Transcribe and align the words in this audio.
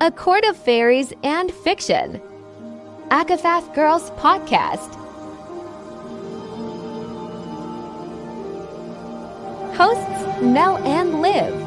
a 0.00 0.10
court 0.10 0.44
of 0.44 0.56
fairies 0.56 1.12
and 1.22 1.50
fiction. 1.50 2.20
ACOFAF 3.08 3.74
Girls 3.74 4.10
Podcast. 4.12 4.94
Hosts 9.74 10.42
Mel 10.42 10.76
and 10.78 11.22
Liv. 11.22 11.62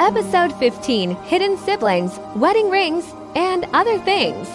Episode 0.00 0.52
15 0.58 1.10
Hidden 1.10 1.56
Siblings, 1.58 2.18
Wedding 2.34 2.70
Rings, 2.70 3.04
and 3.36 3.64
Other 3.72 3.98
Things. 3.98 4.48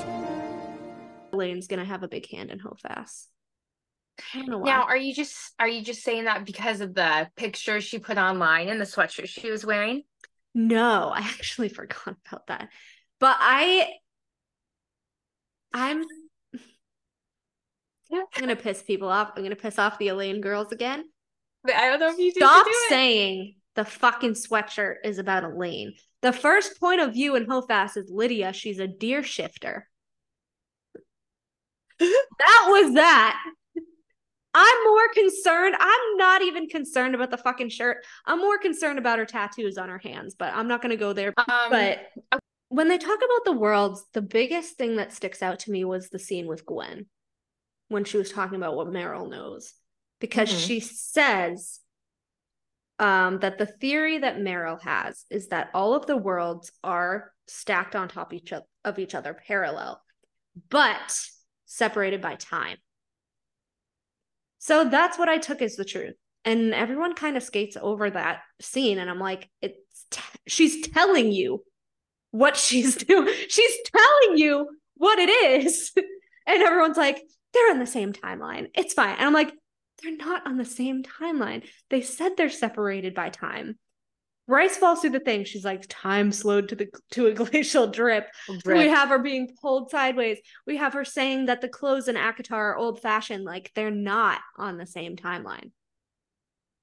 Elain's 1.32 1.68
gonna 1.68 1.86
have 1.86 2.04
a 2.04 2.08
big 2.10 2.30
hand 2.30 2.52
in 2.52 2.60
HOFAS. 2.60 3.28
I 4.34 4.38
don't 4.38 4.50
know 4.50 4.58
why. 4.60 4.70
Now, 4.70 4.84
are 4.84 4.98
you 4.98 5.14
just 5.14 5.54
are 5.60 5.68
you 5.68 5.82
just 5.82 6.04
saying 6.04 6.26
that 6.26 6.46
because 6.46 6.82
of 6.82 6.94
the 6.94 7.30
picture 7.38 7.80
she 7.80 8.00
put 8.00 8.18
online 8.18 8.68
and 8.68 8.82
the 8.82 8.86
sweatshirt 8.86 9.30
she 9.30 9.50
was 9.50 9.66
wearing? 9.66 10.04
No, 10.54 11.12
I 11.14 11.20
actually 11.20 11.70
forgot 11.70 12.16
about 12.27 12.48
that. 12.48 12.70
But 13.20 13.38
I 13.40 13.88
I'm 15.73 16.04
Yeah. 18.10 18.22
I'm 18.36 18.41
gonna 18.41 18.55
piss 18.55 18.84
people 18.84 19.10
off. 19.10 19.32
I'm 19.36 19.44
gonna 19.44 19.55
piss 19.55 19.80
off 19.80 19.98
the 19.98 20.10
Elain 20.10 20.41
girls 20.41 20.72
again. 20.72 21.05
I 21.66 21.90
don't 21.90 22.00
know 22.00 22.12
if 22.12 22.20
you 22.20 22.32
Stop 22.32 22.66
do 22.66 22.74
saying 22.90 23.55
the 23.76 23.86
fucking 23.86 24.34
sweatshirt 24.34 24.98
is 25.04 25.18
about 25.18 25.44
Elain. 25.44 25.94
The 26.22 26.34
first 26.34 26.80
point 26.80 27.02
of 27.02 27.13
view 27.13 27.35
in 27.35 27.46
HOFAS 27.46 27.98
is 27.98 28.10
Lydia. 28.10 28.54
She's 28.54 28.80
a 28.80 28.88
deer 28.88 29.24
shifter. 29.24 29.90
that 31.99 32.66
was 32.68 32.94
that. 32.96 33.41
I'm 34.53 34.84
more 34.85 35.07
concerned. 35.13 35.75
I'm 35.80 36.17
not 36.17 36.41
even 36.41 36.67
concerned 36.67 37.16
about 37.16 37.31
the 37.31 37.38
fucking 37.38 37.70
shirt. 37.70 38.05
I'm 38.25 38.39
more 38.39 38.57
concerned 38.57 38.99
about 38.99 39.20
her 39.20 39.26
tattoos 39.26 39.77
on 39.77 39.89
her 39.89 39.98
hands, 39.98 40.35
but 40.35 40.53
I'm 40.53 40.67
not 40.67 40.81
going 40.81 40.91
to 40.91 40.98
go 40.98 41.13
there. 41.13 41.34
Um, 41.38 41.70
But 41.70 41.99
when 42.70 42.87
they 42.87 42.98
talk 42.98 43.18
about 43.18 43.45
the 43.45 43.57
worlds, 43.57 44.05
the 44.13 44.21
biggest 44.21 44.77
thing 44.77 44.98
that 44.98 45.12
sticks 45.13 45.41
out 45.41 45.60
to 45.60 45.71
me 45.71 45.84
was 45.85 46.10
the 46.10 46.20
scene 46.20 46.48
with 46.48 46.65
Gwyn 46.65 47.07
when 47.87 48.04
she 48.04 48.18
was 48.18 48.32
talking 48.32 48.55
about 48.55 48.76
what 48.76 48.91
Merrill 48.91 49.27
knows. 49.27 49.73
Because 50.20 50.49
Mhm. 50.49 50.67
she 50.67 50.79
says 50.79 51.79
um, 52.99 53.40
that 53.40 53.57
the 53.57 53.65
theory 53.65 54.20
that 54.20 54.40
Merrill 54.40 54.77
has 54.77 55.26
is 55.29 55.48
that 55.48 55.71
all 55.73 55.95
of 55.95 56.05
the 56.05 56.15
worlds 56.15 56.71
are 56.84 57.34
stacked 57.48 57.95
on 57.95 58.07
top 58.07 58.34
each 58.34 58.54
of 58.54 58.99
each 58.99 59.15
other, 59.15 59.34
parallel, 59.34 60.01
but 60.70 61.20
separated 61.65 62.21
by 62.21 62.35
time. 62.35 62.77
So 64.64 64.86
that's 64.86 65.19
what 65.19 65.28
I 65.28 65.40
took 65.40 65.62
as 65.62 65.75
the 65.75 65.84
truth. 65.84 66.14
And 66.46 66.74
everyone 66.74 67.16
kind 67.16 67.36
of 67.36 67.44
skates 67.44 67.75
over 67.80 68.09
that 68.09 68.44
scene, 68.62 68.97
and 68.97 69.09
I'm 69.09 69.19
like, 69.19 69.50
it's 69.62 70.06
t- 70.09 70.22
she's 70.47 70.88
telling 70.88 71.34
you 71.34 71.66
what 72.31 72.56
she's 72.66 72.96
doing. 72.96 73.34
She's 73.50 73.78
telling 73.94 74.38
you 74.38 74.69
what 74.96 75.19
it 75.19 75.30
is, 75.30 75.91
and 76.47 76.64
everyone's 76.64 76.96
like, 76.96 77.22
they're 77.53 77.72
on 77.72 77.80
the 77.80 77.86
same 77.86 78.14
timeline. 78.14 78.68
It's 78.74 78.94
fine. 78.94 79.18
And 79.18 79.25
I'm 79.25 79.34
like, 79.34 79.52
they're 80.02 80.16
not 80.16 80.47
on 80.47 80.56
the 80.56 80.64
same 80.64 81.03
timeline. 81.03 81.68
They 81.90 82.02
said 82.02 82.38
they're 82.38 82.50
separated 82.50 83.14
by 83.14 83.30
time. 83.30 83.78
Bryce 84.47 84.75
falls 84.75 85.00
through 85.02 85.12
the 85.12 85.19
thing. 85.19 85.46
She's 85.46 85.63
like, 85.63 85.86
time 85.88 86.31
slowed 86.31 86.69
to 86.69 86.75
the 86.75 86.88
to 87.12 87.28
a 87.28 87.34
glacial 87.34 87.88
drip. 87.88 88.28
We 88.66 88.90
have 88.90 89.09
her 89.09 89.19
being 89.19 89.56
pulled 89.62 89.90
sideways. 89.90 90.40
We 90.68 90.78
have 90.78 90.94
her 90.94 91.06
saying 91.06 91.46
that 91.46 91.62
the 91.62 91.69
clothes 91.69 92.08
in 92.08 92.16
ACOTAR 92.16 92.53
are 92.53 92.78
old 92.78 93.02
fashioned. 93.02 93.46
Like 93.46 93.72
they're 93.74 93.91
not 93.91 94.40
on 94.58 94.78
the 94.78 94.85
same 94.85 95.16
timeline. 95.16 95.72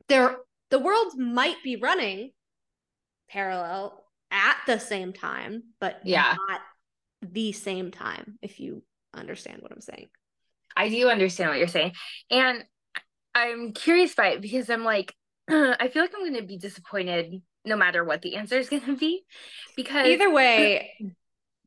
They're 0.08 0.36
the 0.70 0.78
worlds 0.78 1.16
might 1.18 1.62
be 1.62 1.76
running 1.76 2.30
parallel 3.28 4.04
at 4.30 4.56
the 4.66 4.78
same 4.78 5.12
time, 5.12 5.64
but 5.80 6.00
Yeah. 6.04 6.34
not 6.48 6.60
the 7.22 7.52
same 7.52 7.90
time, 7.90 8.38
if 8.40 8.60
you 8.60 8.82
understand 9.12 9.60
what 9.60 9.72
I'm 9.72 9.80
saying. 9.80 10.08
I 10.76 10.88
do 10.88 11.08
understand 11.10 11.50
what 11.50 11.58
you're 11.58 11.68
saying. 11.68 11.92
And 12.30 12.64
I'm 13.34 13.72
curious 13.72 14.14
by 14.14 14.28
it 14.28 14.40
because 14.40 14.70
I'm 14.70 14.84
like, 14.84 15.14
I 15.50 15.88
feel 15.92 16.02
like 16.02 16.12
I'm 16.14 16.22
going 16.22 16.40
to 16.40 16.46
be 16.46 16.58
disappointed 16.58 17.42
no 17.64 17.76
matter 17.76 18.04
what 18.04 18.22
the 18.22 18.36
answer 18.36 18.58
is 18.58 18.68
going 18.68 18.82
to 18.82 18.96
be. 18.96 19.24
Because 19.76 20.06
Either 20.06 20.30
way, 20.30 20.92
a 21.00 21.12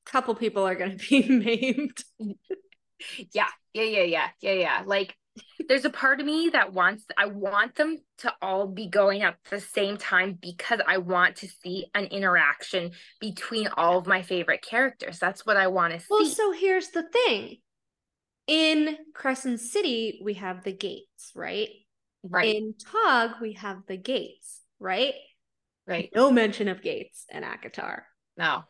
couple 0.06 0.36
people 0.36 0.68
are 0.68 0.76
gonna 0.76 0.96
be 1.10 1.28
maimed. 1.28 1.98
yeah, 3.34 3.48
yeah, 3.74 3.84
yeah, 3.84 4.04
yeah, 4.04 4.28
yeah, 4.42 4.54
yeah. 4.54 4.84
Like, 4.86 5.16
there's 5.68 5.86
a 5.86 5.90
part 5.90 6.20
of 6.20 6.26
me 6.26 6.50
that 6.54 6.74
wants, 6.74 7.06
I 7.18 7.26
want 7.26 7.76
them 7.76 7.98
to 8.20 8.34
all 8.42 8.68
be 8.68 8.88
going 8.88 9.24
at 9.24 9.38
the 9.50 9.60
same 9.60 9.98
time 9.98 10.38
because 10.40 10.80
I 10.88 10.98
want 11.00 11.38
to 11.38 11.48
see 11.48 11.88
an 11.96 12.06
interaction 12.06 12.92
between 13.20 13.68
all 13.76 13.98
of 13.98 14.06
my 14.06 14.22
favorite 14.22 14.62
characters. 14.62 15.18
That's 15.20 15.46
what 15.46 15.58
I 15.58 15.68
want 15.68 15.94
to 15.94 16.00
see. 16.00 16.06
Well, 16.10 16.26
so 16.26 16.52
here's 16.52 16.90
the 16.90 17.04
thing. 17.04 17.58
In 18.46 18.98
Crescent 19.16 19.60
City, 19.60 20.20
we 20.24 20.36
have 20.36 20.64
the 20.64 20.74
gates, 20.74 21.32
right? 21.34 21.70
right, 22.24 22.56
In 22.56 22.74
Tog, 22.92 23.42
we 23.42 23.54
have 23.54 23.86
the 23.88 23.98
gates, 23.98 24.62
right? 24.80 25.14
Right. 25.88 26.10
No 26.16 26.32
mention 26.32 26.68
of 26.68 26.82
gates 26.82 27.26
and 27.30 27.44
ACOTAR. 27.44 28.04
No. 28.38 28.64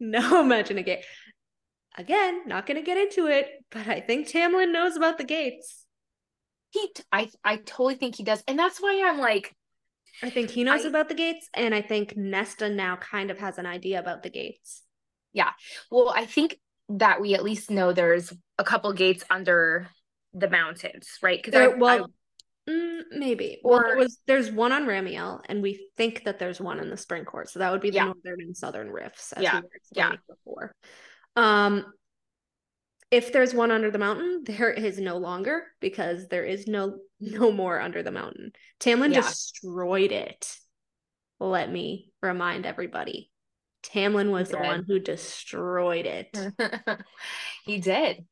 No 0.00 0.42
mention 0.44 0.78
of 0.78 0.84
gate. 0.84 1.04
Again, 1.96 2.46
not 2.46 2.66
going 2.66 2.76
to 2.76 2.82
get 2.84 2.98
into 2.98 3.26
it, 3.26 3.48
but 3.70 3.86
I 3.88 4.00
think 4.00 4.28
Tamlin 4.28 4.72
knows 4.72 4.96
about 4.96 5.16
the 5.16 5.24
gates. 5.24 5.84
He, 6.70 6.88
I, 7.10 7.30
I 7.42 7.56
totally 7.56 7.94
think 7.94 8.16
he 8.16 8.22
does. 8.22 8.42
And 8.46 8.58
that's 8.58 8.80
why 8.80 9.02
I'm 9.06 9.18
like, 9.18 9.54
I 10.22 10.30
think 10.30 10.50
he 10.50 10.64
knows 10.64 10.84
I- 10.84 10.88
about 10.88 11.08
the 11.08 11.14
gates, 11.14 11.48
and 11.54 11.74
I 11.74 11.82
think 11.82 12.16
Nesta 12.16 12.68
now 12.68 12.96
kind 12.96 13.30
of 13.30 13.38
has 13.38 13.58
an 13.58 13.66
idea 13.66 14.00
about 14.00 14.22
the 14.22 14.30
gates. 14.30 14.82
Yeah. 15.32 15.50
Well, 15.90 16.12
I 16.14 16.26
think 16.26 16.58
that 16.88 17.20
we 17.20 17.34
at 17.34 17.44
least 17.44 17.70
know 17.70 17.92
there's 17.92 18.32
a 18.58 18.64
couple 18.64 18.92
gates 18.92 19.24
under 19.30 19.88
the 20.32 20.48
mountains, 20.48 21.08
right? 21.22 21.42
Because 21.42 21.74
well, 21.78 22.10
mm, 22.68 23.00
maybe. 23.12 23.60
well, 23.62 23.82
there 23.84 23.96
was 23.96 24.18
there's 24.26 24.50
one 24.50 24.72
on 24.72 24.86
Ramiel, 24.86 25.40
and 25.48 25.62
we 25.62 25.88
think 25.96 26.24
that 26.24 26.38
there's 26.38 26.60
one 26.60 26.80
in 26.80 26.90
the 26.90 26.96
Spring 26.96 27.24
Court. 27.24 27.48
So 27.48 27.58
that 27.60 27.72
would 27.72 27.80
be 27.80 27.90
the 27.90 27.96
Yeah. 27.96 28.04
northern 28.06 28.40
and 28.40 28.56
southern 28.56 28.90
rifts, 28.90 29.32
as 29.32 29.42
Yeah, 29.42 29.56
we 29.56 29.62
were 29.62 29.70
explaining 29.74 30.12
yeah. 30.12 30.34
before. 30.34 30.74
Um, 31.36 31.92
if 33.10 33.32
there's 33.32 33.54
one 33.54 33.70
under 33.70 33.90
the 33.90 33.98
mountain, 33.98 34.42
there 34.44 34.70
is 34.70 34.98
no 34.98 35.16
longer 35.18 35.64
because 35.80 36.28
there 36.28 36.44
is 36.44 36.66
no 36.66 36.98
no 37.20 37.52
more 37.52 37.80
under 37.80 38.02
the 38.02 38.10
mountain. 38.10 38.52
Tamlin 38.80 39.12
Yeah. 39.12 39.20
destroyed 39.22 40.12
it. 40.12 40.56
Let 41.38 41.70
me 41.70 42.10
remind 42.22 42.66
everybody. 42.66 43.30
Tamlin 43.82 44.30
was 44.30 44.48
the 44.48 44.56
one 44.58 44.84
who 44.86 44.98
destroyed 44.98 46.06
it. 46.06 46.36
He 47.64 47.78
did. 47.78 48.24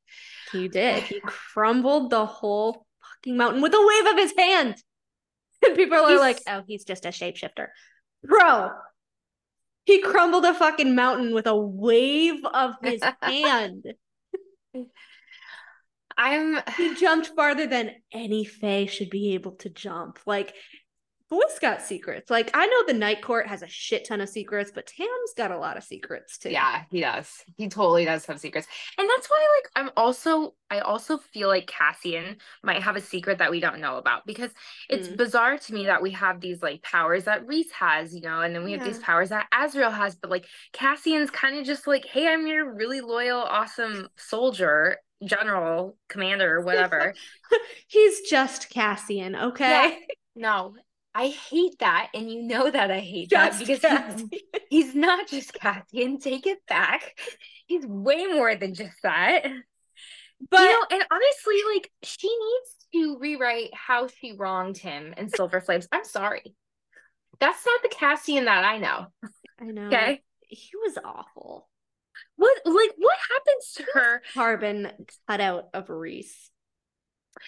He 0.53 0.69
did. 0.69 1.03
He 1.09 1.21
crumbled 1.21 2.11
the 2.11 2.25
whole 2.27 2.87
fucking 3.25 3.37
mountain 3.37 3.63
with 3.63 3.75
a 3.75 3.87
wave 3.87 4.13
of 4.13 4.19
his 4.19 4.35
hand. 4.37 4.77
And 5.67 5.77
people 5.77 5.97
are 5.97 6.09
He's- 6.09 6.21
like, 6.21 6.41
oh, 6.47 6.63
he's 6.67 6.85
just 6.85 7.07
a 7.07 7.09
shapeshifter. 7.09 7.69
Bro, 8.23 8.71
he 9.87 10.03
crumbled 10.03 10.45
a 10.45 10.53
fucking 10.53 10.95
mountain 10.95 11.33
with 11.33 11.47
a 11.47 11.57
wave 11.57 12.45
of 12.45 12.75
his 12.83 13.01
hand. 13.23 13.87
I'm 16.19 16.61
He 16.77 16.95
jumped 16.97 17.29
farther 17.29 17.67
than 17.67 17.93
any 18.13 18.45
Fae 18.45 18.85
should 18.87 19.09
be 19.09 19.35
able 19.35 19.53
to 19.57 19.71
jump. 19.71 20.19
Like, 20.27 20.55
boy's 21.35 21.59
got 21.61 21.83
secrets. 21.83 22.31
Like, 22.31 22.51
I 22.55 22.67
know 22.67 22.85
the 22.87 22.93
Night 22.99 23.23
Court 23.23 23.47
has 23.49 23.63
a 23.63 23.69
shit 23.69 24.07
ton 24.07 24.21
of 24.21 24.29
secrets, 24.29 24.71
but 24.75 24.87
Tam's 24.87 25.35
got 25.37 25.51
a 25.51 25.59
lot 25.59 25.77
of 25.77 25.85
secrets 25.85 26.39
too. 26.39 26.51
yeah, 26.51 26.83
he 26.91 27.01
does. 27.01 27.31
He 27.57 27.69
totally 27.69 28.05
does 28.05 28.25
have 28.27 28.41
secrets. 28.41 28.67
And 28.99 29.09
that's 29.09 29.29
why 29.29 29.47
like 29.57 29.71
I'm 29.87 29.91
also 29.97 30.55
I 30.71 30.81
also 30.81 31.19
feel 31.19 31.49
like 31.49 31.67
Cassian 31.67 32.37
might 32.63 32.83
have 32.83 32.97
a 32.97 33.01
secret 33.01 33.39
that 33.39 33.51
we 33.51 33.61
don't 33.61 33.81
know 33.81 33.97
about 33.99 34.27
because 34.27 34.51
it's 34.89 35.09
Mm. 35.09 35.17
bizarre 35.17 35.59
to 35.59 35.75
me 35.75 35.87
that 35.87 36.03
we 36.03 36.11
have 36.13 36.41
these 36.41 36.63
like 36.63 36.83
powers 36.83 37.25
that 37.25 37.47
Rhys 37.47 37.71
has, 37.73 38.15
you 38.15 38.21
know, 38.23 38.41
and 38.41 38.55
then 38.55 38.65
we 38.65 38.73
have 38.73 38.83
these 38.83 38.99
powers 38.99 39.29
that 39.29 39.47
Azriel 39.53 39.93
has, 39.95 40.15
but 40.17 40.31
like 40.31 40.47
Cassian's 40.73 41.31
kind 41.31 41.59
of 41.59 41.65
just 41.65 41.87
like, 41.87 42.05
hey, 42.07 42.27
I'm 42.29 42.47
your 42.47 42.75
really 42.75 43.01
loyal, 43.01 43.39
awesome 43.41 44.09
soldier, 44.17 44.99
general, 45.25 45.97
commander, 46.09 46.61
whatever. 46.65 47.15
He's 47.89 48.23
just 48.23 48.71
Cassian, 48.71 49.37
okay? 49.37 49.99
no. 50.35 50.75
I 51.15 51.29
hate 51.29 51.79
that, 51.79 52.09
and 52.13 52.31
you 52.31 52.43
know 52.43 52.69
that 52.69 52.91
I 52.91 52.99
hate 52.99 53.31
Just 53.31 53.61
that 53.61 53.67
because 53.67 54.25
he's, 54.31 54.43
he's 54.69 54.95
not 54.95 55.29
just 55.29 55.55
Cassian. 55.55 56.19
Take 56.19 56.47
it 56.47 56.59
back. 56.67 57.17
He's 57.67 57.87
way 57.87 58.27
more 58.27 58.57
than 58.57 58.75
just 58.75 58.97
that. 59.03 59.45
But 60.51 60.61
you 60.61 60.73
know, 60.73 60.87
and 60.91 61.05
honestly, 61.11 61.57
like 61.75 61.91
she 62.03 62.29
needs 62.29 62.87
to 62.95 63.19
rewrite 63.21 63.71
how 63.73 64.09
she 64.09 64.35
wronged 64.37 64.77
him 64.77 65.15
in 65.17 65.29
Silver 65.29 65.61
Flames. 65.61 65.89
I'm 65.93 66.05
sorry. 66.05 66.55
That's 67.41 67.65
not 67.65 67.83
the 67.83 67.89
Cassian 67.89 68.45
that 68.47 68.65
I 68.65 68.79
know. 68.79 69.07
I 69.61 69.65
know. 69.65 69.87
Okay. 69.87 70.23
He 70.49 70.71
was 70.83 70.99
awful. 71.05 71.69
What 72.37 72.59
like 72.65 72.93
what 72.97 73.17
happens 73.31 73.73
to 73.77 73.85
her? 73.95 74.23
Carbon 74.35 74.91
cut 75.29 75.41
out 75.41 75.69
of 75.73 75.89
Rhys. 75.89 76.51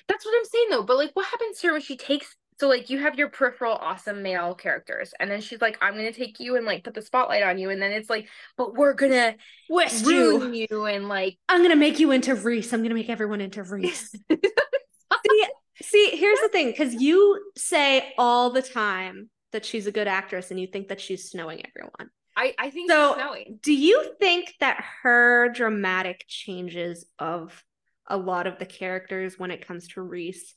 That's 0.08 0.24
what 0.24 0.36
I'm 0.36 0.44
saying 0.44 0.66
though. 0.70 0.82
But 0.82 0.96
like 0.96 1.10
what 1.14 1.26
happens 1.26 1.58
to 1.58 1.68
her 1.68 1.72
when 1.74 1.82
she 1.82 1.96
takes 1.96 2.36
so 2.58 2.68
like 2.68 2.88
you 2.90 2.98
have 2.98 3.18
your 3.18 3.28
peripheral 3.28 3.74
awesome 3.74 4.22
male 4.22 4.54
characters 4.54 5.12
and 5.20 5.30
then 5.30 5.40
she's 5.40 5.60
like 5.60 5.76
i'm 5.82 5.94
gonna 5.94 6.12
take 6.12 6.40
you 6.40 6.56
and 6.56 6.64
like 6.66 6.84
put 6.84 6.94
the 6.94 7.02
spotlight 7.02 7.42
on 7.42 7.58
you 7.58 7.70
and 7.70 7.80
then 7.82 7.92
it's 7.92 8.08
like 8.10 8.28
but 8.56 8.74
we're 8.74 8.94
gonna 8.94 9.34
Twist 9.68 10.06
ruin 10.06 10.54
you. 10.54 10.66
you 10.70 10.84
and 10.86 11.08
like 11.08 11.36
I'm 11.48 11.62
gonna 11.62 11.76
make 11.76 11.98
you 12.00 12.12
into 12.12 12.34
Rhys. 12.34 12.72
I'm 12.72 12.82
gonna 12.82 12.94
make 12.94 13.10
everyone 13.10 13.40
into 13.40 13.62
Rhys. 13.62 14.14
see, 14.30 15.44
see, 15.82 16.10
here's 16.16 16.40
the 16.40 16.48
thing, 16.48 16.68
because 16.70 16.94
you 16.94 17.40
say 17.56 18.12
all 18.18 18.50
the 18.50 18.62
time 18.62 19.30
that 19.52 19.64
she's 19.64 19.86
a 19.86 19.92
good 19.92 20.08
actress 20.08 20.50
and 20.50 20.58
you 20.60 20.66
think 20.66 20.88
that 20.88 21.00
she's 21.00 21.30
snowing 21.30 21.62
everyone. 21.66 22.10
i 22.36 22.54
i 22.58 22.70
think 22.70 22.90
So- 22.90 23.16
Do 23.62 23.72
you 23.74 24.14
think 24.20 24.54
that 24.60 24.82
her 25.02 25.48
dramatic 25.50 26.24
changes 26.28 27.06
of 27.18 27.62
a 28.08 28.16
lot 28.16 28.46
of 28.46 28.58
the 28.58 28.66
characters 28.66 29.38
when 29.38 29.50
it 29.50 29.66
comes 29.66 29.88
to 29.88 30.02
Rhys 30.02 30.54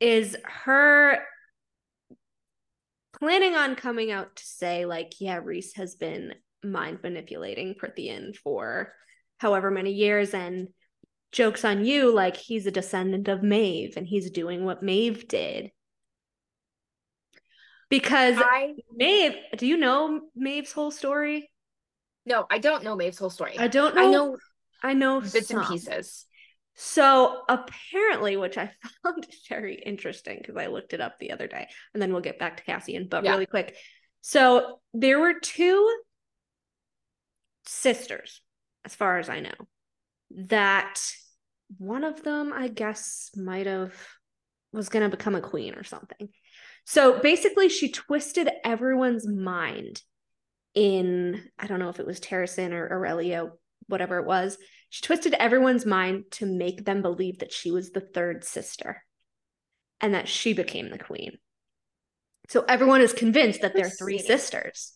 is 0.00 0.36
her 0.44 1.18
planning 3.18 3.54
on 3.54 3.76
coming 3.76 4.10
out 4.10 4.36
to 4.36 4.44
say, 4.44 4.84
like, 4.84 5.14
yeah, 5.20 5.40
Rhys 5.42 5.74
has 5.74 5.94
been 5.94 6.34
mind 6.62 6.98
manipulating 7.02 7.74
Prythian 7.74 8.36
for 8.36 8.92
however 9.38 9.70
many 9.70 9.92
years 9.92 10.34
and 10.34 10.68
jokes 11.32 11.64
on 11.64 11.84
you, 11.84 12.12
like 12.12 12.36
he's 12.36 12.66
a 12.66 12.70
descendant 12.70 13.28
of 13.28 13.42
Maeve 13.42 13.96
and 13.96 14.06
he's 14.06 14.30
doing 14.30 14.64
what 14.64 14.82
Maeve 14.82 15.28
did. 15.28 15.70
Because 17.88 18.36
i 18.38 18.74
Maeve, 18.92 19.36
do 19.56 19.66
you 19.66 19.76
know 19.76 20.22
Maeve's 20.34 20.72
whole 20.72 20.90
story? 20.90 21.50
no 22.26 22.46
i 22.50 22.58
don't 22.58 22.84
know 22.84 22.96
maeve's 22.96 23.18
whole 23.18 23.30
story 23.30 23.58
I 23.58 23.68
don't 23.68 23.94
know. 23.94 24.02
i 24.02 24.10
know 24.10 24.36
I 24.82 24.92
know 24.92 25.20
bits 25.20 25.50
and 25.50 25.64
pieces 25.64 26.26
So 26.76 27.42
apparently, 27.48 28.36
which 28.36 28.58
I 28.58 28.70
found 29.02 29.26
very 29.48 29.74
interesting 29.76 30.38
because 30.40 30.56
I 30.56 30.66
looked 30.66 30.92
it 30.92 31.00
up 31.00 31.18
the 31.18 31.32
other 31.32 31.46
day, 31.46 31.68
and 31.92 32.02
then 32.02 32.12
we'll 32.12 32.22
get 32.22 32.38
back 32.38 32.58
to 32.58 32.64
Cassian, 32.64 33.08
but 33.08 33.24
Yeah. 33.24 33.32
really 33.32 33.46
quick. 33.46 33.76
So 34.20 34.80
there 34.92 35.18
were 35.18 35.34
two 35.40 35.98
sisters, 37.64 38.42
as 38.84 38.94
far 38.94 39.18
as 39.18 39.28
I 39.28 39.40
know, 39.40 39.54
that 40.30 41.00
one 41.78 42.04
of 42.04 42.22
them, 42.22 42.52
I 42.52 42.68
guess, 42.68 43.30
might 43.36 43.66
have 43.66 43.94
was 44.72 44.88
going 44.88 45.08
to 45.08 45.16
become 45.16 45.34
a 45.34 45.40
queen 45.40 45.74
or 45.74 45.84
something. 45.84 46.28
So 46.84 47.18
basically, 47.20 47.68
she 47.68 47.90
twisted 47.90 48.50
everyone's 48.64 49.26
mind 49.26 50.02
in, 50.74 51.42
I 51.58 51.66
don't 51.66 51.78
know 51.78 51.88
if 51.88 51.98
it 51.98 52.06
was 52.06 52.20
Terrasen 52.20 52.72
or 52.72 52.92
Aurelio, 52.92 53.52
whatever 53.88 54.18
it 54.18 54.26
was. 54.26 54.58
She 54.88 55.02
twisted 55.02 55.34
everyone's 55.34 55.84
mind 55.84 56.24
to 56.32 56.46
make 56.46 56.84
them 56.84 57.02
believe 57.02 57.40
that 57.40 57.52
she 57.52 57.70
was 57.70 57.90
the 57.90 58.00
third 58.00 58.44
sister 58.44 59.04
and 60.00 60.14
that 60.14 60.28
she 60.28 60.52
became 60.52 60.90
the 60.90 60.98
queen. 60.98 61.38
So 62.48 62.64
everyone 62.68 63.00
is 63.00 63.12
convinced 63.12 63.62
that 63.62 63.74
they're 63.74 63.90
three 63.90 64.18
sisters. 64.18 64.92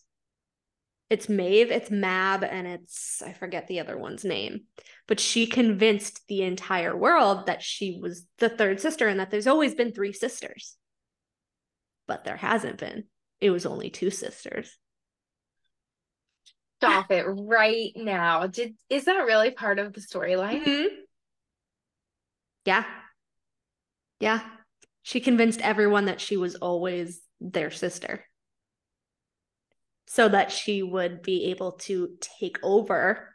It's 1.09 1.27
Maeve, 1.27 1.71
it's 1.71 1.91
Mab, 1.91 2.45
and 2.45 2.65
it's, 2.65 3.21
I 3.21 3.33
forget 3.33 3.67
the 3.67 3.81
other 3.81 3.97
one's 3.97 4.23
name. 4.23 4.61
But 5.07 5.19
she 5.19 5.45
convinced 5.45 6.21
the 6.29 6.43
entire 6.43 6.95
world 6.95 7.47
that 7.47 7.61
she 7.61 7.99
was 8.01 8.25
the 8.37 8.47
third 8.47 8.79
sister 8.79 9.09
and 9.09 9.19
that 9.19 9.29
there's 9.29 9.47
always 9.47 9.75
been 9.75 9.91
three 9.91 10.13
sisters. 10.13 10.77
But 12.07 12.23
there 12.23 12.37
hasn't 12.37 12.77
been. 12.77 13.03
It 13.41 13.49
was 13.49 13.65
only 13.65 13.89
two 13.89 14.09
sisters. 14.09 14.77
Stop 16.81 17.11
it 17.11 17.23
right 17.23 17.91
now 17.95 18.47
did 18.47 18.75
is 18.89 19.05
that 19.05 19.19
really 19.19 19.51
part 19.51 19.77
of 19.77 19.93
the 19.93 20.01
storyline 20.01 20.63
Mhm. 20.63 20.87
Yeah. 22.65 22.85
Yeah. 24.19 24.41
She 25.03 25.19
convinced 25.19 25.61
everyone 25.61 26.05
that 26.05 26.21
she 26.21 26.37
was 26.37 26.55
always 26.55 27.21
their 27.39 27.71
sister. 27.71 28.25
So 30.07 30.27
that 30.29 30.51
she 30.51 30.83
would 30.83 31.21
be 31.21 31.45
able 31.45 31.73
to 31.83 32.17
take 32.19 32.59
over. 32.61 33.33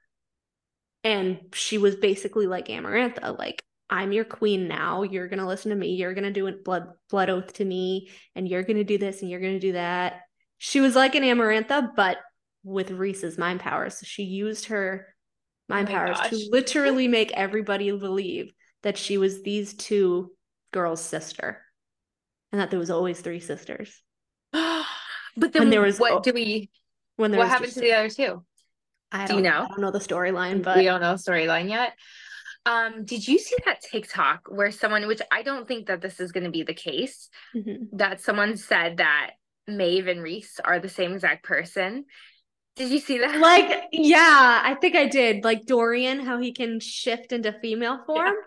And 1.02 1.38
she 1.54 1.78
was 1.78 1.96
basically 1.96 2.46
like 2.46 2.66
Amarantha, 2.68 3.38
like, 3.38 3.62
I'm 3.88 4.12
your 4.12 4.24
queen 4.24 4.68
now. 4.68 5.02
You're 5.02 5.28
gonna 5.28 5.46
listen 5.46 5.70
to 5.70 5.76
me. 5.76 5.94
You're 5.94 6.14
gonna 6.14 6.32
do 6.32 6.48
a 6.48 6.52
blood 6.52 6.88
blood 7.08 7.30
oath 7.30 7.52
to 7.54 7.64
me, 7.64 8.10
and 8.34 8.48
you're 8.48 8.64
gonna 8.64 8.84
do 8.84 8.98
this 8.98 9.22
and 9.22 9.30
you're 9.30 9.40
gonna 9.40 9.60
do 9.60 9.72
that. 9.72 10.22
She 10.58 10.80
was 10.80 10.96
like 10.96 11.14
an 11.14 11.22
Amarantha, 11.22 11.94
but 11.94 12.18
with 12.66 12.90
Rhys's 12.90 13.38
mind 13.38 13.60
powers. 13.60 13.98
So 13.98 14.04
she 14.04 14.24
used 14.24 14.66
her 14.66 15.06
mind 15.68 15.88
Oh 15.88 15.92
powers 15.92 16.16
gosh. 16.18 16.30
to 16.30 16.48
literally 16.50 17.06
make 17.08 17.32
everybody 17.32 17.90
believe 17.92 18.52
that 18.82 18.98
she 18.98 19.16
was 19.18 19.42
these 19.42 19.74
two 19.74 20.32
girls' 20.72 21.00
sister. 21.02 21.62
And 22.52 22.60
that 22.60 22.70
there 22.70 22.78
was 22.80 22.90
always 22.90 23.20
three 23.20 23.40
sisters. 23.40 24.02
but 24.52 25.52
then 25.52 25.70
there 25.70 25.80
was- 25.80 25.98
what 25.98 26.12
oh, 26.12 26.20
do 26.20 26.32
we 26.32 26.70
When 27.16 27.30
there 27.30 27.38
what 27.38 27.48
happened 27.48 27.72
to 27.72 27.80
the 27.80 27.92
other 27.92 28.10
two 28.10 28.44
I 29.12 29.26
do 29.26 29.36
you 29.36 29.42
don't 29.42 29.52
know? 29.52 29.64
I 29.64 29.68
don't 29.68 29.80
know 29.80 29.90
the 29.92 30.00
storyline, 30.00 30.62
but 30.62 30.76
we 30.78 30.84
don't 30.84 31.00
know 31.00 31.16
the 31.16 31.22
storyline 31.22 31.68
yet. 31.68 31.92
Um, 32.66 33.04
did 33.04 33.26
you 33.26 33.38
see 33.38 33.54
that 33.64 33.80
TikTok 33.80 34.48
where 34.48 34.72
someone, 34.72 35.06
which 35.06 35.22
I 35.30 35.42
don't 35.42 35.68
think 35.68 35.86
that 35.86 36.00
this 36.00 36.18
is 36.18 36.32
going 36.32 36.42
to 36.44 36.50
be 36.50 36.64
the 36.64 36.74
case, 36.74 37.28
Mhm. 37.54 37.86
that 37.92 38.20
someone 38.20 38.56
said 38.56 38.96
that 38.96 39.32
Maeve 39.68 40.08
and 40.08 40.20
Reese 40.20 40.58
are 40.58 40.80
the 40.80 40.88
same 40.88 41.12
exact 41.12 41.44
person? 41.44 42.06
Did 42.76 42.90
you 42.90 42.98
see 43.00 43.18
that? 43.18 43.40
like 43.40 43.88
yeah, 43.92 44.60
I 44.64 44.74
think 44.74 44.94
I 44.96 45.06
did. 45.06 45.44
Like 45.44 45.66
Dorian, 45.66 46.20
how 46.20 46.38
he 46.38 46.52
can 46.52 46.78
shift 46.80 47.32
into 47.32 47.52
female 47.52 48.02
form. 48.06 48.34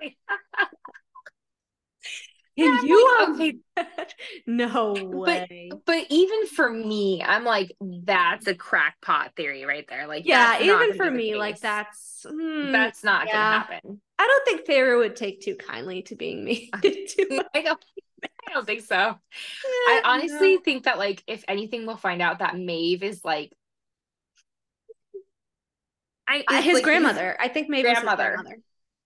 Yeah, 2.55 2.65
And 2.65 2.79
I'm 2.79 2.87
you 2.87 3.17
like, 3.19 3.55
okay. 3.77 4.05
no 4.47 4.93
way. 4.93 5.71
But 5.85 6.05
even 6.09 6.47
for 6.47 6.69
me, 6.69 7.23
I'm 7.23 7.45
like, 7.45 7.71
that's 7.79 8.47
a 8.47 8.53
crackpot 8.53 9.33
theory 9.37 9.63
right 9.63 9.85
there. 9.87 10.07
Like, 10.07 10.25
yeah, 10.25 10.61
even 10.61 10.93
for 10.93 11.09
me, 11.09 11.35
like 11.35 11.61
that's 11.61 12.25
hmm, 12.29 12.71
that's 12.71 13.01
not 13.03 13.27
yeah. 13.27 13.33
gonna 13.33 13.59
happen. 13.59 14.01
I 14.19 14.27
don't 14.27 14.45
think 14.45 14.67
Feyre 14.67 14.97
would 14.97 15.15
take 15.15 15.39
too 15.39 15.55
kindly 15.55 16.01
to 16.03 16.15
being 16.15 16.43
me. 16.43 16.69
I 16.73 17.61
don't, 17.61 17.85
I 18.25 18.53
don't 18.53 18.65
think 18.65 18.81
so. 18.81 18.95
I 18.95 20.01
honestly 20.03 20.57
think 20.57 20.83
that 20.83 20.97
like 20.97 21.23
if 21.27 21.45
anything, 21.47 21.85
we'll 21.85 21.95
find 21.95 22.21
out 22.21 22.39
that 22.39 22.57
Maeve 22.57 23.03
is 23.03 23.23
like 23.23 23.53
I 26.29 26.43
Uh, 26.47 26.59
is, 26.59 26.65
his 26.65 26.73
like, 26.75 26.83
grandmother. 26.83 27.35
I 27.39 27.47
think 27.47 27.69
maybe 27.69 27.83
grandmother. 27.83 28.33
Grandmother. 28.35 28.57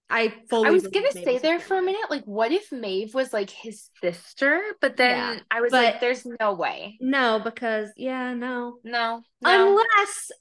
I 0.09 0.33
fully. 0.49 0.67
I 0.67 0.71
was 0.71 0.85
gonna 0.87 1.07
Maeve 1.15 1.23
say 1.23 1.37
there 1.39 1.59
for 1.59 1.77
a 1.77 1.81
minute, 1.81 2.11
like, 2.11 2.25
what 2.25 2.51
if 2.51 2.71
Maeve 2.71 3.15
was 3.15 3.31
like 3.31 3.49
his 3.49 3.89
sister? 4.01 4.61
But 4.81 4.97
then 4.97 5.37
Yeah, 5.37 5.39
I 5.49 5.61
was 5.61 5.71
like, 5.71 6.01
there's 6.01 6.25
no 6.39 6.53
way. 6.53 6.97
No, 6.99 7.39
because 7.43 7.89
yeah, 7.95 8.33
no. 8.33 8.79
No, 8.83 9.23
no. 9.41 9.69
Unless, 9.69 10.31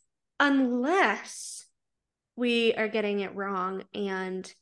unless 0.41 1.67
we 2.37 2.75
are 2.75 2.89
getting 2.89 3.21
it 3.21 3.35
wrong, 3.35 3.85
and 3.95 4.53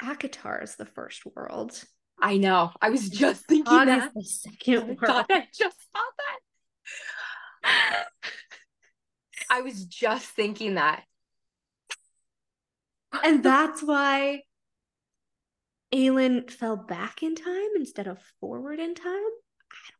ACOTAR 0.00 0.62
is 0.62 0.76
the 0.76 0.86
first 0.86 1.22
world. 1.36 1.84
I 2.20 2.38
know. 2.38 2.72
I 2.80 2.90
was 2.90 3.08
just 3.10 3.46
thinking 3.46 3.86
that. 3.86 4.12
the 4.14 4.24
second 4.24 4.86
world. 4.86 4.98
God, 5.00 5.26
I 5.30 5.46
just 5.54 5.76
saw 5.92 6.02
that. 7.62 8.06
I 9.50 9.60
was 9.60 9.84
just 9.84 10.26
thinking 10.26 10.74
that. 10.74 11.04
And 13.24 13.42
that's 13.42 13.82
why 13.82 14.42
Aelin 15.94 16.50
fell 16.50 16.76
back 16.76 17.22
in 17.22 17.34
time 17.34 17.68
instead 17.76 18.06
of 18.06 18.18
forward 18.40 18.78
in 18.78 18.94
time. 18.94 19.06
I 19.06 19.90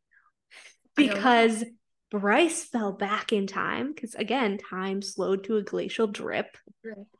don't 0.97 1.07
know. 1.07 1.13
Because 1.13 1.63
Bryce 2.11 2.63
fell 2.63 2.91
back 2.91 3.31
in 3.31 3.45
time 3.45 3.93
because 3.93 4.15
again, 4.15 4.57
time 4.57 5.01
slowed 5.01 5.43
to 5.45 5.57
a 5.57 5.61
glacial 5.61 6.07
drip. 6.07 6.57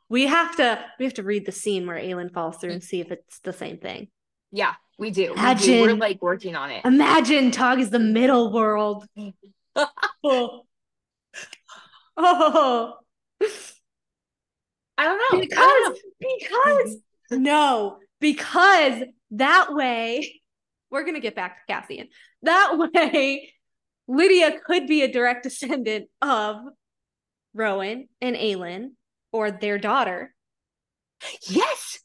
We 0.08 0.26
have 0.26 0.56
to 0.56 0.84
we 0.98 1.04
have 1.04 1.14
to 1.14 1.22
read 1.22 1.46
the 1.46 1.52
scene 1.52 1.86
where 1.86 1.96
Aelin 1.96 2.32
falls 2.32 2.56
through 2.56 2.72
and 2.72 2.82
see 2.82 3.00
if 3.00 3.12
it's 3.12 3.38
the 3.40 3.52
same 3.52 3.78
thing. 3.78 4.08
Yeah, 4.50 4.74
we 4.98 5.10
do. 5.10 5.32
We 5.36 5.54
do. 5.54 5.82
We're 5.82 5.94
like 5.94 6.20
working 6.20 6.56
on 6.56 6.72
it. 6.72 6.84
Imagine 6.84 7.52
Tog 7.52 7.78
is 7.78 7.90
the 7.90 8.00
middle 8.00 8.52
world. 8.52 9.06
oh. 10.24 10.62
oh. 12.16 12.94
I 15.00 15.04
don't 15.04 15.18
know. 15.32 15.40
Because 15.40 15.66
don't 15.66 15.98
because 16.20 16.96
no, 17.30 17.96
because 18.20 19.02
that 19.32 19.68
way 19.72 20.42
we're 20.90 21.04
gonna 21.04 21.20
get 21.20 21.34
back 21.34 21.56
to 21.66 21.72
Cassian. 21.72 22.08
That 22.42 22.76
way, 22.94 23.54
Lydia 24.08 24.58
could 24.66 24.86
be 24.86 25.02
a 25.02 25.10
direct 25.10 25.44
descendant 25.44 26.08
of 26.20 26.56
Rowan 27.54 28.08
and 28.20 28.36
Aelin, 28.36 28.90
or 29.32 29.50
their 29.50 29.78
daughter. 29.78 30.34
Yes. 31.48 32.00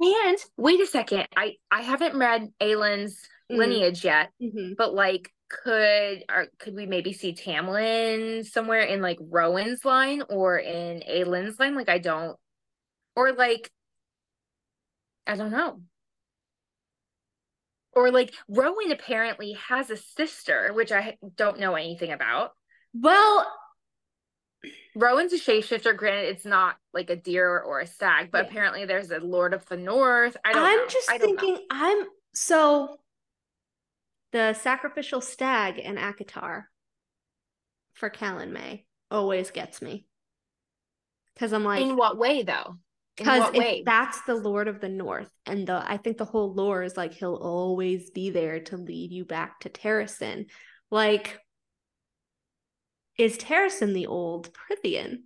And 0.00 0.38
wait 0.56 0.80
a 0.80 0.86
second. 0.86 1.26
I 1.36 1.54
I 1.70 1.82
haven't 1.82 2.16
read 2.18 2.48
Aelin's 2.60 3.18
Mm. 3.50 3.56
lineage 3.58 4.04
yet, 4.04 4.30
Mhm. 4.40 4.76
but 4.76 4.94
like 4.94 5.32
could 5.50 6.24
or 6.30 6.46
could 6.58 6.74
we 6.74 6.86
maybe 6.86 7.12
see 7.12 7.34
Tamlin 7.34 8.44
somewhere 8.46 8.80
in 8.82 9.02
like 9.02 9.18
Rowan's 9.20 9.84
line 9.84 10.22
or 10.30 10.58
in 10.58 11.02
Aelin's 11.08 11.58
line? 11.60 11.74
Like 11.74 11.88
I 11.90 11.98
don't 11.98 12.38
or 13.16 13.32
like 13.32 13.70
I 15.26 15.36
don't 15.36 15.50
know. 15.52 15.80
or 17.92 18.10
like 18.12 18.32
Rowan 18.48 18.92
apparently 18.92 19.52
has 19.68 19.90
a 19.90 19.96
sister, 19.96 20.72
which 20.72 20.92
I 20.92 21.18
don't 21.36 21.58
know 21.58 21.74
anything 21.74 22.12
about. 22.12 22.52
Well, 22.94 23.46
Rowan's 24.94 25.32
a 25.32 25.38
shapeshifter. 25.38 25.96
Granted, 25.96 26.28
it's 26.30 26.44
not 26.44 26.76
like 26.94 27.10
a 27.10 27.16
deer 27.16 27.58
or 27.60 27.80
a 27.80 27.86
stag, 27.86 28.30
but 28.30 28.44
Yeah. 28.44 28.50
apparently 28.50 28.84
there's 28.84 29.10
a 29.10 29.18
Lord 29.18 29.54
of 29.54 29.66
the 29.66 29.76
North. 29.76 30.36
I 30.44 30.52
don't 30.52 30.62
I'm 30.62 30.76
know. 30.78 30.86
just 30.88 31.10
I 31.10 31.18
don't 31.18 31.34
know. 31.34 31.40
thinking 31.40 31.66
I'm 31.70 32.06
so 32.34 32.99
the 34.32 34.54
sacrificial 34.54 35.20
stag 35.20 35.78
in 35.78 35.96
ACOTAR 35.96 36.64
for 37.94 38.10
Calanmai 38.10 38.84
always 39.10 39.50
gets 39.50 39.82
me. 39.82 40.06
Cause 41.38 41.52
I'm 41.52 41.64
like 41.64 41.80
In 41.82 41.96
what 41.96 42.18
way 42.18 42.42
though? 42.42 42.76
Because 43.16 43.40
what 43.40 43.54
way? 43.54 43.78
if 43.80 43.84
that's 43.84 44.20
the 44.22 44.34
Lord 44.34 44.68
of 44.68 44.80
the 44.80 44.88
North, 44.88 45.30
and 45.46 45.66
the 45.66 45.82
I 45.84 45.96
think 45.96 46.16
the 46.16 46.24
whole 46.24 46.54
lore 46.54 46.82
is 46.82 46.96
like 46.96 47.12
he'll 47.12 47.34
always 47.34 48.10
be 48.10 48.30
there 48.30 48.60
to 48.60 48.76
lead 48.76 49.10
you 49.12 49.24
back 49.24 49.60
to 49.60 49.68
Terrasen. 49.68 50.46
Like, 50.90 51.38
is 53.18 53.36
Terrasen 53.36 53.92
the 53.92 54.06
old 54.06 54.50
Prythian 54.54 55.24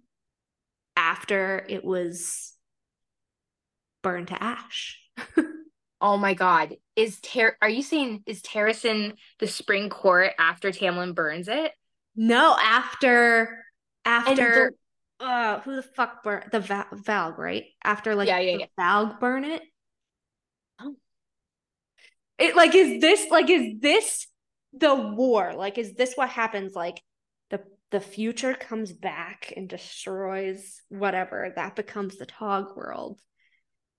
after 0.97 1.65
it 1.69 1.85
was 1.85 2.55
burned 4.03 4.29
to 4.29 4.43
ash? 4.43 5.01
Oh 6.05 6.19
my 6.19 6.35
god. 6.35 6.77
Is 6.97 7.19
Ter 7.21 7.57
are 7.63 7.69
you 7.69 7.83
saying 7.83 8.25
is 8.27 8.43
Terrasen 8.43 9.15
the 9.39 9.47
spring 9.47 9.89
court 9.89 10.33
after 10.39 10.71
Tamlin 10.71 11.15
burns 11.15 11.49
it? 11.49 11.73
No, 12.15 12.55
after 12.61 13.65
after 14.05 14.75
uh 15.19 15.61
who 15.61 15.77
the 15.77 15.83
fuck 15.83 16.23
burned 16.23 16.51
the 16.53 16.61
Val- 16.61 16.89
Valg, 16.93 17.39
right? 17.39 17.65
After 17.83 18.15
like 18.15 18.29
Yeah, 18.29 18.41
yeah, 18.41 18.59
the 18.59 18.69
Valg 18.79 19.19
burn 19.19 19.45
it. 19.45 19.63
Oh. 20.79 20.95
It 22.37 22.55
like 22.55 22.75
is 22.75 23.01
this 23.01 23.31
like 23.31 23.49
is 23.49 23.81
this 23.81 24.27
the 24.75 24.95
war? 24.95 25.55
Like 25.57 25.79
is 25.79 25.95
this 25.95 26.13
what 26.17 26.29
happens 26.29 26.75
like 26.75 27.01
the 27.49 27.63
the 27.91 28.01
future 28.01 28.53
comes 28.53 28.93
back 28.93 29.55
and 29.57 29.71
destroys 29.71 30.83
whatever 30.91 31.51
that 31.57 31.77
becomes 31.77 32.19
the 32.19 32.27
Tog 32.27 32.77
world, 32.77 33.23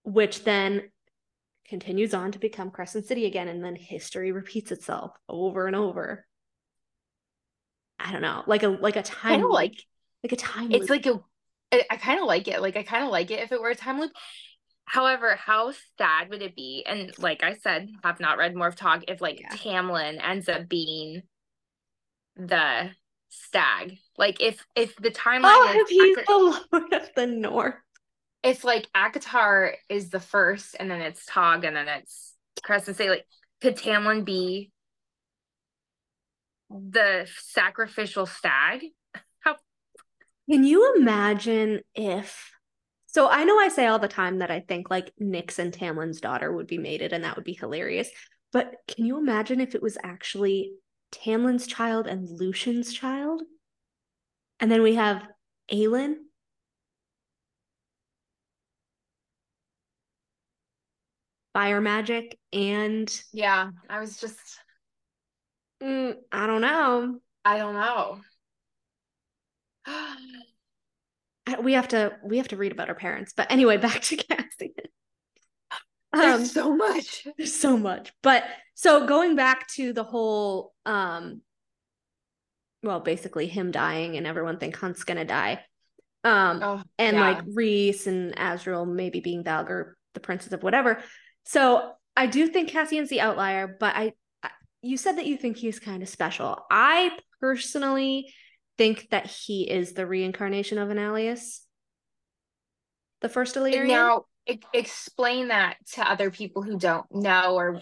which 0.04 0.44
then 0.44 0.84
continues 1.68 2.14
on 2.14 2.32
to 2.32 2.40
become 2.40 2.72
Crescent 2.72 3.06
City 3.06 3.26
again, 3.26 3.48
and 3.48 3.64
then 3.64 3.76
history 3.76 4.32
repeats 4.32 4.72
itself 4.72 5.12
over 5.28 5.68
and 5.68 5.76
over. 5.76 6.26
I 8.00 8.12
don't 8.12 8.22
know, 8.22 8.44
like 8.46 8.64
a 8.64 8.68
like 8.70 8.96
a 8.98 9.04
time 9.04 9.22
kind 9.32 9.42
of 9.44 9.48
loop. 9.50 9.54
like 9.54 9.84
like 10.24 10.32
a 10.34 10.36
time 10.36 10.72
it's 10.72 10.90
loop. 10.90 10.90
like 10.90 11.06
a 11.06 11.20
I- 11.72 11.86
I 11.92 11.98
kind 11.98 12.20
of 12.20 12.26
like 12.28 12.48
it. 12.48 12.62
Like 12.62 12.76
I 12.78 12.84
kind 12.84 13.04
of 13.04 13.10
like 13.10 13.32
it 13.32 13.40
if 13.40 13.52
it 13.52 13.62
were 13.62 13.70
a 13.70 13.76
time 13.76 14.00
loop. 14.00 14.12
However, 14.86 15.36
how 15.36 15.72
sad 15.98 16.30
would 16.30 16.42
it 16.44 16.56
be? 16.56 16.84
And 16.86 17.12
like 17.18 17.44
I 17.44 17.56
said, 17.56 17.90
have 18.04 18.20
not 18.20 18.38
read 18.38 18.54
Morph 18.54 18.76
Talk. 18.76 19.04
If 19.08 19.20
like 19.22 19.40
Yeah. 19.42 19.50
Tamlin 19.50 20.20
ends 20.24 20.48
up 20.48 20.70
being 20.70 21.24
the 22.36 22.92
stag, 23.30 23.98
like 24.18 24.42
if 24.42 24.64
if 24.76 24.96
the 24.98 25.10
timeline 25.10 25.42
oh, 25.46 25.74
is 25.76 25.82
if 25.82 25.90
he's 25.90 26.18
Ak- 26.18 26.26
the 26.28 26.34
Lord 26.72 26.94
of 26.94 27.10
the 27.16 27.28
North. 27.28 27.76
If 28.46 28.64
like 28.64 28.88
ACOTAR 28.96 29.74
is 29.90 30.12
the 30.12 30.20
first, 30.20 30.76
and 30.80 30.90
then 30.90 31.02
it's 31.02 31.26
Tog, 31.26 31.66
and 31.66 31.76
then 31.76 31.88
it's 31.88 32.36
Crescent 32.64 32.96
City, 32.96 33.10
like 33.10 33.26
could 33.62 33.76
Tamlin 33.76 34.24
be 34.24 34.72
the 36.70 37.28
sacrificial 37.40 38.28
stag? 38.28 38.86
How 39.40 39.56
Can 40.50 40.64
you 40.64 40.96
imagine 40.96 41.82
if? 41.96 42.52
So 43.08 43.28
I 43.28 43.46
know 43.46 43.58
I 43.58 43.70
say 43.70 43.88
all 43.88 43.98
the 43.98 44.08
time 44.08 44.40
that 44.40 44.52
I 44.52 44.60
think 44.60 44.92
like 44.92 45.12
Nyx 45.20 45.58
and 45.58 45.74
Tamlin's 45.74 46.22
daughter 46.22 46.52
would 46.54 46.68
be 46.68 46.78
mated, 46.78 47.14
and 47.14 47.24
that 47.24 47.36
would 47.36 47.46
be 47.46 47.54
hilarious. 47.54 48.10
But 48.52 48.76
can 48.88 49.06
you 49.06 49.18
imagine 49.18 49.60
if 49.60 49.74
it 49.74 49.82
was 49.82 49.98
actually 50.04 50.74
Tamlin's 51.12 51.66
child 51.66 52.06
and 52.06 52.30
Lucien's 52.30 52.94
child? 52.94 53.42
And 54.60 54.72
then 54.72 54.84
we 54.84 54.96
have 54.96 55.24
Aelin. 55.72 56.16
Fire 61.56 61.80
magic 61.80 62.38
and 62.52 63.10
yeah, 63.32 63.72
I 63.90 64.00
was 64.02 64.18
just 64.18 64.38
mm, 65.82 66.16
I 66.30 66.48
don't 66.48 66.60
know. 66.62 67.20
I 67.46 67.58
don't 67.58 67.76
know. 67.76 68.20
We 71.62 71.74
have 71.74 71.88
to 71.90 72.18
we 72.24 72.38
have 72.38 72.48
to 72.50 72.58
read 72.58 72.72
about 72.72 72.90
our 72.90 72.96
parents. 72.96 73.34
But 73.36 73.52
anyway, 73.52 73.78
back 73.88 74.02
to 74.02 74.18
Cassian. 74.18 74.74
There's 76.14 76.36
Um, 76.36 76.46
so 76.46 76.76
much. 76.76 77.28
There's 77.38 77.54
so 77.54 77.78
much. 77.78 78.12
But 78.22 78.44
so 78.74 79.06
going 79.08 79.36
back 79.36 79.68
to 79.76 79.94
the 79.94 80.04
whole 80.04 80.74
um 80.86 81.42
well, 82.84 83.00
basically 83.00 83.48
him 83.48 83.72
dying 83.72 84.18
and 84.18 84.28
everyone 84.28 84.60
think 84.60 84.76
Hunt's 84.76 85.04
gonna 85.04 85.26
die. 85.26 85.64
Um 86.24 86.60
Oh, 86.64 86.84
and 86.98 87.18
yeah. 87.18 87.22
like 87.22 87.44
Rhys 87.48 88.08
and 88.08 88.36
Azriel 88.36 88.88
maybe 88.88 89.20
being 89.20 89.44
Valgar, 89.44 89.94
the 90.14 90.20
princess 90.20 90.54
of 90.54 90.64
whatever. 90.64 91.02
So 91.46 91.92
I 92.16 92.28
do 92.28 92.48
think 92.48 92.70
Cassian's 92.70 93.10
the 93.10 93.22
outlier, 93.22 93.78
but 93.80 93.96
I, 93.96 94.14
I 94.44 94.50
you 94.82 94.98
said 94.98 95.18
that 95.18 95.28
you 95.28 95.38
think 95.38 95.58
he's 95.58 95.80
kind 95.80 96.04
of 96.04 96.10
special. 96.10 96.66
I 96.70 97.18
personally 97.40 98.34
think 98.78 99.10
that 99.12 99.28
he 99.28 99.70
is 99.70 99.94
the 99.94 100.06
reincarnation 100.06 100.78
of 100.78 100.90
Enalius. 100.90 101.62
The 103.22 103.30
first 103.30 103.56
Illyrian. 103.56 103.88
now 103.88 104.26
e- 104.48 104.60
explain 104.74 105.48
that 105.50 105.78
to 105.94 106.10
other 106.10 106.30
people 106.30 106.62
who 106.62 106.78
don't 106.78 107.06
know 107.12 107.56
or 107.56 107.82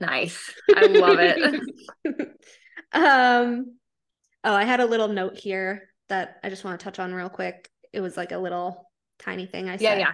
nice. 0.00 0.52
I 0.74 0.86
love 0.86 1.18
it. 1.18 1.60
um 2.92 3.76
oh 4.44 4.54
i 4.54 4.64
had 4.64 4.80
a 4.80 4.86
little 4.86 5.08
note 5.08 5.36
here 5.36 5.90
that 6.08 6.38
i 6.42 6.48
just 6.48 6.64
want 6.64 6.78
to 6.80 6.84
touch 6.84 6.98
on 6.98 7.12
real 7.12 7.28
quick 7.28 7.68
it 7.92 8.00
was 8.00 8.16
like 8.16 8.32
a 8.32 8.38
little 8.38 8.90
tiny 9.18 9.44
thing 9.44 9.68
i 9.68 9.76
said 9.76 9.82
yeah, 9.82 9.98
yeah. 9.98 10.12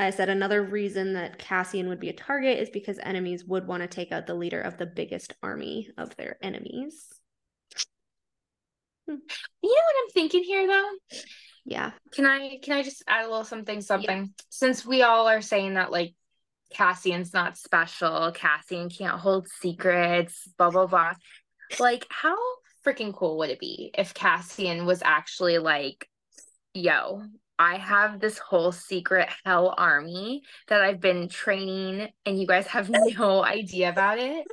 I 0.00 0.10
said 0.10 0.28
another 0.28 0.62
reason 0.62 1.12
that 1.14 1.38
cassian 1.38 1.88
would 1.88 2.00
be 2.00 2.08
a 2.08 2.12
target 2.12 2.58
is 2.58 2.70
because 2.70 2.98
enemies 3.02 3.44
would 3.44 3.66
want 3.66 3.82
to 3.82 3.88
take 3.88 4.12
out 4.12 4.26
the 4.26 4.34
leader 4.34 4.60
of 4.60 4.76
the 4.78 4.86
biggest 4.86 5.34
army 5.42 5.88
of 5.96 6.14
their 6.16 6.36
enemies 6.42 7.06
hmm. 9.08 9.16
You 9.62 9.68
know 9.68 9.82
what 9.84 10.04
I'm 10.04 10.10
thinking 10.12 10.44
here 10.44 10.66
though? 10.66 11.18
yeah 11.64 11.90
Can 12.12 12.26
I 12.26 12.58
can 12.62 12.74
I 12.74 12.82
just 12.82 13.02
add 13.06 13.26
a 13.26 13.28
little 13.28 13.44
something 13.44 13.80
something? 13.80 14.32
Since 14.48 14.86
we 14.86 15.02
all 15.02 15.28
are 15.28 15.42
saying 15.42 15.74
that 15.74 15.90
like 15.90 16.14
Cassian's 16.72 17.34
not 17.34 17.58
special, 17.58 18.30
Cassian 18.32 18.88
can't 18.88 19.18
hold 19.18 19.48
secrets, 19.48 20.48
blah 20.56 20.70
blah 20.70 20.86
blah. 20.86 21.14
Like 21.78 22.06
how 22.08 22.36
freaking 22.84 23.14
cool 23.14 23.38
would 23.38 23.50
it 23.50 23.60
be 23.60 23.90
if 23.96 24.14
Cassian 24.14 24.86
was 24.86 25.02
actually 25.02 25.58
like, 25.58 26.08
yo, 26.72 27.22
I 27.60 27.76
have 27.76 28.20
this 28.20 28.38
whole 28.38 28.72
secret 28.72 29.28
hell 29.44 29.74
army 29.76 30.42
that 30.68 30.80
I've 30.80 30.98
been 31.00 31.28
training 31.28 32.08
and 32.24 32.40
you 32.40 32.46
guys 32.46 32.66
have 32.68 32.88
no 33.18 33.44
idea 33.44 33.90
about 33.90 34.18
it? 34.18 34.46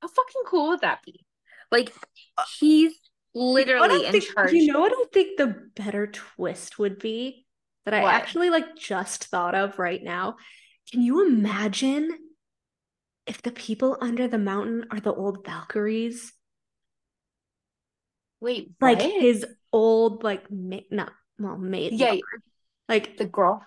How 0.00 0.06
fucking 0.08 0.42
cool 0.46 0.68
would 0.68 0.80
that 0.82 1.00
be? 1.04 1.24
Like 1.72 1.92
uh, 2.38 2.44
he's 2.60 2.92
know 3.34 3.42
what 3.42 3.52
literally 3.54 4.06
in 4.06 4.12
think- 4.12 4.32
charge. 4.32 4.52
you 4.52 4.72
know 4.72 4.80
what 4.80 4.92
i 4.92 5.04
think 5.12 5.36
the 5.36 5.54
better 5.74 6.06
twist 6.06 6.78
would 6.78 6.98
be 6.98 7.44
that 7.84 7.92
i 7.92 8.00
What? 8.02 8.14
actually 8.14 8.48
like 8.48 8.76
just 8.76 9.24
thought 9.26 9.54
of 9.54 9.78
right 9.78 10.02
now 10.02 10.36
can 10.90 11.02
you 11.02 11.26
imagine 11.26 12.08
if 13.26 13.42
the 13.42 13.50
people 13.50 13.98
under 14.00 14.26
the 14.28 14.38
mountain 14.38 14.86
are 14.90 15.00
the 15.00 15.12
old 15.12 15.44
valkyries 15.44 16.32
Wait, 18.40 18.72
like 18.80 19.00
his 19.02 19.44
old 19.72 20.22
like 20.24 20.50
ma- 20.50 20.80
not 20.90 21.12
well 21.38 21.56
mate. 21.56 21.92
Yeah, 21.92 22.10
lover. 22.10 22.20
like 22.88 23.16
the 23.16 23.26
girl, 23.26 23.64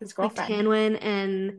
his 0.00 0.16
like 0.18 0.34
girlfriend. 0.34 0.66
Tanwin 0.66 0.98
and 1.00 1.52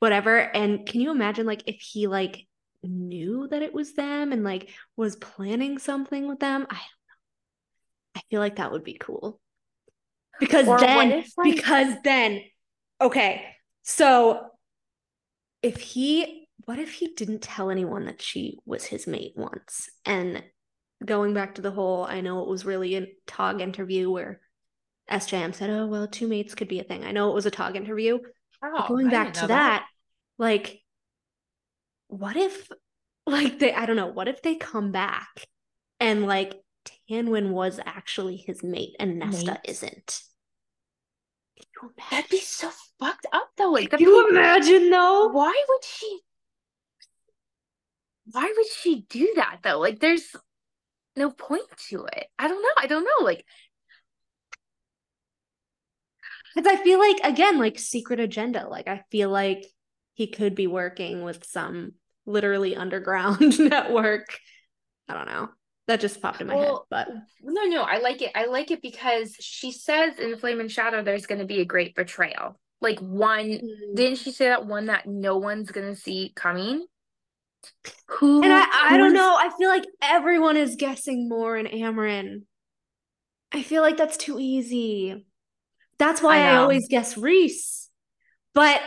whatever 0.00 0.36
and 0.38 0.84
can 0.86 1.00
you 1.00 1.10
imagine 1.10 1.46
like 1.46 1.62
if 1.66 1.80
he 1.80 2.06
like 2.06 2.46
knew 2.82 3.48
that 3.48 3.62
it 3.62 3.72
was 3.72 3.94
them 3.94 4.32
and 4.32 4.44
like 4.44 4.68
was 4.96 5.16
planning 5.16 5.78
something 5.78 6.28
with 6.28 6.40
them 6.40 6.66
I 6.68 6.74
don't 6.74 6.80
know 6.80 8.16
I 8.16 8.20
feel 8.30 8.40
like 8.40 8.56
that 8.56 8.70
would 8.72 8.84
be 8.84 8.98
cool 9.00 9.40
because 10.38 10.68
Or 10.68 10.78
then 10.78 11.12
if, 11.12 11.32
like- 11.38 11.54
because 11.54 11.94
then 12.04 12.42
okay 13.00 13.46
so 13.82 14.48
if 15.62 15.78
he 15.80 16.48
what 16.66 16.78
if 16.78 16.92
he 16.92 17.14
didn't 17.14 17.40
tell 17.40 17.70
anyone 17.70 18.04
that 18.06 18.20
she 18.20 18.58
was 18.66 18.84
his 18.84 19.06
mate 19.06 19.32
once 19.36 19.88
and 20.04 20.42
going 21.02 21.32
back 21.32 21.54
to 21.54 21.62
the 21.62 21.70
whole 21.70 22.04
i 22.04 22.20
know 22.20 22.42
it 22.42 22.48
was 22.48 22.66
really 22.66 22.96
a 22.96 23.06
tog 23.26 23.62
interview 23.62 24.10
where 24.10 24.40
sjm 25.10 25.54
said 25.54 25.70
oh 25.70 25.86
well 25.86 26.06
two 26.06 26.26
mates 26.28 26.54
could 26.54 26.68
be 26.68 26.80
a 26.80 26.84
thing 26.84 27.04
i 27.04 27.12
know 27.12 27.30
it 27.30 27.34
was 27.34 27.46
a 27.46 27.50
tog 27.50 27.76
interview 27.76 28.18
Oh, 28.66 28.86
going 28.88 29.10
back 29.10 29.34
to 29.34 29.42
know 29.42 29.48
that, 29.48 29.86
like 30.38 30.80
what 32.08 32.36
if 32.36 32.70
like 33.26 33.58
they 33.58 33.74
i 33.74 33.84
don't 33.84 33.96
know 33.96 34.06
what 34.06 34.28
if 34.28 34.40
they 34.40 34.54
come 34.54 34.90
back 34.90 35.46
and 36.00 36.26
like 36.26 36.54
tanwin 37.10 37.50
was 37.50 37.78
actually 37.84 38.36
his 38.36 38.62
mate 38.62 38.96
and 38.98 39.18
nesta 39.18 39.52
Mate? 39.52 39.60
isn't 39.64 40.22
Can 41.56 41.66
you 41.82 41.94
That'd 42.10 42.30
be 42.30 42.38
so 42.38 42.70
fucked 42.98 43.26
up 43.32 43.50
though. 43.56 43.70
Like 43.70 43.90
Can 43.90 44.00
you 44.00 44.28
imagine 44.28 44.90
though? 44.90 45.28
Why 45.28 45.64
would 45.68 45.84
she? 45.84 46.20
why 48.32 48.52
would 48.56 48.66
she 48.66 49.02
do 49.08 49.32
that 49.36 49.58
though? 49.62 49.78
Like 49.78 50.00
there's 50.00 50.34
no 51.16 51.30
point 51.30 51.68
to 51.90 52.06
it. 52.06 52.26
I 52.38 52.48
don't 52.48 52.62
know. 52.62 52.68
I 52.78 52.86
don't 52.86 53.04
know. 53.04 53.24
Like 53.24 53.44
Because 56.54 56.72
I 56.72 56.82
feel 56.82 56.98
like 56.98 57.18
again, 57.24 57.58
like 57.58 57.78
secret 57.78 58.20
agenda. 58.20 58.68
Like 58.68 58.88
I 58.88 59.02
feel 59.10 59.30
like 59.30 59.66
he 60.14 60.28
could 60.28 60.54
be 60.54 60.66
working 60.66 61.22
with 61.22 61.44
some 61.44 61.92
literally 62.26 62.76
underground 62.76 63.58
network. 63.58 64.26
I 65.08 65.14
don't 65.14 65.26
know. 65.26 65.48
That 65.86 66.00
just 66.00 66.22
popped 66.22 66.40
in 66.40 66.46
my 66.46 66.54
Well, 66.54 66.86
head. 66.90 67.06
But 67.06 67.08
no, 67.42 67.64
no, 67.64 67.82
I 67.82 67.98
like 67.98 68.22
it. 68.22 68.30
I 68.34 68.46
like 68.46 68.70
it 68.70 68.80
because 68.80 69.34
she 69.38 69.70
says 69.72 70.18
in 70.18 70.36
Flame 70.38 70.60
and 70.60 70.70
Shadow 70.70 71.02
there's 71.02 71.26
gonna 71.26 71.44
be 71.44 71.60
a 71.60 71.64
great 71.64 71.94
betrayal. 71.94 72.58
Like 72.80 72.98
one 73.00 73.46
Mm. 73.46 73.96
didn't 73.96 74.18
she 74.18 74.30
say 74.30 74.48
that 74.48 74.66
one 74.66 74.86
that 74.86 75.06
no 75.06 75.38
one's 75.38 75.70
gonna 75.70 75.96
see 75.96 76.32
coming? 76.34 76.86
Who 78.08 78.42
and 78.42 78.52
I, 78.52 78.66
I 78.94 78.96
don't 78.96 79.14
know. 79.14 79.36
I 79.38 79.50
feel 79.58 79.68
like 79.68 79.84
everyone 80.02 80.56
is 80.56 80.76
guessing 80.76 81.28
more 81.28 81.56
in 81.56 81.66
Amren. 81.66 82.42
I 83.52 83.62
feel 83.62 83.82
like 83.82 83.96
that's 83.96 84.16
too 84.16 84.38
easy. 84.38 85.24
That's 85.98 86.22
why 86.22 86.38
I 86.38 86.52
I, 86.52 86.56
always 86.56 86.88
guess 86.88 87.16
Rhys. 87.16 87.88
But 88.54 88.80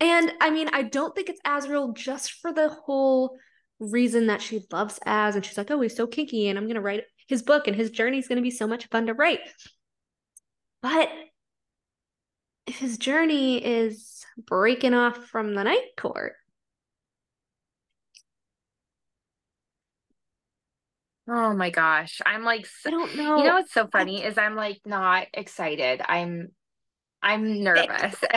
and 0.00 0.32
I 0.40 0.50
mean, 0.50 0.68
I 0.72 0.82
don't 0.82 1.14
think 1.14 1.28
it's 1.28 1.40
Azriel 1.46 1.94
just 1.94 2.32
for 2.32 2.52
the 2.52 2.68
whole 2.68 3.36
reason 3.78 4.26
that 4.26 4.42
she 4.42 4.60
loves 4.72 4.98
Az 5.06 5.36
and 5.36 5.44
she's 5.44 5.58
like, 5.58 5.70
oh, 5.70 5.80
he's 5.80 5.96
so 5.96 6.06
kinky, 6.06 6.48
and 6.48 6.58
I'm 6.58 6.66
gonna 6.66 6.80
write 6.80 7.04
his 7.28 7.42
book, 7.42 7.66
and 7.66 7.76
his 7.76 7.90
journey 7.90 8.18
is 8.18 8.28
gonna 8.28 8.42
be 8.42 8.50
so 8.50 8.66
much 8.66 8.88
fun 8.88 9.06
to 9.06 9.14
write. 9.14 9.40
But 10.82 11.08
if 12.66 12.78
his 12.78 12.98
journey 12.98 13.64
is 13.64 14.24
breaking 14.36 14.94
off 14.94 15.26
from 15.26 15.54
the 15.54 15.64
night 15.64 15.96
court, 15.96 16.34
Oh 21.28 21.54
my 21.54 21.70
gosh. 21.70 22.20
I'm 22.26 22.44
like 22.44 22.66
I 22.86 22.90
don't 22.90 23.16
know. 23.16 23.38
you 23.38 23.44
know 23.44 23.54
what's 23.54 23.72
so 23.72 23.86
funny 23.86 24.24
is 24.24 24.36
I'm 24.38 24.56
like 24.56 24.80
not 24.84 25.26
excited. 25.34 26.02
I'm 26.04 26.48
I'm 27.22 27.62
nervous. 27.62 28.16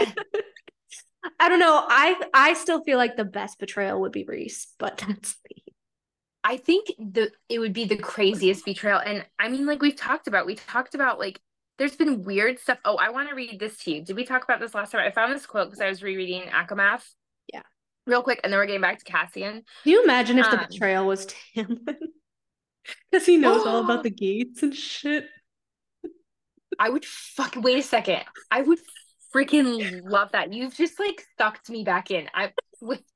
I 1.39 1.49
don't 1.49 1.59
know. 1.59 1.83
I 1.87 2.21
I 2.33 2.53
still 2.53 2.83
feel 2.83 2.97
like 2.97 3.15
the 3.17 3.25
best 3.25 3.57
betrayal 3.59 4.01
would 4.01 4.11
be 4.11 4.23
Rhys, 4.23 4.67
but 4.77 4.97
that's 5.07 5.35
me. 5.49 5.63
I 6.43 6.57
think 6.57 6.87
the 6.99 7.31
it 7.49 7.57
would 7.57 7.73
be 7.73 7.85
the 7.85 7.97
craziest 7.97 8.65
betrayal. 8.65 8.99
And 8.99 9.25
I 9.39 9.49
mean, 9.49 9.65
like 9.65 9.81
we've 9.81 9.95
talked 9.95 10.27
about, 10.27 10.45
we 10.45 10.53
talked 10.55 10.93
about 10.93 11.17
like 11.17 11.39
there's 11.79 11.95
been 11.95 12.23
weird 12.23 12.59
stuff. 12.59 12.77
Oh, 12.85 12.97
I 12.97 13.09
want 13.09 13.29
to 13.29 13.35
read 13.35 13.59
this 13.59 13.77
to 13.83 13.91
you. 13.91 14.01
Did 14.03 14.15
we 14.15 14.23
talk 14.23 14.43
about 14.43 14.59
this 14.59 14.75
last 14.75 14.91
time? 14.91 15.01
I 15.01 15.11
found 15.11 15.33
this 15.33 15.47
quote 15.47 15.67
because 15.67 15.81
I 15.81 15.89
was 15.89 16.03
rereading 16.03 16.43
ACOMAF. 16.43 17.01
Yeah. 17.51 17.63
Real 18.05 18.21
quick, 18.21 18.39
and 18.43 18.53
then 18.53 18.59
we're 18.59 18.67
getting 18.67 18.81
back 18.81 18.99
to 18.99 19.05
Cassian. 19.05 19.63
Can 19.83 19.91
you 19.91 20.03
imagine 20.03 20.37
if 20.37 20.49
the 20.51 20.59
Um, 20.59 20.67
betrayal 20.69 21.07
was 21.07 21.25
Tamlin? 21.55 21.97
Because 23.15 23.27
he 23.27 23.37
knows 23.37 23.65
all 23.65 23.81
about 23.81 24.03
the 24.03 24.09
gates 24.09 24.61
and 24.61 24.75
shit. 24.75 25.29
I 26.77 26.89
would 26.89 27.05
fuck 27.05 27.55
wait 27.55 27.77
a 27.77 27.81
second. 27.81 28.19
I 28.51 28.61
would 28.61 28.79
freaking 29.33 30.01
love 30.03 30.33
that. 30.33 30.51
You've 30.51 30.75
just 30.75 30.99
like 30.99 31.25
sucked 31.37 31.69
me 31.69 31.85
back 31.85 32.11
in. 32.11 32.27
I 32.33 32.51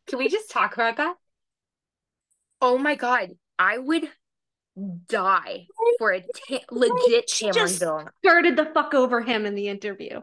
can 0.08 0.18
we 0.20 0.30
just 0.30 0.50
talk 0.50 0.74
about 0.74 0.96
that? 0.96 1.16
Oh 2.62 2.78
my 2.78 2.96
god, 2.96 3.32
I 3.58 3.78
would 3.78 4.10
die 5.10 5.68
for 5.98 6.14
a 6.14 6.22
ta- 6.22 6.60
legit 6.72 7.28
Tamlin 7.28 7.54
just-. 7.54 7.84
Skirted 8.24 8.56
the 8.56 8.72
fuck 8.74 8.94
over 8.94 9.20
him 9.20 9.46
in 9.46 9.54
the 9.54 9.68
interview. 9.68 10.22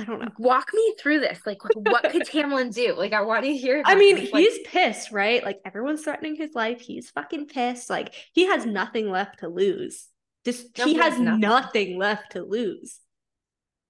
I 0.00 0.04
don't 0.04 0.20
know. 0.20 0.28
Walk 0.38 0.70
me 0.72 0.94
through 1.00 1.20
this. 1.20 1.40
Like, 1.44 1.58
what 1.74 2.10
could 2.10 2.22
Tamlin 2.26 2.72
do? 2.74 2.94
Like, 2.96 3.12
I 3.12 3.20
want 3.22 3.44
to 3.44 3.56
hear. 3.56 3.82
I 3.84 3.94
mean. 3.94 4.16
Like, 4.16 4.34
he's 4.34 4.58
pissed, 4.66 5.12
right? 5.12 5.44
Like 5.44 5.58
everyone's 5.64 6.02
threatening 6.02 6.36
his 6.36 6.54
life. 6.54 6.80
He's 6.80 7.10
fucking 7.10 7.46
pissed. 7.48 7.90
Like 7.90 8.14
he 8.32 8.46
has 8.46 8.64
nothing 8.66 9.10
left 9.10 9.40
to 9.40 9.48
lose. 9.48 10.06
Just 10.44 10.76
No, 10.78 10.84
he 10.86 10.92
he 10.92 10.98
has 10.98 11.14
has 11.14 11.20
nothing. 11.20 11.40
nothing 11.40 11.98
left 11.98 12.32
to 12.32 12.42
lose. 12.42 12.98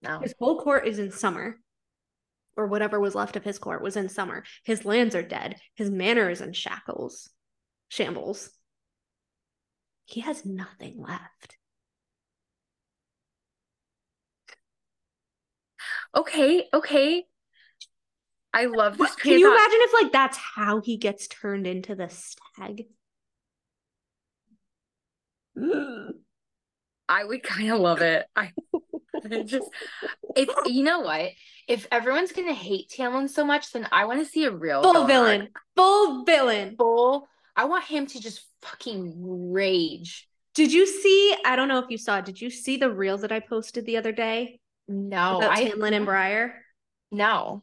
no. 0.02 0.20
His 0.20 0.34
whole 0.38 0.60
court 0.60 0.86
is 0.86 0.98
in 0.98 1.12
summer. 1.12 1.60
Or 2.56 2.66
whatever 2.66 2.98
was 3.00 3.14
left 3.14 3.36
of 3.36 3.44
his 3.44 3.58
court 3.58 3.82
was 3.82 3.96
in 3.96 4.08
summer. 4.08 4.42
His 4.64 4.84
lands 4.84 5.14
are 5.14 5.22
dead. 5.22 5.56
His 5.76 5.90
manor 5.90 6.28
is 6.28 6.40
in 6.40 6.52
shackles. 6.52 7.30
Shambles. 7.88 8.50
He 10.04 10.20
has 10.22 10.44
nothing 10.44 10.96
left. 11.00 11.56
Okay, 16.14 16.64
okay. 16.72 17.24
I 18.52 18.66
love 18.66 18.98
this. 18.98 19.10
What, 19.10 19.18
can 19.18 19.38
you 19.38 19.46
imagine 19.52 19.78
if 19.80 19.92
like 20.02 20.12
that's 20.12 20.36
how 20.36 20.80
he 20.80 20.96
gets 20.96 21.28
turned 21.28 21.66
into 21.66 21.94
the 21.94 22.08
stag? 22.08 22.86
I 27.08 27.24
would 27.24 27.42
kind 27.42 27.70
of 27.70 27.80
love 27.80 28.02
it. 28.02 28.26
I 28.34 28.52
I 29.30 29.42
just 29.42 29.68
if 30.36 30.48
you 30.66 30.82
know 30.82 31.00
what, 31.00 31.30
if 31.68 31.86
everyone's 31.90 32.32
gonna 32.32 32.54
hate 32.54 32.90
Tamlin 32.96 33.28
so 33.28 33.44
much, 33.44 33.72
then 33.72 33.86
I 33.92 34.04
want 34.06 34.20
to 34.20 34.30
see 34.30 34.44
a 34.44 34.50
real 34.50 34.82
Full 34.82 34.92
villain 34.92 35.06
arc. 35.06 35.08
villain. 35.08 35.48
Full 35.76 36.24
villain. 36.24 36.74
Full. 36.76 37.28
I 37.56 37.64
want 37.64 37.84
him 37.84 38.06
to 38.06 38.20
just 38.20 38.46
fucking 38.62 39.52
rage. 39.52 40.28
Did 40.54 40.72
you 40.72 40.86
see? 40.86 41.36
I 41.44 41.56
don't 41.56 41.68
know 41.68 41.78
if 41.78 41.90
you 41.90 41.98
saw. 41.98 42.18
it, 42.18 42.24
Did 42.24 42.40
you 42.40 42.50
see 42.50 42.76
the 42.76 42.90
reels 42.90 43.20
that 43.22 43.32
I 43.32 43.40
posted 43.40 43.86
the 43.86 43.96
other 43.96 44.12
day 44.12 44.59
No, 44.90 45.38
about 45.38 45.52
I 45.52 45.70
Tamlin 45.70 45.92
and 45.92 46.04
Briar? 46.04 46.54
no. 47.10 47.62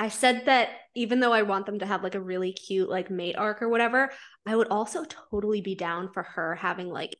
I 0.00 0.10
said 0.10 0.46
that 0.46 0.68
even 0.94 1.18
though 1.18 1.32
I 1.32 1.42
want 1.42 1.66
them 1.66 1.80
to 1.80 1.86
have 1.86 2.04
like 2.04 2.14
a 2.14 2.20
really 2.20 2.52
cute 2.52 2.88
like 2.88 3.10
mate 3.10 3.36
arc 3.36 3.60
or 3.62 3.68
whatever, 3.68 4.12
I 4.46 4.54
would 4.54 4.68
also 4.68 5.04
totally 5.04 5.60
be 5.60 5.74
down 5.74 6.12
for 6.12 6.22
her 6.22 6.54
having 6.54 6.88
like 6.88 7.16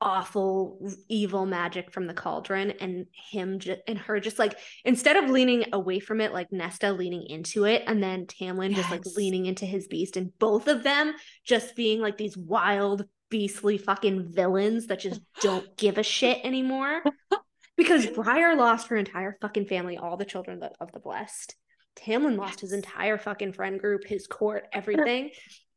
awful 0.00 0.88
evil 1.08 1.46
magic 1.46 1.90
from 1.90 2.06
the 2.06 2.14
cauldron 2.14 2.72
and 2.72 3.06
him 3.30 3.58
just 3.58 3.80
and 3.88 3.98
her 3.98 4.20
just 4.20 4.38
like 4.38 4.56
instead 4.84 5.16
of 5.16 5.30
leaning 5.30 5.64
away 5.72 5.98
from 5.98 6.20
it 6.20 6.32
like 6.32 6.52
Nesta 6.52 6.92
leaning 6.92 7.26
into 7.26 7.64
it 7.64 7.82
and 7.86 8.02
then 8.02 8.26
Tamlin 8.26 8.74
just 8.74 8.90
like 8.90 9.02
leaning 9.16 9.46
into 9.46 9.66
his 9.66 9.88
beast 9.88 10.16
and 10.16 10.36
both 10.38 10.68
of 10.68 10.82
them 10.82 11.14
just 11.44 11.74
being 11.74 12.00
like 12.00 12.18
these 12.18 12.36
wild 12.36 13.06
beastly 13.30 13.78
fucking 13.78 14.30
villains 14.32 14.88
that 14.88 15.00
just 15.00 15.20
don't 15.40 15.76
give 15.76 15.96
a 15.96 16.02
shit 16.02 16.38
anymore 16.44 17.02
because 17.76 18.06
Briar 18.14 18.56
lost 18.56 18.88
her 18.88 18.96
entire 18.96 19.36
fucking 19.40 19.66
family 19.66 19.96
all 19.96 20.16
the 20.16 20.24
children 20.24 20.62
of- 20.80 20.92
the 20.92 21.00
blessed 21.00 21.56
Tamlin 21.96 22.36
lost 22.36 22.60
his 22.60 22.72
entire 22.72 23.18
fucking 23.18 23.52
friend 23.52 23.78
group, 23.78 24.04
his 24.04 24.26
court, 24.26 24.66
everything. 24.72 25.30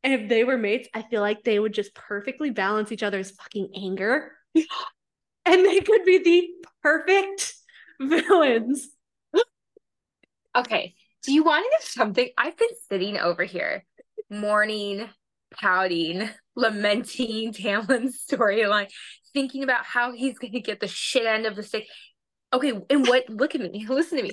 And 0.03 0.13
if 0.13 0.29
they 0.29 0.43
were 0.43 0.57
mates, 0.57 0.87
I 0.93 1.03
feel 1.03 1.21
like 1.21 1.43
they 1.43 1.59
would 1.59 1.73
just 1.73 1.93
perfectly 1.93 2.49
balance 2.49 2.91
each 2.91 3.03
other's 3.03 3.31
fucking 3.31 3.69
anger. 3.75 4.31
and 4.55 5.65
they 5.65 5.79
could 5.81 6.05
be 6.05 6.17
the 6.19 6.49
perfect 6.81 7.53
villains. 7.99 8.87
Okay. 10.55 10.95
Do 11.23 11.33
you 11.33 11.43
want 11.43 11.65
to 11.65 11.69
know 11.69 12.03
something? 12.05 12.29
I've 12.37 12.57
been 12.57 12.69
sitting 12.89 13.17
over 13.17 13.43
here, 13.43 13.85
mourning, 14.29 15.07
pouting, 15.53 16.29
lamenting 16.55 17.53
Tamlin's 17.53 18.23
storyline, 18.29 18.89
thinking 19.37 19.63
about 19.63 19.85
how 19.85 20.13
he's 20.13 20.39
going 20.39 20.53
to 20.53 20.59
get 20.59 20.79
the 20.79 20.87
shit 20.87 21.27
end 21.27 21.45
of 21.45 21.55
the 21.55 21.61
stick. 21.61 21.85
Okay, 22.51 22.73
and 22.89 23.07
what? 23.07 23.29
Look 23.29 23.53
at 23.53 23.61
me. 23.61 23.85
Listen 23.89 24.17
to 24.17 24.23
me. 24.23 24.31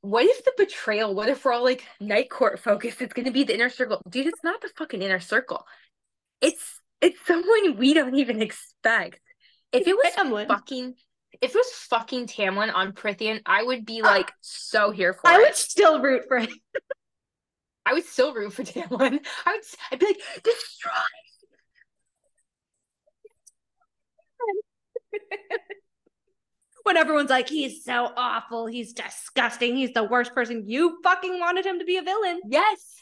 What 0.00 0.24
if 0.24 0.44
the 0.44 0.52
betrayal? 0.58 1.14
What 1.14 1.28
if 1.28 1.44
we're 1.44 1.52
all 1.52 1.62
like 1.62 1.84
night 2.00 2.30
court 2.30 2.58
focused? 2.58 3.00
It's 3.00 3.14
going 3.14 3.26
to 3.26 3.30
be 3.30 3.44
the 3.44 3.54
inner 3.54 3.70
circle, 3.70 4.02
dude. 4.08 4.26
It's 4.26 4.42
not 4.42 4.60
the 4.60 4.70
fucking 4.76 5.02
inner 5.02 5.20
circle. 5.20 5.64
It's 6.40 6.80
it's 7.00 7.24
someone 7.26 7.76
we 7.78 7.94
don't 7.94 8.16
even 8.16 8.42
expect. 8.42 9.20
If 9.72 9.86
it 9.86 9.94
was 9.94 10.12
Tamlin. 10.14 10.48
fucking, 10.48 10.94
if 11.40 11.50
it 11.50 11.54
was 11.54 11.70
fucking 11.88 12.26
Tamlin 12.26 12.74
on 12.74 12.92
Prythian, 12.92 13.40
I 13.46 13.62
would 13.62 13.86
be 13.86 14.02
ah, 14.02 14.08
like 14.08 14.32
so 14.40 14.90
here 14.90 15.12
for 15.12 15.28
I 15.28 15.36
it. 15.36 15.40
would 15.42 15.54
still 15.54 16.02
root 16.02 16.24
for 16.26 16.38
him. 16.38 16.48
I 17.86 17.92
would 17.92 18.04
still 18.04 18.34
root 18.34 18.52
for 18.52 18.64
Tamlin. 18.64 19.20
I 19.46 19.52
would. 19.52 19.64
I'd 19.92 19.98
be 20.00 20.06
like, 20.06 20.20
destroy. 20.42 20.90
When 26.84 26.96
everyone's 26.96 27.30
like, 27.30 27.48
he's 27.48 27.84
so 27.84 28.12
awful, 28.16 28.66
he's 28.66 28.92
disgusting, 28.92 29.76
he's 29.76 29.92
the 29.92 30.04
worst 30.04 30.34
person. 30.34 30.64
You 30.66 30.98
fucking 31.02 31.40
wanted 31.40 31.66
him 31.66 31.78
to 31.80 31.84
be 31.84 31.96
a 31.96 32.02
villain. 32.02 32.40
Yes. 32.46 32.96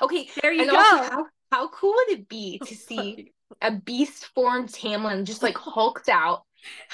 Okay. 0.00 0.28
There 0.40 0.52
you 0.52 0.62
and 0.62 0.70
go. 0.70 0.76
also, 0.76 1.10
how 1.10 1.26
how 1.50 1.68
cool 1.68 1.94
would 1.94 2.18
it 2.18 2.28
be 2.28 2.58
to 2.66 2.74
see 2.74 3.32
a 3.60 3.70
beast 3.70 4.26
formed 4.34 4.68
Tamlin 4.68 5.24
just 5.24 5.42
like 5.42 5.56
hulked 5.56 6.08
out, 6.08 6.42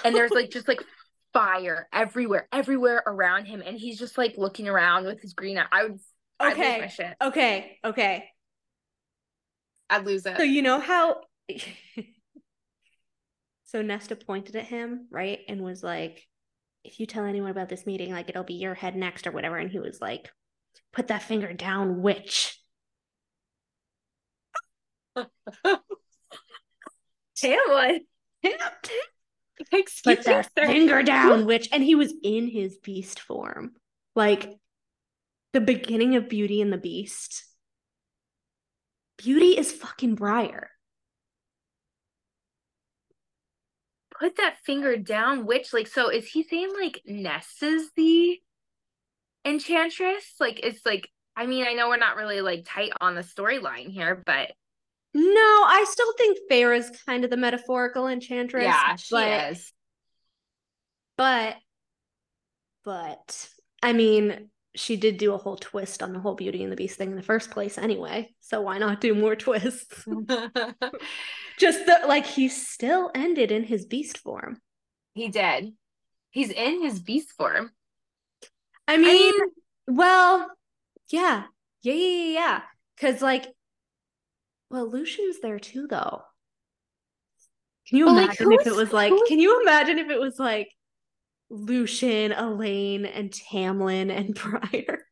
and 0.05 0.15
there's 0.15 0.31
like 0.31 0.51
just 0.51 0.69
like 0.69 0.83
fire 1.33 1.89
everywhere, 1.93 2.49
everywhere 2.53 3.03
around 3.07 3.47
him, 3.47 3.63
and 3.65 3.79
he's 3.79 3.99
just 3.99 4.19
like 4.19 4.35
looking 4.37 4.69
around 4.69 5.07
with 5.07 5.21
his 5.21 5.33
green 5.35 5.59
eye. 5.59 5.67
I 5.73 5.85
would. 5.85 5.99
I'd 6.41 6.57
lose 6.57 6.59
my 6.59 6.75
okay, 6.77 6.89
shit. 6.95 7.17
okay, 7.21 7.79
okay. 7.85 8.25
I'd 9.91 10.07
lose 10.07 10.25
it. 10.27 10.37
So 10.37 10.43
you 10.43 10.63
know 10.63 10.79
how 10.79 11.23
So 13.69 13.83
Nesta 13.83 14.17
pointed 14.17 14.57
at 14.57 14.65
him, 14.65 15.09
right? 15.11 15.41
And 15.47 15.63
was 15.63 15.83
like, 15.83 16.27
if 16.85 16.99
you 16.99 17.05
tell 17.05 17.27
anyone 17.27 17.51
about 17.51 17.69
this 17.69 17.85
meeting, 17.85 18.13
like 18.13 18.31
it'll 18.31 18.43
be 18.43 18.55
your 18.55 18.73
head 18.73 18.97
next 18.97 19.27
or 19.27 19.31
whatever. 19.31 19.59
And 19.59 19.71
he 19.71 19.79
was 19.79 20.01
like, 20.01 20.31
put 20.95 21.09
that 21.09 21.23
finger 21.23 21.53
down, 21.53 22.01
witch. 22.01 22.59
Tamlin. 27.37 28.01
Excuse 29.73 30.17
Put 30.17 30.25
that 30.25 30.49
sir. 30.57 30.67
finger 30.67 31.03
down, 31.03 31.45
witch. 31.45 31.69
And 31.71 31.85
he 31.85 31.95
was 31.95 32.15
in 32.23 32.49
his 32.49 32.79
beast 32.79 33.21
form. 33.21 33.73
Like 34.17 34.57
the 35.53 35.61
beginning 35.61 36.17
of 36.17 36.31
Beauty 36.31 36.63
and 36.63 36.73
the 36.73 36.79
Beast. 36.79 37.45
Beauty 39.19 39.59
is 39.59 39.71
fucking 39.71 40.15
Briar. 40.15 40.71
Put 44.19 44.37
that 44.37 44.57
finger 44.65 44.97
down, 44.97 45.47
which 45.47 45.73
like 45.73 45.87
so 45.87 46.09
is 46.11 46.27
he 46.29 46.43
saying 46.43 46.71
like 46.79 47.03
Ness 47.07 47.63
is 47.63 47.91
the 47.97 48.39
enchantress? 49.45 50.35
Like 50.41 50.61
it's 50.63 50.85
like 50.85 51.09
I 51.37 51.47
mean, 51.47 51.67
I 51.67 51.75
know 51.75 51.89
we're 51.89 51.99
not 51.99 52.17
really 52.17 52.41
like 52.41 52.65
tight 52.67 52.91
on 53.01 53.15
the 53.15 53.21
storyline 53.23 53.91
here, 53.91 54.21
but 54.27 54.53
No, 55.15 55.25
I 55.31 55.85
still 55.89 56.13
think 56.19 56.39
Feyre 56.51 56.77
is 56.77 56.91
kind 57.07 57.25
of 57.25 57.31
the 57.31 57.37
metaphorical 57.37 58.09
enchantress. 58.09 58.65
yeah, 58.65 58.97
she 58.97 59.15
but, 59.15 59.53
is. 59.53 59.73
But, 61.17 61.57
but, 62.85 63.49
I 63.83 63.93
mean, 63.93 64.51
she 64.75 64.97
did 64.97 65.17
do 65.17 65.35
a 65.35 65.39
whole 65.39 65.57
twist 65.57 66.03
on 66.03 66.13
the 66.13 66.21
whole 66.21 66.35
Beauty 66.35 66.63
and 66.63 66.71
the 66.71 66.77
Beast 66.77 66.97
thing 66.97 67.11
in 67.11 67.17
the 67.17 67.23
first 67.23 67.51
place 67.51 67.79
anyway. 67.79 68.35
So 68.41 68.61
why 68.61 68.79
not 68.79 69.01
do 69.01 69.15
more 69.15 69.37
twists? 69.37 70.07
Just 71.59 71.87
the, 71.87 72.01
like 72.07 72.27
he 72.27 72.49
still 72.49 73.11
ended 73.15 73.51
in 73.51 73.65
his 73.65 73.85
beast 73.87 74.19
form. 74.19 74.61
he 75.15 75.29
did. 75.29 75.73
He's 76.31 76.51
in 76.51 76.83
his 76.83 77.01
beast 77.01 77.33
form. 77.33 77.73
I 78.87 78.97
mean, 78.97 79.35
well, 79.87 80.51
yeah, 81.11 81.45
yeah, 81.83 81.95
yeah, 81.95 82.09
yeah, 82.09 82.33
yeah. 82.33 82.61
Because 82.97 83.23
like, 83.23 83.47
well, 84.71 84.89
Lucien's 84.89 85.41
there 85.41 85.59
too, 85.59 85.87
though. 85.89 86.23
Can 87.89 87.99
you 87.99 88.07
like, 88.07 88.41
imagine 88.41 88.53
if 88.53 88.67
it 88.67 88.77
was 88.77 88.93
like? 88.93 89.13
Can 89.27 89.41
you 89.41 89.61
imagine 89.63 89.99
if 89.99 90.11
it 90.11 90.21
was 90.21 90.39
like 90.39 90.71
Lucien, 91.51 92.33
Elain, 92.33 93.07
and 93.07 93.31
Tamlin 93.31 94.11
and 94.11 94.35
Briar? 94.73 95.05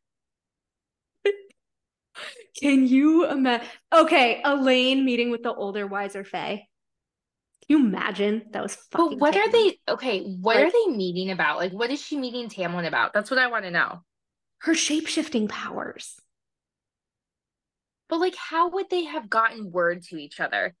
Can 2.61 2.87
you 2.87 3.29
imagine? 3.29 3.67
Okay, 3.93 4.41
Elain 4.43 5.05
meeting 5.05 5.29
with 5.29 5.43
the 5.43 5.53
older, 5.53 5.85
wiser 5.85 6.23
Fae. 6.23 6.65
Can 7.67 7.79
you 7.79 7.85
imagine? 7.85 8.43
That 8.51 8.63
was 8.63 8.75
fucking. 8.91 9.09
But 9.09 9.19
what 9.19 9.35
are 9.37 9.51
they 9.51 9.77
okay, 9.87 10.21
what 10.23 10.55
Like- 10.55 10.65
are 10.65 10.71
they 10.71 10.95
meeting 10.95 11.29
about? 11.31 11.57
Like 11.57 11.71
what 11.73 11.91
is 11.91 12.01
she 12.01 12.17
meeting 12.17 12.49
Tamlin 12.49 12.87
about? 12.87 13.13
That's 13.13 13.29
what 13.29 13.39
I 13.39 13.47
want 13.47 13.65
to 13.65 13.71
know. 13.71 14.01
Her 14.59 14.73
shape 14.73 15.07
shifting 15.07 15.47
powers. 15.47 16.15
But 18.09 18.19
like 18.19 18.35
how 18.35 18.69
would 18.69 18.89
they 18.89 19.03
have 19.03 19.29
gotten 19.29 19.71
word 19.71 20.01
to 20.05 20.17
each 20.17 20.39
other? 20.39 20.73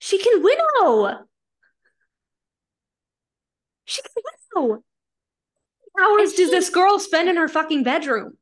She 0.00 0.18
can 0.18 0.42
winnow. 0.42 1.24
She 3.88 4.02
can 4.02 4.22
winnow. 4.66 4.82
Hours 5.98 6.34
does 6.34 6.50
this 6.50 6.68
girl 6.70 6.98
spend 6.98 7.28
in 7.28 7.36
her 7.36 7.48
fucking 7.48 7.82
bedroom? 7.82 8.36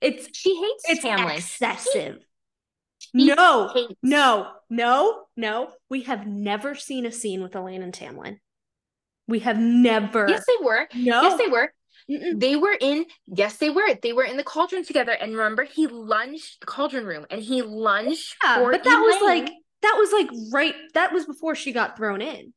It's 0.00 0.28
She 0.32 0.54
hates 0.54 0.84
it's 0.88 1.04
Tamlin. 1.04 1.36
excessive. 1.36 2.18
No, 3.12 3.68
hates- 3.74 3.94
no, 4.02 4.50
no, 4.70 5.24
no. 5.36 5.70
We 5.90 6.02
have 6.02 6.26
never 6.26 6.74
seen 6.74 7.04
a 7.04 7.12
scene 7.12 7.42
with 7.42 7.54
Elain 7.54 7.82
and 7.82 7.92
Tamlin. 7.92 8.38
We 9.26 9.40
have 9.40 9.58
never. 9.58 10.26
Yes, 10.28 10.44
they 10.46 10.64
were. 10.64 10.88
no. 10.94 11.22
Yes, 11.22 11.38
they 11.38 11.48
were. 11.48 11.72
Mm-mm. 12.10 12.38
They 12.38 12.54
were 12.56 12.76
in, 12.80 13.06
yes, 13.26 13.56
they 13.56 13.70
were. 13.70 13.94
They 14.02 14.12
were 14.12 14.24
in 14.24 14.36
the 14.36 14.44
cauldron 14.44 14.84
together. 14.84 15.12
And 15.12 15.32
remember, 15.32 15.64
he 15.64 15.86
lunged 15.86 16.60
the 16.60 16.66
cauldron 16.66 17.06
room 17.06 17.26
and 17.30 17.42
he 17.42 17.62
lunged 17.62 18.36
Yeah, 18.44 18.62
but 18.70 18.84
that 18.84 19.00
was 19.00 19.22
like 19.22 19.50
that 19.82 19.96
was 19.98 20.12
like 20.12 20.28
right. 20.52 20.74
That 20.94 21.12
was 21.12 21.24
before 21.26 21.54
she 21.54 21.72
got 21.72 21.96
thrown 21.96 22.20
in. 22.22 22.52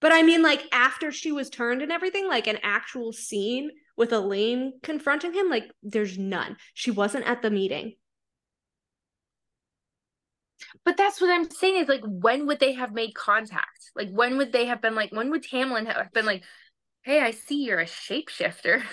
But 0.00 0.12
I 0.12 0.22
mean, 0.22 0.42
like 0.42 0.62
after 0.72 1.12
she 1.12 1.32
was 1.32 1.50
turned 1.50 1.82
and 1.82 1.92
everything, 1.92 2.26
like 2.26 2.46
an 2.46 2.58
actual 2.62 3.12
scene 3.12 3.70
with 3.96 4.12
Elain 4.12 4.74
confronting 4.82 5.32
him, 5.34 5.48
like 5.50 5.70
there's 5.82 6.16
none. 6.18 6.56
She 6.74 6.90
wasn't 6.90 7.26
at 7.26 7.42
the 7.42 7.50
meeting. 7.50 7.94
But 10.84 10.96
that's 10.96 11.20
what 11.20 11.30
I'm 11.30 11.50
saying 11.50 11.76
is 11.76 11.88
like, 11.88 12.02
when 12.04 12.46
would 12.46 12.60
they 12.60 12.72
have 12.74 12.92
made 12.92 13.14
contact? 13.14 13.90
Like, 13.94 14.10
when 14.10 14.36
would 14.38 14.52
they 14.52 14.66
have 14.66 14.80
been 14.82 14.94
like, 14.94 15.10
when 15.12 15.30
would 15.30 15.42
Tamlin 15.44 15.86
have 15.86 16.12
been 16.12 16.26
like, 16.26 16.42
hey, 17.02 17.20
I 17.20 17.30
see 17.32 17.64
you're 17.64 17.80
a 17.80 17.86
shapeshifter? 17.86 18.82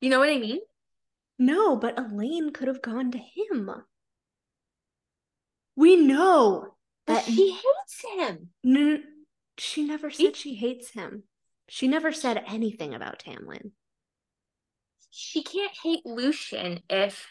You 0.00 0.10
know 0.10 0.20
what 0.20 0.28
I 0.28 0.38
mean? 0.38 0.60
No, 1.40 1.74
but 1.74 1.98
Elain 1.98 2.52
could 2.52 2.68
have 2.68 2.80
gone 2.80 3.10
to 3.10 3.18
him. 3.18 3.68
We 5.74 5.96
know 5.96 6.74
But 7.04 7.14
that 7.14 7.24
she 7.24 7.50
hates 7.50 8.04
him. 8.16 8.50
n- 8.64 9.02
she 9.58 9.84
never 9.84 10.10
said 10.10 10.36
she 10.36 10.54
hates 10.54 10.90
him. 10.90 11.24
She 11.68 11.88
never 11.88 12.12
said 12.12 12.42
anything 12.46 12.94
about 12.94 13.20
Tamlin. 13.20 13.72
She 15.10 15.42
can't 15.42 15.72
hate 15.82 16.04
Lucien 16.06 16.80
if 16.88 17.26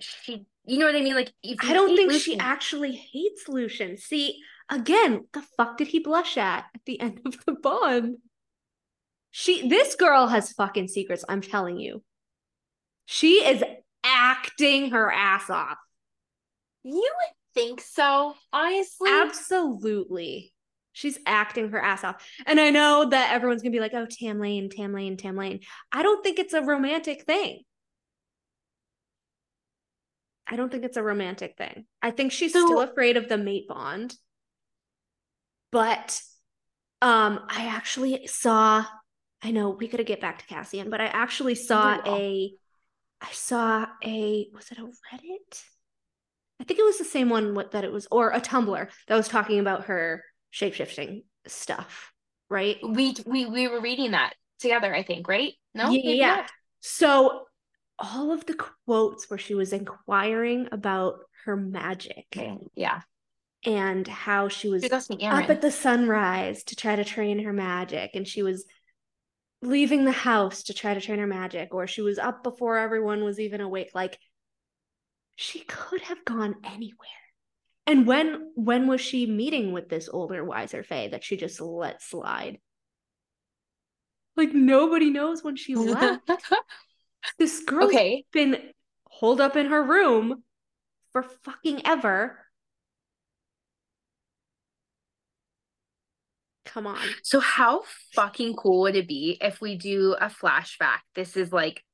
she, 0.00 0.46
you 0.64 0.78
know 0.78 0.86
what 0.86 0.96
I 0.96 1.00
mean? 1.00 1.14
Like, 1.14 1.32
if 1.42 1.58
I 1.62 1.72
don't 1.72 1.96
think 1.96 2.12
she 2.12 2.38
actually 2.38 2.92
hates 2.92 3.48
Lucien. 3.48 3.96
See, 3.96 4.40
again, 4.68 5.26
the 5.32 5.42
fuck 5.56 5.78
did 5.78 5.88
he 5.88 6.00
blush 6.00 6.36
at 6.36 6.64
at 6.74 6.80
the 6.84 7.00
end 7.00 7.20
of 7.24 7.44
the 7.44 7.52
bond? 7.52 8.16
She 9.30 9.66
this 9.66 9.94
girl 9.94 10.26
has 10.26 10.52
fucking 10.52 10.88
secrets, 10.88 11.24
I'm 11.28 11.40
telling 11.40 11.78
you. 11.78 12.02
She 13.06 13.44
is 13.44 13.62
acting 14.04 14.90
her 14.90 15.10
ass 15.10 15.48
off. 15.48 15.78
You 16.84 16.94
would 16.94 17.34
think 17.54 17.80
so, 17.80 18.34
honestly. 18.52 19.10
Absolutely. 19.10 20.52
She's 20.92 21.18
acting 21.26 21.70
her 21.70 21.80
ass 21.82 22.04
off. 22.04 22.26
And 22.46 22.60
I 22.60 22.70
know 22.70 23.06
that 23.10 23.32
everyone's 23.32 23.62
gonna 23.62 23.72
be 23.72 23.80
like, 23.80 23.94
oh, 23.94 24.06
Tam 24.06 24.38
Lane, 24.40 24.68
Tam 24.70 24.92
Lane, 24.92 25.16
Tam 25.16 25.36
Lane. 25.36 25.60
I 25.90 26.02
don't 26.02 26.22
think 26.22 26.38
it's 26.38 26.54
a 26.54 26.62
romantic 26.62 27.24
thing. 27.24 27.62
I 30.46 30.56
don't 30.56 30.70
think 30.70 30.84
it's 30.84 30.96
a 30.96 31.02
romantic 31.02 31.56
thing. 31.56 31.86
I 32.02 32.10
think 32.10 32.32
she's 32.32 32.52
So- 32.52 32.66
still 32.66 32.80
afraid 32.82 33.16
of 33.16 33.28
the 33.28 33.38
mate 33.38 33.68
bond. 33.68 34.14
But 35.70 36.20
um, 37.00 37.40
I 37.48 37.66
actually 37.68 38.26
saw, 38.26 38.84
I 39.40 39.50
know 39.50 39.70
we 39.70 39.88
gotta 39.88 40.04
get 40.04 40.20
back 40.20 40.38
to 40.40 40.46
Cassian, 40.46 40.90
but 40.90 41.00
I 41.00 41.06
actually 41.06 41.54
saw 41.54 41.96
will. 42.04 42.14
a 42.16 42.54
I 43.22 43.30
saw 43.32 43.86
a 44.04 44.48
was 44.52 44.70
it 44.70 44.78
a 44.78 44.82
Reddit? 44.82 45.62
I 46.60 46.64
think 46.64 46.78
it 46.78 46.84
was 46.84 46.98
the 46.98 47.04
same 47.04 47.28
one 47.28 47.54
that 47.70 47.84
it 47.84 47.92
was, 47.92 48.06
or 48.10 48.30
a 48.30 48.40
Tumblr 48.40 48.88
that 49.08 49.16
was 49.16 49.28
talking 49.28 49.58
about 49.60 49.84
her 49.86 50.24
shapeshifting 50.52 51.24
stuff, 51.46 52.12
right? 52.48 52.76
we 52.82 53.16
we 53.26 53.46
we 53.46 53.68
were 53.68 53.80
reading 53.80 54.12
that 54.12 54.34
together, 54.60 54.94
I 54.94 55.02
think, 55.02 55.28
right? 55.28 55.52
No, 55.74 55.90
Yeah, 55.90 56.12
yeah. 56.12 56.46
So 56.80 57.46
all 57.98 58.32
of 58.32 58.46
the 58.46 58.54
quotes 58.54 59.30
where 59.30 59.38
she 59.38 59.54
was 59.54 59.72
inquiring 59.72 60.68
about 60.72 61.20
her 61.44 61.56
magic 61.56 62.26
yeah. 62.74 63.00
and 63.64 64.06
how 64.06 64.48
she 64.48 64.68
was 64.68 64.82
She 64.82 64.88
up 65.26 65.50
at 65.50 65.60
the 65.60 65.70
sunrise 65.70 66.64
to 66.64 66.76
try 66.76 66.96
to 66.96 67.04
train 67.04 67.44
her 67.44 67.52
magic 67.52 68.12
and 68.14 68.26
she 68.26 68.42
was 68.42 68.64
leaving 69.60 70.04
the 70.04 70.12
house 70.12 70.64
to 70.64 70.74
try 70.74 70.94
to 70.94 71.00
train 71.00 71.20
her 71.20 71.26
magic 71.26 71.72
or 71.72 71.86
she 71.86 72.02
was 72.02 72.18
up 72.18 72.42
before 72.42 72.78
everyone 72.78 73.22
was 73.22 73.38
even 73.38 73.60
awake 73.60 73.90
like 73.94 74.18
she 75.36 75.60
could 75.60 76.00
have 76.02 76.24
gone 76.24 76.56
anywhere 76.64 77.08
and 77.86 78.06
when 78.06 78.52
when 78.54 78.86
was 78.86 79.00
she 79.00 79.26
meeting 79.26 79.72
with 79.72 79.88
this 79.88 80.08
older 80.08 80.44
wiser 80.44 80.82
fae 80.82 81.08
that 81.08 81.24
she 81.24 81.36
just 81.36 81.60
let 81.60 82.02
slide? 82.02 82.58
Like 84.36 84.54
nobody 84.54 85.10
knows 85.10 85.42
when 85.42 85.56
she 85.56 85.74
left. 85.74 86.30
This 87.38 87.60
girl's 87.60 87.92
okay. 87.92 88.24
been 88.32 88.58
holed 89.04 89.40
up 89.40 89.56
in 89.56 89.66
her 89.66 89.80
room 89.80 90.42
for 91.12 91.22
fucking 91.22 91.86
ever. 91.86 92.38
Come 96.64 96.86
on. 96.86 96.98
So 97.22 97.38
how 97.38 97.82
fucking 98.14 98.56
cool 98.56 98.82
would 98.82 98.96
it 98.96 99.06
be 99.06 99.36
if 99.40 99.60
we 99.60 99.76
do 99.76 100.16
a 100.20 100.26
flashback? 100.26 100.98
This 101.14 101.36
is 101.36 101.52
like 101.52 101.84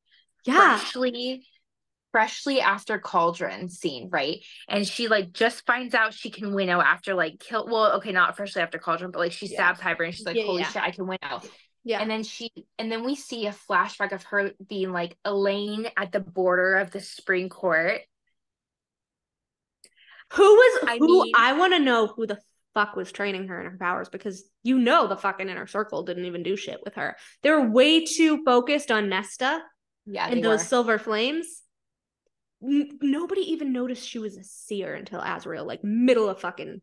yeah. 0.45 0.79
freshly 0.79 1.45
freshly 2.19 2.61
after 2.61 2.99
cauldron 2.99 3.69
scene 3.69 4.09
right 4.11 4.39
and 4.69 4.85
she 4.85 5.07
like 5.07 5.33
just 5.33 5.65
finds 5.67 5.95
out 5.95 6.13
she 6.13 6.31
can 6.31 6.53
winnow 6.53 6.81
after 6.81 7.15
like 7.15 7.39
kill 7.39 7.65
well 7.67 7.93
okay 7.93 8.11
not 8.11 8.37
freshly 8.37 8.61
after 8.61 8.77
cauldron 8.77 9.13
but 9.13 9.21
like 9.21 9.31
she 9.31 9.47
Yeah. 9.47 9.55
stabs 9.55 9.79
Hybern 9.81 10.07
and 10.07 10.15
she's 10.15 10.27
like 10.27 10.35
Yeah, 10.35 10.47
holy 10.47 10.63
yeah. 10.63 10.69
shit 10.69 10.83
i 10.83 10.91
can 10.91 11.07
winnow 11.07 11.41
yeah 11.85 12.01
and 12.01 12.11
then 12.11 12.25
she 12.25 12.51
and 12.77 12.91
then 12.91 13.05
we 13.05 13.15
see 13.15 13.47
a 13.47 13.53
flashback 13.53 14.11
of 14.11 14.25
her 14.25 14.51
being 14.69 14.91
like 14.91 15.17
elaine 15.25 15.87
at 15.97 16.11
the 16.11 16.19
border 16.19 16.75
of 16.75 16.91
the 16.91 16.99
spring 17.01 17.49
court 17.49 18.01
Who 20.33 20.43
was 20.43 20.85
I 20.89 20.99
who? 20.99 21.07
mean- 21.23 21.33
I 21.37 21.53
want 21.53 21.73
to 21.75 21.79
know 21.79 22.09
who 22.09 22.27
the 22.27 22.39
fuck 22.75 22.97
was 22.97 23.13
training 23.13 23.47
her 23.49 23.61
in 23.61 23.71
her 23.71 23.79
powers 23.79 24.09
because 24.09 24.45
you 24.65 24.79
know 24.79 25.07
the 25.07 25.17
fucking 25.17 25.49
inner 25.49 25.67
circle 25.69 26.03
didn't 26.03 26.27
even 26.27 26.43
do 26.43 26.57
shit 26.57 26.81
with 26.85 26.95
her. 26.95 27.17
They 27.43 27.51
were 27.51 27.71
way 27.71 28.05
too 28.05 28.43
focused 28.45 28.91
on 28.91 29.09
Nesta 29.09 29.61
Yeah, 30.05 30.29
and 30.29 30.45
those 30.45 30.61
were. 30.61 30.65
silver 30.65 30.99
flames. 30.99 31.63
N- 32.63 32.99
nobody 33.01 33.41
even 33.53 33.73
noticed 33.73 34.09
she 34.09 34.19
was 34.19 34.37
a 34.37 34.45
seer 34.45 34.95
until 34.95 35.21
Azriel, 35.21 35.67
like 35.67 35.85
middle 35.85 36.29
of 36.29 36.41
fucking 36.41 36.81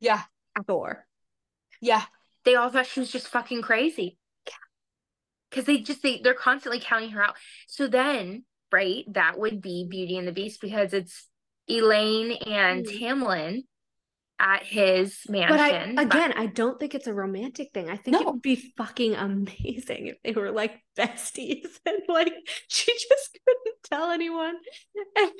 yeah, 0.00 0.22
Thor. 0.66 1.06
yeah. 1.80 2.02
They 2.44 2.56
all 2.56 2.68
thought 2.68 2.86
she 2.86 3.00
was 3.00 3.10
just 3.10 3.28
fucking 3.28 3.62
crazy. 3.62 4.18
Because 5.48 5.64
they 5.64 5.78
just 5.78 6.02
they 6.02 6.20
they're 6.22 6.34
constantly 6.34 6.80
counting 6.80 7.10
her 7.10 7.22
out. 7.22 7.36
So 7.68 7.86
then, 7.86 8.44
right, 8.72 9.04
that 9.12 9.38
would 9.38 9.62
be 9.62 9.86
Beauty 9.88 10.18
and 10.18 10.26
the 10.28 10.32
Beast 10.32 10.60
because 10.60 10.92
it's 10.92 11.28
Elain 11.70 12.32
and 12.32 12.84
Mm. 12.84 13.00
Tamlin 13.00 13.60
at 14.38 14.64
his 14.64 15.20
mansion. 15.28 15.56
But 15.56 15.60
I 15.60 16.02
again, 16.02 16.32
I 16.36 16.46
don't 16.46 16.78
think 16.78 16.94
it's 16.94 17.06
a 17.06 17.14
romantic 17.14 17.70
thing. 17.72 17.88
I 17.88 17.96
think 17.96 18.20
it 18.20 18.26
would 18.26 18.42
be 18.42 18.72
fucking 18.76 19.14
amazing 19.14 20.08
if 20.08 20.16
they 20.24 20.32
were 20.32 20.50
like 20.50 20.82
besties 20.96 21.66
and 21.86 21.98
like 22.08 22.32
she 22.68 22.92
just 22.92 23.38
couldn't 23.46 23.76
tell 23.84 24.10
anyone. 24.10 24.56
And 25.16 25.30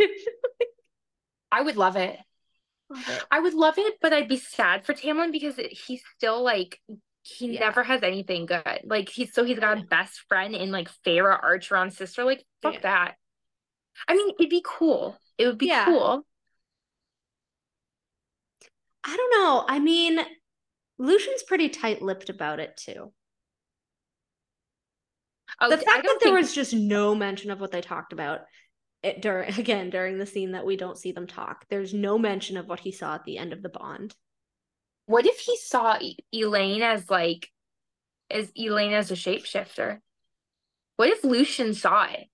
I 1.53 1.63
would 1.63 1.77
love 1.77 1.97
it. 1.97 2.19
I 3.31 3.41
would 3.41 3.55
love 3.55 3.75
it, 3.79 3.95
but 4.01 4.13
I'd 4.13 4.29
be 4.29 4.37
sad 4.37 4.85
for 4.85 4.93
Tamlin 4.93 5.33
because 5.33 5.59
it, 5.59 5.73
he's 5.73 6.03
still 6.17 6.43
like 6.43 6.81
he 7.23 7.55
Yeah. 7.55 7.61
never 7.61 7.83
has 7.83 8.03
anything 8.03 8.47
good. 8.47 8.81
Like 8.85 9.09
he's 9.09 9.33
so 9.35 9.45
he's 9.45 9.59
got 9.59 9.79
a 9.79 9.83
best 9.85 10.21
friend 10.29 10.55
in 10.55 10.71
like 10.71 10.91
Feyre 11.05 11.41
Archeron's 11.43 11.97
sister. 11.97 12.25
Like 12.25 12.45
fuck 12.63 12.75
Yeah. 12.75 12.81
that. 12.81 13.15
I 14.07 14.15
mean, 14.15 14.31
it'd 14.39 14.51
be 14.51 14.63
cool. 14.65 15.17
It 15.39 15.47
would 15.47 15.59
be 15.59 15.67
Yeah. 15.67 15.87
cool. 15.87 16.27
I 19.05 19.17
don't 19.17 19.43
know. 19.43 19.65
I 19.69 19.79
mean, 19.79 20.19
Lucien's 20.99 21.43
pretty 21.43 21.69
tight-lipped 21.69 22.31
about 22.31 22.61
it 22.61 22.77
too. 22.77 23.13
Oh, 25.61 25.71
the 25.71 25.77
fact 25.77 26.05
that 26.05 26.19
there 26.21 26.33
think- 26.33 26.39
was 26.41 26.55
just 26.55 26.73
no 26.75 27.15
mention 27.15 27.51
of 27.51 27.61
what 27.61 27.71
they 27.71 27.81
talked 27.81 28.13
about 28.13 28.41
it 29.03 29.21
during 29.21 29.49
again 29.59 29.91
during 29.91 30.19
the 30.19 30.27
scene 30.27 30.53
that 30.53 30.67
we 30.67 30.77
don't 30.77 30.99
see 30.99 31.13
them 31.13 31.27
talk. 31.27 31.67
There's 31.69 31.95
no 31.95 32.19
mention 32.19 32.57
of 32.57 32.67
what 32.67 32.81
he 32.81 32.93
saw 32.93 33.15
at 33.15 33.25
the 33.25 33.39
end 33.39 33.53
of 33.53 33.63
the 33.63 33.69
bond. 33.69 34.15
What 35.07 35.27
if 35.27 35.39
he 35.39 35.57
saw 35.59 35.99
E- 36.01 36.17
Elain 36.33 36.83
as 36.83 37.11
like 37.11 37.49
as 38.31 38.51
Elain 38.59 38.93
as 38.93 39.11
a 39.11 39.15
shapeshifter? 39.15 39.99
What 40.97 41.11
if 41.11 41.23
Lucian 41.25 41.75
saw 41.75 42.05
it? 42.05 42.27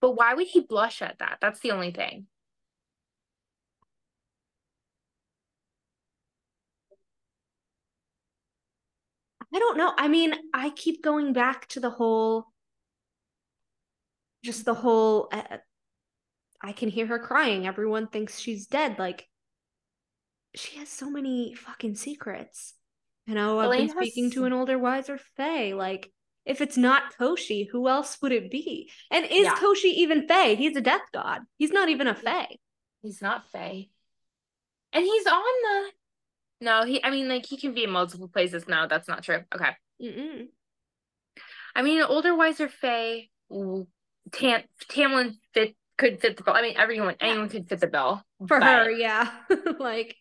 But 0.00 0.12
why 0.12 0.34
would 0.34 0.46
he 0.46 0.60
blush 0.60 1.02
at 1.02 1.18
that? 1.18 1.38
That's 1.40 1.60
the 1.60 1.72
only 1.72 1.90
thing. 1.90 2.26
I 9.56 9.58
don't 9.58 9.78
know. 9.78 9.90
I 9.96 10.08
mean, 10.08 10.34
I 10.52 10.68
keep 10.68 11.02
going 11.02 11.32
back 11.32 11.66
to 11.68 11.80
the 11.80 11.88
whole, 11.88 12.44
just 14.44 14.66
the 14.66 14.74
whole. 14.74 15.30
Uh, 15.32 15.56
I 16.60 16.72
can 16.72 16.90
hear 16.90 17.06
her 17.06 17.18
crying. 17.18 17.66
Everyone 17.66 18.06
thinks 18.06 18.38
she's 18.38 18.66
dead. 18.66 18.98
Like, 18.98 19.26
she 20.54 20.76
has 20.76 20.90
so 20.90 21.08
many 21.08 21.54
fucking 21.54 21.94
secrets. 21.94 22.74
You 23.26 23.34
know, 23.34 23.58
I've 23.58 23.70
been 23.78 23.88
speaking 23.88 24.24
has- 24.24 24.34
to 24.34 24.44
an 24.44 24.52
older, 24.52 24.78
wiser 24.78 25.18
Fae. 25.38 25.72
Like, 25.72 26.12
if 26.44 26.60
it's 26.60 26.76
not 26.76 27.16
Koschei, 27.18 27.66
who 27.70 27.88
else 27.88 28.18
would 28.20 28.32
it 28.32 28.50
be? 28.50 28.90
And 29.10 29.24
is 29.24 29.44
Yeah. 29.44 29.54
Koschei 29.56 29.86
even 29.94 30.28
Fae? 30.28 30.54
He's 30.54 30.76
a 30.76 30.82
death 30.82 31.08
god. 31.14 31.40
He's 31.56 31.72
not 31.72 31.88
even 31.88 32.08
a 32.08 32.14
Fae. 32.14 32.58
He's 33.00 33.22
not 33.22 33.50
Fae. 33.50 33.88
And 34.92 35.02
he's 35.02 35.26
on 35.26 35.42
the 35.42 35.90
No, 36.60 36.84
he 36.84 37.02
I 37.04 37.10
mean 37.10 37.28
like 37.28 37.46
he 37.46 37.56
can 37.56 37.74
be 37.74 37.84
in 37.84 37.90
multiple 37.90 38.28
places. 38.28 38.66
No, 38.66 38.86
that's 38.88 39.08
not 39.08 39.22
true. 39.22 39.40
Okay. 39.54 39.70
Mm-mm. 40.02 40.46
I 41.74 41.82
mean 41.82 42.02
older, 42.02 42.34
wiser 42.34 42.68
Fae 42.68 43.28
Tam 44.32 44.62
Tamlin 44.90 45.34
fit 45.54 45.76
could 45.98 46.20
fit 46.20 46.36
the 46.36 46.42
bill. 46.42 46.54
I 46.54 46.62
mean 46.62 46.76
everyone 46.76 47.16
anyone 47.20 47.48
could 47.48 47.68
fit 47.68 47.80
the 47.80 47.86
bill. 47.86 48.22
For 48.48 48.58
but- 48.60 48.66
her, 48.86 48.90
yeah. 48.90 49.30
like, 49.78 50.16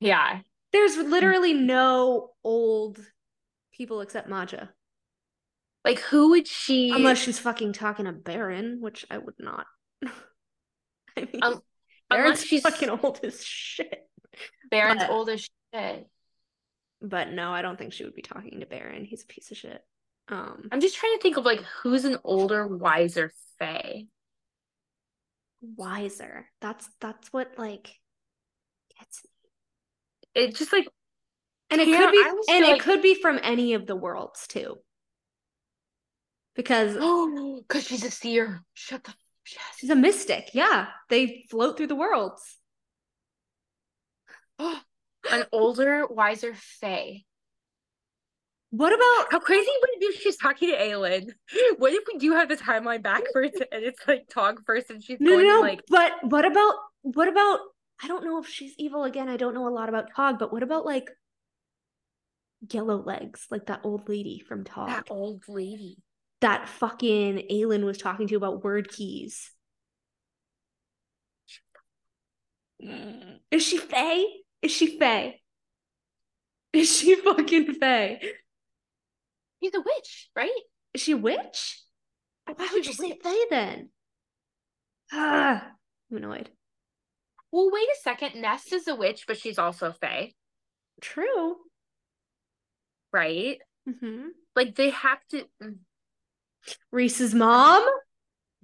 Yeah. 0.00 0.40
there's 0.72 0.96
literally 0.96 1.52
no 1.54 2.30
old 2.42 2.98
people 3.72 4.00
except 4.00 4.28
Madja. 4.28 4.68
Like 5.84 5.98
who 5.98 6.30
would 6.30 6.46
she 6.48 6.90
Unless 6.90 7.18
she's 7.18 7.38
fucking 7.38 7.74
talking 7.74 8.06
to 8.06 8.12
Beron, 8.12 8.80
which 8.80 9.04
I 9.10 9.18
would 9.18 9.34
not. 9.38 9.66
I 11.16 11.20
mean, 11.20 11.42
Um, 11.42 11.60
Beron's 12.08 12.42
she's 12.44 12.62
fucking 12.62 12.88
old 12.88 13.20
as 13.22 13.44
shit. 13.44 14.08
Beron's 14.70 15.02
but- 15.02 15.10
old 15.10 15.28
as 15.28 15.48
But 17.00 17.30
no, 17.30 17.52
I 17.52 17.62
don't 17.62 17.78
think 17.78 17.92
she 17.92 18.04
would 18.04 18.14
be 18.14 18.22
talking 18.22 18.60
to 18.60 18.66
Beron. 18.66 19.04
He's 19.04 19.24
a 19.24 19.26
piece 19.26 19.50
of 19.50 19.56
shit. 19.56 19.84
Um, 20.28 20.68
I'm 20.72 20.80
just 20.80 20.96
trying 20.96 21.14
to 21.16 21.22
think 21.22 21.36
of 21.36 21.44
like 21.44 21.60
who's 21.82 22.06
an 22.06 22.18
older, 22.24 22.66
wiser 22.66 23.32
Fae. 23.58 24.04
wiser. 25.60 26.46
That's 26.60 26.88
that's 27.00 27.32
what 27.32 27.58
like 27.58 27.90
gets 28.98 29.22
me. 29.24 30.42
It 30.42 30.54
just 30.54 30.72
like 30.72 30.88
And 31.70 31.80
it 31.80 31.86
could 31.86 32.10
be 32.10 32.24
and 32.52 32.64
feel 32.64 32.74
it 32.74 32.80
could 32.80 33.02
be 33.02 33.14
from 33.16 33.38
any 33.42 33.74
of 33.74 33.86
the 33.86 33.96
worlds 33.96 34.46
too. 34.46 34.76
Because 36.56 36.96
oh, 37.00 37.60
because 37.68 37.84
she's 37.86 38.04
a 38.04 38.10
seer. 38.10 38.62
Shut 38.72 39.04
the 39.04 39.12
yes. 39.52 39.62
she's 39.78 39.90
a 39.90 39.96
mystic. 39.96 40.50
Yeah. 40.54 40.86
They 41.10 41.44
float 41.50 41.76
through 41.76 41.88
the 41.88 41.96
worlds. 41.96 42.56
an 45.30 45.44
older, 45.52 46.06
wiser 46.06 46.54
Fae. 46.54 47.22
What 48.70 48.92
about 48.92 49.30
How 49.30 49.38
crazy 49.38 49.70
would 49.80 49.90
it 49.90 50.00
be 50.00 50.06
if 50.06 50.20
she's 50.20 50.36
talking 50.36 50.70
to 50.70 50.76
Aelin? 50.76 51.28
What 51.78 51.92
if 51.92 52.02
we 52.12 52.18
do 52.18 52.32
have 52.32 52.48
the 52.48 52.56
timeline 52.56 53.02
backwards 53.02 53.54
and 53.70 53.84
it's 53.84 54.00
like 54.08 54.28
Tog 54.28 54.62
first 54.66 54.90
and 54.90 55.02
she's 55.02 55.20
No, 55.20 55.30
going 55.32 55.46
no. 55.46 55.60
like 55.60 55.82
but 55.88 56.12
what 56.22 56.44
about 56.44 56.74
what 57.02 57.28
about? 57.28 57.60
I 58.02 58.08
don't 58.08 58.24
know 58.24 58.40
if 58.40 58.48
she's 58.48 58.74
evil 58.76 59.04
again. 59.04 59.28
I 59.28 59.36
don't 59.36 59.54
know 59.54 59.68
a 59.68 59.70
lot 59.70 59.88
about 59.88 60.06
Tog, 60.16 60.40
but 60.40 60.52
what 60.52 60.64
about 60.64 60.84
like 60.84 61.08
yellow 62.72 63.00
legs, 63.00 63.46
like 63.50 63.66
that 63.66 63.82
old 63.84 64.08
lady 64.08 64.40
from 64.40 64.64
Tog, 64.64 64.88
that 64.88 65.06
that, 65.06 65.12
old 65.12 65.44
lady? 65.46 65.98
That 66.40 66.68
fucking 66.68 67.46
Aelin 67.52 67.84
was 67.84 67.98
talking 67.98 68.26
to 68.26 68.34
about 68.36 68.62
Wyrdkeys. 68.62 69.50
Mm. 72.82 73.38
Is 73.50 73.62
she 73.62 73.78
Fae? 73.78 74.24
Is 74.64 74.72
she 74.72 74.98
Fae? 74.98 75.40
Is 76.72 76.96
she 76.96 77.14
fucking 77.24 77.74
Fae? 77.74 78.20
She's 79.62 79.74
a 79.74 79.80
witch, 79.80 80.30
right? 80.34 80.50
Is 80.94 81.02
she 81.02 81.12
a 81.12 81.16
witch? 81.16 81.80
Why 82.46 82.68
would 82.72 82.84
she 82.84 82.90
you 82.90 82.96
say. 82.96 83.18
Fae 83.22 83.44
then? 83.50 83.90
Ah, 85.12 85.70
I'm 86.10 86.16
annoyed. 86.16 86.50
Well, 87.52 87.70
wait 87.70 87.88
a 87.88 87.96
second. 88.02 88.40
Nest 88.40 88.72
is 88.72 88.88
a 88.88 88.94
witch, 88.96 89.24
but 89.26 89.38
she's 89.38 89.58
also 89.58 89.92
Fae, 89.92 90.32
True. 91.00 91.56
right? 93.12 93.58
hmm 93.86 94.28
Like 94.56 94.74
they 94.74 94.90
have 94.90 95.18
to. 95.30 95.44
mm, 95.62 95.76
Rhys's 96.90 97.34
mom 97.34 97.86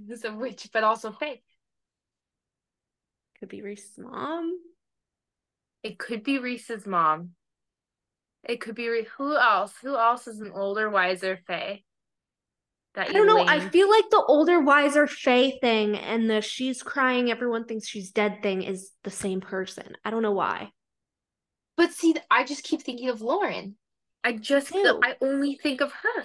Is 0.08 0.24
a 0.24 0.32
witch, 0.32 0.70
but 0.72 0.82
also 0.82 1.12
Fae. 1.12 1.40
could 3.38 3.48
be 3.48 3.62
Rhys's 3.62 3.98
mom. 3.98 4.58
It 5.82 5.98
could 5.98 6.22
be 6.22 6.38
Rhys's 6.38 6.86
mom. 6.86 7.30
It 8.44 8.60
could 8.60 8.74
be 8.74 8.88
Re- 8.88 9.08
who 9.18 9.36
else? 9.36 9.74
Who 9.82 9.96
else 9.96 10.26
is 10.26 10.40
an 10.40 10.52
older, 10.54 10.88
wiser 10.88 11.40
Fae? 11.46 11.82
That 12.94 13.10
I 13.10 13.12
don't 13.12 13.26
know. 13.26 13.44
I 13.46 13.60
feel 13.60 13.88
like 13.88 14.10
the 14.10 14.24
older, 14.26 14.60
wiser 14.60 15.06
Fae 15.06 15.52
thing 15.60 15.96
and 15.96 16.28
the 16.28 16.40
she's 16.40 16.82
crying, 16.82 17.30
everyone 17.30 17.64
thinks 17.64 17.86
she's 17.86 18.10
dead 18.10 18.42
thing 18.42 18.62
is 18.62 18.90
the 19.04 19.10
same 19.10 19.40
person. 19.40 19.94
I 20.04 20.10
don't 20.10 20.22
know 20.22 20.32
why. 20.32 20.70
But 21.76 21.92
see, 21.92 22.14
I 22.30 22.44
just 22.44 22.64
keep 22.64 22.82
thinking 22.82 23.08
of 23.08 23.20
Lauren. 23.20 23.76
I 24.24 24.32
just 24.32 24.68
too. 24.68 25.00
I 25.02 25.16
only 25.20 25.58
think 25.62 25.80
of 25.80 25.92
her. 25.92 26.24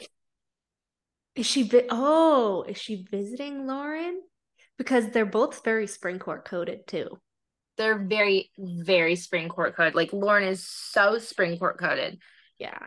Is 1.36 1.46
she? 1.46 1.64
Vi- 1.64 1.88
oh, 1.90 2.66
is 2.68 2.78
she 2.78 3.06
visiting 3.10 3.68
Lauren? 3.68 4.22
Because 4.78 5.10
they're 5.10 5.26
both 5.26 5.64
very 5.64 5.88
spring 5.88 6.20
court 6.20 6.46
coded 6.46 6.88
too. 6.88 7.20
They're 7.78 8.00
very, 8.00 8.52
very 8.58 9.16
spring 9.16 9.50
court 9.50 9.76
coded. 9.76 9.96
Like 9.96 10.14
Lauren 10.14 10.48
is 10.48 10.66
so 10.68 11.18
spring 11.20 11.58
court 11.58 11.78
coded. 11.80 12.20
Yeah. 12.58 12.78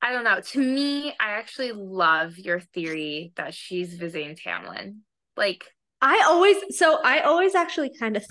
I 0.00 0.12
don't 0.12 0.24
know. 0.24 0.40
To 0.40 0.58
me, 0.60 1.10
I 1.20 1.30
actually 1.32 1.72
love 1.72 2.38
your 2.38 2.60
theory 2.60 3.32
that 3.36 3.54
she's 3.54 3.94
visiting 3.94 4.36
Tamlin. 4.36 4.98
Like, 5.36 5.64
I 6.00 6.24
always 6.28 6.56
so 6.76 7.00
I 7.02 7.20
always 7.20 7.54
actually 7.54 7.90
kind 7.98 8.16
of 8.16 8.24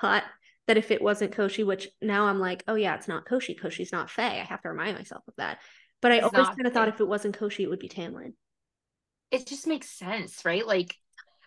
thought 0.00 0.24
that 0.66 0.76
if 0.76 0.90
it 0.90 1.02
wasn't 1.02 1.32
Koschei, 1.34 1.64
which 1.66 1.88
now 2.00 2.26
I'm 2.26 2.40
like, 2.40 2.64
oh 2.68 2.74
yeah, 2.74 2.94
it's 2.96 3.08
not 3.08 3.24
Koschei. 3.26 3.58
Koschei's 3.58 3.92
not 3.92 4.10
Fae. 4.10 4.40
I 4.40 4.44
have 4.44 4.62
to 4.62 4.68
remind 4.70 4.96
myself 4.96 5.22
of 5.28 5.34
that. 5.38 5.58
But 6.00 6.12
I 6.12 6.20
always 6.20 6.48
kind 6.48 6.66
of 6.66 6.72
thought 6.72 6.88
if 6.88 7.00
it 7.00 7.06
wasn't 7.08 7.38
Koschei, 7.38 7.60
it 7.60 7.68
would 7.68 7.78
be 7.78 7.88
Tamlin. 7.88 8.32
it 9.30 9.46
just 9.46 9.66
makes 9.66 9.88
sense, 9.88 10.44
right? 10.44 10.66
Like, 10.66 10.94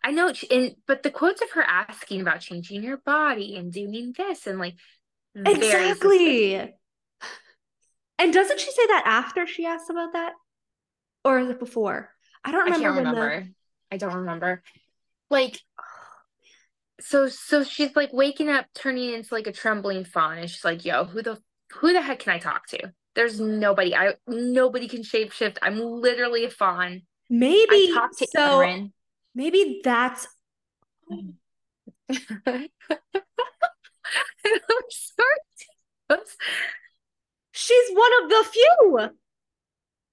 I 0.05 0.11
know, 0.11 0.31
and 0.51 0.75
but 0.85 1.01
the 1.01 1.09
quotes 1.09 1.41
of 1.41 1.49
her 1.51 1.63
asking 1.63 2.21
about 2.21 2.39
changing 2.39 2.83
your 2.83 2.97
body 2.97 3.55
and 3.57 3.73
doing 3.73 4.13
this 4.15 4.45
and 4.45 4.59
like. 4.59 4.75
Exactly. 5.33 6.73
And 8.17 8.31
doesn't 8.31 8.59
she 8.59 8.71
say 8.71 8.87
that 8.87 9.03
after 9.05 9.45
she 9.47 9.65
asks 9.65 9.89
about 9.89 10.13
that? 10.13 10.33
Or 11.25 11.39
is 11.39 11.49
it 11.49 11.59
before? 11.59 12.11
I 12.43 12.51
don't 12.51 12.61
I 12.61 12.75
remember. 12.75 12.83
can't 12.83 13.05
when 13.05 13.15
the- 13.15 13.53
I 13.91 13.97
don't 13.97 14.13
remember. 14.13 14.61
Like, 15.29 15.59
so 17.01 17.27
so 17.27 17.63
she's 17.63 17.95
like 17.95 18.13
waking 18.13 18.49
up, 18.49 18.67
turning 18.75 19.11
into 19.13 19.33
like 19.33 19.47
a 19.47 19.51
trembling 19.51 20.05
fawn, 20.05 20.37
and 20.37 20.49
she's 20.49 20.63
like, 20.63 20.85
"Yo, 20.85 21.03
who 21.05 21.23
the 21.23 21.41
who 21.73 21.91
the 21.93 22.01
heck 22.01 22.19
can 22.19 22.33
I 22.33 22.37
talk 22.39 22.67
to? 22.67 22.93
There's 23.15 23.39
nobody. 23.39 23.95
I 23.95 24.13
nobody 24.27 24.87
can 24.87 25.01
shapeshift. 25.01 25.57
I'm 25.63 25.79
literally 25.79 26.45
a 26.45 26.49
fawn. 26.49 27.01
maybe 27.29 27.65
I 27.71 27.91
talked 27.93 28.19
to 28.19 28.27
so. 28.27 28.59
Aaron. 28.61 28.93
Maybe 29.35 29.81
that's 29.83 30.27
I'm 31.09 31.35
sorry. 32.09 32.71
she's 37.51 37.89
one 37.91 38.11
of 38.23 38.29
the 38.29 38.45
few. 38.51 39.09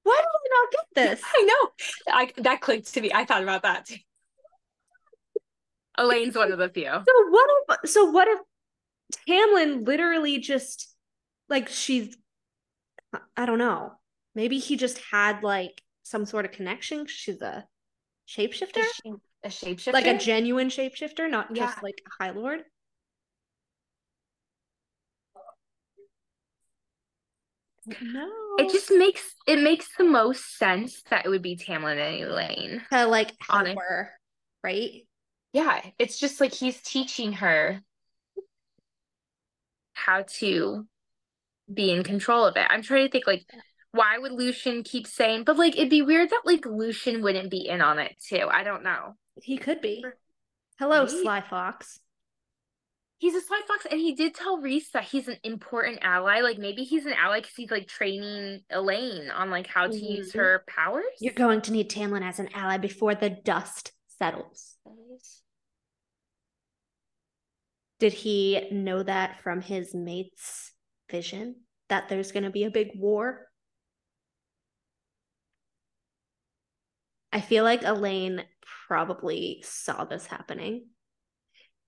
Why 0.04 0.20
do 0.20 0.28
I 0.28 0.48
not 0.50 0.72
get 0.72 0.87
this? 0.94 1.22
I 1.35 1.42
know. 1.42 1.70
I 2.12 2.32
that 2.42 2.61
clicked 2.61 2.92
to 2.94 3.00
me. 3.00 3.11
I 3.14 3.24
thought 3.24 3.42
about 3.42 3.62
that 3.62 3.87
too. 3.87 3.96
Elain's 5.98 6.35
one 6.35 6.50
of 6.52 6.58
the 6.58 6.68
few. 6.68 6.85
So 6.87 7.28
what 7.30 7.50
if 7.68 7.90
so 7.90 8.11
what 8.11 8.28
if 8.28 8.40
Tamlin 9.28 9.87
literally 9.87 10.38
just 10.38 10.94
like 11.48 11.68
she's 11.68 12.16
I 13.37 13.46
don't 13.46 13.58
know. 13.58 13.92
Maybe 14.35 14.58
he 14.58 14.76
just 14.76 14.98
had 15.11 15.42
like 15.42 15.82
some 16.02 16.24
sort 16.24 16.46
of 16.46 16.52
connection. 16.52 17.06
She's 17.06 17.42
a 17.42 17.66
shapeshifter? 18.28 18.78
Is 18.78 18.92
she 19.04 19.12
a 19.44 19.48
shapeshifter? 19.48 19.92
Like 19.92 20.06
a 20.06 20.18
genuine 20.18 20.68
shapeshifter, 20.68 21.30
not 21.30 21.54
Yeah. 21.54 21.66
just 21.66 21.82
like 21.82 22.02
a 22.06 22.24
High 22.24 22.30
Lord. 22.30 22.64
No. 28.00 28.30
it 28.58 28.70
just 28.70 28.92
makes 28.92 29.35
it 29.46 29.61
makes 29.61 29.88
the 29.98 30.04
most 30.04 30.56
sense 30.56 31.02
that 31.11 31.26
it 31.26 31.28
would 31.28 31.42
be 31.42 31.56
Tamlin 31.56 31.98
and 31.98 32.22
Elain. 32.22 32.82
to 32.92 33.06
like 33.06 33.32
help 33.40 33.61
Honest. 33.61 33.78
her, 33.78 34.11
right? 34.62 35.04
Yeah, 35.52 35.80
it's 35.98 36.18
just 36.18 36.40
like 36.40 36.54
he's 36.54 36.80
teaching 36.80 37.32
her 37.35 37.82
how 39.94 40.22
to 40.38 40.87
be 41.72 41.90
in 41.90 42.04
control 42.04 42.44
of 42.44 42.56
it. 42.56 42.66
I'm 42.70 42.82
trying 42.82 43.06
to 43.06 43.11
think 43.11 43.26
like 43.26 43.44
why 43.92 44.18
would 44.18 44.33
Lucien 44.33 44.83
keep 44.83 45.07
saying 45.07 45.44
but 45.44 45.57
like 45.57 45.76
it'd 45.76 45.90
be 45.90 46.02
weird 46.02 46.31
that 46.31 46.42
like 46.44 46.66
Lucien 46.66 47.22
wouldn't 47.22 47.50
be 47.50 47.68
in 47.68 47.81
on 47.81 47.98
it 47.98 48.16
too. 48.26 48.48
I 48.50 48.64
don't 48.64 48.83
know. 48.83 49.14
He 49.42 49.57
could 49.59 49.81
be. 49.81 50.05
Hello, 50.78 51.05
Maybe. 51.05 51.22
Sly 51.22 51.40
Fox. 51.42 51.98
He's 53.18 53.37
a 53.37 53.40
sly 53.40 53.61
fox 53.68 53.87
and 53.88 54.00
he 54.00 54.16
did 54.16 54.35
tell 54.35 54.61
Rhys 54.61 54.90
that 54.94 55.05
he's 55.05 55.28
an 55.28 55.37
important 55.44 56.00
ally. 56.02 56.40
Like 56.40 56.59
maybe 56.59 56.83
he's 56.83 57.07
an 57.07 57.12
ally 57.12 57.38
because 57.38 57.55
he's 57.55 57.70
like 57.70 57.87
training 57.87 58.62
Elain 58.68 59.31
on 59.31 59.48
like 59.48 59.68
how 59.68 59.87
to 59.87 59.96
use 59.96 60.33
Mhm. 60.33 60.37
her 60.38 60.64
powers. 60.66 61.05
You're 61.20 61.33
going 61.33 61.61
to 61.62 61.72
need 61.72 61.88
Tamlin 61.88 62.26
as 62.26 62.40
an 62.40 62.48
ally 62.52 62.78
before 62.78 63.14
the 63.14 63.31
dust 63.31 63.92
settles. 64.09 64.74
Did 68.00 68.12
he 68.12 68.66
know 68.72 69.05
that 69.05 69.40
from 69.42 69.61
his 69.61 69.94
mate's 69.94 70.72
vision 71.09 71.61
that 71.88 72.09
there's 72.09 72.33
going 72.33 72.42
to 72.42 72.50
be 72.50 72.64
a 72.64 72.70
big 72.72 72.90
war? 72.96 73.46
I 77.33 77.40
feel 77.40 77.64
like 77.64 77.83
Elain 77.83 78.45
probably 78.88 79.62
saw 79.64 80.05
this 80.05 80.27
happening. 80.27 80.87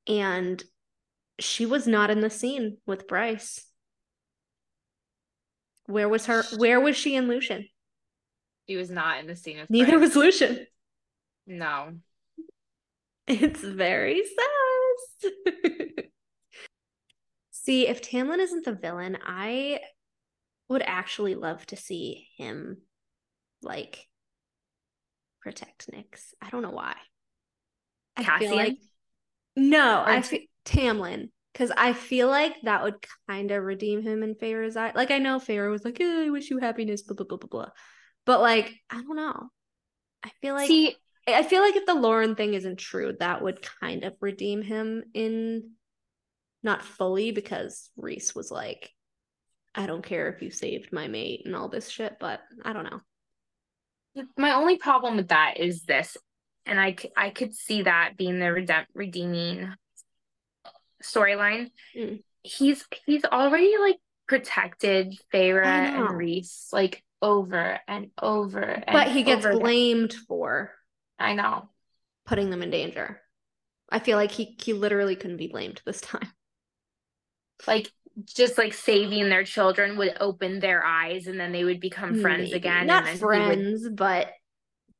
And 0.07 0.63
she 1.39 1.67
was 1.67 1.87
not 1.87 2.11
in 2.11 2.21
the 2.21 2.31
scene 2.31 2.79
with 2.87 3.09
Bryce. 3.09 3.67
Where 5.87 6.09
was 6.09 6.27
her 6.27 6.43
where 6.57 6.81
was 6.81 6.97
she 6.97 7.15
in 7.15 7.29
Lucien? 7.29 7.69
She 8.69 8.77
was 8.77 8.91
not 8.91 9.19
in 9.19 9.27
the 9.27 9.37
scene 9.37 9.59
with 9.59 9.69
Neither 9.69 9.99
Bryce. 9.99 10.01
was 10.01 10.17
Lucien. 10.17 10.67
No. 11.47 11.93
It's 13.27 13.61
very 13.61 14.23
sus. 15.23 15.33
see, 17.51 17.89
if 17.89 18.03
Tamlin 18.03 18.39
isn't 18.39 18.65
the 18.65 18.73
villain, 18.73 19.19
I 19.25 19.81
would 20.69 20.83
actually 20.83 21.35
love 21.35 21.67
to 21.67 21.77
see 21.77 22.29
him 22.37 22.79
like 23.63 24.07
protect 25.45 25.91
Nyx. 25.93 26.33
I 26.43 26.49
don't 26.51 26.63
know 26.63 26.71
why. 26.71 26.97
I 28.17 28.39
feel 28.39 28.57
like 28.57 28.79
no, 29.55 30.01
Or 30.01 30.09
I 30.09 30.23
feel 30.23 30.41
Tamlin. 30.65 31.29
Because 31.53 31.71
I 31.77 31.93
feel 31.93 32.27
like 32.27 32.57
that 32.63 32.83
would 32.83 32.97
kind 33.29 33.53
of 33.53 33.63
redeem 33.63 34.03
him 34.03 34.25
in 34.25 34.35
Feyre's 34.35 34.77
eye. 34.77 34.91
Like 34.93 35.13
I 35.13 35.19
know 35.19 35.39
Feyre 35.39 35.71
was 35.71 35.85
like, 35.85 36.01
"Eh, 36.01 36.25
I 36.27 36.31
wish 36.31 36.51
you 36.51 36.59
happiness, 36.59 37.03
blah 37.03 37.15
blah 37.15 37.27
blah 37.27 37.39
blah 37.39 37.49
blah. 37.49 37.69
But 38.27 38.41
like, 38.41 38.75
I 38.91 39.03
don't 39.03 39.15
know. 39.15 39.51
I 40.25 40.31
feel 40.41 40.55
like 40.55 40.67
See, 40.67 40.97
I 41.29 41.45
feel 41.45 41.63
like 41.63 41.77
if 41.77 41.87
the 41.87 41.95
Lauren 41.95 42.35
thing 42.35 42.55
isn't 42.55 42.79
true, 42.81 43.15
that 43.21 43.41
would 43.43 43.63
kind 43.81 44.03
of 44.03 44.15
redeem 44.21 44.63
him 44.63 45.05
in 45.15 45.73
not 46.65 46.83
fully 46.83 47.31
because 47.31 47.91
Rhys 47.97 48.35
was 48.35 48.51
like, 48.51 48.91
I 49.75 49.87
don't 49.87 50.05
care 50.05 50.33
if 50.33 50.43
you 50.43 50.51
saved 50.51 50.93
my 50.93 51.07
mate 51.07 51.43
and 51.45 51.55
all 51.55 51.69
this 51.69 51.89
shit, 51.89 52.17
but 52.19 52.41
I 52.65 52.73
don't 52.73 52.91
know. 52.91 53.01
My 54.37 54.53
only 54.53 54.77
problem 54.77 55.17
with 55.17 55.29
that 55.29 55.59
is 55.59 55.83
this, 55.83 56.17
and 56.67 56.81
i 56.81 56.97
i 57.17 57.31
could 57.31 57.55
see 57.55 57.83
that 57.83 58.17
being 58.17 58.39
the 58.39 58.47
redem- 58.47 58.87
redeeming 58.95 59.73
storyline. 61.03 61.71
Mm. 61.97 62.23
He's 62.43 62.85
he's 63.07 63.25
already 63.25 63.77
like 63.79 63.97
protected 64.27 65.15
Feyre 65.33 65.65
and 65.65 66.17
Rhys 66.17 66.69
like 66.73 67.03
over 67.21 67.81
and 67.89 68.11
over 68.21 68.61
and 68.61 68.85
but 68.93 69.09
he 69.09 69.23
gets 69.23 69.47
blamed 69.47 70.15
for 70.29 70.73
I 71.19 71.35
know. 71.35 71.69
putting 72.27 72.51
them 72.51 72.63
in 72.63 72.71
danger. 72.71 73.21
I 73.91 73.99
feel 73.99 74.17
like 74.17 74.31
he 74.31 74.57
he 74.63 74.73
literally 74.73 75.17
couldn't 75.17 75.37
be 75.37 75.49
blamed 75.49 75.81
this 75.85 76.01
time. 76.01 76.29
Like 77.67 77.91
just 78.27 78.59
like 78.59 78.73
saving 78.75 79.29
their 79.29 79.45
children 79.45 79.97
would 79.97 80.17
open 80.21 80.61
their 80.61 80.85
eyes 80.85 81.27
and 81.27 81.39
then 81.41 81.53
they 81.53 81.65
would 81.65 81.81
become 81.81 82.21
friends 82.21 82.53
again. 82.53 82.87
Not 82.87 83.07
and 83.07 83.07
then 83.07 83.13
would, 83.15 83.21
friends, 83.21 83.89
but 83.89 84.29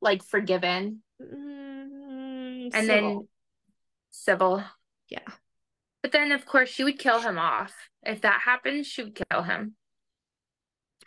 like 0.01 0.23
forgiven. 0.23 1.01
mm, 1.21 2.69
And 2.73 2.87
civil. 2.87 2.87
then 3.19 3.27
civil. 4.11 4.63
yeah. 5.09 5.19
But 6.01 6.11
then, 6.11 6.31
of 6.31 6.45
course, 6.45 6.69
she 6.69 6.83
would 6.83 6.99
kill 6.99 7.19
him 7.19 7.37
off. 7.39 7.73
If 8.03 8.21
that 8.21 8.41
happened, 8.41 8.85
she 8.85 9.03
would 9.03 9.19
kill 9.31 9.41
him. 9.41 9.75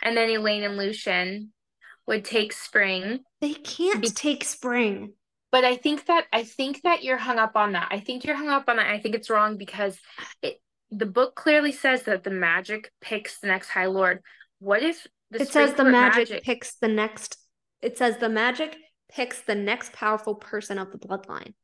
And 0.02 0.16
then 0.16 0.28
Elain 0.30 0.64
and 0.64 0.76
Lucien 0.76 1.52
would 2.06 2.24
take 2.24 2.52
Spring. 2.52 3.20
They 3.40 3.54
can't 3.54 4.00
Be- 4.02 4.08
take 4.10 4.44
spring. 4.44 5.12
But 5.52 5.64
I 5.64 5.76
think 5.76 6.06
that 6.06 6.26
I 6.32 6.42
think 6.42 6.82
that 6.82 7.04
you're 7.04 7.16
hung 7.16 7.38
up 7.38 7.56
on 7.56 7.72
that. 7.72 7.88
I 7.90 8.00
think 8.00 8.24
you're 8.24 8.36
hung 8.36 8.48
up 8.48 8.68
on 8.68 8.76
that. 8.76 8.88
I 8.88 8.98
think 8.98 9.14
it's 9.14 9.30
wrong 9.30 9.56
because 9.56 9.98
it 10.42 10.60
the 10.90 11.06
book 11.06 11.34
clearly 11.34 11.72
says 11.72 12.04
that 12.04 12.24
the 12.24 12.30
magic 12.30 12.90
picks 13.00 13.38
the 13.40 13.46
next 13.46 13.68
High 13.68 13.86
Lord. 13.86 14.22
What 14.58 14.82
if 14.82 15.06
the 15.30 15.42
it 15.42 15.48
says 15.48 15.74
the 15.74 15.82
Springcourt 15.84 15.90
magic, 15.92 16.42
picks 16.42 16.74
the 16.76 16.88
next 16.88 17.36
it 17.82 17.98
says 17.98 18.16
the 18.18 18.28
magic 18.28 18.76
picks 19.10 19.40
the 19.42 19.54
next 19.54 19.92
powerful 19.92 20.34
person 20.34 20.78
of 20.78 20.90
the 20.90 20.98
bloodline 20.98 21.54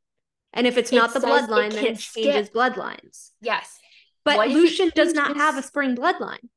and 0.53 0.65
if 0.67 0.77
it's 0.77 0.91
It 0.91 0.95
not 0.95 1.13
the 1.13 1.19
says 1.19 1.43
it 1.43 1.49
bloodline 1.49 1.71
then 1.73 1.85
it 1.85 1.99
changes 1.99 2.47
skip. 2.47 2.53
bloodlines 2.55 3.31
Yes. 3.41 3.79
but 4.23 4.37
What 4.37 4.49
Lucien 4.49 4.91
does 4.95 5.13
not 5.13 5.27
changes- 5.27 5.41
have 5.43 5.57
a 5.57 5.61
spring 5.63 5.95
bloodline 5.95 6.47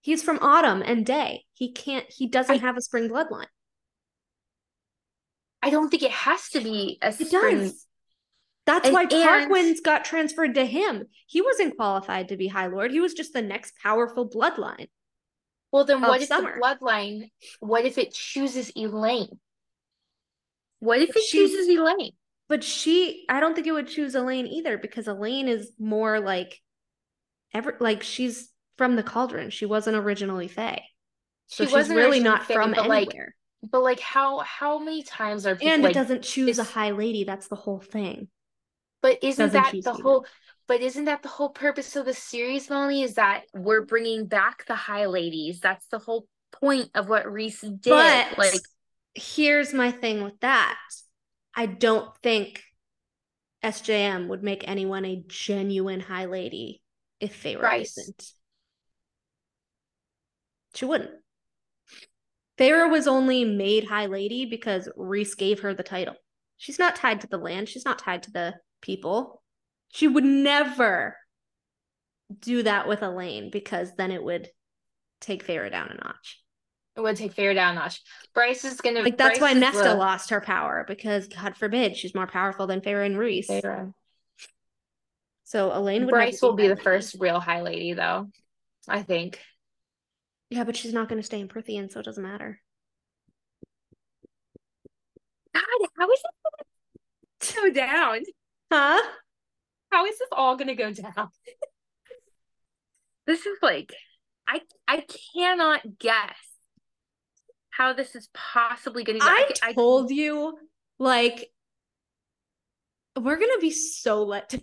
he's 0.00 0.22
from 0.22 0.38
autumn 0.42 0.82
and 0.84 1.06
day 1.06 1.44
he 1.54 1.72
can't 1.72 2.06
he 2.10 2.26
doesn't 2.28 2.56
I- 2.56 2.58
have 2.58 2.76
a 2.76 2.82
spring 2.82 3.08
bloodline 3.08 3.46
I 5.62 5.70
don't 5.70 5.88
think 5.88 6.02
it 6.02 6.10
has 6.10 6.48
to 6.50 6.60
be 6.60 6.98
a 7.02 7.08
it 7.08 7.14
spring. 7.28 7.58
does 7.58 7.86
that's 8.66 8.86
And- 8.86 8.94
why 8.94 9.02
and- 9.02 9.10
Tarquin's 9.10 9.80
got 9.80 10.04
transferred 10.04 10.54
to 10.54 10.64
him. 10.64 11.06
He 11.26 11.40
wasn't 11.40 11.76
qualified 11.76 12.28
to 12.28 12.36
be 12.36 12.46
High 12.48 12.66
Lord. 12.68 12.90
He 12.90 13.00
was 13.00 13.14
just 13.14 13.32
the 13.32 13.42
next 13.42 13.76
powerful 13.82 14.28
bloodline. 14.28 14.88
Well, 15.72 15.84
then 15.84 16.00
what 16.02 16.20
if 16.22 16.28
summer. 16.28 16.54
the 16.54 16.60
bloodline? 16.60 17.30
What 17.60 17.84
if 17.86 17.96
it 17.98 18.12
chooses 18.12 18.70
Elain? 18.76 19.40
What 20.80 21.00
if 21.00 21.10
it 21.16 21.22
she's- 21.22 21.50
chooses 21.50 21.68
Elain? 21.68 22.12
But 22.48 22.62
she, 22.64 23.24
I 23.28 23.40
don't 23.40 23.54
think 23.54 23.66
it 23.66 23.72
would 23.72 23.88
choose 23.88 24.14
Elain 24.14 24.46
either 24.46 24.76
because 24.76 25.06
Elain 25.08 25.48
is 25.48 25.72
more 25.78 26.20
like, 26.20 26.60
ever 27.54 27.76
like 27.80 28.02
she's 28.02 28.50
from 28.76 28.96
the 28.96 29.02
Cauldron. 29.02 29.48
She 29.50 29.64
wasn't 29.64 29.96
originally 29.96 30.48
Fae, 30.48 30.82
so 31.46 31.64
She 31.64 31.68
she's 31.68 31.72
wasn't 31.74 31.96
really 31.96 32.20
not 32.20 32.44
Fae, 32.46 32.54
from 32.54 32.72
but 32.72 32.88
like, 32.88 33.08
anywhere. 33.08 33.34
but 33.62 33.82
like, 33.82 34.00
how 34.00 34.40
how 34.40 34.78
many 34.78 35.02
times 35.02 35.46
are 35.46 35.54
people 35.56 35.72
and 35.72 35.82
like? 35.82 35.92
it 35.92 35.94
doesn't 35.94 36.22
choose 36.24 36.58
a 36.58 36.64
High 36.64 36.90
Lady. 36.90 37.24
That's 37.24 37.48
the 37.48 37.56
whole 37.56 37.80
thing. 37.80 38.28
But 39.02 39.18
isn't 39.22 39.52
doesn't 39.52 39.84
that 39.84 39.96
the 39.96 40.02
whole? 40.02 40.24
But 40.68 40.80
isn't 40.80 41.04
that 41.06 41.22
the 41.22 41.28
whole 41.28 41.50
purpose 41.50 41.96
of 41.96 42.06
the 42.06 42.14
series, 42.14 42.70
Molly? 42.70 43.02
Is 43.02 43.14
that 43.14 43.42
we're 43.52 43.84
bringing 43.84 44.26
back 44.26 44.64
the 44.66 44.76
High 44.76 45.06
Ladies? 45.06 45.60
That's 45.60 45.86
the 45.88 45.98
whole 45.98 46.26
point 46.52 46.90
of 46.94 47.08
what 47.08 47.30
Rhys 47.30 47.60
did. 47.60 47.82
But 47.84 48.38
like, 48.38 48.60
here's 49.14 49.74
my 49.74 49.90
thing 49.90 50.22
with 50.22 50.38
that: 50.40 50.78
I 51.54 51.66
don't 51.66 52.16
think 52.22 52.62
SJM 53.64 54.28
would 54.28 54.42
make 54.42 54.66
anyone 54.66 55.04
a 55.04 55.22
genuine 55.26 56.00
high 56.00 56.26
lady 56.26 56.80
if 57.20 57.42
Feyre 57.42 57.60
Bryce. 57.60 57.94
wasn't. 57.96 58.32
She 60.74 60.84
wouldn't. 60.84 61.10
Feyre 62.58 62.90
was 62.90 63.06
only 63.06 63.44
made 63.44 63.84
high 63.84 64.06
lady 64.06 64.46
because 64.46 64.88
Rhys 64.96 65.34
gave 65.34 65.60
her 65.60 65.74
the 65.74 65.82
title. 65.82 66.14
She's 66.56 66.78
not 66.78 66.96
tied 66.96 67.20
to 67.22 67.26
the 67.26 67.38
land. 67.38 67.68
She's 67.68 67.84
not 67.84 67.98
tied 67.98 68.22
to 68.24 68.30
the 68.30 68.54
people. 68.82 69.42
She 69.92 70.06
would 70.08 70.24
never 70.24 71.16
do 72.38 72.62
that 72.62 72.88
with 72.88 73.02
Elain 73.02 73.50
because 73.50 73.94
then 73.96 74.10
it 74.10 74.22
would 74.22 74.48
take 75.20 75.46
Feyre 75.46 75.70
down 75.70 75.88
a 75.88 75.94
notch. 75.94 76.40
It 76.96 77.00
would 77.00 77.16
take 77.16 77.34
Feyre 77.34 77.54
down 77.54 77.72
a 77.72 77.80
notch. 77.80 78.02
Bryce 78.34 78.64
is 78.64 78.80
gonna 78.80 79.00
Like 79.00 79.16
that's 79.16 79.38
Bryce 79.38 79.54
why 79.54 79.58
Nesta 79.58 79.94
lost 79.94 80.30
her 80.30 80.40
power 80.40 80.84
because 80.86 81.28
God 81.28 81.56
forbid 81.56 81.96
she's 81.96 82.14
more 82.14 82.26
powerful 82.26 82.66
than 82.66 82.80
Feyre 82.80 83.06
and 83.06 83.18
Rhys. 83.18 83.48
Feyre. 83.48 83.92
So 85.44 85.70
Elain 85.72 86.06
would 86.06 86.10
Bryce 86.10 86.40
will 86.40 86.54
be 86.54 86.64
the 86.64 86.70
lady. 86.70 86.82
first 86.82 87.16
real 87.18 87.38
high 87.40 87.62
lady, 87.62 87.92
though. 87.92 88.28
I 88.88 89.02
think. 89.02 89.38
Yeah, 90.50 90.64
but 90.64 90.76
she's 90.76 90.92
not 90.92 91.08
going 91.08 91.20
to 91.20 91.24
stay 91.26 91.40
in 91.40 91.48
Prythian, 91.48 91.90
so 91.90 92.00
it 92.00 92.04
doesn't 92.04 92.22
matter. 92.22 92.60
God, 95.54 95.62
how 95.98 96.10
is 96.10 96.22
gonna 97.54 97.68
go 97.68 97.74
down? 97.74 98.20
Huh? 98.72 99.02
How 99.90 100.06
is 100.06 100.18
this 100.18 100.30
all 100.32 100.56
gonna 100.56 100.74
go 100.74 100.90
down? 100.94 101.28
this 103.26 103.44
is 103.44 103.58
like, 103.60 103.92
I 104.48 104.62
I 104.88 105.04
cannot 105.34 105.98
guess 105.98 106.38
how 107.68 107.92
this 107.92 108.16
is 108.16 108.30
possibly 108.32 109.04
gonna. 109.04 109.18
go. 109.18 109.26
I 109.26 109.52
I- 109.62 109.72
told 109.74 110.10
you, 110.10 110.56
like, 110.98 111.50
we're 113.20 113.36
gonna 113.36 113.60
be 113.60 113.72
so 113.72 114.22
let 114.22 114.48
down. 114.48 114.62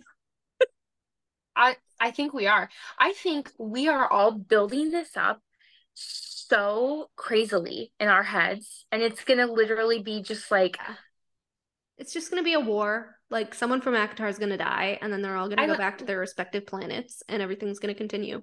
I 1.54 1.76
I 2.00 2.10
think 2.10 2.32
we 2.32 2.48
are. 2.48 2.68
I 2.98 3.12
think 3.12 3.52
we 3.58 3.86
are 3.86 4.10
all 4.10 4.32
building 4.32 4.90
this 4.90 5.16
up 5.16 5.40
so 5.94 7.10
crazily 7.14 7.92
in 8.00 8.08
our 8.08 8.24
heads, 8.24 8.86
and 8.90 9.02
it's 9.02 9.22
gonna 9.22 9.46
literally 9.46 10.02
be 10.02 10.20
just 10.20 10.50
like 10.50 10.78
It's 11.96 12.12
just 12.12 12.28
gonna 12.28 12.42
be 12.42 12.54
a 12.54 12.60
war. 12.60 13.19
Like, 13.30 13.54
someone 13.54 13.80
from 13.80 13.94
ACOTAR 13.94 14.28
is 14.28 14.38
gonna 14.38 14.58
die, 14.58 14.98
and 15.00 15.12
then 15.12 15.22
they're 15.22 15.36
all 15.36 15.48
gonna 15.48 15.62
I 15.62 15.66
go 15.66 15.76
back 15.76 15.98
to 15.98 16.04
their 16.04 16.18
respective 16.18 16.66
planets, 16.66 17.22
and 17.28 17.40
everything's 17.40 17.78
gonna 17.78 17.94
continue. 17.94 18.42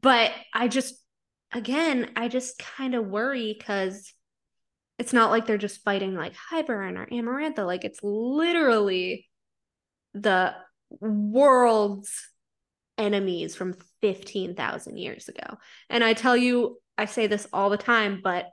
But 0.00 0.32
I 0.54 0.68
just, 0.68 0.96
again, 1.52 2.10
I 2.16 2.28
just 2.28 2.58
kind 2.58 2.94
of 2.94 3.06
worry 3.06 3.54
because 3.56 4.12
it's 4.98 5.12
not 5.12 5.30
like 5.30 5.46
they're 5.46 5.58
just 5.58 5.84
fighting 5.84 6.14
like 6.14 6.34
Hybern 6.50 6.96
or 6.96 7.06
Amarantha. 7.06 7.66
Like, 7.66 7.84
it's 7.84 8.00
literally 8.02 9.28
the 10.14 10.54
world's 11.00 12.28
enemies 12.96 13.54
from 13.54 13.74
15,000 14.00 14.96
years 14.96 15.28
ago. 15.28 15.58
And 15.90 16.02
I 16.02 16.14
tell 16.14 16.36
you, 16.36 16.78
I 16.96 17.04
say 17.04 17.26
this 17.26 17.46
all 17.52 17.68
the 17.68 17.76
time, 17.76 18.20
but 18.24 18.46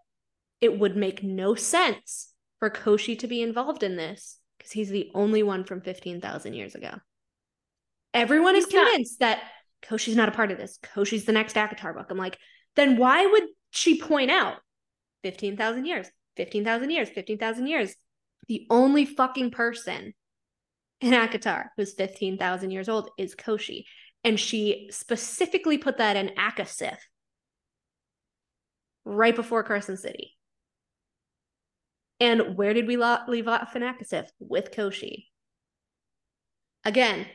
it 0.59 0.77
would 0.77 0.97
make 0.97 1.23
no 1.23 1.55
sense 1.55 2.32
for 2.63 2.69
Koschei 2.69 3.19
to 3.19 3.27
be 3.27 3.41
involved 3.41 3.83
in 3.83 3.97
this 3.97 4.39
because 4.57 4.71
he's 4.71 4.89
the 4.89 5.11
only 5.13 5.43
one 5.43 5.65
from 5.65 5.81
15,000 5.81 6.53
years 6.53 6.75
ago. 6.75 6.91
Everyone 8.13 8.55
is 8.55 8.63
He's 8.63 8.73
not. 8.73 8.85
convinced 8.85 9.19
that 9.19 9.41
Koschei's 9.83 10.15
not 10.15 10.29
a 10.29 10.31
part 10.31 10.49
of 10.49 10.57
this. 10.57 10.79
Koschei's 10.81 11.25
the 11.25 11.33
next 11.33 11.57
ACOTAR 11.57 11.93
book. 11.93 12.07
I'm 12.09 12.17
like, 12.17 12.37
then 12.77 12.95
why 12.95 13.25
would 13.25 13.43
she 13.71 13.99
point 13.99 14.31
out 14.31 14.59
15,000 15.23 15.83
years, 15.83 16.07
15,000 16.37 16.89
years, 16.89 17.09
15,000 17.09 17.67
years? 17.67 17.95
The 18.47 18.65
only 18.69 19.03
fucking 19.03 19.51
person 19.51 20.13
in 21.01 21.11
ACOTAR 21.11 21.65
who's 21.75 21.93
15,000 21.95 22.71
years 22.71 22.87
old 22.87 23.09
is 23.17 23.35
Koschei. 23.35 23.83
And 24.23 24.39
she 24.39 24.87
specifically 24.89 25.77
put 25.77 25.97
that 25.97 26.15
in 26.15 26.29
ACOSF 26.37 26.95
right 29.03 29.35
before 29.35 29.63
Crescent 29.65 29.99
City. 29.99 30.37
And 32.19 32.55
where 32.55 32.73
did 32.73 32.87
we 32.87 32.97
leave 32.97 33.47
off 33.47 33.75
in? 33.75 34.31
With 34.39 34.71
Koschei. 34.71 35.25
Again, 36.85 37.25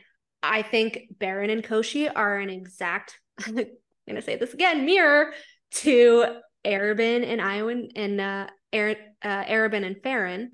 I 0.41 0.61
think 0.61 1.07
Beron 1.17 1.49
and 1.49 1.63
Koschei 1.63 2.11
are 2.13 2.37
an 2.37 2.49
exact, 2.49 3.19
I'm 3.45 3.55
going 3.55 3.67
to 4.15 4.21
say 4.21 4.35
this 4.35 4.53
again, 4.53 4.85
mirror 4.85 5.33
to 5.71 6.25
Arobynn 6.65 7.25
and 7.25 7.41
Iwan 7.41 7.89
and 7.95 8.21
uh, 8.21 8.47
Ar- 8.73 8.95
uh, 9.23 9.43
Arobynn 9.45 9.85
and 9.85 10.01
Farran 10.01 10.51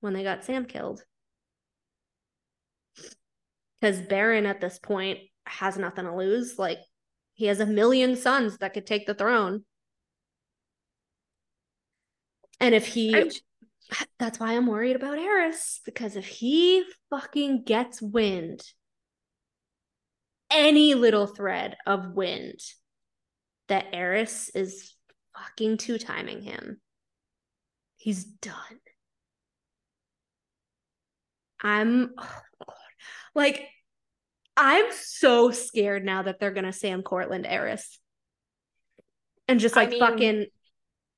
when 0.00 0.12
they 0.12 0.22
got 0.22 0.44
Sam 0.44 0.64
killed. 0.64 1.02
Because 3.80 4.00
Beron 4.02 4.46
at 4.46 4.60
this 4.60 4.78
point 4.78 5.18
has 5.44 5.78
nothing 5.78 6.04
to 6.04 6.14
lose. 6.14 6.58
Like, 6.58 6.78
he 7.34 7.46
has 7.46 7.60
a 7.60 7.66
million 7.66 8.16
sons 8.16 8.58
that 8.58 8.74
could 8.74 8.86
take 8.86 9.06
the 9.06 9.14
throne. 9.14 9.64
And 12.60 12.74
if 12.74 12.86
he 12.86 13.14
I'm- 13.14 13.28
that's 14.18 14.38
why 14.38 14.52
I'm 14.56 14.66
worried 14.66 14.96
about 14.96 15.18
Eris 15.18 15.80
because 15.84 16.16
if 16.16 16.26
he 16.26 16.84
fucking 17.10 17.64
gets 17.64 18.00
wind, 18.00 18.62
any 20.50 20.94
little 20.94 21.26
thread 21.26 21.76
of 21.86 22.12
wind 22.14 22.60
that 23.68 23.86
Eris 23.92 24.50
is 24.54 24.94
fucking 25.36 25.76
two 25.78 25.96
timing 25.98 26.42
him, 26.42 26.80
he's 27.96 28.24
done. 28.24 28.54
I'm 31.62 32.10
oh 32.18 32.40
God. 32.66 32.74
like, 33.34 33.66
I'm 34.56 34.86
so 34.92 35.50
scared 35.50 36.04
now 36.04 36.22
that 36.22 36.38
they're 36.40 36.50
gonna 36.50 36.72
Sam 36.72 37.02
Cortland 37.02 37.46
Eris 37.46 37.98
and 39.48 39.58
just 39.60 39.76
I 39.76 39.80
like 39.82 39.90
mean- 39.90 40.00
fucking 40.00 40.46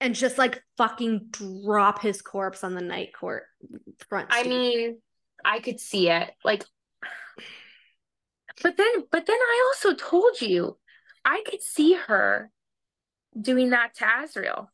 and 0.03 0.14
just 0.14 0.36
like 0.36 0.62
fucking 0.76 1.28
drop 1.30 2.03
his 2.03 2.20
corpse 2.20 2.64
on 2.64 2.74
the 2.74 2.80
night 2.82 3.11
court 3.18 3.44
front. 4.09 4.28
I 4.30 4.42
mean, 4.42 4.98
I 5.44 5.61
could 5.61 5.80
see 5.80 6.11
it. 6.11 6.30
Like, 6.44 6.64
but 8.62 8.76
then, 8.76 8.92
but 9.11 9.26
then 9.26 9.36
I 9.38 9.70
also 9.72 9.94
told 9.94 10.40
you, 10.40 10.76
I 11.24 11.42
could 11.48 11.62
see 11.62 11.94
her 11.94 12.50
doing 13.40 13.70
that 13.70 13.94
to 13.96 14.05
Azriel. 14.05 14.66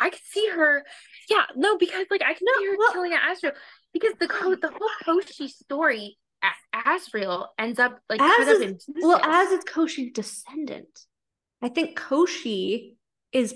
I 0.00 0.10
could 0.10 0.20
see 0.24 0.48
her, 0.48 0.84
yeah, 1.30 1.44
no, 1.54 1.78
because 1.78 2.06
like 2.10 2.22
I 2.22 2.34
can 2.34 2.42
No, 2.44 2.52
see 2.58 2.66
her 2.66 2.76
well- 2.76 2.92
killing 2.92 3.12
Azriel 3.12 3.52
because 3.92 4.12
the 4.18 4.28
co- 4.28 4.56
the 4.56 4.68
whole 4.70 4.90
Koschei 5.20 5.48
story, 5.48 6.18
A- 6.42 6.76
Azriel 6.76 7.46
ends 7.58 7.78
up 7.78 8.00
like 8.10 8.20
As 8.20 8.30
cut 8.32 8.48
up 8.48 8.54
is- 8.56 8.60
in 8.62 8.74
pieces. 8.74 8.94
well, 9.02 9.20
as 9.22 9.52
it's 9.52 9.64
Koschei's 9.64 10.12
descendant, 10.12 11.06
I 11.62 11.68
think 11.68 11.98
Koschei 11.98 12.95
is. 13.32 13.54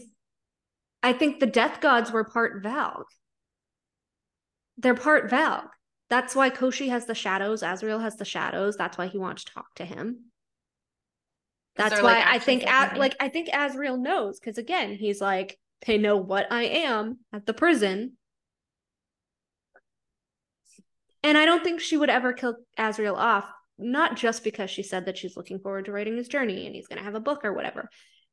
I 1.02 1.12
think 1.12 1.40
the 1.40 1.46
death 1.46 1.80
gods 1.80 2.12
were 2.12 2.24
part 2.24 2.62
Valg. 2.62 3.04
They're 4.76 4.94
part 4.94 5.30
Valg. 5.30 5.68
That's 6.10 6.34
why 6.34 6.50
Koschei 6.50 6.88
has 6.88 7.06
the 7.06 7.14
shadows. 7.14 7.62
Azriel 7.62 8.02
has 8.02 8.16
the 8.16 8.24
shadows. 8.24 8.76
That's 8.76 8.98
why 8.98 9.06
he 9.06 9.16
wants 9.16 9.44
to 9.44 9.52
talk 9.52 9.74
to 9.76 9.84
him. 9.84 10.24
That's 11.76 12.02
why 12.02 12.14
like, 12.14 12.26
I 12.26 12.38
think, 12.38 12.64
A- 12.64 12.98
like, 12.98 13.16
I 13.20 13.28
think 13.28 13.48
Azriel 13.48 13.98
knows 13.98 14.38
because 14.38 14.58
again, 14.58 14.94
he's 14.94 15.20
like, 15.20 15.58
they 15.86 15.96
know 15.96 16.16
what 16.16 16.50
I 16.50 16.64
am 16.64 17.20
at 17.32 17.46
the 17.46 17.54
prison, 17.54 18.18
and 21.22 21.38
I 21.38 21.44
don't 21.46 21.64
think 21.64 21.80
she 21.80 21.96
would 21.96 22.10
ever 22.10 22.32
kill 22.32 22.56
Azriel 22.78 23.16
off. 23.16 23.50
Not 23.78 24.16
just 24.16 24.44
because 24.44 24.68
she 24.68 24.82
said 24.82 25.06
that 25.06 25.16
she's 25.16 25.38
looking 25.38 25.58
forward 25.58 25.86
to 25.86 25.92
writing 25.92 26.16
his 26.16 26.28
journey 26.28 26.66
and 26.66 26.74
he's 26.74 26.86
going 26.86 26.98
to 26.98 27.04
have 27.04 27.14
a 27.14 27.20
book 27.20 27.46
or 27.46 27.54
whatever, 27.54 27.88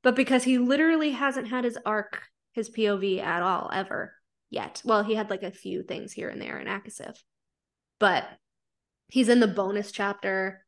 but 0.07 0.15
because 0.15 0.45
he 0.45 0.57
literally 0.57 1.11
hasn't 1.11 1.49
had 1.49 1.65
his 1.65 1.77
arc, 1.85 2.21
his 2.53 2.69
POV 2.69 3.21
at 3.21 3.43
all 3.43 3.69
ever 3.73 4.13
yet. 4.49 4.81
Well, 4.85 5.03
he 5.03 5.15
had 5.15 5.29
like 5.29 5.43
a 5.43 5.51
few 5.51 5.83
things 5.83 6.13
here 6.13 6.29
and 6.29 6.41
there 6.41 6.57
in 6.57 6.65
ACOSF, 6.65 7.17
but 7.99 8.23
he's 9.09 9.27
in 9.27 9.41
the 9.41 9.49
bonus 9.49 9.91
chapter 9.91 10.65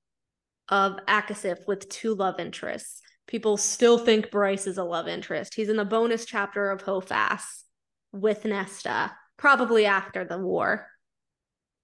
of 0.68 1.00
ACOSF 1.08 1.66
with 1.70 1.88
two 1.88 2.16
love 2.16 2.38
interests. 2.38 3.02
People 3.28 3.56
still 3.56 3.98
think 3.98 4.30
Bryce 4.30 4.68
is 4.68 4.78
a 4.78 4.84
love 4.84 5.08
interest. 5.08 5.54
He's 5.54 5.70
in 5.70 5.78
the 5.78 5.86
bonus 5.86 6.26
chapter 6.26 6.70
of 6.70 6.84
HOFAS 6.84 7.64
with 8.12 8.44
Nesta, 8.44 9.14
probably 9.38 9.86
after 9.86 10.26
the 10.26 10.38
war. 10.38 10.86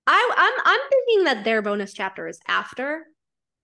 I, 0.06 0.30
I'm 0.36 0.62
I'm 0.66 0.90
thinking 0.90 1.24
that 1.24 1.46
their 1.46 1.62
bonus 1.62 1.94
chapter 1.94 2.28
is 2.28 2.42
after, 2.50 3.06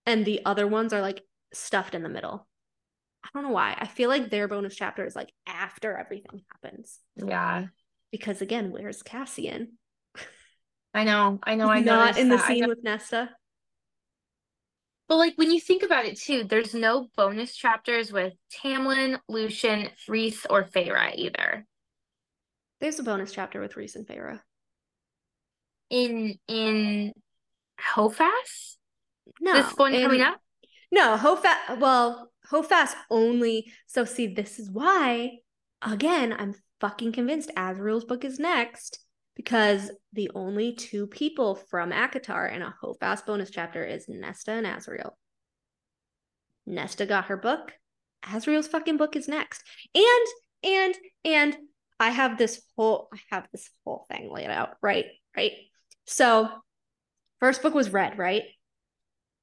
and 0.06 0.24
the 0.24 0.40
other 0.46 0.66
ones 0.66 0.94
are 0.94 1.02
like 1.02 1.20
stuffed 1.52 1.94
in 1.94 2.02
the 2.02 2.08
middle. 2.08 2.48
I 3.24 3.28
don't 3.34 3.44
know 3.44 3.50
why. 3.54 3.76
I 3.78 3.86
feel 3.86 4.08
like 4.08 4.30
their 4.30 4.48
bonus 4.48 4.74
chapter 4.74 5.04
is 5.06 5.14
like 5.16 5.32
after 5.46 5.96
everything 5.96 6.42
happens. 6.50 6.98
yeah, 7.16 7.66
Because 8.10 8.42
again, 8.42 8.72
where's 8.72 9.02
Cassian? 9.02 9.78
I 10.94 11.04
know, 11.04 11.38
I 11.42 11.54
know, 11.54 11.68
I 11.68 11.78
He's 11.78 11.86
know. 11.86 11.96
not 11.96 12.18
in 12.18 12.28
the 12.28 12.38
scene 12.38 12.68
with 12.68 12.82
Nesta. 12.82 13.30
But 15.08 15.16
like 15.16 15.34
when 15.36 15.50
you 15.50 15.60
think 15.60 15.82
about 15.82 16.04
it 16.04 16.18
too, 16.18 16.44
there's 16.44 16.74
no 16.74 17.08
bonus 17.16 17.54
chapters 17.54 18.12
with 18.12 18.34
Tamlin, 18.62 19.18
Lucien, 19.28 19.88
Rhys, 20.08 20.46
or 20.50 20.64
Feyre 20.64 21.12
either. 21.16 21.66
There's 22.80 22.98
a 22.98 23.02
bonus 23.02 23.32
chapter 23.32 23.60
with 23.60 23.76
Rhys 23.76 23.94
and 23.96 24.06
Feyre. 24.06 24.40
In 25.90 26.38
in 26.48 27.12
HOFAS? 27.80 28.76
No, 29.40 29.54
this 29.54 29.72
one 29.76 29.94
in- 29.94 30.02
coming 30.02 30.22
up? 30.22 30.40
No, 30.90 31.16
HOFAS. 31.16 31.78
Well, 31.78 32.31
HOFAS 32.50 32.94
only. 33.10 33.72
So 33.86 34.04
see, 34.04 34.28
this 34.28 34.58
is 34.58 34.70
why. 34.70 35.38
Again, 35.82 36.34
I'm 36.36 36.54
fucking 36.80 37.12
convinced 37.12 37.50
Azriel's 37.56 38.04
book 38.04 38.24
is 38.24 38.38
next 38.38 38.98
because 39.34 39.90
the 40.12 40.30
only 40.34 40.74
two 40.74 41.06
people 41.06 41.54
from 41.54 41.90
ACOTAR 41.90 42.52
in 42.54 42.62
a 42.62 42.74
HOFAS 42.82 43.24
bonus 43.26 43.50
chapter 43.50 43.84
is 43.84 44.06
Nesta 44.08 44.52
and 44.52 44.66
Azriel. 44.66 45.12
Nesta 46.66 47.06
got 47.06 47.26
her 47.26 47.36
book. 47.36 47.72
Azriel's 48.24 48.68
fucking 48.68 48.96
book 48.96 49.16
is 49.16 49.28
next. 49.28 49.62
And 49.94 50.26
and 50.62 50.94
and 51.24 51.56
I 51.98 52.10
have 52.10 52.38
this 52.38 52.62
whole 52.76 53.08
I 53.12 53.18
have 53.30 53.46
this 53.52 53.68
whole 53.84 54.06
thing 54.10 54.30
laid 54.32 54.50
out, 54.50 54.76
right? 54.82 55.06
Right. 55.36 55.52
So 56.06 56.48
first 57.40 57.62
book 57.62 57.74
was 57.74 57.92
red, 57.92 58.18
right? 58.18 58.42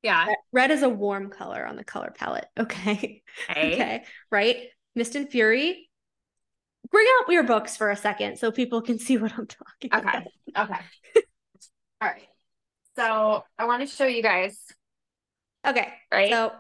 Yeah. 0.04 0.34
Red- 0.54 0.72
is 0.72 0.82
a 0.84 0.89
warm 0.89 1.30
color 1.30 1.66
on 1.66 1.76
the 1.76 1.84
color 1.84 2.14
palette. 2.16 2.47
Okay. 2.60 3.22
Okay. 3.50 3.74
Okay. 3.74 4.04
Right. 4.32 4.58
Mist 4.95 5.16
and 5.16 5.30
Fury. 5.30 5.89
Bring 6.91 7.06
out 7.22 7.32
your 7.32 7.43
books 7.43 7.78
for 7.78 7.89
a 7.91 7.95
second 7.95 8.38
so 8.38 8.52
people 8.52 8.82
can 8.82 8.97
see 8.97 9.18
what 9.18 9.32
I'm 9.38 9.45
talking 9.47 9.91
Okay. 9.93 10.00
about. 10.02 10.16
Okay. 10.58 10.74
Okay. 10.74 10.82
All 12.02 12.08
right. 12.10 12.28
So 12.95 13.43
I 13.58 13.66
want 13.66 13.82
to 13.82 13.88
show 13.88 14.06
you 14.06 14.24
guys, 14.24 14.58
Okay. 15.68 15.88
right? 16.12 16.32
So 16.32 16.52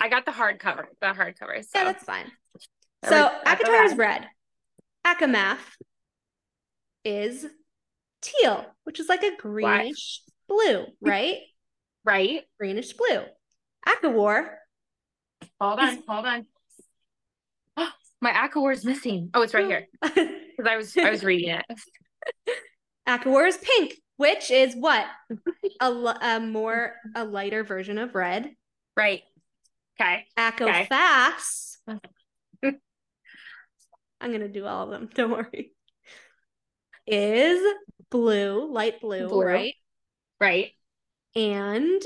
I 0.00 0.08
got 0.08 0.24
the 0.26 0.32
hardcover, 0.32 0.84
the 1.00 1.06
hardcover. 1.08 1.62
So 1.64 1.78
yeah, 1.78 1.84
that's 1.84 2.04
fine. 2.04 2.30
So 3.04 3.30
we- 3.44 3.50
ACOTAR 3.50 3.84
is 3.86 3.96
red. 3.96 4.26
ACOMAF 5.06 5.58
is 7.04 7.46
teal, 8.20 8.66
which 8.84 9.00
is 9.00 9.08
like 9.08 9.22
a 9.22 9.36
greenish 9.36 10.22
blue, 10.48 10.84
right? 11.00 11.38
Right. 12.04 12.42
greenish 12.58 12.92
blue. 12.94 13.22
ACOWAR 13.86 14.48
Hold 15.60 15.78
on, 15.78 16.02
hold 16.06 16.26
on. 16.26 16.46
My 18.20 18.32
ACOWAR 18.32 18.72
is 18.72 18.84
missing. 18.84 19.30
Oh, 19.34 19.42
it's 19.42 19.54
right 19.54 19.66
here 19.66 19.86
because 20.02 20.66
I 20.66 20.76
was 20.76 20.96
I 20.96 21.10
was 21.10 21.24
reading 21.24 21.50
it. 21.50 21.64
ACOWAR 23.08 23.48
is 23.48 23.58
pink, 23.58 23.94
which 24.16 24.50
is 24.50 24.74
what 24.74 25.06
a, 25.80 25.86
a 25.88 26.40
more 26.40 26.94
a 27.14 27.24
lighter 27.24 27.64
version 27.64 27.98
of 27.98 28.14
red. 28.14 28.50
Right. 28.96 29.22
Okay. 30.00 30.24
ACOFAS. 30.38 31.76
I'm 34.20 34.32
gonna 34.32 34.48
do 34.48 34.66
all 34.66 34.84
of 34.84 34.90
them. 34.90 35.10
Don't 35.14 35.30
worry. 35.30 35.72
Is 37.06 37.60
blue, 38.10 38.70
light 38.70 39.00
blue, 39.00 39.28
Blue. 39.28 39.44
right? 39.44 39.74
Right. 40.38 40.72
And 41.34 42.02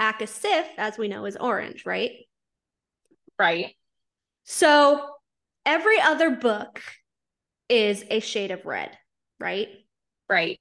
ACOSF, 0.00 0.66
as 0.76 0.98
we 0.98 1.08
know, 1.08 1.24
is 1.26 1.36
orange, 1.36 1.84
right? 1.86 2.12
Right. 3.38 3.74
So 4.44 5.06
every 5.64 6.00
other 6.00 6.30
book 6.30 6.82
is 7.68 8.04
a 8.10 8.20
shade 8.20 8.50
of 8.50 8.66
red, 8.66 8.96
right? 9.38 9.68
Right. 10.28 10.60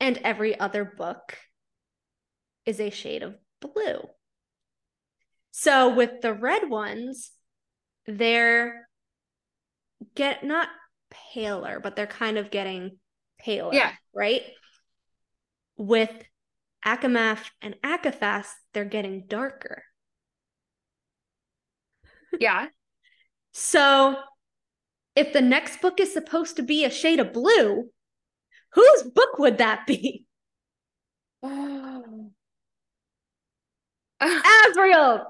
And 0.00 0.18
every 0.18 0.58
other 0.58 0.84
book 0.84 1.36
is 2.66 2.80
a 2.80 2.90
shade 2.90 3.22
of 3.22 3.34
blue. 3.60 4.02
So 5.50 5.94
with 5.94 6.20
the 6.20 6.32
red 6.32 6.68
ones, 6.70 7.30
they're 8.06 8.88
get 10.14 10.44
not 10.44 10.68
paler, 11.32 11.80
but 11.82 11.96
they're 11.96 12.06
kind 12.06 12.38
of 12.38 12.50
getting 12.50 12.98
paler. 13.38 13.74
Yeah. 13.74 13.92
Right? 14.14 14.42
With 15.76 16.10
ACOMAF 16.84 17.50
and 17.60 17.74
ACOFAS, 17.84 18.46
they're 18.72 18.84
getting 18.84 19.26
darker. 19.26 19.84
Yeah. 22.38 22.66
So 23.52 24.16
if 25.16 25.32
the 25.32 25.40
next 25.40 25.80
book 25.80 26.00
is 26.00 26.12
supposed 26.12 26.56
to 26.56 26.62
be 26.62 26.84
a 26.84 26.90
shade 26.90 27.20
of 27.20 27.32
blue, 27.32 27.90
whose 28.72 29.02
book 29.02 29.38
would 29.38 29.58
that 29.58 29.86
be? 29.86 30.26
Oh. 31.42 32.30
Azriel. 34.22 35.24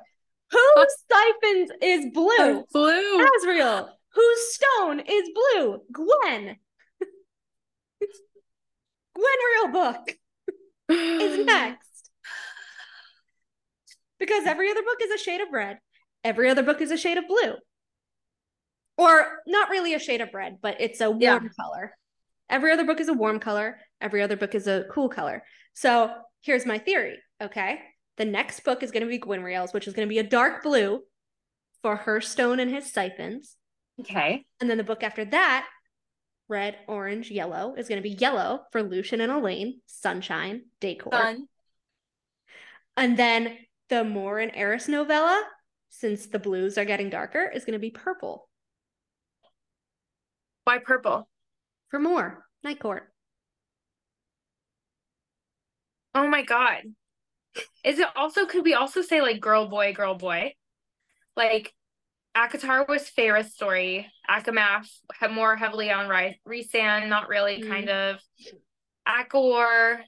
Whose 0.51 0.97
siphons 1.11 1.71
is 1.83 2.07
blue? 2.13 2.65
Blue. 2.73 3.27
Azriel. 3.27 3.89
Whose 4.15 4.55
stone 4.55 5.01
is 5.01 5.31
blue? 5.35 5.81
Gwyn. 5.93 6.57
Gwen 9.15 9.39
real 9.55 9.73
book 9.73 10.17
is 10.89 11.45
next. 11.47 12.11
Because 14.19 14.47
every 14.47 14.71
other 14.71 14.83
book 14.83 14.99
is 15.03 15.11
a 15.21 15.23
shade 15.23 15.41
of 15.41 15.49
red. 15.53 15.79
Every 16.25 16.51
other 16.51 16.63
book 16.63 16.81
is 16.81 16.91
a 16.91 16.97
shade 16.97 17.19
of 17.19 17.29
blue. 17.29 17.55
Or 18.97 19.39
not 19.47 19.71
really 19.71 19.95
a 19.95 19.99
shade 20.01 20.21
of 20.21 20.35
red, 20.35 20.59
but 20.61 20.81
it's 20.81 21.01
a 21.01 21.09
warm 21.11 21.21
Yeah. 21.23 21.41
color. 21.61 21.97
Every 22.51 22.73
other 22.73 22.85
book 22.85 22.99
is 23.01 23.09
a 23.09 23.13
warm 23.13 23.39
color. 23.39 23.79
Every 24.01 24.23
other 24.23 24.37
book 24.37 24.55
is 24.55 24.67
a 24.67 24.85
cool 24.91 25.09
color. 25.09 25.45
So 25.75 26.13
here's 26.41 26.67
my 26.67 26.79
theory. 26.79 27.19
Okay. 27.41 27.81
The 28.17 28.25
next 28.25 28.61
book 28.65 28.83
is 28.83 28.91
going 28.91 29.05
to 29.05 29.09
be 29.09 29.21
Gwynriel's, 29.21 29.73
which 29.73 29.87
is 29.87 29.95
going 29.95 30.09
to 30.09 30.13
be 30.13 30.19
a 30.19 30.25
dark 30.25 30.65
blue 30.65 31.03
for 31.83 31.95
her 31.95 32.21
stone 32.21 32.59
and 32.59 32.71
his 32.71 32.93
siphons. 32.93 33.55
Okay. 34.01 34.45
And 34.61 34.69
then 34.69 34.79
the 34.79 34.85
book 34.85 35.05
after 35.05 35.25
that, 35.27 35.69
red, 36.49 36.77
orange, 36.87 37.31
yellow, 37.31 37.75
is 37.77 37.89
going 37.89 38.03
to 38.03 38.09
be 38.09 38.15
yellow 38.15 38.63
for 38.73 38.83
Lucien 38.83 39.21
and 39.21 39.31
Elain, 39.31 39.81
Sunshine, 39.87 40.63
Day 40.81 40.95
Court. 40.95 41.13
Done. 41.13 41.49
And 42.97 43.17
then 43.17 43.57
the 43.89 44.05
Mor 44.05 44.39
and 44.39 44.53
Eris 44.55 44.89
novella, 44.89 45.43
since 45.91 46.27
the 46.27 46.39
blues 46.39 46.77
are 46.79 46.85
getting 46.85 47.11
darker, 47.11 47.51
is 47.55 47.65
going 47.65 47.75
to 47.75 47.79
be 47.79 47.91
purple 47.91 48.49
Why 50.65 50.79
purple? 50.79 51.29
for 51.91 51.99
Mor, 51.99 52.45
Night 52.63 52.81
Court. 52.81 53.11
Oh 56.15 56.29
my 56.29 56.43
god. 56.43 56.83
Is 57.85 57.99
it 57.99 58.09
also 58.17 58.47
could 58.47 58.65
we 58.65 58.75
also 58.75 59.03
say 59.03 59.21
like 59.21 59.41
girl 59.41 59.67
boy 59.69 59.93
girl 59.93 60.15
boy? 60.15 60.55
Like 61.37 61.73
ACOTAR 62.37 62.87
was 62.89 63.09
Feyre's 63.11 63.53
story. 63.53 64.11
ACOMAF 64.31 64.89
had 65.13 65.33
more 65.33 65.57
heavily 65.57 65.91
on 65.91 66.09
Ry- 66.09 66.39
Rhysand, 66.47 67.09
not 67.09 67.29
really, 67.29 67.63
Mm. 67.63 67.69
kind 67.69 67.89
of. 67.91 68.21
ACOWAR 69.07 70.01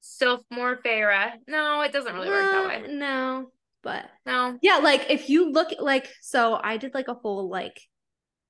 still 0.00 0.44
more 0.50 0.76
Feyre. 0.76 1.32
No, 1.46 1.80
it 1.82 1.92
doesn't 1.92 2.14
really 2.14 2.28
work 2.28 2.50
that 2.50 2.66
way. 2.82 2.92
No, 2.94 3.52
but 3.82 4.10
No. 4.26 4.58
yeah, 4.62 4.76
like 4.78 5.10
if 5.10 5.28
you 5.30 5.50
look 5.50 5.68
like 5.78 6.08
so 6.20 6.58
I 6.62 6.76
did 6.78 6.94
like 6.94 7.08
a 7.08 7.14
whole 7.14 7.48
like 7.48 7.80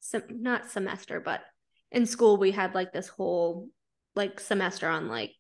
sem- 0.01 0.27
not 0.43 0.71
semester, 0.71 1.21
but 1.21 1.43
in 1.91 2.07
school 2.07 2.37
we 2.39 2.51
had 2.53 2.75
like 2.75 2.93
this 2.93 3.09
whole 3.09 3.69
like 4.15 4.41
semester 4.41 4.89
on 4.89 5.09
like 5.09 5.33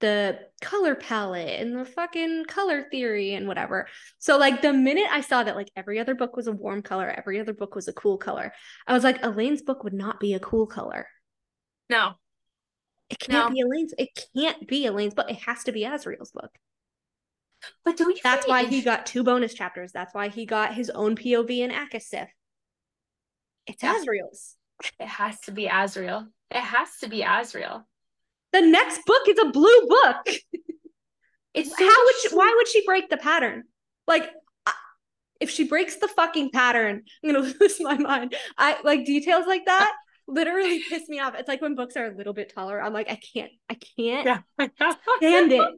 the 0.00 0.38
color 0.60 0.94
palette 0.94 1.60
and 1.60 1.74
the 1.78 1.84
fucking 1.84 2.44
color 2.46 2.82
theory 2.90 3.34
and 3.34 3.48
whatever. 3.48 3.88
So 4.18 4.36
like 4.38 4.60
the 4.62 4.72
minute 4.72 5.06
I 5.10 5.22
saw 5.22 5.42
that 5.42 5.56
like 5.56 5.70
every 5.74 5.98
other 5.98 6.14
book 6.14 6.36
was 6.36 6.46
a 6.46 6.52
warm 6.52 6.82
color, 6.82 7.08
every 7.08 7.40
other 7.40 7.54
book 7.54 7.74
was 7.74 7.88
a 7.88 7.92
cool 7.92 8.18
color, 8.18 8.52
I 8.86 8.92
was 8.92 9.04
like 9.04 9.22
Elain's 9.24 9.62
book 9.62 9.84
would 9.84 9.94
not 9.94 10.20
be 10.20 10.34
a 10.34 10.40
cool 10.40 10.66
color. 10.66 11.06
No. 11.88 12.12
It 13.08 13.18
can't 13.20 13.48
No. 13.48 13.54
be 13.54 13.60
Elain's. 13.60 13.94
It 13.96 14.08
can't 14.34 14.66
be 14.66 14.84
Elain's 14.86 15.14
book. 15.14 15.30
It 15.30 15.38
has 15.42 15.64
to 15.64 15.72
be 15.72 15.82
Azriel's 15.82 16.32
book. 16.32 16.50
But 17.84 17.96
do 17.96 18.06
we 18.06 18.20
That's 18.22 18.46
why 18.46 18.64
he 18.64 18.82
got 18.82 19.06
two 19.06 19.24
bonus 19.24 19.54
chapters. 19.54 19.92
That's 19.92 20.12
why 20.14 20.28
he 20.28 20.44
got 20.44 20.74
his 20.74 20.90
own 20.90 21.16
POV 21.16 21.60
in 21.60 21.70
ACOSF. 21.70 22.26
It's 23.66 23.82
Yeah. 23.82 23.94
Azriel's. 23.94 24.56
it 25.00 25.06
has 25.06 25.40
to 25.42 25.52
be 25.52 25.66
Azriel. 25.68 26.26
It 26.50 26.60
has 26.60 26.98
to 26.98 27.08
be 27.08 27.22
Azriel. 27.22 27.84
The 28.52 28.60
next 28.62 29.04
book 29.06 29.22
is 29.28 29.38
a 29.38 29.50
blue 29.50 29.86
book. 29.88 30.26
It's 31.54 31.70
How 31.78 32.04
would 32.04 32.14
she, 32.20 32.36
why 32.36 32.52
would 32.54 32.68
she 32.68 32.84
break 32.84 33.08
the 33.08 33.16
pattern? 33.16 33.64
Like 34.06 34.30
if 35.40 35.48
she 35.50 35.64
breaks 35.64 35.96
the 35.96 36.08
fucking 36.08 36.50
pattern, 36.50 37.02
I'm 37.24 37.32
gonna 37.32 37.50
lose 37.60 37.80
my 37.80 37.96
mind. 37.96 38.34
I 38.58 38.76
like 38.84 39.06
details 39.06 39.46
like 39.46 39.64
that 39.64 39.92
literally 40.28 40.82
piss 40.82 41.08
me 41.08 41.18
off. 41.20 41.34
It's 41.34 41.48
like 41.48 41.62
when 41.62 41.74
books 41.74 41.96
are 41.96 42.06
a 42.12 42.14
little 42.16 42.32
bit 42.32 42.52
taller. 42.54 42.80
I'm 42.82 42.92
like, 42.92 43.10
I 43.10 43.18
can't, 43.32 43.52
I 43.70 43.74
can't 43.96 44.26
Yeah. 44.58 44.68
stand 45.18 45.52
it. 45.52 45.68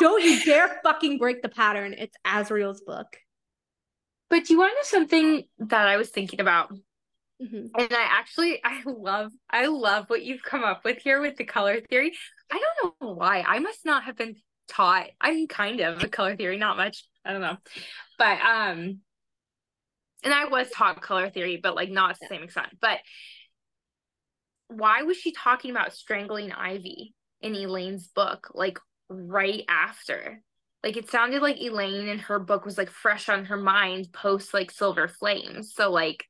Don't 0.00 0.22
you 0.24 0.44
dare 0.44 0.80
fucking 0.82 1.18
break 1.18 1.42
the 1.42 1.48
pattern. 1.48 1.94
It's 1.96 2.16
Azriel's 2.26 2.80
book. 2.80 3.06
But 4.28 4.44
do 4.46 4.54
you 4.54 4.58
want 4.58 4.72
to 4.72 4.74
know 4.76 5.00
something 5.00 5.44
that 5.58 5.86
I 5.86 5.96
was 5.96 6.10
thinking 6.10 6.40
about? 6.40 6.72
Mhm. 7.42 7.70
And 7.78 7.92
I 7.92 8.02
actually 8.10 8.60
I 8.64 8.82
love 8.86 9.32
I 9.50 9.66
love 9.66 10.08
what 10.08 10.22
you've 10.22 10.42
come 10.42 10.64
up 10.64 10.84
with 10.84 10.98
here 10.98 11.20
with 11.20 11.36
the 11.36 11.44
color 11.44 11.80
theory. 11.80 12.12
I 12.50 12.60
don't 12.60 13.00
know 13.00 13.14
why. 13.14 13.44
I 13.46 13.58
must 13.58 13.84
not 13.84 14.04
have 14.04 14.16
been 14.16 14.36
taught. 14.68 15.08
I'm 15.20 15.46
kind 15.46 15.80
of 15.80 16.02
a 16.02 16.08
color 16.08 16.36
theory, 16.36 16.58
not 16.58 16.76
much. 16.76 17.04
I 17.24 17.32
don't 17.32 17.42
know. 17.42 17.56
But 18.18 18.40
um 18.40 19.00
and 20.22 20.34
I 20.34 20.46
was 20.46 20.70
taught 20.70 21.02
color 21.02 21.30
theory, 21.30 21.58
but 21.62 21.76
like 21.76 21.90
not 21.90 22.14
to 22.14 22.20
the 22.20 22.26
same 22.28 22.42
extent. 22.42 22.78
But 22.80 22.98
why 24.68 25.02
was 25.02 25.16
she 25.16 25.32
talking 25.32 25.70
about 25.70 25.92
strangling 25.92 26.52
Ivy 26.52 27.14
in 27.40 27.54
Elain's 27.54 28.08
book, 28.08 28.50
like 28.54 28.78
right 29.08 29.64
after? 29.68 30.42
Like 30.82 30.96
it 30.96 31.10
sounded 31.10 31.42
like 31.42 31.60
Elaine 31.60 32.08
and 32.08 32.20
her 32.22 32.38
book 32.38 32.64
was 32.64 32.78
like 32.78 32.90
fresh 32.90 33.28
on 33.28 33.46
her 33.46 33.56
mind 33.56 34.12
post 34.12 34.54
like 34.54 34.70
Silver 34.70 35.08
Flames. 35.08 35.74
So 35.74 35.90
like 35.90 36.26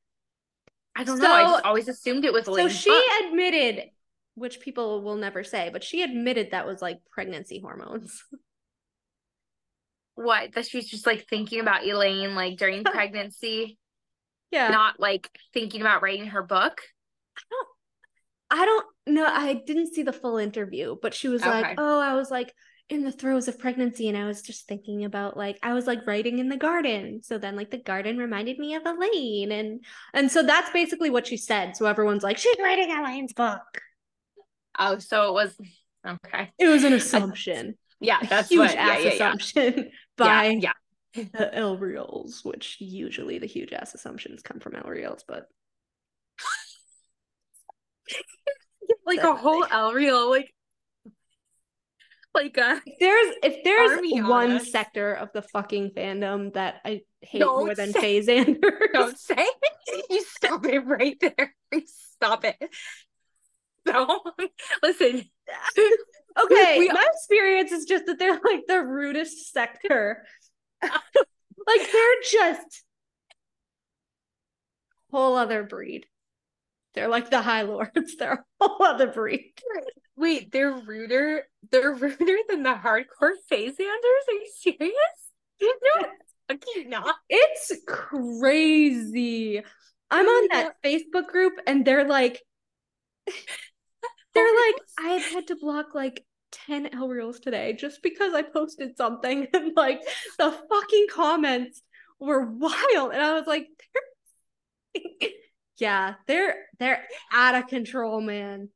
I 0.97 1.05
don't 1.05 1.19
know. 1.19 1.33
I 1.33 1.45
just 1.45 1.65
always 1.65 1.89
assumed 1.89 2.25
it 2.25 2.33
was 2.33 2.45
So 2.47 2.69
she 2.69 2.91
book. 2.91 3.05
admitted, 3.27 3.91
which 4.35 4.61
people 4.61 5.03
will 5.03 5.17
never 5.17 5.45
say, 5.45 5.71
but 5.73 5.85
she 5.85 6.03
admitted 6.03 6.51
that 6.51 6.67
was 6.67 6.81
like 6.81 6.99
pregnancy 7.11 7.61
hormones. 7.61 8.25
what 10.15 10.53
that 10.55 10.67
she's 10.67 10.89
just 10.89 11.07
like 11.07 11.27
thinking 11.29 11.61
about 11.61 11.85
Elain 11.85 12.35
like 12.35 12.57
during 12.57 12.85
pregnancy, 12.85 13.79
Yeah. 14.51 14.71
not 14.71 14.99
like 14.99 15.31
thinking 15.53 15.81
about 15.83 16.03
writing 16.03 16.27
her 16.29 16.43
book. 16.43 16.81
I 18.49 18.65
don't 18.65 18.87
know. 19.07 19.27
I 19.27 19.55
didn't 19.67 19.93
see 19.93 20.03
the 20.05 20.13
full 20.13 20.39
interview, 20.39 20.97
but 21.03 21.15
she 21.15 21.29
was 21.29 21.43
Okay. 21.43 21.51
like, 21.51 21.75
"Oh, 21.79 22.01
I 22.01 22.15
was 22.15 22.31
like 22.31 22.55
in 22.89 23.03
the 23.03 23.13
throes 23.13 23.49
of 23.49 23.59
pregnancy, 23.59 24.09
and 24.09 24.17
I 24.17 24.27
was 24.27 24.43
just 24.43 24.67
thinking 24.69 25.05
about 25.05 25.37
like 25.37 25.59
I 25.63 25.73
was 25.75 25.87
like 25.87 26.07
writing 26.07 26.39
in 26.39 26.49
the 26.49 26.57
garden. 26.57 27.21
So 27.23 27.39
then 27.39 27.57
like 27.57 27.71
the 27.71 27.79
garden 27.79 28.19
reminded 28.19 28.59
me 28.59 28.75
of 28.75 28.85
Elain, 28.87 29.51
and 29.53 29.85
and 30.15 30.31
so 30.31 30.43
that's 30.43 30.71
basically 30.71 31.11
what 31.11 31.27
she 31.27 31.37
said. 31.37 31.77
So 31.77 31.87
everyone's 31.87 32.23
like, 32.23 32.39
she's 32.39 32.57
writing 32.61 32.91
Elain's 32.91 33.33
book. 33.33 33.63
Oh, 34.79 34.99
so 34.99 35.29
it 35.29 35.33
was 35.33 35.57
okay. 36.07 36.53
It 36.59 36.69
was 36.69 36.85
an 36.85 36.93
assumption, 36.93 37.77
Yeah, 38.01 38.19
that's 38.29 38.51
a 38.51 38.55
huge 38.55 38.75
what. 38.75 38.77
ass 38.77 38.99
yeah, 38.99 38.99
yeah, 38.99 39.05
yeah. 39.05 39.13
assumption 39.15 39.91
by 40.17 40.49
yeah, 40.49 40.73
yeah. 41.15 41.25
the 41.33 41.51
Elriels, 41.55 42.45
which 42.45 42.77
usually 42.81 43.39
the 43.39 43.47
huge 43.47 43.73
ass 43.73 43.95
assumptions 43.95 44.43
come 44.43 44.61
from 44.61 44.75
Elriels, 44.75 45.23
but 45.27 45.49
like 49.07 49.23
a 49.23 49.35
whole 49.35 49.65
Elriel, 49.65 50.31
like 50.31 50.53
like 52.37 52.57
uh 52.59 52.79
If 52.87 52.99
there's 53.01 53.35
if 53.43 53.65
there's 53.65 53.99
on 54.13 54.29
one 54.29 54.65
sector 54.65 55.15
of 55.15 55.31
the 55.33 55.43
fucking 55.43 55.91
fandom 55.97 56.53
that 56.55 56.77
I 56.85 57.01
hate 57.21 57.41
Don't 57.41 57.67
more 57.67 57.75
than 57.75 57.93
say- 57.93 58.21
Faye 58.21 58.45
Xander. 58.45 58.71
don't 58.93 59.19
say 59.19 59.35
it. 59.39 60.05
you 60.11 60.23
stop 60.25 60.65
it 60.67 60.81
right 60.87 61.17
there. 61.21 61.55
Stop 62.17 62.45
it. 62.47 62.57
No, 63.85 64.23
listen. 64.83 65.23
okay, 65.79 66.79
We- 66.79 66.89
my 66.89 67.07
experience 67.15 67.73
is 67.73 67.85
just 67.85 68.07
that 68.07 68.19
they're 68.19 68.41
like 68.43 68.63
the 68.67 68.83
rudest 68.83 69.53
sector. 69.53 70.25
like 70.83 70.93
they're 71.93 72.23
just 72.31 72.85
whole 75.11 75.37
other 75.37 75.63
breed. 75.63 76.07
They're 76.97 77.09
like 77.09 77.31
the 77.31 77.43
High 77.43 77.63
Lords. 77.63 78.17
They're 78.19 78.33
a 78.33 78.67
whole 78.67 78.83
other 78.83 79.07
breed. 79.09 79.53
Wait, 80.17 80.51
they're 80.51 80.73
ruder. 80.73 81.43
They're 81.71 81.93
ruder 81.95 82.37
than 82.49 82.63
the 82.63 82.75
hardcore 82.75 83.35
phase 83.51 83.75
Anders. 83.79 84.25
Are 84.29 84.33
you 84.33 84.51
serious? 84.57 84.93
No, 85.61 86.07
fucking 86.49 86.89
not. 86.89 87.15
It's 87.29 87.73
crazy. 87.87 89.63
I'm 90.11 90.27
on 90.27 90.49
that 90.53 90.77
Facebook 90.83 91.27
group 91.27 91.55
and 91.67 91.85
they're 91.85 92.09
like 92.09 92.41
they're 94.35 94.57
like 94.67 94.77
I've 94.99 95.25
had 95.25 95.49
to 95.49 95.57
block 95.57 95.95
like 95.95 96.25
10 96.53 96.91
Elriels 96.91 97.41
today 97.41 97.75
just 97.75 98.03
because 98.03 98.33
I 98.33 98.43
posted 98.43 98.97
something 98.97 99.49
and 99.53 99.73
like 99.77 100.01
the 100.39 100.51
fucking 100.71 101.07
comments 101.13 101.83
were 102.21 102.47
wild 102.47 103.13
and 103.13 103.21
I 103.21 103.35
was 103.35 103.47
like 103.47 103.67
they're 104.95 105.31
yeah, 105.79 106.15
they're 106.27 106.57
they're 106.79 107.05
out 107.33 107.55
of 107.55 107.69
control, 107.69 108.21
man. 108.21 108.69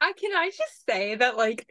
I 0.00 0.12
can 0.12 0.34
I 0.34 0.50
just 0.50 0.86
say 0.88 1.14
that 1.16 1.36
like 1.36 1.66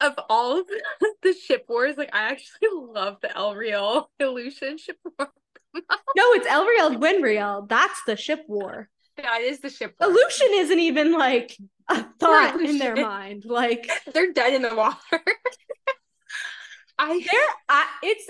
of 0.00 0.14
all 0.28 0.60
of 0.60 0.66
the 1.22 1.32
ship 1.32 1.66
wars, 1.68 1.96
like 1.96 2.14
I 2.14 2.30
actually 2.30 2.68
love 2.72 3.18
the 3.20 3.36
El 3.36 3.54
Real 3.54 4.10
Illusion 4.20 4.78
ship 4.78 4.98
war. 5.04 5.28
No, 6.16 6.32
it's 6.32 6.46
El 6.46 6.64
Elreal 6.64 6.98
Gwynriel. 6.98 7.68
That's 7.68 8.02
the 8.06 8.16
ship 8.16 8.42
war. 8.48 8.88
That 9.18 9.42
is 9.42 9.60
the 9.60 9.68
ship 9.68 9.94
war. 10.00 10.10
Elucien 10.10 10.60
isn't 10.60 10.78
even 10.78 11.12
like 11.12 11.56
a 11.88 12.04
thought 12.18 12.58
in 12.60 12.78
their 12.78 12.96
mind. 12.96 13.44
Like 13.44 13.88
They're 14.12 14.32
dead 14.32 14.54
in 14.54 14.62
the 14.62 14.74
water. 14.74 15.22
I 16.98 17.24
I, 17.68 17.86
it's 18.02 18.26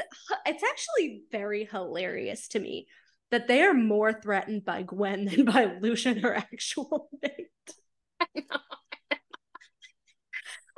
it's 0.47 0.62
actually 0.62 1.22
very 1.31 1.64
hilarious 1.64 2.49
to 2.49 2.59
me 2.59 2.87
that 3.31 3.49
they 3.49 3.62
are 3.62 3.74
more 3.74 4.12
threatened 4.12 4.64
by 4.64 4.83
Gwyn 4.83 5.24
than 5.31 5.45
by 5.45 5.76
Lucien 5.81 6.18
her 6.18 6.35
actual 6.35 7.09
mate. 7.22 7.49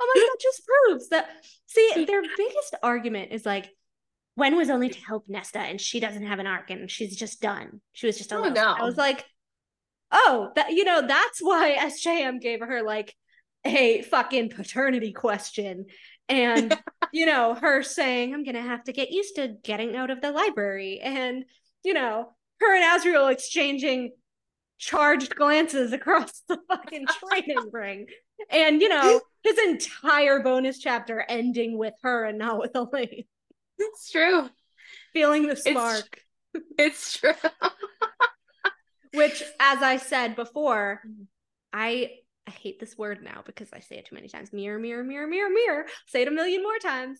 I'm 0.01 0.07
like, 0.15 0.23
that 0.23 0.37
just 0.41 0.63
proves 0.65 1.09
that. 1.09 1.29
See, 1.67 2.05
their 2.05 2.21
biggest 2.21 2.75
argument 2.81 3.31
is 3.31 3.45
like, 3.45 3.69
Gwyn 4.37 4.55
was 4.55 4.69
only 4.69 4.89
to 4.89 4.99
help 4.99 5.25
Nesta, 5.27 5.59
and 5.59 5.79
she 5.79 5.99
doesn't 5.99 6.25
have 6.25 6.39
an 6.39 6.47
arc, 6.47 6.69
and 6.71 6.89
she's 6.89 7.15
just 7.15 7.41
done. 7.41 7.81
She 7.93 8.07
was 8.07 8.17
just 8.17 8.33
Oh, 8.33 8.49
no. 8.49 8.75
I 8.77 8.83
was 8.83 8.97
like, 8.97 9.25
oh, 10.11 10.51
that 10.55 10.71
you 10.71 10.83
know, 10.83 11.05
that's 11.05 11.39
why 11.39 11.75
SJM 11.79 12.41
gave 12.41 12.61
her 12.61 12.81
like 12.83 13.15
a 13.65 14.01
fucking 14.03 14.49
paternity 14.49 15.13
question, 15.13 15.85
and 16.29 16.77
you 17.13 17.25
know, 17.25 17.55
her 17.55 17.83
saying, 17.83 18.33
"I'm 18.33 18.43
gonna 18.43 18.61
have 18.61 18.83
to 18.85 18.93
get 18.93 19.11
used 19.11 19.35
to 19.35 19.55
getting 19.63 19.95
out 19.95 20.09
of 20.09 20.21
the 20.21 20.31
library," 20.31 20.99
and 21.01 21.45
you 21.83 21.93
know, 21.93 22.33
her 22.61 22.75
and 22.75 22.83
Azriel 23.01 23.31
exchanging 23.31 24.11
charged 24.77 25.35
glances 25.35 25.93
across 25.93 26.41
the 26.47 26.57
fucking 26.67 27.05
training 27.29 27.69
ring. 27.71 28.07
And 28.49 28.81
you 28.81 28.89
know, 28.89 29.21
his 29.43 29.57
entire 29.59 30.39
bonus 30.39 30.79
chapter 30.79 31.23
ending 31.27 31.77
with 31.77 31.93
her 32.01 32.25
and 32.25 32.37
not 32.37 32.59
with 32.59 32.71
Elaine. 32.75 33.25
it's 33.77 34.11
true. 34.11 34.49
Feeling 35.13 35.47
the 35.47 35.55
spark. 35.55 36.21
It's 36.77 37.17
true. 37.17 37.33
Which, 39.13 39.43
as 39.59 39.81
I 39.81 39.97
said 39.97 40.35
before, 40.35 41.01
mm. 41.05 41.25
I 41.73 42.11
I 42.47 42.51
hate 42.51 42.79
this 42.79 42.97
word 42.97 43.23
now 43.23 43.43
because 43.45 43.69
I 43.71 43.79
say 43.79 43.97
it 43.97 44.05
too 44.05 44.15
many 44.15 44.27
times. 44.27 44.51
Mirror, 44.51 44.79
mirror, 44.79 45.03
mirror, 45.03 45.27
mirror, 45.27 45.49
mirror. 45.49 45.85
Say 46.07 46.23
it 46.23 46.27
a 46.27 46.31
million 46.31 46.63
more 46.63 46.79
times. 46.79 47.19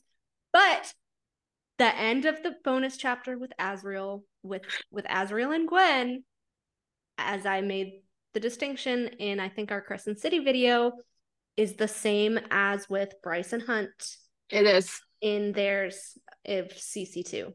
But 0.51 0.93
the 1.81 1.97
end 1.97 2.25
of 2.25 2.43
the 2.43 2.53
bonus 2.63 2.95
chapter 2.95 3.39
with 3.39 3.51
Azriel, 3.59 4.21
with 4.43 4.61
with 4.91 5.05
Azriel 5.05 5.55
and 5.55 5.67
Gwyn, 5.67 6.23
as 7.17 7.47
I 7.47 7.61
made 7.61 8.01
the 8.35 8.39
distinction 8.39 9.07
in 9.19 9.39
I 9.39 9.49
think 9.49 9.71
our 9.71 9.81
Crescent 9.81 10.19
City 10.19 10.39
video, 10.39 10.91
is 11.57 11.73
the 11.77 11.87
same 11.87 12.39
as 12.51 12.87
with 12.87 13.15
Bryce 13.23 13.51
and 13.51 13.63
Hunt 13.63 13.89
It 14.51 14.67
is. 14.67 15.01
in 15.21 15.53
theirs 15.53 16.19
of 16.45 16.67
CC2. 16.69 17.51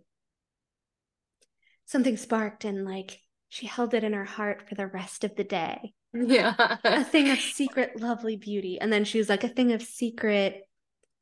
Something 1.84 2.16
sparked 2.16 2.64
and 2.64 2.84
like 2.84 3.20
she 3.48 3.66
held 3.66 3.94
it 3.94 4.02
in 4.02 4.12
her 4.12 4.24
heart 4.24 4.68
for 4.68 4.74
the 4.74 4.88
rest 4.88 5.22
of 5.22 5.36
the 5.36 5.44
day. 5.44 5.92
Yeah. 6.12 6.54
a 6.82 7.04
thing 7.04 7.30
of 7.30 7.38
secret 7.60 8.00
lovely 8.00 8.36
beauty. 8.36 8.80
And 8.80 8.92
then 8.92 9.04
she 9.04 9.18
was 9.18 9.28
like 9.28 9.44
a 9.44 9.48
thing 9.48 9.70
of 9.72 9.82
secret 9.82 10.65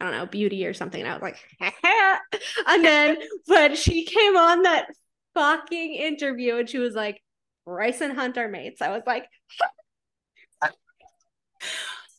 I 0.05 0.11
don't 0.11 0.18
know, 0.18 0.26
beauty 0.26 0.66
or 0.66 0.74
something. 0.74 1.00
And 1.00 1.09
I 1.11 1.14
was 1.14 1.22
like, 1.22 1.38
and 2.66 2.84
then 2.84 3.16
but 3.46 3.78
she 3.78 4.05
came 4.05 4.36
on 4.36 4.62
that 4.62 4.86
fucking 5.34 5.94
interview 5.94 6.57
and 6.57 6.68
she 6.68 6.78
was 6.78 6.94
like, 6.94 7.22
Bryce 7.66 8.00
and 8.00 8.12
Hunt 8.14 8.36
are 8.38 8.48
mates. 8.48 8.82
I 8.82 8.90
was 8.90 9.02
like, 9.07 9.26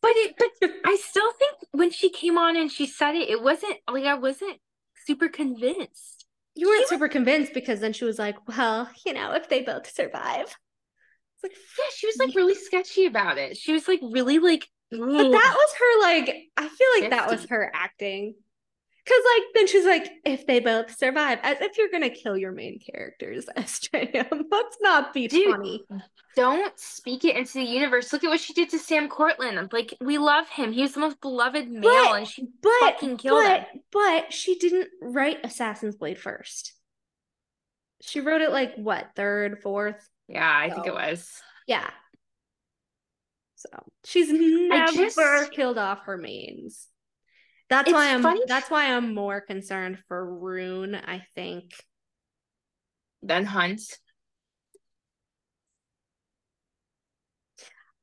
But 0.02 0.12
it 0.16 0.36
but 0.38 0.70
I 0.86 0.98
still 0.98 1.32
think 1.40 1.54
when 1.72 1.90
she 1.90 2.10
came 2.10 2.38
on 2.38 2.56
and 2.56 2.72
she 2.72 2.86
said 2.86 3.16
it, 3.16 3.28
it 3.30 3.42
wasn't 3.42 3.76
like 3.92 4.04
I 4.06 4.14
wasn't 4.14 4.60
super 5.06 5.30
convinced. 5.30 6.26
you 6.54 6.68
weren't 6.68 6.80
She 6.80 6.84
was- 6.84 6.90
super 6.90 7.08
convinced 7.08 7.54
because 7.54 7.80
then 7.80 7.92
she 7.94 8.06
was 8.06 8.20
like, 8.20 8.36
well, 8.48 8.88
you 9.06 9.14
know, 9.14 9.32
if 9.34 9.50
they 9.50 9.62
both 9.62 9.92
survive. 9.92 10.46
It's 10.46 11.44
like, 11.44 11.54
Yeah, 11.54 11.86
she 11.96 12.06
was 12.08 12.18
like 12.20 12.36
really 12.36 12.54
sketchy 12.56 13.06
about 13.08 13.38
it. 13.40 13.58
She 13.58 13.74
was 13.74 13.88
like 13.88 14.00
really 14.04 14.38
like 14.38 14.68
But 14.92 15.00
that 15.00 15.56
was 15.56 15.74
her 15.80 16.02
like 16.02 16.36
I 16.58 16.68
feel 16.68 16.88
like 17.00 17.10
that 17.12 17.30
was 17.30 17.46
her 17.50 17.72
acting. 17.74 18.36
Cause 19.08 19.18
like 19.38 19.44
then 19.54 19.68
she's 19.68 19.86
like, 19.86 20.08
if 20.26 20.48
they 20.48 20.60
both 20.60 20.98
survive, 20.98 21.38
as 21.44 21.62
if 21.62 21.78
you're 21.78 21.92
gonna 21.92 22.10
kill 22.10 22.36
your 22.38 22.52
main 22.52 22.80
characters, 22.80 23.46
SJM. 23.58 24.44
Let's 24.50 24.78
not 24.82 25.14
be 25.14 25.28
Dude. 25.28 25.52
funny. 25.52 25.84
don't 26.36 26.78
speak 26.80 27.24
it 27.24 27.36
into 27.36 27.54
the 27.54 27.64
universe. 27.66 28.12
Look 28.12 28.24
at 28.24 28.30
what 28.30 28.40
she 28.40 28.54
did 28.54 28.70
to 28.72 28.80
Sam 28.80 29.08
Cortland. 29.08 29.72
Like 29.72 29.94
we 30.02 30.18
love 30.18 30.50
him. 30.50 30.72
He 30.72 30.82
was 30.82 30.94
the 30.94 31.02
most 31.02 31.22
beloved 31.22 31.70
male, 31.70 31.82
But- 31.84 32.16
and 32.18 32.28
she 32.28 32.48
But 32.64 32.72
fucking 32.80 33.18
killed 33.18 33.44
but 33.44 33.60
him. 33.68 33.82
but 33.92 34.34
she 34.34 34.58
didn't 34.58 34.90
write 35.02 35.46
Assassin's 35.46 35.96
Blade 35.96 36.18
first. 36.20 36.74
She 38.02 38.22
wrote 38.22 38.42
it 38.42 38.52
like 38.52 38.76
what, 38.76 39.10
third, 39.16 39.62
fourth? 39.62 40.08
Yeah, 40.28 40.52
I 40.52 40.70
think 40.72 40.88
it 40.88 40.94
was. 40.94 41.30
Yeah. 41.68 41.90
So 43.56 43.70
she's 44.04 44.30
never 44.32 44.92
just... 44.94 45.52
killed 45.52 45.78
off 45.78 46.02
her 46.06 46.18
mains. 46.18 46.88
That's 47.70 47.92
why 47.92 48.14
I'm 48.14 48.22
funny. 48.22 48.42
that's 48.48 48.70
why 48.70 48.94
I'm 48.94 49.16
more 49.16 49.42
concerned 49.42 49.98
for 50.08 50.26
Ruhn, 50.26 50.96
I 50.96 51.26
think. 51.36 51.74
Than 53.24 53.46
Hunt. 53.46 53.82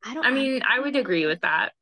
I 0.04 0.14
don't 0.14 0.26
I 0.26 0.30
mean. 0.30 0.62
I 0.68 0.80
would 0.80 0.96
agree 0.96 1.26
with 1.26 1.42
that. 1.42 1.72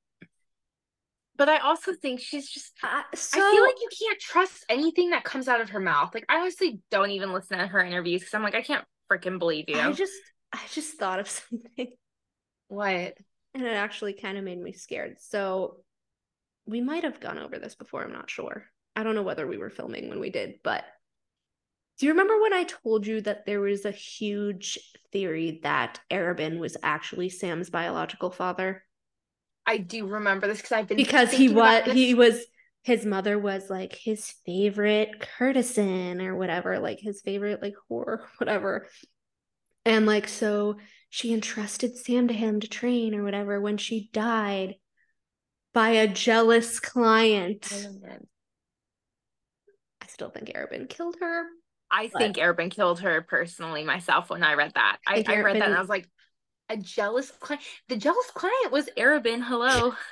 But 1.38 1.48
I 1.48 1.58
also 1.58 1.94
think 1.94 2.20
she's 2.20 2.50
just 2.50 2.72
uh, 2.82 3.02
so... 3.14 3.40
I 3.40 3.50
feel 3.54 3.64
like 3.64 3.80
you 3.80 3.88
can't 3.98 4.20
trust 4.20 4.66
anything 4.68 5.10
that 5.10 5.24
comes 5.24 5.48
out 5.48 5.62
of 5.62 5.70
her 5.70 5.80
mouth. 5.80 6.10
Like 6.12 6.26
I 6.28 6.40
honestly 6.40 6.80
don't 6.90 7.12
even 7.12 7.32
listen 7.32 7.56
to 7.56 7.66
her 7.66 7.82
interviews 7.82 8.20
because 8.20 8.34
I'm 8.34 8.42
like, 8.42 8.54
I 8.54 8.60
can't 8.60 8.84
freaking 9.10 9.38
believe 9.38 9.64
you. 9.68 9.78
I 9.78 9.90
just 9.92 10.12
I 10.52 10.60
just 10.72 10.98
thought 10.98 11.18
of 11.18 11.30
something. 11.30 11.92
What? 12.68 13.14
And 13.54 13.64
it 13.64 13.74
actually 13.74 14.12
kind 14.12 14.38
of 14.38 14.44
made 14.44 14.60
me 14.60 14.72
scared. 14.72 15.16
So 15.20 15.78
we 16.66 16.80
might 16.80 17.04
have 17.04 17.20
gone 17.20 17.38
over 17.38 17.58
this 17.58 17.74
before, 17.74 18.02
I'm 18.02 18.12
not 18.12 18.30
sure. 18.30 18.64
I 18.94 19.02
don't 19.02 19.14
know 19.14 19.22
whether 19.22 19.46
we 19.46 19.58
were 19.58 19.70
filming 19.70 20.08
when 20.08 20.20
we 20.20 20.30
did, 20.30 20.60
but 20.62 20.84
do 21.98 22.06
you 22.06 22.12
remember 22.12 22.40
when 22.40 22.54
I 22.54 22.64
told 22.64 23.06
you 23.06 23.20
that 23.22 23.44
there 23.44 23.60
was 23.60 23.84
a 23.84 23.90
huge 23.90 24.78
theory 25.12 25.60
that 25.64 26.00
Arobynn 26.10 26.58
was 26.58 26.76
actually 26.82 27.28
Sam's 27.28 27.68
biological 27.68 28.30
father? 28.30 28.84
I 29.66 29.76
do 29.76 30.06
remember 30.06 30.46
this 30.46 30.58
because 30.58 30.72
I've 30.72 30.88
been 30.88 30.96
Because 30.96 31.30
he 31.30 31.50
was 31.50 31.84
he 31.92 32.14
was 32.14 32.42
his 32.82 33.04
mother 33.04 33.38
was 33.38 33.68
like 33.68 33.94
his 33.94 34.32
favorite 34.46 35.10
courtesan 35.36 36.22
or 36.22 36.34
whatever, 36.36 36.78
like 36.78 37.00
his 37.00 37.20
favorite 37.20 37.60
like 37.60 37.74
whore, 37.90 38.20
whatever. 38.38 38.88
And 39.84 40.06
like 40.06 40.26
so 40.26 40.78
she 41.10 41.34
entrusted 41.34 41.96
Sam 41.96 42.28
to 42.28 42.34
him 42.34 42.60
to 42.60 42.68
train 42.68 43.14
or 43.14 43.22
whatever 43.24 43.60
when 43.60 43.76
she 43.76 44.08
died 44.12 44.76
by 45.74 45.90
a 45.90 46.08
jealous 46.08 46.80
client. 46.80 47.68
I 50.00 50.06
still 50.06 50.30
think 50.30 50.48
Arobynn 50.48 50.88
killed 50.88 51.16
her. 51.20 51.44
I 51.90 52.08
think 52.08 52.36
Arobynn 52.36 52.70
killed 52.70 53.00
her 53.00 53.22
personally 53.22 53.84
myself 53.84 54.30
when 54.30 54.44
I 54.44 54.54
read 54.54 54.72
that. 54.76 54.98
I 55.06 55.24
I, 55.26 55.34
I 55.34 55.40
read 55.40 55.56
that 55.56 55.66
and 55.66 55.74
I 55.74 55.80
was 55.80 55.88
like, 55.88 56.08
a 56.68 56.76
jealous 56.76 57.30
client. 57.32 57.64
The 57.88 57.96
jealous 57.96 58.30
client 58.32 58.70
was 58.72 58.88
Arobynn. 58.96 59.42
Hello. 59.42 59.92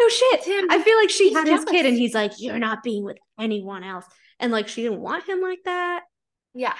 No 0.00 0.08
shit. 0.08 0.42
Tim, 0.42 0.66
I 0.72 0.82
feel 0.82 0.96
like 0.96 1.08
she 1.08 1.28
he's 1.28 1.38
had 1.38 1.46
his 1.46 1.64
kid 1.64 1.86
and 1.86 1.96
he's 1.96 2.14
like, 2.14 2.32
You're 2.38 2.58
not 2.58 2.82
being 2.82 3.04
with 3.04 3.16
anyone 3.38 3.84
else. 3.84 4.04
And 4.40 4.50
like 4.50 4.66
she 4.66 4.82
didn't 4.82 5.00
want 5.00 5.28
him 5.28 5.40
like 5.40 5.60
that. 5.66 6.02
yeah. 6.52 6.74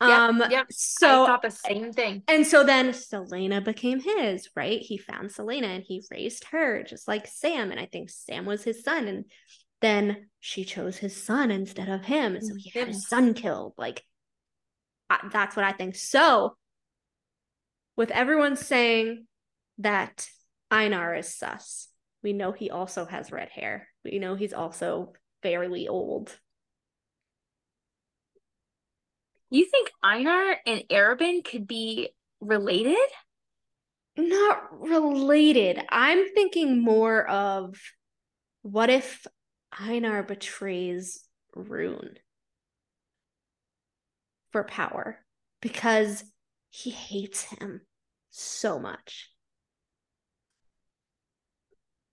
Yep, 0.00 0.10
Um 0.10 0.42
yep. 0.50 0.66
so 0.70 1.24
I 1.24 1.26
thought 1.26 1.42
the 1.42 1.50
same 1.50 1.92
thing. 1.92 2.22
and 2.28 2.46
so 2.46 2.64
then 2.64 2.90
Celaena 2.90 3.64
became 3.64 4.00
his, 4.00 4.50
right? 4.54 4.80
He 4.80 4.98
found 4.98 5.30
Celaena 5.30 5.74
and 5.76 5.82
he 5.82 6.04
raised 6.10 6.44
her 6.50 6.82
just 6.82 7.08
like 7.08 7.26
Sam. 7.26 7.70
And 7.70 7.80
I 7.80 7.86
think 7.86 8.10
Sam 8.10 8.44
was 8.44 8.62
his 8.62 8.82
son. 8.82 9.08
And 9.08 9.24
then 9.80 10.28
she 10.40 10.64
chose 10.64 10.98
his 10.98 11.22
son 11.22 11.50
instead 11.50 11.88
of 11.88 12.04
him. 12.04 12.38
So 12.40 12.54
he 12.56 12.70
had 12.78 12.88
his 12.88 13.08
son 13.08 13.32
killed. 13.34 13.72
Like 13.78 14.04
I, 15.08 15.28
that's 15.32 15.56
what 15.56 15.64
I 15.64 15.72
think. 15.72 15.94
So 15.94 16.56
with 17.96 18.10
everyone 18.10 18.56
saying 18.56 19.26
that 19.78 20.28
Einar 20.70 21.14
is 21.14 21.34
sus, 21.34 21.88
we 22.22 22.32
know 22.34 22.52
he 22.52 22.70
also 22.70 23.06
has 23.06 23.32
red 23.32 23.48
hair. 23.48 23.88
We 24.04 24.18
know 24.18 24.34
he's 24.34 24.52
also 24.52 25.12
fairly 25.42 25.88
old. 25.88 26.36
You 29.56 29.64
think 29.64 29.90
Einar 30.02 30.58
and 30.66 30.82
Arobynn 30.90 31.42
could 31.42 31.66
be 31.66 32.10
related? 32.42 33.08
Not 34.14 34.78
related. 34.78 35.80
I'm 35.88 36.28
thinking 36.34 36.82
more 36.82 37.26
of 37.26 37.80
what 38.60 38.90
if 38.90 39.26
Einar 39.72 40.22
betrays 40.22 41.26
Ruhn 41.56 42.16
for 44.52 44.62
power 44.62 45.24
because 45.62 46.22
he 46.68 46.90
hates 46.90 47.44
him 47.44 47.80
so 48.28 48.78
much. 48.78 49.30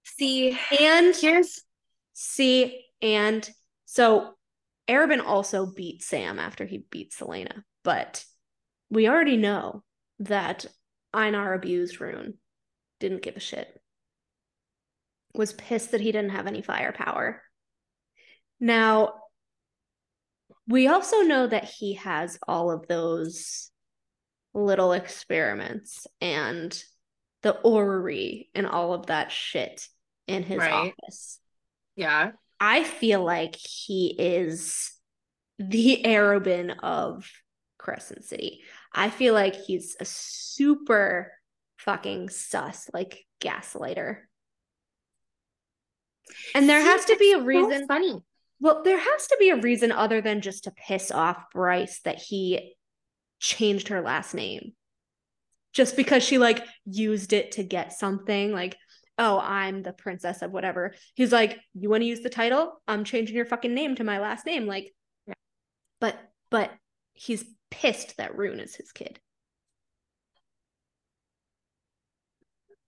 See, 0.06 0.58
And 0.80 1.14
here's 1.14 1.62
see, 2.14 2.86
and 3.02 3.50
so 3.84 4.36
Arobynn 4.88 5.24
also 5.26 5.66
beat 5.66 6.04
Sam 6.04 6.40
after 6.40 6.66
he 6.66 6.86
beat 6.90 7.12
Celaena, 7.12 7.64
but 7.84 8.24
we 8.90 9.08
already 9.08 9.38
know 9.38 9.84
that 10.20 10.66
Einar 11.14 11.54
abused 11.54 12.00
Ruhn, 12.00 12.34
didn't 13.00 13.22
give 13.22 13.38
a 13.38 13.40
shit, 13.40 13.82
was 15.34 15.54
pissed 15.54 15.92
that 15.92 16.02
he 16.02 16.12
didn't 16.12 16.32
have 16.32 16.48
any 16.48 16.62
firepower. 16.62 17.42
Now, 18.60 19.16
we 20.68 20.88
also 20.88 21.22
know 21.22 21.48
that 21.48 21.66
he 21.66 21.94
has 21.96 22.38
all 22.48 22.72
of 22.72 22.88
those 22.88 23.70
little 24.54 24.94
experiments 24.94 26.08
and 26.22 26.82
the 27.42 27.52
orrery 27.62 28.50
and 28.54 28.66
all 28.68 28.94
of 28.94 29.08
that 29.08 29.32
shit 29.32 29.88
in 30.28 30.44
his 30.44 30.60
Right. 30.60 30.94
office. 31.04 31.40
yeah. 31.96 32.32
I 32.66 32.86
feel 32.86 33.22
like 33.22 33.58
he 33.58 34.16
is 34.18 34.94
the 35.60 36.02
Arobynn 36.06 36.74
of 36.82 37.30
Crescent 37.78 38.24
City. 38.24 38.62
I 38.94 39.10
feel 39.10 39.34
like 39.34 39.54
he's 39.54 39.98
a 40.00 40.06
super 40.06 41.34
fucking 41.76 42.30
sus, 42.30 42.90
like 42.94 43.26
gaslighter. 43.44 44.20
And 46.56 46.70
there 46.70 46.80
See, 46.80 46.88
has 46.88 47.04
to 47.06 47.18
be 47.18 47.34
a 47.34 47.36
that's 47.36 47.42
so 47.42 47.46
reason. 47.46 47.88
funny. 47.88 48.22
Well, 48.62 48.82
there 48.84 48.98
has 48.98 49.28
to 49.28 49.38
be 49.42 49.50
a 49.50 49.58
reason 49.58 49.92
other 49.92 50.22
than 50.22 50.40
just 50.40 50.64
to 50.64 50.72
piss 50.72 51.12
off 51.12 51.52
Bryce 51.52 52.00
that 52.06 52.20
he 52.20 52.78
changed 53.42 53.90
her 53.90 54.00
last 54.00 54.34
name. 54.34 54.72
Just 55.74 55.98
because 55.98 56.24
she 56.24 56.38
like 56.38 56.66
used 56.86 57.34
it 57.34 57.52
to 57.54 57.64
get 57.64 57.92
something 57.92 58.54
like, 58.54 58.78
oh, 59.18 59.40
I'm 59.40 59.84
the 59.84 59.94
princess 59.94 60.42
of 60.42 60.52
whatever. 60.52 60.94
He's 61.16 61.32
like, 61.32 61.60
you 61.74 61.90
want 61.90 62.02
to 62.02 62.08
use 62.08 62.22
the 62.22 62.30
title? 62.30 62.82
I'm 62.88 63.04
changing 63.04 63.36
your 63.36 63.46
fucking 63.46 63.74
name 63.74 63.96
to 63.96 64.04
my 64.04 64.20
last 64.20 64.46
name. 64.46 64.66
Like, 64.66 64.94
Yeah. 65.28 65.36
but 66.00 66.18
but 66.50 66.72
he's 67.14 67.46
pissed 67.70 68.18
that 68.18 68.36
Ruhn 68.36 68.60
is 68.62 68.76
his 68.76 68.92
kid. 68.92 69.20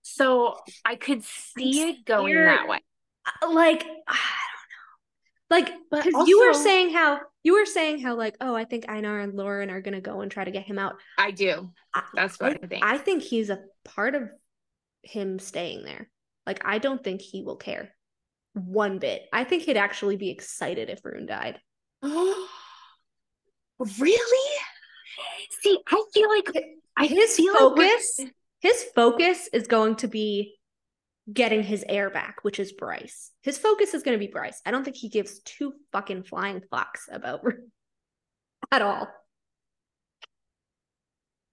So 0.02 0.58
I 0.84 0.96
could 0.96 1.24
see 1.24 1.90
it 1.90 2.06
going 2.06 2.34
scared. 2.34 2.48
that 2.50 2.68
way. 2.68 2.80
Uh, 3.44 3.52
Like, 3.52 3.84
I 4.08 4.18
don't 5.50 5.68
know. 5.68 5.68
Like, 5.68 5.74
because 5.92 6.28
you 6.28 6.46
were 6.46 6.54
saying 6.54 6.92
how 6.94 7.20
you 7.44 7.54
were 7.54 7.66
saying 7.66 8.00
how 8.00 8.16
like, 8.16 8.36
oh, 8.42 8.56
I 8.56 8.66
think 8.66 8.86
Einar 8.90 9.20
and 9.20 9.34
Lauren 9.36 9.70
are 9.70 9.82
gonna 9.82 10.02
go 10.02 10.22
and 10.22 10.32
try 10.32 10.44
to 10.44 10.52
get 10.52 10.64
him 10.64 10.80
out. 10.80 10.96
I 11.18 11.32
do. 11.32 11.72
That's 12.14 12.40
what 12.40 12.64
I 12.64 12.68
think. 12.68 12.84
I 12.84 12.98
think 12.98 13.22
he's 13.24 13.50
a 13.50 13.60
part 13.84 14.16
of 14.16 14.30
him 15.04 15.38
staying 15.40 15.84
there. 15.86 16.10
Like, 16.46 16.62
I 16.66 16.78
don't 16.78 17.04
think 17.04 17.22
he 17.22 17.42
will 17.42 17.56
care 17.56 17.96
one 18.54 19.00
bit. 19.00 19.24
I 19.34 19.44
think 19.44 19.64
he'd 19.64 19.78
actually 19.78 20.16
be 20.18 20.30
excited 20.30 20.90
if 20.90 21.02
Ruhn 21.02 21.28
died. 21.28 21.60
really? 22.02 22.48
See, 25.62 25.80
I 25.88 26.04
feel 26.14 26.30
like 26.30 26.50
I 26.98 27.08
His 27.08 27.36
feel 27.36 27.54
like 27.54 27.60
focus, 27.60 28.20
his 28.62 28.86
focus 28.96 29.50
is 29.52 29.68
going 29.68 29.96
to 29.98 30.08
be 30.08 30.56
getting 31.32 31.64
his 31.64 31.84
air 31.90 32.10
back, 32.10 32.44
which 32.44 32.60
is 32.60 32.72
Bryce. 32.72 33.32
His 33.42 33.58
focus 33.58 33.94
is 33.94 34.04
going 34.04 34.18
to 34.18 34.26
be 34.26 34.32
Bryce. 34.32 34.62
I 34.66 34.72
don't 34.72 34.84
think 34.84 34.96
he 34.96 35.10
gives 35.10 35.40
two 35.40 35.74
fucking 35.92 36.24
flying 36.24 36.62
fucks 36.72 37.12
about 37.12 37.44
Ruhn 37.44 37.70
at 38.72 38.82
all. 38.82 39.08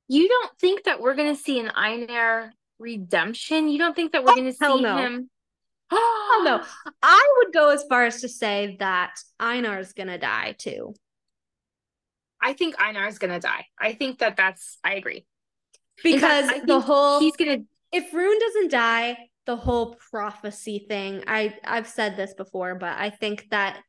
You 0.08 0.28
don't 0.28 0.58
think 0.58 0.84
that 0.84 1.00
we're 1.00 1.14
gonna 1.14 1.34
see 1.34 1.58
an 1.58 1.70
Einar 1.74 2.52
redemption? 2.82 3.68
You 3.68 3.78
don't 3.78 3.96
think 3.96 4.12
that 4.12 4.24
we're 4.24 4.34
gonna 4.34 4.52
see 4.52 4.58
no. 4.80 4.96
him? 4.96 5.30
Oh 5.90 6.42
no, 6.44 6.62
I 7.02 7.34
would 7.38 7.52
go 7.52 7.70
as 7.70 7.84
far 7.88 8.04
as 8.04 8.20
to 8.22 8.28
say 8.28 8.76
that 8.80 9.14
Einar's 9.40 9.92
gonna 9.92 10.18
die 10.18 10.54
too. 10.58 10.94
I 12.40 12.54
think 12.54 12.74
Einar 12.80 13.06
is 13.08 13.18
gonna 13.18 13.40
die. 13.40 13.66
I 13.78 13.92
think 13.92 14.18
that 14.18 14.36
that's. 14.36 14.78
I 14.82 14.94
agree. 14.94 15.24
because 16.02 16.48
I 16.48 16.60
the 16.60 16.80
whole 16.80 17.20
he's 17.20 17.36
gonna. 17.36 17.58
if 17.92 18.10
Ruhn 18.12 18.40
doesn't 18.40 18.70
die, 18.70 19.16
the 19.46 19.56
whole 19.56 19.96
prophecy 20.10 20.86
thing, 20.88 21.24
I 21.26 21.54
I've 21.64 21.88
said 21.88 22.16
this 22.16 22.34
before, 22.34 22.74
but 22.74 22.98
I 22.98 23.10
think 23.10 23.48
that 23.50 23.80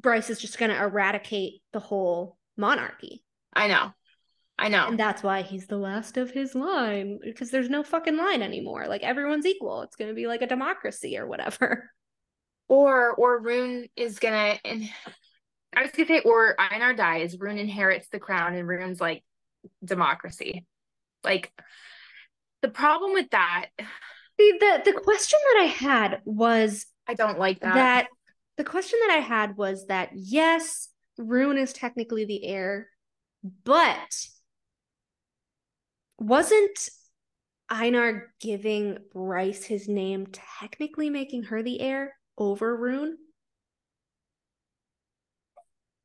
Bryce 0.00 0.30
is 0.30 0.38
just 0.38 0.58
going 0.58 0.70
to 0.70 0.82
eradicate 0.82 1.62
the 1.72 1.80
whole 1.80 2.38
monarchy. 2.56 3.22
I 3.52 3.68
know. 3.68 3.92
I 4.60 4.68
know. 4.68 4.88
And 4.88 4.98
that's 4.98 5.22
why 5.22 5.42
he's 5.42 5.66
the 5.66 5.78
last 5.78 6.16
of 6.16 6.30
his 6.30 6.54
line 6.54 7.18
because 7.24 7.50
there's 7.50 7.70
no 7.70 7.82
fucking 7.82 8.16
line 8.16 8.42
anymore. 8.42 8.86
Like 8.86 9.02
everyone's 9.02 9.46
equal. 9.46 9.82
It's 9.82 9.96
going 9.96 10.10
to 10.10 10.14
be 10.14 10.26
like 10.26 10.42
a 10.42 10.46
democracy 10.46 11.16
or 11.18 11.26
whatever. 11.26 11.90
or 12.68 13.12
or 13.12 13.42
Ruhn 13.42 13.88
is 13.96 14.18
gonna. 14.18 14.58
And 14.64 14.88
I 15.74 15.82
was 15.82 15.90
gonna 15.92 16.06
say, 16.06 16.20
or 16.20 16.60
Einar 16.60 16.94
dies. 16.94 17.36
Ruhn 17.36 17.58
inherits 17.58 18.08
the 18.08 18.20
crown, 18.20 18.54
and 18.54 18.68
Ruhn's 18.68 19.00
like 19.00 19.24
democracy. 19.84 20.66
Like 21.24 21.52
the 22.62 22.68
problem 22.68 23.14
with 23.14 23.30
that, 23.30 23.70
See, 24.40 24.52
the 24.58 24.80
the 24.86 24.92
question 24.94 25.38
that 25.52 25.60
I 25.60 25.66
had 25.66 26.20
was 26.24 26.86
I 27.06 27.12
don't 27.12 27.38
like 27.38 27.60
that. 27.60 27.74
that 27.74 28.08
the 28.56 28.64
question 28.64 28.98
that 29.02 29.14
I 29.14 29.20
had 29.20 29.58
was 29.58 29.86
that 29.88 30.12
yes, 30.14 30.88
Ruhn 31.18 31.58
is 31.58 31.74
technically 31.74 32.24
the 32.24 32.46
heir, 32.46 32.88
but 33.64 34.26
wasn't 36.20 36.88
Einar 37.68 38.32
giving 38.40 38.98
Bryce 39.12 39.64
his 39.64 39.88
name, 39.88 40.26
technically 40.60 41.10
making 41.10 41.44
her 41.44 41.62
the 41.62 41.80
heir 41.80 42.14
over 42.38 42.76
Ruhn? 42.78 43.14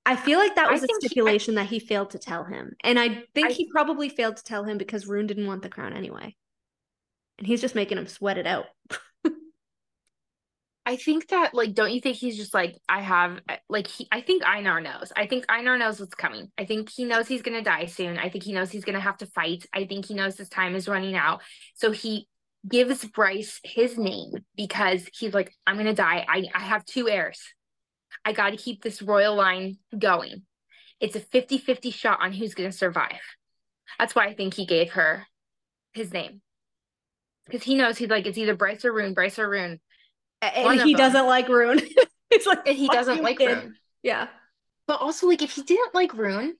I 0.06 0.16
feel 0.16 0.38
like 0.38 0.56
that 0.56 0.70
was 0.72 0.84
a 0.84 0.88
think 0.88 1.02
he- 1.02 1.06
I- 1.06 1.10
stipulation 1.10 1.56
that 1.56 1.68
he 1.68 1.80
failed 1.80 2.12
to 2.12 2.20
tell 2.20 2.44
him. 2.44 2.76
And 2.84 3.00
I 3.00 3.26
think 3.34 3.50
I- 3.50 3.54
he 3.54 3.70
probably 3.72 4.10
failed 4.10 4.38
to 4.38 4.44
tell 4.44 4.64
him 4.64 4.78
because 4.78 5.06
Ruhn 5.06 5.26
didn't 5.28 5.48
want 5.48 5.64
the 5.64 5.70
crown 5.70 5.94
anyway. 5.94 6.36
And 7.40 7.48
he's 7.48 7.62
just 7.62 7.76
making 7.76 7.98
him 7.98 8.08
sweat 8.08 8.38
it 8.38 8.48
out. 8.48 8.66
I 10.86 10.98
think 10.98 11.30
that 11.30 11.56
like 11.56 11.74
don't 11.74 11.92
you 11.92 12.00
think 12.00 12.18
he's 12.18 12.38
just 12.38 12.54
like 12.54 12.78
I 12.88 13.02
have 13.02 13.40
eh, 13.50 13.58
like 13.70 13.88
he 13.88 14.08
I 14.12 14.22
think 14.22 14.44
Einar 14.46 14.80
knows. 14.82 15.12
I 15.16 15.26
think 15.26 15.46
Einar 15.50 15.78
knows 15.78 16.00
what's 16.00 16.14
coming. 16.14 16.52
I 16.60 16.66
think 16.66 16.90
he 16.90 17.06
knows 17.06 17.28
he's 17.28 17.42
gonna 17.42 17.64
die 17.64 17.86
soon. 17.86 18.20
I 18.20 18.30
think 18.30 18.44
he 18.44 18.54
knows 18.54 18.70
he's 18.70 18.86
gonna 18.86 19.00
have 19.00 19.18
to 19.18 19.26
fight. 19.26 19.66
I 19.74 19.86
think 19.86 20.06
he 20.06 20.14
knows 20.14 20.38
his 20.38 20.50
time 20.50 20.76
is 20.76 20.88
running 20.88 21.16
out. 21.16 21.42
So 21.74 21.92
he 21.92 22.28
gives 22.70 23.04
Bryce 23.06 23.60
his 23.64 23.98
name 23.98 24.32
because 24.56 25.10
he's 25.14 25.34
like, 25.34 25.54
I'm 25.66 25.78
gonna 25.78 25.94
die. 25.94 26.26
I, 26.28 26.46
I 26.54 26.62
have 26.62 26.86
two 26.86 27.10
heirs. 27.10 27.42
I 28.24 28.34
gotta 28.34 28.58
keep 28.58 28.84
this 28.84 29.02
royal 29.02 29.36
line 29.36 29.78
going. 29.98 30.44
It's 31.00 31.16
a 31.16 31.20
50-50 31.20 31.94
shot 31.94 32.20
on 32.22 32.32
who's 32.32 32.54
gonna 32.54 32.72
survive. 32.72 33.22
That's 33.98 34.14
why 34.14 34.28
I 34.28 34.36
think 34.36 34.54
he 34.54 34.66
gave 34.66 34.92
her 34.92 35.26
his 35.94 36.14
name. 36.14 36.42
Because 37.46 37.64
he 37.64 37.76
knows 37.76 37.98
he's 37.98 38.10
like 38.10 38.26
it's 38.28 38.38
either 38.38 38.56
Bryce 38.56 38.86
or 38.86 38.94
Ruhn, 38.94 39.16
Bryce 39.16 39.40
or 39.40 39.50
Ruhn. 39.50 39.80
And 40.56 40.82
he 40.82 40.94
doesn't 40.94 41.26
like 41.26 41.48
Ruhn. 41.48 41.82
it's 42.32 42.46
like 42.46 42.68
And 42.68 42.78
he 42.78 42.88
doesn't 42.88 43.22
like 43.24 43.38
kid." 43.40 43.58
Ruhn. 43.58 43.74
Yeah. 44.04 44.28
But 44.88 45.02
also, 45.02 45.28
like, 45.28 45.42
if 45.42 45.52
he 45.52 45.64
didn't 45.64 45.96
like 45.96 46.14
Rune, 46.14 46.56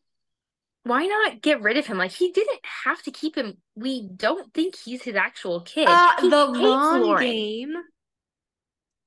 why 0.84 1.06
not 1.06 1.42
get 1.42 1.62
rid 1.62 1.78
of 1.78 1.86
him? 1.86 1.98
Like, 1.98 2.12
he 2.12 2.32
didn't 2.32 2.60
have 2.84 3.02
to 3.04 3.12
keep 3.12 3.36
him. 3.36 3.58
We 3.76 4.08
don't 4.08 4.52
think 4.54 4.76
he's 4.76 5.04
his 5.04 5.16
actual 5.16 5.62
kid. 5.62 5.88
Uh, 5.88 6.12
He 6.22 6.30
the 6.30 6.46
long 6.46 7.02
Lauren. 7.02 7.24
game. 7.24 7.74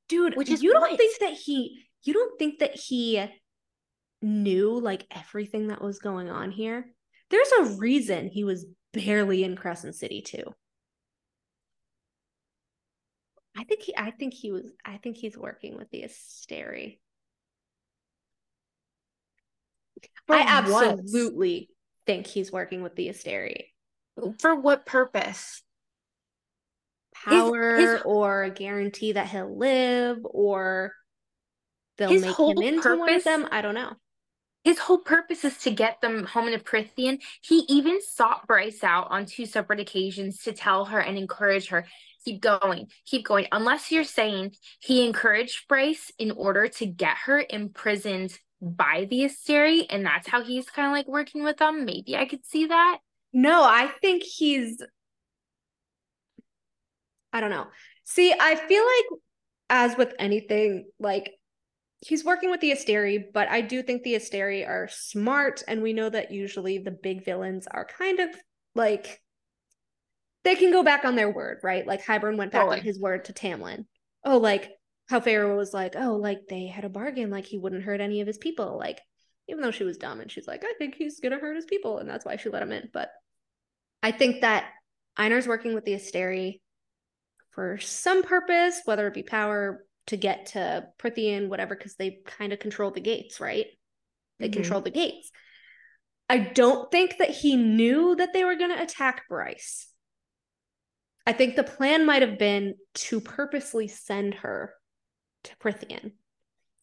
Dude, 0.08 0.36
Which 0.36 0.50
is 0.50 0.62
you 0.62 0.72
don't 0.72 0.96
think 0.96 1.18
that 1.20 1.34
he 1.34 1.84
you 2.02 2.14
don't 2.14 2.38
think 2.38 2.60
that 2.60 2.74
he 2.76 3.26
knew 4.22 4.80
like 4.80 5.06
everything 5.10 5.68
that 5.68 5.82
was 5.82 5.98
going 5.98 6.30
on 6.30 6.50
here? 6.50 6.86
There's 7.30 7.52
a 7.60 7.64
reason 7.76 8.28
he 8.28 8.44
was 8.44 8.64
barely 8.94 9.44
in 9.44 9.54
Crescent 9.54 9.96
City 9.96 10.22
too. 10.22 10.54
I 13.58 13.64
think 13.64 13.82
he 13.82 13.96
I 13.96 14.12
think 14.12 14.34
he 14.34 14.52
was 14.52 14.70
I 14.84 14.98
think 14.98 15.16
he's 15.16 15.36
working 15.36 15.76
with 15.76 15.90
the 15.90 16.02
Asteri. 16.02 16.98
For 20.28 20.36
I 20.36 20.62
what? 20.70 20.86
absolutely 20.86 21.68
think 22.06 22.28
he's 22.28 22.52
working 22.52 22.82
with 22.82 22.94
the 22.94 23.08
Asteri. 23.08 23.64
For 24.38 24.54
what 24.54 24.86
purpose? 24.86 25.62
Power 27.24 27.76
his- 27.76 28.02
or 28.04 28.44
a 28.44 28.50
guarantee 28.50 29.12
that 29.12 29.26
he'll 29.26 29.58
live 29.58 30.18
or 30.22 30.92
they'll 31.96 32.10
make 32.10 32.38
him 32.38 32.62
into 32.62 32.96
one 32.96 33.12
of 33.12 33.24
them. 33.24 33.48
I 33.50 33.60
don't 33.60 33.74
know. 33.74 33.94
His 34.62 34.78
whole 34.78 34.98
purpose 34.98 35.44
is 35.44 35.58
to 35.58 35.70
get 35.70 36.00
them 36.00 36.24
home 36.24 36.46
in 36.46 36.54
a 36.54 36.58
Prythian. 36.58 37.20
He 37.42 37.64
even 37.68 38.00
sought 38.02 38.46
Bryce 38.46 38.84
out 38.84 39.08
on 39.10 39.24
two 39.24 39.46
separate 39.46 39.80
occasions 39.80 40.42
to 40.42 40.52
tell 40.52 40.84
her 40.86 41.00
and 41.00 41.18
encourage 41.18 41.68
her, 41.68 41.86
keep 42.28 42.42
going, 42.42 42.88
keep 43.06 43.24
going. 43.24 43.46
Unless 43.52 43.90
you're 43.90 44.04
saying 44.04 44.52
he 44.80 45.06
encouraged 45.06 45.66
Bryce 45.68 46.12
in 46.18 46.30
order 46.32 46.68
to 46.68 46.86
get 46.86 47.16
her 47.24 47.44
imprisoned 47.48 48.38
by 48.60 49.06
the 49.08 49.20
Asteri, 49.20 49.86
and 49.88 50.04
that's 50.04 50.28
how 50.28 50.42
he's 50.42 50.68
kind 50.68 50.86
of 50.86 50.92
like 50.92 51.08
working 51.08 51.44
with 51.44 51.58
them. 51.58 51.84
Maybe 51.84 52.16
I 52.16 52.26
could 52.26 52.44
see 52.44 52.66
that. 52.66 52.98
No, 53.32 53.62
I 53.62 53.90
think 54.00 54.22
he's 54.22 54.82
I 57.32 57.40
don't 57.40 57.50
know. 57.50 57.66
See, 58.04 58.34
I 58.38 58.56
feel 58.56 58.84
like 58.84 59.20
as 59.70 59.96
with 59.96 60.14
anything, 60.18 60.86
like 60.98 61.30
he's 62.00 62.24
working 62.24 62.50
with 62.50 62.60
the 62.60 62.72
Asteri, 62.72 63.24
but 63.32 63.48
I 63.48 63.60
do 63.60 63.82
think 63.82 64.02
the 64.02 64.14
Asteri 64.14 64.66
are 64.66 64.88
smart, 64.90 65.62
and 65.68 65.82
we 65.82 65.92
know 65.92 66.08
that 66.08 66.30
usually 66.30 66.78
the 66.78 66.90
big 66.90 67.24
villains 67.24 67.66
are 67.70 67.86
kind 67.86 68.20
of 68.20 68.30
like 68.74 69.20
they 70.44 70.54
can 70.54 70.72
go 70.72 70.82
back 70.82 71.04
on 71.04 71.16
their 71.16 71.30
word, 71.30 71.58
right? 71.62 71.86
Like 71.86 72.04
Hybern 72.04 72.36
went 72.36 72.52
back 72.52 72.66
on 72.66 72.80
his 72.80 72.98
word 72.98 73.26
to 73.26 73.32
Tamlin. 73.32 73.84
Oh, 74.24 74.38
like 74.38 74.70
how 75.08 75.20
Pharaoh 75.20 75.56
was 75.56 75.72
like, 75.72 75.94
oh, 75.96 76.16
like 76.16 76.40
they 76.48 76.66
had 76.66 76.84
a 76.84 76.88
bargain, 76.88 77.30
like 77.30 77.46
he 77.46 77.58
wouldn't 77.58 77.84
hurt 77.84 78.00
any 78.00 78.20
of 78.20 78.26
his 78.26 78.38
people. 78.38 78.78
Like, 78.78 79.00
even 79.48 79.62
though 79.62 79.70
she 79.70 79.84
was 79.84 79.96
dumb 79.96 80.20
and 80.20 80.30
she's 80.30 80.46
like, 80.46 80.64
I 80.64 80.74
think 80.78 80.94
he's 80.94 81.20
gonna 81.20 81.38
hurt 81.38 81.56
his 81.56 81.64
people, 81.64 81.98
and 81.98 82.08
that's 82.08 82.24
why 82.24 82.36
she 82.36 82.48
let 82.50 82.62
him 82.62 82.72
in. 82.72 82.88
But 82.92 83.10
I 84.02 84.12
think 84.12 84.42
that 84.42 84.70
Einar's 85.18 85.48
working 85.48 85.74
with 85.74 85.84
the 85.84 85.94
Asteri 85.94 86.60
for 87.50 87.78
some 87.78 88.22
purpose, 88.22 88.82
whether 88.84 89.06
it 89.08 89.14
be 89.14 89.22
power 89.22 89.84
to 90.06 90.16
get 90.16 90.46
to 90.46 90.86
Prythian, 90.98 91.48
whatever, 91.48 91.74
because 91.74 91.96
they 91.96 92.20
kind 92.24 92.52
of 92.52 92.60
control 92.60 92.90
the 92.90 93.00
gates, 93.00 93.40
right? 93.40 93.66
They 94.38 94.48
Mhm. 94.48 94.52
control 94.54 94.80
the 94.80 94.90
gates. 94.90 95.30
I 96.28 96.38
don't 96.38 96.90
think 96.90 97.18
that 97.18 97.30
he 97.30 97.56
knew 97.56 98.14
that 98.16 98.32
they 98.32 98.44
were 98.44 98.54
going 98.54 98.70
to 98.70 98.82
attack 98.82 99.28
Bryce. 99.28 99.87
I 101.28 101.32
think 101.34 101.56
the 101.56 101.62
plan 101.62 102.06
might 102.06 102.22
have 102.22 102.38
been 102.38 102.76
to 102.94 103.20
purposely 103.20 103.86
send 103.86 104.32
her 104.36 104.72
to 105.44 105.56
Prythian. 105.58 106.12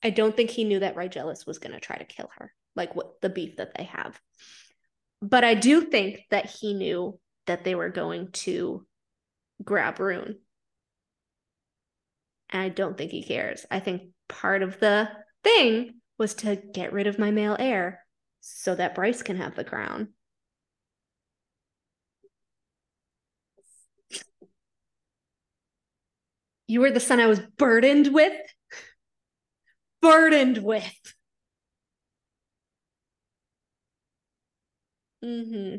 I 0.03 0.11
don't 0.11 0.37
think 0.37 0.51
he 0.51 0.65
knew 0.65 0.81
that 0.81 0.95
Rigelus 0.95 1.47
was 1.47 1.57
going 1.57 1.73
to 1.73 1.79
try 1.79 1.97
to 1.97 2.05
kill 2.05 2.29
her, 2.37 2.53
like 2.75 2.95
what 2.95 3.19
the 3.23 3.29
beef 3.29 3.55
that 3.55 3.75
they 3.75 3.85
have. 3.85 4.21
But 5.19 5.43
I 5.43 5.55
do 5.55 5.81
think 5.81 6.19
that 6.29 6.45
he 6.45 6.75
knew 6.75 7.19
that 7.47 7.63
they 7.63 7.73
were 7.73 7.89
going 7.89 8.33
to 8.33 8.85
grab 9.63 9.97
Ruhn. 9.97 10.35
And 12.51 12.61
I 12.61 12.69
don't 12.69 12.95
think 12.95 13.09
he 13.09 13.23
cares. 13.23 13.65
I 13.71 13.79
think 13.79 14.11
part 14.29 14.61
of 14.61 14.79
the 14.79 15.09
thing 15.43 16.01
was 16.19 16.35
to 16.35 16.55
get 16.55 16.93
rid 16.93 17.07
of 17.07 17.17
my 17.17 17.31
male 17.31 17.57
heir 17.57 18.05
so 18.41 18.75
that 18.75 18.93
Bryce 18.93 19.23
can 19.23 19.37
have 19.37 19.55
the 19.55 19.63
crown. 19.63 20.09
You 26.67 26.81
were 26.81 26.91
the 26.91 26.99
son 26.99 27.19
I 27.19 27.27
was 27.27 27.39
burdened 27.39 28.13
with. 28.13 28.33
Burdened 30.01 30.59
with. 30.59 31.13
Mm-hmm. 35.23 35.77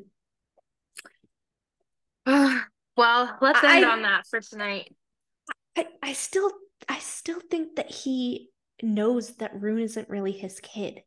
well, 2.96 3.38
let's 3.40 3.62
end 3.62 3.84
I- 3.84 3.90
on 3.90 4.02
that 4.02 4.26
for 4.28 4.40
tonight. 4.40 4.94
I, 5.76 5.86
I 6.02 6.12
still 6.14 6.50
I 6.88 6.98
still 6.98 7.40
think 7.50 7.76
that 7.76 7.90
he 7.90 8.48
knows 8.82 9.36
that 9.36 9.54
Ruhn 9.54 9.82
isn't 9.82 10.08
really 10.08 10.32
his 10.32 10.60
kid. 10.60 11.02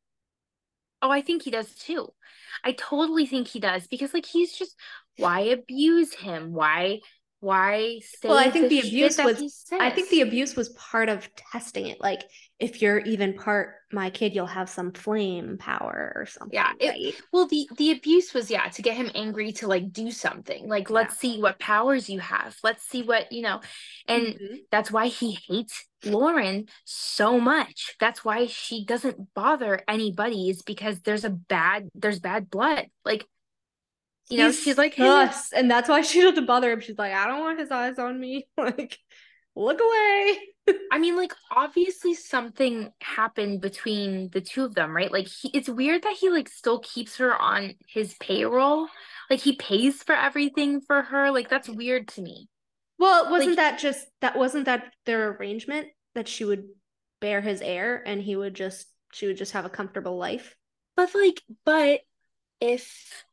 Oh, 1.01 1.09
I 1.09 1.21
think 1.21 1.43
he 1.43 1.51
does 1.51 1.73
too. 1.75 2.09
I 2.63 2.73
totally 2.73 3.25
think 3.25 3.47
he 3.47 3.59
does 3.59 3.87
because 3.87 4.13
like 4.13 4.25
he's 4.25 4.53
just 4.53 4.75
why 5.17 5.39
abuse 5.41 6.13
him? 6.13 6.53
Why 6.53 6.99
why 7.41 7.99
say 8.03 8.27
Well, 8.27 8.37
I 8.37 8.49
think 8.49 8.69
the 8.69 8.81
the 8.81 8.87
abuse 8.87 9.17
was- 9.17 9.65
I 9.71 9.89
think 9.91 10.09
the 10.09 10.21
abuse 10.21 10.55
was 10.55 10.69
part 10.69 11.09
of 11.09 11.29
testing 11.35 11.87
it. 11.87 12.01
Like, 12.01 12.23
if 12.59 12.81
you're 12.81 12.99
even 12.99 13.33
part 13.35 13.75
my 13.91 14.09
kid, 14.09 14.35
you'll 14.35 14.45
have 14.45 14.69
some 14.69 14.91
flame 14.91 15.57
power 15.57 16.11
or 16.15 16.25
something. 16.25 16.53
Yeah, 16.53 16.73
it- 16.79 16.89
right? 16.89 17.15
Well, 17.31 17.47
the 17.47 17.67
the 17.77 17.91
abuse 17.91 18.33
was 18.33 18.51
yeah 18.51 18.67
to 18.67 18.81
get 18.81 18.97
him 18.97 19.09
angry 19.15 19.51
to 19.53 19.67
like 19.67 19.91
do 19.91 20.11
something. 20.11 20.67
Like 20.67 20.89
let's 20.89 21.17
see 21.17 21.41
what 21.41 21.59
powers 21.59 22.09
you 22.09 22.19
have. 22.19 22.57
Let's 22.63 22.83
see 22.83 23.03
what 23.03 23.31
you 23.31 23.41
know, 23.41 23.61
and 24.07 24.27
Mhm. 24.27 24.57
that's 24.69 24.91
why 24.91 25.07
he 25.07 25.39
hates 25.47 25.85
Lauren 26.05 26.67
so 26.85 27.39
much. 27.39 27.95
That's 27.99 28.23
why 28.25 28.47
she 28.47 28.85
doesn't 28.85 29.33
bother 29.33 29.81
anybody. 29.87 30.49
Is 30.49 30.61
because 30.61 30.99
there's 31.01 31.25
a 31.25 31.29
bad 31.29 31.87
there's 31.95 32.19
bad 32.19 32.49
blood. 32.49 32.87
Like 33.05 33.25
you 34.29 34.37
know, 34.37 34.47
He's 34.47 34.61
she's 34.61 34.77
like 34.77 34.95
sus, 34.95 35.51
and 35.53 35.69
that's 35.69 35.89
why 35.89 36.01
she 36.03 36.21
doesn't 36.21 36.45
bother 36.45 36.71
him. 36.71 36.81
She's 36.81 36.97
like, 36.97 37.13
I 37.13 37.27
don't 37.27 37.39
want 37.41 37.59
his 37.59 37.71
eyes 37.71 37.99
on 37.99 38.19
me. 38.19 38.47
Like, 38.57 38.97
look 39.55 39.79
away. 39.81 40.39
I 40.91 40.99
mean, 40.99 41.17
like 41.17 41.33
obviously 41.51 42.13
something 42.13 42.91
happened 43.01 43.59
between 43.61 44.29
the 44.29 44.39
two 44.41 44.63
of 44.63 44.75
them, 44.75 44.95
right? 44.95 45.11
Like 45.11 45.27
he, 45.27 45.49
it's 45.53 45.67
weird 45.67 46.03
that 46.03 46.15
he 46.19 46.29
like 46.29 46.47
still 46.47 46.79
keeps 46.79 47.17
her 47.17 47.35
on 47.35 47.73
his 47.87 48.13
payroll. 48.19 48.87
Like 49.29 49.39
he 49.39 49.55
pays 49.55 50.03
for 50.03 50.13
everything 50.13 50.81
for 50.81 51.01
her. 51.01 51.31
Like 51.31 51.49
that's 51.49 51.67
weird 51.67 52.07
to 52.09 52.21
me. 52.21 52.47
Well, 52.99 53.31
wasn't 53.31 53.51
Like- 53.51 53.57
that 53.57 53.79
just 53.79 54.05
that? 54.21 54.37
Wasn't 54.37 54.65
that 54.65 54.93
their 55.05 55.29
arrangement 55.31 55.87
that 56.13 56.27
she 56.27 56.45
would 56.45 56.65
bear 57.19 57.41
his 57.41 57.61
heir 57.61 58.03
and 58.05 58.21
he 58.21 58.35
would 58.35 58.53
just 58.53 58.85
she 59.11 59.25
would 59.25 59.37
just 59.37 59.53
have 59.53 59.65
a 59.65 59.69
comfortable 59.69 60.17
life? 60.17 60.55
But 60.95 61.15
like, 61.15 61.41
but 61.65 62.01
if 62.61 63.23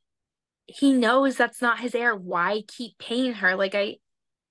he 0.66 0.92
knows 0.92 1.36
that's 1.36 1.62
not 1.62 1.80
his 1.80 1.94
heir, 1.94 2.14
why 2.14 2.62
keep 2.66 2.98
paying 2.98 3.34
her? 3.34 3.56
Like 3.56 3.74
I, 3.74 3.96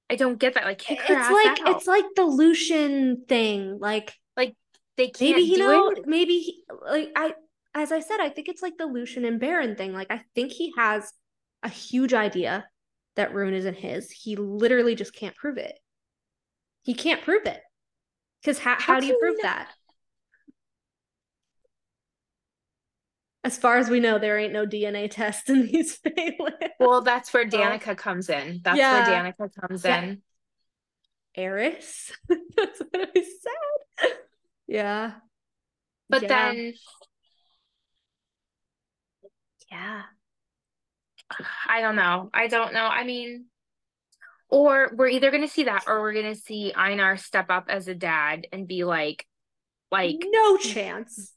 I 0.09 0.15
don't 0.15 0.39
get 0.39 0.53
that. 0.53 0.63
Like 0.63 0.79
kick 0.79 1.01
her 1.01 1.13
it's 1.13 1.25
ass 1.25 1.31
like 1.31 1.61
out. 1.61 1.75
it's 1.75 1.87
like 1.87 2.05
the 2.15 2.25
Lucian 2.25 3.25
thing. 3.27 3.77
Like 3.79 4.13
like 4.35 4.55
they 4.97 5.07
can't 5.07 5.37
maybe 5.37 5.41
you 5.41 5.55
do 5.57 5.63
know 5.63 5.89
it. 5.89 5.99
maybe 6.05 6.39
he, 6.39 6.63
like 6.89 7.11
i 7.15 7.33
as 7.73 7.91
i 7.91 7.99
said 7.99 8.21
i 8.21 8.29
think 8.29 8.47
it's 8.47 8.61
like 8.61 8.77
the 8.77 8.85
Lucien 8.85 9.25
and 9.25 9.41
Beron 9.41 9.75
thing 9.75 9.91
like 9.91 10.07
i 10.09 10.21
think 10.33 10.53
he 10.53 10.73
has 10.77 11.11
a 11.65 11.69
huge 11.69 12.13
idea 12.13 12.65
that 13.15 13.33
Ruhn 13.33 13.53
isn't 13.53 13.75
his, 13.75 14.11
he 14.11 14.35
literally 14.35 14.95
just 14.95 15.13
can't 15.13 15.35
prove 15.35 15.57
it. 15.57 15.77
He 16.83 16.93
can't 16.93 17.21
prove 17.21 17.45
it. 17.45 17.61
Because 18.41 18.59
how, 18.59 18.75
how, 18.75 18.93
How 18.93 18.99
do 18.99 19.07
you 19.07 19.17
prove 19.19 19.37
that? 19.41 19.69
As 23.45 23.59
far 23.59 23.77
as 23.77 23.91
we 23.91 23.99
know, 23.99 24.17
there 24.17 24.39
ain't 24.39 24.53
no 24.53 24.65
DNA 24.65 25.07
test 25.09 25.51
in 25.51 25.67
these 25.67 25.95
Phelan. 25.97 26.53
Well, 26.79 27.03
that's 27.03 27.31
where 27.31 27.45
Danica 27.45 27.95
comes 27.95 28.27
in. 28.27 28.61
That's 28.63 28.79
Yeah. 28.79 28.91
where 28.91 29.23
Danica 29.23 29.61
comes 29.61 29.85
Yeah. 29.85 30.01
in. 30.01 30.21
Eris. 31.35 32.11
That's 32.27 32.79
what 32.79 33.09
I 33.15 33.21
said. 33.21 34.11
Yeah. 34.65 35.11
But 36.09 36.23
Yeah. 36.23 36.53
then 36.53 36.73
yeah. 39.71 40.01
I 41.69 41.81
don't 41.81 41.95
know. 41.95 42.31
I 42.33 42.47
don't 42.47 42.73
know. 42.73 42.85
I 42.85 43.03
mean, 43.03 43.45
or 44.49 44.91
we're 44.95 45.07
either 45.09 45.29
gonna 45.29 45.47
see 45.47 45.65
that 45.65 45.83
or 45.85 46.01
we're 46.01 46.13
gonna 46.13 46.33
see 46.33 46.73
Einar 46.75 47.17
step 47.17 47.51
up 47.51 47.65
as 47.69 47.87
a 47.87 47.93
dad 47.93 48.47
and 48.51 48.67
be 48.67 48.85
like, 48.85 49.27
like 49.91 50.17
no 50.25 50.57
chance. 50.57 51.34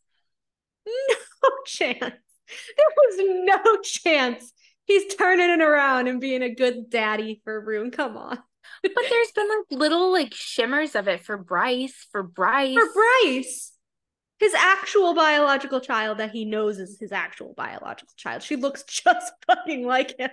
No 1.42 1.50
chance. 1.66 2.00
There 2.00 2.86
was 2.96 3.16
no 3.18 3.76
chance 3.82 4.52
he's 4.86 5.14
turning 5.14 5.50
it 5.50 5.60
around 5.60 6.08
and 6.08 6.20
being 6.20 6.42
a 6.42 6.52
good 6.52 6.90
daddy 6.90 7.40
for 7.44 7.64
Ruhn. 7.64 7.92
Come 7.92 8.16
on. 8.16 8.38
but 8.82 8.92
there's 9.08 9.30
been 9.32 9.48
like 9.48 9.78
little 9.78 10.10
like 10.12 10.34
shimmers 10.34 10.94
of 10.96 11.06
it 11.08 11.24
for 11.24 11.36
Bryce, 11.38 12.06
for 12.10 12.22
Bryce. 12.24 12.74
For 12.74 12.92
Bryce, 12.92 13.72
his 14.40 14.52
actual 14.54 15.14
biological 15.14 15.80
child 15.80 16.18
that 16.18 16.32
he 16.32 16.44
knows 16.44 16.78
is 16.80 16.98
his 16.98 17.12
actual 17.12 17.54
biological 17.56 18.12
child. 18.16 18.42
She 18.42 18.56
looks 18.56 18.82
just 18.84 19.32
fucking 19.46 19.86
like 19.86 20.18
him. 20.18 20.30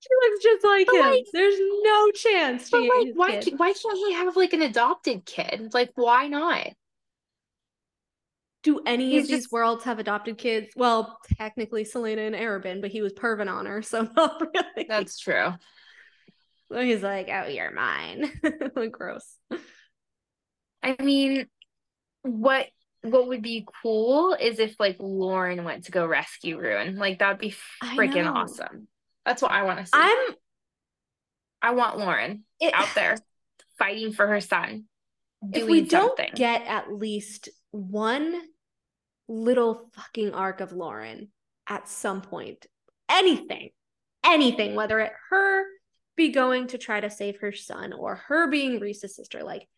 she 0.00 0.08
looks 0.30 0.42
just 0.44 0.64
like 0.64 0.86
But, 0.86 0.94
him. 0.94 1.00
like- 1.10 1.24
There's 1.32 1.58
no 1.82 2.10
chance 2.12 2.68
she 2.68 2.70
But 2.70 2.82
like, 2.82 3.14
why 3.14 3.40
kid. 3.40 3.54
why 3.58 3.72
can't 3.72 3.98
he 3.98 4.12
have 4.14 4.36
like 4.36 4.52
an 4.52 4.62
adopted 4.62 5.26
kid? 5.26 5.70
Like, 5.74 5.90
why 5.96 6.28
not? 6.28 6.68
Do 8.62 8.80
any 8.84 9.10
He's 9.10 9.24
of 9.24 9.28
these 9.28 9.52
worlds 9.52 9.84
have 9.84 9.98
adopted 9.98 10.36
kids? 10.36 10.68
Well, 10.76 11.18
technically 11.36 11.84
Celaena 11.84 12.26
and 12.26 12.34
Arobynn, 12.34 12.80
but 12.80 12.90
he 12.90 13.02
was 13.02 13.12
pervin 13.12 13.50
on 13.50 13.66
her, 13.66 13.82
so 13.82 14.08
not 14.16 14.40
really. 14.40 14.86
That's 14.88 15.18
true. 15.18 15.52
So 16.70 16.80
he's 16.80 17.02
like, 17.02 17.28
"Oh, 17.32 17.46
you're 17.46 17.70
mine." 17.70 18.30
gross. 18.90 19.36
I 20.82 20.96
mean, 21.00 21.46
what 22.22 22.66
what 23.02 23.28
would 23.28 23.42
be 23.42 23.66
cool 23.82 24.34
is 24.34 24.58
if 24.58 24.78
like 24.78 24.96
Lauren 24.98 25.64
went 25.64 25.84
to 25.84 25.92
go 25.92 26.04
rescue 26.06 26.58
Ruhn. 26.58 26.98
Like 26.98 27.20
that'd 27.20 27.38
be 27.38 27.54
freaking 27.82 28.30
awesome. 28.30 28.88
That's 29.24 29.40
what 29.40 29.52
I 29.52 29.62
want 29.62 29.78
to 29.78 29.86
see. 29.86 29.92
I'm 29.94 30.34
I 31.62 31.70
want 31.72 31.98
Lauren 31.98 32.44
it, 32.60 32.74
out 32.74 32.88
there 32.94 33.16
fighting 33.78 34.12
for 34.12 34.26
her 34.26 34.40
son. 34.40 34.84
If 35.52 35.68
we 35.68 35.82
don't 35.82 36.18
get 36.34 36.66
at 36.66 36.92
least 36.92 37.48
one 37.70 38.40
little 39.28 39.90
fucking 39.94 40.32
arc 40.32 40.60
of 40.60 40.72
Lauren 40.72 41.28
at 41.68 41.88
some 41.88 42.22
point, 42.22 42.66
anything, 43.08 43.70
anything, 44.24 44.74
whether 44.74 44.98
it 45.00 45.12
her 45.30 45.64
be 46.16 46.30
going 46.30 46.66
to 46.68 46.78
try 46.78 47.00
to 47.00 47.10
save 47.10 47.38
her 47.40 47.52
son 47.52 47.92
or 47.92 48.16
her 48.16 48.48
being 48.48 48.80
Rhys's 48.80 49.14
sister, 49.14 49.42
like, 49.42 49.68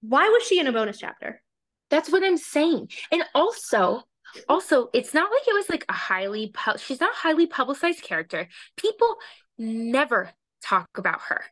why 0.00 0.28
was 0.28 0.42
she 0.42 0.58
in 0.60 0.66
a 0.66 0.72
bonus 0.72 0.98
chapter? 0.98 1.42
That's 1.90 2.10
what 2.10 2.24
I'm 2.24 2.36
saying. 2.36 2.90
And 3.10 3.22
also, 3.34 4.02
also, 4.48 4.88
it's 4.92 5.14
not 5.14 5.30
like 5.30 5.46
it 5.46 5.54
was 5.54 5.68
like 5.68 5.84
a 5.88 5.92
highly 5.92 6.52
pu- 6.54 6.78
she's 6.78 7.00
not 7.00 7.12
a 7.12 7.18
highly 7.18 7.46
publicized 7.46 8.02
character. 8.02 8.48
People 8.76 9.16
never 9.58 10.30
talk 10.62 10.88
about 10.96 11.20
her. 11.28 11.42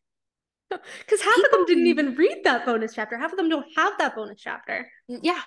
Because 1.01 1.21
half 1.21 1.37
of 1.37 1.51
them 1.51 1.67
didn't 1.67 1.89
even 1.89 2.15
read 2.15 2.43
that 2.45 2.65
bonus 2.65 2.95
chapter. 2.95 3.19
Half 3.19 3.33
of 3.33 3.39
them 3.39 3.49
don't 3.49 3.67
have 3.77 3.99
that 3.99 4.15
bonus 4.15 4.41
chapter. 4.41 4.89
Mm, 5.11 5.19
yeah. 5.23 5.41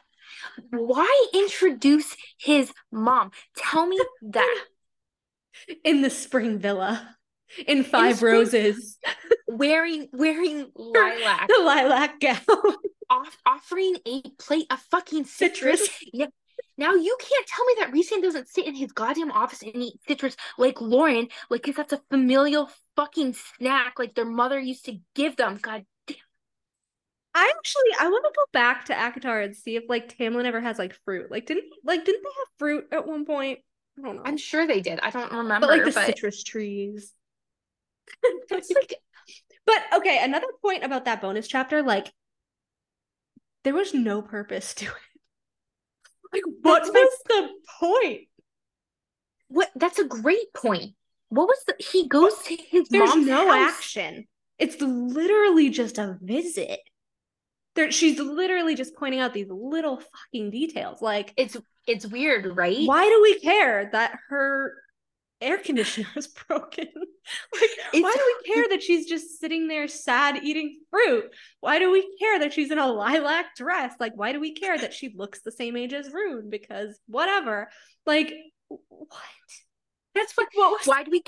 Why 0.69 1.28
introduce 1.34 2.15
his 2.38 2.71
mom? 2.91 3.32
Tell 3.57 3.86
me 3.86 3.99
that. 4.24 4.65
In 5.84 6.01
the 6.01 6.09
spring 6.09 6.57
villa, 6.59 7.15
in 7.67 7.84
Five 7.84 8.17
spring- 8.17 8.34
Roses, 8.34 8.97
wearing 9.47 10.09
wearing 10.11 10.71
lilac, 10.76 11.47
the 11.47 11.61
lilac 11.63 12.19
gown. 12.19 12.39
off, 13.09 13.38
offering 13.45 13.97
a 14.07 14.21
plate 14.39 14.65
of 14.71 14.80
fucking 14.91 15.26
citrus. 15.26 15.82
Citrus. 15.82 16.09
Yeah. 16.11 16.26
Now 16.76 16.93
you 16.95 17.15
can't 17.19 17.47
tell 17.47 17.65
me 17.65 17.76
that 17.80 17.91
Rhys 17.93 18.09
doesn't 18.09 18.47
sit 18.49 18.65
in 18.65 18.74
his 18.76 18.91
goddamn 18.91 19.32
office 19.32 19.61
and 19.61 19.76
eat 19.76 19.99
citrus 20.07 20.36
like 20.57 20.82
Lauren, 20.82 21.28
like 21.51 21.61
because 21.61 21.76
that's 21.76 21.93
a 21.93 22.01
familial 22.09 22.69
fucking 22.95 23.36
snack 23.57 23.99
like 23.99 24.15
their 24.15 24.26
mother 24.26 24.59
used 24.59 24.86
to 24.86 24.97
give 25.13 25.36
them. 25.38 25.59
God. 25.61 25.86
I 27.36 27.51
actually 27.57 27.91
I 27.99 28.09
want 28.09 28.25
to 28.25 28.31
go 28.36 28.45
back 28.53 28.86
to 28.86 28.93
ACOTAR 28.93 29.43
and 29.43 29.55
see 29.55 29.75
if 29.75 29.84
like 29.89 30.17
Tamlin 30.17 30.45
ever 30.45 30.61
has 30.61 30.77
like 30.77 30.93
fruit. 31.05 31.31
Like 31.31 31.45
didn't 31.45 31.65
like 31.84 32.05
didn't 32.05 32.23
they 32.23 32.29
have 32.39 32.47
fruit 32.59 32.88
at 32.91 33.07
one 33.07 33.25
point? 33.25 33.59
I 33.97 34.01
don't 34.01 34.17
know. 34.17 34.23
I'm 34.25 34.38
sure 34.38 34.65
they 34.67 34.81
did. 34.81 34.99
I 35.01 35.09
don't 35.09 35.31
remember, 35.31 35.67
but 35.67 35.69
like 35.69 35.84
the 35.86 35.91
but 35.93 36.05
citrus 36.07 36.43
trees. 36.43 37.13
like 38.51 38.95
But 39.65 39.84
okay, 39.93 40.23
another 40.23 40.47
point 40.61 40.84
about 40.86 41.05
that 41.05 41.21
bonus 41.21 41.47
chapter, 41.47 41.81
like 41.81 42.13
there 43.63 43.73
was 43.73 43.93
no 43.93 44.21
purpose 44.21 44.73
to 44.75 44.86
it. 44.86 44.91
Like 46.34 46.43
what 46.61 46.81
That's 46.84 46.89
was 46.93 47.19
the 47.27 47.49
point? 47.79 48.27
what? 49.47 49.69
That's 49.75 49.99
a 49.99 50.05
great 50.05 50.53
point. 50.53 50.95
What 51.29 51.47
was 51.47 51.63
the? 51.67 51.75
He 51.79 52.07
goes 52.07 52.38
to 52.43 52.55
his 52.55 52.89
There's 52.89 53.09
mom's 53.09 53.27
no 53.27 53.45
house. 53.47 53.69
action. 53.69 54.27
It's 54.59 54.79
literally 54.81 55.69
just 55.69 55.97
a 55.97 56.17
visit. 56.21 56.79
There, 57.76 57.91
she's 57.91 58.19
literally 58.19 58.76
just 58.76 58.95
pointing 58.95 59.19
out 59.19 59.34
these 59.34 59.49
little 59.49 59.97
fucking 59.99 60.51
details. 60.51 61.01
Like, 61.01 61.34
It's 61.38 61.57
it's 61.88 62.05
weird, 62.05 62.55
right? 62.55 62.88
why 62.88 63.07
do 63.09 63.21
we 63.21 63.39
care 63.39 63.89
that 63.91 64.17
her 64.30 64.74
air 65.41 65.57
conditioner 65.57 66.07
is 66.15 66.28
broken? 66.28 66.88
like, 67.61 68.03
why 68.03 68.13
do 68.13 68.36
we 68.45 68.53
care 68.53 68.69
that 68.69 68.82
she's 68.84 69.07
just 69.07 69.39
sitting 69.39 69.67
there 69.67 69.88
sad 69.88 70.38
eating 70.43 70.80
fruit? 70.89 71.26
Why 71.59 71.80
do 71.80 71.91
we 71.91 72.15
care 72.19 72.39
that 72.39 72.53
she's 72.53 72.71
in 72.71 72.80
a 72.80 72.88
lilac 72.88 73.55
dress? 73.55 73.93
Like, 73.99 74.13
why 74.15 74.32
do 74.32 74.39
we 74.39 74.53
care 74.53 74.78
that 74.78 74.93
she 74.93 75.13
looks 75.15 75.41
the 75.41 75.51
same 75.51 75.76
age 75.76 75.93
as 75.93 76.09
Ruhn? 76.09 76.49
Because 76.49 76.99
whatever. 77.07 77.69
Like, 78.05 78.34
what? 78.67 79.19
That's 80.15 80.34
what. 80.38 80.47
What 80.53 80.71
was 80.71 80.88
Why 80.88 81.03
do 81.03 81.11
we? 81.11 81.24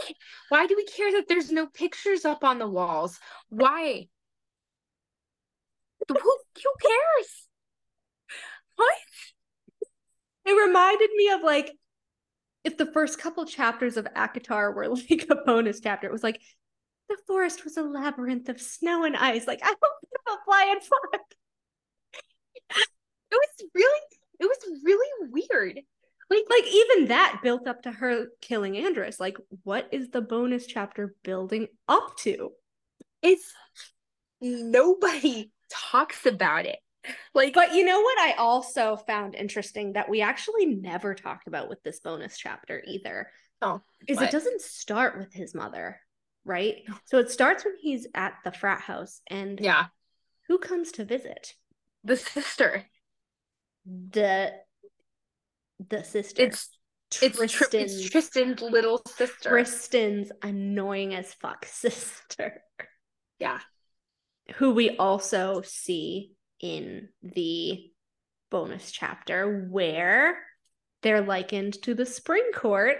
Why 0.49 0.67
do 0.67 0.75
we 0.75 0.85
care 0.85 1.11
that 1.13 1.27
there's 1.27 1.51
no 1.51 1.67
pictures 1.67 2.23
up 2.23 2.43
on 2.43 2.59
the 2.59 2.67
walls? 2.67 3.19
Why? 3.49 4.07
Who 6.09 6.15
who 6.15 6.71
cares? 6.81 7.47
What? 8.75 8.95
It 10.45 10.51
reminded 10.51 11.09
me 11.15 11.29
of 11.31 11.41
like 11.41 11.71
if 12.63 12.77
the 12.77 12.85
first 12.85 13.19
couple 13.19 13.45
chapters 13.45 13.97
of 13.97 14.07
ACOTAR 14.15 14.73
were 14.75 14.89
like 14.89 15.27
a 15.29 15.35
bonus 15.35 15.79
chapter. 15.79 16.07
It 16.07 16.13
was 16.13 16.23
like 16.23 16.41
the 17.09 17.17
forest 17.27 17.63
was 17.63 17.77
a 17.77 17.83
labyrinth 17.83 18.49
of 18.49 18.59
snow 18.61 19.03
and 19.03 19.15
ice. 19.15 19.47
Like 19.47 19.59
I 19.63 19.67
don't 19.67 19.79
give 19.79 20.33
a 20.33 20.37
flying 20.45 20.79
fuck. 20.79 21.21
It 23.31 23.35
was 23.35 23.69
really. 23.73 23.99
It 24.39 24.45
was 24.45 24.81
really 24.83 25.29
weird. 25.31 25.79
Like 26.29 26.43
Like 26.49 26.65
even 26.67 27.07
that 27.07 27.39
built 27.43 27.67
up 27.67 27.83
to 27.83 27.91
her 27.91 28.27
killing 28.41 28.77
Andras. 28.77 29.19
Like 29.19 29.37
what 29.63 29.87
is 29.91 30.09
the 30.09 30.21
bonus 30.21 30.65
chapter 30.67 31.15
building 31.23 31.67
up 31.87 32.17
to? 32.19 32.51
it's 33.25 33.53
nobody 34.39 35.51
talks 35.69 36.25
about 36.25 36.65
it. 36.65 36.79
Like 37.35 37.53
But 37.53 37.75
you 37.75 37.85
know 37.85 38.01
what 38.01 38.17
I 38.17 38.33
also 38.33 38.95
found 38.95 39.35
interesting 39.35 39.93
that 39.93 40.09
we 40.09 40.21
actually 40.21 40.65
never 40.65 41.13
talked 41.13 41.47
about 41.47 41.69
with 41.69 41.83
this 41.83 41.99
bonus 41.99 42.35
chapter 42.35 42.81
either. 42.87 43.29
Oh, 43.61 43.81
is 44.07 44.17
what? 44.17 44.25
it 44.25 44.31
doesn't 44.31 44.61
start 44.61 45.15
with 45.15 45.31
his 45.31 45.53
mother, 45.53 45.99
right? 46.45 46.77
So 47.03 47.19
it 47.19 47.29
starts 47.29 47.63
when 47.63 47.75
he's 47.79 48.07
at 48.15 48.33
the 48.43 48.51
frat 48.51 48.81
house 48.81 49.21
and 49.27 49.59
yeah, 49.59 49.85
who 50.47 50.57
comes 50.57 50.93
to 50.93 51.05
visit? 51.05 51.53
the 52.05 52.15
sister. 52.15 52.85
The 53.85 54.53
the 55.89 56.03
sister. 56.03 56.43
It's 56.43 56.69
it's, 57.21 57.37
Tri- 57.37 57.47
Tristan's, 57.47 57.99
it's 57.99 58.09
Tristan's 58.09 58.61
little 58.61 59.01
sister. 59.05 59.49
Tristan's 59.49 60.31
annoying 60.41 61.13
as 61.13 61.33
fuck 61.33 61.65
sister, 61.69 62.61
yeah, 63.39 63.59
who 64.55 64.71
we 64.71 64.95
also 64.97 65.61
see 65.63 66.31
in 66.59 67.09
the 67.23 67.91
bonus 68.51 68.91
chapter 68.91 69.67
where 69.69 70.37
they're 71.01 71.21
likened 71.21 71.81
to 71.83 71.93
the 71.93 72.05
spring 72.05 72.51
court. 72.53 72.97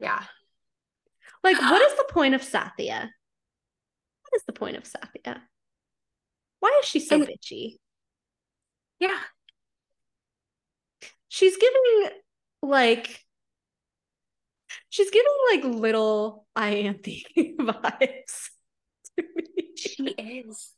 yeah. 0.00 0.22
Like, 1.42 1.60
what 1.60 1.82
is 1.82 1.94
the 1.98 2.06
point 2.10 2.34
of 2.34 2.40
Sathia? 2.42 3.00
What 3.02 4.36
is 4.36 4.44
the 4.46 4.52
point 4.54 4.76
of 4.76 4.84
Sathia? 4.84 5.40
Why 6.60 6.80
is 6.82 6.88
she 6.88 7.00
so 7.00 7.16
And- 7.16 7.26
bitchy? 7.28 7.76
Yeah. 8.98 9.18
She's 11.28 11.56
giving 11.56 12.10
like 12.62 13.20
she's 14.88 15.10
giving 15.10 15.32
like 15.52 15.64
little 15.64 16.46
Ianthe 16.56 17.24
vibes 17.58 18.48
to 19.18 19.24
me. 19.34 19.74
She 19.76 20.04
is. 20.04 20.70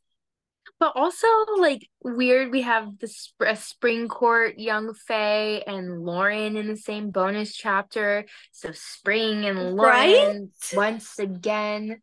But 0.78 0.92
also 0.94 1.26
like 1.58 1.88
weird 2.02 2.52
we 2.52 2.62
have 2.62 2.98
the 2.98 3.08
sp- 3.08 3.48
a 3.48 3.56
spring 3.56 4.08
court 4.08 4.58
young 4.58 4.92
Fae 4.92 5.62
and 5.66 6.02
Lauren 6.02 6.56
in 6.56 6.68
the 6.68 6.76
same 6.76 7.10
bonus 7.10 7.54
chapter. 7.54 8.26
So 8.52 8.72
spring 8.72 9.46
and 9.46 9.74
Lauren 9.74 10.50
Right? 10.52 10.74
once 10.74 11.18
again. 11.18 12.02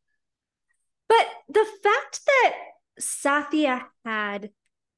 But 1.08 1.28
the 1.50 1.66
fact 1.84 2.22
that 2.26 2.56
Sathia 3.00 3.84
had 4.06 4.50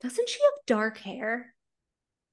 doesn't 0.02 0.30
she 0.30 0.40
have 0.40 0.66
dark 0.66 0.98
hair? 1.00 1.54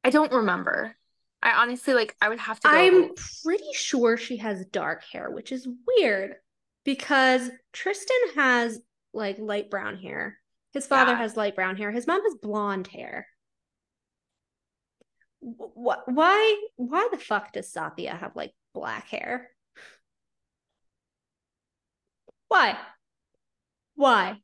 I 0.04 0.10
don't 0.10 0.32
remember. 0.32 0.96
I 1.42 1.62
honestly 1.62 1.94
like 1.94 2.14
I 2.20 2.28
would 2.28 2.38
have 2.38 2.60
to 2.60 2.68
go 2.68 2.74
I'm 2.74 3.14
pretty 3.42 3.72
sure 3.72 4.16
she 4.16 4.36
has 4.36 4.64
dark 4.66 5.02
hair, 5.12 5.30
which 5.30 5.50
is 5.50 5.66
weird 5.88 6.36
because 6.84 7.50
Tristan 7.72 8.16
has 8.36 8.80
like 9.12 9.38
light 9.38 9.70
brown 9.70 9.96
hair. 9.96 10.38
His 10.72 10.86
father 10.86 11.12
Yeah. 11.12 11.18
has 11.18 11.36
light 11.36 11.54
brown 11.54 11.76
hair. 11.76 11.90
His 11.90 12.06
mom 12.06 12.22
has 12.22 12.34
blonde 12.34 12.86
hair. 12.86 13.28
What? 15.40 16.04
Why? 16.06 16.62
Why 16.76 17.08
the 17.10 17.18
fuck 17.18 17.52
does 17.52 17.72
Sathia 17.72 18.16
have 18.16 18.36
like 18.36 18.54
black 18.72 19.08
hair? 19.08 19.50
Why? 22.48 22.78
Why? 23.94 24.36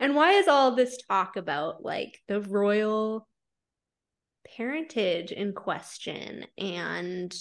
And 0.00 0.14
why 0.14 0.32
is 0.32 0.48
all 0.48 0.74
this 0.74 0.98
talk 1.08 1.36
about 1.36 1.84
like 1.84 2.20
the 2.28 2.40
royal 2.40 3.26
parentage 4.56 5.32
in 5.32 5.52
question 5.52 6.46
and 6.58 7.34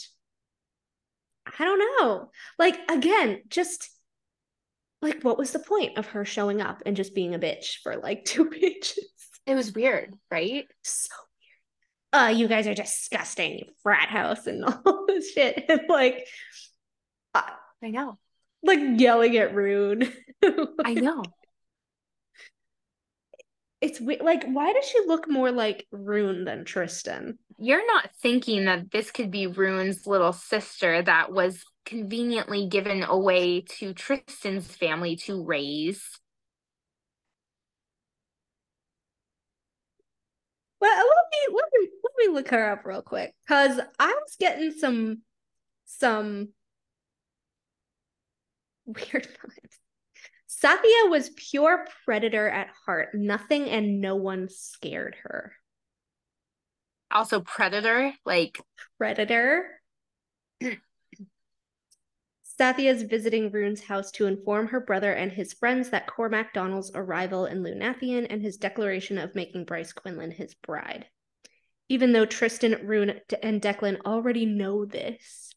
I 1.46 1.66
don't 1.66 1.80
know. 2.00 2.32
Like 2.58 2.80
again, 2.90 3.42
just 3.50 3.90
like 5.04 5.22
what 5.24 5.38
was 5.38 5.52
the 5.52 5.60
point 5.60 5.98
of 5.98 6.08
her 6.08 6.26
showing 6.26 6.62
up 6.62 6.82
and 6.86 6.96
just 6.96 7.14
being 7.14 7.36
a 7.36 7.40
bitch 7.40 7.82
for 7.84 7.98
like 7.98 8.26
two 8.26 8.46
pages? 8.50 8.98
It 9.46 9.56
was 9.56 9.74
weird, 9.74 10.14
right? 10.32 10.66
So 10.84 11.14
weird. 12.14 12.24
Uh, 12.24 12.30
you 12.30 12.48
guys 12.48 12.68
are 12.68 12.74
disgusting, 12.74 13.66
frat 13.84 14.10
house 14.10 14.48
and 14.48 14.64
all 14.86 15.06
this 15.08 15.32
shit. 15.32 15.66
And 15.70 15.82
like 15.90 16.26
uh, 17.34 17.42
I 17.84 17.90
know. 17.90 18.18
like 18.64 18.80
yelling 19.00 19.38
at 19.38 19.54
Ruhn. 19.54 20.12
I 20.86 20.94
know. 20.94 21.24
It's 23.84 24.00
like 24.00 24.46
why 24.46 24.72
does 24.72 24.86
she 24.86 24.98
look 25.08 25.30
more 25.30 25.52
like 25.52 25.86
Ruhn 25.92 26.46
than 26.46 26.64
Tristan? 26.64 27.38
You're 27.58 27.86
not 27.86 28.12
thinking 28.22 28.64
that 28.64 28.92
this 28.92 29.12
could 29.12 29.30
be 29.30 29.46
Ruhn's 29.46 30.08
little 30.08 30.32
sister 30.32 31.02
that 31.02 31.34
was 31.34 31.66
conveniently 31.86 32.68
given 32.68 33.04
away 33.04 33.60
to 33.80 33.94
Tristan's 33.94 34.74
family 34.74 35.18
to 35.26 35.44
raise. 35.44 36.18
Well, 40.80 40.96
let 40.96 41.06
me 41.34 41.54
let 41.54 41.66
me 41.74 41.90
let 42.06 42.28
me 42.28 42.34
look 42.34 42.48
her 42.52 42.72
up 42.72 42.86
real 42.86 43.02
quick 43.02 43.34
because 43.46 43.82
I 44.00 44.08
was 44.08 44.38
getting 44.40 44.72
some 44.72 45.24
some 45.84 46.54
weird 48.86 49.28
vibes. 49.28 49.83
Sathia 50.64 51.10
was 51.10 51.30
pure 51.36 51.86
predator 52.06 52.48
at 52.48 52.70
heart. 52.86 53.10
Nothing 53.14 53.70
and 53.70 54.00
no 54.00 54.16
one 54.16 54.48
scared 54.50 55.16
her. 55.24 55.54
Also, 57.12 57.42
Predator, 57.42 58.14
like 58.26 58.62
Predator. 58.98 59.82
Sathia 62.60 62.92
is 62.92 63.04
visiting 63.04 63.52
Ruhn's 63.52 63.84
house 63.84 64.10
to 64.12 64.26
inform 64.26 64.68
her 64.68 64.80
brother 64.80 65.12
and 65.12 65.32
his 65.32 65.52
friends 65.54 65.90
that 65.90 66.08
Cormac 66.08 66.54
Donnall's 66.54 66.92
arrival 66.96 67.46
in 67.46 67.62
Lunathion 67.62 68.28
and 68.30 68.42
his 68.42 68.56
declaration 68.58 69.18
of 69.18 69.36
making 69.36 69.66
Bryce 69.66 69.92
Quinlan 69.92 70.32
his 70.32 70.54
bride. 70.54 71.08
Even 71.90 72.14
though 72.14 72.26
Tristan, 72.26 72.76
Ruhn, 72.86 73.20
and 73.42 73.62
Declan 73.62 74.00
already 74.06 74.46
know 74.46 74.86
this, 74.86 75.52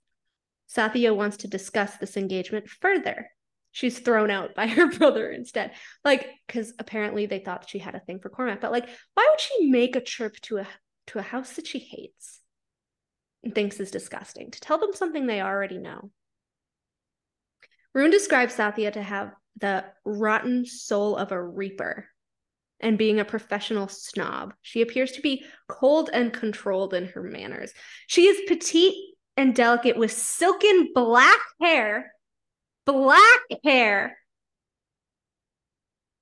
Sathia 0.68 1.14
wants 1.14 1.36
to 1.38 1.48
discuss 1.48 1.96
this 1.96 2.16
engagement 2.16 2.68
further. 2.68 3.30
She's 3.76 3.98
thrown 3.98 4.30
out 4.30 4.54
by 4.54 4.66
her 4.68 4.90
brother 4.90 5.30
instead. 5.30 5.72
Like, 6.02 6.30
because 6.46 6.72
apparently 6.78 7.26
they 7.26 7.40
thought 7.40 7.68
she 7.68 7.78
had 7.78 7.94
a 7.94 8.00
thing 8.00 8.20
for 8.20 8.30
Cormac, 8.30 8.62
but 8.62 8.72
like, 8.72 8.88
why 9.12 9.28
would 9.30 9.38
she 9.38 9.68
make 9.68 9.96
a 9.96 10.00
trip 10.00 10.40
to 10.44 10.56
a 10.58 10.66
to 11.08 11.18
a 11.18 11.22
house 11.22 11.52
that 11.52 11.66
she 11.66 11.78
hates 11.78 12.40
and 13.44 13.54
thinks 13.54 13.78
is 13.78 13.90
disgusting 13.90 14.50
to 14.50 14.60
tell 14.60 14.78
them 14.78 14.94
something 14.94 15.26
they 15.26 15.42
already 15.42 15.76
know? 15.76 16.10
Ruhn 17.94 18.10
describes 18.10 18.56
Sathia 18.56 18.94
to 18.94 19.02
have 19.02 19.32
the 19.60 19.84
rotten 20.06 20.64
soul 20.64 21.14
of 21.14 21.30
a 21.30 21.42
reaper 21.42 22.08
and 22.80 22.96
being 22.96 23.20
a 23.20 23.26
professional 23.26 23.88
snob. 23.88 24.54
She 24.62 24.80
appears 24.80 25.12
to 25.12 25.20
be 25.20 25.44
cold 25.68 26.08
and 26.14 26.32
controlled 26.32 26.94
in 26.94 27.08
her 27.08 27.22
manners. 27.22 27.74
She 28.06 28.26
is 28.26 28.40
petite 28.48 28.96
and 29.36 29.54
delicate 29.54 29.98
with 29.98 30.12
silken 30.12 30.92
black 30.94 31.40
hair. 31.60 32.14
Black 32.86 33.40
hair. 33.64 34.18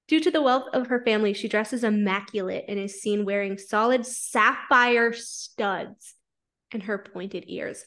Due 0.08 0.20
to 0.20 0.30
the 0.30 0.42
wealth 0.42 0.68
of 0.74 0.88
her 0.88 1.02
family, 1.04 1.32
she 1.32 1.48
dresses 1.48 1.84
immaculate 1.84 2.64
and 2.68 2.78
is 2.78 3.00
seen 3.00 3.24
wearing 3.24 3.56
solid 3.56 4.04
sapphire 4.04 5.12
studs 5.12 6.14
and 6.72 6.82
her 6.82 6.98
pointed 6.98 7.44
ears. 7.46 7.84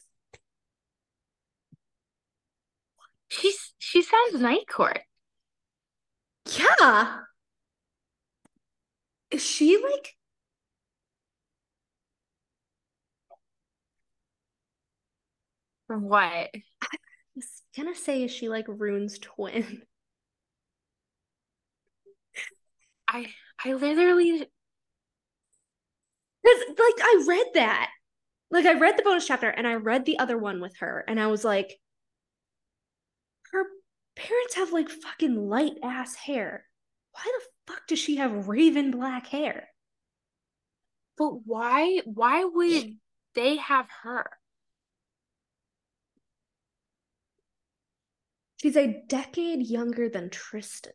she's 3.28 3.72
she 3.78 4.02
sounds 4.02 4.40
night 4.40 4.66
court. 4.68 5.00
Yeah. 6.56 7.20
Is 9.30 9.42
she 9.44 9.78
like 9.82 10.16
what? 15.88 16.50
Gonna 17.78 17.94
say 17.94 18.24
is 18.24 18.30
she 18.32 18.48
like 18.48 18.66
Ruhn's 18.66 19.18
twin? 19.18 19.82
I 23.08 23.32
I 23.64 23.72
literally 23.74 24.46
Because 26.42 26.60
like 26.68 27.00
I 27.00 27.24
read 27.26 27.46
that. 27.54 27.90
Like 28.50 28.66
I 28.66 28.74
read 28.78 28.96
the 28.98 29.02
bonus 29.02 29.26
chapter 29.26 29.48
and 29.48 29.66
I 29.66 29.74
read 29.74 30.04
the 30.04 30.18
other 30.18 30.36
one 30.38 30.60
with 30.60 30.76
her 30.78 31.04
and 31.06 31.20
I 31.20 31.26
was 31.28 31.44
like 31.44 31.78
her 33.52 33.64
parents 34.16 34.54
have 34.56 34.72
like 34.72 34.88
fucking 34.90 35.48
light 35.48 35.78
ass 35.82 36.14
hair. 36.16 36.64
Why 37.12 37.22
the 37.24 37.72
fuck 37.72 37.86
does 37.86 37.98
she 37.98 38.16
have 38.16 38.48
raven 38.48 38.90
black 38.90 39.26
hair? 39.28 39.68
but 41.18 41.46
why 41.46 42.00
why 42.04 42.44
would 42.44 42.96
they 43.34 43.56
have 43.56 43.88
her? 44.02 44.37
She's 48.60 48.76
a 48.76 49.02
decade 49.06 49.66
younger 49.66 50.08
than 50.08 50.30
Tristan. 50.30 50.92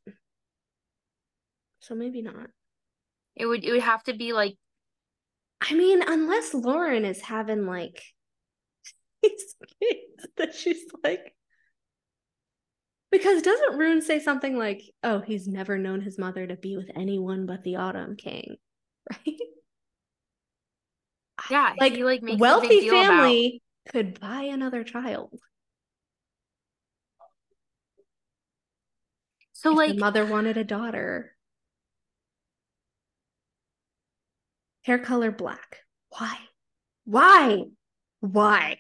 So 1.80 1.96
maybe 1.96 2.22
not. 2.22 2.50
It 3.36 3.46
would 3.46 3.64
it 3.64 3.72
would 3.72 3.82
have 3.82 4.04
to 4.04 4.14
be 4.14 4.34
like 4.34 4.56
I 5.62 5.74
mean, 5.76 6.04
unless 6.06 6.54
Lauren 6.54 7.06
is 7.06 7.22
having 7.22 7.66
like 7.66 8.02
these 9.24 9.56
kids 9.82 10.28
that 10.38 10.54
she's 10.54 10.84
like 11.04 11.34
because 13.12 13.42
doesn't 13.44 13.78
Ruhn 13.78 14.02
say 14.02 14.20
something 14.20 14.58
like, 14.58 14.82
"Oh, 15.04 15.20
he's 15.20 15.48
never 15.48 15.78
known 15.78 16.02
his 16.02 16.18
mother 16.18 16.48
to 16.48 16.56
be 16.56 16.76
with 16.76 16.90
anyone 16.96 17.46
but 17.46 17.64
the 17.64 17.76
Autumn 17.78 18.16
King," 18.18 18.56
right? 19.12 19.40
yeah, 21.52 21.74
Like 21.80 21.94
he 21.94 22.04
like 22.04 22.22
makes 22.24 22.34
a 22.34 22.36
big 22.36 22.42
wealthy 22.42 22.80
deal 22.82 22.96
about- 22.96 23.08
family 23.08 23.62
could 23.90 24.20
buy 24.20 24.44
another 24.44 24.84
child. 24.84 25.40
So 29.64 29.72
if 29.72 29.78
like 29.78 29.94
the 29.94 29.98
mother 30.00 30.26
wanted 30.26 30.58
a 30.58 30.64
daughter. 30.64 31.36
Hair 34.84 35.00
color 35.00 35.32
black. 35.32 35.80
Why? 36.10 36.38
Why? 37.06 37.64
Why? 38.20 38.80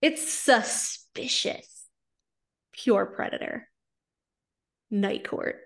It's 0.00 0.28
suspicious. 0.32 1.86
Pure 2.72 3.06
predator. 3.06 3.68
Night 4.90 5.26
court. 5.26 5.56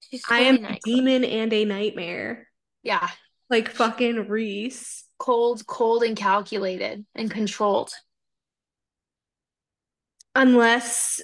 she's 0.00 0.24
I 0.28 0.40
am 0.40 0.58
court. 0.64 0.78
demon 0.84 1.24
and 1.24 1.52
a 1.52 1.64
nightmare. 1.64 2.48
Yeah, 2.82 3.08
Like 3.50 3.68
fucking 3.70 4.28
Rhys. 4.28 5.04
cold, 5.18 5.66
cold 5.66 6.02
and 6.02 6.16
calculated 6.16 7.04
and 7.14 7.30
controlled. 7.30 7.90
Unless 10.34 11.20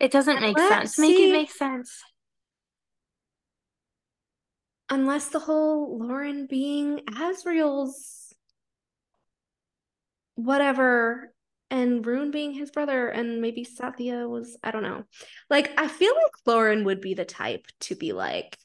It 0.00 0.12
doesn't 0.12 0.40
make 0.40 0.56
Let's 0.56 0.94
sense. 0.94 0.98
Make 0.98 1.16
see. 1.16 1.30
it 1.30 1.32
make 1.32 1.50
sense. 1.50 2.02
unless 4.90 5.28
the 5.28 5.38
whole 5.38 5.98
Lauren 5.98 6.46
being 6.46 7.00
Azriel's 7.10 8.34
whatever 10.34 11.32
and 11.70 12.04
Ruhn 12.04 12.30
being 12.32 12.52
his 12.52 12.70
brother 12.70 13.08
and 13.08 13.42
maybe 13.42 13.64
Sathia 13.64 14.28
was 14.28 14.56
I 14.62 14.70
don't 14.70 14.82
know. 14.82 15.04
Like 15.50 15.78
I 15.78 15.88
feel 15.88 16.14
like 16.14 16.32
Lauren 16.46 16.84
would 16.84 17.00
be 17.00 17.14
the 17.14 17.24
type 17.24 17.66
to 17.80 17.94
be 17.94 18.12
like 18.12 18.56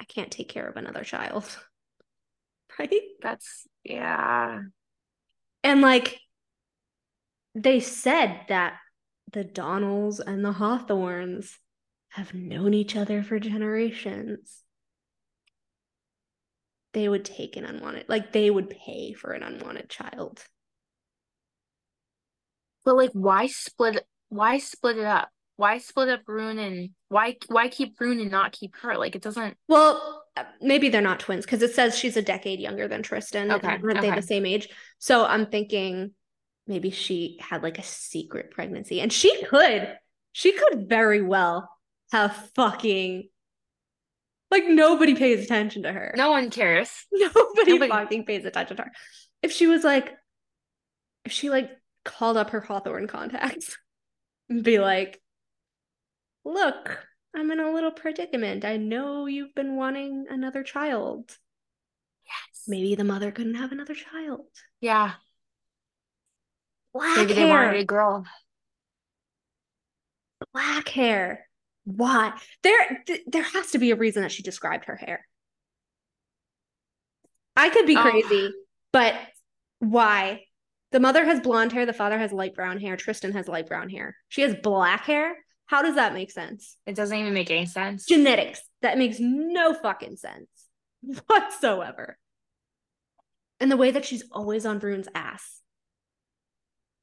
I 0.00 0.04
can't 0.04 0.30
take 0.30 0.48
care 0.48 0.66
of 0.68 0.76
another 0.76 1.04
child. 1.04 1.44
right? 2.78 3.02
That's 3.22 3.66
yeah. 3.84 4.60
And 5.62 5.80
like 5.80 6.18
they 7.54 7.80
said 7.80 8.40
that 8.48 8.74
the 9.32 9.44
Donnalls 9.44 10.20
and 10.20 10.44
the 10.44 10.52
Hawthornes 10.52 11.52
have 12.10 12.34
known 12.34 12.74
each 12.74 12.96
other 12.96 13.22
for 13.22 13.38
generations. 13.38 14.62
They 16.92 17.08
would 17.08 17.24
take 17.24 17.56
an 17.56 17.64
unwanted, 17.64 18.06
like 18.08 18.32
they 18.32 18.50
would 18.50 18.70
pay 18.70 19.12
for 19.12 19.32
an 19.32 19.42
unwanted 19.42 19.90
child. 19.90 20.42
But 22.84 22.96
like, 22.96 23.10
why 23.12 23.48
split? 23.48 24.06
Why 24.28 24.58
split 24.58 24.96
it 24.96 25.04
up? 25.04 25.28
Why 25.56 25.78
split 25.78 26.08
up 26.08 26.24
Ruhn 26.26 26.58
and 26.58 26.90
why 27.08 27.36
why 27.48 27.68
keep 27.68 27.98
Ruhn 27.98 28.20
and 28.20 28.30
not 28.30 28.52
keep 28.52 28.76
her? 28.76 28.96
Like 28.96 29.16
it 29.16 29.22
doesn't. 29.22 29.56
Well, 29.68 30.24
maybe 30.60 30.88
they're 30.88 31.02
not 31.02 31.20
twins 31.20 31.44
because 31.44 31.62
it 31.62 31.74
says 31.74 31.98
she's 31.98 32.16
a 32.16 32.22
decade 32.22 32.60
younger 32.60 32.88
than 32.88 33.02
Tristan. 33.02 33.50
Okay, 33.50 33.66
Aren't 33.66 33.98
okay. 33.98 34.10
they 34.10 34.16
the 34.16 34.22
same 34.22 34.46
age? 34.46 34.68
So 34.98 35.26
I'm 35.26 35.46
thinking 35.46 36.12
maybe 36.66 36.90
she 36.90 37.38
had 37.40 37.62
like 37.62 37.78
a 37.78 37.82
secret 37.82 38.50
pregnancy, 38.50 39.00
and 39.00 39.12
she 39.12 39.44
could, 39.44 39.96
she 40.32 40.52
could 40.52 40.88
very 40.88 41.22
well 41.22 41.68
have 42.12 42.50
fucking 42.54 43.28
like 44.50 44.64
nobody 44.68 45.14
pays 45.16 45.44
attention 45.44 45.82
to 45.82 45.92
her. 45.92 46.14
No 46.16 46.30
one 46.30 46.50
cares. 46.50 47.04
Nobody, 47.12 47.72
Nobody- 47.72 47.90
fucking 47.90 48.24
pays 48.26 48.44
attention 48.44 48.76
to 48.76 48.84
her. 48.84 48.92
If 49.42 49.52
she 49.52 49.66
was 49.66 49.82
like, 49.82 50.12
if 51.24 51.32
she 51.32 51.50
like 51.50 51.70
called 52.04 52.36
up 52.36 52.50
her 52.50 52.60
Hawthorne 52.60 53.08
contacts 53.08 53.76
and 54.48 54.62
be 54.62 54.78
like, 54.78 55.20
look, 56.44 57.04
I'm 57.34 57.50
in 57.50 57.58
a 57.60 57.72
little 57.72 57.90
predicament. 57.90 58.64
I 58.64 58.76
know 58.76 59.26
you've 59.26 59.54
been 59.54 59.76
wanting 59.76 60.26
another 60.30 60.62
child. 60.62 61.36
Yes. 62.24 62.62
Maybe 62.68 62.94
the 62.94 63.04
mother 63.04 63.32
couldn't 63.32 63.56
have 63.56 63.72
another 63.72 63.94
child. 63.94 64.46
Yeah. 64.80 65.12
Black 66.96 67.16
Maybe 67.18 67.34
they 67.34 67.40
hair. 67.46 67.66
wanted 67.66 67.80
a 67.80 67.84
girl. 67.84 68.24
black 70.52 70.88
hair. 70.88 71.46
Why? 71.84 72.32
There, 72.62 73.02
th- 73.06 73.22
there 73.26 73.42
has 73.42 73.70
to 73.72 73.78
be 73.78 73.90
a 73.90 73.96
reason 73.96 74.22
that 74.22 74.32
she 74.32 74.42
described 74.42 74.86
her 74.86 74.96
hair. 74.96 75.26
I 77.54 77.68
could 77.70 77.86
be 77.86 77.96
Oh. 77.96 78.02
crazy, 78.02 78.52
but 78.92 79.14
why? 79.78 80.44
The 80.92 81.00
mother 81.00 81.24
has 81.24 81.40
blonde 81.40 81.72
hair, 81.72 81.84
the 81.86 81.92
father 81.92 82.18
has 82.18 82.32
light 82.32 82.54
brown 82.54 82.80
hair, 82.80 82.96
Tristan 82.96 83.32
has 83.32 83.48
light 83.48 83.66
brown 83.66 83.88
hair. 83.90 84.16
She 84.28 84.42
has 84.42 84.54
black 84.54 85.04
hair. 85.04 85.36
How 85.66 85.82
does 85.82 85.96
that 85.96 86.14
make 86.14 86.30
sense? 86.30 86.76
It 86.86 86.94
doesn't 86.94 87.16
even 87.18 87.34
make 87.34 87.50
any 87.50 87.66
sense. 87.66 88.06
Genetics. 88.06 88.60
That 88.82 88.98
makes 88.98 89.18
no 89.20 89.74
fucking 89.74 90.16
sense 90.16 90.48
whatsoever. 91.26 92.18
And 93.60 93.70
the 93.70 93.76
way 93.76 93.90
that 93.90 94.04
she's 94.04 94.24
always 94.30 94.64
on 94.64 94.80
Ruhn's 94.80 95.08
ass. 95.14 95.60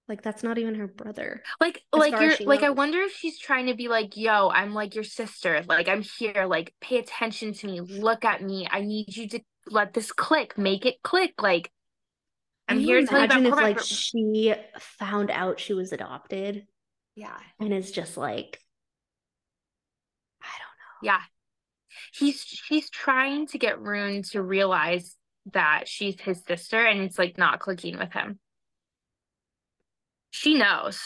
Like 0.10 0.22
that's 0.22 0.44
not 0.44 0.58
even 0.58 0.76
her 0.76 0.88
brother. 0.88 1.42
Like, 1.62 1.82
like 1.94 2.12
you're 2.20 2.48
like, 2.48 2.62
I 2.62 2.72
wonder 2.72 3.00
if 3.02 3.14
she's 3.16 3.40
trying 3.40 3.68
to 3.68 3.74
be 3.74 3.88
like, 3.88 4.18
yo, 4.18 4.50
I'm 4.50 4.74
like 4.74 4.96
your 4.96 5.06
sister. 5.06 5.64
Like, 5.68 5.88
I'm 5.88 6.02
here. 6.02 6.46
Like, 6.46 6.74
pay 6.82 6.98
attention 6.98 7.54
to 7.54 7.68
me. 7.68 7.80
Look 7.80 8.26
at 8.26 8.42
me. 8.42 8.68
I 8.70 8.82
need 8.82 9.16
you 9.16 9.30
to 9.30 9.40
let 9.68 9.94
this 9.94 10.12
click. 10.12 10.58
Make 10.58 10.86
it 10.86 11.02
click. 11.04 11.42
Like, 11.42 11.72
I'm 12.68 12.78
Can 12.78 12.86
here 12.86 13.00
you 13.00 13.06
to 13.06 13.10
tell 13.10 13.20
you 13.20 13.26
about 13.26 13.38
imagine 13.38 13.54
if 13.54 13.64
like 13.64 13.80
she 13.80 14.54
found 14.80 15.32
out 15.32 15.60
she 15.60 15.74
was 15.74 15.92
adopted 15.94 16.66
Yeah. 17.16 17.38
and 17.60 17.74
is 17.74 17.92
just 17.92 18.18
like 18.18 18.60
I 20.42 20.48
don't 20.48 21.10
know. 21.12 21.14
Yeah. 21.14 21.22
He's 22.14 22.42
she's 22.42 22.90
trying 22.90 23.48
to 23.48 23.58
get 23.58 23.80
Ruhn 23.80 24.30
to 24.32 24.42
realize 24.42 25.16
that 25.54 25.88
she's 25.88 26.20
his 26.22 26.42
sister 26.46 26.86
and 26.86 27.02
it's 27.02 27.18
like 27.18 27.38
not 27.38 27.60
clicking 27.60 27.98
with 27.98 28.14
him. 28.14 28.40
She 30.34 30.56
knows. 30.56 31.00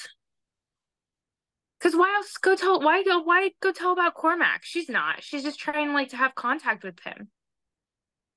Cause 1.82 1.94
why 1.94 2.14
else 2.16 2.38
go 2.38 2.56
tell 2.56 2.80
why 2.80 3.04
go 3.04 3.20
why 3.20 3.52
go 3.62 3.74
tell 3.74 3.92
about 3.92 4.16
Cormac? 4.16 4.64
She's 4.64 4.88
not. 4.88 5.22
She's 5.22 5.44
just 5.44 5.60
trying 5.60 5.92
like 5.92 6.10
to 6.10 6.18
have 6.18 6.34
contact 6.34 6.82
with 6.84 6.98
him. 7.02 7.28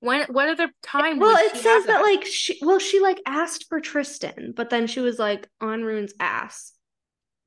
When 0.00 0.22
what 0.32 0.48
other 0.48 0.68
time. 0.82 1.20
Well, 1.20 1.32
would 1.32 1.44
it 1.44 1.56
she 1.56 1.62
says 1.62 1.64
have 1.64 1.86
that 1.86 2.02
like 2.02 2.24
she 2.26 2.58
well 2.60 2.80
she 2.80 2.98
like 2.98 3.20
asked 3.24 3.66
for 3.68 3.80
Tristan, 3.80 4.52
but 4.54 4.68
then 4.68 4.88
she 4.88 5.00
was 5.00 5.18
like 5.18 5.48
on 5.60 5.82
Ruhn's 5.82 6.12
ass. 6.18 6.72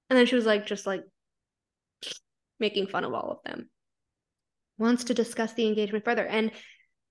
And 0.10 0.18
then 0.18 0.26
she 0.26 0.36
was 0.36 0.46
like 0.46 0.66
just 0.66 0.88
like 0.88 1.04
making 2.62 2.88
fun 2.88 3.04
of 3.04 3.14
all 3.14 3.30
of 3.30 3.52
them. 3.52 3.70
Wants 4.78 5.04
to 5.06 5.14
discuss 5.14 5.54
the 5.54 5.68
engagement 5.68 6.06
further. 6.06 6.26
And 6.26 6.52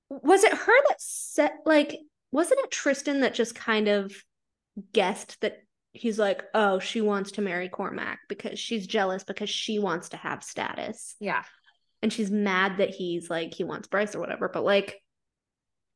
was 0.09 0.45
it 0.45 0.55
her 0.55 0.89
that 0.89 0.97
said 0.99 1.53
like 1.67 1.99
wasn't 2.33 2.61
it 2.61 2.71
Tristan 2.71 3.21
that 3.21 3.35
just 3.35 3.55
kind 3.55 3.89
of 3.89 4.15
guessed 4.95 5.39
that 5.43 5.59
he's 5.93 6.19
like, 6.19 6.43
oh, 6.55 6.79
she 6.79 7.01
wants 7.01 7.33
to 7.33 7.43
marry 7.43 7.69
Cormac 7.69 8.21
because 8.29 8.59
she's 8.59 8.87
jealous 8.87 9.25
because 9.25 9.51
she 9.51 9.79
wants 9.79 10.11
to 10.11 10.17
have 10.17 10.43
status. 10.43 11.15
Yeah. 11.21 11.45
And 12.03 12.13
she's 12.13 12.31
mad 12.31 12.79
that 12.79 12.91
he's 12.91 13.31
like, 13.31 13.55
he 13.55 13.65
wants 13.65 13.89
Bryce 13.89 14.15
or 14.15 14.21
whatever. 14.21 14.49
But 14.49 14.65
like, 14.65 15.01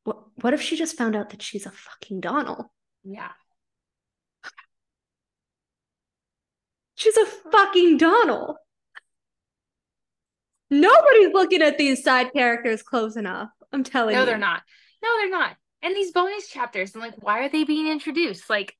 what, 0.03 0.19
what 0.41 0.53
if 0.53 0.61
she 0.61 0.77
just 0.77 0.97
found 0.97 1.15
out 1.15 1.31
that 1.31 1.41
she's 1.41 1.65
a 1.65 1.71
fucking 1.71 2.21
Donnall? 2.21 2.71
Yeah. 3.03 3.31
She's 6.95 7.15
a 7.15 7.25
fucking 7.25 7.97
Donnall. 7.97 8.57
Nobody's 10.69 11.31
looking 11.31 11.61
at 11.61 11.77
these 11.77 12.03
side 12.03 12.33
characters 12.33 12.81
close 12.81 13.15
enough. 13.15 13.49
I'm 13.71 13.83
telling 13.83 14.15
you. 14.15 14.19
No, 14.19 14.25
they're 14.25 14.37
not. 14.37 14.63
No, 15.03 15.09
they're 15.17 15.29
not. 15.29 15.55
And 15.81 15.95
these 15.95 16.11
bonus 16.11 16.49
chapters 16.49 16.93
and 16.93 17.01
like 17.03 17.13
why 17.19 17.45
are 17.45 17.49
they 17.49 17.63
being 17.63 17.87
introduced? 17.87 18.49
Like 18.49 18.75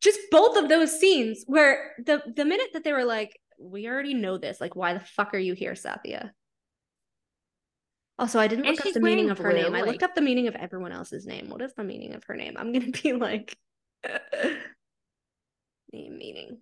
Just 0.00 0.20
both 0.30 0.56
of 0.56 0.68
those 0.68 0.98
scenes 0.98 1.44
where 1.46 1.92
the 2.04 2.22
the 2.34 2.44
minute 2.44 2.68
that 2.72 2.84
they 2.84 2.92
were 2.92 3.04
like, 3.04 3.38
we 3.58 3.88
already 3.88 4.14
know 4.14 4.38
this. 4.38 4.60
Like, 4.60 4.76
why 4.76 4.94
the 4.94 5.00
fuck 5.00 5.34
are 5.34 5.38
you 5.38 5.54
here, 5.54 5.72
Sathia? 5.72 6.30
Also, 8.18 8.40
I 8.40 8.48
didn't 8.48 8.66
look 8.66 8.84
up 8.84 8.92
the 8.92 9.00
meaning 9.00 9.30
of 9.30 9.38
her 9.38 9.52
name. 9.52 9.70
blue, 9.72 9.78
I 9.78 9.82
looked 9.82 10.02
up 10.02 10.14
the 10.14 10.20
meaning 10.20 10.48
of 10.48 10.56
everyone 10.56 10.92
else's 10.92 11.26
name. 11.26 11.50
What 11.50 11.62
is 11.62 11.74
the 11.74 11.84
meaning 11.84 12.14
of 12.14 12.24
her 12.24 12.34
name? 12.34 12.56
I'm 12.58 12.72
gonna 12.72 12.90
be 13.02 13.12
like 13.12 13.56
name 15.92 16.18
meaning. 16.18 16.58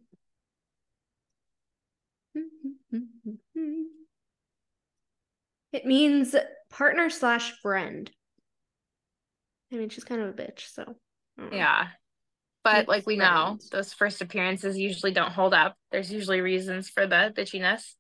It 5.73 5.85
means 5.85 6.35
partner 6.71 7.11
slash 7.11 7.53
friend. 7.61 8.11
I 9.71 9.77
mean, 9.77 9.91
she's 9.91 10.05
kind 10.05 10.23
of 10.23 10.29
a 10.29 10.33
bitch, 10.33 10.73
so 10.73 10.97
I 11.37 11.43
don't 11.43 11.51
know. 11.51 11.57
Yeah. 11.59 11.89
But 12.67 12.87
Good 12.87 12.89
like 12.89 13.07
we 13.07 13.17
know, 13.17 13.59
friend. 13.61 13.63
those 13.71 13.93
first 13.93 14.21
appearances 14.21 14.77
usually 14.77 15.13
don't 15.13 15.31
hold 15.31 15.55
up. 15.55 15.77
There's 15.93 16.11
usually 16.11 16.41
reasons 16.41 16.89
for 16.91 17.07
the 17.07 17.33
bitchiness. 17.33 17.95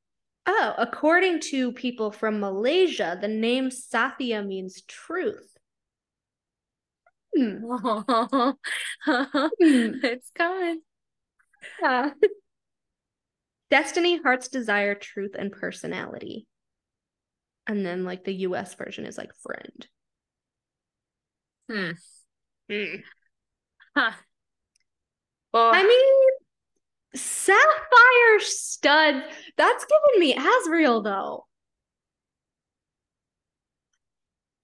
Oh, 0.45 0.75
according 0.77 1.39
to 1.53 1.71
people 1.71 2.11
from 2.11 2.41
Malaysia, 2.41 3.17
the 3.21 3.29
name 3.29 3.71
Sathya 3.71 4.45
means 4.45 4.83
truth. 4.89 5.57
Hmm. 7.37 7.59
Hmm. 7.61 8.51
it's 9.61 10.31
coming. 10.35 10.81
Yeah. 11.81 12.11
Destiny, 13.71 14.21
Heart's 14.21 14.49
Desire, 14.49 14.97
Truth, 14.97 15.37
and 15.39 15.53
Personality. 15.53 16.49
And 17.69 17.87
then, 17.87 18.05
like, 18.05 18.25
the 18.25 18.35
US 18.35 18.75
version 18.75 19.07
is 19.07 19.17
like 19.17 19.31
friend. 19.43 19.87
Hmm. 21.69 21.93
Huh. 23.97 24.13
Well, 25.57 25.71
I 25.75 25.85
mean, 25.85 27.19
Sapphire 27.19 28.41
stud. 28.41 29.25
that's 29.57 29.87
giving 29.87 30.21
me 30.21 30.35
Azriel, 30.35 31.03
though. 31.03 31.47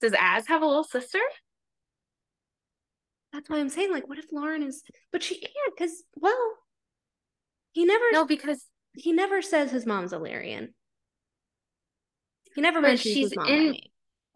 does 0.02 0.12
Az 0.12 0.48
have 0.48 0.60
a 0.60 0.66
little 0.66 0.85
sister? 0.85 1.20
That's 3.32 3.48
why 3.48 3.59
I'm 3.59 3.70
saying, 3.70 3.90
like, 3.90 4.06
what 4.06 4.19
if 4.19 4.27
Lauren 4.32 4.62
is. 4.62 4.82
But 5.12 5.23
she 5.23 5.40
can't, 5.40 5.55
because, 5.74 6.02
well, 6.14 6.52
he 7.73 7.86
never. 7.86 8.05
No, 8.12 8.27
because 8.27 8.62
he 8.94 9.12
never 9.12 9.40
says 9.40 9.70
his 9.70 9.86
mom's 9.86 10.12
Illyrian. 10.12 10.74
He 12.55 12.60
never 12.60 12.82
mentions 12.82 13.14
she's 13.14 13.32
in- 13.48 13.77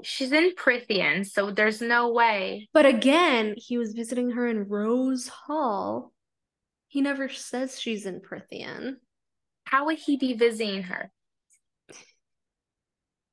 she's 0.02 0.32
in 0.32 0.52
Prythian, 0.54 1.26
so 1.26 1.50
there's 1.50 1.82
no 1.82 2.12
way. 2.12 2.70
But 2.72 2.86
again, 2.86 3.56
he 3.58 3.76
was 3.76 3.92
visiting 3.92 4.30
her 4.30 4.48
in 4.48 4.68
Rose 4.68 5.28
Hall. 5.28 6.14
He 6.88 7.00
never 7.00 7.28
says 7.28 7.80
she's 7.80 8.06
in 8.06 8.20
Prythian. 8.20 8.96
How 9.64 9.86
would 9.86 9.98
he 9.98 10.16
be 10.16 10.34
visiting 10.34 10.84
her? 10.84 11.10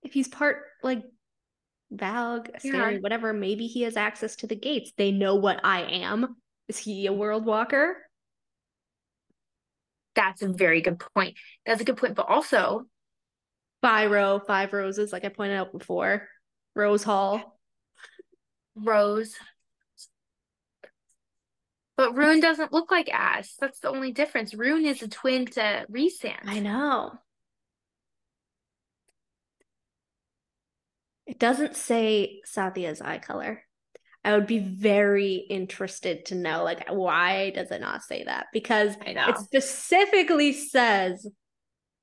If 0.02 0.14
he's 0.14 0.28
part 0.28 0.64
like 0.82 1.04
Valg, 1.96 2.50
Yeah. 2.64 2.98
Whatever. 3.00 3.34
Maybe 3.34 3.68
he 3.68 3.84
has 3.84 3.98
access 3.98 4.36
to 4.38 4.48
the 4.48 4.56
gates. 4.56 4.92
They 4.98 5.12
know 5.12 5.36
what 5.36 5.60
I 5.64 5.82
am. 5.82 6.36
Is 6.68 6.78
he 6.78 7.06
a 7.06 7.14
world 7.14 7.46
walker? 7.46 7.98
That's 10.16 10.42
a 10.42 10.48
very 10.48 10.82
good 10.82 11.02
point. 11.16 11.38
That's 11.66 11.82
a 11.82 11.84
good 11.84 11.98
point. 11.98 12.16
But 12.16 12.30
also, 12.30 12.86
Fyro, 13.84 14.46
five 14.46 14.74
roses, 14.74 15.12
like 15.12 15.26
I 15.26 15.30
pointed 15.30 15.58
out 15.58 15.72
before. 15.72 16.28
Rose 16.76 17.04
Hall. 17.04 17.60
Rose. 18.76 19.36
But 21.96 22.16
Ruhn 22.16 22.42
doesn't 22.42 22.74
look 22.74 22.90
like 22.90 23.10
Ash. 23.14 23.54
That's 23.60 23.80
the 23.80 23.90
only 23.90 24.12
difference. 24.12 24.54
Ruhn 24.56 24.86
is 24.86 25.02
a 25.04 25.08
twin 25.08 25.46
to 25.48 25.86
Rhysand. 25.92 26.48
I 26.48 26.60
know. 26.60 27.14
It 31.26 31.40
doesn't 31.40 31.76
say 31.76 32.42
Sathia's 32.46 33.02
eye 33.02 33.20
color. 33.20 33.64
I 34.26 34.34
would 34.36 34.48
be 34.48 34.60
very 34.60 35.34
interested 35.36 36.26
to 36.28 36.36
know, 36.36 36.64
like, 36.64 36.90
why 36.90 37.50
does 37.52 37.72
it 37.72 37.82
not 37.82 38.04
say 38.04 38.24
that? 38.24 38.48
Because 38.54 38.96
I 39.06 39.14
know. 39.14 39.28
it 39.30 39.38
specifically 39.38 40.54
says 40.54 41.28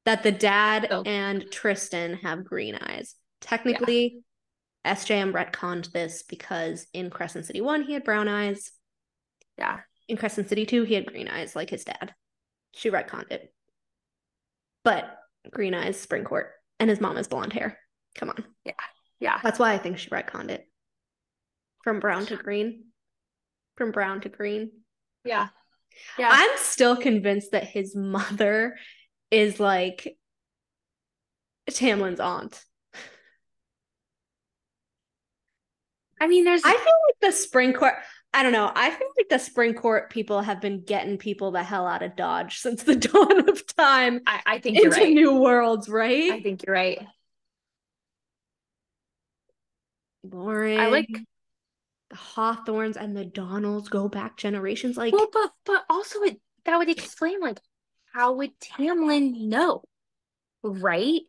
that 0.04 0.22
the 0.22 0.32
dad 0.32 0.88
Oh. 0.90 1.02
and 1.04 1.50
Tristan 1.50 2.14
have 2.22 2.44
green 2.44 2.74
eyes. 2.76 3.14
Technically, 3.40 4.20
SJM 4.84 5.32
retconned 5.32 5.92
this 5.92 6.22
because 6.22 6.86
in 6.92 7.10
Crescent 7.10 7.46
City 7.46 7.60
1, 7.60 7.82
he 7.84 7.94
had 7.94 8.04
brown 8.04 8.28
eyes. 8.28 8.72
Yeah. 9.60 9.80
In 10.08 10.16
Crescent 10.16 10.48
City 10.48 10.66
2, 10.66 10.84
he 10.84 10.94
had 10.94 11.06
green 11.06 11.28
eyes 11.28 11.54
like 11.54 11.70
his 11.70 11.84
dad. 11.84 12.14
She 12.72 12.90
retconned 12.90 13.30
it. 13.30 13.52
But 14.82 15.18
green 15.50 15.74
eyes, 15.74 16.00
spring 16.00 16.24
court, 16.24 16.50
and 16.80 16.88
his 16.88 17.00
mom 17.00 17.16
has 17.16 17.28
blonde 17.28 17.52
hair. 17.52 17.78
Come 18.14 18.30
on. 18.30 18.44
Yeah. 18.64 18.72
Yeah. 19.20 19.38
That's 19.42 19.58
why 19.58 19.74
I 19.74 19.78
think 19.78 19.98
she 19.98 20.08
retconned 20.08 20.50
it. 20.50 20.66
From 21.84 22.00
brown 22.00 22.26
to 22.26 22.36
green. 22.36 22.86
From 23.76 23.92
brown 23.92 24.22
to 24.22 24.30
green. 24.30 24.70
Yeah. 25.24 25.48
Yeah. 26.18 26.30
I'm 26.32 26.56
still 26.56 26.96
convinced 26.96 27.52
that 27.52 27.64
his 27.64 27.94
mother 27.94 28.76
is 29.30 29.60
like 29.60 30.16
Tamlin's 31.70 32.20
aunt. 32.20 32.64
I 36.20 36.26
mean, 36.26 36.44
there's 36.44 36.62
I 36.64 36.72
feel 36.72 36.78
like 36.78 37.20
the 37.20 37.32
spring 37.32 37.72
court. 37.72 37.94
I 38.32 38.42
don't 38.42 38.52
know. 38.52 38.70
I 38.74 38.90
feel 38.90 39.08
like 39.16 39.28
the 39.28 39.38
spring 39.38 39.74
court 39.74 40.10
people 40.10 40.40
have 40.40 40.60
been 40.60 40.82
getting 40.84 41.18
people 41.18 41.50
the 41.50 41.64
hell 41.64 41.86
out 41.86 42.02
of 42.02 42.14
Dodge 42.16 42.58
since 42.60 42.82
the 42.82 42.96
dawn 42.96 43.48
of 43.48 43.66
time 43.66 44.20
I, 44.26 44.40
I 44.46 44.58
think 44.58 44.76
you're 44.76 44.86
into 44.86 45.00
right. 45.00 45.12
new 45.12 45.40
worlds, 45.40 45.88
right? 45.88 46.32
I 46.32 46.40
think 46.40 46.64
you're 46.66 46.74
right. 46.74 47.00
Lauren, 50.22 50.78
I 50.78 50.86
like 50.88 51.08
the 52.10 52.16
Hawthornes 52.16 52.96
and 52.96 53.16
the 53.16 53.24
Donnalls 53.24 53.88
go 53.88 54.08
back 54.08 54.36
generations. 54.36 54.96
Like, 54.96 55.12
well, 55.12 55.28
but 55.32 55.50
but 55.64 55.84
also 55.88 56.20
it 56.22 56.40
that 56.64 56.76
would 56.76 56.90
explain 56.90 57.40
like 57.40 57.58
how 58.12 58.34
would 58.34 58.52
Tamlin 58.60 59.48
know? 59.48 59.82
Right? 60.62 61.22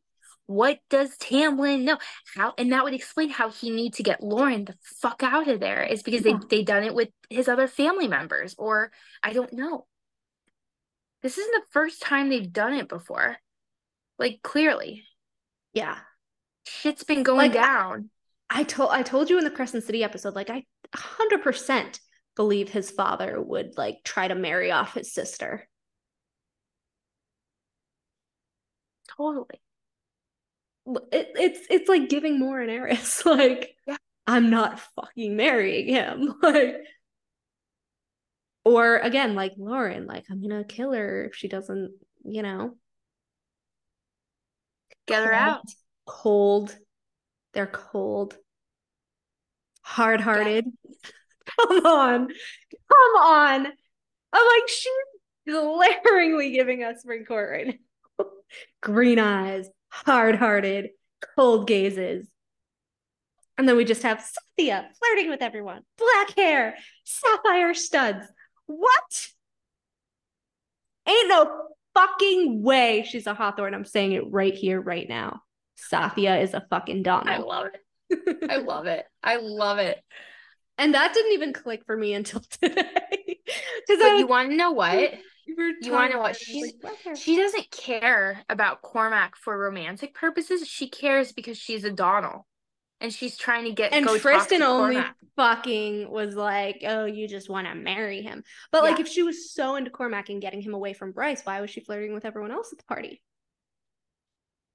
What 0.51 0.79
does 0.89 1.15
Tamlin 1.17 1.83
know? 1.83 1.97
How 2.35 2.53
and 2.57 2.73
that 2.73 2.83
would 2.83 2.93
explain 2.93 3.29
how 3.29 3.49
he 3.49 3.69
need 3.69 3.93
to 3.95 4.03
get 4.03 4.21
Lauren 4.21 4.65
the 4.65 4.75
fuck 4.83 5.23
out 5.23 5.47
of 5.47 5.59
there 5.61 5.81
is 5.83 6.03
because 6.03 6.25
Yeah. 6.25 6.39
they 6.49 6.57
they 6.57 6.63
done 6.63 6.83
it 6.83 6.93
with 6.93 7.07
his 7.29 7.47
other 7.47 7.67
family 7.67 8.07
members 8.09 8.53
or 8.57 8.91
I 9.23 9.31
don't 9.31 9.53
know. 9.53 9.87
This 11.23 11.37
isn't 11.37 11.51
the 11.53 11.67
first 11.71 12.01
time 12.01 12.27
they've 12.29 12.51
done 12.51 12.73
it 12.73 12.89
before. 12.89 13.37
Like 14.19 14.41
clearly, 14.43 15.05
yeah, 15.73 15.97
shit's 16.67 17.03
been 17.03 17.23
going 17.23 17.51
Like, 17.51 17.51
I- 17.51 17.65
down. 17.67 18.09
I 18.49 18.63
told 18.63 18.89
I 18.91 19.03
told 19.03 19.29
you 19.29 19.37
in 19.37 19.45
the 19.45 19.51
Crescent 19.51 19.85
City 19.85 20.03
episode, 20.03 20.35
like 20.35 20.49
I 20.49 20.65
hundred 20.93 21.41
percent 21.43 22.01
believe 22.35 22.67
his 22.69 22.91
father 22.91 23.41
would 23.41 23.77
like 23.77 23.99
try 24.03 24.27
to 24.27 24.35
marry 24.35 24.69
off 24.71 24.95
his 24.95 25.13
sister. 25.13 25.69
Totally. 29.17 29.61
It, 31.11 31.31
it's 31.35 31.59
it's 31.69 31.89
like 31.89 32.09
giving 32.09 32.39
more 32.39 32.59
an 32.59 32.69
heiress. 32.69 33.25
like, 33.25 33.75
Yeah. 33.87 33.97
I'm 34.27 34.49
not 34.49 34.79
fucking 34.95 35.35
marrying 35.35 35.87
him. 35.87 36.35
Like, 36.43 36.75
or 38.63 38.97
again, 38.97 39.35
like 39.35 39.53
Lauren, 39.57 40.05
like 40.05 40.25
I'm 40.29 40.41
gonna 40.41 40.63
kill 40.63 40.93
her 40.93 41.25
if 41.25 41.35
she 41.35 41.47
doesn't, 41.47 41.93
you 42.23 42.41
know, 42.43 42.75
Get 45.07 45.23
her 45.23 45.33
out. 45.33 45.63
cold. 46.05 46.75
They're 47.53 47.67
cold. 47.67 48.37
Hard 49.83 50.21
hearted. 50.21 50.65
Come 51.45 51.85
on. 51.85 52.27
Come 52.27 53.15
on. 53.21 53.65
I'm 54.33 54.47
like, 54.47 54.69
she's 54.69 54.93
glaringly 55.47 56.51
giving 56.51 56.83
us 56.83 57.01
spring 57.01 57.25
court 57.25 57.49
right 57.51 57.67
now. 57.67 58.25
Green 58.81 59.19
eyes, 59.19 59.67
hard 59.91 60.35
hearted, 60.35 60.89
cold 61.35 61.67
gazes. 61.67 62.27
And 63.57 63.67
then 63.69 63.75
we 63.77 63.85
just 63.85 64.03
have 64.03 64.23
Cynthia 64.57 64.89
flirting 64.97 65.29
with 65.29 65.41
everyone. 65.41 65.81
Black 65.97 66.35
hair, 66.35 66.75
sapphire 67.03 67.73
studs. 67.73 68.25
What? 68.65 69.27
Ain't 71.07 71.29
no 71.29 71.67
fucking 71.93 72.63
way 72.63 73.05
she's 73.07 73.27
a 73.27 73.33
Hawthorne. 73.33 73.73
I'm 73.73 73.85
saying 73.85 74.13
it 74.13 74.31
right 74.31 74.53
here, 74.53 74.79
right 74.81 75.07
now. 75.07 75.41
Sophia 75.75 76.39
is 76.39 76.53
a 76.53 76.65
fucking 76.69 77.03
I 77.27 77.37
love 77.37 77.67
it. 77.73 78.49
I 78.49 78.57
love 78.57 78.85
it. 78.87 79.05
I 79.23 79.37
love 79.37 79.77
it. 79.79 79.99
and 80.77 80.93
that 80.93 81.13
didn't 81.13 81.33
even 81.33 81.53
click 81.53 81.83
for 81.85 81.95
me 81.97 82.13
until 82.13 82.39
today. 82.61 83.39
Because 83.87 84.19
you 84.19 84.27
want 84.27 84.49
to 84.51 84.55
know 84.55 84.71
what? 84.71 85.13
You 85.45 85.75
you 85.81 85.91
wanna 85.91 86.13
know 86.13 86.19
what? 86.19 86.35
She's- 86.35 86.73
She 87.19 87.35
doesn't 87.35 87.71
care 87.71 88.43
about 88.49 88.81
Cormac 88.81 89.35
for 89.35 89.57
romantic 89.57 90.13
purposes. 90.13 90.67
She 90.67 90.89
cares 90.89 91.31
because 91.31 91.57
she's 91.57 91.83
a 91.83 91.91
Donnall. 91.91 92.47
And 92.99 93.11
she's 93.11 93.35
trying 93.35 93.65
to 93.65 93.71
get 93.71 93.93
and 93.93 94.05
go 94.05 94.13
talk 94.13 94.21
Tristan 94.21 94.59
to 94.59 94.67
only 94.67 94.95
Cormac. 94.95 95.15
fucking 95.35 96.11
was 96.11 96.35
like, 96.35 96.83
"Oh, 96.85 97.05
you 97.05 97.27
just 97.27 97.49
want 97.49 97.65
to 97.65 97.73
marry 97.73 98.21
him." 98.21 98.43
But 98.71 98.83
like, 98.83 98.99
if 98.99 99.07
she 99.07 99.23
was 99.23 99.51
so 99.51 99.75
into 99.75 99.89
Cormac 99.89 100.29
and 100.29 100.39
getting 100.39 100.61
him 100.61 100.75
away 100.75 100.93
from 100.93 101.11
Bryce, 101.11 101.41
why 101.43 101.61
was 101.61 101.71
she 101.71 101.79
flirting 101.81 102.13
with 102.13 102.25
everyone 102.25 102.51
else 102.51 102.71
at 102.71 102.77
the 102.77 102.83
party? 102.85 103.23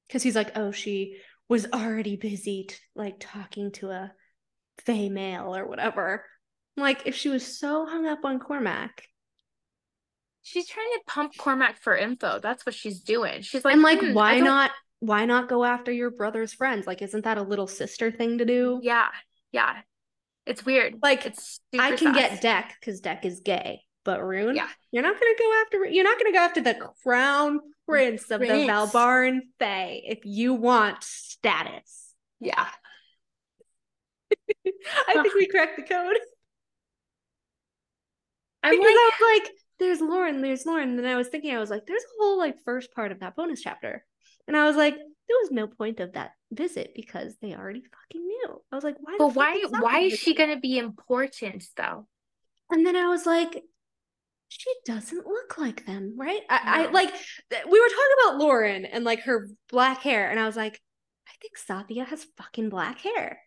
Because 0.09 0.25
he's 0.25 0.35
like, 0.35 0.57
"Oh, 0.57 0.73
she 0.73 1.19
was 1.49 1.67
already 1.73 2.17
busy, 2.17 2.65
t- 2.65 2.75
like 2.97 3.17
talking 3.21 3.71
to 3.73 3.91
a 3.91 4.13
Fae 4.85 5.09
male 5.09 5.55
or 5.55 5.65
whatever." 5.69 6.25
Like, 6.77 7.07
if 7.07 7.15
she 7.15 7.29
was 7.29 7.59
so 7.59 7.87
hung 7.87 8.07
up 8.07 8.25
on 8.25 8.41
Cormac, 8.41 9.07
She's 10.47 10.69
trying 10.69 10.87
to 10.95 11.01
pump 11.09 11.37
Cormac 11.37 11.83
for 11.83 11.97
info. 11.97 12.39
That's 12.39 12.65
what 12.65 12.73
she's 12.73 13.01
doing. 13.01 13.43
She's 13.43 13.65
like, 13.65 13.75
and 13.75 13.83
like, 13.83 13.99
"Hmm, 13.99 14.15
why 14.15 14.39
don't- 14.39 14.71
Why 15.01 15.27
not 15.27 15.49
go 15.49 15.65
after 15.65 15.91
your 15.91 16.13
brother's 16.13 16.55
friends? 16.55 16.87
Like, 16.87 17.03
isn't 17.03 17.25
that 17.25 17.37
a 17.37 17.43
little 17.43 17.67
sister 17.67 18.13
thing 18.13 18.39
to 18.39 18.45
do? 18.45 18.79
Yeah, 18.81 19.09
yeah. 19.51 19.83
It's 20.47 20.65
weird. 20.65 21.01
Like, 21.03 21.27
it's 21.27 21.59
I 21.77 21.97
can 21.97 22.15
get 22.15 22.41
Dec 22.41 22.71
because 22.81 23.01
Dec 23.01 23.25
is 23.25 23.41
gay, 23.41 23.83
but 24.05 24.21
Ruhn, 24.21 24.55
Yeah. 24.55 24.69
you're 24.93 25.03
not 25.03 25.19
gonna 25.21 25.35
go 25.37 25.63
after. 25.63 25.85
You're 25.85 26.05
not 26.05 26.17
gonna 26.19 26.33
go 26.33 26.39
after 26.39 26.61
the 26.61 26.75
crown 27.03 27.59
prince 27.89 28.31
of 28.31 28.41
the 28.41 28.47
Prince. 28.47 28.71
Valbaran 28.71 29.41
Fae 29.59 30.01
if 30.05 30.21
you 30.25 30.55
want 30.55 31.03
status. 31.03 32.15
Yeah. 32.39 32.69
I 35.09 35.23
think 35.23 35.35
we 35.35 35.49
cracked 35.49 35.75
the 35.77 35.83
code 35.83 36.17
I'm 38.63 38.71
because 38.71 38.85
like, 38.85 38.95
I 38.95 39.11
was 39.21 39.41
like, 39.43 39.53
"There's 39.79 40.01
Lauren, 40.01 40.41
there's 40.41 40.67
Lauren," 40.67 40.91
and 40.91 40.99
then 40.99 41.07
I 41.07 41.17
was 41.17 41.29
thinking, 41.29 41.55
I 41.55 41.61
was 41.61 41.71
like, 41.71 41.87
"There's 41.87 42.03
a 42.03 42.23
whole 42.23 42.39
like 42.39 42.63
first 42.65 42.93
part 42.95 43.13
of 43.13 43.21
that 43.21 43.37
bonus 43.37 43.63
chapter," 43.63 44.05
and 44.47 44.57
I 44.57 44.67
was 44.67 44.77
like, 44.77 44.95
"There 44.95 45.39
was 45.43 45.51
no 45.51 45.67
point 45.67 46.01
of 46.01 46.13
that 46.13 46.33
visit 46.51 46.93
because 46.95 47.37
they 47.41 47.55
already 47.55 47.83
fucking 47.83 48.27
knew." 48.27 48.63
I 48.71 48.75
was 48.75 48.85
like, 48.85 48.97
"Why?" 49.01 49.17
but 49.19 49.35
why 49.35 49.63
why 49.71 50.01
is 50.01 50.19
she 50.19 50.35
gonna 50.35 50.59
be 50.59 50.79
important 50.79 51.65
though? 51.77 52.07
And 52.71 52.85
then 52.85 52.97
I 52.97 53.09
was 53.09 53.27
like, 53.27 53.63
she 54.49 54.71
doesn't 54.85 55.27
look 55.27 55.59
like 55.59 55.87
them, 55.87 56.15
right? 56.17 56.41
I, 56.49 56.61
I 56.65 56.91
like 56.91 57.13
we 57.51 57.81
were 57.81 57.89
talking 57.89 58.15
about 58.25 58.39
Lauren 58.39 58.85
and 58.85 59.05
like 59.05 59.23
her 59.23 59.49
black 59.71 60.03
hair, 60.03 60.31
and 60.31 60.39
I 60.39 60.47
was 60.47 60.57
like, 60.57 60.81
I 61.29 61.33
think 61.41 61.55
Sathia 61.59 62.07
has 62.07 62.27
fucking 62.37 62.69
black 62.69 63.01
hair. 63.01 63.41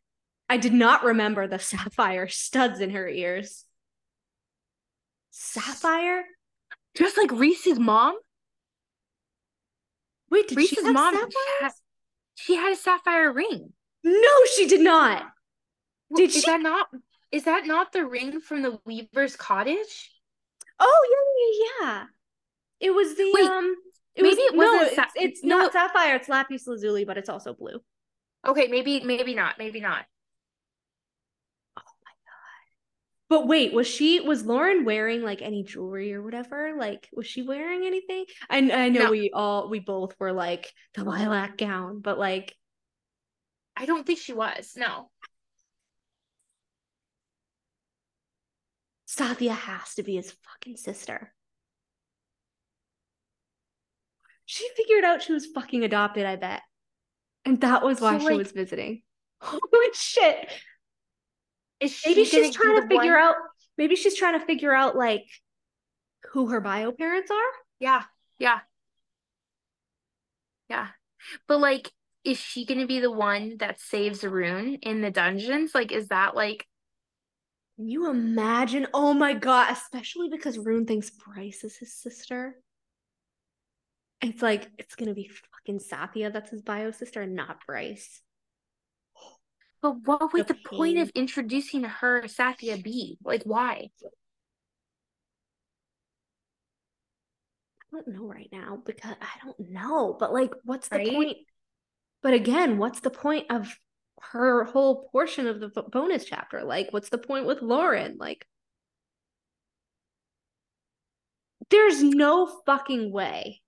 I 0.50 0.58
did 0.58 0.74
not 0.74 1.04
remember 1.04 1.48
the 1.48 1.60
sapphire 1.60 2.28
studs 2.28 2.80
in 2.80 2.92
her 2.92 3.08
ears. 3.08 3.66
Sapphire? 5.32 6.24
Just 6.96 7.18
like 7.18 7.32
Rhys's 7.32 7.80
mom. 7.80 8.18
Wait, 10.30 10.48
did 10.48 10.56
she 10.60 10.76
Rhys's 10.76 10.86
have 10.86 10.94
mom 10.94 11.14
sapphires? 11.14 11.34
had, 11.62 11.72
she 12.36 12.56
had 12.56 12.74
a 12.74 12.76
sapphire 12.76 13.32
ring. 13.32 13.74
No, 14.04 14.46
she 14.56 14.68
did 14.68 14.82
not. 14.82 15.24
Did 16.16 16.30
is 16.30 16.36
she? 16.36 16.46
that 16.50 16.62
not 16.62 16.88
is 17.32 17.44
that 17.44 17.66
not 17.68 17.92
the 17.92 18.06
ring 18.06 18.40
from 18.42 18.62
the 18.62 18.80
Weaver's 18.86 19.36
cottage? 19.36 20.12
Oh 20.80 21.08
yeah, 21.12 21.86
yeah, 21.86 21.88
yeah. 21.92 22.04
It 22.80 22.92
was 22.92 23.16
the 23.16 23.32
Wait, 23.34 23.46
um. 23.46 23.76
It 24.16 24.24
maybe 24.24 24.36
was 24.36 24.38
it 24.40 24.56
no, 24.56 24.58
wasn't 24.58 24.88
it's, 24.88 24.96
sa- 24.96 25.22
it's 25.22 25.44
no. 25.44 25.58
not 25.60 25.74
sapphire. 25.74 26.16
It's 26.16 26.30
lapis 26.30 26.68
lazuli, 26.68 27.06
but 27.06 27.18
it's 27.18 27.30
also 27.30 27.54
blue. 27.54 27.80
Okay, 28.48 28.68
maybe 28.68 29.02
maybe 29.02 29.36
not, 29.36 29.58
maybe 29.58 29.80
not. 29.80 30.06
But 33.30 33.46
wait, 33.48 33.74
was 33.74 33.86
she 33.88 34.20
was 34.20 34.44
Lauren 34.46 34.86
wearing 34.86 35.22
like 35.22 35.42
any 35.44 35.64
jewelry 35.64 36.14
or 36.14 36.22
whatever? 36.24 36.74
Like, 36.76 37.08
was 37.14 37.28
she 37.28 37.44
wearing 37.44 37.86
anything? 37.86 38.26
I 38.50 38.58
I 38.58 38.90
know 38.90 39.06
No. 39.06 39.12
we 39.12 39.30
all 39.32 39.70
we 39.70 39.80
both 39.80 40.16
were 40.20 40.32
like 40.34 40.74
the 40.96 41.04
lilac 41.04 41.58
gown, 41.58 42.02
but 42.02 42.18
like 42.18 42.56
I 43.78 43.86
don't 43.86 44.06
think 44.06 44.20
she 44.20 44.34
was. 44.34 44.74
No. 44.76 45.10
Sathia 49.08 49.52
has 49.56 49.96
to 49.96 50.04
be 50.04 50.16
his 50.16 50.32
fucking 50.44 50.78
sister. 50.78 51.34
She 54.46 54.68
figured 54.76 55.04
out 55.04 55.22
she 55.22 55.34
was 55.34 55.46
fucking 55.48 55.84
adopted, 55.84 56.26
I 56.26 56.36
bet. 56.36 56.62
And 57.46 57.62
that 57.62 57.84
was 57.84 58.02
why 58.02 58.14
So, 58.18 58.20
she 58.20 58.26
like- 58.26 58.38
was 58.38 58.52
visiting. 58.52 59.04
Holy 59.42 59.94
shit. 59.94 60.52
Is 61.80 61.94
she 61.94 62.10
Maybe 62.10 62.26
she's 62.26 62.56
trying 62.56 62.82
to 62.82 62.88
figure 62.88 63.14
one- 63.14 63.22
out 63.22 63.36
maybe 63.78 63.96
she's 63.96 64.16
trying 64.16 64.38
to 64.38 64.46
figure 64.46 64.74
out 64.74 64.96
like 64.96 65.26
who 66.32 66.48
her 66.50 66.60
bio 66.62 66.92
parents 66.92 67.32
are. 67.32 67.52
Yeah, 67.80 68.04
yeah. 68.38 68.60
Yeah. 70.70 70.88
But 71.48 71.60
like, 71.60 71.92
is 72.24 72.38
she 72.38 72.66
gonna 72.66 72.86
be 72.86 73.00
the 73.00 73.12
one 73.12 73.56
that 73.60 73.80
saves 73.80 74.22
Ruhn 74.22 74.78
in 74.82 75.02
the 75.02 75.12
dungeons? 75.12 75.74
Like, 75.74 75.92
is 75.92 76.10
that 76.10 76.36
like 76.36 76.68
Can 77.78 77.88
you 77.88 78.10
imagine? 78.10 78.88
Oh 78.94 79.14
my 79.14 79.34
god, 79.34 79.72
especially 79.72 80.30
because 80.30 80.58
Ruhn 80.58 80.86
thinks 80.86 81.10
Bryce 81.10 81.64
is 81.64 81.78
his 81.78 81.94
sister. 81.94 82.56
It's 84.22 84.42
like 84.42 84.68
it's 84.78 84.96
gonna 84.96 85.14
be 85.14 85.30
fucking 85.30 85.80
Sathia 85.80 86.32
that's 86.32 86.52
his 86.52 86.62
bio 86.62 86.92
sister 86.92 87.22
and 87.22 87.36
not 87.36 87.66
Bryce. 87.66 88.22
But 89.82 89.96
what 90.06 90.34
would 90.34 90.48
The 90.48 90.54
the 90.54 90.60
point 90.60 90.98
of 90.98 91.10
introducing 91.16 91.84
her 91.84 92.24
Sathia 92.24 92.82
be? 92.84 93.18
Like, 93.24 93.44
why? 93.44 93.90
I 97.82 97.96
don't 97.96 98.08
know 98.10 98.26
right 98.28 98.50
now 98.52 98.82
because 98.86 99.16
I 99.22 99.46
don't 99.46 99.72
know. 99.72 100.16
But 100.20 100.34
like, 100.34 100.52
what's 100.64 100.90
the 100.90 100.98
Right? 100.98 101.10
point? 101.14 101.38
But 102.22 102.34
again, 102.34 102.78
what's 102.78 103.00
the 103.00 103.10
point 103.10 103.48
of 103.50 103.74
her 104.22 104.66
whole 104.66 105.08
portion 105.12 105.48
of 105.48 105.60
the 105.60 105.70
bonus 105.70 106.26
chapter? 106.26 106.64
Like, 106.64 106.92
what's 106.92 107.10
the 107.10 107.18
point 107.18 107.46
with 107.46 107.62
Lauren? 107.62 108.18
Like, 108.20 108.46
there's 111.70 112.04
no 112.04 112.48
fucking 112.66 113.12
way 113.12 113.62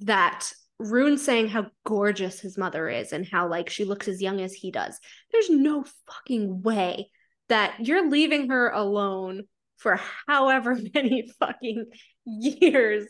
that 0.00 0.52
Ruhn 0.80 1.18
saying 1.18 1.48
how 1.48 1.66
gorgeous 1.84 2.40
his 2.40 2.56
mother 2.56 2.88
is 2.88 3.12
and 3.12 3.26
how 3.26 3.48
like 3.48 3.68
she 3.68 3.84
looks 3.84 4.08
as 4.08 4.22
young 4.22 4.40
as 4.40 4.54
he 4.54 4.70
does. 4.70 4.98
There's 5.30 5.50
no 5.50 5.84
fucking 6.06 6.62
way 6.62 7.10
that 7.48 7.86
you're 7.86 8.08
leaving 8.08 8.48
her 8.48 8.70
alone 8.70 9.44
for 9.76 10.00
however 10.26 10.78
many 10.94 11.30
fucking 11.38 11.86
years 12.24 13.06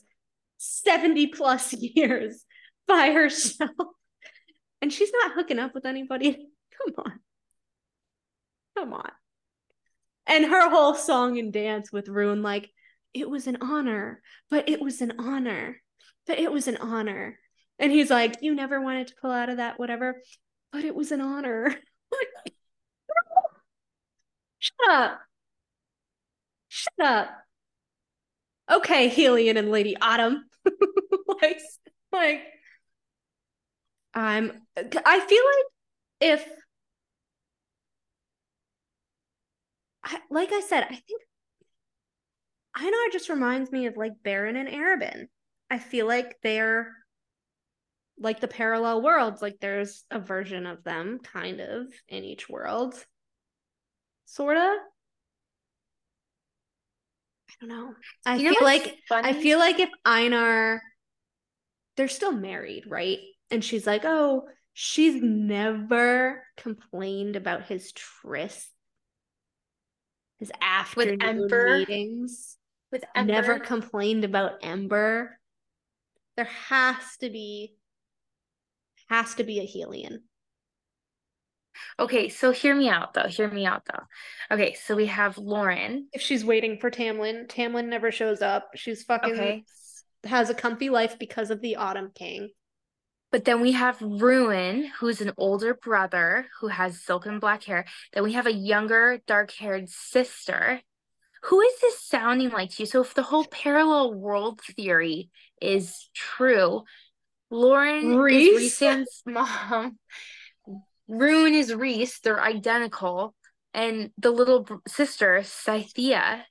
70 0.59 1.29
plus 1.29 1.73
years 1.73 2.45
by 2.87 3.13
herself. 3.13 3.71
And 4.83 4.93
she's 4.93 5.13
not 5.13 5.33
hooking 5.33 5.59
up 5.59 5.75
with 5.75 5.87
anybody. 5.87 6.33
Come 6.79 6.95
on. 7.05 7.21
Come 8.77 8.93
on. 8.95 9.11
And 10.27 10.45
her 10.45 10.71
whole 10.71 10.95
song 10.95 11.39
and 11.39 11.53
dance 11.53 11.93
with 11.93 12.09
Ruhn 12.09 12.43
like 12.43 12.71
it 13.13 13.29
was 13.29 13.47
an 13.49 13.59
honor 13.61 14.23
but 14.51 14.69
it 14.69 14.81
was 14.81 15.01
an 15.01 15.15
honor 15.19 15.83
but 16.29 16.39
it 16.39 16.53
was 16.53 16.69
an 16.69 16.77
honor 16.77 17.37
and 17.81 17.91
he's 17.93 18.11
like 18.11 18.37
you 18.43 18.55
never 18.55 18.81
wanted 18.81 19.09
to 19.09 19.15
pull 19.21 19.31
out 19.33 19.49
of 19.49 19.57
that 19.59 19.79
whatever. 19.79 20.23
But 20.73 20.85
it 20.85 20.95
was 20.95 21.11
an 21.13 21.21
honor. 21.21 21.75
Shut 24.59 24.89
up. 24.91 25.21
Shut 26.69 26.95
up. 27.01 27.47
Okay 28.71 29.09
Helion 29.11 29.59
and 29.59 29.71
Lady 29.71 29.97
Autumn. 30.01 30.45
Like 31.43 31.59
like 32.13 32.43
I'm 34.15 34.53
I 34.77 35.21
feel 35.21 35.43
like 35.45 35.67
if 36.21 36.49
I, 40.05 40.21
like 40.31 40.53
I 40.53 40.61
said, 40.61 40.85
I 40.85 40.97
think 40.97 41.23
I 42.75 42.89
know 42.89 42.99
it 43.07 43.13
just 43.13 43.29
reminds 43.29 43.73
me 43.73 43.87
of 43.87 43.97
like 43.97 44.23
Beron 44.23 44.57
and 44.57 44.69
Arobynn. 44.69 45.29
I 45.71 45.79
feel 45.79 46.07
like 46.07 46.41
they're 46.43 46.95
like 48.21 48.41
the 48.41 48.49
parallel 48.49 49.03
worlds. 49.03 49.43
Like 49.43 49.59
there's 49.61 50.05
a 50.11 50.21
version 50.21 50.67
of 50.67 50.85
them 50.85 51.19
kind 51.21 51.61
of 51.61 51.87
in 52.09 52.25
each 52.25 52.49
world. 52.49 52.95
Sorta. 54.27 54.77
I 57.49 57.53
don't 57.61 57.69
know. 57.69 57.95
I 58.25 58.37
You 58.37 58.55
feel 58.55 58.63
what's 58.63 58.63
like 58.63 58.99
I 59.23 59.33
funny? 59.33 59.43
feel 59.43 59.59
like 59.59 59.81
if 59.81 59.91
Einar, 60.05 60.83
they're 61.97 62.09
still 62.09 62.33
married, 62.33 62.85
right? 62.87 63.19
And 63.51 63.65
she's 63.65 63.87
like, 63.87 64.03
oh, 64.05 64.49
she's 64.73 65.21
never 65.21 66.45
complained 66.57 67.37
about 67.37 67.65
his 67.65 67.93
tryst, 67.93 68.71
his 70.39 70.53
afternoon 70.63 71.21
Ember? 71.23 71.79
meetings. 71.79 72.57
with 72.93 73.05
Ember. 73.15 73.33
Never 73.33 73.59
complained 73.59 74.25
about 74.25 74.59
Ember. 74.63 75.39
There 76.37 76.49
has 76.69 76.97
to 77.21 77.29
be, 77.31 77.75
has 79.11 79.35
to 79.35 79.45
be 79.45 79.59
a 79.59 79.67
Helion. 79.67 80.21
Okay, 81.99 82.29
so 82.29 82.51
hear 82.51 82.75
me 82.75 82.89
out 82.89 83.15
though. 83.15 83.27
Hear 83.29 83.51
me 83.51 83.67
out 83.67 83.83
though. 83.87 84.55
Okay, 84.55 84.75
so 84.75 84.97
we 84.97 85.07
have 85.07 85.37
Lauren. 85.37 86.09
If 86.13 86.23
she's 86.23 86.45
waiting 86.45 86.79
for 86.79 86.91
Tamlin, 86.91 87.47
Tamlin 87.49 87.89
never 87.89 88.11
shows 88.11 88.41
up. 88.41 88.71
She's 88.75 89.03
fucking 89.03 89.33
Okay. 89.33 89.65
has 90.25 90.51
a 90.51 90.55
comfy 90.55 90.89
life 90.91 91.19
because 91.19 91.51
of 91.51 91.61
the 91.61 91.77
Autumn 91.77 92.11
King. 92.15 92.51
But 93.33 93.45
then 93.45 93.61
we 93.61 93.73
have 93.73 93.99
Ruhn, 93.99 94.89
who's 94.99 95.21
an 95.21 95.33
older 95.37 95.75
brother 95.75 96.47
who 96.61 96.69
has 96.69 97.01
silken 97.01 97.39
black 97.39 97.63
hair. 97.65 97.85
Then 98.13 98.25
we 98.25 98.33
have 98.33 98.47
a 98.47 98.53
younger, 98.53 99.21
dark 99.27 99.53
haired 99.53 99.89
sister. 99.89 100.81
Who 101.45 101.61
is 101.61 101.81
this 101.81 102.01
sounding 102.01 102.51
like 102.51 102.71
to 102.73 102.83
you? 102.83 102.87
So, 102.87 103.01
if 103.01 103.15
the 103.15 103.23
whole 103.23 103.45
parallel 103.47 104.15
world 104.15 104.61
theory 104.61 105.31
is 105.63 106.11
true, 106.15 106.83
Lauren 107.51 108.17
Rhys? 108.17 108.49
is 108.49 108.81
Rhys's 108.81 109.23
mom. 109.27 109.99
Ruhn 111.11 111.53
is 111.53 111.75
Rhys. 111.75 112.21
They're 112.21 112.41
identical. 112.41 113.35
And 113.75 114.11
the 114.19 114.31
little 114.31 114.65
br- 114.65 114.75
sister, 114.87 115.41
Sathia, 115.43 116.43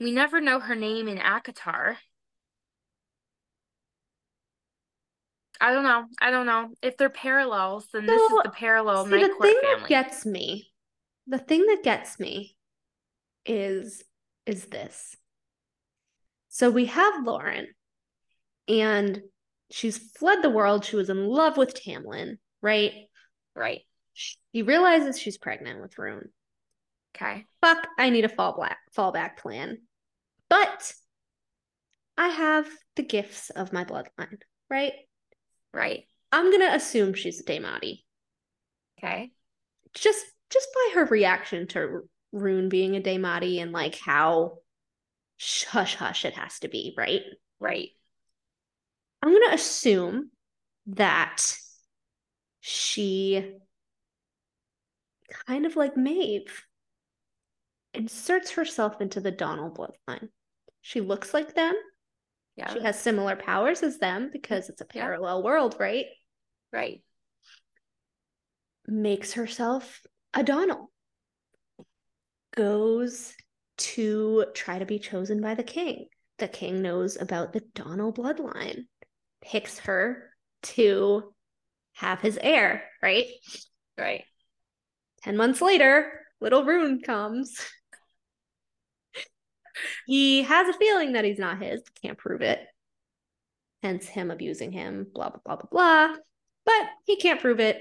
we 0.00 0.12
never 0.12 0.40
know 0.40 0.58
her 0.60 0.74
name 0.74 1.08
in 1.08 1.18
ACOTAR. 1.18 1.96
I 5.60 5.72
don't 5.72 5.84
know. 5.84 6.06
I 6.20 6.30
don't 6.30 6.46
know. 6.46 6.70
If 6.82 6.96
they're 6.96 7.08
parallels, 7.08 7.86
then 7.92 8.06
this 8.06 8.20
is 8.20 8.38
the 8.42 8.50
parallel 8.50 9.04
See, 9.04 9.12
Night 9.12 9.22
the 9.22 9.28
Court 9.28 9.48
thing 9.48 9.58
family. 9.62 9.80
that 9.82 9.88
gets 9.88 10.26
me, 10.26 10.72
the 11.26 11.38
thing 11.38 11.66
that 11.66 11.82
gets 11.84 12.18
me 12.18 12.56
is 13.46 14.02
is 14.44 14.66
this. 14.66 15.16
So 16.48 16.70
we 16.70 16.86
have 16.86 17.24
Lauren, 17.24 17.68
and 18.66 19.22
she's 19.72 19.98
fled 19.98 20.42
the 20.42 20.50
world. 20.50 20.84
She 20.84 20.96
was 20.96 21.10
in 21.10 21.26
love 21.26 21.56
with 21.56 21.74
Tamlin, 21.74 22.38
right? 22.60 22.92
Right. 23.56 23.82
He 24.52 24.62
realizes 24.62 25.18
she's 25.18 25.38
pregnant 25.38 25.80
with 25.82 25.96
Ruhn. 25.96 26.28
Okay. 27.16 27.46
Fuck, 27.60 27.88
I 27.98 28.10
need 28.10 28.24
a 28.24 28.28
fallback 28.28 28.76
fallback 28.96 29.36
plan. 29.38 29.78
But 30.48 30.92
I 32.16 32.28
have 32.28 32.68
the 32.96 33.02
gifts 33.02 33.50
of 33.50 33.72
my 33.72 33.84
bloodline, 33.84 34.40
right? 34.70 34.94
Right. 35.74 36.04
I'm 36.32 36.50
gonna 36.50 36.74
assume 36.74 37.14
she's 37.14 37.40
a 37.40 37.44
Daemati. 37.44 38.04
Okay. 38.98 39.32
just 39.94 40.24
just 40.50 40.68
by 40.74 40.90
her 40.94 41.04
reaction 41.06 41.66
to 41.68 42.08
Ruhn 42.34 42.68
being 42.70 42.96
a 42.96 43.00
Daemati 43.00 43.60
and 43.62 43.72
like 43.72 43.98
how 43.98 44.58
hush 45.40 45.94
hush 45.96 46.24
it 46.24 46.34
has 46.34 46.58
to 46.60 46.68
be, 46.68 46.94
right? 46.96 47.22
Right. 47.60 47.90
I'm 49.22 49.32
gonna 49.32 49.54
assume 49.54 50.30
that 50.86 51.56
she 52.60 53.54
kind 55.46 55.64
of 55.64 55.76
like 55.76 55.96
Maeve 55.96 56.64
inserts 57.94 58.52
herself 58.52 59.00
into 59.00 59.20
the 59.20 59.30
Donnall 59.30 59.70
bloodline. 59.70 60.28
She 60.80 61.00
looks 61.00 61.32
like 61.32 61.54
them. 61.54 61.74
Yeah. 62.56 62.72
She 62.72 62.80
has 62.80 62.98
similar 62.98 63.36
powers 63.36 63.82
as 63.82 63.98
them 63.98 64.30
because 64.32 64.68
it's 64.68 64.80
a 64.80 64.86
Yeah. 64.92 65.02
parallel 65.02 65.42
world, 65.42 65.76
right? 65.78 66.06
Right. 66.72 67.02
makes 68.88 69.34
herself 69.34 70.02
a 70.34 70.42
Donnall. 70.42 70.90
Goes 72.56 73.34
to 73.78 74.46
try 74.54 74.80
to 74.80 74.84
be 74.84 74.98
chosen 74.98 75.40
by 75.40 75.54
the 75.54 75.62
king. 75.62 76.08
The 76.38 76.48
king 76.48 76.82
knows 76.82 77.16
about 77.16 77.52
the 77.52 77.60
Donnall 77.60 78.12
bloodline, 78.12 78.88
picks 79.42 79.80
her 79.80 80.30
to 80.62 81.32
have 81.94 82.20
his 82.20 82.38
heir, 82.40 82.84
right? 83.02 83.26
Right. 83.98 84.24
10 85.22 85.36
months 85.36 85.60
later, 85.60 86.20
little 86.40 86.64
Ruhn 86.64 87.02
comes. 87.02 87.56
he 90.06 90.42
has 90.42 90.68
a 90.68 90.78
feeling 90.78 91.12
that 91.12 91.24
he's 91.24 91.38
not 91.38 91.62
his, 91.62 91.82
can't 92.02 92.18
prove 92.18 92.42
it. 92.42 92.60
Hence 93.82 94.06
him 94.06 94.30
abusing 94.30 94.72
him, 94.72 95.06
blah, 95.12 95.30
blah, 95.30 95.40
blah, 95.44 95.56
blah, 95.56 95.68
blah. 95.70 96.16
But 96.64 96.88
he 97.04 97.16
can't 97.16 97.40
prove 97.40 97.60
it. 97.60 97.80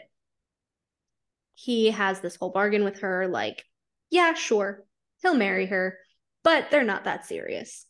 He 1.54 1.92
has 1.92 2.22
this 2.22 2.36
whole 2.36 2.50
bargain 2.50 2.84
with 2.84 3.00
her 3.02 3.28
like, 3.28 3.64
yeah, 4.10 4.34
sure, 4.34 4.84
he'll 5.22 5.36
marry 5.36 5.68
her, 5.68 5.98
but 6.44 6.72
they're 6.72 6.84
not 6.84 7.04
that 7.04 7.26
serious. 7.26 7.86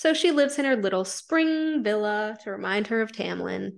So 0.00 0.14
she 0.14 0.30
lives 0.30 0.58
in 0.58 0.64
her 0.64 0.76
little 0.76 1.04
spring 1.04 1.84
villa 1.84 2.38
to 2.42 2.52
remind 2.52 2.86
her 2.86 3.02
of 3.02 3.12
Tamlin 3.12 3.72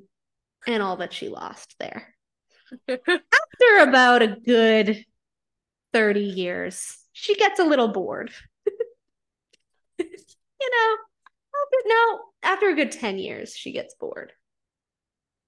and 0.69 0.81
all 0.81 0.99
that 0.99 1.12
she 1.12 1.28
lost 1.28 1.74
there. 1.81 2.15
After 2.89 3.78
about 3.81 4.23
a 4.23 4.28
good 4.28 5.05
30 5.93 6.20
years, 6.20 6.97
she 7.12 7.35
gets 7.35 7.59
a 7.59 7.65
little 7.65 7.89
bored. 7.89 8.31
you 9.99 10.07
know, 10.61 10.97
no, 11.86 12.20
after 12.44 12.69
a 12.69 12.77
good 12.77 12.93
10 12.93 13.19
years, 13.19 13.57
she 13.57 13.73
gets 13.73 13.97
bored. 13.97 14.32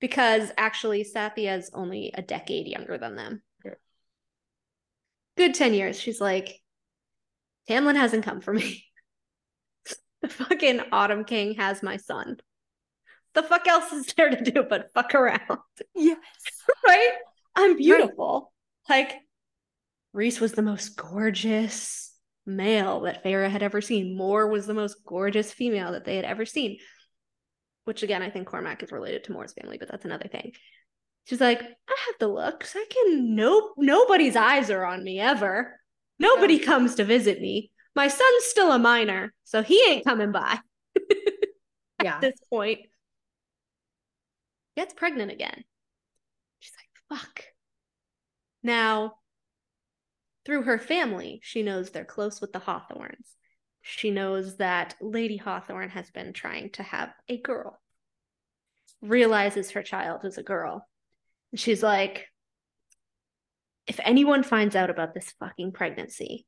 Because 0.00 0.50
actually, 0.58 1.04
Sathia 1.04 1.56
is 1.56 1.70
only 1.72 2.10
a 2.12 2.20
decade 2.20 2.66
younger 2.66 2.98
than 2.98 3.14
them. 3.14 3.42
Good 5.36 5.54
10 5.54 5.72
years. 5.72 6.00
She's 6.00 6.20
like, 6.20 6.60
Tamlin 7.70 7.94
hasn't 7.94 8.24
come 8.24 8.40
for 8.40 8.52
me. 8.52 8.86
the 10.24 10.28
fucking 10.44 10.80
Autumn 10.90 11.24
King 11.24 11.54
has 11.54 11.82
my 11.82 11.96
son. 11.96 12.38
The 13.34 13.42
fuck 13.42 13.66
else 13.66 13.92
is 13.92 14.06
there 14.16 14.30
to 14.30 14.50
do 14.50 14.64
but 14.68 14.90
fuck 14.94 15.14
around? 15.14 15.58
Yes. 15.94 16.18
right? 16.86 17.12
I'm 17.54 17.76
beautiful. 17.76 18.52
Right. 18.88 19.08
Like, 19.08 19.20
Rhys 20.12 20.40
was 20.40 20.52
the 20.52 20.62
most 20.62 20.96
gorgeous 20.96 22.12
male 22.46 23.00
that 23.00 23.24
Feyre 23.24 23.50
had 23.50 23.62
ever 23.62 23.80
seen. 23.80 24.16
Mor 24.16 24.46
was 24.46 24.66
the 24.66 24.74
most 24.74 25.04
gorgeous 25.04 25.52
female 25.52 25.92
that 25.92 26.04
they 26.04 26.16
had 26.16 26.24
ever 26.24 26.46
seen. 26.46 26.78
Which 27.84 28.02
again, 28.02 28.22
I 28.22 28.30
think 28.30 28.46
Cormac 28.46 28.82
is 28.82 28.92
related 28.92 29.24
to 29.24 29.32
Mor's 29.32 29.52
family, 29.52 29.76
but 29.76 29.90
that's 29.90 30.04
another 30.04 30.28
thing. 30.28 30.52
She's 31.24 31.40
like, 31.40 31.60
I 31.60 31.96
have 32.06 32.14
the 32.20 32.28
looks. 32.28 32.74
I 32.76 32.86
can 32.88 33.34
no 33.34 33.72
nobody's 33.76 34.36
eyes 34.36 34.70
are 34.70 34.84
on 34.84 35.02
me 35.02 35.20
ever. 35.20 35.78
Nobody 36.18 36.58
comes 36.58 36.94
to 36.94 37.04
visit 37.04 37.40
me. 37.40 37.72
My 37.94 38.08
son's 38.08 38.44
still 38.44 38.72
a 38.72 38.78
minor, 38.78 39.32
so 39.44 39.62
he 39.62 39.82
ain't 39.88 40.04
coming 40.04 40.32
by. 40.32 40.58
yeah. 42.02 42.16
At 42.16 42.20
this 42.20 42.40
point. 42.50 42.80
Gets 44.76 44.94
pregnant 44.94 45.30
again. 45.30 45.64
She's 46.58 46.72
like, 46.76 47.20
fuck. 47.20 47.44
Now, 48.62 49.14
through 50.44 50.62
her 50.62 50.78
family, 50.78 51.40
she 51.42 51.62
knows 51.62 51.90
they're 51.90 52.04
close 52.04 52.40
with 52.40 52.52
the 52.52 52.58
Hawthornes. 52.58 53.36
She 53.82 54.10
knows 54.10 54.56
that 54.56 54.96
Lady 55.00 55.36
Hawthorne 55.36 55.90
has 55.90 56.10
been 56.10 56.32
trying 56.32 56.70
to 56.70 56.82
have 56.82 57.12
a 57.28 57.38
girl. 57.38 57.78
Realizes 59.02 59.72
her 59.72 59.82
child 59.82 60.24
is 60.24 60.38
a 60.38 60.42
girl. 60.42 60.88
And 61.52 61.60
she's 61.60 61.82
like, 61.82 62.26
if 63.86 64.00
anyone 64.02 64.42
finds 64.42 64.74
out 64.74 64.90
about 64.90 65.12
this 65.12 65.34
fucking 65.38 65.72
pregnancy, 65.72 66.46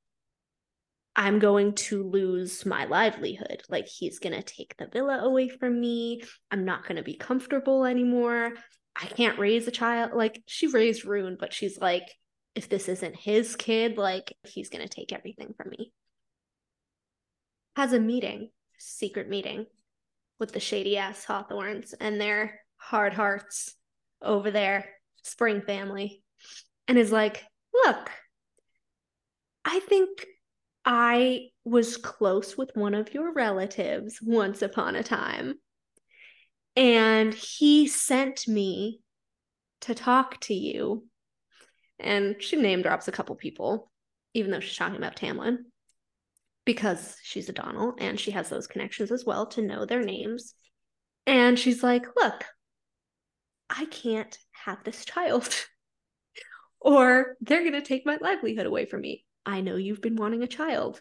I'm 1.16 1.38
going 1.38 1.72
to 1.74 2.02
lose 2.02 2.66
my 2.66 2.84
livelihood. 2.84 3.62
Like, 3.70 3.88
he's 3.88 4.18
going 4.18 4.34
to 4.34 4.42
take 4.42 4.76
the 4.76 4.86
villa 4.86 5.20
away 5.20 5.48
from 5.48 5.80
me. 5.80 6.22
I'm 6.50 6.66
not 6.66 6.82
going 6.82 6.96
to 6.96 7.02
be 7.02 7.16
comfortable 7.16 7.86
anymore. 7.86 8.52
I 8.94 9.06
can't 9.06 9.38
raise 9.38 9.66
a 9.66 9.70
child. 9.70 10.12
Like, 10.12 10.42
she 10.46 10.66
raised 10.66 11.06
Ruhn, 11.06 11.38
but 11.38 11.54
she's 11.54 11.80
like, 11.80 12.04
if 12.56 12.68
this 12.70 12.88
isn't 12.88 13.14
his 13.14 13.54
kid, 13.54 13.98
like 13.98 14.34
he's 14.44 14.70
going 14.70 14.82
to 14.82 14.88
take 14.88 15.12
everything 15.12 15.54
from 15.56 15.68
me. 15.70 15.92
Has 17.76 17.92
a 17.92 18.00
meeting, 18.00 18.50
secret 18.78 19.28
meeting 19.28 19.66
with 20.40 20.52
the 20.52 20.60
shady 20.60 20.96
ass 20.96 21.24
Hawthornes 21.26 21.92
and 22.00 22.18
their 22.18 22.60
hard 22.78 23.12
hearts 23.12 23.74
over 24.22 24.50
there, 24.50 24.86
Spring 25.22 25.60
family, 25.60 26.22
and 26.88 26.98
is 26.98 27.12
like, 27.12 27.44
look, 27.74 28.10
I 29.64 29.80
think 29.80 30.24
I 30.86 31.48
was 31.64 31.96
close 31.96 32.56
with 32.56 32.70
one 32.74 32.94
of 32.94 33.12
your 33.12 33.32
relatives 33.32 34.20
once 34.22 34.62
upon 34.62 34.94
a 34.94 35.02
time. 35.02 35.58
And 36.76 37.34
he 37.34 37.88
sent 37.88 38.46
me 38.46 39.00
to 39.82 39.94
talk 39.94 40.40
to 40.42 40.54
you 40.54 41.06
and 41.98 42.40
she 42.40 42.56
name 42.56 42.82
drops 42.82 43.08
a 43.08 43.12
couple 43.12 43.34
people, 43.34 43.90
even 44.34 44.50
though 44.50 44.60
she's 44.60 44.76
talking 44.76 44.96
about 44.96 45.16
Tamlin, 45.16 45.58
because 46.64 47.16
she's 47.22 47.48
a 47.48 47.52
Donnall 47.52 47.94
and 47.98 48.20
she 48.20 48.30
has 48.32 48.48
those 48.48 48.66
connections 48.66 49.10
as 49.10 49.24
well 49.24 49.46
to 49.48 49.62
know 49.62 49.86
their 49.86 50.02
names. 50.02 50.54
And 51.26 51.58
she's 51.58 51.82
like, 51.82 52.04
Look, 52.16 52.44
I 53.68 53.86
can't 53.86 54.38
have 54.64 54.84
this 54.84 55.04
child, 55.04 55.48
or 56.80 57.36
they're 57.40 57.62
going 57.62 57.72
to 57.72 57.82
take 57.82 58.06
my 58.06 58.18
livelihood 58.20 58.66
away 58.66 58.84
from 58.84 59.00
me. 59.00 59.25
I 59.46 59.62
know 59.62 59.76
you've 59.76 60.02
been 60.02 60.16
wanting 60.16 60.42
a 60.42 60.48
child. 60.48 61.00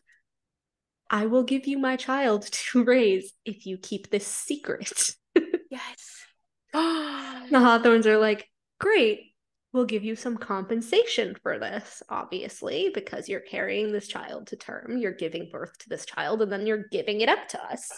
I 1.10 1.26
will 1.26 1.44
give 1.44 1.68
you 1.68 1.78
my 1.78 1.98
child 1.98 2.44
to 2.52 2.84
raise 2.84 3.34
if 3.44 3.66
you 3.66 3.78
keep 3.78 4.10
this 4.10 4.26
secret. 4.26 5.10
yes. 5.36 6.26
the 6.72 7.58
Hawthornes 7.60 8.06
are 8.06 8.18
like, 8.18 8.48
Great 8.80 9.32
we'll 9.76 9.86
give 9.86 10.06
you 10.06 10.16
some 10.16 10.38
compensation 10.38 11.36
for 11.44 11.60
this, 11.60 12.02
obviously, 12.10 12.90
because 12.94 13.28
you're 13.28 13.42
carrying 13.42 13.92
this 13.92 14.08
child 14.08 14.48
to 14.48 14.56
term. 14.56 14.98
You're 14.98 15.12
giving 15.12 15.50
birth 15.52 15.78
to 15.80 15.90
this 15.90 16.06
child 16.06 16.42
and 16.42 16.50
then 16.50 16.66
you're 16.66 16.86
giving 16.92 17.20
it 17.20 17.28
up 17.28 17.50
to 17.50 17.64
us. 17.64 17.92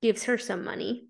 Gives 0.00 0.24
her 0.24 0.38
some 0.38 0.64
money. 0.64 1.08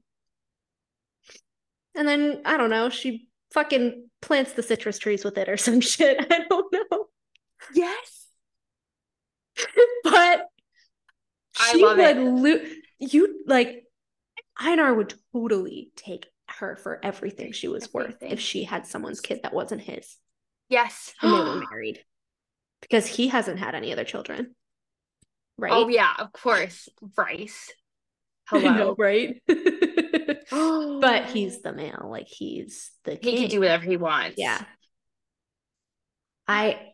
And 1.95 2.09
then, 2.09 2.41
I 2.47 2.57
don't 2.57 2.71
know, 2.71 2.89
she 2.89 3.29
fucking 3.53 4.09
plants 4.23 4.55
the 4.55 4.63
citrus 4.63 4.99
trees 4.99 5.23
with 5.23 5.37
it 5.37 5.51
or 5.51 5.59
some 5.59 5.81
shit. 5.83 6.17
I 6.19 6.45
don't 6.49 6.73
know. 6.73 6.82
Yes. 7.75 8.27
but 10.05 10.47
I 11.59 11.75
love 11.77 11.97
would 11.97 12.07
it. 12.07 12.17
Lo- 12.19 12.71
you 12.99 13.43
like 13.47 13.85
Einar 14.59 14.95
would 14.95 15.15
totally 15.33 15.91
take 15.97 16.27
her 16.49 16.77
for 16.77 17.01
everything 17.03 17.53
she 17.53 17.69
was 17.69 17.85
everything. 17.85 18.29
worth 18.29 18.33
if 18.33 18.41
she 18.41 18.65
had 18.65 18.87
someone's 18.87 19.21
kid 19.21 19.41
that 19.43 19.55
wasn't 19.55 19.83
his. 19.83 20.17
Yes. 20.69 21.13
And 21.21 21.33
they 21.33 21.39
were 21.39 21.65
married. 21.71 22.05
Because 22.81 23.07
he 23.07 23.29
hasn't 23.29 23.59
had 23.59 23.75
any 23.75 23.93
other 23.93 24.05
children. 24.05 24.55
Right? 25.59 25.73
Oh 25.73 25.89
yeah, 25.89 26.13
of 26.19 26.33
course. 26.33 26.89
Bryce. 27.01 27.71
Hello. 28.49 28.73
Know, 28.73 28.95
right? 28.99 29.41
but 30.51 31.27
he's 31.27 31.63
the 31.63 31.73
male. 31.73 32.09
Like 32.11 32.27
he's 32.29 32.91
the 33.05 33.17
king. 33.17 33.37
He 33.37 33.41
can 33.43 33.51
do 33.51 33.61
whatever 33.61 33.85
he 33.85 33.97
wants. 33.97 34.37
Yeah. 34.37 34.63
I 36.49 36.92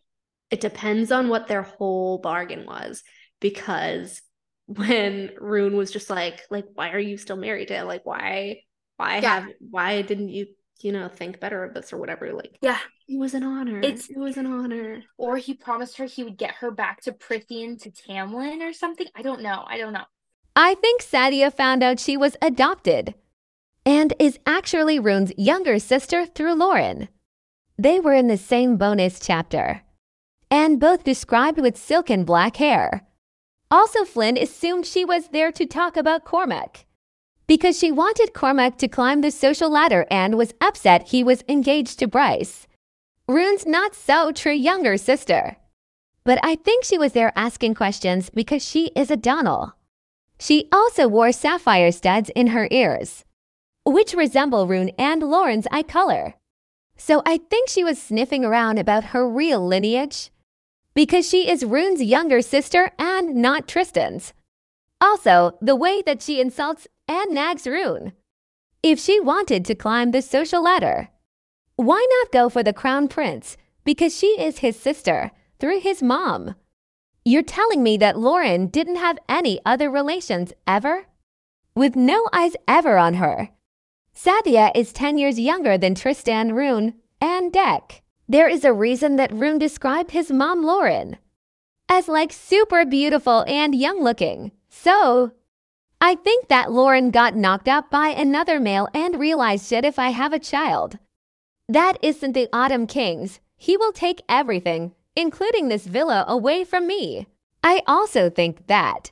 it 0.51 0.61
depends 0.61 1.13
on 1.13 1.29
what 1.29 1.47
their 1.47 1.63
whole 1.63 2.19
bargain 2.19 2.65
was 2.67 3.03
because 3.41 4.23
when 4.67 5.31
Ruhn 5.41 5.73
was 5.73 5.91
just 5.91 6.11
like, 6.11 6.43
like, 6.51 6.67
why 6.75 6.91
are 6.91 6.99
you 6.99 7.17
still 7.17 7.37
married 7.37 7.69
to 7.69 7.75
him? 7.75 7.87
Like, 7.87 8.05
why 8.05 8.63
why 8.99 9.19
yeah. 9.19 9.41
have 9.41 9.49
why 9.71 10.03
didn't 10.03 10.29
you 10.29 10.49
you 10.81 10.93
know 10.93 11.09
think 11.09 11.41
better 11.41 11.65
of 11.65 11.73
this 11.73 11.93
or 11.93 11.99
whatever? 11.99 12.33
Like 12.33 12.59
yeah. 12.61 12.79
it 13.09 13.19
was 13.19 13.35
an 13.35 13.45
honor. 13.45 13.81
It's 13.81 14.11
it 14.11 14.19
was 14.19 14.37
an 14.37 14.47
honor. 14.47 15.03
Or 15.17 15.37
he 15.37 15.55
promised 15.55 15.97
her 15.99 16.05
he 16.05 16.25
would 16.25 16.37
get 16.37 16.57
her 16.57 16.71
back 16.71 17.01
to 17.03 17.13
prythian 17.13 17.81
to 17.83 17.91
tamlin 17.91 18.61
or 18.61 18.73
something? 18.73 19.07
I 19.15 19.23
don't 19.23 19.41
know. 19.41 19.65
I 19.67 19.79
don't 19.79 19.93
know. 19.93 20.05
I 20.55 20.75
think 20.75 21.03
sathia 21.03 21.55
found 21.55 21.83
out 21.83 22.01
she 22.01 22.17
was 22.17 22.37
adopted 22.43 23.15
and 23.87 24.13
is 24.19 24.39
actually 24.45 24.99
ruhn's 24.99 25.33
younger 25.39 25.79
sister 25.79 26.27
through 26.27 26.55
lauren. 26.55 27.09
They 27.79 28.01
were 28.01 28.15
in 28.15 28.27
the 28.27 28.37
same 28.37 28.77
bonus 28.77 29.21
chapter 29.21 29.83
and 30.51 30.81
both 30.81 31.05
described 31.05 31.61
with 31.61 31.77
silken 31.77 32.25
black 32.25 32.57
hair 32.57 33.05
also 33.71 34.05
flynn 34.05 34.39
assumed 34.39 34.87
she 34.87 35.05
was 35.05 35.29
there 35.29 35.53
to 35.53 35.67
talk 35.67 35.97
about 35.97 36.25
cormac 36.25 36.87
because 37.49 37.79
she 37.79 37.91
wanted 37.91 38.35
Cormac 38.35 38.77
to 38.77 38.87
climb 38.87 39.23
the 39.23 39.31
social 39.31 39.71
ladder 39.71 40.07
and 40.11 40.37
was 40.37 40.55
upset 40.61 41.09
he 41.09 41.25
was 41.25 41.43
engaged 41.49 41.99
to 41.99 42.07
Bryce. 42.07 42.69
Ruhn's 43.27 43.67
not 43.67 43.95
so 43.95 44.31
true 44.31 44.53
younger 44.53 44.97
sister. 44.97 45.57
But 46.25 46.39
I 46.43 46.57
think 46.57 46.85
she 46.85 46.99
was 46.99 47.13
there 47.13 47.33
asking 47.35 47.75
questions 47.75 48.29
because 48.29 48.63
she 48.63 48.89
is 48.95 49.11
a 49.11 49.17
Donnall. 49.17 49.73
She 50.39 50.69
also 50.71 51.09
wore 51.09 51.33
sapphire 51.33 51.91
studs 51.91 52.31
in 52.37 52.49
her 52.49 52.69
ears, 52.71 53.25
which 53.85 54.13
resemble 54.13 54.69
Ruhn 54.69 54.93
and 54.99 55.23
Lauren's 55.23 55.67
eye 55.73 55.83
color. 55.83 56.35
So 56.99 57.23
I 57.25 57.39
think 57.39 57.71
she 57.71 57.83
was 57.83 58.01
sniffing 58.01 58.45
around 58.45 58.79
about 58.79 59.05
her 59.05 59.27
real 59.27 59.67
lineage 59.67 60.31
because 60.99 61.29
she 61.29 61.49
is 61.49 61.63
Ruhn's 61.63 62.03
younger 62.03 62.43
sister 62.43 62.91
and 62.99 63.37
not 63.37 63.69
Tristan's. 63.69 64.33
Also, 65.01 65.57
the 65.63 65.77
way 65.77 66.03
that 66.03 66.21
she 66.21 66.41
insults 66.41 66.89
and 67.07 67.33
nags 67.33 67.67
Ruhn. 67.67 68.15
If 68.83 68.99
she 68.99 69.21
wanted 69.21 69.65
to 69.67 69.77
climb 69.77 70.11
the 70.11 70.21
social 70.21 70.61
ladder, 70.61 71.11
why 71.77 72.05
not 72.19 72.33
go 72.33 72.49
for 72.49 72.65
the 72.65 72.73
crown 72.73 73.07
prince 73.07 73.57
because 73.85 74.13
she 74.13 74.41
is 74.41 74.59
his 74.59 74.75
sister, 74.75 75.31
through 75.61 75.79
his 75.79 76.03
mom. 76.03 76.57
You're 77.25 77.45
telling 77.45 77.85
me 77.85 77.97
that 77.99 78.19
Lauren 78.19 78.67
didn't 78.67 78.97
have 78.97 79.21
any 79.29 79.61
other 79.65 79.89
relations 79.89 80.53
ever? 80.67 81.07
With 81.77 81.95
no 81.95 82.27
eyes 82.33 82.57
ever 82.67 82.99
on 82.99 83.15
her. 83.15 83.51
Sathia 84.13 84.73
is 84.75 84.93
10 84.93 85.17
years 85.17 85.39
younger 85.39 85.79
than 85.79 85.95
Tristan 85.95 86.51
Ruhn 86.51 86.95
and 87.21 87.53
Dec. 87.53 88.01
There 88.29 88.49
is 88.49 88.65
a 88.65 88.75
reason 88.75 89.17
that 89.17 89.33
Ruhn 89.33 89.59
described 89.59 90.11
his 90.11 90.31
mom, 90.31 90.63
Lauren, 90.63 91.17
as 91.89 92.09
like 92.09 92.31
super 92.31 92.85
beautiful 92.85 93.43
and 93.49 93.75
young 93.75 94.03
looking. 94.03 94.53
So, 94.69 95.33
I 96.01 96.15
think 96.15 96.49
that 96.49 96.71
Lauren 96.71 97.11
got 97.11 97.35
knocked 97.35 97.69
up 97.69 97.91
by 97.91 98.09
another 98.09 98.61
male 98.61 98.87
and 98.93 99.19
realized 99.19 99.67
shit 99.67 99.85
if 99.85 99.99
I 99.99 100.11
have 100.11 100.35
a 100.35 100.39
child. 100.39 100.99
That 101.71 101.97
isn't 102.03 102.33
the 102.33 102.49
Autumn 102.53 102.87
King's. 102.87 103.41
He 103.57 103.79
will 103.79 103.93
take 103.93 104.23
everything, 104.29 104.95
including 105.17 105.69
this 105.69 105.87
villa, 105.87 106.27
away 106.29 106.65
from 106.65 106.87
me. 106.87 107.27
I 107.65 107.83
also 107.87 108.29
think 108.29 108.67
that 108.67 109.11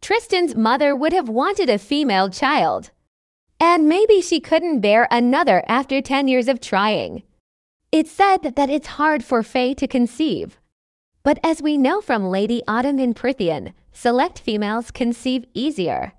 Tristan's 0.00 0.56
mother 0.56 0.94
would 0.94 1.12
have 1.12 1.28
wanted 1.28 1.70
a 1.70 1.78
female 1.78 2.28
child. 2.28 2.90
And 3.60 3.88
maybe 3.88 4.20
she 4.20 4.40
couldn't 4.40 4.80
bear 4.80 5.06
another 5.10 5.62
after 5.68 6.02
10 6.02 6.26
years 6.28 6.48
of 6.48 6.60
trying. 6.60 7.22
It's 7.92 8.12
said 8.12 8.54
that 8.54 8.70
it's 8.70 8.86
hard 8.86 9.24
for 9.24 9.42
Fae 9.42 9.72
to 9.72 9.88
conceive. 9.88 10.60
But 11.24 11.40
as 11.42 11.60
we 11.60 11.76
know 11.76 12.00
from 12.00 12.30
Lady 12.30 12.62
Autumn 12.68 13.00
in 13.00 13.14
Prythian, 13.14 13.72
select 13.90 14.38
females 14.38 14.92
conceive 14.92 15.44
easier. 15.54 16.12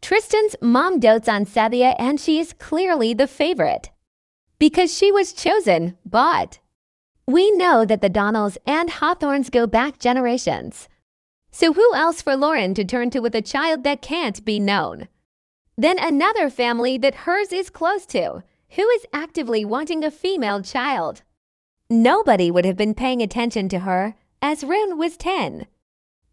Tristan's 0.00 0.54
mom 0.62 1.00
dotes 1.00 1.28
on 1.28 1.46
Sathia 1.46 1.96
and 1.98 2.20
she 2.20 2.38
is 2.38 2.52
clearly 2.52 3.12
the 3.12 3.26
favorite. 3.26 3.90
Because 4.60 4.96
she 4.96 5.10
was 5.10 5.32
chosen, 5.32 5.98
bought. 6.06 6.60
We 7.26 7.50
know 7.50 7.84
that 7.84 8.02
the 8.02 8.10
Donnalls 8.10 8.56
and 8.64 8.88
Hawthornes 8.88 9.50
go 9.50 9.66
back 9.66 9.98
generations. 9.98 10.88
So 11.50 11.72
who 11.72 11.92
else 11.92 12.22
for 12.22 12.36
Lauren 12.36 12.72
to 12.74 12.84
turn 12.84 13.10
to 13.10 13.18
with 13.18 13.34
a 13.34 13.42
child 13.42 13.82
that 13.82 14.00
can't 14.00 14.44
be 14.44 14.60
known? 14.60 15.08
Then 15.76 15.98
another 15.98 16.50
family 16.50 16.98
that 16.98 17.26
hers 17.26 17.52
is 17.52 17.68
close 17.68 18.06
to, 18.06 18.44
who 18.76 18.88
is 18.90 19.06
actively 19.12 19.64
wanting 19.64 20.04
a 20.04 20.10
female 20.10 20.62
child. 20.62 21.22
Nobody 21.88 22.50
would 22.50 22.64
have 22.64 22.76
been 22.76 22.94
paying 22.94 23.20
attention 23.20 23.68
to 23.70 23.80
her 23.80 24.14
as 24.40 24.62
Ruhn 24.62 24.96
was 24.96 25.16
10, 25.16 25.66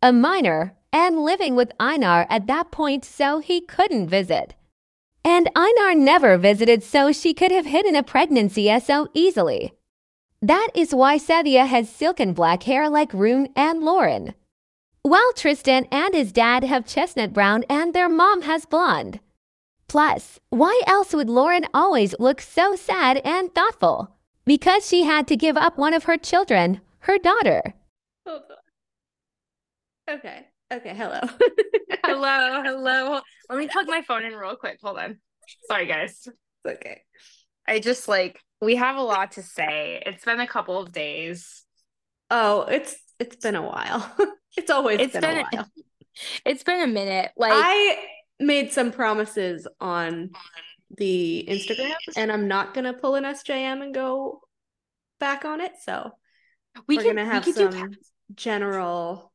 a 0.02 0.14
minor 0.14 0.76
and 0.94 1.20
living 1.20 1.56
with 1.56 1.72
Einar 1.80 2.26
at 2.30 2.48
that 2.48 2.72
point 2.72 3.04
so 3.04 3.40
he 3.40 3.62
couldn't 3.62 4.08
visit. 4.08 4.56
And 5.24 5.50
Einar 5.56 5.94
never 5.94 6.38
visited 6.38 6.84
so 6.84 7.12
she 7.12 7.34
could 7.34 7.52
have 7.52 7.66
hidden 7.66 7.96
a 7.96 8.04
pregnancy 8.04 8.78
so 8.80 9.10
easily. 9.14 9.74
That 10.42 10.70
is 10.76 10.96
why 10.96 11.18
Sathia 11.18 11.66
has 11.66 11.90
silken 11.90 12.34
black 12.34 12.64
hair 12.64 12.90
like 12.90 13.12
Ruhn 13.12 13.52
and 13.56 13.82
Lauren. 13.82 14.36
While 15.02 15.34
Tristan 15.34 15.86
and 15.92 16.14
his 16.14 16.32
dad 16.32 16.64
have 16.64 16.86
chestnut 16.86 17.34
brown 17.34 17.64
and 17.70 17.94
their 17.94 18.10
mom 18.10 18.44
has 18.44 18.66
blonde. 18.66 19.20
Plus, 19.88 20.40
why 20.50 20.82
else 20.86 21.14
would 21.14 21.30
Lauren 21.30 21.66
always 21.74 22.14
look 22.20 22.42
so 22.42 22.76
sad 22.76 23.22
and 23.24 23.54
thoughtful? 23.54 24.12
Because 24.46 24.88
she 24.88 25.04
had 25.04 25.28
to 25.28 25.38
give 25.38 25.58
up 25.58 25.78
one 25.78 25.94
of 25.94 26.06
her 26.06 26.18
children, 26.18 26.82
her 27.00 27.18
daughter. 27.18 27.74
Hold 28.26 28.44
on. 30.10 30.16
Okay. 30.18 30.48
Okay. 30.72 30.96
Hello. 30.96 31.20
hello, 32.06 32.62
hello. 32.64 33.22
Let 33.50 33.60
me 33.60 33.68
plug 33.68 33.88
my 33.88 34.02
phone 34.02 34.26
in 34.26 34.34
real 34.34 34.56
quick. 34.56 34.80
Hold 34.82 34.98
on. 34.98 35.20
Sorry, 35.68 35.86
guys. 35.86 36.28
It's 36.28 36.76
okay. 36.78 37.02
I 37.68 37.80
just 37.80 38.08
like 38.08 38.42
we 38.62 38.76
have 38.76 38.98
a 38.98 39.02
lot 39.02 39.34
to 39.34 39.44
say. 39.44 40.02
It's 40.06 40.26
been 40.26 40.40
a 40.40 40.48
couple 40.48 40.80
of 40.80 40.92
days. 40.92 41.64
Oh, 42.30 42.62
it's 42.64 42.98
it's 43.20 43.38
been 43.38 43.56
a 43.56 43.62
while. 43.62 44.10
it's 44.58 44.70
always 44.70 45.00
It's 45.00 45.14
been, 45.14 45.22
been 45.22 45.38
a 45.40 45.48
while. 45.52 45.68
It's 46.46 46.64
been 46.64 46.82
a 46.82 46.88
minute. 46.88 47.32
Like 47.38 47.52
I 47.54 48.04
made 48.40 48.72
some 48.72 48.92
promises 48.92 49.68
on 49.80 50.32
the 50.96 51.46
Instagram, 51.50 51.96
and 52.16 52.32
I'm 52.32 52.48
not 52.48 52.74
gonna 52.74 52.94
pull 52.94 53.16
an 53.16 53.24
SJM 53.24 53.82
and 53.82 53.94
go 53.94 54.42
back 55.20 55.46
on 55.46 55.62
it. 55.62 55.74
So 55.84 56.12
we 56.88 56.98
we're 56.98 57.04
can 57.04 57.16
gonna 57.16 57.26
have 57.26 57.46
we 57.46 57.54
can 57.54 57.72
some 57.72 57.96
general 58.36 59.34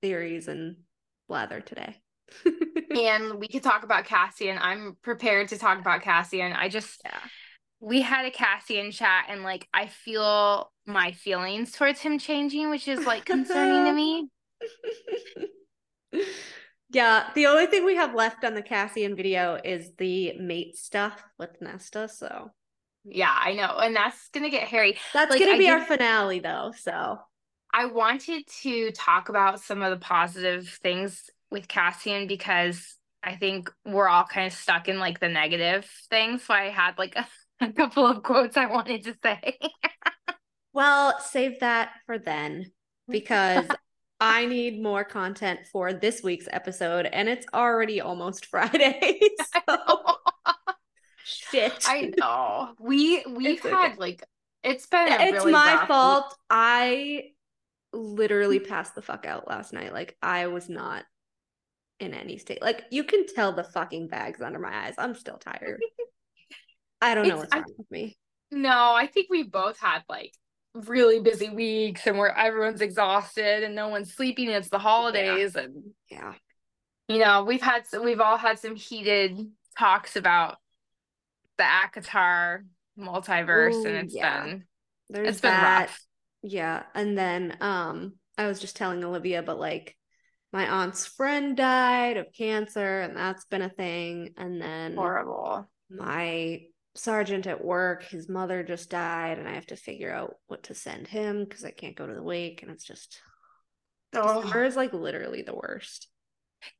theories 0.00 0.48
and 0.48 0.76
blather 1.28 1.60
today. 1.60 1.96
and 2.96 3.34
we 3.34 3.48
could 3.48 3.62
talk 3.62 3.84
about 3.84 4.04
Cassian. 4.04 4.58
I'm 4.60 4.96
prepared 5.02 5.48
to 5.48 5.58
talk 5.58 5.78
about 5.78 6.02
Cassian. 6.02 6.52
I 6.52 6.68
just 6.68 7.00
yeah. 7.04 7.18
we 7.80 8.00
had 8.00 8.26
a 8.26 8.30
Cassian 8.30 8.90
chat 8.90 9.26
and 9.28 9.42
like 9.42 9.68
I 9.72 9.86
feel 9.86 10.70
my 10.86 11.12
feelings 11.12 11.72
towards 11.72 12.00
him 12.00 12.18
changing, 12.18 12.70
which 12.70 12.88
is 12.88 13.06
like 13.06 13.24
concerning 13.24 13.84
to 13.84 13.92
me. 13.96 14.28
yeah, 16.92 17.30
the 17.34 17.46
only 17.46 17.66
thing 17.66 17.84
we 17.84 17.96
have 17.96 18.14
left 18.14 18.44
on 18.44 18.54
the 18.54 18.62
Cassian 18.62 19.16
video 19.16 19.58
is 19.64 19.92
the 19.96 20.34
mate 20.38 20.76
stuff 20.76 21.22
with 21.38 21.60
Nesta. 21.60 22.08
So 22.08 22.50
Yeah, 23.04 23.34
I 23.36 23.54
know. 23.54 23.78
And 23.78 23.96
that's 23.96 24.28
gonna 24.28 24.50
get 24.50 24.68
hairy. 24.68 24.98
that's 25.12 25.30
Like, 25.30 25.40
gonna 25.40 25.58
be 25.58 25.68
our 25.68 25.84
finale, 25.84 26.40
though. 26.40 26.72
So 26.76 27.18
I 27.72 27.86
wanted 27.86 28.46
to 28.62 28.92
talk 28.92 29.28
about 29.28 29.60
some 29.60 29.82
of 29.82 29.90
the 29.90 30.04
positive 30.04 30.68
things 30.68 31.30
with 31.50 31.68
Cassian 31.68 32.26
because 32.26 32.96
I 33.22 33.36
think 33.36 33.70
we're 33.84 34.08
all 34.08 34.24
kind 34.24 34.46
of 34.46 34.52
stuck 34.52 34.88
in 34.88 34.98
like 34.98 35.20
the 35.20 35.28
negative 35.28 35.86
things. 36.10 36.44
So 36.44 36.54
I 36.54 36.68
had 36.68 36.98
like 36.98 37.16
a, 37.16 37.26
a 37.64 37.72
couple 37.72 38.06
of 38.06 38.22
quotes 38.22 38.56
I 38.56 38.66
wanted 38.66 39.04
to 39.04 39.16
say. 39.22 39.58
Well, 40.72 41.18
save 41.20 41.60
that 41.60 41.92
for 42.06 42.18
then 42.18 42.72
because 43.10 43.74
I 44.22 44.46
need 44.46 44.80
more 44.80 45.02
content 45.04 45.60
for 45.70 45.92
this 45.92 46.22
week's 46.22 46.46
episode, 46.52 47.06
and 47.06 47.28
it's 47.28 47.46
already 47.52 48.00
almost 48.00 48.46
Friday. 48.50 49.20
So 49.66 50.16
shit. 51.24 51.84
I 51.88 52.12
know. 52.18 52.74
We 52.80 53.24
we've 53.28 53.56
It's 53.58 53.64
okay. 53.66 53.74
had 53.74 53.98
like 53.98 54.24
it's 54.62 54.86
been 54.86 55.08
a 55.12 55.16
it's 55.24 55.32
really 55.32 55.52
my 55.52 55.84
fault. 55.86 56.34
I 56.50 57.30
literally 57.92 58.58
passed 58.60 58.94
the 58.94 59.02
fuck 59.02 59.26
out 59.26 59.48
last 59.48 59.72
night. 59.72 59.92
Like 59.92 60.16
I 60.22 60.46
was 60.48 60.68
not 60.68 61.04
in 62.00 62.14
any 62.14 62.38
state. 62.38 62.62
Like 62.62 62.84
you 62.90 63.04
can 63.04 63.26
tell 63.26 63.52
the 63.52 63.64
fucking 63.64 64.08
bags 64.08 64.40
under 64.40 64.58
my 64.58 64.86
eyes. 64.86 64.94
I'm 64.98 65.14
still 65.14 65.36
tired. 65.38 65.80
I 67.00 67.14
don't 67.14 67.28
know 67.28 67.36
what's 67.38 67.52
I- 67.52 67.58
wrong 67.58 67.74
with 67.78 67.90
me. 67.90 68.16
No, 68.50 68.92
I 68.94 69.06
think 69.06 69.28
we 69.30 69.42
both 69.44 69.78
had 69.78 70.02
like 70.08 70.32
really 70.74 71.20
busy 71.20 71.50
weeks 71.50 72.06
and 72.06 72.16
where 72.18 72.36
everyone's 72.36 72.80
exhausted 72.80 73.62
and 73.62 73.74
no 73.74 73.88
one's 73.88 74.14
sleeping. 74.14 74.48
It's 74.48 74.68
the 74.70 74.78
holidays 74.78 75.54
and 75.56 75.92
Yeah. 76.10 76.34
you 77.08 77.18
know 77.18 77.44
we've 77.44 77.60
had 77.62 77.86
some, 77.86 78.04
we've 78.04 78.20
all 78.20 78.38
had 78.38 78.58
some 78.58 78.74
heated 78.76 79.38
talks 79.78 80.16
about 80.16 80.56
the 81.58 81.64
ACOTAR 81.64 82.64
multiverse 82.98 83.74
Ooh, 83.74 83.86
and 83.86 83.96
it's 83.96 84.14
yeah. 84.14 84.44
been 84.44 84.64
There's 85.10 85.28
it's 85.28 85.40
been 85.40 85.50
that. 85.50 85.80
rough. 85.82 86.00
Yeah. 86.42 86.82
And 86.94 87.16
then 87.16 87.56
um 87.60 88.14
I 88.38 88.46
was 88.46 88.60
just 88.60 88.76
telling 88.76 89.04
Olivia, 89.04 89.42
but 89.42 89.58
like 89.60 89.94
my 90.52 90.68
aunt's 90.68 91.06
friend 91.06 91.56
died 91.56 92.16
of 92.18 92.26
cancer, 92.36 93.00
and 93.00 93.16
that's 93.16 93.44
been 93.46 93.62
a 93.62 93.70
thing. 93.70 94.34
And 94.36 94.60
then 94.60 94.94
Horrible. 94.94 95.68
my 95.90 96.62
sergeant 96.94 97.46
at 97.46 97.64
work, 97.64 98.04
his 98.04 98.28
mother 98.28 98.62
just 98.62 98.90
died, 98.90 99.38
and 99.38 99.48
I 99.48 99.52
have 99.54 99.66
to 99.66 99.76
figure 99.76 100.12
out 100.12 100.36
what 100.46 100.64
to 100.64 100.74
send 100.74 101.08
him 101.08 101.44
because 101.44 101.64
I 101.64 101.70
can't 101.70 101.96
go 101.96 102.06
to 102.06 102.14
the 102.14 102.22
wake, 102.22 102.62
and 102.62 102.70
it's 102.70 102.84
just 102.84 103.20
December 104.12 104.62
Oh, 104.62 104.66
is 104.66 104.76
like 104.76 104.92
literally 104.92 105.42
the 105.42 105.54
worst. 105.54 106.08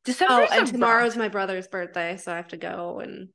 December. 0.04 0.34
Oh, 0.34 0.48
and 0.52 0.66
tomorrow's 0.66 1.16
my 1.16 1.28
brother's 1.28 1.66
birthday, 1.66 2.16
so 2.16 2.32
I 2.32 2.36
have 2.36 2.48
to 2.48 2.56
go 2.56 3.00
and 3.00 3.30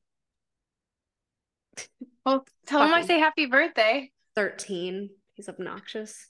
Well, 2.25 2.45
tell 2.65 2.83
him 2.83 2.93
I 2.93 3.01
say 3.01 3.19
happy 3.19 3.45
birthday. 3.47 4.11
13. 4.35 5.09
He's 5.33 5.49
obnoxious. 5.49 6.27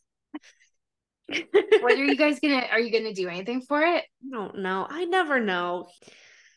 What 1.28 1.94
are 1.94 2.04
you 2.06 2.16
guys 2.16 2.40
gonna? 2.42 2.64
Are 2.72 2.80
you 2.80 2.92
gonna 2.92 3.14
do 3.14 3.28
anything 3.28 3.62
for 3.62 3.82
it? 3.82 4.06
I 4.06 4.30
don't 4.32 4.60
know. 4.60 4.88
I 4.90 5.06
never 5.06 5.40
know. 5.40 5.90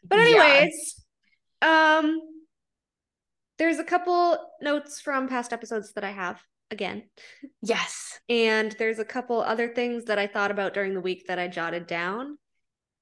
But 0.09 0.19
Yeah. 0.19 0.21
anyways, 0.21 1.05
um 1.62 2.21
there's 3.61 3.78
a 3.78 3.85
couple 3.85 4.39
notes 4.62 5.03
from 5.03 5.28
past 5.28 5.53
episodes 5.53 5.93
that 5.93 6.03
I 6.03 6.12
have 6.12 6.41
again. 6.70 7.03
Yes. 7.61 8.19
And 8.31 8.74
there's 8.78 8.99
a 8.99 9.05
couple 9.05 9.43
other 9.43 9.69
things 9.69 10.07
that 10.07 10.19
I 10.19 10.27
thought 10.27 10.51
about 10.51 10.73
during 10.73 10.95
the 10.95 11.01
week 11.03 11.27
that 11.28 11.39
I 11.39 11.47
jotted 11.47 11.87
down. 11.87 12.39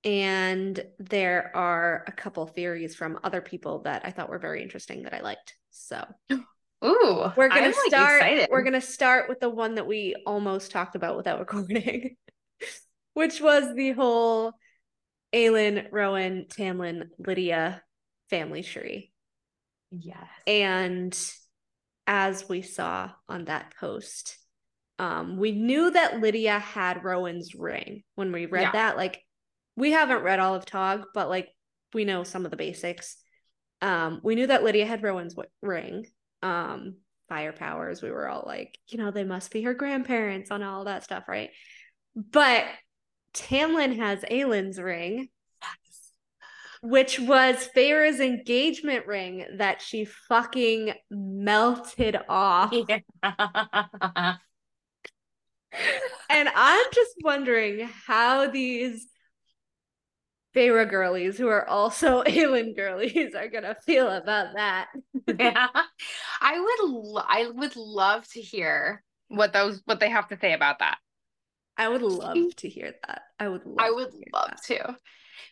And 0.03 0.85
there 0.99 1.53
are 1.55 2.05
a 2.09 2.13
couple 2.13 2.45
theories 2.49 2.97
from 2.97 3.21
other 3.23 3.41
people 3.41 3.83
that 3.83 4.03
I 4.05 4.11
thought 4.11 4.29
were 4.29 4.41
very 4.41 4.61
interesting 4.61 5.05
that 5.05 5.15
I 5.15 5.21
liked. 5.21 5.55
So 5.71 6.05
Ooh, 6.33 7.33
we're 7.37 7.49
gonna 7.49 7.67
I'm, 7.67 7.75
start 7.87 8.23
excited. 8.23 8.49
we're 8.51 8.63
gonna 8.65 8.81
start 8.81 9.29
with 9.29 9.39
the 9.39 9.51
one 9.51 9.77
that 9.77 9.87
we 9.87 10.17
almost 10.27 10.73
talked 10.73 10.97
about 10.97 11.17
without 11.17 11.39
recording, 11.39 12.17
which 13.15 13.41
was 13.41 13.77
the 13.77 13.93
whole 13.93 14.55
Aelin, 15.33 15.87
Rowan, 15.93 16.47
Tamlin, 16.49 17.11
Lydia 17.19 17.81
family 18.29 18.65
tree. 18.65 19.13
Yes. 19.91 20.27
And 20.47 21.19
as 22.07 22.49
we 22.49 22.63
saw 22.63 23.11
on 23.29 23.47
that 23.47 23.75
post, 23.79 24.39
Um, 25.01 25.37
we 25.37 25.53
knew 25.53 25.93
that 25.93 26.19
Lydia 26.19 26.59
had 26.59 27.05
Rowan's 27.05 27.55
ring 27.55 28.03
when 28.17 28.33
we 28.33 28.47
read 28.47 28.63
Yeah. 28.63 28.73
that. 28.73 28.97
Like, 28.97 29.23
we 29.77 29.93
haven't 29.93 30.25
read 30.25 30.41
all 30.41 30.57
of 30.57 30.67
Tog, 30.67 31.05
but 31.15 31.29
like 31.29 31.55
we 31.95 32.05
know 32.05 32.25
some 32.25 32.45
of 32.45 32.51
the 32.51 32.57
basics. 32.57 33.17
Um, 33.81 34.21
we 34.25 34.35
knew 34.35 34.49
that 34.49 34.65
Lydia 34.65 34.87
had 34.87 35.05
Rowan's 35.05 35.35
w- 35.35 35.49
ring. 35.63 36.07
Um, 36.43 36.97
fire 37.29 37.53
powers. 37.53 38.03
We 38.03 38.11
were 38.11 38.29
all 38.29 38.43
like, 38.45 38.77
you 38.89 38.99
know, 38.99 39.13
they 39.13 39.23
must 39.23 39.53
be 39.53 39.63
her 39.63 39.75
grandparents 39.75 40.51
on 40.51 40.65
all 40.65 40.85
that 40.87 41.05
stuff, 41.05 41.29
right? 41.29 41.51
But 42.17 42.67
Tamlin 43.35 43.97
has 43.99 44.25
Aelin's 44.25 44.81
ring, 44.81 45.29
which 46.83 47.19
was 47.21 47.69
Feyre's 47.75 48.21
engagement 48.21 49.07
ring 49.07 49.45
that 49.59 49.83
she 49.83 50.05
fucking 50.05 50.95
melted 51.11 52.19
off. 52.29 52.73
Yeah. 53.23 54.37
And 56.31 56.49
I'm 56.55 56.87
just 56.95 57.15
wondering 57.23 57.89
how 58.07 58.49
these 58.49 59.07
Feyre 60.55 60.89
girlies, 60.89 61.37
who 61.37 61.49
are 61.49 61.69
also 61.69 62.23
Aelin 62.27 62.75
girlies, 62.75 63.35
are 63.35 63.49
gonna 63.49 63.77
feel 63.85 64.09
about 64.09 64.55
that. 64.55 64.89
yeah. 65.39 65.69
I 66.41 66.59
would 66.61 66.91
lo- 66.91 67.23
I 67.27 67.51
would 67.53 67.77
love 67.77 68.27
to 68.29 68.41
hear 68.41 69.05
what 69.29 69.53
those 69.53 69.83
what 69.85 70.01
they 70.01 70.09
have 70.09 70.29
to 70.29 70.39
say 70.39 70.55
about 70.55 70.79
that. 70.79 70.99
I 71.77 71.89
would 71.89 72.03
love 72.03 72.57
to 72.57 72.69
hear 72.69 72.95
that. 73.07 73.23
I 73.39 73.49
would 73.49 73.65
love 73.67 73.77
I 73.79 73.91
would 73.91 74.11
hear 74.13 74.23
love 74.33 74.51
that. 74.51 74.63
to. 74.65 74.97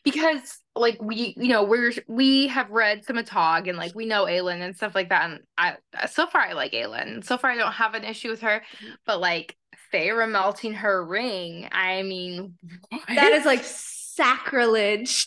Because 0.05 0.59
like 0.75 1.01
we 1.01 1.35
you 1.37 1.49
know 1.49 1.65
we're 1.65 1.93
we 2.07 2.49
have 2.49 2.71
read 2.71 3.05
some 3.05 3.17
of 3.19 3.25
Tog 3.27 3.67
and 3.69 3.79
like 3.79 3.95
we 3.95 4.07
know 4.07 4.25
Aelin 4.27 4.61
and 4.61 4.77
stuff 4.77 4.95
like 4.95 5.09
that 5.09 5.31
and 5.31 5.41
I 5.57 5.77
so 6.09 6.27
far 6.27 6.43
I 6.43 6.53
like 6.53 6.73
Aelin. 6.73 7.25
So 7.25 7.39
far 7.39 7.51
I 7.51 7.57
don't 7.57 7.73
have 7.73 7.95
an 7.95 8.05
issue 8.05 8.31
with 8.31 8.43
her, 8.43 8.63
Mhm. 8.83 8.97
but 9.07 9.21
like 9.21 9.57
Feyre 9.93 10.29
melting 10.31 10.75
her 10.75 11.05
ring, 11.05 11.69
I 11.73 12.03
mean 12.03 12.55
That 13.09 13.33
is 13.33 13.45
like 13.47 13.63
sacrilege. 13.65 15.27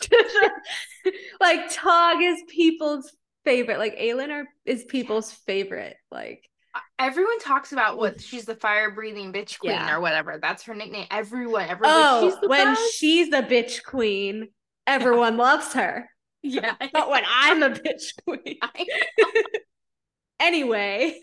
like 1.40 1.72
Tog 1.72 2.22
is 2.22 2.42
people's 2.50 3.12
favorite. 3.46 3.80
Like 3.80 3.98
Aelin 3.98 4.32
are, 4.32 4.46
is 4.66 4.84
people's 4.84 5.32
favorite. 5.32 5.96
Like 6.12 6.49
everyone 6.98 7.40
talks 7.40 7.72
about 7.72 7.98
what 7.98 8.22
she's 8.22 8.46
the 8.46 8.56
fire 8.56 8.92
breathing 8.92 9.34
bitch 9.34 9.60
queen 9.60 9.74
Yeah. 9.74 9.96
or 9.96 10.00
whatever. 10.00 10.40
That's 10.42 10.64
her 10.64 10.76
nickname. 10.76 11.08
Everyone, 11.12 11.64
everyone 11.64 11.96
oh, 11.96 12.30
she's 12.30 12.40
the 12.40 12.48
when 12.48 12.66
best. 12.74 12.94
she's 12.94 13.30
the 13.30 13.42
bitch 13.44 13.84
queen, 13.84 14.50
everyone 14.88 15.38
loves 15.38 15.74
her. 15.74 16.10
yeah. 16.44 16.76
But 16.94 17.10
when 17.10 17.24
I'm 17.28 17.64
a 17.64 17.70
bitch 17.70 18.14
queen. 18.26 18.58
Anyway. 20.40 21.20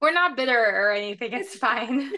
We're 0.00 0.12
not 0.12 0.36
bitter 0.36 0.58
or 0.58 0.92
anything. 0.92 1.32
It's 1.32 1.56
fine. 1.56 2.12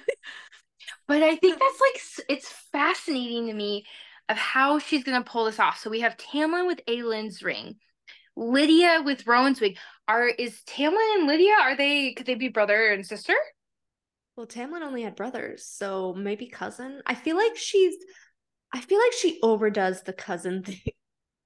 but 1.06 1.23
I 1.23 1.36
think 1.36 1.61
that's 1.61 1.81
like 1.81 2.27
it's 2.28 2.48
fascinating 2.73 3.47
to 3.47 3.55
me 3.55 3.85
of 4.28 4.36
how 4.36 4.78
she's 4.78 5.05
gonna 5.05 5.23
pull 5.23 5.44
this 5.44 5.61
off. 5.61 5.78
So 5.78 5.90
we 5.90 6.01
have 6.01 6.16
Tamlin 6.16 6.66
with 6.66 6.81
Aelin's 6.89 7.43
ring, 7.43 7.77
Lydia 8.36 9.02
with 9.05 9.27
Rowan's 9.27 9.61
wig. 9.61 9.77
Are 10.09 10.27
is 10.27 10.61
Tamlin 10.66 11.15
and 11.19 11.27
Lydia? 11.27 11.55
Are 11.61 11.77
they 11.77 12.12
could 12.15 12.27
they 12.27 12.35
be 12.35 12.48
brother 12.48 12.93
and 12.93 13.06
sister? 13.06 13.35
Well, 14.36 14.47
Tamlin 14.47 14.82
only 14.82 15.02
had 15.02 15.15
brothers, 15.16 15.65
so 15.66 16.12
maybe 16.15 16.47
cousin. 16.48 17.01
I 17.06 17.15
feel 17.15 17.36
like 17.36 17.56
she's 17.56 17.94
I 18.73 18.81
feel 18.81 18.98
like 18.98 19.12
she 19.12 19.39
overdoes 19.43 20.02
the 20.02 20.12
cousin 20.12 20.62
thing. 20.65 20.81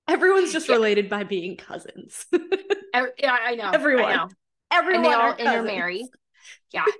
Everyone's 0.08 0.52
just 0.52 0.68
Yeah. 0.68 0.76
related 0.76 1.08
by 1.10 1.24
being 1.24 1.56
cousins. 1.56 2.24
Ev- 2.94 3.10
yeah, 3.18 3.36
I 3.44 3.54
know. 3.56 3.70
Everyone. 3.70 4.04
I 4.06 4.16
know. 4.16 4.28
Everyone 4.70 5.04
And 5.04 5.04
they 5.04 5.14
all 5.14 5.34
intermarry. 5.36 6.04
Yeah. 6.72 6.84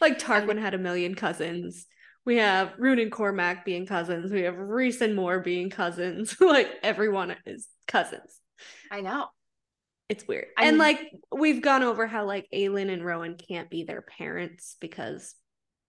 Like 0.00 0.18
Tarquin 0.18 0.58
had 0.58 0.72
a 0.72 0.78
million 0.78 1.14
cousins. 1.14 1.86
We 2.24 2.36
have 2.36 2.72
Ruhn 2.78 3.02
and 3.02 3.12
Cormac 3.12 3.66
being 3.66 3.84
cousins. 3.84 4.32
We 4.32 4.40
have 4.42 4.56
Rhys 4.56 5.02
and 5.02 5.14
Mor 5.14 5.40
being 5.40 5.68
cousins. 5.68 6.34
like 6.40 6.70
everyone 6.82 7.36
is 7.44 7.68
cousins. 7.86 8.40
I 8.90 9.00
know. 9.00 9.26
It's 10.08 10.26
weird. 10.26 10.46
I 10.58 10.62
and 10.66 10.72
mean- 10.72 10.78
like 10.78 11.10
we've 11.32 11.62
gone 11.62 11.82
over 11.82 12.06
how 12.06 12.24
like 12.24 12.48
Aelin 12.52 12.92
and 12.92 13.04
Rowan 13.04 13.36
can't 13.36 13.70
be 13.70 13.84
their 13.84 14.02
parents 14.02 14.76
because 14.80 15.34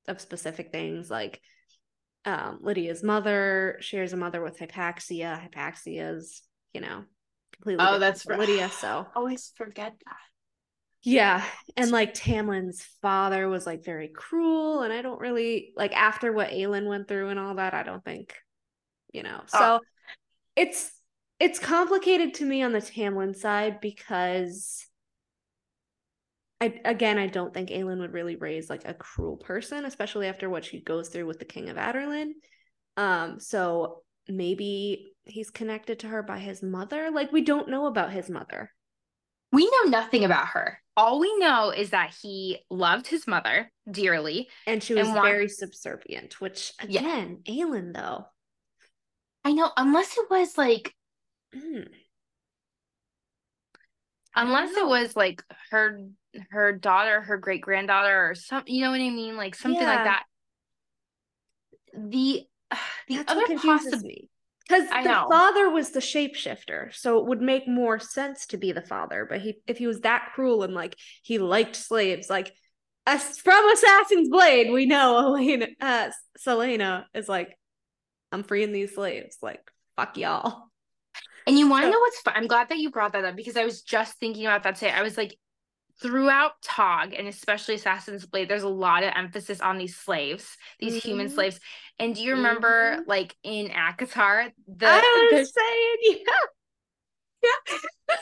of 0.07 0.19
specific 0.21 0.71
things 0.71 1.09
like 1.09 1.39
um 2.25 2.59
Lydia's 2.61 3.01
mother 3.03 3.77
shares 3.81 4.13
a 4.13 4.17
mother 4.17 4.41
with 4.43 4.59
Hypaxia. 4.59 5.39
Hypaxia's, 5.49 6.43
you 6.73 6.81
know, 6.81 7.03
completely 7.53 7.83
Oh, 7.87 7.97
that's 7.99 8.25
right. 8.27 8.37
Lydia. 8.39 8.69
So 8.69 9.07
Always 9.15 9.51
forget 9.55 9.93
that. 10.05 10.15
yeah. 11.01 11.43
And 11.75 11.89
like 11.89 12.13
Tamlin's 12.13 12.83
father 13.01 13.47
was 13.49 13.65
like 13.65 13.83
very 13.83 14.07
cruel. 14.09 14.83
And 14.83 14.93
I 14.93 15.01
don't 15.01 15.19
really 15.19 15.73
like 15.75 15.93
after 15.93 16.31
what 16.31 16.51
Aelin 16.51 16.87
went 16.87 17.07
through 17.07 17.29
and 17.29 17.39
all 17.39 17.55
that, 17.55 17.73
I 17.73 17.81
don't 17.81 18.05
think, 18.05 18.35
you 19.11 19.23
know. 19.23 19.41
So 19.47 19.57
Oh. 19.59 19.79
it's 20.55 20.91
it's 21.41 21.57
complicated 21.57 22.35
to 22.35 22.45
me 22.45 22.61
on 22.61 22.71
the 22.71 22.79
Tamlin 22.79 23.35
side 23.35 23.81
because 23.81 24.85
I 26.61 26.79
again 26.85 27.17
I 27.17 27.25
don't 27.25 27.51
think 27.51 27.69
Aelin 27.69 27.97
would 27.99 28.13
really 28.13 28.35
raise 28.35 28.69
like 28.69 28.85
a 28.85 28.93
cruel 28.93 29.37
person, 29.37 29.85
especially 29.85 30.27
after 30.27 30.51
what 30.51 30.63
she 30.63 30.81
goes 30.81 31.09
through 31.09 31.25
with 31.25 31.39
the 31.39 31.45
King 31.45 31.69
of 31.69 31.77
Adarlan. 31.77 32.33
Um, 32.95 33.39
so 33.39 34.03
maybe 34.27 35.13
he's 35.23 35.49
connected 35.49 35.99
to 35.99 36.07
her 36.09 36.21
by 36.21 36.37
his 36.37 36.61
mother. 36.61 37.09
Like 37.09 37.31
we 37.31 37.41
don't 37.41 37.69
know 37.69 37.87
about 37.87 38.11
his 38.11 38.29
mother. 38.29 38.71
We 39.51 39.65
know 39.65 39.89
nothing 39.89 40.23
about 40.23 40.49
her. 40.49 40.79
All 40.95 41.19
we 41.19 41.35
know 41.39 41.71
is 41.71 41.89
that 41.89 42.13
he 42.21 42.59
loved 42.69 43.07
his 43.07 43.25
mother 43.25 43.71
dearly. 43.89 44.47
And 44.67 44.83
she 44.83 44.93
was 44.93 45.07
And 45.07 45.19
very 45.19 45.49
subservient, 45.49 46.39
which 46.39 46.71
Yeah. 46.87 46.99
again, 46.99 47.39
Aelin 47.49 47.93
though. 47.95 48.27
I 49.43 49.53
know, 49.53 49.71
unless 49.75 50.15
it 50.19 50.29
was 50.29 50.55
like, 50.55 50.93
unless 54.35 54.75
it 54.75 54.87
was 54.87 55.15
like 55.15 55.43
her, 55.71 55.99
her 56.49 56.73
daughter, 56.73 57.21
her 57.21 57.37
great 57.37 57.61
granddaughter, 57.61 58.29
or 58.29 58.35
some, 58.35 58.63
you 58.67 58.81
know 58.81 58.91
what 58.91 59.01
I 59.01 59.09
mean, 59.09 59.37
like 59.37 59.55
something 59.55 59.81
Yeah. 59.81 59.95
like 59.95 60.03
that. 60.05 60.23
The, 61.93 62.43
the 63.07 63.15
That's 63.17 63.31
other 63.31 63.55
possibility. 63.55 64.29
Because 64.67 64.87
the 64.89 65.01
know. 65.01 65.25
father 65.29 65.69
was 65.69 65.89
the 65.89 65.99
shapeshifter, 65.99 66.95
so 66.95 67.19
it 67.19 67.25
would 67.25 67.41
make 67.41 67.67
more 67.67 67.99
sense 67.99 68.45
to 68.47 68.57
be 68.57 68.71
the 68.71 68.81
father. 68.81 69.25
But 69.29 69.41
he, 69.41 69.55
if 69.67 69.77
he 69.77 69.87
was 69.87 69.99
that 70.01 70.29
cruel 70.33 70.63
and 70.63 70.73
like 70.73 70.95
he 71.23 71.39
liked 71.39 71.75
slaves, 71.75 72.29
like 72.29 72.53
as 73.05 73.37
from 73.39 73.69
Assassin's 73.69 74.29
Blade, 74.29 74.71
we 74.71 74.85
know 74.85 75.17
Elena, 75.35 75.67
uh, 75.81 76.11
Celaena 76.39 77.03
is 77.13 77.27
like, 77.27 77.57
I'm 78.31 78.43
freeing 78.43 78.71
these 78.71 78.95
slaves. 78.95 79.37
Like 79.41 79.59
fuck 79.97 80.15
y'all. 80.17 80.70
And 81.47 81.57
you 81.57 81.67
want 81.67 81.83
to 81.83 81.87
So- 81.87 81.91
know 81.91 81.99
what's 81.99 82.19
fun? 82.21 82.33
I'm 82.37 82.47
glad 82.47 82.69
that 82.69 82.77
you 82.77 82.91
brought 82.91 83.13
that 83.13 83.25
up 83.25 83.35
because 83.35 83.57
I 83.57 83.63
was 83.65 83.81
just 83.81 84.17
thinking 84.19 84.45
about 84.45 84.63
that 84.63 84.75
today. 84.75 84.91
I 84.91 85.01
was 85.01 85.17
like, 85.17 85.37
throughout 86.01 86.53
Tog 86.63 87.13
and 87.13 87.27
especially 87.27 87.75
Assassin's 87.75 88.25
Blade, 88.25 88.49
there's 88.49 88.63
a 88.63 88.69
lot 88.69 89.03
of 89.03 89.13
emphasis 89.15 89.61
on 89.61 89.77
these 89.77 89.95
slaves, 89.95 90.57
these 90.79 91.03
human 91.03 91.27
Mhm. 91.27 91.31
slaves. 91.33 91.59
And 91.99 92.15
do 92.15 92.23
you 92.23 92.31
remember, 92.35 92.97
Mhm. 92.97 93.07
like 93.07 93.35
in 93.43 93.67
ACOTAR, 93.69 94.51
the, 94.67 94.87
I 94.87 95.27
the- 95.31 95.37
was 95.37 95.53
saying, 95.53 96.23
yeah, 96.25 96.39
yeah. 97.43 97.77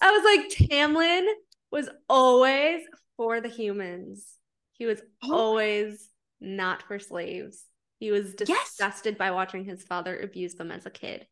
I 0.00 0.10
was 0.10 0.24
like, 0.24 0.48
Tamlin 0.50 1.26
was 1.70 1.88
always 2.08 2.84
for 3.16 3.40
the 3.40 3.48
humans. 3.48 4.26
He 4.72 4.86
was 4.86 5.00
Oh. 5.22 5.32
always 5.34 6.08
not 6.40 6.82
for 6.82 6.98
slaves. 6.98 7.64
He 8.00 8.10
was 8.10 8.34
Yes. 8.44 8.70
disgusted 8.70 9.18
by 9.18 9.30
watching 9.30 9.64
his 9.66 9.84
father 9.84 10.18
abuse 10.18 10.54
them 10.54 10.72
as 10.72 10.86
a 10.86 10.90
kid. 10.90 11.28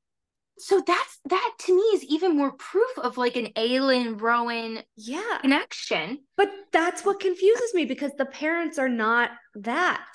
So 0.58 0.82
that's 0.86 1.18
that 1.26 1.52
to 1.60 1.74
me 1.76 1.82
is 1.94 2.04
even 2.04 2.36
more 2.36 2.52
proof 2.52 2.98
of 2.98 3.16
like 3.16 3.36
an 3.36 3.46
Aelin 3.56 4.20
Rowan 4.20 4.82
Yeah. 4.96 5.38
connection. 5.40 6.18
But 6.36 6.50
that's 6.72 7.04
what 7.04 7.20
confuses 7.20 7.74
me 7.74 7.84
because 7.84 8.12
the 8.18 8.26
parents 8.26 8.78
are 8.78 8.88
not 8.88 9.30
that. 9.54 10.06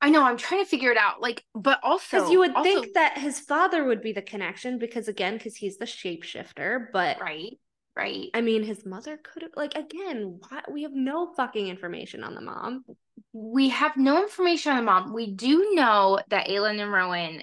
I 0.00 0.10
know 0.10 0.22
I'm 0.24 0.36
trying 0.36 0.62
to 0.62 0.68
figure 0.68 0.90
it 0.90 0.98
out. 0.98 1.20
Like, 1.22 1.44
but 1.54 1.80
also 1.82 2.18
Because 2.18 2.30
you 2.30 2.38
would 2.40 2.54
also- 2.54 2.62
think 2.70 2.94
that 2.94 3.18
his 3.18 3.40
father 3.40 3.84
would 3.84 4.02
be 4.02 4.12
the 4.12 4.22
connection 4.22 4.78
because, 4.78 5.08
again, 5.08 5.34
because 5.36 5.56
he's 5.56 5.78
the 5.78 5.86
shapeshifter. 5.86 6.88
But 6.92 7.18
right, 7.20 7.58
right. 7.96 8.28
I 8.34 8.42
mean, 8.42 8.62
his 8.62 8.84
mother 8.84 9.16
could 9.16 9.42
have, 9.42 9.52
like, 9.56 9.74
again, 9.74 10.38
why? 10.48 10.62
we 10.70 10.82
have 10.82 10.92
no 10.92 11.32
fucking 11.34 11.66
information 11.68 12.24
on 12.24 12.34
the 12.34 12.40
mom. 12.42 12.84
we 13.32 13.70
have 13.70 13.96
no 13.96 14.22
information 14.22 14.72
on 14.72 14.78
the 14.78 14.82
mom. 14.84 15.12
We 15.12 15.30
do 15.32 15.72
know 15.74 16.20
that 16.28 16.48
Aelin 16.48 16.80
and 16.80 16.92
Rowan 16.92 17.42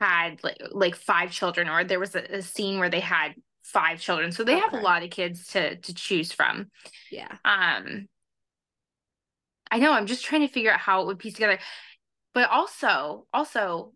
had 0.00 0.42
like, 0.42 0.58
like 0.70 0.96
five 0.96 1.30
children, 1.30 1.68
or 1.68 1.84
there 1.84 2.00
was 2.00 2.14
a, 2.14 2.22
a 2.36 2.42
scene 2.42 2.78
where 2.78 2.90
they 2.90 3.00
had 3.00 3.34
five 3.62 4.00
children. 4.00 4.32
So 4.32 4.44
they 4.44 4.58
have 4.58 4.72
a 4.72 4.80
lot 4.80 5.02
of 5.02 5.10
kids 5.10 5.48
to 5.48 5.76
to 5.76 5.94
choose 5.94 6.32
from. 6.32 6.70
Yeah. 7.10 7.36
Um 7.44 8.08
I 9.70 9.78
know, 9.78 9.92
I'm 9.92 10.06
just 10.06 10.24
trying 10.24 10.40
to 10.46 10.52
figure 10.52 10.72
out 10.72 10.80
how 10.80 11.02
it 11.02 11.06
would 11.06 11.18
piece 11.18 11.34
together. 11.34 11.58
But 12.34 12.48
also, 12.50 13.26
also, 13.32 13.92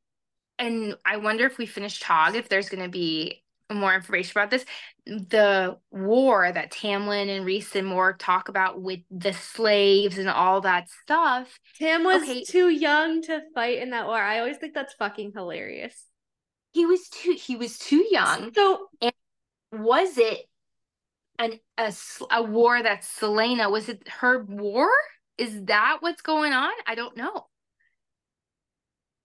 and 0.58 0.96
I 1.04 1.18
wonder 1.18 1.46
if 1.46 1.58
we 1.58 1.66
finish 1.66 2.00
Tog, 2.00 2.36
if 2.36 2.48
there's 2.48 2.68
gonna 2.68 2.88
be 2.88 3.43
more 3.72 3.94
information 3.94 4.32
about 4.38 4.50
this. 4.50 4.64
The 5.06 5.78
war 5.90 6.50
that 6.52 6.70
Tamlin 6.72 7.28
and 7.34 7.44
Rhys 7.46 7.74
and 7.74 7.86
Mor 7.86 8.14
talk 8.14 8.48
about 8.48 8.80
with 8.80 9.00
the 9.10 9.32
slaves 9.32 10.18
and 10.18 10.28
all 10.28 10.60
that 10.62 10.88
stuff. 10.90 11.58
Tam 11.78 12.04
was 12.04 12.22
Okay. 12.22 12.44
too 12.44 12.68
young 12.68 13.22
to 13.22 13.42
fight 13.54 13.78
in 13.78 13.90
that 13.90 14.06
war. 14.06 14.20
I 14.20 14.38
always 14.38 14.56
think 14.58 14.74
that's 14.74 14.94
fucking 14.94 15.32
hilarious. 15.32 16.08
He 16.72 16.84
was 16.86 17.08
too 17.08 17.32
he 17.32 17.56
was 17.56 17.78
too 17.78 18.06
young. 18.10 18.52
So 18.54 18.88
and 19.00 19.12
Was 19.72 20.18
it 20.18 20.48
an 21.38 21.60
a, 21.78 21.94
a 22.30 22.42
war 22.42 22.82
that 22.82 23.02
Celaena 23.02 23.70
was 23.70 23.88
it 23.88 24.08
her 24.08 24.44
war? 24.44 24.90
Is 25.38 25.64
that 25.66 25.98
what's 26.00 26.22
going 26.22 26.52
on? 26.52 26.72
I 26.86 26.94
don't 26.94 27.16
know. 27.16 27.48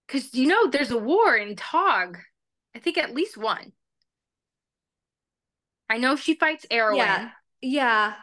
Cause 0.10 0.34
you 0.34 0.48
know 0.48 0.68
there's 0.68 0.92
a 0.92 0.98
war 0.98 1.36
in 1.38 1.56
Tog. 1.56 2.18
I 2.76 2.80
think 2.80 2.98
at 2.98 3.14
least 3.14 3.38
one. 3.38 3.74
I 5.90 5.98
know 5.98 6.16
she 6.16 6.36
fights 6.36 6.66
Erawan. 6.72 6.98
Yeah. 6.98 7.30
Yeah. 7.62 8.14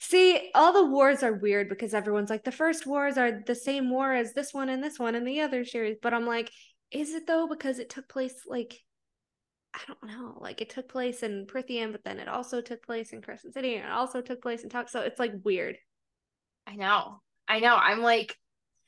See, 0.00 0.50
all 0.54 0.72
the 0.72 0.84
wars 0.84 1.22
are 1.22 1.32
weird 1.32 1.68
because 1.68 1.94
everyone's 1.94 2.28
like, 2.28 2.44
the 2.44 2.52
first 2.52 2.86
wars 2.86 3.16
are 3.16 3.42
the 3.46 3.54
same 3.54 3.90
war 3.90 4.12
as 4.12 4.34
this 4.34 4.52
one 4.52 4.68
and 4.68 4.82
this 4.82 4.98
one 4.98 5.14
and 5.14 5.26
the 5.26 5.40
other 5.40 5.64
series. 5.64 5.96
But 6.02 6.12
I'm 6.12 6.26
like, 6.26 6.50
is 6.90 7.14
it 7.14 7.26
though? 7.26 7.46
Because 7.46 7.78
it 7.78 7.88
took 7.88 8.08
place 8.08 8.34
like, 8.46 8.82
I 9.72 9.80
don't 9.86 10.04
know. 10.04 10.36
Like 10.40 10.60
it 10.60 10.70
took 10.70 10.88
place 10.88 11.22
in 11.22 11.46
Prythian, 11.46 11.92
but 11.92 12.04
then 12.04 12.18
it 12.18 12.28
also 12.28 12.60
took 12.60 12.84
place 12.84 13.12
in 13.12 13.22
Crescent 13.22 13.54
City 13.54 13.76
and 13.76 13.86
it 13.86 13.90
also 13.90 14.20
took 14.20 14.42
place 14.42 14.62
in 14.62 14.68
Talk. 14.68 14.88
So 14.88 15.00
it's 15.00 15.18
like 15.18 15.32
weird. 15.42 15.78
I 16.66 16.76
know. 16.76 17.20
I 17.48 17.60
know. 17.60 17.74
I'm 17.74 18.00
like, 18.00 18.36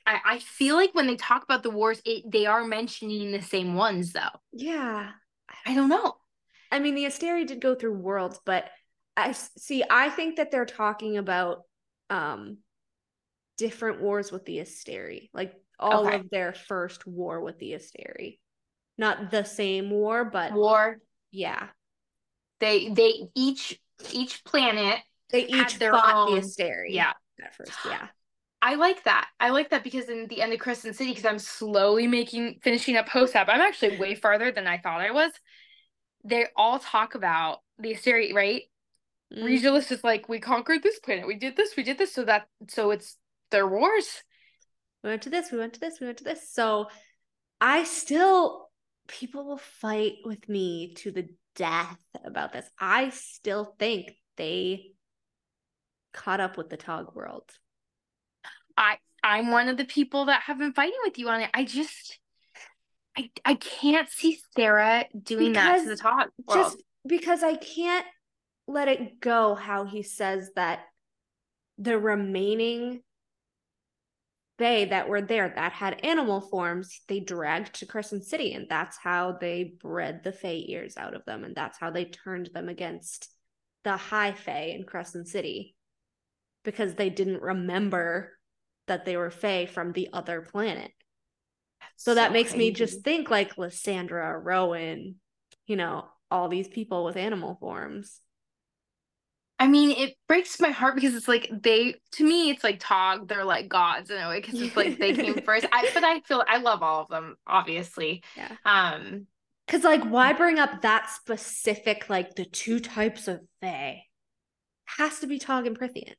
I, 0.07 0.21
I 0.25 0.39
feel 0.39 0.77
like 0.77 0.95
when 0.95 1.07
they 1.07 1.17
talk 1.17 1.43
about 1.43 1.63
the 1.63 1.71
wars, 1.71 2.01
it 2.05 2.31
they 2.31 2.47
are 2.47 2.65
mentioning 2.65 3.33
the 3.33 3.43
same 3.43 3.75
ones 3.75 4.13
though. 4.13 4.41
Yeah. 4.53 5.11
I 5.65 5.75
don't 5.75 5.89
know. 5.89 6.17
I 6.77 6.81
mean, 6.81 6.95
the 6.95 7.05
Asteri 7.07 7.47
did 7.47 7.61
go 7.61 7.75
through 7.75 7.95
worlds, 7.95 8.39
but 8.45 8.67
I 9.17 9.33
see. 9.33 9.83
I 9.89 10.11
think 10.11 10.37
that 10.37 10.51
they're 10.51 10.67
talking 10.67 11.17
about 11.17 11.63
um 12.11 12.59
different 13.57 14.01
wars 14.03 14.31
with 14.31 14.45
the 14.45 14.59
Asteri, 14.59 15.31
like 15.33 15.55
all 15.79 16.07
Okay. 16.07 16.17
of 16.17 16.31
their 16.31 16.53
first 16.53 17.07
war 17.07 17.41
with 17.41 17.59
the 17.59 17.73
Asteri, 17.73 18.39
not 18.99 19.31
the 19.31 19.45
same 19.45 19.91
war, 19.91 20.25
but 20.27 20.53
War. 20.53 20.99
yeah, 21.31 21.69
They 22.61 22.91
they 22.91 23.29
each 23.35 23.81
each 24.13 24.45
planet. 24.45 24.99
they 25.31 25.47
each 25.47 25.79
their 25.79 25.93
fought 25.93 26.29
own- 26.29 26.35
the 26.35 26.41
Asteri. 26.43 26.89
Yeah. 26.91 27.15
at 27.43 27.55
first, 27.55 27.73
yeah. 27.87 28.09
I 28.63 28.75
like 28.75 29.05
that. 29.05 29.29
I 29.41 29.51
like 29.51 29.71
that 29.71 29.85
because 29.85 30.09
in 30.09 30.27
the 30.29 30.43
end 30.43 30.53
of 30.53 30.59
Crescent 30.59 30.97
City, 30.97 31.11
because 31.11 31.25
I'm 31.27 31.39
slowly 31.39 32.07
making 32.07 32.61
finishing 32.63 32.97
up 32.97 33.07
post 33.09 33.35
up. 33.37 33.49
I'm 33.49 33.61
actually 33.61 33.97
way 33.99 34.15
farther 34.15 34.51
than 34.53 34.67
I 34.67 34.79
thought 34.79 35.01
I 35.01 35.11
was. 35.13 35.33
They 36.27 36.47
all 36.57 36.79
talk 36.79 37.15
about 37.15 37.59
the 37.79 37.95
Asteri, 37.95 38.35
right? 38.35 38.63
Mm. 39.35 39.45
Regis 39.45 39.91
is 39.91 40.05
like, 40.05 40.29
we 40.29 40.39
conquered 40.39 40.83
this 40.83 40.99
planet, 40.99 41.27
we 41.27 41.37
did 41.37 41.57
this, 41.57 41.77
we 41.77 41.83
did 41.83 41.99
this, 41.99 42.13
so 42.13 42.25
that 42.25 42.47
so 42.69 42.91
it's 42.91 43.17
their 43.51 43.67
wars. 43.67 44.23
We 45.03 45.11
went 45.11 45.23
to 45.23 45.31
this. 45.31 45.53
We 45.53 45.59
went 45.59 45.75
to 45.75 45.81
this. 45.81 46.01
We 46.01 46.07
went 46.07 46.19
to 46.19 46.25
this. 46.25 46.51
So 46.51 46.89
I 47.61 47.85
still, 47.85 48.71
people 49.07 49.45
will 49.45 49.59
fight 49.59 50.15
with 50.25 50.49
me 50.49 50.95
to 50.95 51.13
the 51.13 51.29
death 51.55 51.99
about 52.25 52.53
this. 52.53 52.69
I 52.79 53.11
still 53.11 53.77
think 53.79 54.13
they 54.37 54.93
caught 56.13 56.41
up 56.41 56.57
with 56.57 56.71
the 56.71 56.77
Tog 56.77 57.15
world. 57.15 57.49
I 58.77 58.99
I'm 59.23 59.51
one 59.51 59.69
of 59.69 59.77
the 59.77 59.85
people 59.85 60.27
that 60.27 60.43
have 60.43 60.59
been 60.59 60.73
fighting 60.73 60.99
with 61.03 61.19
you 61.19 61.29
on 61.29 61.41
it. 61.41 61.51
I 61.55 61.65
just 61.65 62.19
I 63.17 63.31
I 63.45 63.55
can't 63.55 64.09
see 64.09 64.39
Sarah 64.55 65.07
doing 65.21 65.53
that 65.55 65.79
to 65.79 65.85
the 65.85 65.91
Because 65.91 66.01
top 66.01 66.29
world. 66.47 66.63
Just 66.63 66.83
because 67.07 67.43
I 67.43 67.57
can't 67.57 68.07
let 68.67 68.89
it 68.89 69.21
go 69.21 69.55
how 69.55 69.85
he 69.85 70.03
says 70.03 70.51
that 70.57 70.81
the 71.79 71.99
remaining 71.99 73.03
Fae 74.59 74.87
that 74.87 75.09
were 75.09 75.21
there 75.21 75.53
that 75.55 75.73
had 75.73 76.01
animal 76.03 76.41
forms, 76.41 77.03
they 77.09 77.21
dragged 77.21 77.75
to 77.75 77.87
Crescent 77.87 78.25
City, 78.25 78.55
and 78.55 78.67
that's 78.69 78.97
how 78.97 79.33
they 79.33 79.75
bred 79.83 80.25
the 80.25 80.33
Fae 80.33 80.65
ears 80.67 80.97
out 80.97 81.15
of 81.15 81.25
them, 81.27 81.45
and 81.45 81.55
that's 81.55 81.79
how 81.79 81.91
they 81.91 82.07
turned 82.07 82.51
them 82.55 82.69
against 82.69 83.31
the 83.85 83.97
High 83.97 84.33
Fae 84.33 84.75
in 84.75 84.85
Crescent 84.85 85.29
City. 85.29 85.75
Because 86.65 86.95
they 86.95 87.11
didn't 87.11 87.43
remember 87.43 88.33
that 88.87 89.05
they 89.05 89.17
were 89.17 89.31
Fae 89.31 89.67
from 89.67 89.93
the 89.93 90.09
other 90.13 90.41
planet. 90.41 90.91
So 91.97 92.15
that 92.15 92.33
makes 92.33 92.55
me 92.55 92.71
just 92.71 93.03
think 93.03 93.31
like 93.31 93.57
Lysandra, 93.59 94.39
Rowan, 94.39 95.17
you 95.67 95.77
know, 95.77 96.07
all 96.31 96.49
these 96.49 96.69
people 96.69 97.05
with 97.05 97.17
animal 97.17 97.57
forms. 97.61 98.21
I 99.59 99.69
mean, 99.69 99.91
it 99.93 100.17
breaks 100.29 100.61
my 100.61 100.69
heart 100.69 100.97
because 100.97 101.15
it's 101.15 101.29
like 101.29 101.51
they 101.51 101.95
to 102.13 102.25
me 102.25 102.51
it's 102.51 102.63
like 102.63 102.79
Tog, 102.79 103.29
they're 103.29 103.45
like 103.45 103.69
gods 103.69 104.11
in 104.11 104.19
a 104.19 104.29
way 104.29 104.41
because 104.41 104.61
it's 104.61 104.77
like 104.77 104.99
they 104.99 105.15
came 105.15 105.35
first. 105.45 105.67
I 105.73 105.89
but 105.95 106.05
I 106.05 106.21
feel 106.21 106.45
I 106.47 106.59
love 106.59 106.83
all 106.83 107.03
of 107.03 107.09
them, 107.09 107.37
obviously. 107.47 108.23
Yeah. 108.37 108.53
Um 108.65 109.27
Cause 109.67 109.83
like 109.83 110.05
why 110.05 110.33
bring 110.33 110.59
up 110.59 110.83
that 110.83 111.11
specific 111.11 112.09
like 112.09 112.37
the 112.37 112.45
two 112.45 112.79
types 112.79 113.27
of 113.27 113.41
Fae? 113.61 114.03
Has 114.85 115.19
to 115.21 115.27
be 115.27 115.39
Tog 115.39 115.67
and 115.67 115.79
Prythian. 115.79 116.15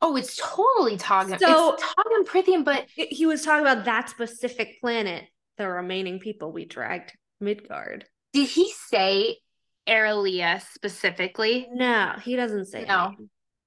Oh 0.00 0.16
it's 0.16 0.36
totally 0.36 0.96
Tog. 0.96 1.28
So- 1.40 1.74
it's 1.76 2.30
Prythian, 2.30 2.64
but 2.64 2.86
he 2.94 3.26
was 3.26 3.42
talking 3.42 3.66
about 3.66 3.84
that 3.86 4.08
specific 4.10 4.80
planet, 4.80 5.24
the 5.56 5.68
remaining 5.68 6.18
people 6.20 6.52
we 6.52 6.64
dragged 6.64 7.12
Midgard. 7.40 8.06
did 8.32 8.48
he 8.48 8.70
say 8.72 9.38
Erilea 9.88 10.60
specifically? 10.72 11.66
No, 11.72 12.14
he 12.22 12.36
doesn't 12.36 12.66
say 12.66 12.84
No. 12.84 13.14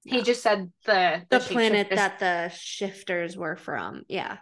He 0.03 0.17
No. 0.17 0.23
just 0.23 0.41
said 0.41 0.71
the 0.85 1.25
the 1.29 1.39
planet 1.39 1.89
that 1.91 2.19
the 2.19 2.49
shifters 2.55 3.35
were 3.37 3.55
from. 3.55 4.03
Yeah. 4.07 4.37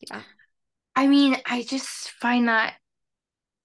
Yeah. 0.00 0.22
I 0.94 1.06
mean, 1.06 1.36
I 1.46 1.62
just 1.62 2.10
find 2.10 2.48
that 2.48 2.74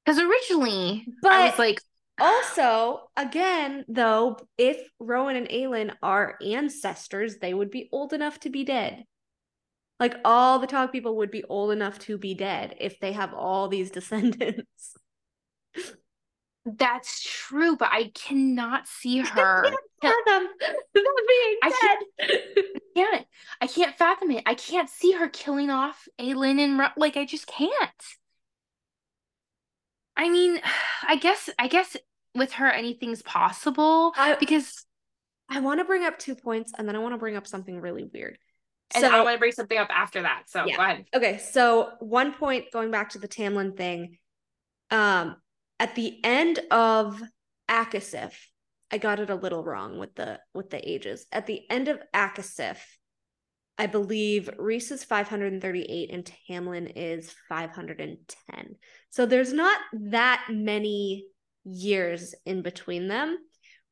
because 0.05 0.19
originally 0.19 1.05
I 1.07 1.11
But- 1.21 1.49
was 1.51 1.59
like, 1.59 1.79
Also, 2.23 3.09
again, 3.17 3.83
though, 3.89 4.37
if 4.57 4.77
Rowan 4.97 5.35
and 5.35 5.49
Aelin 5.49 5.93
are 6.01 6.37
ancestors, 6.41 7.37
they 7.39 7.53
would 7.53 7.69
be 7.69 7.89
old 7.91 8.13
enough 8.13 8.39
to 8.41 8.49
be 8.49 8.63
dead. 8.63 9.03
Like 9.99 10.15
all 10.23 10.59
the 10.59 10.67
Tog 10.67 10.93
people 10.93 11.17
would 11.17 11.31
be 11.31 11.43
old 11.43 11.71
enough 11.71 11.99
to 11.99 12.17
be 12.17 12.33
dead 12.33 12.75
if 12.79 12.97
they 13.01 13.11
have 13.11 13.33
all 13.33 13.67
these 13.67 13.91
descendants. 13.99 14.95
that's 16.65 17.21
true, 17.21 17.75
but 17.75 17.89
I 17.91 18.11
cannot 18.13 18.87
see 18.87 19.19
her. 19.21 19.65
I 20.01 20.07
can't 20.07 20.25
Fathom 20.25 20.47
being 20.93 21.57
I 21.61 21.69
dead. 21.81 22.55
can't. 22.95 23.25
I 23.61 23.67
can't 23.67 23.97
fathom 23.97 24.31
it. 24.31 24.43
I 24.45 24.55
can't 24.55 24.89
see 24.89 25.11
her 25.13 25.27
killing 25.27 25.69
off 25.69 26.07
Aelin 26.19 26.59
and 26.59 26.79
Ro- 26.79 26.87
like 26.95 27.17
I 27.17 27.25
just 27.25 27.47
can't. 27.47 27.71
I 30.15 30.29
mean, 30.29 30.61
I 31.07 31.15
guess 31.17 31.49
I 31.59 31.67
guess 31.67 31.97
with 32.35 32.53
her 32.53 32.67
anything's 32.67 33.21
possible 33.21 34.13
I- 34.15 34.35
because 34.39 34.85
I 35.49 35.59
want 35.59 35.79
to 35.79 35.85
bring 35.85 36.03
up 36.03 36.17
two 36.17 36.35
points 36.35 36.71
and 36.77 36.87
then 36.87 36.95
I 36.95 36.99
want 36.99 37.13
to 37.13 37.17
bring 37.19 37.35
up 37.35 37.47
something 37.47 37.79
really 37.79 38.03
weird. 38.03 38.37
and 38.95 39.01
So- 39.01 39.09
I 39.09 39.21
want 39.23 39.35
to 39.35 39.39
bring 39.39 39.51
something 39.51 39.77
up 39.77 39.89
after 39.91 40.21
that. 40.21 40.43
So 40.47 40.65
Yeah. 40.65 40.75
go 40.75 40.81
ahead. 40.83 41.05
Okay, 41.15 41.37
so 41.39 41.93
one 41.99 42.31
point 42.33 42.65
going 42.71 42.91
back 42.91 43.09
to 43.11 43.17
the 43.17 43.27
Tamlin 43.27 43.75
thing, 43.75 44.19
um, 44.91 45.41
at 45.79 45.95
the 45.95 46.23
end 46.23 46.59
of 46.69 47.19
ACOSF, 47.67 48.33
I 48.91 48.99
got 48.99 49.19
it 49.19 49.31
a 49.31 49.35
little 49.35 49.63
wrong 49.63 49.97
with 49.97 50.13
the 50.13 50.39
with 50.53 50.69
the 50.69 50.87
ages. 50.87 51.25
At 51.31 51.47
the 51.47 51.67
end 51.71 51.87
of 51.87 51.99
ACOSF, 52.13 52.77
I 53.79 53.87
believe 53.87 54.49
Rhys 54.59 54.91
is 54.91 55.03
538 55.03 56.11
and 56.11 56.31
Tamlin 56.47 56.91
is 56.95 57.33
510. 57.49 58.75
So 59.09 59.25
there's 59.25 59.51
not 59.53 59.79
that 59.93 60.45
many 60.51 61.25
years 61.65 62.35
in 62.45 62.61
between 62.61 63.07
them, 63.07 63.37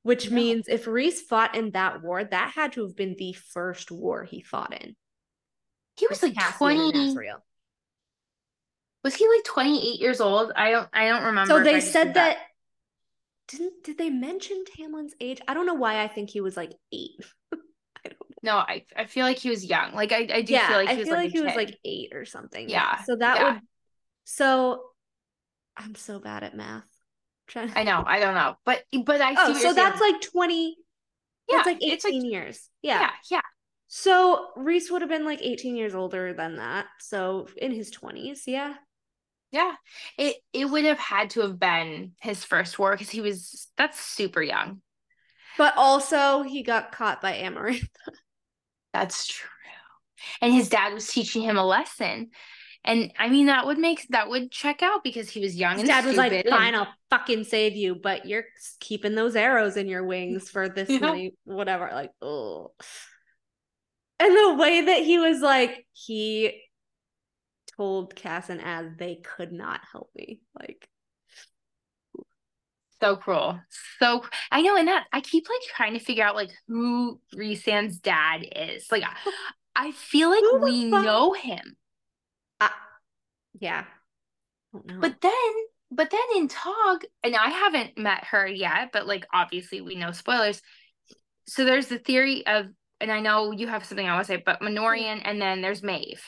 which 0.04 0.30
No. 0.30 0.32
means 0.32 0.68
if 0.68 0.88
Rhys 0.88 1.22
fought 1.22 1.56
in 1.56 1.72
that 1.72 2.02
war, 2.02 2.24
that 2.24 2.52
had 2.56 2.74
to 2.74 2.84
have 2.84 2.96
been 2.96 3.16
the 3.18 3.34
first 3.34 3.92
war 3.92 4.24
he 4.24 4.42
fought 4.42 4.74
in. 4.82 4.96
He 5.96 6.06
was 6.08 6.22
like 6.22 6.38
20 6.38 6.92
Azriel. 6.92 7.44
Was 9.04 9.16
he 9.16 9.28
like 9.28 9.44
28 9.46 10.00
years 10.00 10.22
old? 10.22 10.52
I 10.56 10.72
don't 10.72 10.90
I 10.94 11.08
don't 11.08 11.24
remember. 11.24 11.54
So 11.54 11.60
they 11.64 11.80
said 11.82 12.14
did 12.14 12.16
that. 12.16 12.38
Didn't 13.48 13.84
did 13.84 14.00
they 14.00 14.10
mention 14.10 14.66
Tamlin's 14.66 15.14
age? 15.20 15.42
I 15.48 15.54
don't 15.54 15.68
know 15.68 15.76
why 15.76 16.02
I 16.04 16.08
think 16.08 16.30
he 16.32 16.42
was 16.42 16.58
like 16.58 16.74
eight. 16.92 17.20
I 17.54 18.10
don't 18.10 18.30
know. 18.30 18.36
No, 18.44 18.58
I 18.58 18.86
I 18.96 19.06
feel 19.06 19.26
like 19.26 19.38
he 19.38 19.50
was 19.50 19.66
young. 19.66 19.94
Like 19.94 20.12
I, 20.12 20.28
I 20.34 20.42
do 20.42 20.54
yeah, 20.54 20.60
feel 20.60 20.78
like 20.78 20.90
he 20.90 20.96
I 20.96 21.00
was 21.00 21.10
feel 21.10 21.12
like, 21.12 21.24
like 21.24 21.32
he 21.32 21.40
was 21.42 21.56
like 21.56 21.78
eight 21.86 22.14
or 22.14 22.26
something. 22.26 22.70
Yeah, 22.70 23.04
So 23.06 23.16
that 23.18 23.40
yeah. 23.40 23.44
would. 23.44 23.62
So, 24.26 24.84
I'm 25.78 25.96
so 25.96 26.20
bad 26.20 26.44
at 26.44 26.56
math. 26.56 27.01
Trying. 27.52 27.72
I 27.76 27.84
know, 27.84 28.04
I 28.06 28.20
don't 28.20 28.34
know. 28.36 28.56
But 28.66 28.84
but 29.06 29.22
I 29.22 29.36
Oh, 29.38 29.54
so 29.54 29.74
that's 29.74 30.00
saying. 30.00 30.14
like 30.14 30.22
twenty. 30.22 30.78
yeah, 31.50 31.58
that's 31.58 31.68
like 31.68 31.78
it's 31.82 32.04
like 32.06 32.14
years. 32.16 32.70
Yeah. 32.82 33.02
yeah, 33.02 33.12
yeah. 33.30 33.42
So 33.88 34.48
Rhys 34.56 34.90
would 34.90 35.02
have 35.02 35.10
been 35.10 35.26
like 35.26 35.42
eighteen 35.42 35.76
years 35.76 35.94
older 35.94 36.34
than 36.34 36.56
that. 36.58 36.86
So 37.00 37.48
in 37.58 37.72
his 37.72 37.92
twenties, 37.92 38.44
yeah. 38.48 38.76
Yeah. 39.52 39.74
It 40.18 40.38
it 40.54 40.66
would 40.66 40.86
have 40.86 40.98
had 41.00 41.32
to 41.32 41.42
have 41.42 41.60
been 41.60 42.14
his 42.22 42.46
first 42.46 42.80
war 42.80 42.92
because 42.92 43.10
he 43.10 43.20
was 43.20 43.68
that's 43.78 44.00
super 44.00 44.42
young. 44.42 44.82
But 45.58 45.74
also 45.76 46.44
he 46.44 46.64
got 46.64 46.94
caught 46.94 47.22
by 47.22 47.34
Amarantha. 47.34 47.88
That's 48.94 49.28
true. 49.28 49.50
And 50.42 50.54
his 50.54 50.70
dad 50.70 50.94
was 50.94 51.08
teaching 51.08 51.42
him 51.42 51.58
a 51.58 51.66
lesson. 51.66 52.30
And 52.84 53.14
I 53.20 53.30
mean 53.30 53.46
that 53.46 53.66
would 53.68 53.78
make 53.78 54.08
that 54.10 54.28
would 54.30 54.52
check 54.52 54.82
out 54.82 55.04
because 55.04 55.30
he 55.30 55.40
was 55.40 55.56
young 55.56 55.74
His 55.74 55.82
and 55.82 55.88
dad 55.90 56.06
was 56.06 56.18
like, 56.18 56.32
and- 56.32 56.50
fine, 56.50 56.74
I'll 56.74 56.88
fucking 57.10 57.44
save 57.44 57.76
you, 57.76 57.94
but 57.96 58.26
you're 58.26 58.46
keeping 58.80 59.14
those 59.16 59.36
arrows 59.36 59.78
in 59.78 59.88
your 59.88 60.04
wings 60.04 60.50
for 60.50 60.68
this 60.68 60.90
Yeah. 60.92 61.00
many, 61.00 61.36
whatever. 61.44 61.90
Like, 61.94 62.12
oh. 62.22 62.72
And 64.20 64.36
the 64.36 64.56
way 64.60 64.82
that 64.82 65.04
he 65.04 65.18
was 65.20 65.42
like, 65.42 65.86
he 65.94 66.60
told 67.78 68.16
Cass 68.16 68.50
and 68.50 68.62
Az 68.62 68.88
they 68.98 69.16
could 69.16 69.52
not 69.52 69.82
help 69.92 70.10
me. 70.16 70.40
Like, 70.60 70.88
so 73.02 73.16
cruel. 73.16 73.60
So 74.00 74.24
I 74.52 74.62
know, 74.62 74.78
and 74.78 74.88
that 74.88 75.06
I 75.12 75.22
keep 75.22 75.48
like 75.50 75.62
trying 75.76 75.94
to 75.94 76.00
figure 76.00 76.24
out 76.24 76.36
like 76.36 76.52
who 76.68 77.20
Rhysand's 77.36 77.98
dad 77.98 78.46
is. 78.56 78.88
Like 78.92 79.04
I, 79.04 79.16
I 79.88 79.92
feel 79.92 80.30
like 80.30 80.62
we 80.64 80.92
fuck- 80.92 81.04
know 81.04 81.34
him. 81.34 81.76
Yeah. 83.60 83.84
I 84.74 84.78
don't 84.78 84.88
know. 84.88 85.00
But 85.02 85.22
then, 85.22 85.32
but 85.92 86.10
then 86.10 86.22
in 86.38 86.48
Tog, 86.48 87.04
and 87.24 87.36
I 87.36 87.50
haven't 87.50 87.98
met 87.98 88.24
her 88.26 88.48
yet, 88.48 88.92
but 88.94 89.08
like 89.08 89.26
obviously 89.34 89.82
we 89.82 89.96
know 89.96 90.12
spoilers. 90.12 90.62
So 91.48 91.66
there's 91.66 91.88
the 91.88 92.00
theory 92.00 92.46
of, 92.48 92.68
and 93.00 93.12
I 93.12 93.20
know 93.20 93.52
you 93.52 93.68
have 93.68 93.84
something 93.86 94.08
I 94.08 94.14
want 94.14 94.28
to 94.28 94.34
say, 94.34 94.44
but 94.46 94.62
Minorian, 94.62 95.22
and 95.26 95.42
then 95.42 95.62
there's 95.62 95.84
Maeve, 95.84 96.24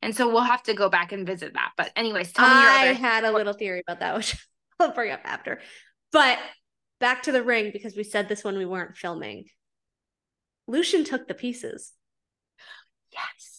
and 0.00 0.16
so 0.16 0.28
we'll 0.28 0.40
have 0.42 0.62
to 0.64 0.74
go 0.74 0.88
back 0.88 1.12
and 1.12 1.26
visit 1.26 1.52
that. 1.54 1.72
But 1.76 1.92
anyways, 1.96 2.32
tell 2.32 2.48
me 2.48 2.54
your 2.60 2.70
I 2.70 2.90
other. 2.90 2.94
had 2.94 3.24
a 3.24 3.32
little 3.32 3.52
theory 3.52 3.82
about 3.86 4.00
that, 4.00 4.16
which 4.16 4.36
I'll 4.80 4.92
bring 4.92 5.10
up 5.12 5.20
after. 5.24 5.60
But 6.12 6.38
back 7.00 7.24
to 7.24 7.32
the 7.32 7.42
ring, 7.42 7.70
because 7.72 7.96
we 7.96 8.04
said 8.04 8.28
this 8.28 8.44
when 8.44 8.56
we 8.56 8.64
weren't 8.64 8.96
filming. 8.96 9.44
Lucien 10.68 11.04
took 11.04 11.26
the 11.28 11.34
pieces. 11.34 11.92
yes. 13.12 13.51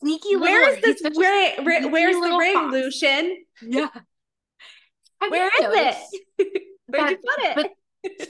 Sneaky 0.00 0.36
little. 0.36 0.40
Where 0.42 0.74
is 0.74 0.80
this 0.82 1.00
such 1.00 1.16
a 1.16 1.62
ring? 1.64 1.90
Where's 1.90 2.14
the 2.14 2.36
ring, 2.38 2.54
fox. 2.54 2.72
Lucien? 2.72 3.44
Yeah. 3.62 3.88
Where 5.28 5.46
is 5.48 5.52
it? 6.38 6.62
Where'd 6.88 7.10
you 7.10 7.16
put 7.16 7.44
it? 7.44 7.54
but 7.56 7.70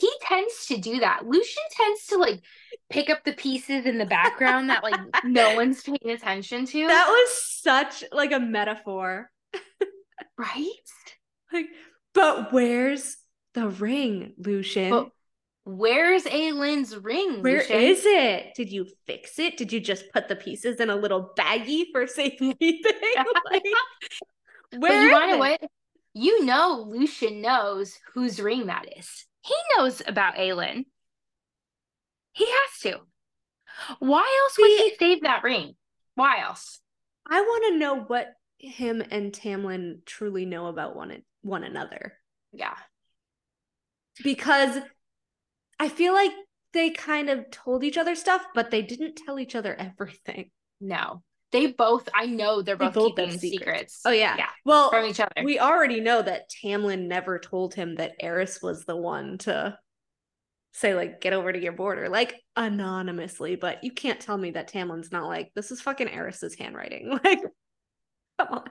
he 0.00 0.10
tends 0.22 0.66
to 0.66 0.78
do 0.78 1.00
that. 1.00 1.26
Lucien 1.26 1.64
tends 1.72 2.06
to 2.06 2.16
like 2.16 2.40
pick 2.88 3.10
up 3.10 3.24
the 3.24 3.32
pieces 3.32 3.84
in 3.84 3.98
the 3.98 4.06
background 4.06 4.70
that 4.70 4.82
like 4.82 4.98
no 5.24 5.54
one's 5.56 5.82
paying 5.82 5.98
attention 6.10 6.64
to. 6.66 6.86
that 6.86 7.08
was 7.08 7.42
such 7.62 8.04
like 8.12 8.32
a 8.32 8.40
metaphor. 8.40 9.30
right? 10.38 10.66
Like, 11.52 11.66
but 12.14 12.52
where's 12.52 13.16
the 13.54 13.68
ring, 13.68 14.32
Lucien? 14.38 14.90
But 14.90 15.08
where's 15.66 16.24
Aelin's 16.24 16.96
ring? 16.96 17.42
Where 17.42 17.58
Lucien? 17.58 17.76
is 17.80 18.02
it? 18.06 18.54
Did 18.56 18.72
you 18.72 18.86
fix 19.06 19.38
it? 19.38 19.56
Did 19.56 19.72
you 19.72 19.80
just 19.80 20.10
put 20.12 20.28
the 20.28 20.36
pieces 20.36 20.80
in 20.80 20.90
a 20.90 20.96
little 20.96 21.32
baggie 21.36 21.86
for 21.92 22.06
safekeeping? 22.06 22.80
like, 23.50 23.62
But 24.70 24.80
where 24.80 25.02
you 25.02 25.08
is 25.08 25.12
want 25.12 25.30
to 25.32 25.36
what? 25.38 25.60
You 26.14 26.44
know 26.44 26.86
Lucien 26.88 27.42
knows 27.42 27.98
whose 28.14 28.40
ring 28.40 28.66
that 28.66 28.86
is. 28.96 29.26
He 29.42 29.54
knows 29.76 30.00
about 30.06 30.36
Aelin. 30.36 30.84
He 32.32 32.46
has 32.46 32.80
to. 32.82 33.00
Why 33.98 34.40
else 34.44 34.58
would 34.58 34.70
he 34.70 34.94
save 34.98 35.22
that 35.22 35.42
ring? 35.42 35.74
Why 36.14 36.40
else? 36.40 36.80
I 37.28 37.40
want 37.42 37.64
to 37.74 37.78
know 37.78 37.96
what 38.00 38.32
him 38.58 39.02
and 39.10 39.32
Tamlin 39.32 40.04
truly 40.06 40.46
know 40.46 40.66
about 40.68 40.96
one 40.96 41.22
one 41.42 41.64
another 41.64 42.14
Yeah. 42.52 42.74
because 44.22 44.78
I 45.78 45.88
feel 45.88 46.12
like 46.14 46.32
they 46.72 46.90
kind 46.90 47.30
of 47.30 47.50
told 47.50 47.84
each 47.84 47.98
other 47.98 48.14
stuff, 48.14 48.42
but 48.54 48.70
they 48.70 48.82
didn't 48.82 49.16
tell 49.16 49.38
each 49.38 49.54
other 49.54 49.74
everything. 49.78 50.50
No. 50.80 51.22
They 51.52 51.68
both 51.68 52.08
I 52.14 52.26
know 52.26 52.60
they're 52.60 52.76
They 52.76 52.86
both, 52.86 52.94
both 52.94 53.16
keeping 53.16 53.38
secrets. 53.38 53.58
secrets. 53.60 54.00
Oh 54.04 54.10
yeah. 54.10 54.36
Yeah. 54.36 54.48
Well, 54.64 54.90
From 54.90 55.06
each 55.06 55.20
other. 55.20 55.42
we 55.44 55.58
already 55.58 56.00
know 56.00 56.20
that 56.20 56.50
Tamlin 56.50 57.06
never 57.06 57.38
told 57.38 57.72
him 57.74 57.94
that 57.96 58.12
Eris 58.20 58.60
was 58.60 58.84
the 58.84 58.96
one 58.96 59.38
to 59.38 59.78
say 60.72 60.94
like 60.94 61.20
get 61.22 61.32
over 61.32 61.50
to 61.52 61.58
your 61.62 61.72
border 61.72 62.08
like 62.10 62.34
anonymously, 62.56 63.56
but 63.56 63.82
you 63.84 63.92
can't 63.92 64.20
tell 64.20 64.36
me 64.36 64.50
that 64.50 64.70
Tamlin's 64.70 65.12
not 65.12 65.28
like 65.28 65.50
this 65.54 65.70
is 65.70 65.80
fucking 65.80 66.08
Eris's 66.08 66.56
handwriting. 66.58 67.18
Like 67.24 67.40
come 68.38 68.48
on. 68.50 68.64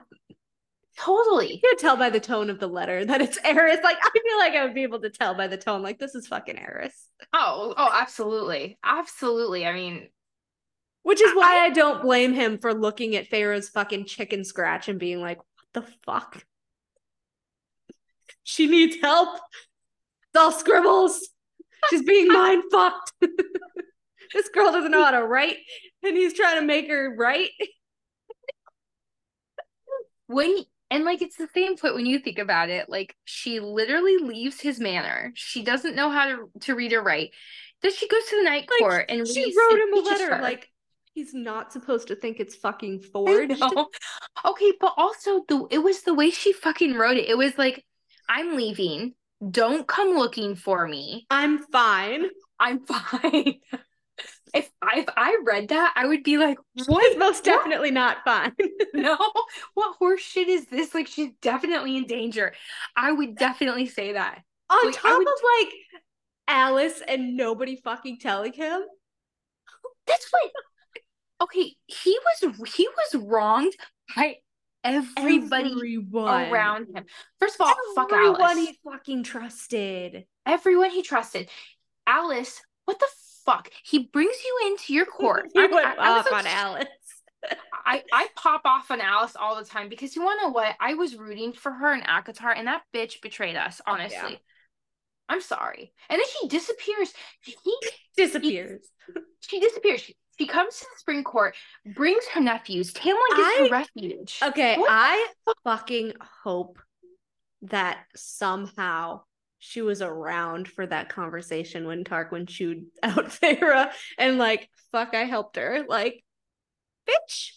Totally. 0.98 1.54
You 1.54 1.60
can 1.60 1.76
tell 1.78 1.96
by 1.96 2.08
the 2.10 2.20
tone 2.20 2.48
of 2.48 2.58
the 2.58 2.66
letter 2.66 3.04
that 3.04 3.20
it's 3.20 3.38
Eris. 3.44 3.78
Like 3.84 3.98
I 4.02 4.10
feel 4.10 4.38
like 4.38 4.54
I 4.54 4.64
would 4.64 4.74
be 4.74 4.82
able 4.82 5.00
to 5.02 5.10
tell 5.10 5.34
by 5.34 5.46
the 5.46 5.56
tone 5.58 5.82
like 5.82 5.98
this 5.98 6.14
is 6.14 6.26
fucking 6.26 6.58
Eris. 6.58 7.08
Oh, 7.32 7.74
oh, 7.76 7.90
absolutely. 7.92 8.78
Absolutely. 8.82 9.66
I 9.66 9.74
mean, 9.74 10.08
Which 11.02 11.20
is 11.20 11.32
I- 11.32 11.36
why 11.36 11.58
I 11.64 11.70
don't 11.70 12.00
blame 12.02 12.32
him 12.32 12.58
for 12.58 12.72
looking 12.72 13.14
at 13.14 13.26
Feyre's 13.26 13.68
fucking 13.68 14.06
chicken 14.06 14.42
scratch 14.44 14.88
and 14.88 14.98
being 14.98 15.20
like, 15.20 15.38
what 15.38 15.84
the 15.84 15.92
fuck? 16.04 16.44
She 18.48 18.66
needs 18.68 18.96
help. 19.02 19.38
It's 19.38 20.40
all 20.40 20.52
scribbles. 20.52 21.28
She's 21.90 22.02
being 22.04 22.28
mind 22.32 22.62
fucked. 22.70 23.12
this 23.20 24.48
girl 24.50 24.70
doesn't 24.70 24.92
know 24.92 25.02
how 25.04 25.10
to 25.10 25.24
write, 25.26 25.56
and 26.04 26.16
he's 26.16 26.32
trying 26.32 26.60
to 26.60 26.64
make 26.64 26.88
her 26.88 27.12
write. 27.16 27.50
when 30.28 30.64
and 30.90 31.04
like 31.04 31.22
it's 31.22 31.36
the 31.36 31.48
same 31.54 31.76
point 31.76 31.94
when 31.94 32.06
you 32.06 32.18
think 32.18 32.38
about 32.38 32.70
it 32.70 32.88
like 32.88 33.14
she 33.24 33.60
literally 33.60 34.18
leaves 34.18 34.60
his 34.60 34.78
manor. 34.80 35.32
She 35.34 35.62
doesn't 35.64 35.96
know 35.96 36.10
how 36.10 36.26
to, 36.26 36.50
to 36.62 36.74
read 36.74 36.92
or 36.92 37.02
write. 37.02 37.30
Then 37.82 37.92
she 37.92 38.08
goes 38.08 38.24
to 38.30 38.36
the 38.36 38.44
night 38.44 38.68
Like, 38.70 38.80
court 38.80 39.06
and 39.08 39.26
she 39.26 39.52
wrote 39.56 39.78
him 39.80 39.94
a 39.94 40.00
letter 40.00 40.36
her. 40.36 40.42
like 40.42 40.70
he's 41.14 41.34
not 41.34 41.72
supposed 41.72 42.08
to 42.08 42.16
think 42.16 42.40
it's 42.40 42.54
fucking 42.56 43.00
I 43.26 43.32
forged. 43.40 43.60
okay 44.44 44.72
but 44.80 44.94
also 44.96 45.44
the 45.48 45.66
it 45.70 45.78
was 45.78 46.02
the 46.02 46.14
way 46.14 46.30
she 46.30 46.52
fucking 46.52 46.94
wrote 46.94 47.16
it. 47.16 47.28
It 47.28 47.38
was 47.38 47.56
like 47.58 47.84
i'm 48.28 48.56
leaving. 48.56 49.14
Don't 49.50 49.86
come 49.86 50.16
looking 50.16 50.56
for 50.56 50.86
me. 50.88 51.28
I'm 51.30 51.58
fine. 51.58 52.26
i'm 52.58 52.80
fine 52.86 53.60
if 54.54 54.70
I, 54.82 55.00
if 55.00 55.06
I 55.16 55.36
read 55.44 55.68
that 55.68 55.92
i 55.96 56.06
would 56.06 56.22
be 56.22 56.38
like 56.38 56.58
What 56.74 56.88
what 56.88 57.04
is 57.04 57.16
most 57.18 57.44
definitely 57.44 57.90
not 57.90 58.18
fine. 58.24 58.52
no 58.94 59.16
what 59.74 59.96
horse 59.96 60.20
shit 60.22 60.48
is 60.48 60.66
this 60.66 60.94
like 60.94 61.06
she's 61.06 61.30
definitely 61.42 61.96
in 61.96 62.06
danger 62.06 62.54
i 62.96 63.10
would 63.12 63.36
definitely 63.36 63.86
say 63.86 64.12
that 64.14 64.42
On 64.70 64.86
Like, 64.86 64.94
top 64.94 65.18
would- 65.18 65.26
of 65.28 65.34
like 65.60 65.72
Alis 66.48 67.02
and 67.06 67.36
nobody 67.36 67.74
fucking 67.76 68.18
telling 68.20 68.52
him. 68.52 68.80
That's 70.06 70.26
what. 70.30 70.50
Okay, 71.42 71.74
he 71.86 72.18
was 72.42 72.72
he 72.74 72.86
was 72.88 73.22
wronged 73.22 73.72
by 74.14 74.36
everybody 74.84 75.72
Everyone. 75.72 76.50
around 76.52 76.86
him. 76.94 77.04
First 77.40 77.56
of 77.60 77.66
all, 77.66 77.74
fuck 77.96 78.12
Everyone 78.12 78.40
Alis. 78.58 78.68
he 78.68 78.78
fucking 78.88 79.24
trusted. 79.24 80.24
Everyone 80.46 80.90
he 80.90 81.02
trusted. 81.02 81.48
Alis, 82.06 82.62
what 82.84 83.00
the 83.00 83.08
fuck? 83.46 83.70
He 83.84 84.10
brings 84.12 84.36
you 84.44 84.66
into 84.70 84.92
your 84.92 85.06
court. 85.18 85.46
He 85.54 85.60
I- 85.60 85.66
went 85.66 85.86
I- 85.86 85.94
I 85.94 86.08
off 86.18 86.26
on 86.32 86.38
obs- 86.40 86.46
Alis. 86.46 86.86
I, 87.86 88.02
I 88.12 88.26
pop 88.34 88.62
off 88.64 88.90
on 88.90 89.00
Alis 89.00 89.36
all 89.36 89.54
the 89.56 89.64
time 89.64 89.88
because 89.88 90.16
you 90.16 90.22
want 90.24 90.40
to 90.40 90.46
know 90.48 90.52
what? 90.52 90.74
I 90.80 90.94
was 90.94 91.14
rooting 91.16 91.52
for 91.52 91.70
her 91.70 91.94
in 91.94 92.00
ACOTAR, 92.00 92.52
and 92.56 92.66
that 92.66 92.82
bitch 92.92 93.22
betrayed 93.22 93.54
us. 93.54 93.80
Honestly, 93.86 94.16
yeah. 94.32 94.36
I'm 95.28 95.40
sorry. 95.40 95.92
And 96.08 96.18
then 96.18 96.26
she 96.40 96.48
disappears. 96.48 97.12
He 97.42 97.54
Disappears. 98.16 98.88
she 99.40 99.60
disappears. 99.60 100.00
She, 100.00 100.16
she 100.38 100.46
comes 100.46 100.76
to 100.78 100.84
the 100.92 100.98
spring 100.98 101.22
court, 101.22 101.54
brings 101.94 102.24
her 102.34 102.40
nephews. 102.40 102.92
Tamlin 102.92 103.14
gets 103.36 103.40
I- 103.40 103.56
her 103.64 103.70
refuge. 103.70 104.40
Okay, 104.42 104.76
What? 104.76 104.88
I 104.90 105.26
fucking 105.64 106.14
hope 106.42 106.78
that 107.62 107.98
somehow 108.16 109.22
she 109.66 109.82
was 109.82 110.00
around 110.00 110.68
for 110.68 110.86
that 110.86 111.08
conversation 111.08 111.86
when 111.86 112.04
Tarquin 112.04 112.46
chewed 112.48 112.86
out 113.02 113.26
Feyre 113.26 113.90
and 114.16 114.38
like, 114.38 114.68
fuck, 114.92 115.14
I 115.14 115.24
helped 115.24 115.56
her. 115.56 115.84
Like, 115.88 116.22
bitch, 117.08 117.50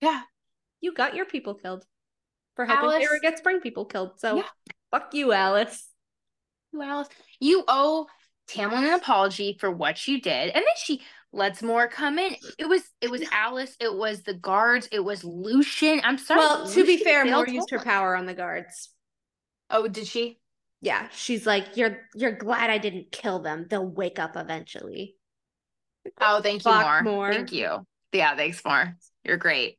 Yeah. 0.00 0.22
you 0.80 0.94
got 0.94 1.14
your 1.14 1.26
people 1.26 1.54
killed 1.54 1.84
for 2.56 2.64
helping 2.64 2.90
Alis- 2.90 3.06
Feyre 3.08 3.20
get 3.20 3.38
spring 3.38 3.60
people 3.60 3.84
killed. 3.84 4.18
So 4.20 4.36
Yeah. 4.36 4.48
fuck 4.90 5.12
you, 5.12 5.32
Alis. 5.32 5.86
you, 6.72 6.82
Alis. 6.82 7.08
You 7.40 7.64
owe 7.68 8.06
Tamlin 8.48 8.84
an 8.88 8.94
apology 8.94 9.56
for 9.60 9.70
what 9.70 10.06
you 10.08 10.20
did. 10.20 10.48
And 10.50 10.56
then 10.64 10.76
she 10.76 11.02
lets 11.32 11.62
Mor 11.62 11.88
come 11.88 12.18
in. 12.18 12.36
It 12.58 12.68
was 12.68 12.82
it 13.02 13.10
was 13.10 13.22
Alis, 13.32 13.76
it 13.80 13.92
was 13.94 14.22
the 14.22 14.34
guards, 14.34 14.88
it 14.92 15.00
was 15.00 15.24
Lucien. 15.24 16.00
I'm 16.04 16.16
sorry. 16.16 16.40
Well, 16.40 16.68
to 16.70 16.84
be 16.86 16.96
fair, 16.96 17.24
Mor 17.26 17.46
used 17.46 17.70
her 17.70 17.80
power 17.80 18.16
on 18.16 18.24
the 18.26 18.34
guards. 18.34 18.90
Oh, 19.68 19.88
did 19.88 20.06
she? 20.06 20.38
Yeah, 20.84 21.08
she's 21.12 21.46
like, 21.46 21.76
"You're 21.78 21.98
you're 22.14 22.36
glad 22.36 22.68
I 22.68 22.76
didn't 22.76 23.10
kill 23.10 23.38
them. 23.38 23.66
They'll 23.70 23.86
wake 23.88 24.18
up 24.18 24.36
eventually." 24.36 25.16
Oh, 26.20 26.42
thank 26.42 26.62
you, 26.64 26.70
Fuck, 26.70 27.04
Mor. 27.04 27.32
Thank 27.32 27.52
you. 27.52 27.86
Yeah, 28.12 28.36
thanks, 28.36 28.62
Mor. 28.64 28.94
You're 29.24 29.38
great. 29.38 29.78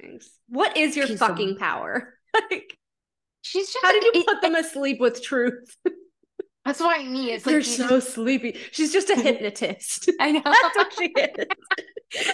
Thanks. 0.00 0.28
What 0.48 0.76
is 0.76 0.96
your 0.96 1.06
Piece 1.06 1.20
of- 1.20 1.28
fucking 1.28 1.56
power? 1.58 2.14
like, 2.50 2.76
She's 3.42 3.72
just 3.72 3.78
how 3.84 3.92
did 3.92 4.02
you 4.02 4.10
it- 4.14 4.26
put 4.26 4.42
them 4.42 4.56
asleep 4.56 4.98
with 5.00 5.22
truth? 5.22 5.76
That's 6.64 6.78
what 6.78 6.98
I 6.98 7.02
mean. 7.02 7.28
It's 7.30 7.44
like 7.44 7.52
They're 7.54 7.58
you 7.60 7.64
so 7.64 7.88
just- 7.88 8.14
sleepy. 8.14 8.56
She's 8.70 8.92
just 8.92 9.10
a 9.10 9.16
hypnotist. 9.16 10.10
I 10.20 10.30
know. 10.32 10.42
That's 10.44 10.76
what 10.76 10.92
she 10.96 11.06
is. 11.06 11.46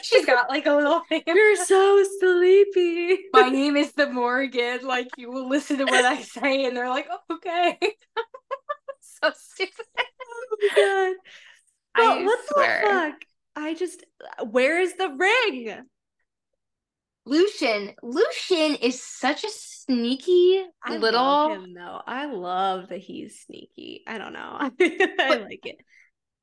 She's 0.02 0.26
got 0.26 0.48
like 0.50 0.66
a 0.66 0.72
little 0.74 1.00
thing. 1.08 1.22
You're 1.26 1.56
so 1.56 2.04
sleepy. 2.20 3.18
My 3.32 3.48
name 3.48 3.76
is 3.76 3.92
the 3.92 4.08
Morrigan. 4.10 4.80
Like 4.86 5.06
you 5.16 5.30
will 5.30 5.48
listen 5.48 5.78
to 5.78 5.84
what 5.84 6.04
I 6.04 6.20
say, 6.20 6.64
and 6.66 6.76
they're 6.76 6.88
like, 6.88 7.06
oh, 7.10 7.34
okay. 7.36 7.78
so 9.00 9.30
stupid. 9.34 9.86
Oh 9.98 10.56
my 10.60 10.68
god. 10.76 11.16
Well, 11.96 12.18
I 12.18 12.24
what 12.24 12.38
swear. 12.52 12.82
the 12.82 12.88
fuck? 12.88 13.14
I 13.56 13.74
just 13.74 14.04
where 14.50 14.80
is 14.80 14.94
the 14.94 15.08
ring? 15.08 15.76
Lucien. 17.24 17.94
Lucien 18.02 18.74
is 18.76 19.02
such 19.02 19.44
a 19.44 19.48
sneaky 19.88 20.64
I 20.82 20.96
little. 20.96 21.20
love 21.20 21.52
him 21.52 21.74
though. 21.74 22.00
I 22.06 22.26
love 22.26 22.88
that 22.88 22.98
he's 22.98 23.40
sneaky. 23.40 24.02
I 24.06 24.18
don't 24.18 24.32
know. 24.32 24.58
I 24.80 25.38
like 25.44 25.66
it. 25.66 25.76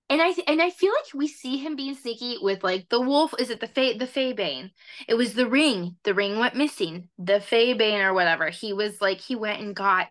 And 0.10 0.22
I 0.22 0.36
and 0.48 0.62
I 0.62 0.70
feel 0.70 0.92
like 0.92 1.14
we 1.16 1.28
see 1.28 1.58
him 1.58 1.76
being 1.76 1.96
sneaky 1.96 2.38
with 2.42 2.64
like 2.64 2.90
the 2.90 3.02
wolf. 3.02 3.34
Is 3.40 3.50
it 3.50 3.60
the 3.60 3.68
Fey 3.68 3.98
the 3.98 4.06
Faebane? 4.06 4.72
It 5.08 5.16
was 5.16 5.34
the 5.34 5.48
ring. 5.48 5.98
The 6.04 6.14
ring 6.14 6.38
went 6.38 6.56
missing. 6.56 7.10
The 7.18 7.40
Faebane 7.40 8.04
or 8.04 8.14
whatever. 8.14 8.50
He 8.50 8.74
was 8.74 9.02
like 9.02 9.20
he 9.20 9.36
went 9.36 9.62
and 9.62 9.76
got 9.76 10.08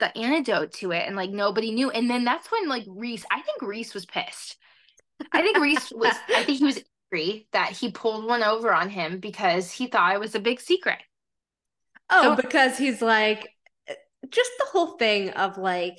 the 0.00 0.16
antidote 0.18 0.72
to 0.74 0.92
it, 0.92 1.06
and 1.06 1.16
like 1.16 1.30
nobody 1.30 1.70
knew. 1.72 1.90
And 1.90 2.10
then 2.10 2.24
that's 2.24 2.50
when 2.52 2.68
like 2.68 2.84
Rhys. 2.88 3.24
I 3.30 3.40
think 3.42 3.62
Rhys 3.62 3.94
was 3.94 4.04
pissed. 4.06 4.56
I 5.32 5.42
think 5.42 5.58
Rhys 5.58 5.92
was. 5.94 6.14
I 6.34 6.44
think 6.44 6.58
he 6.58 6.64
was 6.64 6.80
angry 7.12 7.48
that 7.52 7.70
he 7.70 7.90
pulled 7.90 8.26
one 8.26 8.42
over 8.42 8.72
on 8.72 8.90
him 8.90 9.18
because 9.20 9.70
he 9.72 9.86
thought 9.86 10.14
it 10.14 10.20
was 10.20 10.34
a 10.34 10.40
big 10.40 10.60
secret. 10.60 10.98
Oh, 12.12 12.36
because 12.36 12.76
he's 12.76 13.00
like 13.00 13.48
just 14.28 14.50
the 14.58 14.66
whole 14.66 14.98
thing 14.98 15.30
of 15.30 15.58
like 15.58 15.98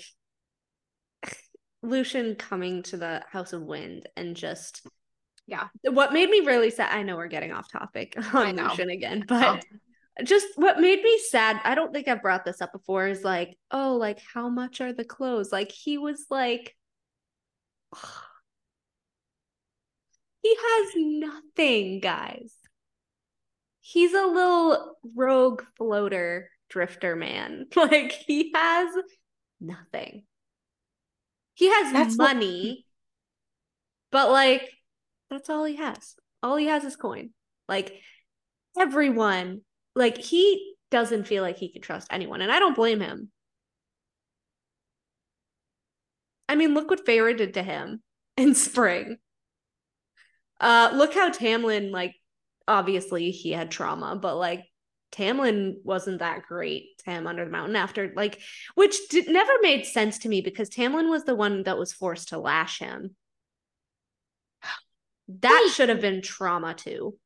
Lucien 1.81 2.35
coming 2.35 2.83
to 2.83 2.97
the 2.97 3.23
House 3.29 3.51
of 3.51 3.63
Wind 3.63 4.07
and 4.15 4.35
just 4.35 4.85
Yeah. 5.47 5.67
What 5.83 6.13
made 6.13 6.29
me 6.29 6.41
really 6.41 6.69
sad 6.69 6.93
I 6.93 7.03
know 7.03 7.17
we're 7.17 7.27
getting 7.27 7.51
off 7.51 7.71
topic 7.71 8.15
on. 8.33 8.55
Lucien 8.55 8.89
again, 8.89 9.25
but 9.27 9.63
just 10.23 10.47
what 10.55 10.79
made 10.79 11.01
me 11.01 11.19
sad, 11.29 11.59
I 11.63 11.73
don't 11.75 11.91
think 11.91 12.07
I've 12.07 12.21
brought 12.21 12.45
this 12.45 12.61
up 12.61 12.71
before, 12.71 13.07
is 13.07 13.23
like, 13.23 13.57
oh, 13.71 13.95
like 13.95 14.19
how 14.33 14.47
much 14.49 14.79
are 14.81 14.93
the 14.93 15.03
clothes? 15.03 15.51
Like 15.51 15.71
he 15.71 15.97
was 15.97 16.25
like 16.29 16.75
he 20.41 20.55
has 20.55 20.93
nothing, 20.95 21.99
guys. 21.99 22.53
He's 23.85 24.13
a 24.13 24.25
little 24.25 24.97
rogue 25.13 25.61
floater 25.77 26.49
drifter 26.69 27.17
man. 27.17 27.65
Like 27.75 28.13
he 28.13 28.51
has 28.55 28.95
nothing. 29.59 30.23
He 31.55 31.69
has 31.69 31.91
That's 31.91 32.17
what- 32.17 32.33
money, 32.33 32.85
but 34.09 34.31
like 34.31 34.69
that's 35.29 35.49
all 35.49 35.65
he 35.65 35.75
has. 35.75 36.15
All 36.41 36.55
he 36.55 36.67
has 36.67 36.85
is 36.85 36.95
coin. 36.95 37.31
Like 37.67 37.93
everyone, 38.79 39.61
like 39.95 40.17
he 40.17 40.75
doesn't 40.89 41.27
feel 41.27 41.43
like 41.43 41.57
he 41.57 41.69
can 41.71 41.81
trust 41.81 42.07
anyone, 42.09 42.41
and 42.41 42.51
I 42.51 42.59
don't 42.59 42.75
blame 42.75 43.01
him. 43.01 43.31
I 46.47 46.55
mean, 46.55 46.73
look 46.73 46.89
what 46.89 47.05
Feyre 47.05 47.35
did 47.35 47.55
to 47.55 47.63
him 47.63 48.01
in 48.37 48.55
spring. 48.55 49.17
Uh, 50.59 50.91
look 50.93 51.13
how 51.13 51.29
Tamlin, 51.29 51.91
like, 51.91 52.15
obviously 52.67 53.31
he 53.31 53.51
had 53.51 53.71
trauma, 53.71 54.15
but 54.15 54.37
like 54.37 54.65
Tamlin 55.11 55.75
wasn't 55.83 56.19
that 56.19 56.43
great 56.47 56.97
to 56.99 57.11
him 57.11 57.27
under 57.27 57.45
the 57.45 57.51
mountain 57.51 57.75
after, 57.75 58.11
like, 58.15 58.41
which 58.75 58.95
did, 59.09 59.29
never 59.29 59.53
made 59.61 59.85
sense 59.85 60.19
to 60.19 60.29
me 60.29 60.41
because 60.41 60.69
Tamlin 60.69 61.09
was 61.09 61.23
the 61.23 61.35
one 61.35 61.63
that 61.63 61.77
was 61.77 61.93
forced 61.93 62.29
to 62.29 62.39
lash 62.39 62.79
him. 62.79 63.15
That 65.27 65.61
Wait. 65.65 65.71
should 65.71 65.89
have 65.89 66.01
been 66.01 66.21
trauma 66.21 66.73
too. 66.73 67.17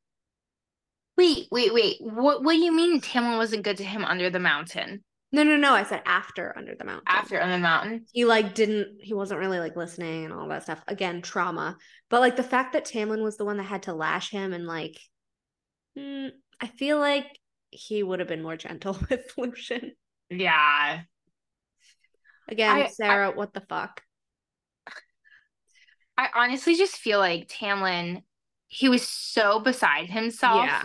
Wait, 1.17 1.47
wait, 1.51 1.73
wait. 1.73 1.97
What 1.99 2.43
what 2.43 2.53
do 2.53 2.59
you 2.59 2.71
mean 2.71 3.01
Tamlin 3.01 3.37
wasn't 3.37 3.63
good 3.63 3.77
to 3.77 3.83
him 3.83 4.05
under 4.05 4.29
the 4.29 4.39
mountain? 4.39 5.03
No, 5.31 5.43
no, 5.43 5.57
no. 5.57 5.73
I 5.73 5.83
said 5.83 6.03
after 6.05 6.55
under 6.55 6.75
the 6.75 6.85
mountain. 6.85 7.03
After 7.07 7.41
under 7.41 7.55
the 7.55 7.59
mountain? 7.59 8.05
he 8.11 8.25
like 8.25 8.53
didn't 8.53 8.99
he 9.01 9.13
wasn't 9.13 9.39
really 9.39 9.59
like 9.59 9.75
listening 9.75 10.25
and 10.25 10.33
all 10.33 10.47
that 10.49 10.63
stuff 10.63 10.81
again 10.87 11.21
trauma 11.21 11.75
but 12.09 12.21
like 12.21 12.35
the 12.35 12.43
fact 12.43 12.73
that 12.73 12.85
tamlin 12.85 13.23
was 13.23 13.37
the 13.37 13.45
one 13.45 13.57
that 13.57 13.63
had 13.63 13.83
to 13.83 13.93
lash 13.93 14.29
him 14.29 14.53
and 14.53 14.65
like 14.67 14.97
mm, 15.97 16.31
i 16.61 16.67
feel 16.67 16.99
like 16.99 17.25
he 17.69 18.03
would 18.03 18.19
have 18.19 18.27
been 18.27 18.43
more 18.43 18.57
gentle 18.57 18.97
with 19.09 19.31
lucien 19.37 19.93
Yeah. 20.29 21.01
again 22.47 22.75
I- 22.75 22.83
I- 22.83 22.87
sarah 22.87 23.31
what 23.31 23.53
the 23.53 23.61
fuck 23.61 24.01
I 26.19 26.29
honestly 26.33 26.73
just 26.73 26.95
feel 26.97 27.19
like 27.19 27.47
Tamlin, 27.47 28.23
he 28.65 28.89
was 28.89 29.07
so 29.07 29.59
beside 29.59 30.09
himself. 30.09 30.65
yeah 30.65 30.83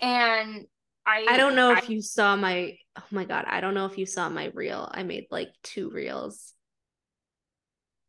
And 0.00 0.66
I 1.06 1.24
i 1.28 1.36
don't 1.36 1.54
know 1.54 1.72
I- 1.72 1.78
if 1.78 1.88
you 1.88 2.02
saw 2.02 2.34
my 2.34 2.76
oh 2.98 3.04
my 3.12 3.24
god 3.24 3.44
i 3.46 3.60
don't 3.60 3.74
know 3.74 3.86
if 3.86 3.98
you 3.98 4.06
saw 4.06 4.28
my 4.28 4.50
reel 4.54 4.88
i 4.92 5.02
made 5.04 5.26
like 5.30 5.50
two 5.62 5.90
reels 5.90 6.52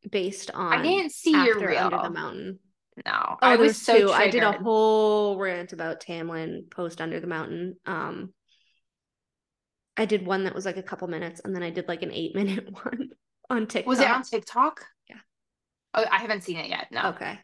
based 0.09 0.49
on 0.51 0.73
I 0.73 0.81
didn't 0.81 1.11
see 1.11 1.35
after 1.35 1.59
your 1.59 1.67
reel. 1.69 1.77
under 1.85 1.99
the 2.01 2.09
mountain 2.09 2.59
No. 3.05 3.11
Oh, 3.13 3.37
I 3.41 3.55
was 3.55 3.69
was 3.69 3.81
so 3.81 3.97
two. 3.97 4.11
I 4.11 4.29
did 4.29 4.43
a 4.43 4.51
whole 4.51 5.37
rant 5.37 5.73
about 5.73 5.99
Tamlin 5.99 6.69
post 6.69 7.01
Under 7.01 7.19
the 7.19 7.27
Mountain. 7.27 7.75
Um, 7.85 8.33
I 9.97 10.05
did 10.05 10.25
one 10.25 10.43
that 10.45 10.55
was 10.55 10.65
like 10.65 10.77
a 10.77 10.83
couple 10.83 11.07
minutes, 11.07 11.41
and 11.43 11.55
then 11.55 11.63
I 11.63 11.69
did 11.69 11.87
like 11.87 12.03
an 12.03 12.11
eight 12.11 12.35
minute 12.35 12.69
one 12.71 13.09
on 13.49 13.67
TikTok. 13.67 13.89
Was 13.89 13.99
it 13.99 14.09
on 14.09 14.23
TikTok? 14.23 14.85
Yeah. 15.09 15.17
Oh, 15.93 16.05
I 16.09 16.17
haven't 16.17 16.43
seen 16.43 16.57
it 16.57 16.69
yet. 16.69 16.87
No. 16.91 17.09
Okay. 17.09 17.39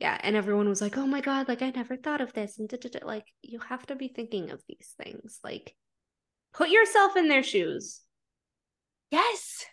Yeah, 0.00 0.18
and 0.22 0.36
everyone 0.36 0.68
was 0.68 0.80
like, 0.80 0.96
"Oh 0.96 1.06
my 1.06 1.20
god, 1.20 1.48
like 1.48 1.62
I 1.62 1.70
never 1.70 1.96
thought 1.96 2.20
of 2.20 2.32
this," 2.32 2.58
and 2.58 2.68
da-da-da. 2.68 3.06
like 3.06 3.26
you 3.42 3.60
have 3.60 3.86
to 3.86 3.96
be 3.96 4.08
thinking 4.08 4.50
of 4.50 4.62
these 4.68 4.94
things. 5.02 5.38
Like, 5.42 5.74
put 6.52 6.68
yourself 6.68 7.16
in 7.16 7.28
their 7.28 7.42
shoes. 7.42 8.00
Yes. 9.10 9.64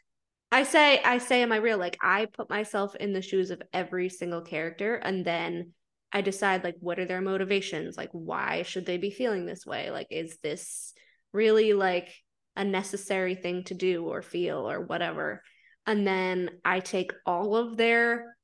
I 0.52 0.64
say, 0.64 1.02
I 1.02 1.18
say 1.18 1.42
am 1.42 1.52
I 1.52 1.58
real? 1.58 1.78
like 1.78 1.98
I 2.02 2.26
put 2.26 2.50
myself 2.50 2.96
in 2.96 3.14
the 3.14 3.22
shoes 3.22 3.52
of 3.52 3.62
every 3.74 4.10
single 4.10 4.42
character, 4.42 4.96
and 4.96 5.26
then 5.26 5.72
I 6.14 6.22
decide 6.22 6.64
like 6.64 6.76
what 6.80 7.00
are 7.00 7.06
their 7.06 7.22
motivations? 7.22 7.98
Like 7.98 8.10
why 8.12 8.64
should 8.64 8.86
they 8.86 8.98
be 8.98 9.12
feeling 9.12 9.46
this 9.46 9.66
way? 9.66 9.92
Like 9.92 10.08
is 10.10 10.38
this 10.44 10.94
really 11.34 11.74
like 11.74 12.10
a 12.56 12.64
necessary 12.66 13.36
thing 13.36 13.64
to 13.66 13.74
do 13.74 14.06
or 14.06 14.22
feel 14.22 14.70
or 14.70 14.82
whatever? 14.82 15.42
And 15.88 16.06
then 16.06 16.50
I 16.66 16.80
take 16.80 17.14
all 17.26 17.56
of 17.56 17.78
their 17.78 18.36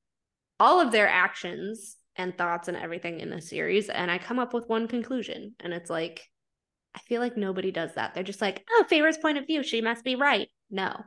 all 0.60 0.80
of 0.80 0.92
their 0.92 1.08
actions 1.08 1.98
and 2.16 2.36
thoughts 2.38 2.68
and 2.68 2.78
everything 2.78 3.20
in 3.20 3.30
the 3.30 3.42
series 3.42 3.90
and 3.90 4.10
I 4.10 4.18
come 4.18 4.40
up 4.40 4.54
with 4.54 4.68
one 4.70 4.88
conclusion. 4.88 5.56
And 5.60 5.74
it's 5.74 5.90
like 5.90 6.22
I 6.96 7.00
feel 7.00 7.22
like 7.22 7.38
nobody 7.38 7.72
does 7.72 7.94
that. 7.96 8.16
They're 8.16 8.24
just 8.24 8.42
like, 8.42 8.66
"Oh, 8.72 8.86
Feyre's 8.90 9.18
point 9.18 9.38
of 9.38 9.46
view, 9.46 9.62
she 9.62 9.82
must 9.82 10.04
be 10.04 10.16
right." 10.16 10.50
No. 10.72 11.04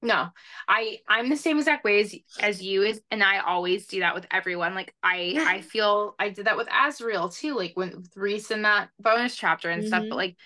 No, 0.00 0.28
I 0.68 0.98
I'm 1.08 1.28
the 1.28 1.36
same 1.36 1.58
exact 1.58 1.84
way 1.84 2.00
as 2.00 2.14
as 2.40 2.62
you 2.62 2.82
is, 2.82 3.00
and 3.10 3.22
I 3.22 3.38
always 3.40 3.86
do 3.88 4.00
that 4.00 4.14
with 4.14 4.26
everyone. 4.30 4.74
Like 4.74 4.94
I. 5.02 5.34
I 5.46 5.60
feel 5.60 6.14
I 6.18 6.28
did 6.28 6.46
that 6.46 6.56
with 6.56 6.68
Azriel 6.68 7.34
too, 7.34 7.56
like 7.56 7.72
when 7.74 8.04
Rhys 8.14 8.50
in 8.52 8.62
that 8.62 8.90
bonus 9.00 9.34
chapter 9.34 9.70
and 9.70 9.84
stuff. 9.84 10.04
Mhm. 10.04 10.10
But 10.10 10.16
like, 10.16 10.36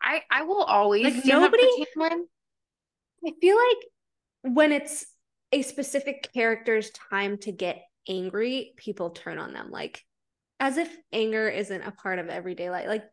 I 0.00 0.22
I 0.30 0.42
will 0.42 0.62
always 0.62 1.02
Like, 1.04 1.14
stand 1.14 1.42
up 1.44 1.50
for 1.50 1.56
nobody- 1.56 1.86
I 3.26 3.32
feel 3.40 3.56
like 3.56 4.54
when 4.54 4.72
it's 4.72 5.04
a 5.52 5.62
specific 5.62 6.30
character's 6.32 6.90
time 6.90 7.38
to 7.38 7.52
get 7.52 7.82
angry, 8.08 8.72
people 8.76 9.10
turn 9.10 9.38
on 9.38 9.52
them 9.52 9.70
like 9.70 10.04
as 10.60 10.76
if 10.76 10.96
anger 11.12 11.48
isn't 11.48 11.82
a 11.82 11.90
part 11.90 12.18
of 12.20 12.28
everyday 12.28 12.70
life. 12.70 12.86
Like, 12.86 13.04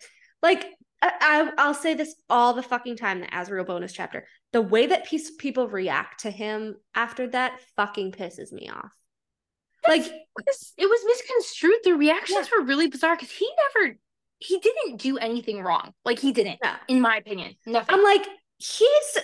like 0.44 0.66
I, 1.02 1.12
I 1.22 1.52
I'll 1.58 1.74
say 1.74 1.96
this 1.96 2.16
all 2.30 2.54
the 2.54 2.64
fucking 2.64 2.98
time. 2.98 3.22
The 3.22 3.28
Azriel 3.28 3.66
bonus 3.66 3.94
chapter, 3.94 4.28
the 4.52 4.62
way 4.62 4.88
that 4.88 5.06
piece 5.06 5.32
people 5.32 5.68
react 5.68 6.22
to 6.22 6.32
him 6.32 6.76
after 6.96 7.28
that 7.28 7.60
fucking 7.76 8.12
pisses 8.12 8.52
me 8.52 8.70
off. 8.70 8.94
Like, 9.88 10.02
It 10.06 10.28
was- 10.46 10.74
it 10.78 10.90
was 10.90 11.00
misconstrued. 11.06 11.80
The 11.84 11.94
reactions 11.96 12.50
were 12.52 12.64
really 12.64 12.88
bizarre 12.88 13.16
because 13.16 13.32
he 13.32 13.50
never 13.76 13.98
he 14.42 14.58
didn't 14.60 14.98
do 14.98 15.18
anything 15.18 15.62
wrong. 15.62 15.94
Like 16.06 16.18
he 16.20 16.32
didn't, 16.32 16.60
no. 16.64 16.74
in 16.88 17.02
my 17.02 17.18
opinion. 17.18 17.56
Nothing. 17.66 17.94
I'm 17.94 18.04
like, 18.04 18.26
he's 18.58 19.18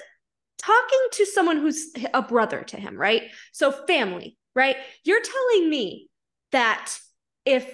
talking 0.57 0.99
to 1.14 1.26
someone 1.26 1.57
who's 1.57 1.91
a 2.14 2.22
brother 2.22 2.64
to 2.64 2.77
him, 2.77 2.97
right? 2.97 3.23
So 3.53 3.72
family, 3.72 4.38
right? 4.56 4.76
You're 5.06 5.22
telling 5.22 5.69
me 5.69 6.10
that 6.52 6.91
if 7.45 7.73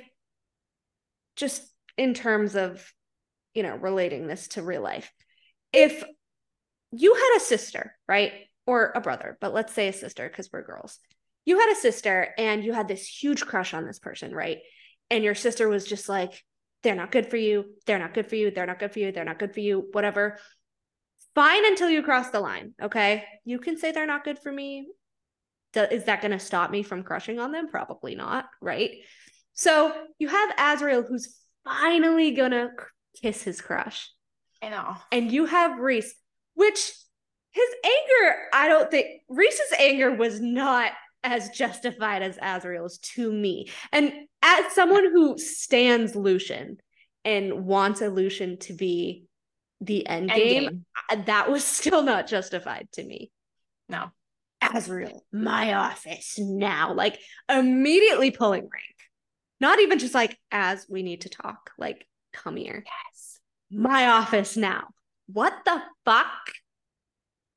just 1.35 1.63
in 1.97 2.13
terms 2.13 2.55
of, 2.55 2.93
you 3.55 3.63
know, 3.63 3.75
relating 3.75 4.27
this 4.27 4.49
to 4.49 4.61
real 4.61 4.81
life, 4.83 5.11
if 5.73 6.03
you 6.91 7.13
had 7.13 7.37
a 7.37 7.39
sister, 7.39 7.95
right? 8.07 8.33
Or 8.65 8.91
a 8.95 9.01
brother, 9.01 9.37
but 9.41 9.53
let's 9.53 9.73
say 9.73 9.87
a 9.87 9.93
sister 9.93 10.27
because 10.27 10.49
we're 10.51 10.63
girls. 10.63 10.99
You 11.45 11.59
had 11.59 11.71
a 11.71 11.75
sister 11.75 12.33
and 12.37 12.63
you 12.63 12.73
had 12.73 12.87
this 12.87 13.07
huge 13.07 13.45
crush 13.45 13.73
on 13.73 13.85
this 13.85 13.99
person, 13.99 14.33
right? 14.33 14.59
And 15.09 15.23
your 15.23 15.35
sister 15.35 15.67
was 15.67 15.85
just 15.85 16.07
like, 16.07 16.43
they're 16.83 16.95
not 16.95 17.11
good 17.11 17.27
for 17.27 17.37
you. 17.37 17.65
They're 17.85 17.99
not 17.99 18.13
good 18.13 18.27
for 18.27 18.35
you. 18.35 18.51
They're 18.51 18.65
not 18.65 18.79
good 18.79 18.93
for 18.93 18.99
you. 18.99 19.11
They're 19.11 19.25
not 19.25 19.39
good 19.39 19.53
for 19.53 19.59
you. 19.59 19.87
Whatever. 19.91 20.37
Fine 21.35 21.65
until 21.65 21.89
you 21.89 22.03
cross 22.03 22.29
the 22.29 22.39
line. 22.39 22.73
Okay. 22.81 23.23
You 23.45 23.59
can 23.59 23.77
say 23.77 23.91
they're 23.91 24.05
not 24.05 24.23
good 24.23 24.39
for 24.39 24.51
me. 24.51 24.87
Is 25.73 26.03
that 26.05 26.21
going 26.21 26.31
to 26.31 26.39
stop 26.39 26.69
me 26.69 26.83
from 26.83 27.03
crushing 27.03 27.39
on 27.39 27.51
them? 27.51 27.69
Probably 27.69 28.15
not. 28.15 28.45
Right. 28.61 28.91
So 29.53 29.93
you 30.19 30.27
have 30.27 30.55
Azriel 30.57 31.07
who's 31.07 31.37
finally 31.63 32.31
going 32.31 32.51
to 32.51 32.69
kiss 33.21 33.43
his 33.43 33.61
crush. 33.61 34.11
I 34.61 34.69
know. 34.69 34.95
And 35.11 35.31
you 35.31 35.45
have 35.45 35.79
Rhys, 35.79 36.13
which 36.61 36.93
his 37.49 37.69
anger, 37.83 38.35
I 38.53 38.67
don't 38.67 38.91
think 38.91 39.23
Rhys's 39.27 39.73
anger 39.79 40.15
was 40.15 40.39
not 40.39 40.91
as 41.23 41.49
justified 41.49 42.21
as 42.21 42.37
Azriel's 42.37 42.99
to 42.99 43.31
me. 43.31 43.71
And 43.91 44.13
as 44.43 44.71
someone 44.73 45.11
who 45.11 45.39
stands 45.39 46.15
Lucien 46.15 46.77
and 47.25 47.65
wants 47.65 48.01
a 48.01 48.09
Lucien 48.09 48.57
to 48.59 48.73
be 48.73 49.25
the 49.79 50.05
end, 50.05 50.29
game, 50.29 50.85
game, 51.09 51.25
that 51.25 51.49
was 51.49 51.63
still 51.79 52.03
not 52.03 52.27
justified 52.27 52.87
to 52.93 53.03
me. 53.03 53.31
No. 53.89 54.11
Azriel, 54.61 55.21
my 55.33 55.73
office 55.73 56.35
now. 56.37 56.93
Like 56.93 57.19
immediately 57.49 58.29
pulling 58.29 58.61
rank. 58.61 58.95
Not 59.59 59.79
even 59.79 59.97
just 59.97 60.13
like, 60.13 60.37
as 60.51 60.85
we 60.87 61.01
need 61.01 61.21
to 61.21 61.29
talk. 61.29 61.71
Like, 61.79 62.05
come 62.33 62.55
here. 62.55 62.83
Yes. 62.85 63.39
My 63.71 64.09
office 64.09 64.55
now. 64.55 64.89
What 65.31 65.53
the 65.65 65.81
fuck? 66.05 66.53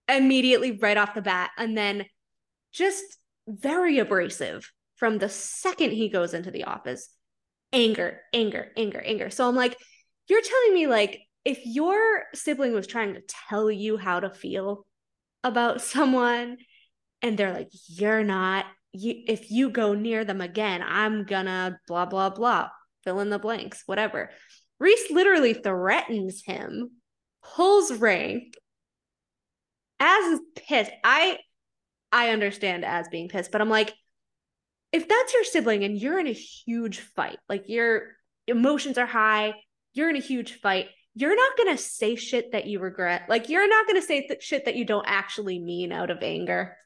Immediately 0.09 0.73
right 0.73 0.97
off 0.97 1.15
the 1.15 1.23
bat. 1.23 1.51
And 1.57 1.77
then 1.77 2.05
just 2.73 3.05
very 3.49 3.99
abrasive 3.99 4.71
from 4.97 5.19
the 5.19 5.29
second 5.29 5.91
he 5.91 6.09
goes 6.09 6.35
into 6.35 6.51
the 6.51 6.65
office. 6.65 7.09
Anger, 7.73 8.21
anger, 8.33 8.69
anger, 8.77 9.03
anger. 9.05 9.31
So 9.31 9.49
I'm 9.49 9.57
like, 9.57 9.77
you're 10.29 10.43
telling 10.43 10.75
me, 10.75 10.87
like, 10.87 11.21
if 11.45 11.61
your 11.65 12.23
sibling 12.35 12.73
was 12.73 12.87
trying 12.87 13.15
to 13.15 13.23
tell 13.49 13.71
you 13.71 13.97
how 13.97 14.21
to 14.21 14.31
feel 14.31 14.87
about 15.43 15.81
someone 15.83 16.57
and 17.23 17.37
they're 17.37 17.53
like, 17.53 17.71
you're 17.89 18.25
not, 18.25 18.67
you, 18.93 19.23
if 19.27 19.51
you 19.51 19.71
go 19.71 19.95
near 19.95 20.25
them 20.25 20.41
again, 20.41 20.83
I'm 20.87 21.25
gonna 21.25 21.79
blah, 21.87 22.07
blah, 22.07 22.31
blah, 22.31 22.69
fill 23.03 23.21
in 23.21 23.31
the 23.31 23.39
blanks, 23.39 23.83
whatever. 23.87 24.31
Rhys 24.79 25.11
literally 25.11 25.55
threatens 25.55 26.43
him, 26.45 26.91
pulls 27.45 27.93
rank, 27.93 28.55
as 30.01 30.25
is 30.25 30.41
pissed. 30.57 30.93
I 31.03 31.39
I 32.11 32.31
understand 32.31 32.85
as 32.85 33.09
being 33.09 33.29
pissed, 33.29 33.53
but 33.53 33.61
I'm 33.61 33.71
like, 33.71 33.93
if 34.93 35.09
that's 35.09 35.35
your 35.35 35.45
sibling 35.45 35.85
and 35.85 35.99
you're 35.99 36.19
in 36.19 36.29
a 36.29 36.33
huge 36.33 37.01
fight, 37.01 37.39
like 37.49 37.69
your 37.69 38.13
emotions 38.47 38.99
are 38.99 39.07
high, 39.07 39.55
you're 39.93 40.11
in 40.11 40.17
a 40.17 40.21
huge 40.21 40.61
fight, 40.61 40.89
you're 41.15 41.37
not 41.37 41.57
to 41.77 41.83
say 41.83 42.17
shit 42.17 42.53
that 42.53 42.67
you 42.67 42.81
regret. 42.81 43.25
Like, 43.29 43.49
you're 43.49 43.69
not 43.69 43.87
to 44.01 44.03
say 44.03 44.27
th- 44.27 44.43
shit 44.43 44.65
that 44.65 44.77
you 44.77 44.85
don't 44.85 45.07
actually 45.07 45.59
mean 45.59 45.93
out 45.93 46.11
of 46.11 46.23
anger. 46.23 46.77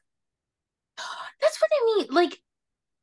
That's 0.97 1.61
what 1.61 1.71
I 1.71 1.85
mean. 1.85 2.07
Like, 2.11 2.37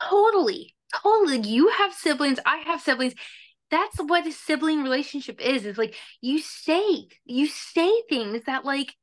totally, 0.02 0.74
totally. 1.02 1.40
You 1.40 1.68
have 1.68 1.92
siblings, 1.92 2.38
I 2.46 2.58
have 2.58 2.80
siblings. 2.80 3.14
That's 3.70 3.96
what 3.98 4.26
a 4.26 4.32
sibling 4.32 4.82
relationship 4.82 5.40
is. 5.40 5.66
Is 5.66 5.78
like 5.78 5.96
you 6.20 6.40
say, 6.40 7.08
you 7.24 7.46
say 7.46 7.90
things 8.08 8.44
that 8.44 8.64
like 8.64 8.94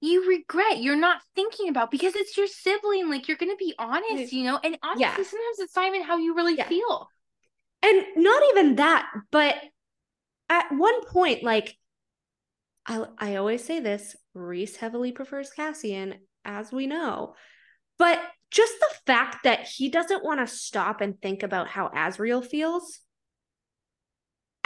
you 0.00 0.28
regret 0.28 0.82
you're 0.82 0.96
not 0.96 1.20
thinking 1.34 1.68
about 1.68 1.90
because 1.90 2.14
it's 2.14 2.36
your 2.36 2.46
sibling 2.46 3.08
like 3.08 3.28
you're 3.28 3.36
gonna 3.36 3.56
be 3.56 3.74
honest 3.78 4.32
you 4.32 4.44
know 4.44 4.58
and 4.62 4.78
honestly 4.82 5.02
yeah. 5.02 5.14
sometimes 5.14 5.58
it's 5.58 5.74
not 5.74 5.86
even 5.86 6.02
how 6.02 6.18
you 6.18 6.34
really 6.34 6.56
yeah. 6.56 6.68
feel 6.68 7.08
and 7.82 8.02
not 8.16 8.42
even 8.50 8.76
that 8.76 9.10
but 9.30 9.54
at 10.48 10.70
one 10.72 11.04
point 11.06 11.42
like 11.42 11.76
i 12.86 13.04
i 13.18 13.36
always 13.36 13.64
say 13.64 13.80
this 13.80 14.16
rhys 14.34 14.76
heavily 14.76 15.12
prefers 15.12 15.50
cassian 15.50 16.14
as 16.44 16.70
we 16.72 16.86
know 16.86 17.34
but 17.98 18.20
just 18.50 18.74
the 18.78 18.94
fact 19.06 19.44
that 19.44 19.66
he 19.66 19.88
doesn't 19.88 20.24
want 20.24 20.40
to 20.40 20.46
stop 20.46 21.00
and 21.00 21.20
think 21.20 21.42
about 21.42 21.68
how 21.68 21.88
azriel 21.88 22.44
feels 22.44 23.00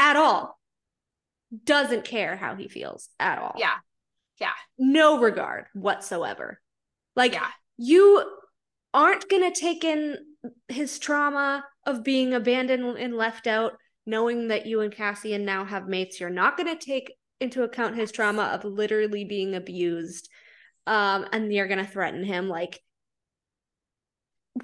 at 0.00 0.16
all 0.16 0.58
doesn't 1.64 2.04
care 2.04 2.36
how 2.36 2.56
he 2.56 2.66
feels 2.66 3.08
at 3.20 3.38
all 3.38 3.54
yeah 3.56 3.76
yeah. 4.40 4.52
No 4.78 5.20
regard 5.20 5.66
whatsoever. 5.74 6.60
Like 7.14 7.34
yeah. 7.34 7.48
you 7.76 8.24
aren't 8.94 9.28
going 9.28 9.52
to 9.52 9.60
take 9.60 9.84
in 9.84 10.16
his 10.68 10.98
trauma 10.98 11.64
of 11.86 12.02
being 12.02 12.32
abandoned 12.32 12.96
and 12.96 13.16
left 13.16 13.46
out, 13.46 13.74
knowing 14.06 14.48
that 14.48 14.66
you 14.66 14.80
and 14.80 14.92
Cassian 14.92 15.44
now 15.44 15.64
have 15.64 15.86
mates. 15.86 16.18
You're 16.18 16.30
not 16.30 16.56
going 16.56 16.76
to 16.76 16.84
take 16.84 17.12
into 17.40 17.62
account 17.62 17.96
his 17.96 18.10
trauma 18.10 18.44
of 18.44 18.64
literally 18.64 19.24
being 19.24 19.54
abused. 19.54 20.28
Um, 20.86 21.26
and 21.32 21.52
you're 21.52 21.68
going 21.68 21.84
to 21.84 21.90
threaten 21.90 22.24
him 22.24 22.48
like, 22.48 22.80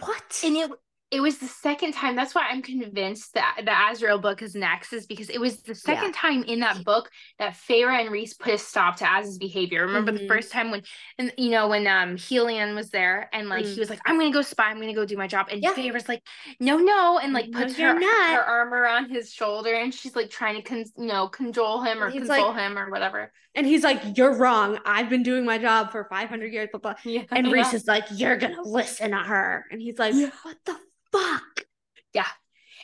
what? 0.00 0.40
And 0.42 0.56
it 0.56 0.70
it 1.10 1.20
was 1.20 1.38
the 1.38 1.46
second 1.46 1.92
time. 1.92 2.16
That's 2.16 2.34
why 2.34 2.48
I'm 2.50 2.62
convinced 2.62 3.34
that 3.34 3.56
the 3.58 3.70
Azriel 3.70 4.20
book 4.20 4.42
is 4.42 4.54
next, 4.54 4.92
is 4.92 5.06
because 5.06 5.30
it 5.30 5.40
was 5.40 5.62
the 5.62 5.74
second 5.74 6.14
yeah. 6.14 6.20
time 6.20 6.42
in 6.44 6.60
that 6.60 6.84
book 6.84 7.10
that 7.38 7.54
Feyre 7.54 8.00
and 8.00 8.10
Rhys 8.10 8.34
put 8.34 8.54
a 8.54 8.58
stop 8.58 8.96
to 8.96 9.10
Az's 9.10 9.38
behavior. 9.38 9.86
Remember 9.86 10.10
mm-hmm. 10.10 10.22
the 10.22 10.28
first 10.28 10.50
time 10.50 10.72
when, 10.72 10.82
and 11.18 11.32
you 11.38 11.50
know, 11.50 11.68
when 11.68 11.86
um 11.86 12.16
Helion 12.16 12.74
was 12.74 12.90
there 12.90 13.30
and 13.32 13.48
like 13.48 13.64
mm. 13.64 13.72
he 13.72 13.78
was 13.78 13.88
like, 13.88 14.00
"I'm 14.04 14.18
gonna 14.18 14.32
go 14.32 14.42
spy. 14.42 14.64
I'm 14.64 14.80
gonna 14.80 14.94
go 14.94 15.04
do 15.04 15.16
my 15.16 15.28
job," 15.28 15.46
and 15.50 15.62
yeah. 15.62 15.74
Feyre's 15.74 16.08
like, 16.08 16.22
"No, 16.58 16.76
no," 16.76 17.20
and 17.20 17.32
like 17.32 17.52
puts 17.52 17.78
no, 17.78 17.94
her 17.94 18.00
her 18.34 18.42
arm 18.42 18.74
around 18.74 19.10
his 19.10 19.32
shoulder 19.32 19.74
and 19.74 19.94
she's 19.94 20.16
like 20.16 20.30
trying 20.30 20.56
to 20.56 20.62
con- 20.62 20.84
you 20.96 21.06
know 21.06 21.28
cajole 21.28 21.82
him 21.82 22.02
or 22.02 22.10
console 22.10 22.48
like, 22.48 22.56
him 22.58 22.78
or 22.78 22.90
whatever. 22.90 23.32
And 23.56 23.66
he's 23.66 23.82
like, 23.82 24.16
"You're 24.16 24.34
wrong. 24.34 24.78
I've 24.84 25.08
been 25.08 25.24
doing 25.24 25.44
my 25.44 25.58
job 25.58 25.90
for 25.90 26.06
500 26.08 26.52
years." 26.52 26.68
Blah 26.70 26.80
blah. 26.80 26.94
Yeah, 27.04 27.24
and 27.32 27.50
Rhys 27.50 27.74
is 27.74 27.86
like, 27.88 28.04
"You're 28.12 28.36
gonna 28.36 28.62
listen 28.62 29.10
to 29.10 29.16
her," 29.18 29.64
and 29.72 29.80
he's 29.80 29.98
like, 29.98 30.14
"What 30.42 30.56
the." 30.64 30.76
fuck? 31.16 31.66
Yeah. 32.12 32.26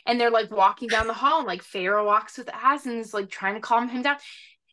And 0.05 0.19
they're 0.19 0.31
like 0.31 0.51
walking 0.51 0.89
down 0.89 1.07
the 1.07 1.13
hall, 1.13 1.39
and 1.39 1.47
like 1.47 1.63
Feyre 1.63 2.05
walks 2.05 2.37
with 2.37 2.49
Az 2.53 2.85
and 2.85 2.99
is 2.99 3.13
like 3.13 3.29
trying 3.29 3.55
to 3.55 3.61
calm 3.61 3.87
him 3.87 4.01
down. 4.01 4.17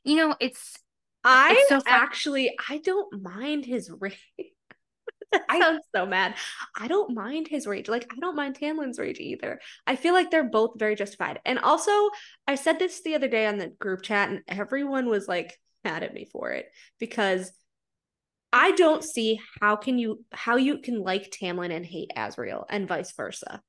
You 0.04 0.16
know, 0.16 0.34
it's 0.40 0.76
I 1.22 1.64
so 1.68 1.80
actually 1.86 2.56
I 2.68 2.78
don't 2.78 3.22
mind 3.22 3.64
his 3.64 3.90
rage. 4.00 4.18
that 5.30 5.42
I, 5.48 5.60
sounds 5.60 5.84
so 5.94 6.04
mad. 6.06 6.34
I 6.76 6.88
don't 6.88 7.14
mind 7.14 7.46
his 7.46 7.66
rage. 7.66 7.88
Like 7.88 8.06
I 8.10 8.18
don't 8.18 8.34
mind 8.34 8.56
Tamlin's 8.56 8.98
rage 8.98 9.20
either. 9.20 9.60
I 9.86 9.94
feel 9.94 10.14
like 10.14 10.30
they're 10.30 10.42
both 10.48 10.72
very 10.76 10.96
justified. 10.96 11.38
And 11.44 11.58
also, 11.60 11.92
I 12.48 12.56
said 12.56 12.78
this 12.78 13.02
the 13.02 13.14
other 13.14 13.28
day 13.28 13.46
on 13.46 13.58
the 13.58 13.68
group 13.68 14.02
chat, 14.02 14.30
and 14.30 14.42
everyone 14.48 15.08
was 15.08 15.28
like 15.28 15.56
mad 15.84 16.02
at 16.02 16.14
me 16.14 16.26
for 16.30 16.50
it 16.50 16.66
because 16.98 17.52
I 18.52 18.72
don't 18.72 19.04
see 19.04 19.40
how 19.60 19.76
can 19.76 19.98
you 19.98 20.24
how 20.32 20.56
you 20.56 20.78
can 20.78 21.02
like 21.02 21.30
Tamlin 21.30 21.74
and 21.74 21.86
hate 21.86 22.10
Azriel 22.16 22.64
and 22.68 22.88
vice 22.88 23.12
versa. 23.12 23.62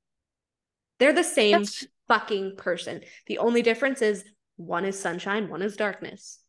They're 0.98 1.12
the 1.12 1.24
same 1.24 1.60
That's... 1.62 1.86
fucking 2.08 2.56
person. 2.56 3.02
The 3.26 3.38
only 3.38 3.62
difference 3.62 4.02
is 4.02 4.24
one 4.56 4.84
is 4.84 4.98
sunshine, 4.98 5.48
one 5.48 5.62
is 5.62 5.76
darkness. 5.76 6.40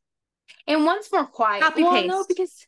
And 0.68 0.86
one's 0.86 1.10
more 1.12 1.26
quiet. 1.26 1.62
Copy 1.62 1.84
well, 1.84 1.94
paste. 1.94 2.08
no, 2.08 2.26
because 2.28 2.68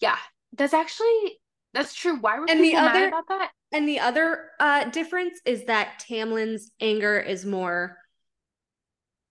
yeah, 0.00 0.16
that's 0.52 0.74
actually 0.74 1.40
that's 1.74 1.94
true. 1.94 2.16
Why 2.16 2.38
were 2.38 2.46
and 2.48 2.62
the 2.62 2.76
other, 2.76 3.08
about 3.08 3.28
that? 3.28 3.50
And 3.72 3.88
the 3.88 4.00
other 4.00 4.50
uh 4.58 4.84
difference 4.84 5.38
is 5.44 5.64
that 5.66 6.02
Tamlin's 6.08 6.70
anger 6.80 7.18
is 7.18 7.44
more 7.44 7.98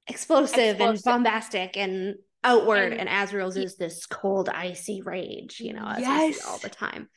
explosive, 0.08 0.58
explosive. 0.58 0.82
and 0.82 1.04
bombastic 1.04 1.78
and 1.78 2.16
outward 2.44 2.92
and, 2.94 3.08
and 3.08 3.10
Azriel's 3.10 3.58
is 3.58 3.78
this 3.78 4.06
cold 4.06 4.50
icy 4.50 5.02
rage 5.02 5.60
you 5.60 5.74
know 5.74 5.86
as 5.86 6.00
yes. 6.00 6.28
we 6.28 6.34
see 6.34 6.48
all 6.48 6.58
the 6.58 6.70
time. 6.70 7.10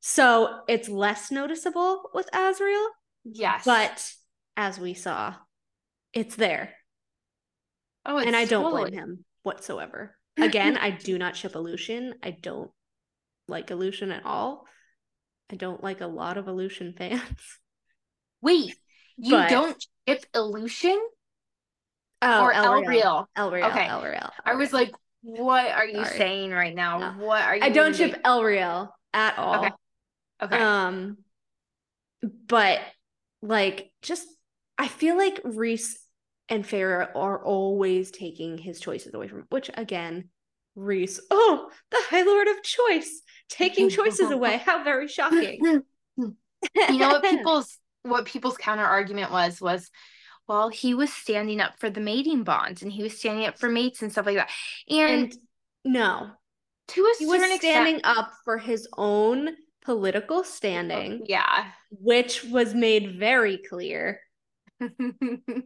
So 0.00 0.60
it's 0.68 0.88
less 0.88 1.30
noticeable 1.30 2.10
with 2.14 2.28
Azriel 2.32 2.86
yes. 3.24 3.64
but 3.64 4.12
as 4.56 4.78
we 4.78 4.94
saw 4.94 5.34
it's 6.12 6.36
there. 6.36 6.74
Oh 8.06 8.18
and 8.18 8.36
I 8.36 8.44
don't 8.44 8.64
totally... 8.64 8.90
blame 8.90 9.00
him 9.00 9.24
whatsoever. 9.42 10.16
Again 10.38 10.76
I 10.76 10.90
do 10.90 11.18
not 11.18 11.36
ship 11.36 11.54
Lucien 11.54 12.14
I 12.22 12.30
don't 12.30 12.70
like 13.48 13.70
Lucien 13.70 14.12
at 14.12 14.24
all. 14.24 14.64
I 15.50 15.56
don't 15.56 15.82
like 15.82 16.00
a 16.00 16.06
lot 16.06 16.36
of 16.36 16.46
Lucien 16.46 16.94
fans. 16.96 17.22
Wait 18.40 18.74
you 19.18 19.32
but... 19.32 19.50
don't 19.50 19.86
ship 20.06 20.24
Lucien 20.34 20.98
Oh, 22.22 22.44
or 22.44 22.52
Elriel. 22.52 23.26
Elriel. 23.36 23.70
Okay. 23.70 23.86
Elriel. 23.86 24.30
I 24.44 24.54
was 24.54 24.72
like, 24.72 24.92
what 25.22 25.70
are 25.70 25.86
you 25.86 26.04
Sorry. 26.04 26.18
saying 26.18 26.50
right 26.50 26.74
now? 26.74 26.98
No. 26.98 27.24
What 27.24 27.42
are 27.42 27.56
you? 27.56 27.62
I 27.62 27.70
don't 27.70 27.94
ship 27.94 28.20
Elriel 28.24 28.90
at 29.14 29.38
all. 29.38 29.64
Okay. 29.64 29.74
Okay. 30.42 30.58
Um, 30.58 31.18
but 32.46 32.80
like, 33.42 33.90
just 34.02 34.26
I 34.76 34.88
feel 34.88 35.16
like 35.16 35.40
Rhys 35.44 35.98
and 36.48 36.64
Feyre 36.64 37.08
are 37.14 37.44
always 37.44 38.10
taking 38.10 38.58
his 38.58 38.80
choices 38.80 39.14
away 39.14 39.28
from, 39.28 39.44
which 39.50 39.70
again, 39.74 40.28
Rhys, 40.74 41.20
oh, 41.30 41.70
the 41.90 41.98
High 42.08 42.22
Lord 42.22 42.48
of 42.48 42.62
Choice, 42.62 43.22
taking 43.48 43.90
choices 43.90 44.30
away. 44.30 44.56
How 44.64 44.84
very 44.84 45.08
shocking. 45.08 45.58
you 46.16 46.34
know 46.74 47.08
what 47.08 47.22
people's 47.30 47.78
what 48.02 48.24
people's 48.24 48.56
counter 48.56 48.84
argument 48.84 49.30
was 49.30 49.60
was 49.60 49.90
Well, 50.48 50.70
he 50.70 50.94
was 50.94 51.12
standing 51.12 51.60
up 51.60 51.78
for 51.78 51.90
the 51.90 52.00
mating 52.00 52.42
bonds 52.42 52.82
and 52.82 52.90
he 52.90 53.02
was 53.02 53.18
standing 53.18 53.46
up 53.46 53.58
for 53.58 53.68
mates 53.68 54.02
and 54.02 54.10
stuff 54.10 54.26
like 54.26 54.36
that. 54.36 54.50
And, 54.88 55.24
And 55.24 55.36
no, 55.84 56.30
to 56.88 57.00
a 57.02 57.14
he 57.18 57.26
was 57.26 57.42
standing 57.56 57.96
extent, 57.96 58.18
up 58.18 58.32
for 58.44 58.56
his 58.58 58.88
own 58.96 59.50
political 59.84 60.44
standing, 60.44 61.20
oh, 61.22 61.26
yeah. 61.28 61.66
which 61.90 62.44
was 62.44 62.74
made 62.74 63.18
very 63.18 63.58
clear. 63.58 64.20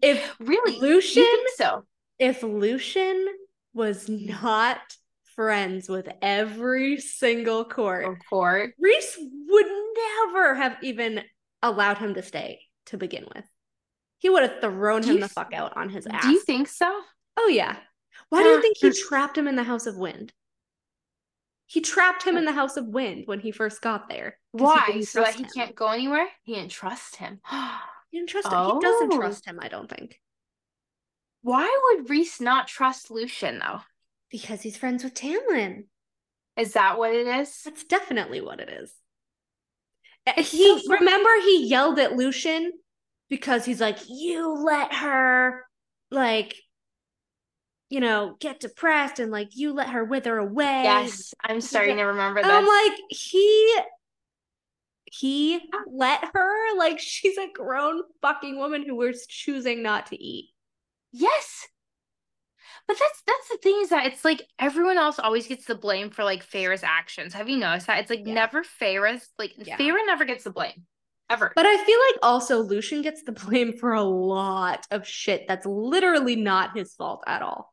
If 0.03 0.35
really? 0.41 0.81
Lucien, 0.81 1.25
so? 1.57 1.85
if 2.19 2.43
Lucien 2.43 3.27
was 3.75 4.09
not 4.09 4.79
friends 5.37 5.89
with 5.89 6.09
every 6.21 6.99
single 6.99 7.65
court, 7.65 8.05
Of 8.07 8.19
course. 8.29 8.73
Rhys 8.79 9.19
would 9.49 9.67
never 9.97 10.55
have 10.55 10.77
even 10.83 11.23
allowed 11.63 11.99
him 11.99 12.15
to 12.15 12.23
stay 12.23 12.61
to 12.87 12.97
begin 12.97 13.27
with. 13.35 13.45
He 14.23 14.31
would 14.31 14.43
have 14.49 14.61
thrown 14.61 15.03
Do 15.03 15.09
him 15.11 15.15
the 15.17 15.27
th- 15.27 15.33
fuck 15.33 15.53
out 15.53 15.77
on 15.77 15.89
his 15.91 16.07
ass. 16.07 16.23
Do 16.23 16.31
you 16.31 16.41
think 16.41 16.69
so? 16.69 16.89
oh 17.37 17.49
yeah. 17.49 17.77
Why 18.29 18.43
do 18.45 18.49
you 18.51 18.63
think 18.63 18.77
he 18.79 18.93
trapped 18.93 19.37
him 19.37 19.49
in 19.49 19.57
the 19.57 19.65
House 19.65 19.87
of 19.87 19.97
Wind? 19.97 20.33
He 21.67 21.81
trapped 21.81 22.23
him 22.23 22.37
in 22.37 22.45
the 22.45 22.53
House 22.53 22.77
of 22.77 22.87
Wind 22.87 23.25
when 23.27 23.41
he 23.41 23.51
first 23.51 23.81
got 23.83 24.09
there. 24.09 24.39
Why? 24.53 25.01
So 25.01 25.23
that 25.23 25.35
he 25.35 25.43
him. 25.43 25.51
can't 25.55 25.75
go 25.75 25.89
anywhere? 25.89 26.29
He 26.45 26.55
didn't 26.55 26.71
trust 26.71 27.17
him. 27.17 27.41
He 28.11 28.19
didn't 28.19 28.29
trust 28.29 28.49
him. 28.49 28.53
He 28.75 28.81
doesn't 28.81 29.13
Oh. 29.15 29.17
trust 29.17 29.47
him, 29.47 29.59
I 29.61 29.69
don't 29.69 29.89
think. 29.89 30.21
Why 31.41 31.67
would 31.97 32.11
Rhys 32.11 32.43
not 32.43 32.69
trust 32.69 33.11
Lucien 33.11 33.59
though? 33.59 33.81
Because 34.31 34.61
he's 34.61 34.77
friends 34.77 35.03
with 35.03 35.15
Tamlin. 35.15 35.85
Is 36.59 36.75
that 36.75 36.99
what 36.99 37.15
it 37.15 37.27
is? 37.27 37.63
That's 37.65 37.85
definitely 37.85 38.43
what 38.43 38.61
it 38.61 38.69
is. 38.69 38.93
He 40.37 40.85
remember 40.89 41.31
he 41.43 41.67
yelled 41.67 41.99
at 41.99 42.15
Lucien 42.15 42.73
because 43.33 43.65
he's 43.65 43.81
like, 43.81 43.97
"You 44.11 44.53
let 44.63 44.93
her 44.93 45.65
like 46.11 46.55
you 47.89 48.01
know, 48.01 48.37
get 48.41 48.61
depressed 48.61 49.21
and 49.21 49.31
like 49.33 49.57
you 49.57 49.73
let 49.73 49.89
her 49.89 50.05
wither 50.05 50.37
away." 50.37 50.83
Yes, 50.83 51.33
I'm 51.43 51.63
starting 51.63 51.97
to 51.97 52.03
remember 52.03 52.43
that. 52.43 52.53
I'm 52.53 52.67
like, 52.67 52.99
"He 53.09 53.75
he 55.07 55.61
let 55.91 56.23
her 56.35 56.77
like 56.77 56.99
she's 56.99 57.39
a 57.39 57.49
grown 57.55 58.03
fucking 58.21 58.59
woman 58.59 58.85
who 58.87 58.97
was 58.97 59.25
choosing 59.27 59.83
not 59.83 60.07
to 60.09 60.23
eat." 60.23 60.51
Yes. 61.11 61.69
But 62.87 62.99
that's 62.99 63.23
that's 63.27 63.49
the 63.49 63.57
thing 63.63 63.79
is 63.81 63.89
that 63.89 64.05
it's 64.13 64.27
like 64.27 64.43
everyone 64.59 64.99
else 64.99 65.19
always 65.19 65.47
gets 65.47 65.65
the 65.65 65.75
blame 65.75 66.11
for 66.11 66.23
like 66.23 66.47
Feyre's 66.47 66.83
actions. 66.83 67.33
Have 67.33 67.49
you 67.49 67.57
noticed 67.57 67.87
that? 67.87 68.01
It's 68.01 68.11
like 68.11 68.27
Yeah. 68.27 68.35
never 68.35 68.63
Feyre's 68.63 69.27
like 69.39 69.55
Yeah. 69.57 69.79
Feyre 69.79 70.05
never 70.05 70.27
gets 70.27 70.45
the 70.45 70.51
blame. 70.51 70.85
Ever. 71.33 71.53
But 71.57 71.65
I 71.67 71.83
feel 71.85 71.99
like 72.11 72.19
also 72.23 72.61
Lucien 72.61 73.01
gets 73.01 73.23
the 73.23 73.33
blame 73.33 73.73
for 73.73 73.93
a 73.93 74.03
lot 74.03 74.87
of 74.91 75.07
shit 75.07 75.49
that's 75.49 75.65
literally 75.65 76.37
not 76.37 76.77
his 76.77 76.95
fault 76.95 77.25
at 77.27 77.41
all. 77.41 77.73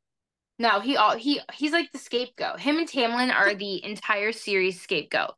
no, 0.57 0.80
he 0.80 0.95
all 0.95 1.18
he 1.18 1.41
he's 1.53 1.73
like 1.73 1.91
the 1.91 1.98
scapegoat. 1.98 2.60
Him 2.60 2.77
and 2.77 2.88
Tamlin 2.88 3.34
are 3.34 3.53
the 3.53 3.84
entire 3.84 4.31
series 4.31 4.80
scapegoat. 4.81 5.31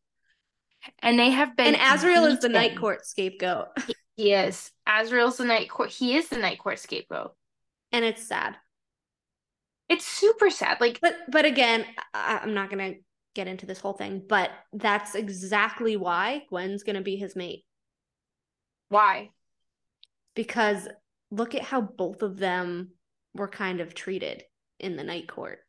And 0.99 1.17
they 1.17 1.31
have 1.31 1.55
been 1.55 1.75
And 1.75 1.77
Azriel 1.77 2.27
is 2.27 2.39
the 2.39 2.49
night 2.49 2.77
court 2.77 3.05
scapegoat. 3.05 3.67
He 4.17 4.33
is. 4.33 4.71
Azriel's 4.87 5.37
the 5.37 5.45
night 5.45 5.69
court. 5.69 5.89
He 5.89 6.15
is 6.15 6.29
the 6.29 6.37
night 6.37 6.59
court 6.59 6.77
scapegoat. 6.77 7.33
And 7.91 8.05
it's 8.05 8.27
sad. 8.27 8.55
It's 9.89 10.05
super 10.05 10.51
sad. 10.51 10.79
Like 10.79 10.99
But 11.01 11.15
but 11.27 11.45
again, 11.45 11.85
I, 12.13 12.41
I'm 12.43 12.53
not 12.53 12.69
gonna 12.69 12.95
get 13.33 13.47
into 13.47 13.65
this 13.65 13.79
whole 13.79 13.93
thing, 13.93 14.21
but 14.27 14.51
that's 14.73 15.15
exactly 15.15 15.95
why 15.97 16.43
Gwyn's 16.49 16.83
gonna 16.83 17.01
be 17.01 17.15
his 17.15 17.35
mate. 17.35 17.63
Why? 18.91 19.29
Because 20.35 20.87
look 21.31 21.55
at 21.55 21.61
how 21.63 21.79
both 21.81 22.21
of 22.23 22.37
them 22.37 22.89
were 23.33 23.47
kind 23.47 23.79
of 23.79 23.93
treated 23.93 24.43
in 24.81 24.97
the 24.97 25.03
night 25.03 25.27
court. 25.29 25.59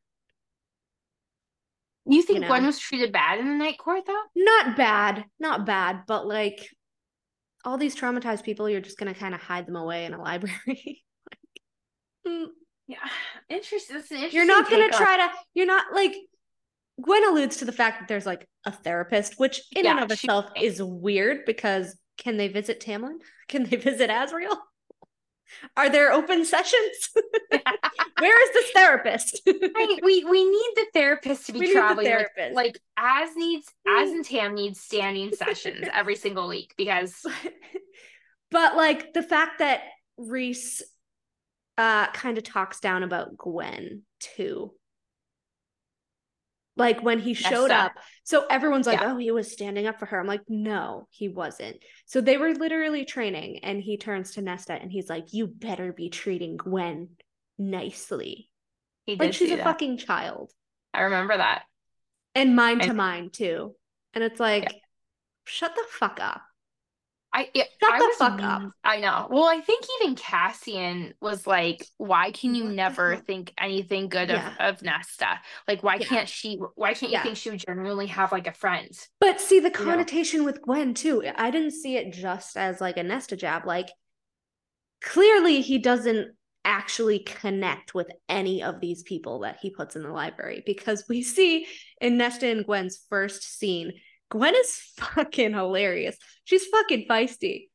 You 2.05 2.23
think 2.23 2.40
know. 2.40 2.49
Gwyn 2.49 2.66
was 2.66 2.81
treated 2.81 3.12
bad 3.12 3.39
in 3.39 3.47
the 3.47 3.55
night 3.55 3.78
court 3.78 4.05
though? 4.07 4.23
Not 4.35 4.77
bad, 4.77 5.24
not 5.39 5.65
bad, 5.65 6.03
but 6.09 6.27
like 6.27 6.69
all 7.65 7.78
these 7.78 7.94
traumatized 7.94 8.43
people, 8.43 8.69
you're 8.69 8.81
just 8.81 8.99
gonna 8.99 9.15
kind 9.15 9.35
of 9.36 9.40
hide 9.40 9.66
them 9.66 9.77
away 9.77 10.05
in 10.05 10.15
a 10.15 10.20
library. 10.23 11.05
Like, 11.31 12.27
mm, 12.27 12.47
Yeah. 12.89 12.99
Interesting. 13.49 13.97
Interesting. 13.99 14.31
you're 14.32 14.47
not 14.47 14.69
gonna 14.69 14.89
try 14.90 15.16
to 15.19 15.28
you're 15.55 15.66
not 15.66 15.93
like 15.94 16.16
Gwyn 17.01 17.24
alludes 17.28 17.59
to 17.59 17.65
the 17.65 17.73
fact 17.73 18.01
that 18.01 18.09
there's 18.09 18.27
like 18.27 18.49
a 18.66 18.73
therapist, 18.73 19.39
which 19.39 19.62
in 19.77 19.86
and 19.86 19.99
Yeah, 19.99 20.05
of 20.05 20.11
she- 20.11 20.27
itself 20.27 20.51
is 20.61 20.82
weird 20.82 21.44
because 21.47 21.97
can 22.18 22.36
they 22.36 22.48
visit 22.48 22.80
Tamlin? 22.80 23.18
Can 23.48 23.64
they 23.64 23.76
visit 23.76 24.09
Azriel? 24.09 24.56
Are 25.76 25.90
there 25.90 26.10
open 26.12 26.44
sessions? 26.47 27.10
Where 28.18 28.43
is 28.48 28.55
this 28.55 28.70
therapist? 28.70 29.43
Right, 29.47 29.98
we 30.02 30.24
we 30.24 30.44
need 30.44 30.70
the 30.76 30.86
therapist 30.94 31.47
to 31.47 31.52
be 31.52 31.59
We 31.60 31.66
need 31.66 31.70
the 31.70 31.80
traveling 31.80 32.06
like- 32.06 32.55
Like, 32.55 32.80
as 32.97 33.36
needs 33.36 33.66
as 33.86 34.10
and 34.10 34.24
Tam 34.24 34.55
needs 34.55 34.80
standing 34.80 35.32
sessions 35.32 35.86
every 35.93 36.16
single 36.16 36.48
week 36.48 36.72
because 36.78 37.14
but 38.51 38.76
like 38.76 39.12
the 39.12 39.22
fact 39.22 39.59
that 39.59 39.82
Rhys 40.16 40.82
uh 41.76 42.06
kind 42.12 42.39
of 42.39 42.44
talks 42.44 42.80
down 42.80 43.02
about 43.02 43.36
Gwyn 43.36 44.02
too. 44.20 44.72
Like 46.77 47.03
when 47.03 47.19
he 47.19 47.35
showed 47.35 47.69
Nesta. 47.69 47.74
up. 47.86 47.93
So 48.24 48.47
everyone's 48.49 48.86
like, 48.86 49.01
Yeah. 49.01 49.12
"Oh, 49.12 49.16
he 49.19 49.31
was 49.31 49.53
standing 49.53 49.86
up 49.86 49.99
for 49.99 50.07
her." 50.07 50.19
I'm 50.19 50.27
like, 50.27 50.43
"No, 50.49 51.07
he 51.11 51.28
wasn't." 51.28 51.77
So 52.07 52.20
they 52.20 52.39
were 52.39 52.55
literally 52.55 53.05
training 53.05 53.59
and 53.62 53.82
he 53.82 53.97
turns 53.99 54.32
to 54.32 54.43
Nesta 54.43 54.73
and 54.73 54.90
he's 54.90 55.11
like, 55.11 55.32
"You 55.35 55.47
better 55.47 55.93
be 55.93 56.09
treating 56.09 56.57
Gwyn 56.57 57.11
nicely." 57.59 58.49
he 59.05 59.16
did 59.16 59.20
Like 59.24 59.35
she's 59.35 59.51
a 59.51 59.57
that. 59.57 59.65
fucking 59.65 59.99
child. 59.99 60.53
I 60.94 61.03
remember 61.03 61.36
that. 61.36 61.65
And 62.35 62.55
mind 62.57 62.82
to 62.82 62.94
mind 62.94 63.32
too. 63.32 63.74
And 64.15 64.23
it's 64.23 64.39
like, 64.40 64.73
shut 65.44 65.74
the 65.74 65.85
fuck 65.90 66.19
up. 66.23 66.43
I 67.35 67.49
yeah, 67.55 67.65
Shut 67.81 67.93
I 67.93 67.99
the 67.99 68.05
was 68.05 68.17
fuck 68.17 68.43
up. 68.43 68.63
I 68.85 69.01
know. 69.01 69.27
Well, 69.31 69.45
I 69.49 69.61
think 69.61 69.85
even 70.01 70.15
Cassian 70.17 71.15
was 71.21 71.47
like, 71.47 71.87
"Why 71.97 72.31
can 72.31 72.55
you 72.55 72.65
mm-hmm. 72.65 72.75
never 72.75 73.17
think 73.17 73.55
anything 73.59 74.09
good 74.09 74.29
Yeah. 74.29 74.55
of 74.61 74.77
of 74.77 74.83
Nesta? 74.83 75.41
Like, 75.67 75.83
why 75.83 75.97
Yeah. 75.97 76.07
can't 76.07 76.29
she? 76.29 76.57
Why 76.75 76.93
can't 76.95 77.11
you 77.11 77.19
Yeah. 77.19 77.23
think 77.23 77.37
she 77.39 77.51
would 77.51 77.61
genuinely 77.61 78.07
have 78.09 78.33
like 78.33 78.47
a 78.47 78.53
friend?" 78.53 78.91
But 79.19 79.41
see 79.41 79.61
the 79.61 79.71
You 79.71 79.79
know? 79.79 79.93
connotation 79.93 80.45
with 80.45 80.61
Gwyn 80.63 80.95
too. 80.95 81.23
I 81.37 81.51
didn't 81.51 81.71
see 81.73 81.97
it 81.97 82.13
just 82.13 82.57
as 82.57 82.81
like 82.81 82.99
a 82.99 83.03
Nesta 83.03 83.37
jab. 83.37 83.65
Like 83.67 83.89
clearly 85.03 85.61
he 85.63 85.79
doesn't 85.79 86.35
actually 86.65 87.19
connect 87.21 87.95
with 87.95 88.09
any 88.29 88.63
of 88.63 88.81
these 88.81 89.03
people 89.03 89.41
that 89.41 89.59
he 89.61 89.71
puts 89.71 89.97
in 89.97 90.03
the 90.03 90.13
library 90.13 90.63
because 90.65 91.05
we 91.09 91.23
see 91.23 91.67
in 92.01 92.17
Nesta 92.17 92.47
and 92.47 92.65
Gwyn's 92.65 93.05
first 93.09 93.59
scene, 93.59 93.93
Gwyn 94.33 94.55
is 94.55 94.75
fucking 94.97 95.53
hilarious. 95.53 96.17
She's 96.45 96.65
fucking 96.67 97.07
feisty. 97.07 97.69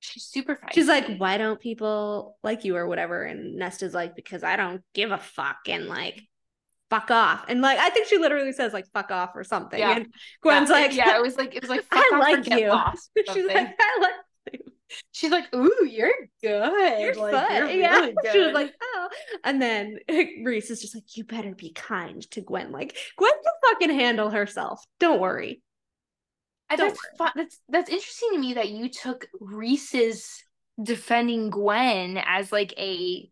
She's 0.00 0.24
super 0.24 0.56
feisty. 0.56 0.72
She's 0.72 0.88
like, 0.88 1.18
why 1.18 1.36
don't 1.36 1.60
people 1.60 2.38
like 2.42 2.64
you 2.64 2.74
or 2.76 2.86
whatever? 2.86 3.22
And 3.22 3.58
Nesta's 3.58 3.92
like, 3.92 4.16
because 4.16 4.42
I 4.42 4.56
don't 4.56 4.80
give 4.94 5.10
a 5.10 5.18
fuck 5.18 5.58
and 5.68 5.86
like 5.86 6.22
fuck 6.88 7.10
off. 7.10 7.44
And 7.48 7.60
like 7.60 7.78
I 7.78 7.90
think 7.90 8.06
she 8.06 8.16
literally 8.16 8.52
says 8.52 8.72
like 8.72 8.86
fuck 8.94 9.10
off 9.10 9.32
or 9.34 9.44
something. 9.44 9.78
Yeah. 9.78 9.96
And 9.96 10.06
Gwyn's 10.40 10.70
yeah, 10.70 10.74
like, 10.74 10.94
yeah, 10.94 11.16
it 11.18 11.22
was 11.22 11.36
like 11.36 11.54
it 11.54 11.62
was 11.62 11.68
like 11.68 11.84
I 11.92 12.10
off 12.14 12.20
like 12.20 12.48
you. 12.48 13.24
She's 13.34 13.46
like, 13.46 13.76
I 13.78 13.98
like 14.00 14.12
you. 14.54 14.72
She's 15.12 15.30
like, 15.30 15.54
"Ooh, 15.54 15.86
you're 15.86 16.12
good. 16.40 17.00
you're 17.00 17.14
like, 17.14 17.34
fun. 17.34 17.56
You're 17.56 17.70
yeah. 17.70 17.90
really 17.90 18.14
good." 18.22 18.24
She 18.32 18.38
was 18.38 18.54
like, 18.54 18.72
oh. 18.82 19.08
And 19.42 19.60
then 19.60 19.98
Rhys 20.08 20.70
is 20.70 20.80
just 20.80 20.94
like, 20.94 21.16
you 21.16 21.24
better 21.24 21.54
be 21.54 21.72
kind 21.72 22.22
to 22.30 22.40
Gwyn. 22.40 22.72
Like, 22.72 22.96
Gwyn 23.18 23.32
can 23.42 23.72
fucking 23.72 23.98
handle 23.98 24.30
herself. 24.30 24.84
Don't 25.00 25.20
worry. 25.20 25.62
Don't 26.70 26.88
that's 26.88 27.00
fun. 27.18 27.32
That's 27.36 27.60
that's 27.68 27.90
interesting 27.90 28.30
to 28.32 28.38
me 28.38 28.54
that 28.54 28.70
you 28.70 28.88
took 28.88 29.26
Rhys's 29.40 30.42
defending 30.82 31.50
Gwyn 31.50 32.18
as 32.18 32.50
like 32.50 32.74
a 32.78 33.30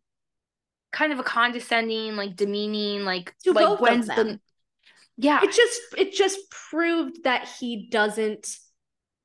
kind 0.92 1.12
of 1.12 1.18
a 1.18 1.24
condescending, 1.24 2.16
like 2.16 2.36
demeaning, 2.36 3.04
like 3.04 3.34
To 3.44 3.52
like 3.52 3.64
both 3.64 3.72
of 3.74 3.78
Gwyn's 3.78 4.06
them. 4.06 4.26
the 4.26 4.40
yeah. 5.16 5.40
It 5.42 5.52
just 5.52 5.80
it 5.96 6.12
just 6.12 6.38
proved 6.50 7.24
that 7.24 7.48
he 7.60 7.88
doesn't 7.90 8.46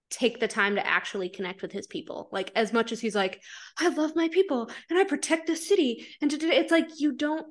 take 0.09 0.39
the 0.39 0.47
time 0.47 0.75
to 0.75 0.87
actually 0.87 1.29
connect 1.29 1.61
with 1.61 1.71
his 1.71 1.87
people. 1.87 2.29
Like 2.31 2.51
as 2.55 2.71
much 2.71 2.91
as 2.91 2.99
he's 2.99 3.15
like, 3.15 3.41
I 3.79 3.89
love 3.89 4.15
my 4.15 4.29
people 4.29 4.69
and 4.89 4.97
I 4.97 5.03
protect 5.03 5.47
the 5.47 5.55
city. 5.55 6.07
And 6.21 6.31
it's 6.33 6.71
like 6.71 6.99
you 6.99 7.13
don't 7.13 7.47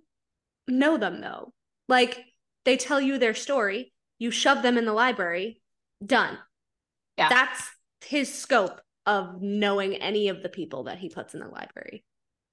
know 0.67 0.97
them 0.97 1.21
though. 1.21 1.53
Like 1.89 2.25
they 2.65 2.77
tell 2.77 3.01
you 3.01 3.19
their 3.19 3.35
story, 3.35 3.93
you 4.19 4.31
shove 4.31 4.63
them 4.63 4.79
in 4.79 4.85
the 4.85 4.93
library, 4.93 5.61
done. 6.07 6.39
Yeah. 7.19 7.29
That's 7.29 7.69
his 8.05 8.33
scope 8.33 8.81
of 9.05 9.41
knowing 9.41 9.95
any 9.97 10.29
of 10.29 10.43
the 10.43 10.49
people 10.49 10.85
that 10.85 10.99
he 10.99 11.09
puts 11.09 11.35
in 11.35 11.41
the 11.41 11.49
library. 11.49 12.05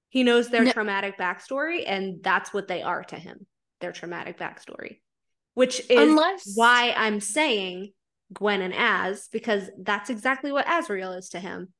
He 0.08 0.22
knows 0.22 0.48
their 0.48 0.64
No- 0.64 0.72
traumatic 0.72 1.18
backstory, 1.18 1.82
and 1.86 2.22
that's 2.22 2.52
what 2.52 2.68
they 2.68 2.82
are 2.82 3.04
to 3.04 3.16
him 3.16 3.46
their 3.80 3.92
traumatic 3.92 4.38
backstory, 4.38 5.00
which 5.54 5.80
is 5.90 6.10
Unless 6.10 6.52
why 6.54 6.94
I'm 6.96 7.20
saying 7.20 7.92
Gwyn 8.32 8.62
and 8.62 8.72
Az, 8.72 9.28
because 9.30 9.68
that's 9.78 10.08
exactly 10.08 10.52
what 10.52 10.64
Azriel 10.66 11.18
is 11.18 11.28
to 11.30 11.40
him. 11.40 11.72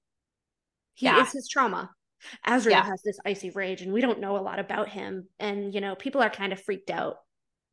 He 0.94 1.06
Yeah. 1.06 1.22
is 1.22 1.32
his 1.32 1.48
trauma. 1.48 1.90
Azriel 2.46 2.70
Yeah. 2.70 2.84
has 2.84 3.00
this 3.02 3.18
icy 3.24 3.50
rage, 3.50 3.80
and 3.82 3.92
we 3.92 4.00
don't 4.00 4.20
know 4.20 4.36
a 4.36 4.42
lot 4.42 4.58
about 4.58 4.88
him. 4.88 5.28
And 5.38 5.72
you 5.72 5.80
know, 5.80 5.94
people 5.94 6.20
are 6.20 6.30
kind 6.30 6.52
of 6.52 6.62
freaked 6.62 6.90
out 6.90 7.18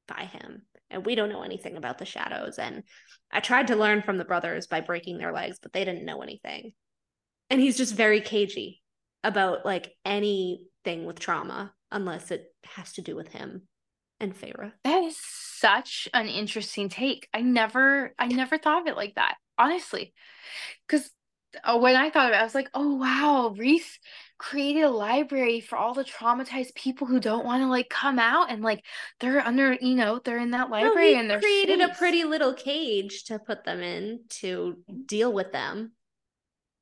by 0.07 0.25
him, 0.25 0.65
and 0.91 1.05
we 1.05 1.15
don't 1.15 1.29
know 1.29 1.43
anything 1.43 1.77
about 1.77 1.97
the 1.97 2.05
shadows. 2.05 2.59
And 2.59 2.83
I 3.31 3.39
tried 3.39 3.67
to 3.67 3.75
learn 3.75 4.01
from 4.01 4.17
the 4.17 4.25
brothers 4.25 4.67
by 4.67 4.81
breaking 4.81 5.17
their 5.17 5.31
legs, 5.31 5.57
but 5.61 5.73
they 5.73 5.85
didn't 5.85 6.05
know 6.05 6.21
anything. 6.21 6.73
And 7.49 7.59
he's 7.59 7.77
just 7.77 7.95
very 7.95 8.21
cagey 8.21 8.81
about 9.23 9.65
like 9.65 9.93
anything 10.05 11.05
with 11.05 11.19
trauma, 11.19 11.73
unless 11.91 12.31
it 12.31 12.45
has 12.63 12.93
to 12.93 13.01
do 13.01 13.15
with 13.15 13.29
him 13.29 13.63
and 14.19 14.35
Feyre. 14.35 14.71
That 14.83 15.03
is 15.03 15.17
such 15.19 16.07
an 16.13 16.27
interesting 16.27 16.89
take. 16.89 17.27
I 17.33 17.41
never 17.41 18.13
I 18.17 18.27
never 18.27 18.57
thought 18.57 18.81
of 18.81 18.87
it 18.87 18.95
like 18.95 19.15
that, 19.15 19.35
honestly. 19.57 20.13
Cuz 20.87 21.09
uh, 21.63 21.77
when 21.77 21.97
I 21.97 22.09
thought 22.09 22.27
of 22.29 22.33
it, 22.33 22.39
I 22.39 22.43
was 22.43 22.55
like, 22.55 22.69
"Oh 22.73 22.95
wow, 22.95 23.53
Rhys 23.57 23.99
created 24.41 24.83
a 24.83 24.89
library 24.89 25.59
for 25.61 25.77
all 25.77 25.93
the 25.93 26.03
traumatized 26.03 26.75
people 26.75 27.07
who 27.07 27.19
don't 27.19 27.45
want 27.45 27.61
to 27.63 27.67
like 27.67 27.89
come 27.89 28.19
out 28.19 28.51
and 28.51 28.61
like 28.63 28.83
they're 29.19 29.45
under, 29.45 29.73
you 29.73 29.95
know, 29.95 30.19
they're 30.23 30.39
in 30.39 30.51
that 30.51 30.69
No, 30.69 30.71
library 30.71 31.13
he 31.13 31.15
and 31.15 31.29
they're 31.29 31.39
created 31.39 31.79
a 31.81 31.89
pretty 31.89 32.23
little 32.23 32.53
cage 32.53 33.23
to 33.25 33.39
put 33.39 33.63
them 33.63 33.81
in 33.81 34.21
to 34.41 34.83
deal 35.05 35.31
with 35.31 35.51
them, 35.51 35.93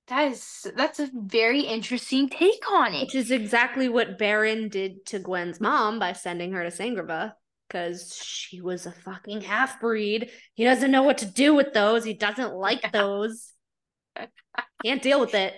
That 0.08 0.32
is 0.32 0.68
that's 0.76 1.00
a 1.00 1.10
very 1.14 1.62
interesting 1.62 2.30
take 2.30 2.70
on 2.72 2.94
it. 2.94 3.02
which 3.02 3.16
is 3.16 3.32
exactly 3.32 3.90
what 3.90 4.18
Beron 4.18 4.70
did 4.70 5.06
to 5.08 5.20
Gwyn's 5.20 5.60
mom 5.62 6.00
by 6.00 6.14
sending 6.14 6.52
her 6.54 6.64
to 6.64 6.70
Sangravah 6.70 7.34
because 7.68 8.16
she 8.16 8.62
was 8.62 8.86
a 8.86 8.92
fucking 8.92 9.42
half 9.42 9.80
breed. 9.80 10.32
He 10.56 10.64
doesn't 10.64 10.92
know 10.92 11.04
what 11.04 11.20
to 11.20 11.26
do 11.26 11.54
with 11.54 11.74
those. 11.74 12.04
He 12.04 12.14
doesn't 12.14 12.54
like 12.54 12.92
those. 12.92 13.54
Can't 14.84 15.02
deal 15.02 15.20
with 15.20 15.34
it. 15.36 15.54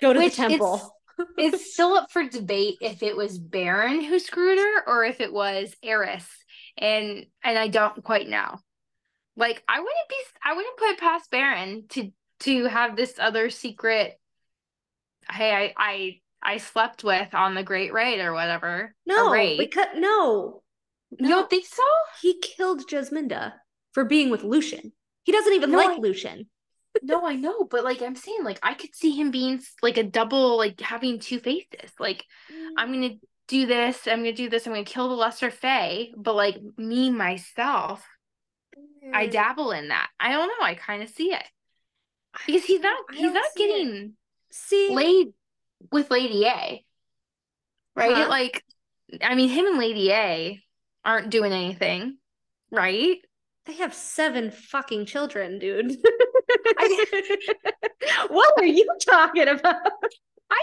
Go 0.00 0.12
to 0.12 0.18
Which 0.18 0.32
the 0.32 0.36
temple. 0.36 0.95
It's 1.38 1.72
still 1.72 1.94
up 1.94 2.10
for 2.10 2.24
debate 2.28 2.76
if 2.80 3.02
it 3.02 3.16
was 3.16 3.38
Beron 3.38 4.02
who 4.02 4.18
screwed 4.18 4.58
her 4.58 4.84
or 4.86 5.04
if 5.04 5.20
it 5.20 5.32
was 5.32 5.74
Eris. 5.82 6.26
And 6.78 7.26
and 7.42 7.58
I 7.58 7.68
don't 7.68 8.02
quite 8.04 8.28
know. 8.28 8.56
Like 9.36 9.62
I 9.68 9.78
wouldn't 9.80 10.08
be 10.08 10.16
I 10.44 10.54
wouldn't 10.54 10.76
put 10.78 10.90
it 10.90 10.98
past 11.00 11.30
Beron 11.30 11.84
to 11.90 12.10
to 12.40 12.64
have 12.66 12.96
this 12.96 13.14
other 13.18 13.48
secret 13.50 14.18
hey 15.30 15.52
I 15.52 15.74
I 15.76 16.20
I 16.42 16.56
slept 16.58 17.02
with 17.02 17.34
on 17.34 17.54
the 17.54 17.62
Great 17.62 17.92
Raid 17.92 18.20
or 18.20 18.32
whatever. 18.32 18.94
No, 19.06 19.30
raid. 19.30 19.58
because 19.58 19.86
no, 19.96 20.62
you 21.18 21.28
don't 21.28 21.48
think 21.50 21.66
so? 21.66 21.82
he 22.22 22.38
killed 22.40 22.86
Jesminda 22.88 23.52
for 23.92 24.04
being 24.04 24.30
with 24.30 24.44
Lucien. 24.44 24.92
He 25.24 25.32
doesn't 25.32 25.54
even 25.54 25.70
No, 25.72 25.78
like 25.78 25.98
I- 25.98 26.00
Lucien. 26.00 26.48
No, 27.02 27.26
I 27.26 27.36
know, 27.36 27.64
but 27.64 27.84
like 27.84 28.02
I'm 28.02 28.16
saying, 28.16 28.44
like 28.44 28.58
I 28.62 28.74
could 28.74 28.94
see 28.94 29.12
him 29.12 29.30
being 29.30 29.60
like 29.82 29.96
a 29.96 30.02
double, 30.02 30.56
like 30.56 30.80
having 30.80 31.18
two 31.18 31.38
faces. 31.40 31.92
Like 31.98 32.24
I'm 32.76 32.92
gonna 32.92 33.14
do 33.48 33.66
this, 33.66 34.06
I'm 34.06 34.18
gonna 34.18 34.32
do 34.32 34.48
this, 34.48 34.66
I'm 34.66 34.72
gonna 34.72 34.84
kill 34.84 35.08
the 35.08 35.14
lesser 35.14 35.50
Fae, 35.50 36.08
but 36.16 36.34
like 36.34 36.56
me 36.76 37.10
myself, 37.10 38.06
I 39.12 39.26
Mm. 39.26 39.32
dabble 39.32 39.72
in 39.72 39.88
that. 39.88 40.10
I 40.18 40.32
don't 40.32 40.48
know, 40.48 40.64
I 40.66 40.74
kind 40.74 41.02
of 41.02 41.08
see 41.08 41.32
it. 41.32 41.44
Because 42.46 42.64
he's 42.64 42.80
not 42.80 42.98
he's 43.12 43.32
not 43.32 43.44
see 43.56 43.64
it. 43.64 43.68
getting 43.68 44.12
see 44.50 44.94
laid 44.94 45.32
with 45.92 46.10
Lady 46.10 46.44
A. 46.46 46.84
Right? 47.94 48.10
Uh-huh. 48.16 48.28
Like 48.28 48.64
I 49.22 49.34
mean 49.34 49.48
him 49.48 49.66
and 49.66 49.78
Lady 49.78 50.10
A 50.12 50.62
aren't 51.04 51.30
doing 51.30 51.52
anything, 51.52 52.18
right? 52.70 53.18
They 53.66 53.74
have 53.74 53.94
seven 53.94 54.50
fucking 54.50 55.06
children, 55.06 55.58
dude. 55.58 55.96
what 58.28 58.54
are 58.58 58.66
you 58.66 58.86
talking 59.08 59.48
about? 59.48 59.76
I 60.50 60.62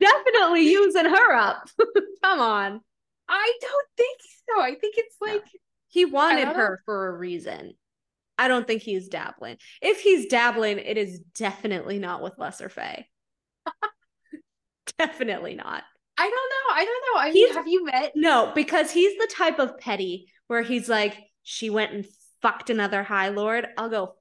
definitely 0.00 0.70
using 0.70 1.04
her 1.06 1.32
up. 1.34 1.68
Come 2.24 2.40
on. 2.40 2.80
I 3.28 3.52
don't 3.60 3.86
think 3.96 4.18
so. 4.48 4.62
I 4.62 4.74
think 4.74 4.94
it's 4.96 5.16
No. 5.20 5.32
like 5.34 5.44
He 5.88 6.04
wanted 6.04 6.48
her 6.48 6.80
for 6.84 7.08
a 7.08 7.18
reason. 7.18 7.74
I 8.38 8.48
don't 8.48 8.66
think 8.66 8.82
he's 8.82 9.08
dabbling. 9.08 9.56
If 9.82 10.00
he's 10.00 10.26
dabbling, 10.26 10.78
it 10.78 10.96
is 10.96 11.18
definitely 11.36 11.98
not 11.98 12.22
with 12.22 12.38
Lesser 12.38 12.68
Fae. 12.68 13.06
definitely 14.98 15.54
not. 15.54 15.82
I 16.16 16.22
don't 16.22 16.32
know. 16.32 16.74
I 16.74 16.84
don't 16.84 17.04
know. 17.14 17.20
I 17.20 17.32
mean, 17.32 17.54
have 17.54 17.68
you 17.68 17.84
met 17.84 18.12
No, 18.16 18.52
because 18.54 18.90
he's 18.90 19.16
the 19.18 19.28
type 19.36 19.58
of 19.58 19.78
petty 19.78 20.32
where 20.46 20.62
he's 20.62 20.88
like, 20.88 21.16
she 21.42 21.70
went 21.70 21.92
and 21.92 22.06
fucked 22.42 22.70
another 22.70 23.02
High 23.02 23.28
Lord. 23.28 23.66
I'll 23.76 23.88
go 23.88 24.14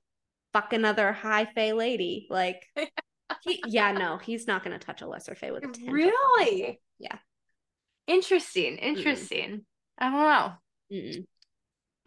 fuck 0.58 0.74
another 0.74 1.12
High 1.12 1.46
Fae 1.46 1.74
lady. 1.74 2.28
Like, 2.30 2.66
he, 3.44 3.62
yeah, 3.68 3.92
no, 3.92 4.18
he's 4.18 4.48
not 4.48 4.64
going 4.64 4.78
to 4.78 4.84
touch 4.84 5.02
a 5.02 5.08
lesser 5.08 5.36
Fae 5.36 5.52
with 5.52 5.64
a 5.64 5.68
10 5.68 5.74
foot 5.74 5.82
fucking 5.86 6.04
pole. 6.04 6.38
Really? 6.38 6.80
Yeah. 7.00 7.18
Interesting. 8.08 8.78
Interesting. 8.78 9.66
I 9.98 10.10
don't 10.10 10.20
know. 10.20 10.54
Mm-mm. 10.92 11.26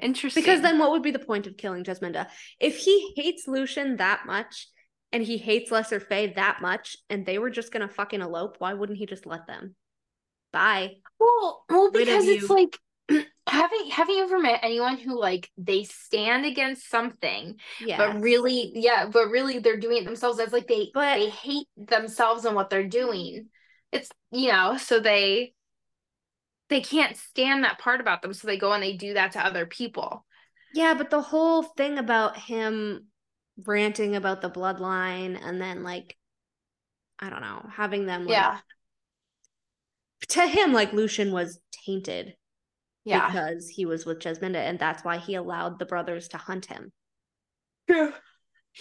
Interesting. 0.00 0.42
Because 0.42 0.62
then 0.62 0.78
what 0.78 0.92
would 0.92 1.02
be 1.02 1.10
the 1.10 1.18
point 1.18 1.46
of 1.46 1.56
killing 1.56 1.84
Jesminda? 1.84 2.28
If 2.58 2.78
he 2.78 3.12
hates 3.16 3.46
Lucien 3.46 3.96
that 3.96 4.22
much 4.26 4.68
and 5.12 5.22
he 5.22 5.36
hates 5.36 5.70
Lesser 5.70 6.00
Fae 6.00 6.32
that 6.36 6.58
much 6.62 6.96
and 7.10 7.26
they 7.26 7.38
were 7.38 7.50
just 7.50 7.72
going 7.72 7.86
to 7.86 7.94
fucking 7.94 8.22
elope, 8.22 8.56
why 8.58 8.72
wouldn't 8.72 8.98
he 8.98 9.06
just 9.06 9.26
let 9.26 9.46
them? 9.46 9.74
Bye. 10.52 10.94
well, 11.18 11.64
well, 11.68 11.90
because 11.92 12.26
it's 12.26 12.50
like 12.50 12.76
having 13.46 13.90
have 13.90 14.08
you 14.08 14.22
ever 14.22 14.38
met 14.38 14.60
anyone 14.62 14.96
who 14.98 15.18
like 15.18 15.50
they 15.56 15.84
stand 15.84 16.44
against 16.46 16.88
something, 16.88 17.58
Yeah. 17.80 17.96
but 17.96 18.20
really, 18.20 18.72
yeah, 18.74 19.06
but 19.06 19.28
really 19.28 19.58
they're 19.58 19.78
doing 19.80 19.98
it 19.98 20.04
themselves. 20.04 20.38
As 20.38 20.52
like 20.52 20.68
they 20.68 20.90
But- 20.92 21.16
they 21.16 21.28
hate 21.30 21.68
themselves 21.76 22.44
and 22.44 22.54
what 22.54 22.70
they're 22.70 22.86
doing. 22.88 23.48
It's 23.92 24.10
you 24.30 24.52
know, 24.52 24.76
so 24.76 25.00
they 25.00 25.54
they 26.68 26.80
can't 26.80 27.16
stand 27.16 27.64
that 27.64 27.78
part 27.80 28.00
about 28.00 28.22
them, 28.22 28.32
so 28.32 28.46
they 28.46 28.56
go 28.56 28.72
and 28.72 28.82
they 28.82 28.96
do 28.96 29.14
that 29.14 29.32
to 29.32 29.44
other 29.44 29.66
people. 29.66 30.24
Yeah, 30.72 30.94
but 30.94 31.10
the 31.10 31.20
whole 31.22 31.64
thing 31.64 31.98
about 31.98 32.36
him 32.36 33.08
ranting 33.66 34.14
about 34.14 34.40
the 34.40 34.50
bloodline 34.50 35.36
and 35.44 35.60
then 35.60 35.82
like 35.82 36.16
I 37.18 37.28
don't 37.30 37.42
know, 37.42 37.68
having 37.74 38.06
them 38.06 38.22
like 38.26 38.32
Yeah. 38.32 38.60
to 40.28 40.46
him 40.46 40.72
like 40.72 40.92
Lucien 40.92 41.32
was 41.32 41.58
tainted 41.84 42.34
Yeah. 43.10 43.26
because 43.26 43.68
he 43.68 43.84
was 43.86 44.06
with 44.06 44.18
Jesminda 44.20 44.56
and 44.56 44.78
that's 44.78 45.04
why 45.04 45.18
he 45.18 45.34
allowed 45.34 45.78
the 45.78 45.86
brothers 45.86 46.28
to 46.28 46.36
hunt 46.38 46.66
him, 46.66 46.92
Yeah. 47.88 48.12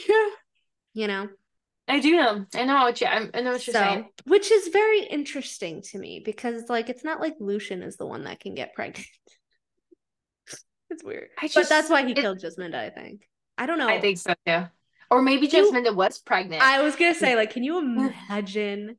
Yeah. 0.08 0.30
you 0.94 1.08
know? 1.08 1.30
I 1.88 2.00
do 2.00 2.16
know. 2.16 2.46
I 2.54 2.66
know 2.66 2.76
what 2.84 3.02
you 3.02 3.08
I 3.08 3.20
know 3.42 3.52
what 3.54 3.66
you're 3.66 3.74
So, 3.74 3.80
saying. 3.80 4.10
which 4.26 4.52
is 4.52 4.68
very 4.68 5.02
interesting 5.06 5.82
to 5.90 5.98
me 5.98 6.22
because 6.24 6.70
like 6.70 6.88
it's 6.90 7.04
not 7.04 7.20
like 7.20 7.34
Lucien 7.40 7.82
is 7.82 7.98
the 7.98 8.06
one 8.06 8.26
that 8.26 8.40
can 8.40 8.54
get 8.54 8.76
pregnant. 8.76 9.08
it's 10.92 11.04
weird. 11.04 11.30
I 11.42 11.50
but 11.54 11.68
that's 11.68 11.90
why 11.90 12.06
he 12.06 12.12
it- 12.12 12.18
killed 12.18 12.40
Jesminda, 12.40 12.76
I 12.76 12.90
think. 12.92 13.28
I 13.58 13.66
don't 13.66 13.80
know. 13.80 13.90
I 13.90 14.00
think 14.00 14.18
so 14.20 14.34
too. 14.46 14.64
Or 15.12 15.22
maybe 15.24 15.48
Jesminda 15.48 15.94
was 15.96 16.20
pregnant. 16.20 16.62
I 16.62 16.84
was 16.84 16.96
gonna 16.96 17.16
say, 17.16 17.36
like, 17.36 17.52
can 17.52 17.64
you 17.64 17.80
imagine? 18.30 18.98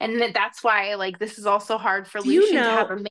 And 0.00 0.34
that's 0.34 0.64
why 0.64 0.94
like 0.94 1.18
this 1.18 1.38
is 1.38 1.46
also 1.46 1.76
hard 1.76 2.08
for 2.08 2.20
Do 2.20 2.30
you 2.32 2.40
Lucien 2.40 2.64
to 2.64 2.70
have 2.70 2.90
a 2.90 3.04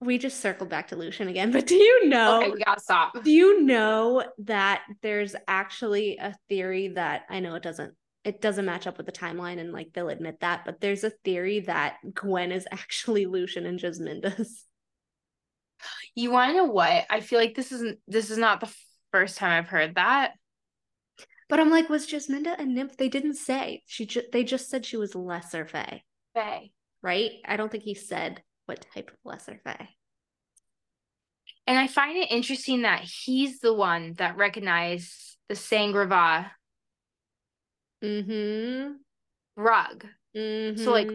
We 0.00 0.16
just 0.16 0.40
circled 0.40 0.68
back 0.70 0.88
to 0.88 0.96
Lucien 0.96 1.28
again, 1.28 1.50
but 1.52 1.66
do 1.66 1.74
you 1.74 2.08
know? 2.08 2.40
Okay, 2.40 2.50
we 2.52 2.62
gotta 2.62 2.80
stop. 2.80 3.22
Do 3.22 3.30
you 3.30 3.62
know 3.62 4.24
that 4.38 4.82
there's 5.02 5.34
actually 5.48 6.18
a 6.18 6.34
theory 6.48 6.88
that 6.88 7.22
I 7.28 7.40
know 7.40 7.54
it 7.56 7.62
doesn't 7.62 7.94
it 8.22 8.40
doesn't 8.40 8.66
match 8.66 8.86
up 8.86 8.98
with 8.98 9.06
the 9.06 9.12
timeline 9.12 9.58
and 9.58 9.72
like 9.72 9.92
they'll 9.92 10.10
admit 10.10 10.40
that, 10.40 10.64
but 10.64 10.80
there's 10.80 11.04
a 11.04 11.10
theory 11.10 11.60
that 11.60 11.96
Gwyn 12.14 12.52
is 12.52 12.66
actually 12.72 13.26
Lucien 13.26 13.66
and 13.66 13.78
Jesminda's. 13.78 14.64
You 16.14 16.30
wanna 16.30 16.54
know 16.54 16.64
what? 16.64 17.06
I 17.10 17.20
feel 17.20 17.40
like 17.40 17.54
this 17.54 17.72
isn't 17.72 17.98
this 18.06 18.30
is 18.30 18.38
not 18.38 18.60
the 18.60 18.72
first 19.10 19.38
time 19.38 19.50
I've 19.50 19.68
heard 19.68 19.96
that. 19.96 20.32
But 21.48 21.58
I'm 21.58 21.70
like, 21.70 21.88
was 21.88 22.06
Jesminda 22.06 22.56
a 22.58 22.64
nymph? 22.64 22.96
They 22.96 23.08
didn't 23.08 23.34
say. 23.34 23.82
She 23.86 24.06
ju- 24.06 24.22
they 24.32 24.44
just 24.44 24.70
said 24.70 24.86
she 24.86 24.96
was 24.96 25.16
lesser 25.16 25.66
fae, 25.66 26.02
Right? 27.02 27.30
I 27.46 27.56
don't 27.56 27.70
think 27.70 27.84
he 27.84 27.94
said 27.94 28.42
what 28.66 28.86
type 28.94 29.10
of 29.10 29.16
lesser 29.24 29.60
fae. 29.64 29.88
And 31.66 31.78
I 31.78 31.86
find 31.86 32.16
it 32.16 32.30
interesting 32.30 32.82
that 32.82 33.00
he's 33.02 33.60
the 33.60 33.72
one 33.74 34.14
that 34.18 34.36
recognized 34.36 35.36
the 35.48 35.54
Sangravah 35.54 36.50
Mm-hmm. 38.02 38.92
rug. 39.56 40.06
Mm-hmm. 40.36 40.82
So, 40.82 40.90
like, 40.92 41.10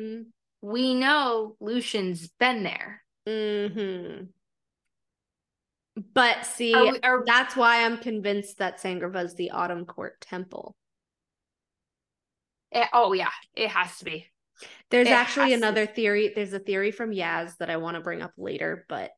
We 0.62 0.94
know 0.96 1.56
Lucien's 1.60 2.28
been 2.40 2.64
there. 2.64 3.04
Mm-hmm. 3.28 4.26
But 6.14 6.46
see, 6.46 6.74
Are 6.74 6.92
we- 6.92 7.00
are- 7.02 7.24
that's 7.26 7.56
why 7.56 7.84
I'm 7.86 7.98
convinced 7.98 8.58
that 8.60 8.80
Sangravah's 8.82 9.36
the 9.36 9.52
Autumn 9.52 9.86
Court 9.86 10.20
Temple. 10.22 10.76
Eh, 12.72 12.88
oh 12.94 13.14
yeah, 13.14 13.30
it 13.56 13.70
has 13.70 13.98
to 14.00 14.06
be. 14.06 14.28
There's 14.90 15.08
It 15.08 15.12
actually 15.12 15.52
has 15.52 15.60
to- 15.60 15.66
another 15.68 15.86
theory. 15.86 16.32
There's 16.34 16.54
a 16.54 16.60
theory 16.60 16.92
from 16.92 17.12
Yaz 17.12 17.58
that 17.58 17.70
I 17.70 17.78
want 17.78 17.96
to 17.96 18.02
bring 18.02 18.22
up 18.22 18.34
later, 18.38 18.86
but 18.88 19.12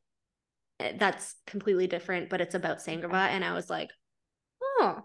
eh, 0.80 0.92
that's 0.96 1.34
completely 1.46 1.86
different. 1.86 2.30
But 2.30 2.40
it's 2.40 2.54
about 2.54 2.78
Sangravah, 2.78 3.28
and 3.28 3.44
I 3.44 3.52
was 3.52 3.68
like, 3.70 3.90
oh, 4.62 5.02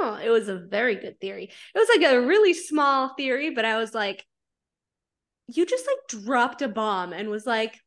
oh, 0.00 0.20
it 0.22 0.30
was 0.30 0.48
a 0.48 0.56
very 0.58 0.96
good 0.96 1.20
theory. 1.20 1.44
It 1.74 1.78
was 1.78 1.88
like 1.94 2.10
a 2.10 2.20
really 2.20 2.54
small 2.54 3.14
theory, 3.14 3.50
but 3.50 3.64
I 3.64 3.76
was 3.76 3.94
like, 3.94 4.24
you 5.46 5.66
just 5.66 5.86
like 5.86 6.22
dropped 6.24 6.62
a 6.62 6.68
bomb 6.68 7.12
and 7.12 7.28
was 7.28 7.46
like, 7.46 7.78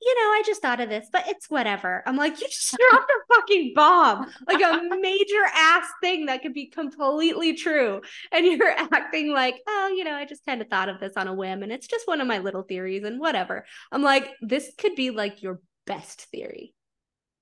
you 0.00 0.14
know, 0.14 0.30
I 0.30 0.42
just 0.46 0.62
thought 0.62 0.80
of 0.80 0.88
this, 0.88 1.08
but 1.12 1.24
it's 1.28 1.50
whatever. 1.50 2.02
I'm 2.06 2.16
like, 2.16 2.40
you 2.40 2.46
just 2.46 2.76
dropped 2.90 3.10
a 3.10 3.27
fucking 3.48 3.72
bomb, 3.74 4.26
like 4.46 4.60
a 4.60 4.80
major 5.00 5.44
ass 5.54 5.86
thing 6.00 6.26
that 6.26 6.42
could 6.42 6.54
be 6.54 6.66
completely 6.66 7.54
true. 7.54 8.00
And 8.32 8.46
you're 8.46 8.68
acting 8.92 9.32
like, 9.32 9.60
oh, 9.66 9.94
you 9.96 10.04
know, 10.04 10.14
I 10.14 10.24
just 10.24 10.44
kind 10.44 10.60
of 10.60 10.68
thought 10.68 10.88
of 10.88 11.00
this 11.00 11.12
on 11.16 11.28
a 11.28 11.34
whim 11.34 11.62
and 11.62 11.72
it's 11.72 11.86
just 11.86 12.06
one 12.06 12.20
of 12.20 12.26
my 12.26 12.38
little 12.38 12.62
theories 12.62 13.04
and 13.04 13.20
whatever. 13.20 13.64
I'm 13.92 14.02
like, 14.02 14.30
this 14.40 14.72
could 14.78 14.94
be 14.94 15.10
like 15.10 15.42
your 15.42 15.60
best 15.86 16.22
theory. 16.30 16.74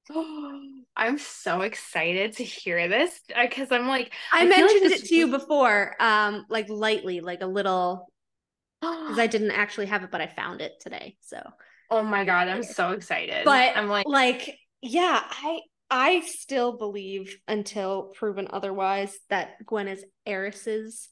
I'm 0.97 1.19
so 1.19 1.63
excited 1.63 2.35
to 2.35 2.45
hear 2.45 2.89
this 2.89 3.21
because 3.29 3.73
I'm 3.73 3.89
like, 3.89 4.13
I, 4.33 4.43
I 4.43 4.45
like 4.45 4.59
mentioned 4.59 4.91
this 4.91 5.03
it 5.03 5.09
to 5.09 5.15
you 5.15 5.31
before, 5.31 5.95
um, 6.01 6.47
like 6.49 6.69
lightly, 6.69 7.21
like 7.21 7.43
a 7.43 7.47
little, 7.47 8.11
because 8.81 9.19
I 9.19 9.27
didn't 9.27 9.51
actually 9.51 9.87
have 9.87 10.05
it, 10.05 10.11
but 10.11 10.21
I 10.21 10.29
found 10.29 10.61
it 10.61 10.75
today. 10.81 11.17
So 11.21 11.41
Oh 11.89 12.03
my 12.03 12.25
god, 12.25 12.49
I'm 12.49 12.65
so 12.65 12.91
excited. 12.91 13.45
but 13.45 13.77
I'm 13.77 13.89
like, 13.89 14.07
like 14.09 14.59
yeah 14.83 15.23
i 15.43 15.61
i 15.91 16.21
still 16.21 16.77
believe 16.77 17.37
until 17.47 18.13
proven 18.17 18.49
otherwise 18.51 19.17
that 19.31 19.65
gwyn 19.65 19.89
is 19.89 20.05
Eris's. 20.27 21.09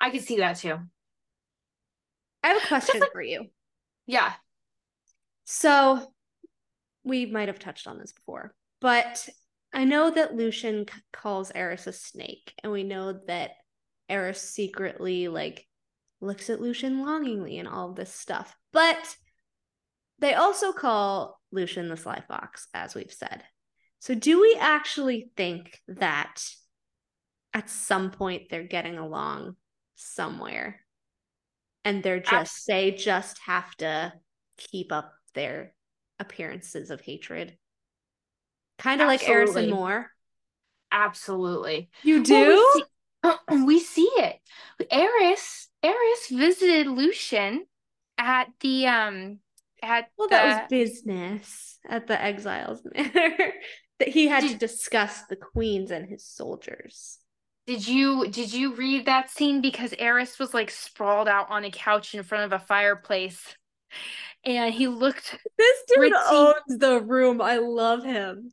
I 0.00 0.10
can 0.10 0.20
see 0.20 0.38
that 0.38 0.56
too. 0.58 0.78
i 2.42 2.48
have 2.48 2.62
a 2.62 2.66
question 2.66 3.00
like- 3.00 3.12
for 3.12 3.22
you 3.22 3.46
Yeah. 4.06 4.32
so 5.44 6.12
we 7.04 7.26
might 7.26 7.48
have 7.48 7.58
touched 7.58 7.86
on 7.86 7.98
this 7.98 8.12
before 8.12 8.54
but 8.80 9.28
i 9.72 9.84
know 9.84 10.10
that 10.10 10.34
lucien 10.34 10.86
c- 10.88 11.00
calls 11.12 11.50
eris 11.54 11.86
a 11.86 11.92
snake 11.92 12.54
and 12.62 12.72
we 12.72 12.82
know 12.84 13.12
that 13.26 13.50
eris 14.08 14.40
secretly 14.40 15.28
like 15.28 15.66
looks 16.20 16.48
at 16.50 16.60
lucien 16.60 17.00
longingly 17.04 17.58
and 17.58 17.68
all 17.68 17.90
of 17.90 17.96
this 17.96 18.12
stuff 18.14 18.56
but 18.72 19.16
they 20.20 20.34
also 20.34 20.72
call 20.72 21.40
lucien 21.50 21.88
the 21.88 21.96
sly 21.96 22.22
fox 22.28 22.68
as 22.74 22.94
we've 22.94 23.12
said 23.12 23.42
so 24.02 24.16
do 24.16 24.40
we 24.40 24.56
actually 24.58 25.30
think 25.36 25.80
that 25.86 26.42
at 27.54 27.70
some 27.70 28.10
point 28.10 28.48
they're 28.50 28.64
getting 28.64 28.98
along 28.98 29.54
somewhere 29.94 30.80
and 31.84 32.02
they're 32.02 32.18
just 32.18 32.32
Abs- 32.32 32.64
they 32.66 32.90
just 32.90 33.38
have 33.46 33.72
to 33.76 34.12
keep 34.56 34.90
up 34.90 35.12
their 35.34 35.72
appearances 36.18 36.90
of 36.90 37.00
hatred 37.00 37.56
kind 38.76 39.00
of 39.00 39.06
like 39.06 39.22
Eris 39.28 39.50
and 39.50 39.58
Absolutely. 39.58 39.72
Mor 39.72 40.10
Absolutely. 40.90 41.90
you 42.02 42.24
Well, 42.28 42.66
we, 42.74 42.82
see, 43.54 43.64
we 43.66 43.78
see 43.78 44.10
it. 44.16 44.40
Eris, 44.90 45.68
Eris 45.80 46.26
visited 46.28 46.88
Lucien 46.88 47.66
at 48.18 48.48
the 48.58 48.88
um 48.88 49.38
at 49.80 50.08
well 50.18 50.26
the, 50.26 50.34
that 50.34 50.44
was 50.44 50.68
business 50.68 51.78
at 51.88 52.08
the 52.08 52.20
exiles 52.20 52.82
manor 52.94 53.52
that 54.02 54.08
he 54.12 54.26
had 54.26 54.42
to 54.48 54.56
discuss 54.56 55.22
the 55.26 55.36
queens 55.36 55.92
and 55.92 56.08
his 56.08 56.24
soldiers 56.26 57.18
Did 57.68 57.86
you 57.86 58.26
did 58.28 58.52
you 58.52 58.74
read 58.74 59.06
that 59.06 59.30
scene 59.30 59.60
because 59.60 59.94
Eris 59.96 60.40
was 60.40 60.52
like 60.52 60.72
sprawled 60.72 61.28
out 61.28 61.48
on 61.50 61.64
a 61.64 61.70
couch 61.70 62.12
in 62.12 62.24
front 62.24 62.44
of 62.44 62.60
a 62.60 62.64
fireplace 62.64 63.54
and 64.44 64.74
he 64.74 64.88
looked 64.88 65.38
this 65.56 65.78
dude 65.86 65.98
Pretty- 65.98 66.14
owns 66.16 66.78
the 66.78 67.00
room 67.00 67.40
i 67.40 67.58
love 67.58 68.02
him 68.02 68.50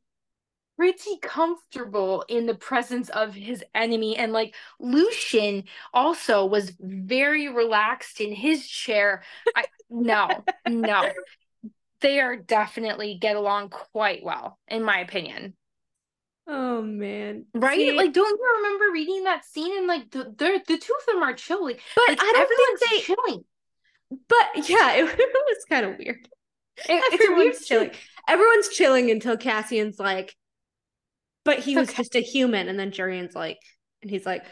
pretty 0.77 1.17
comfortable 1.21 2.23
in 2.29 2.45
the 2.45 2.53
presence 2.53 3.09
of 3.09 3.33
his 3.33 3.63
enemy 3.73 4.15
and 4.15 4.31
like 4.31 4.53
Lucien 4.79 5.63
also 5.95 6.45
was 6.45 6.71
very 6.79 7.49
relaxed 7.49 8.21
in 8.21 8.31
his 8.31 8.65
chair. 8.65 9.23
I 9.57 9.65
no, 9.89 10.45
no. 10.69 11.09
They 12.01 12.19
are 12.19 12.35
definitely 12.35 13.17
get 13.19 13.35
along 13.35 13.69
quite 13.69 14.23
well 14.23 14.57
in 14.67 14.83
my 14.83 14.99
opinion. 14.99 15.55
oh 16.47 16.81
man 16.81 17.45
Right? 17.53 17.77
See, 17.77 17.91
like 17.91 18.13
don't 18.13 18.39
you 18.39 18.55
remember 18.57 18.85
reading 18.93 19.23
that 19.25 19.45
scene 19.45 19.77
and 19.77 19.87
like 19.87 20.09
the 20.11 20.23
the, 20.23 20.61
the 20.67 20.77
two 20.77 20.93
of 20.99 21.05
them 21.07 21.23
are 21.23 21.33
chilling. 21.33 21.77
but 21.95 22.07
Like 22.09 22.19
i 22.21 22.31
don't 22.33 22.41
everyone's 22.43 22.79
think 22.79 23.05
they 23.07 23.13
chilling. 23.13 23.43
but 24.27 24.69
yeah 24.69 24.91
it, 24.95 25.03
was 25.05 25.65
kind 25.69 25.85
of 25.85 25.97
weird 25.97 26.27
It- 26.77 27.03
it's 27.13 27.13
a 27.15 27.17
weird 27.17 27.31
everyone's 27.31 27.65
chilling. 27.65 27.91
Everyone's 28.27 28.69
chilling 28.69 29.11
until 29.11 29.37
Cassian's 29.37 29.99
like, 29.99 30.35
but 31.43 31.59
he 31.59 31.75
was 31.75 31.91
just 31.91 32.15
a 32.15 32.21
human. 32.21 32.67
And 32.69 32.79
then 32.79 32.91
Jurian's 32.91 33.33
like, 33.33 33.57
and 34.03 34.11
he's 34.11 34.23
like, 34.25 34.43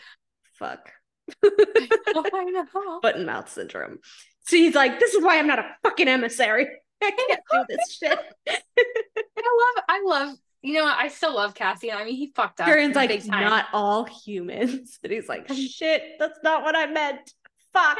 fuck. 0.53 0.91
I 1.45 2.43
know. 2.49 2.99
Foot 3.03 3.15
and 3.15 3.25
mouth 3.27 3.49
syndrome. 3.51 3.99
So 4.47 4.55
he's 4.57 4.73
like, 4.73 4.99
this 4.99 5.13
is 5.13 5.23
why 5.23 5.37
I'm 5.37 5.45
not 5.47 5.59
a 5.59 5.75
fucking 5.83 6.07
emissary. 6.07 6.67
I 7.03 7.11
can't 7.11 7.41
do 7.51 7.65
this 7.69 7.97
shit. 7.97 8.19
I 8.49 9.73
love 9.75 9.83
I 9.87 10.03
love 10.05 10.37
you 10.63 10.73
know? 10.73 10.85
I 10.85 11.07
still 11.09 11.35
love 11.35 11.53
Cassian. 11.53 11.95
I 11.95 12.03
mean 12.03 12.15
he 12.15 12.31
fucked 12.35 12.59
up. 12.61 12.67
Jurian's 12.67 12.95
like, 12.95 13.09
time. 13.25 13.43
not 13.45 13.65
all 13.73 14.05
humans. 14.05 14.99
And 15.03 15.13
he's 15.13 15.29
like, 15.29 15.47
shit, 15.53 16.01
that's 16.19 16.39
not 16.43 16.63
what 16.63 16.75
I 16.75 16.87
meant. 16.87 17.31
Fuck. 17.73 17.97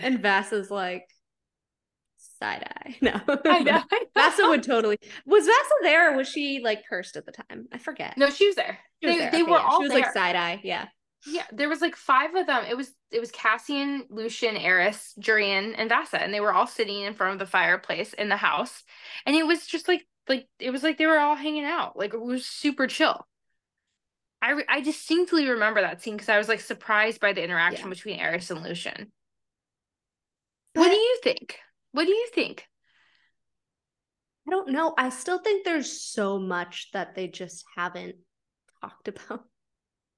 and 0.00 0.20
Vassa's 0.20 0.70
like, 0.70 1.06
side 2.40 2.64
eye. 2.68 2.96
No. 3.00 3.20
I 3.46 3.60
know. 3.60 3.82
Vassa 4.14 4.46
would 4.48 4.62
totally. 4.62 4.98
Was 5.26 5.46
Vassa 5.46 5.74
there 5.82 6.12
or 6.12 6.16
was 6.16 6.28
she 6.28 6.60
like 6.62 6.82
cursed 6.88 7.16
at 7.16 7.24
the 7.26 7.32
time? 7.32 7.66
I 7.72 7.78
forget. 7.78 8.18
No, 8.18 8.30
she 8.30 8.46
was 8.46 8.56
there. 8.56 8.78
She 9.02 9.08
was 9.08 9.16
they 9.16 9.20
there. 9.22 9.30
they 9.30 9.42
Okay, 9.42 9.50
were 9.50 9.56
yeah. 9.58 9.64
all 9.64 9.78
She 9.78 9.84
was 9.84 9.92
there. 9.92 10.00
like 10.02 10.12
side 10.12 10.36
eye. 10.36 10.60
Yeah. 10.64 10.86
Yeah, 11.26 11.46
there 11.52 11.68
was 11.70 11.80
like 11.80 11.96
five 11.96 12.34
of 12.34 12.46
them. 12.46 12.64
It 12.68 12.76
was 12.76 12.92
it 13.10 13.20
was 13.20 13.30
Cassian, 13.30 14.06
Lucien, 14.10 14.56
Eris, 14.56 15.14
Jurian, 15.18 15.74
and 15.76 15.88
Vassa, 15.88 16.20
and 16.22 16.34
they 16.34 16.40
were 16.40 16.52
all 16.52 16.66
sitting 16.66 17.00
in 17.02 17.14
front 17.14 17.32
of 17.32 17.38
the 17.38 17.46
fireplace 17.50 18.12
in 18.12 18.28
the 18.28 18.36
house, 18.36 18.82
and 19.24 19.34
it 19.34 19.46
was 19.46 19.66
just 19.66 19.88
like 19.88 20.06
like 20.28 20.48
it 20.58 20.70
was 20.70 20.82
like 20.82 20.98
they 20.98 21.06
were 21.06 21.18
all 21.18 21.36
hanging 21.36 21.64
out. 21.64 21.96
Like 21.96 22.12
it 22.14 22.20
was 22.20 22.44
super 22.46 22.86
chill. 22.86 23.26
I 24.42 24.50
re- 24.50 24.64
I 24.68 24.80
distinctly 24.82 25.48
remember 25.48 25.80
that 25.80 26.02
scene 26.02 26.14
because 26.16 26.28
I 26.28 26.36
was 26.38 26.48
like 26.48 26.60
surprised 26.60 27.20
by 27.20 27.32
the 27.32 27.42
interaction 27.42 27.86
Yeah. 27.86 27.90
between 27.94 28.20
Eris 28.20 28.50
and 28.50 28.62
Lucien. 28.62 29.10
what 30.74 30.88
do 30.90 30.96
you 30.96 31.20
think? 31.22 31.58
What 31.92 32.04
do 32.04 32.12
you 32.12 32.28
think? 32.34 32.66
I 34.46 34.50
don't 34.50 34.70
know. 34.70 34.92
I 34.98 35.08
still 35.08 35.38
think 35.38 35.64
there's 35.64 36.02
so 36.02 36.38
much 36.38 36.90
that 36.92 37.14
they 37.14 37.28
just 37.28 37.64
haven't 37.76 38.16
talked 38.82 39.08
about. 39.08 39.44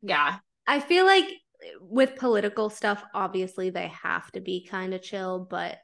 Yeah, 0.03 0.39
I 0.67 0.81
feel 0.81 1.05
like 1.07 1.25
eh, 1.25 1.69
with 1.81 2.17
political 2.17 2.71
stuff, 2.71 3.03
obviously 3.15 3.71
they 3.71 3.93
have 4.03 4.31
to 4.33 4.41
be 4.41 4.67
kind 4.69 4.95
of 4.95 5.03
chill, 5.03 5.47
but 5.49 5.79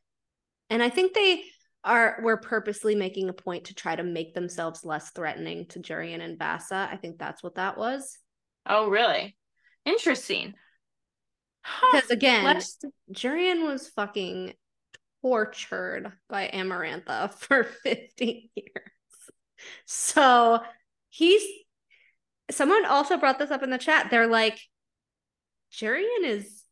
and 0.71 0.83
I 0.83 0.89
think 0.89 1.15
they 1.15 1.45
are 1.85 2.19
were 2.23 2.37
purposely 2.37 2.95
making 2.95 3.29
a 3.29 3.33
point 3.35 3.65
to 3.65 3.75
try 3.75 3.97
to 3.97 4.03
make 4.03 4.35
themselves 4.35 4.85
less 4.85 5.11
threatening 5.11 5.67
to 5.67 5.81
Jurian 5.81 6.21
and 6.21 6.39
Vassa. 6.39 6.89
I 6.91 6.97
think 6.97 7.19
that's 7.19 7.43
what 7.43 7.57
that 7.57 7.77
was. 7.77 8.19
Oh, 8.67 8.89
really? 8.89 9.37
Interesting. 9.85 10.55
Because 11.93 12.11
again, 12.11 12.45
Let's- 12.45 12.79
Jurian 13.13 13.67
was 13.67 13.89
fucking 13.89 14.55
tortured 15.23 16.13
by 16.29 16.51
Amarantha 16.53 17.33
for 17.39 17.65
15 17.65 18.49
years. 18.55 18.91
So 19.87 20.61
he's 21.11 21.43
someone 22.51 22.85
also 22.85 23.17
brought 23.17 23.39
this 23.39 23.51
up 23.51 23.63
in 23.63 23.71
the 23.71 23.79
chat. 23.79 24.09
They're 24.11 24.27
like, 24.27 24.59
Jurian 25.73 26.25
is 26.25 26.65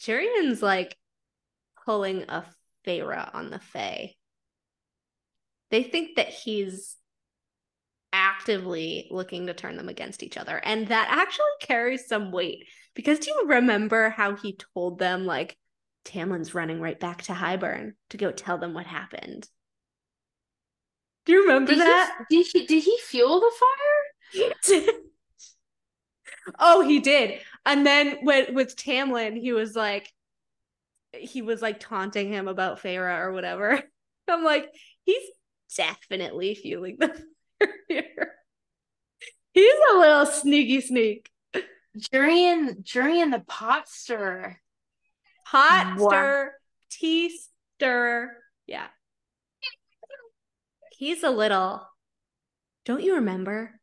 Jurian's 0.00 0.62
like 0.62 0.96
pulling 1.84 2.22
a 2.28 2.44
Feyre 2.86 3.34
on 3.34 3.50
the 3.50 3.58
Fae. 3.58 4.14
They 5.70 5.82
think 5.82 6.16
that 6.16 6.28
he's 6.28 6.96
actively 8.12 9.06
looking 9.10 9.46
to 9.46 9.54
turn 9.54 9.76
them 9.76 9.88
against 9.88 10.22
each 10.22 10.38
other. 10.38 10.56
And 10.64 10.88
that 10.88 11.08
actually 11.10 11.46
carries 11.60 12.06
some 12.06 12.32
weight 12.32 12.64
because 12.94 13.18
do 13.18 13.30
you 13.30 13.48
remember 13.48 14.10
how 14.10 14.34
he 14.34 14.58
told 14.74 14.98
them, 14.98 15.26
like, 15.26 15.56
Tamlin's 16.04 16.54
running 16.54 16.80
right 16.80 16.98
back 16.98 17.22
to 17.22 17.32
Hybern 17.32 17.92
to 18.10 18.16
go 18.16 18.32
tell 18.32 18.58
them 18.58 18.72
what 18.72 18.86
happened? 18.86 19.46
Do 21.26 21.32
you 21.32 21.42
remember 21.42 21.72
did 21.72 21.80
that? 21.80 22.24
He, 22.30 22.42
did 22.42 22.46
he 22.52 22.66
did 22.66 22.82
he 22.82 22.98
fuel 23.04 23.40
the 23.40 23.52
fire? 23.60 24.92
oh, 26.58 26.80
he 26.82 27.00
did. 27.00 27.40
And 27.66 27.86
then 27.86 28.18
with 28.22 28.50
with 28.50 28.76
Tamlin, 28.76 29.38
he 29.38 29.52
was 29.52 29.74
like, 29.74 30.12
he 31.12 31.42
was 31.42 31.62
like 31.62 31.80
taunting 31.80 32.28
him 32.32 32.48
about 32.48 32.80
Feyre 32.82 33.20
or 33.20 33.32
whatever. 33.32 33.82
I'm 34.28 34.44
like, 34.44 34.68
he's 35.04 35.22
definitely 35.76 36.54
fueling 36.54 36.96
the 36.98 37.14
here. 37.88 38.04
He's 39.52 39.74
a 39.92 39.98
little 39.98 40.26
sneaky 40.26 40.80
sneak. 40.80 41.28
Jurian, 41.98 42.80
Jurian 42.84 43.32
the 43.32 43.40
pot 43.40 43.88
stirrer. 43.88 44.60
Hot 45.46 45.98
Wow. 45.98 46.08
stir, 46.08 46.54
tea 46.90 47.36
stir. 47.76 48.36
Yeah. 48.66 48.86
He's 50.92 51.22
a 51.24 51.30
little. 51.30 51.88
Don't 52.84 53.02
you 53.02 53.16
remember 53.16 53.77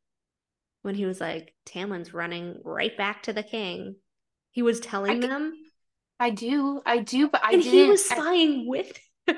when 0.86 0.94
he 0.94 1.06
was 1.06 1.20
like, 1.20 1.52
Tamlin's 1.66 2.14
running 2.14 2.60
right 2.64 2.96
back 2.96 3.24
to 3.24 3.34
the 3.34 3.42
king. 3.42 3.96
He 4.52 4.62
was 4.62 4.80
telling 4.80 5.24
I- 5.24 5.28
them, 5.28 5.54
I 6.20 6.30
do, 6.30 6.80
I 6.86 7.00
do, 7.00 7.28
but 7.28 7.44
I 7.44 7.54
and 7.54 7.62
he 7.64 7.84
was 7.86 8.10
I- 8.12 8.16
spying 8.16 8.68
with 8.70 8.88
him. 9.26 9.36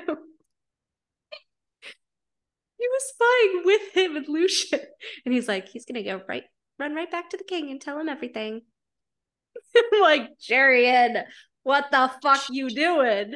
he 2.78 2.86
was 2.86 3.02
spying 3.08 3.62
with 3.64 3.96
him 3.96 4.16
and 4.16 4.28
Lucien. 4.28 4.80
And 5.24 5.32
he's 5.32 5.48
like, 5.48 5.68
he's 5.68 5.86
gonna 5.86 6.02
go 6.02 6.20
right, 6.28 6.44
run 6.78 6.94
right 6.94 7.10
back 7.10 7.30
to 7.30 7.38
the 7.38 7.44
king 7.44 7.70
and 7.70 7.80
tell 7.80 7.98
him 7.98 8.08
everything. 8.08 8.62
Like, 10.00 10.38
Jurian, 10.38 11.24
what 11.62 11.86
the 11.90 12.10
fuck 12.22 12.42
you 12.50 12.70
doing? 12.70 13.34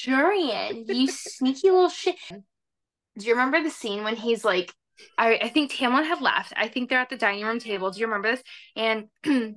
Jurian, 0.00 0.84
you 0.86 1.08
sneaky 1.08 1.70
little 1.70 1.88
shit. 1.88 2.16
Do 2.30 3.26
you 3.26 3.32
remember 3.32 3.62
the 3.62 3.70
scene 3.70 4.04
when 4.04 4.16
he's 4.16 4.44
like, 4.44 4.72
I, 5.18 5.36
I 5.42 5.48
think 5.48 5.72
Tamlin 5.72 6.04
had 6.06 6.20
left. 6.20 6.52
I 6.56 6.68
think 6.68 6.88
they're 6.88 6.98
at 7.00 7.10
the 7.10 7.16
dining 7.16 7.44
room 7.44 7.58
table. 7.58 7.90
Do 7.90 8.00
you 8.00 8.06
remember 8.06 8.30
this? 8.32 8.42
And 8.76 9.08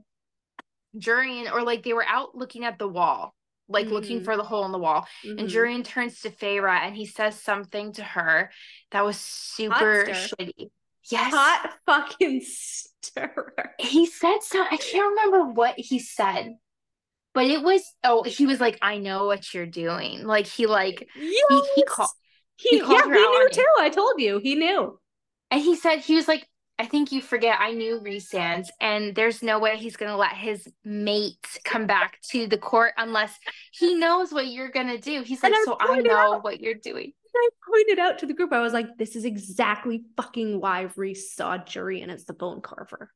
Jurian, 0.98 1.52
or 1.52 1.62
like 1.64 1.84
they 1.84 1.94
were 1.94 2.06
out 2.06 2.36
looking 2.36 2.64
at 2.66 2.80
the 2.80 2.88
wall, 2.88 3.36
like 3.68 3.88
looking 3.88 4.22
Mhm. 4.22 4.26
for 4.26 4.36
the 4.38 4.44
hole 4.44 4.66
in 4.66 4.72
the 4.72 4.78
wall. 4.80 5.08
And 5.24 5.40
Mhm. 5.42 5.48
Jurian 5.50 5.84
turns 5.84 6.22
to 6.22 6.30
Feyre 6.32 6.70
and 6.70 6.96
he 6.96 7.06
says 7.06 7.40
something 7.40 7.94
to 7.94 8.04
her 8.04 8.52
that 8.92 9.06
was 9.06 9.18
super 9.20 10.06
shitty. 10.08 10.72
Yes. 11.10 11.34
hot 11.34 11.74
fucking 11.86 12.42
stirrer. 12.44 13.74
he 13.80 14.06
said 14.08 14.40
so 14.42 14.62
i 14.70 14.76
can't 14.76 15.08
remember 15.12 15.46
what 15.54 15.76
he 15.78 16.00
said 16.00 16.58
but 17.34 17.46
it 17.46 17.64
was 17.64 17.82
oh 18.04 18.24
he 18.24 18.46
was 18.46 18.60
like 18.60 18.78
i 18.82 18.98
know 18.98 19.26
what 19.26 19.54
you're 19.54 19.66
doing 19.66 20.26
like 20.26 20.48
he 20.48 20.66
like 20.66 21.08
Yes! 21.16 21.68
he 21.76 21.84
called- 21.86 22.10
He, 22.58 22.70
he 22.72 22.80
called 22.82 22.92
yeah, 22.92 23.08
her 23.08 23.14
he 23.14 23.22
knew 23.22 23.40
on 23.40 23.48
it. 23.48 23.54
too. 23.54 23.66
I 23.80 23.90
told 23.90 24.20
you. 24.20 24.40
He 24.40 24.56
knew. 24.56 25.00
And 25.52 25.62
he 25.62 25.76
said 25.76 26.00
he 26.00 26.16
was 26.16 26.28
like 26.28 26.48
i 26.80 26.86
think 26.86 27.12
you 27.12 27.22
forget 27.22 27.58
i 27.60 27.72
knew 27.72 28.00
Rhysand, 28.00 28.66
and 28.80 29.16
there's 29.16 29.42
no 29.42 29.58
way 29.58 29.78
he's 29.78 29.98
gonna 29.98 30.16
let 30.18 30.34
his 30.34 30.68
mate 30.86 31.48
come 31.64 31.88
back 31.88 32.20
to 32.32 32.46
the 32.48 32.58
court 32.58 32.94
unless 32.98 33.34
he 33.72 33.96
knows 33.96 34.32
what 34.32 34.48
you're 34.48 34.70
gonna 34.70 35.00
do 35.00 35.24
he's 35.24 35.44
And 35.44 35.54
like 35.54 35.62
I 35.62 35.66
so 35.66 35.78
i 35.80 36.00
know 36.02 36.36
out- 36.36 36.44
what 36.44 36.60
you're 36.62 36.76
doing 36.76 37.14
I 37.40 37.50
pointed 37.72 38.00
out 38.00 38.18
to 38.20 38.26
the 38.26 38.34
group, 38.34 38.52
I 38.52 38.62
was 38.62 38.74
like, 38.74 38.98
this 38.98 39.16
is 39.16 39.24
exactly 39.24 40.02
fucking 40.18 40.60
why 40.60 40.90
Rhys 40.96 41.32
saw 41.36 41.60
Jurian 41.60 42.10
as 42.10 42.26
the 42.26 42.34
bone 42.34 42.62
carver. 42.62 43.12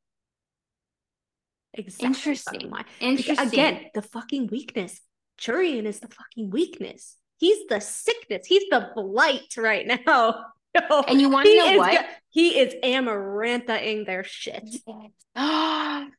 Exactly 1.74 2.06
Interesting. 2.08 2.70
why. 2.70 2.84
interesting 3.00 3.36
Because, 3.36 3.52
Again, 3.52 3.86
the 3.96 4.04
fucking 4.04 4.48
weakness. 4.52 5.02
Jurian 5.40 5.86
is 5.86 6.02
the 6.02 6.08
fucking 6.10 6.52
weakness. 6.52 7.18
He's 7.40 7.66
the 7.68 7.80
sickness. 7.80 8.46
He's 8.46 8.66
the 8.70 8.92
blight 8.94 9.58
right 9.58 9.88
now. 10.06 10.46
And 11.08 11.20
you 11.20 11.30
want 11.30 11.48
to 11.48 11.58
know 11.58 11.78
what 11.78 11.92
go- 11.94 12.08
he 12.30 12.60
is 12.60 12.74
amaranthaing 12.84 14.06
their 14.06 14.24
shit. 14.24 14.64
and 15.36 16.12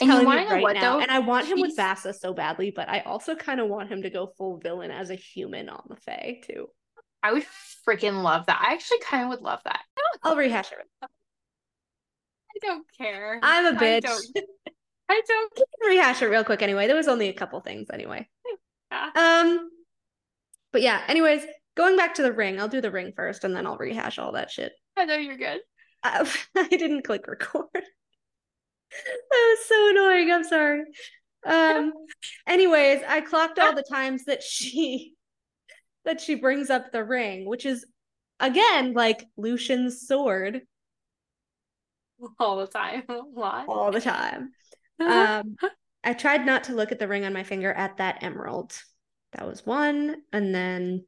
you 0.00 0.24
want 0.24 0.40
to 0.40 0.44
know 0.44 0.50
right 0.50 0.62
what 0.62 0.74
now. 0.74 0.96
though 0.96 1.00
And 1.00 1.10
I 1.10 1.18
want 1.18 1.46
him 1.46 1.60
with 1.60 1.74
Vassa 1.76 2.12
so 2.12 2.32
badly, 2.34 2.72
but 2.74 2.88
I 2.88 3.00
also 3.00 3.34
kind 3.34 3.60
of 3.60 3.68
want 3.68 3.90
him 3.90 4.02
to 4.02 4.10
go 4.10 4.32
full 4.38 4.58
villain 4.58 4.90
as 4.90 5.10
a 5.10 5.16
human 5.16 5.68
on 5.68 5.82
the 5.88 5.96
Fae 5.96 6.40
too. 6.46 6.68
i 7.22 7.32
would 7.32 7.44
freaking 7.86 8.22
love 8.22 8.46
that 8.46 8.64
i 8.64 8.74
actually 8.74 9.00
kind 9.00 9.24
of 9.24 9.30
would 9.30 9.40
love 9.40 9.60
that 9.64 9.80
I'll 10.22 10.36
rehash 10.36 10.70
it. 10.72 10.78
I 11.02 11.06
don't 12.60 12.86
care. 12.96 13.40
I'm 13.42 13.76
a 13.76 13.78
bitch. 13.78 14.02
don't, 14.02 14.36
I 15.08 15.20
don't 15.26 15.60
rehash 15.86 16.22
it 16.22 16.26
real 16.26 16.44
quick 16.44 16.62
anyway. 16.62 16.86
There 16.86 16.96
was 16.96 17.08
only 17.08 17.28
a 17.28 17.32
couple 17.32 17.60
things 17.60 17.88
anyway. 17.92 18.28
care. 18.92 19.10
Um, 19.16 19.70
but 20.70 20.82
yeah. 20.82 21.02
Anyways, 21.08 21.44
going 21.76 21.96
back 21.96 22.14
to 22.14 22.22
the 22.22 22.32
ring, 22.32 22.60
I'll 22.60 22.68
do 22.68 22.80
the 22.80 22.90
ring 22.90 23.12
first, 23.14 23.44
and 23.44 23.54
then 23.54 23.66
I'll 23.66 23.76
rehash 23.76 24.18
all 24.18 24.32
that 24.32 24.50
shit. 24.50 24.72
I 24.96 25.04
know 25.04 25.16
you're 25.16 25.36
good. 25.36 25.60
Uh, 26.02 26.26
I 26.56 26.68
didn't 26.68 27.02
click 27.02 27.26
record. 27.26 27.66
that 27.72 27.82
was 29.30 29.66
so 29.66 29.90
annoying. 29.90 30.30
I'm 30.30 30.44
sorry. 30.44 30.82
Um. 31.44 31.92
Anyways, 32.46 33.02
I 33.06 33.20
clocked 33.20 33.58
all 33.58 33.74
the 33.74 33.82
times 33.82 34.26
that 34.26 34.42
she 34.42 35.14
that 36.04 36.20
she 36.20 36.34
brings 36.36 36.70
up 36.70 36.92
the 36.92 37.04
ring, 37.04 37.46
which 37.46 37.66
is 37.66 37.84
again 38.38 38.92
like 38.92 39.24
Lucien's 39.36 40.06
sword 40.06 40.62
All 42.38 42.58
the 42.58 42.66
time. 42.66 43.02
A 43.08 43.20
lot. 43.34 43.66
all 43.68 43.90
the 43.90 44.00
time. 44.00 44.50
Um, 45.00 45.56
I 46.04 46.12
tried 46.12 46.46
not 46.46 46.64
to 46.64 46.74
look 46.74 46.92
at 46.92 46.98
the 46.98 47.08
ring 47.08 47.24
on 47.24 47.32
my 47.32 47.42
finger 47.42 47.72
at 47.72 47.96
that 47.96 48.22
emerald. 48.22 48.72
That 49.32 49.46
was 49.46 49.66
one. 49.66 50.16
And 50.32 50.54
then 50.54 51.04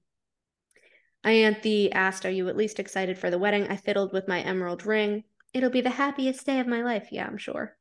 Ianthe 1.24 1.90
asked, 1.92 2.26
Are 2.26 2.30
you 2.30 2.48
at 2.48 2.56
least 2.56 2.78
excited 2.78 3.18
for 3.18 3.30
the 3.30 3.38
wedding? 3.38 3.68
I 3.68 3.76
fiddled 3.76 4.12
with 4.12 4.28
my 4.28 4.40
emerald 4.40 4.84
ring. 4.86 5.24
It'll 5.52 5.70
be 5.70 5.80
the 5.80 5.90
happiest 5.90 6.44
day 6.44 6.60
of 6.60 6.66
my 6.66 6.82
life. 6.82 7.08
Yeah, 7.10 7.26
I'm 7.26 7.38
sure. 7.38 7.76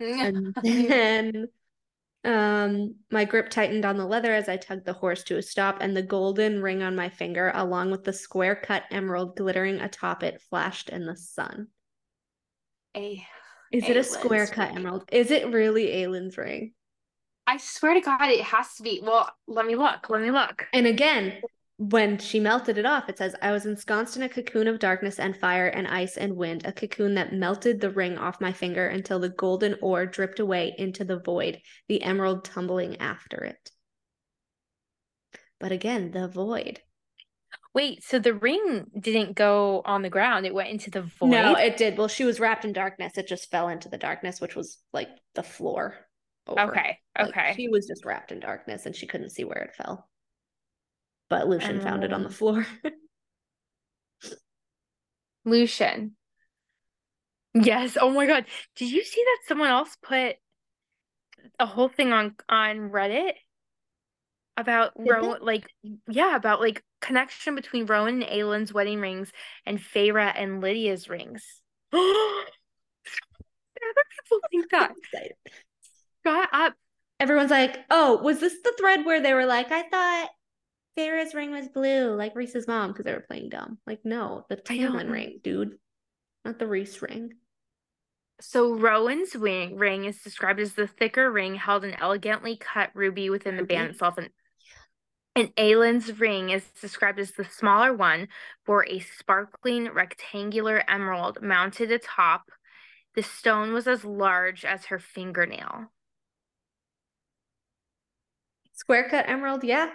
And 0.00 0.54
then 0.62 1.48
um, 2.24 2.96
my 3.10 3.24
grip 3.24 3.50
tightened 3.50 3.84
on 3.84 3.96
the 3.96 4.06
leather 4.06 4.34
as 4.34 4.48
I 4.48 4.56
tugged 4.56 4.84
the 4.84 4.92
horse 4.92 5.22
to 5.24 5.36
a 5.36 5.42
stop, 5.42 5.78
and 5.80 5.96
the 5.96 6.02
golden 6.02 6.60
ring 6.60 6.82
on 6.82 6.96
my 6.96 7.08
finger, 7.08 7.52
along 7.54 7.92
with 7.92 8.04
the 8.04 8.12
square 8.12 8.56
cut 8.56 8.82
emerald 8.90 9.36
glittering 9.36 9.80
atop 9.80 10.22
it, 10.22 10.42
flashed 10.42 10.88
in 10.88 11.06
the 11.06 11.16
sun. 11.16 11.68
A- 12.96 13.24
Is 13.70 13.88
it 13.88 13.96
a 13.96 14.02
square 14.04 14.46
cut 14.46 14.70
ring. 14.70 14.78
emerald? 14.78 15.04
Is 15.12 15.30
it 15.30 15.52
really 15.52 16.02
Aelin's 16.02 16.36
ring? 16.36 16.72
I 17.46 17.58
swear 17.58 17.94
to 17.94 18.00
God, 18.00 18.28
it 18.28 18.40
has 18.40 18.74
to 18.74 18.82
be. 18.82 19.00
Well, 19.04 19.30
let 19.46 19.66
me 19.66 19.76
look. 19.76 20.10
Let 20.10 20.20
me 20.20 20.32
look. 20.32 20.66
And 20.72 20.86
again, 20.86 21.32
when 21.78 22.16
she 22.18 22.40
melted 22.40 22.78
it 22.78 22.86
off, 22.86 23.08
it 23.08 23.18
says, 23.18 23.34
I 23.42 23.52
was 23.52 23.66
ensconced 23.66 24.16
in 24.16 24.22
a 24.22 24.28
cocoon 24.28 24.66
of 24.66 24.78
darkness 24.78 25.18
and 25.18 25.36
fire 25.36 25.66
and 25.66 25.86
ice 25.86 26.16
and 26.16 26.34
wind, 26.36 26.64
a 26.64 26.72
cocoon 26.72 27.14
that 27.16 27.34
melted 27.34 27.80
the 27.80 27.90
ring 27.90 28.16
off 28.16 28.40
my 28.40 28.52
finger 28.52 28.86
until 28.86 29.18
the 29.18 29.28
golden 29.28 29.76
ore 29.82 30.06
dripped 30.06 30.40
away 30.40 30.74
into 30.78 31.04
the 31.04 31.18
void, 31.18 31.60
the 31.88 32.02
emerald 32.02 32.44
tumbling 32.44 32.96
after 32.96 33.44
it. 33.44 33.70
But 35.60 35.72
again, 35.72 36.12
the 36.12 36.28
void. 36.28 36.80
Wait, 37.74 38.02
so 38.02 38.18
the 38.18 38.32
ring 38.32 38.86
didn't 38.98 39.36
go 39.36 39.82
on 39.84 40.00
the 40.00 40.08
ground. 40.08 40.46
It 40.46 40.54
went 40.54 40.70
into 40.70 40.90
the 40.90 41.02
void. 41.02 41.28
No, 41.28 41.54
it 41.56 41.76
did. 41.76 41.98
Well, 41.98 42.08
she 42.08 42.24
was 42.24 42.40
wrapped 42.40 42.64
in 42.64 42.72
darkness. 42.72 43.18
It 43.18 43.28
just 43.28 43.50
fell 43.50 43.68
into 43.68 43.90
the 43.90 43.98
darkness, 43.98 44.40
which 44.40 44.56
was 44.56 44.78
like 44.94 45.08
the 45.34 45.42
floor. 45.42 45.94
over. 46.46 46.60
okay. 46.70 46.98
Like, 47.18 47.28
Okay. 47.28 47.52
she 47.54 47.68
was 47.68 47.86
just 47.86 48.06
wrapped 48.06 48.32
in 48.32 48.40
darkness 48.40 48.86
and 48.86 48.96
she 48.96 49.06
couldn't 49.06 49.30
see 49.30 49.44
where 49.44 49.58
it 49.58 49.74
fell. 49.74 50.08
But 51.28 51.48
Lucien 51.48 51.80
found 51.80 52.04
it 52.04 52.12
on 52.12 52.22
the 52.22 52.28
Um, 52.28 52.32
floor. 52.32 52.66
Lucien. 55.44 56.16
Yes. 57.54 57.96
Oh 58.00 58.10
my 58.10 58.26
God. 58.26 58.44
Did 58.76 58.90
you 58.90 59.02
see 59.02 59.22
that 59.24 59.48
someone 59.48 59.70
else 59.70 59.96
put 60.02 60.36
a 61.58 61.66
whole 61.66 61.88
thing 61.88 62.12
on 62.12 62.34
on 62.48 62.90
Reddit 62.90 63.32
about 64.56 64.92
Rowan, 64.96 65.42
like 65.42 65.66
yeah, 66.08 66.36
about 66.36 66.60
like 66.60 66.82
connection 67.00 67.54
between 67.54 67.86
Rowan 67.86 68.22
and 68.22 68.30
Aelin's 68.30 68.72
wedding 68.72 69.00
rings 69.00 69.32
and 69.64 69.78
Feyre 69.78 70.32
and 70.34 70.60
Lydia's 70.60 71.08
rings. 71.08 71.44
Other 71.92 72.44
people 74.20 74.40
think 74.50 74.70
that. 74.70 74.92
Shut 76.24 76.48
up. 76.52 76.74
Everyone's 77.20 77.50
like, 77.50 77.78
oh, 77.90 78.18
was 78.22 78.40
this 78.40 78.54
the 78.62 78.74
thread 78.78 79.06
where 79.06 79.22
they 79.22 79.32
were 79.32 79.46
like, 79.46 79.72
I 79.72 79.82
thought 79.88 80.28
Feyre's 80.96 81.34
ring 81.34 81.50
was 81.50 81.68
blue, 81.68 82.14
like 82.14 82.34
Rhys's 82.34 82.66
mom, 82.66 82.92
because 82.92 83.04
they 83.04 83.12
were 83.12 83.24
playing 83.28 83.50
dumb. 83.50 83.78
Like, 83.86 84.00
no, 84.04 84.46
the 84.48 84.56
Tamlin 84.56 85.10
ring, 85.10 85.40
dude. 85.44 85.76
Not 86.44 86.58
the 86.58 86.66
Rhys 86.66 87.00
ring. 87.02 87.34
So 88.40 88.74
Rowan's 88.74 89.34
wing 89.34 89.76
ring 89.76 90.04
is 90.04 90.22
described 90.22 90.60
as 90.60 90.74
the 90.74 90.86
thicker 90.86 91.30
ring 91.30 91.54
held 91.54 91.84
an 91.84 91.94
elegantly 92.00 92.56
cut 92.56 92.90
ruby 92.94 93.30
within 93.30 93.56
the 93.56 93.64
band 93.64 93.90
itself, 93.90 94.18
and 94.18 94.30
and 95.34 95.54
Aelin's 95.56 96.18
ring 96.18 96.48
is 96.48 96.64
described 96.80 97.18
as 97.18 97.32
the 97.32 97.44
smaller 97.44 97.92
one, 97.92 98.28
bore 98.64 98.86
a 98.88 99.00
sparkling 99.00 99.90
rectangular 99.90 100.82
emerald 100.88 101.42
mounted 101.42 101.92
atop. 101.92 102.50
The 103.14 103.22
stone 103.22 103.74
was 103.74 103.86
as 103.86 104.02
large 104.02 104.64
as 104.64 104.86
her 104.86 104.98
fingernail. 104.98 105.92
Square 108.72 109.10
cut 109.10 109.28
emerald, 109.28 109.62
yeah. 109.62 109.90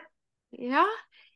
Yeah. 0.51 0.85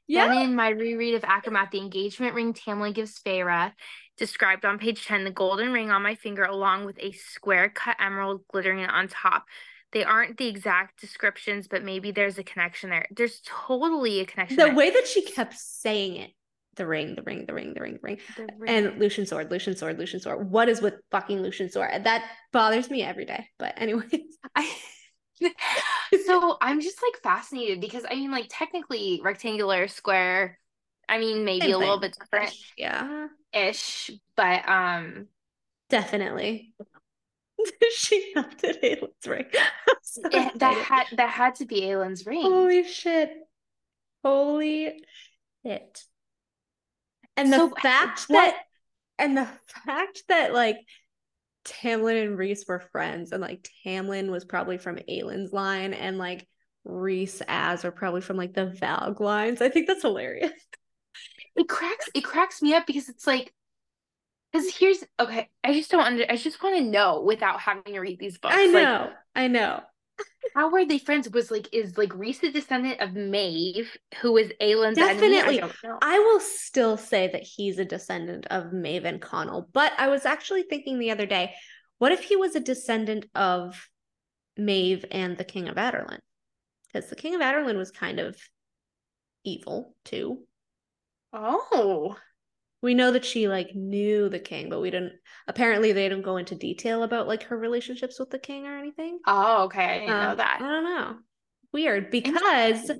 Then 0.07 0.37
in 0.37 0.55
my 0.55 0.69
reread 0.69 1.15
of 1.15 1.23
ACOMAF, 1.23 1.71
the 1.71 1.79
engagement 1.79 2.35
ring 2.35 2.53
Tamlin 2.53 2.93
gives 2.93 3.19
Feyre, 3.19 3.71
described 4.17 4.65
on 4.65 4.77
page 4.77 5.05
10, 5.05 5.23
the 5.23 5.31
golden 5.31 5.71
ring 5.73 5.89
on 5.89 6.03
my 6.03 6.15
finger 6.15 6.43
along 6.43 6.85
with 6.85 6.97
a 6.99 7.11
square 7.11 7.69
cut 7.69 7.97
emerald 7.99 8.41
glittering 8.51 8.85
on 8.85 9.07
top. 9.07 9.45
They 9.93 10.03
aren't 10.03 10.37
the 10.37 10.47
exact 10.47 10.99
descriptions, 10.99 11.67
but 11.67 11.83
maybe 11.83 12.11
there's 12.11 12.37
a 12.37 12.43
connection 12.43 12.89
there. 12.89 13.05
There's 13.15 13.41
totally 13.45 14.19
a 14.19 14.25
connection 14.25 14.57
The 14.57 14.65
there. 14.65 14.75
way 14.75 14.89
that 14.91 15.07
she 15.07 15.21
kept 15.23 15.55
saying 15.57 16.17
it. 16.17 16.31
The 16.75 16.85
ring, 16.85 17.15
the 17.15 17.21
ring, 17.23 17.45
the 17.45 17.53
ring, 17.53 17.73
the 17.73 17.79
ring, 17.79 17.93
the 17.93 17.99
ring. 18.01 18.17
The 18.35 18.47
ring. 18.59 18.69
And 18.69 18.99
Lucien 18.99 19.25
sword, 19.25 19.49
Lucien 19.49 19.77
sword, 19.77 19.97
Lucien 19.97 20.19
sword. 20.19 20.51
What 20.51 20.67
is 20.67 20.81
with 20.81 20.95
fucking 21.11 21.41
Lucien 21.41 21.69
sword? 21.71 22.03
That 22.03 22.29
bothers 22.51 22.89
me 22.89 23.01
every 23.01 23.23
day. 23.23 23.47
But 23.57 23.75
anyways. 23.81 24.11
I 24.55 24.69
so 26.25 26.57
I'm 26.61 26.81
just 26.81 26.99
like 27.03 27.21
fascinated 27.21 27.81
because 27.81 28.05
I 28.09 28.15
mean 28.15 28.31
like 28.31 28.47
technically 28.49 29.21
rectangular, 29.23 29.87
square, 29.87 30.59
I 31.09 31.17
mean 31.19 31.45
maybe 31.45 31.71
a 31.71 31.77
little 31.77 31.99
bit 31.99 32.17
different 32.19 32.53
Yeah. 32.77 33.27
ish, 33.53 34.11
but 34.35 34.67
um 34.67 35.27
Definitely. 35.89 36.73
she 37.95 38.31
melted 38.35 38.77
Aelin's 38.83 39.27
ring. 39.27 39.45
I'm 39.55 39.95
so 40.01 40.21
It- 40.25 40.31
that 40.59 40.77
excited. 40.77 40.83
had 40.83 41.05
that 41.17 41.29
had 41.29 41.55
to 41.55 41.65
be 41.65 41.83
Aelin's 41.89 42.25
ring. 42.25 42.41
Holy 42.41 42.83
shit. 42.87 43.31
Holy 44.23 44.99
shit. 45.65 46.03
And 47.37 47.51
the 47.53 47.57
So, 47.57 47.69
fact 47.69 48.21
what- 48.27 48.37
that 48.55 48.57
and 49.19 49.37
the 49.37 49.47
fact 49.85 50.23
that 50.27 50.53
like 50.53 50.77
Tamlin 51.65 52.23
and 52.23 52.37
Rhys 52.37 52.65
were 52.67 52.79
friends 52.79 53.31
and 53.31 53.41
like 53.41 53.69
Tamlin 53.85 54.29
was 54.29 54.45
probably 54.45 54.77
from 54.77 54.97
Aelin's 55.09 55.51
line 55.51 55.93
and 55.93 56.17
like 56.17 56.47
Rhys 56.83 57.41
as 57.47 57.83
are 57.83 57.91
probably 57.91 58.21
from 58.21 58.37
like 58.37 58.53
the 58.53 58.67
Valg 58.67 59.19
lines. 59.19 59.61
I 59.61 59.69
think 59.69 59.87
that's 59.87 60.03
hilarious. 60.03 60.51
it 61.55 61.67
cracks 61.67 62.09
it 62.13 62.23
cracks 62.23 62.61
me 62.61 62.73
up 62.73 62.85
because 62.85 63.09
it's 63.09 63.25
like 63.25 63.53
because 64.51 64.73
here's 64.75 65.03
okay 65.19 65.49
i 65.63 65.73
just 65.73 65.89
don't 65.91 66.05
under 66.05 66.25
i 66.29 66.35
just 66.35 66.61
want 66.61 66.75
to 66.77 66.83
know 66.83 67.21
without 67.21 67.59
having 67.59 67.93
to 67.93 67.99
read 67.99 68.19
these 68.19 68.37
books 68.37 68.55
I 68.55 68.65
like 68.65 68.73
know. 68.73 69.09
I 69.35 69.47
know. 69.47 69.81
How 70.55 70.69
were 70.71 70.85
they 70.85 70.99
friends 70.99 71.29
was 71.29 71.51
like 71.51 71.67
is 71.73 71.97
like 71.97 72.13
rhys 72.15 72.41
a 72.41 72.51
descendant 72.51 73.01
of 73.01 73.13
maeve 73.13 73.97
who 74.21 74.37
is 74.37 74.53
Aelin's 74.61 74.97
enemy? 74.97 75.35
Definitely. 75.35 75.57
I 75.57 75.61
don't 75.61 75.83
know. 75.83 75.99
I 76.01 76.19
will 76.19 76.39
still 76.39 76.95
say 76.95 77.27
that 77.27 77.43
he's 77.43 77.77
a 77.77 77.85
descendant 77.85 78.47
of 78.47 78.71
Maven 78.71 79.19
Connall, 79.19 79.67
but 79.73 79.91
I 79.97 80.07
was 80.07 80.25
actually 80.25 80.63
thinking 80.63 80.97
the 80.97 81.11
other 81.11 81.25
day, 81.25 81.53
what 81.97 82.13
if 82.13 82.23
he 82.23 82.37
was 82.37 82.55
a 82.55 82.61
descendant 82.61 83.25
of 83.35 83.89
Maeve 84.57 85.03
and 85.11 85.37
the 85.37 85.43
King 85.43 85.67
of 85.67 85.75
Adarlan? 85.75 86.19
Because 86.93 87.09
the 87.09 87.17
King 87.17 87.35
of 87.35 87.41
Adarlan 87.41 87.77
was 87.77 87.91
kind 87.91 88.19
of 88.19 88.37
evil 89.43 89.93
too. 90.05 90.45
oh 91.33 92.15
We 92.85 92.93
know 92.93 93.09
that 93.09 93.25
she 93.25 93.47
like 93.47 93.73
knew 93.73 94.29
the 94.29 94.37
king, 94.37 94.69
but 94.69 94.79
we 94.79 94.91
didn't 94.91 95.13
apparently 95.47 95.91
they 95.91 96.07
don't 96.07 96.21
go 96.21 96.37
into 96.37 96.53
detail 96.53 97.01
about 97.01 97.27
like 97.27 97.41
her 97.45 97.57
relationships 97.57 98.19
with 98.19 98.29
the 98.29 98.37
king 98.37 98.67
or 98.67 98.77
anything. 98.77 99.17
oh 99.25 99.63
okay 99.63 99.83
i 99.83 99.99
didn't 99.99 100.19
know 100.19 100.31
Um, 100.31 100.37
that 100.37 100.61
I 100.61 100.67
don't 100.69 100.83
know. 100.83 101.15
Weird 101.73 102.11
because 102.11 102.91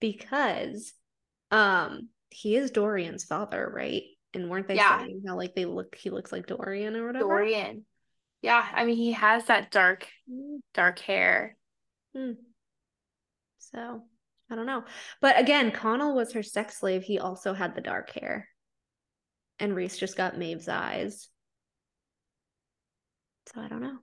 because 0.00 0.92
um 1.52 2.08
he 2.30 2.56
is 2.56 2.72
Dorian's 2.72 3.24
father, 3.24 3.70
right? 3.72 4.02
And 4.34 4.50
weren't 4.50 4.66
they 4.66 4.74
Yeah. 4.74 4.98
saying 5.04 5.22
how 5.24 5.36
like 5.36 5.54
they 5.54 5.66
look 5.66 5.94
he 5.94 6.10
looks 6.10 6.32
like 6.32 6.48
Dorian 6.48 6.96
or 6.96 7.06
whatever? 7.06 7.24
dorian 7.24 7.84
yeah 8.42 8.66
i 8.74 8.84
mean 8.84 8.96
he 8.96 9.12
has 9.12 9.44
that 9.44 9.70
dark 9.70 10.08
dark 10.74 10.98
hair 10.98 11.56
hmm. 12.12 12.32
So 13.58 14.02
I 14.50 14.54
don't 14.56 14.66
know. 14.66 14.82
But 15.20 15.38
again, 15.38 15.70
Connall 15.70 16.14
was 16.14 16.32
her 16.32 16.42
sex 16.42 16.78
slave. 16.78 17.02
He 17.02 17.18
also 17.18 17.52
had 17.52 17.74
the 17.74 17.82
dark 17.82 18.10
hair. 18.10 18.48
And 19.60 19.74
Rhys 19.74 19.96
just 19.96 20.16
got 20.16 20.38
Maeve's 20.38 20.68
eyes. 20.68 21.28
So 23.52 23.60
I 23.60 23.68
don't 23.68 23.80
know. 23.80 23.98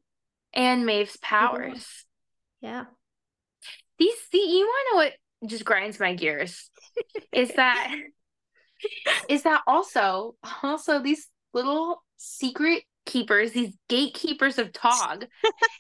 and 0.54 0.86
maeve's 0.88 1.18
powers 1.18 2.06
Yeah. 2.62 2.86
these 4.00 4.16
see 4.32 4.58
you 4.58 4.66
want 4.66 4.88
to 4.88 4.92
know 4.92 4.98
what 5.04 5.50
just 5.50 5.66
grinds 5.66 6.00
my 6.00 6.16
gears 6.16 6.72
is 7.32 7.52
that 7.54 7.94
is 9.30 9.44
that 9.44 9.62
also 9.68 10.36
also 10.64 11.00
these 11.00 11.28
little 11.54 12.04
secret 12.18 12.84
keepers 13.06 13.52
these 13.52 13.76
gatekeepers 13.88 14.58
of 14.58 14.74
tog 14.74 15.26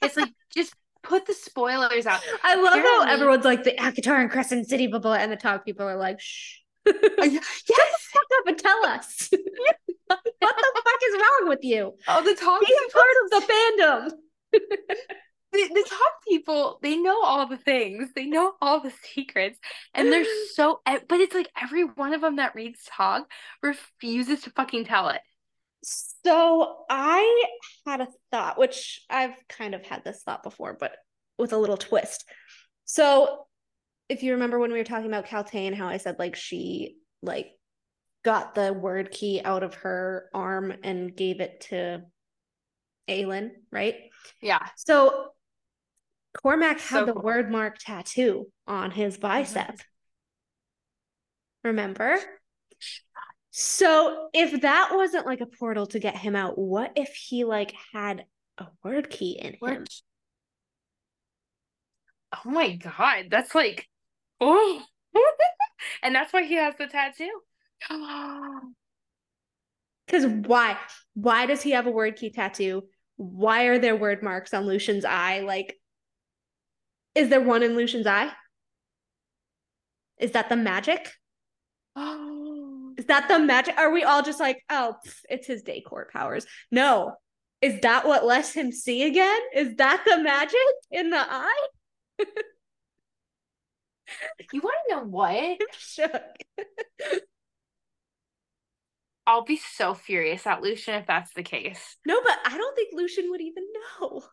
it's 0.03 0.15
like 0.15 0.29
just 0.55 0.75
put 1.01 1.25
the 1.25 1.33
spoilers 1.33 2.05
out 2.05 2.21
I 2.43 2.55
love 2.55 2.73
how 2.75 3.03
everyone's 3.03 3.45
like 3.45 3.63
the 3.63 3.71
ACOTAR 3.79 4.21
and 4.21 4.29
Crescent 4.29 4.67
City, 4.67 4.85
blah, 4.87 4.99
blah, 4.99 5.13
and 5.15 5.31
the 5.31 5.35
Tog 5.37 5.63
people 5.65 5.87
are 5.87 5.97
like, 5.97 6.19
shh. 6.19 6.57
Shut 6.87 7.21
the 7.21 7.41
yes 7.69 8.09
fuck 8.13 8.23
up 8.39 8.47
and 8.47 8.57
tell 8.57 8.85
us. 8.85 9.29
what 10.07 10.19
the 10.39 10.81
fuck 10.83 11.01
is 11.09 11.15
wrong 11.15 11.49
with 11.49 11.63
you? 11.63 11.93
oh 12.07 12.23
the 12.23 12.35
tog 12.35 12.61
Be 12.61 12.73
a 12.87 12.91
part 12.91 13.07
of 13.23 13.31
the 13.31 13.53
fandom. 13.53 14.11
the, 15.51 15.67
the 15.73 15.85
tog 15.89 15.99
people 16.27 16.79
they 16.81 16.95
know 16.97 17.23
all 17.23 17.47
the 17.47 17.57
things 17.57 18.09
they 18.15 18.25
know 18.25 18.53
all 18.61 18.81
the 18.81 18.93
secrets 19.13 19.57
and 19.93 20.11
they're 20.11 20.25
so 20.53 20.81
but 20.85 21.19
it's 21.19 21.33
like 21.35 21.49
every 21.61 21.83
one 21.83 22.13
of 22.13 22.21
them 22.21 22.35
that 22.37 22.55
reads 22.55 22.83
tog 22.89 23.23
refuses 23.63 24.41
to 24.41 24.49
fucking 24.51 24.85
tell 24.85 25.09
it 25.09 25.21
So 25.83 26.77
I 26.89 27.45
had 27.85 28.01
a 28.01 28.07
thought, 28.31 28.57
which 28.57 29.01
I've 29.09 29.35
kind 29.49 29.75
of 29.75 29.85
had 29.85 30.03
this 30.03 30.21
thought 30.23 30.43
before, 30.43 30.75
but 30.79 30.95
with 31.37 31.53
a 31.53 31.57
little 31.57 31.77
twist. 31.77 32.25
So 32.85 33.45
if 34.09 34.23
you 34.23 34.33
remember 34.33 34.59
when 34.59 34.71
we 34.71 34.77
were 34.77 34.83
talking 34.83 35.07
about 35.07 35.25
Kaltain, 35.27 35.73
how 35.73 35.87
I 35.87 35.97
said 35.97 36.17
like 36.19 36.35
she 36.35 36.97
like 37.21 37.51
got 38.23 38.55
the 38.55 38.73
Wyrdkey 38.73 39.41
out 39.43 39.63
of 39.63 39.75
her 39.75 40.29
arm 40.33 40.73
and 40.83 41.15
gave 41.15 41.39
it 41.41 41.61
to 41.69 42.03
Aelin, 43.09 43.51
right? 43.71 43.95
yeah 44.41 44.67
So 44.75 45.29
Cormac 46.33 46.79
had 46.79 46.99
So 46.99 47.05
the 47.05 47.13
cool. 47.13 47.23
Wyrdmark 47.23 47.75
tattoo 47.79 48.47
on 48.67 48.91
his 48.91 49.15
mm-hmm. 49.15 49.21
bicep. 49.21 49.79
Remember? 51.63 52.17
So 53.51 54.29
if 54.33 54.61
that 54.61 54.89
wasn't 54.93 55.25
like 55.25 55.41
a 55.41 55.45
portal 55.47 55.87
to 55.87 55.99
get 55.99 56.17
him 56.17 56.35
out, 56.35 56.57
what 56.57 56.91
if 56.95 57.15
he 57.15 57.43
like 57.45 57.73
had 57.93 58.25
a 58.57 58.67
Wyrdkey 58.85 59.37
in 59.37 59.55
him? 59.65 59.85
Oh 62.45 62.49
my 62.49 62.75
god 62.75 63.27
that's 63.29 63.55
like 63.55 63.87
oh 64.41 64.83
and 66.03 66.13
that's 66.13 66.33
why 66.33 66.43
he 66.43 66.55
has 66.55 66.75
the 66.77 66.87
tattoo 66.87 67.41
Come 67.87 68.01
on. 68.03 68.75
Because 70.05 70.25
why? 70.25 70.77
Why 71.13 71.45
does 71.45 71.61
he 71.61 71.71
have 71.71 71.87
a 71.87 71.91
Wyrdkey 71.91 72.33
tattoo? 72.33 72.83
Why 73.17 73.63
are 73.65 73.79
there 73.79 73.97
Wyrdmarks 73.97 74.53
on 74.53 74.65
Lucien's 74.65 75.05
eye? 75.05 75.39
Like, 75.39 75.75
is 77.15 77.29
there 77.29 77.41
one 77.41 77.63
in 77.63 77.75
Lucien's 77.75 78.07
eye? 78.07 78.31
Is 80.19 80.31
that 80.31 80.49
the 80.49 80.55
magic? 80.55 81.11
oh 81.95 82.93
Is 82.97 83.05
that 83.05 83.27
the 83.27 83.39
magic? 83.39 83.77
Are 83.77 83.91
we 83.91 84.03
all 84.03 84.23
just 84.23 84.39
like, 84.39 84.63
oh, 84.69 84.95
pff, 85.05 85.19
it's 85.29 85.47
his 85.47 85.63
day 85.63 85.81
court 85.81 86.13
powers? 86.13 86.45
No. 86.71 87.15
Is 87.61 87.81
that 87.81 88.07
what 88.07 88.25
lets 88.25 88.53
him 88.53 88.71
see 88.71 89.03
again? 89.03 89.39
Is 89.53 89.75
that 89.77 90.03
the 90.07 90.21
magic 90.21 90.59
in 90.91 91.09
the 91.09 91.19
eye? 91.19 91.67
you 94.53 94.61
want 94.61 94.75
to 94.89 94.95
know 94.95 95.03
what 95.03 95.31
I'm 95.35 95.57
shook. 95.77 96.11
i'll 99.27 99.43
be 99.43 99.57
so 99.57 99.93
furious 99.93 100.45
at 100.45 100.61
lucien 100.61 100.95
if 100.95 101.07
that's 101.07 101.33
the 101.33 101.43
case 101.43 101.97
No, 102.05 102.19
but 102.23 102.37
I 102.45 102.57
don't 102.57 102.75
think 102.75 102.89
Lucien 102.93 103.29
would 103.31 103.41
even 103.41 103.63
know. 103.99 104.23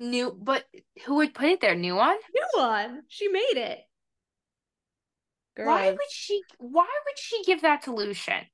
new 0.00 0.36
but 0.40 0.64
who 1.06 1.16
would 1.16 1.34
put 1.34 1.46
it 1.46 1.60
there 1.60 1.74
new 1.76 1.94
one 1.94 2.16
New 2.34 2.60
one. 2.60 3.02
She 3.08 3.28
made 3.28 3.56
it. 3.56 3.78
Girl, 5.56 5.66
why 5.66 5.90
would 5.90 6.10
she 6.10 6.42
why 6.58 6.88
would 7.06 7.18
she 7.18 7.44
give 7.44 7.62
that 7.62 7.82
to 7.82 7.94
lucien 7.94 8.44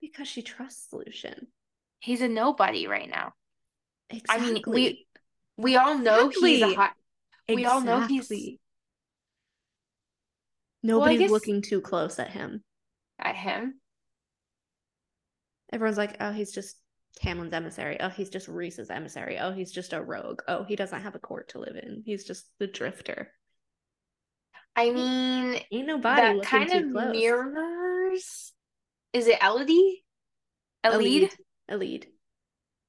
because 0.00 0.26
she 0.26 0.42
trusts 0.42 0.88
Lucien. 0.92 1.46
he's 2.00 2.20
a 2.22 2.28
nobody 2.28 2.88
right 2.88 3.08
now 3.08 3.34
Exactly. 4.10 4.48
i 4.48 4.52
mean 4.52 4.62
we 4.66 5.06
we 5.56 5.76
all 5.76 5.96
know 5.96 6.28
he's 6.28 6.42
a 6.42 6.46
Exactly. 6.70 6.74
hot 6.74 6.92
we 7.48 7.64
all 7.66 7.80
know 7.82 8.00
he's- 8.00 8.28
Nobody's 10.82 11.18
guess- 11.20 11.30
looking 11.30 11.62
too 11.62 11.80
close 11.80 12.18
at 12.18 12.30
him. 12.30 12.62
at 13.18 13.36
him 13.36 13.80
Everyone's 15.72 15.96
like, 15.98 16.16
oh, 16.20 16.32
he's 16.32 16.52
just 16.52 16.76
Tamlin's 17.16 17.52
emissary. 17.54 17.98
Oh, 18.00 18.08
he's 18.10 18.28
just 18.28 18.46
Rhys's 18.48 18.90
emissary. 18.90 19.38
Oh, 19.38 19.52
he's 19.52 19.70
just 19.72 19.92
a 19.94 20.02
rogue. 20.02 20.42
Oh, 20.46 20.64
he 20.64 20.76
doesn't 20.76 21.00
have 21.02 21.14
a 21.14 21.18
court 21.18 21.48
to 21.50 21.60
live 21.60 21.76
in. 21.76 22.02
He's 22.04 22.24
just 22.24 22.44
the 22.58 22.66
drifter. 22.66 23.32
i 24.76 24.90
mean 24.90 25.60
Ain't 25.70 25.86
nobody 25.86 26.38
that 26.40 26.46
kind 26.46 26.72
of 26.72 26.92
close. 26.92 27.12
mirrors 27.12 28.52
is 29.12 29.26
it 29.28 29.38
elodie 29.42 30.04
A 30.84 30.96
lead. 30.96 32.06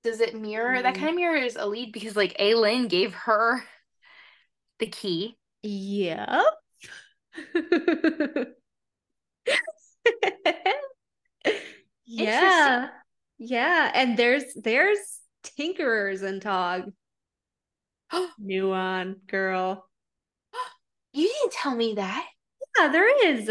does 0.03 0.19
it 0.21 0.33
mirror 0.39 0.81
that 0.81 0.95
Mm. 0.95 0.97
kind 0.97 1.09
of 1.09 1.15
mirrors 1.15 1.55
lead 1.55 1.91
because 1.93 2.15
like 2.15 2.37
Aelin 2.37 2.89
gave 2.89 3.13
her 3.13 3.63
the 4.79 4.87
key 4.87 5.37
Yep. 5.63 6.45
yeah. 12.05 12.89
Yeah. 13.37 13.91
And 13.93 14.17
there's 14.17 14.43
there's 14.55 14.99
tinkerers 15.43 16.23
in 16.23 16.39
Tog. 16.39 16.91
New 18.39 18.71
on, 18.71 19.17
girl. 19.27 19.87
you 21.13 21.27
didn't 21.27 21.51
tell 21.53 21.75
me 21.75 21.95
that 21.95 22.27
Yeah, 22.79 22.87
there 22.89 23.27
is. 23.27 23.49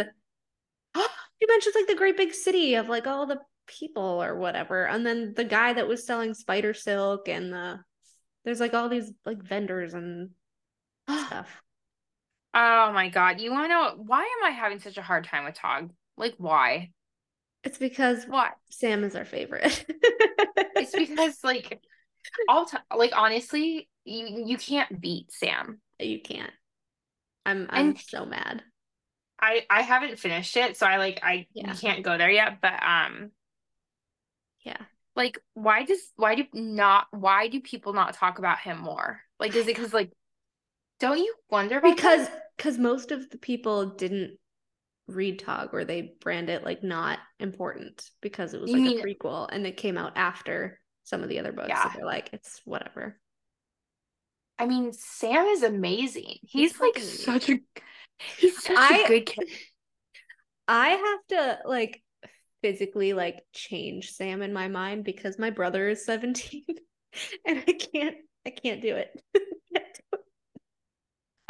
You 1.41 1.49
mentioned 1.49 1.75
like 1.75 1.89
the 1.89 1.97
great 1.97 2.17
big 2.17 2.35
city 2.35 2.77
of 2.77 2.89
like 2.89 3.09
all 3.09 3.27
the 3.27 3.41
people 3.67 4.23
or 4.23 4.37
whatever. 4.37 4.87
And 4.87 5.05
then 5.05 5.35
the 5.35 5.43
guy 5.43 5.73
that 5.73 5.89
was 5.89 6.07
selling 6.07 6.35
spider 6.35 6.73
silk 6.73 7.29
and 7.29 7.53
the 7.53 7.81
there's 8.45 8.61
like 8.61 8.75
all 8.75 8.89
these 8.89 9.11
like 9.27 9.43
vendors 9.43 9.93
and 9.93 10.31
stuff. 11.09 11.63
Oh 12.55 12.93
my 12.93 13.09
god 13.09 13.41
you 13.41 13.51
want 13.51 13.65
to 13.65 13.69
know 13.69 13.95
why 13.97 14.21
am 14.21 14.45
i 14.45 14.51
having 14.51 14.79
such 14.81 14.99
a 14.99 15.03
hard 15.03 15.25
time 15.25 15.45
with 15.45 15.55
tog 15.55 15.91
like 16.17 16.35
why 16.39 16.91
It's 17.65 17.79
because 17.79 18.25
why 18.27 18.51
Sam 18.71 19.05
is 19.05 19.15
our 19.15 19.25
favorite. 19.25 19.85
it's 20.77 20.93
because 20.95 21.39
like 21.45 21.81
all 22.49 22.67
time 22.67 22.83
like 22.97 23.13
honestly, 23.17 23.89
you 24.05 24.45
you 24.47 24.57
can't 24.59 25.01
beat 25.01 25.33
Sam. 25.33 25.81
you 26.01 26.21
can't. 26.21 26.51
I'm 27.47 27.67
I'm 27.71 27.87
And- 27.91 27.99
so 28.01 28.25
mad. 28.25 28.63
I 29.41 29.65
I 29.71 29.83
haven't 29.83 30.19
finished 30.19 30.57
it, 30.57 30.77
so 30.77 30.87
I 30.87 30.97
like 30.99 31.21
I 31.23 31.47
Yeah. 31.55 31.75
can't 31.75 32.03
go 32.05 32.19
there 32.19 32.31
yet, 32.31 32.61
but 32.61 32.83
um 32.83 33.31
Yeah. 34.65 34.79
like 35.17 35.39
why 35.55 35.85
does 35.85 36.01
why 36.17 36.35
do 36.35 36.45
not 36.53 37.07
why 37.11 37.49
do 37.49 37.61
people 37.61 37.93
not 37.93 38.15
talk 38.15 38.39
about 38.39 38.61
him 38.61 38.79
more? 38.79 39.21
Like 39.39 39.55
is 39.55 39.69
it 39.69 39.77
cuz 39.77 39.93
like 39.93 40.11
don't 41.01 41.19
you 41.19 41.35
wonder 41.51 41.79
about 41.79 41.97
Because 41.97 42.29
that? 42.29 42.42
Because 42.57 42.79
most 42.79 43.11
of 43.13 43.29
the 43.31 43.39
people 43.39 43.87
didn't 43.87 44.39
read 45.09 45.39
Tog 45.41 45.71
or 45.75 45.85
they 45.85 46.15
brand 46.21 46.49
it 46.49 46.65
like 46.65 46.83
not 46.83 47.19
important 47.41 48.09
because 48.21 48.55
it 48.55 48.61
was 48.61 48.71
like 48.71 48.81
a 48.99 49.03
prequel 49.03 49.49
and 49.51 49.67
it 49.67 49.77
came 49.77 49.99
out 49.99 50.13
after 50.17 50.79
some 51.03 51.23
of 51.23 51.29
the 51.29 51.39
other 51.41 51.53
books. 51.53 51.69
So 51.69 51.75
Yeah. 51.75 51.93
they're 51.97 52.07
like, 52.07 52.31
it's 52.33 52.61
whatever. 52.65 53.19
I 54.59 54.67
mean, 54.67 54.93
Sam 54.93 55.47
is 55.47 55.63
amazing. 55.65 56.37
He's, 56.43 56.79
like 56.79 56.95
fucking 56.95 57.09
such 57.09 57.49
a 57.51 57.59
he's 58.39 58.63
such 58.63 58.77
I- 58.79 59.03
a 59.05 59.09
good 59.09 59.27
kid. 59.27 59.49
I 60.69 60.89
have 60.91 61.19
to 61.31 61.59
like 61.69 62.01
physically 62.63 63.13
like 63.13 63.41
change 63.53 64.13
Sam 64.13 64.41
in 64.43 64.53
my 64.53 64.69
mind 64.69 65.05
because 65.05 65.39
my 65.39 65.51
brother 65.51 65.89
is 65.89 66.05
17 66.07 66.63
and 67.47 67.59
I 67.67 67.73
can't 67.73 68.17
I 68.47 68.51
can't 68.51 68.81
do 68.81 68.95
it. 68.97 69.11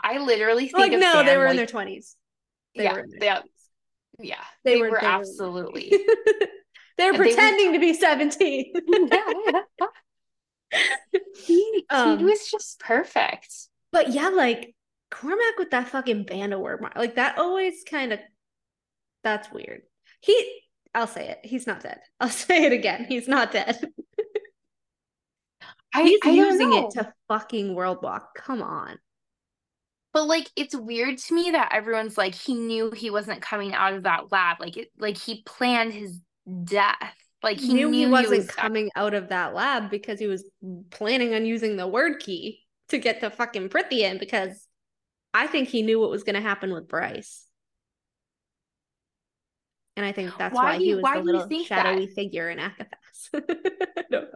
I 0.02 0.18
literally 0.18 0.64
think 0.68 0.78
like 0.78 0.92
no, 0.92 1.12
Sam, 1.12 1.26
they 1.26 1.36
were 1.36 1.46
in 1.46 1.56
their 1.56 1.66
20s. 1.66 2.14
They 2.76 2.84
yeah, 2.84 2.92
were 2.94 3.06
their 3.08 3.22
yeah, 3.24 3.40
yeah. 4.18 4.34
They 4.64 4.74
They, 4.74 4.80
were- 4.80 4.90
were, 4.90 4.98
they 5.00 5.06
were- 5.06 5.12
absolutely. 5.12 5.90
They're 6.98 7.12
And 7.12 7.14
they 7.14 7.18
were- 7.18 7.24
pretending 7.24 7.72
to 7.74 7.78
be 7.78 7.94
17. 7.98 8.72
he, 11.46 11.86
Um, 11.90 12.18
he 12.18 12.24
was 12.24 12.50
just 12.50 12.78
perfect. 12.80 13.52
But 13.90 14.10
yeah, 14.12 14.28
like 14.30 14.74
Cormac 15.10 15.58
with 15.58 15.70
that 15.72 15.88
fucking 15.88 16.24
band 16.24 16.54
of 16.54 16.60
worm, 16.60 16.88
like 16.96 17.16
that 17.16 17.38
always 17.38 17.82
kind 17.88 18.12
of 18.12 18.20
that's 19.22 19.50
weird. 19.52 19.82
He, 20.20 20.62
I'll 20.94 21.06
say 21.06 21.28
it, 21.28 21.40
he's 21.44 21.66
not 21.66 21.82
dead. 21.82 22.00
I'll 22.20 22.28
say 22.30 22.64
it 22.64 22.72
again, 22.72 23.04
he's 23.08 23.28
not 23.28 23.52
dead. 23.52 23.78
I, 25.94 26.04
He's 26.04 26.20
I 26.24 26.30
using 26.30 26.72
it 26.72 26.90
to 26.92 27.12
fucking 27.28 27.74
world 27.74 27.98
walk. 28.02 28.34
Come 28.34 28.62
on. 28.62 28.96
But 30.12 30.26
like 30.26 30.50
it's 30.56 30.74
weird 30.74 31.18
to 31.18 31.34
me 31.34 31.52
that 31.52 31.70
everyone's 31.72 32.18
like 32.18 32.34
he 32.34 32.54
knew 32.54 32.90
he 32.90 33.10
wasn't 33.10 33.40
coming 33.40 33.72
out 33.74 33.94
of 33.94 34.02
that 34.02 34.30
lab. 34.30 34.60
Like 34.60 34.76
it 34.76 34.88
like 34.98 35.16
he 35.16 35.42
planned 35.44 35.92
his 35.92 36.20
death. 36.64 37.14
Like 37.42 37.58
he, 37.58 37.74
knew, 37.74 37.90
he 37.90 38.06
wasn't 38.06 38.36
was 38.38 38.46
coming 38.46 38.88
out 38.94 39.14
of 39.14 39.30
that 39.30 39.52
lab 39.52 39.90
because 39.90 40.20
he 40.20 40.28
was 40.28 40.44
planning 40.90 41.34
on 41.34 41.44
using 41.44 41.76
the 41.76 41.88
Wyrdkey 41.88 42.58
to 42.90 42.98
get 42.98 43.18
to 43.20 43.30
fucking 43.30 43.68
Prythian 43.68 44.20
because 44.20 44.68
I 45.34 45.48
think 45.48 45.68
he 45.68 45.82
knew 45.82 45.98
what 45.98 46.10
was 46.10 46.22
going 46.22 46.36
to 46.36 46.40
happen 46.40 46.72
with 46.72 46.86
Bryce. 46.88 47.44
And 49.96 50.06
I 50.06 50.12
think 50.12 50.30
that's 50.38 50.54
Why 50.54 50.64
why, 50.74 50.78
he 50.78 50.90
you- 50.90 50.96
was 50.96 51.02
why 51.02 51.18
the 51.18 51.24
little 51.24 51.64
shadowy 51.64 52.06
that? 52.06 52.14
figure 52.14 52.48
in 52.48 52.58
ACOFAS. 52.58 52.86
I 53.34 53.40
don't 53.96 54.10
know. 54.10 54.26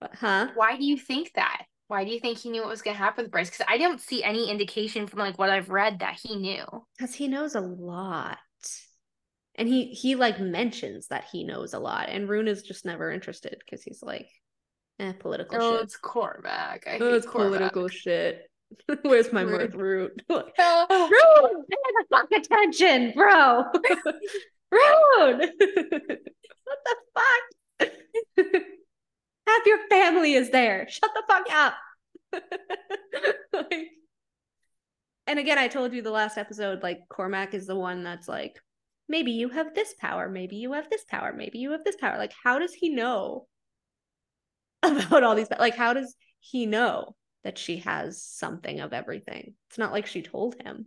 But, 0.00 0.14
huh? 0.16 0.48
Why 0.54 0.76
do 0.76 0.84
you 0.84 0.98
think 0.98 1.32
that? 1.34 1.62
Why 1.88 2.04
do 2.04 2.10
you 2.10 2.18
think 2.18 2.38
he 2.38 2.50
knew 2.50 2.62
what 2.62 2.70
was 2.70 2.82
gonna 2.82 2.96
happen 2.96 3.24
with 3.24 3.30
Bryce? 3.32 3.48
Because 3.50 3.66
I 3.68 3.78
don't 3.78 4.00
see 4.00 4.24
any 4.24 4.50
indication 4.50 5.06
from 5.06 5.20
like 5.20 5.38
what 5.38 5.50
I've 5.50 5.68
read 5.70 6.00
that 6.00 6.18
he 6.22 6.36
knew. 6.36 6.64
Because 6.96 7.14
he 7.14 7.28
knows 7.28 7.54
a 7.54 7.60
lot. 7.60 8.38
And 9.54 9.68
he 9.68 9.86
he 9.86 10.16
like 10.16 10.38
mentions 10.40 11.06
that 11.08 11.24
he 11.30 11.44
knows 11.44 11.72
a 11.74 11.78
lot. 11.78 12.08
And 12.08 12.28
Ruhn 12.28 12.48
is 12.48 12.62
just 12.62 12.84
never 12.84 13.10
interested 13.10 13.56
because 13.64 13.82
he's 13.82 14.02
like, 14.02 14.28
eh, 14.98 15.12
political 15.12 15.58
Oh, 15.60 15.72
shit. 15.76 15.82
it's 15.84 15.96
Cormac. 15.96 16.86
I 16.86 16.98
Oh, 17.00 17.14
it's 17.14 17.26
Cormac. 17.26 17.58
political 17.58 17.88
shit. 17.88 18.50
Where's 19.02 19.32
my 19.32 19.42
root? 19.42 19.74
Rude! 19.76 20.20
Uh, 20.28 20.42
Pay 20.48 21.08
the 21.08 22.04
fuck 22.10 22.30
attention, 22.32 23.12
bro! 23.14 23.62
Rude! 24.72 25.50
what 26.64 26.78
the 26.84 26.96
fuck? 27.14 28.62
Half 29.46 29.66
your 29.66 29.78
family 29.88 30.34
is 30.34 30.50
there. 30.50 30.86
Shut 30.88 31.10
the 31.14 31.22
fuck 31.28 31.46
up. 31.52 31.74
like, 33.52 33.88
and 35.26 35.38
again, 35.38 35.58
I 35.58 35.68
told 35.68 35.92
you 35.92 36.02
the 36.02 36.10
last 36.10 36.36
episode, 36.38 36.82
like 36.82 37.00
Cormac 37.08 37.54
is 37.54 37.66
the 37.66 37.76
one 37.76 38.02
that's 38.04 38.28
like, 38.28 38.60
maybe 39.08 39.32
you 39.32 39.48
have 39.48 39.74
this 39.74 39.94
power, 40.00 40.28
maybe 40.28 40.56
you 40.56 40.72
have 40.72 40.90
this 40.90 41.04
power, 41.04 41.32
maybe 41.32 41.58
you 41.58 41.72
have 41.72 41.84
this 41.84 41.96
power. 41.96 42.18
Like, 42.18 42.32
how 42.42 42.58
does 42.58 42.74
he 42.74 42.88
know 42.90 43.46
about 44.82 45.22
all 45.22 45.34
these? 45.34 45.48
Like, 45.58 45.76
how 45.76 45.92
does 45.92 46.14
he 46.40 46.66
know 46.66 47.14
that 47.44 47.58
she 47.58 47.78
has 47.78 48.22
something 48.22 48.80
of 48.80 48.92
everything? 48.92 49.54
It's 49.68 49.78
not 49.78 49.92
like 49.92 50.06
she 50.06 50.22
told 50.22 50.60
him. 50.60 50.86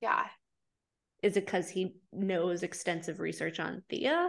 yeah. 0.00 0.26
Is 1.22 1.38
it 1.38 1.46
because 1.46 1.70
he 1.70 1.94
knows 2.12 2.62
extensive 2.62 3.18
research 3.18 3.58
on 3.58 3.82
Theia? 3.90 4.28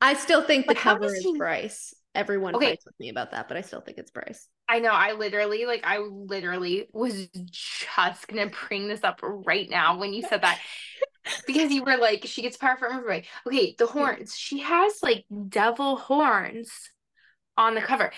I 0.00 0.14
still 0.14 0.42
think 0.42 0.66
the 0.66 0.74
cover 0.74 1.06
is 1.06 1.22
he- 1.22 1.36
Bryce. 1.36 1.94
Everyone 2.14 2.54
Okay. 2.54 2.70
fights 2.70 2.84
with 2.84 2.94
me 3.00 3.08
about 3.08 3.32
that, 3.32 3.48
but 3.48 3.56
I 3.56 3.62
still 3.62 3.80
think 3.80 3.98
it's 3.98 4.10
Bryce. 4.12 4.46
I 4.68 4.78
know. 4.78 4.90
I 4.92 5.12
literally, 5.12 5.66
like, 5.66 5.84
I 5.84 5.98
literally 5.98 6.88
was 6.92 7.26
just 7.50 8.28
gonna 8.28 8.50
bring 8.68 8.86
this 8.86 9.02
up 9.02 9.20
right 9.22 9.68
now 9.68 9.98
when 9.98 10.12
you 10.14 10.22
said 10.22 10.42
that. 10.42 10.58
Because 11.46 11.72
you 11.72 11.82
were 11.82 11.96
like, 11.96 12.26
she 12.26 12.42
gets 12.42 12.58
power 12.58 12.76
from 12.76 12.92
everybody. 12.92 13.26
Okay, 13.46 13.74
the 13.78 13.86
horns. 13.86 14.36
She 14.36 14.58
has 14.58 15.02
like 15.02 15.24
devil 15.48 15.96
horns 15.96 16.70
on 17.56 17.74
the 17.74 17.80
cover. 17.80 18.12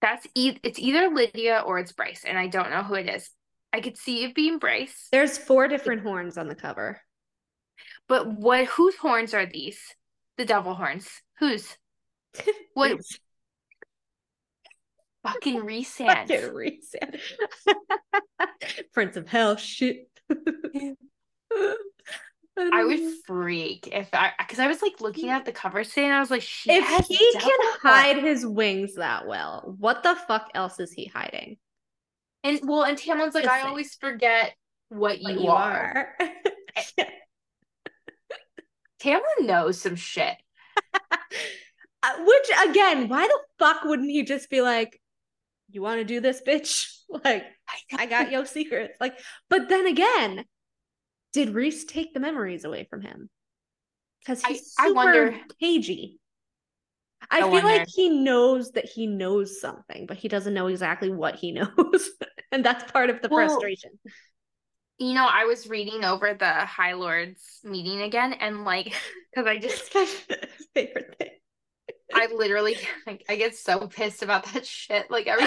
That's 0.00 0.26
e- 0.34 0.56
it's 0.62 0.78
either 0.78 1.10
Lydia 1.10 1.62
or 1.66 1.78
it's 1.78 1.92
Bryce, 1.92 2.24
and 2.26 2.38
I 2.38 2.46
don't 2.46 2.70
know 2.70 2.82
who 2.82 2.94
it 2.94 3.10
is. 3.10 3.28
I 3.74 3.82
could 3.82 3.98
see 3.98 4.24
it 4.24 4.34
being 4.34 4.58
Bryce, 4.58 5.08
There's 5.12 5.36
four 5.36 5.68
different 5.68 6.00
horns 6.00 6.38
on 6.38 6.48
the 6.48 6.54
cover. 6.54 7.02
but 8.08 8.26
what? 8.26 8.64
Whose 8.68 8.96
horns 8.96 9.34
are 9.34 9.44
these? 9.44 9.78
The 10.40 10.46
devil 10.46 10.72
horns. 10.72 11.06
Whose? 11.38 11.76
What? 12.72 12.98
Fucking 15.22 15.60
Rhysand. 15.60 16.06
Fucking 16.06 16.54
Rhys. 16.54 16.94
Prince 18.94 19.18
of 19.18 19.28
Hell. 19.28 19.56
Shit. 19.56 20.08
I 22.56 22.84
would 22.84 23.00
freak 23.26 23.90
if 23.92 24.08
I, 24.14 24.32
because 24.38 24.60
I 24.60 24.66
was 24.66 24.80
like 24.80 25.02
looking 25.02 25.28
at 25.28 25.44
the 25.44 25.52
cover 25.52 25.84
today, 25.84 26.06
and 26.06 26.14
I 26.14 26.20
was 26.20 26.30
like, 26.30 26.40
she 26.40 26.72
If 26.72 26.86
has 26.86 27.06
he 27.06 27.32
can 27.38 27.58
hide 27.82 28.16
his 28.16 28.46
wings 28.46 28.94
that 28.94 29.26
well, 29.26 29.74
what 29.78 30.02
the 30.02 30.14
fuck 30.26 30.48
else 30.54 30.80
is 30.80 30.90
he 30.90 31.04
hiding? 31.04 31.58
And 32.44 32.60
well, 32.64 32.84
and 32.84 32.96
Tamlin's 32.96 33.34
like, 33.34 33.44
Just 33.44 33.54
I 33.54 33.58
saying. 33.58 33.68
always 33.68 33.94
forget 33.96 34.54
what 34.88 35.20
you, 35.20 35.42
What 35.42 35.54
are. 35.54 36.14
are. 36.18 36.28
Eh, 36.96 37.04
Tamlin 39.02 39.46
knows 39.46 39.80
some 39.80 39.96
shit. 39.96 40.36
Uh, 42.02 42.12
Which 42.24 42.70
again, 42.70 43.08
why 43.10 43.26
the 43.26 43.38
fuck 43.58 43.84
wouldn't 43.84 44.10
he 44.10 44.22
just 44.22 44.48
be 44.48 44.62
like, 44.62 44.98
"You 45.70 45.82
want 45.82 45.98
to 46.00 46.04
do 46.04 46.20
this, 46.20 46.40
bitch? 46.46 46.86
Like, 47.24 47.44
I 47.92 48.06
got 48.06 48.30
your 48.30 48.46
secrets." 48.46 48.94
Like, 49.00 49.18
but 49.50 49.68
then 49.68 49.86
again, 49.86 50.44
did 51.34 51.50
Rhys 51.54 51.84
take 51.84 52.14
the 52.14 52.20
memories 52.20 52.64
away 52.64 52.86
from 52.88 53.02
him? 53.02 53.28
Because 54.20 54.42
I- 54.44 54.48
he's 54.52 54.72
I 54.78 54.84
super 54.86 54.94
wonder- 54.94 55.40
cagey. 55.60 56.18
I, 57.30 57.38
I 57.38 57.40
feel 57.42 57.50
wonder. 57.50 57.68
like 57.68 57.88
he 57.94 58.08
knows 58.08 58.70
that 58.72 58.86
he 58.86 59.06
knows 59.06 59.60
something, 59.60 60.06
but 60.06 60.16
he 60.16 60.28
doesn't 60.28 60.54
know 60.54 60.68
exactly 60.68 61.10
what 61.10 61.34
he 61.36 61.52
knows, 61.60 62.10
and 62.50 62.64
that's 62.64 62.90
part 62.90 63.10
of 63.10 63.20
the 63.20 63.28
Well, 63.28 63.46
frustration. 63.46 63.90
You 65.00 65.14
know, 65.14 65.26
I 65.28 65.46
was 65.46 65.66
reading 65.66 66.04
over 66.04 66.34
the 66.34 66.52
High 66.66 66.92
Lords 66.92 67.60
meeting 67.64 68.02
again, 68.02 68.34
and 68.34 68.64
like, 68.64 68.92
because 69.34 69.46
I 69.46 69.58
just, 69.58 69.90
favorite 70.74 71.16
thing. 71.18 71.30
I 72.14 72.26
literally, 72.26 72.76
like, 73.06 73.24
I 73.28 73.36
get 73.36 73.56
so 73.56 73.86
pissed 73.88 74.22
about 74.22 74.44
that 74.52 74.66
shit. 74.66 75.10
Like 75.10 75.26
every, 75.26 75.46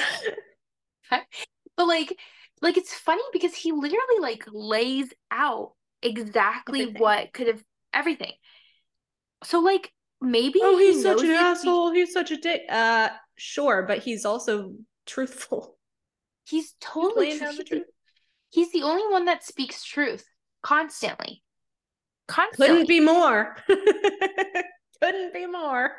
but 1.77 1.87
like, 1.87 2.17
like 2.61 2.77
it's 2.77 2.93
funny 2.93 3.21
because 3.31 3.53
he 3.53 3.71
literally 3.71 4.19
like 4.21 4.43
lays 4.51 5.13
out 5.29 5.73
exactly 6.01 6.81
Everything. 6.81 7.01
what 7.01 7.33
could 7.33 7.47
have 7.47 7.63
everything. 7.93 8.31
So 9.43 9.59
like 9.59 9.91
maybe 10.21 10.59
Oh, 10.63 10.77
he 10.77 10.93
he's 10.93 11.03
such 11.03 11.19
an 11.21 11.25
he- 11.27 11.33
asshole. 11.33 11.91
He's 11.91 12.11
such 12.13 12.31
a 12.31 12.37
dick. 12.37 12.61
Uh, 12.69 13.09
sure, 13.35 13.83
but 13.87 13.99
he's 13.99 14.25
also 14.25 14.73
truthful. 15.05 15.77
He's 16.47 16.73
totally 16.81 17.27
laying 17.27 17.37
true. 17.39 17.47
down 17.47 17.55
the 17.57 17.63
He's 17.63 17.69
the- 17.69 17.75
truth. 17.77 17.87
He's 18.53 18.71
the 18.71 18.83
only 18.83 19.01
one 19.11 19.25
that 19.25 19.43
speaks 19.43 19.83
truth 19.83 20.23
constantly. 20.61 21.41
Constantly. 22.27 22.67
Couldn't 22.67 22.87
be 22.87 22.99
more. 22.99 23.57
Couldn't 25.01 25.33
be 25.33 25.47
more. 25.47 25.97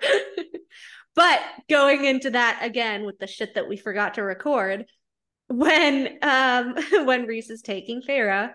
but 1.17 1.41
going 1.69 2.05
into 2.05 2.31
that 2.31 2.61
again 2.63 3.05
with 3.05 3.19
the 3.19 3.27
shit 3.27 3.55
that 3.57 3.69
we 3.69 3.77
forgot 3.77 4.15
to 4.15 4.23
record, 4.23 4.85
when 5.49 6.17
um 6.23 6.77
when 7.07 7.27
Rhys 7.27 7.51
is 7.51 7.61
taking 7.61 8.03
Feyre 8.03 8.53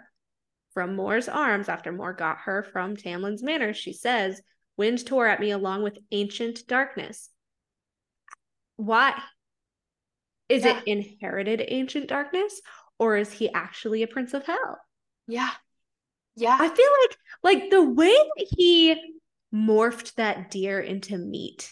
from 0.73 0.95
Mor's 0.95 1.27
arms 1.27 1.67
after 1.67 1.91
Mor 1.91 2.13
got 2.13 2.37
her 2.45 2.63
from 2.63 2.95
Tamlin's 2.95 3.43
manor, 3.43 3.73
she 3.73 3.91
says, 3.91 4.41
Wind 4.77 5.05
tore 5.05 5.27
at 5.27 5.41
me 5.41 5.51
along 5.51 5.83
with 5.83 5.97
ancient 6.13 6.65
darkness. 6.67 7.29
Why? 8.77 9.21
Is 10.47 10.63
Yeah. 10.63 10.77
it 10.79 10.87
inherited 10.87 11.61
ancient 11.67 12.07
darkness 12.07 12.61
or 12.99 13.15
is 13.17 13.31
he 13.31 13.51
actually 13.51 14.03
a 14.03 14.07
prince 14.07 14.33
of 14.33 14.45
hell? 14.45 14.79
Yeah. 15.27 15.49
Yeah. 16.35 16.57
I 16.59 16.67
feel 16.67 16.91
like 17.01 17.17
like 17.61 17.69
the 17.71 17.83
way 17.83 18.13
that 18.15 18.47
he 18.57 18.95
morphed 19.53 20.15
that 20.15 20.51
deer 20.51 20.79
into 20.79 21.17
meat 21.17 21.71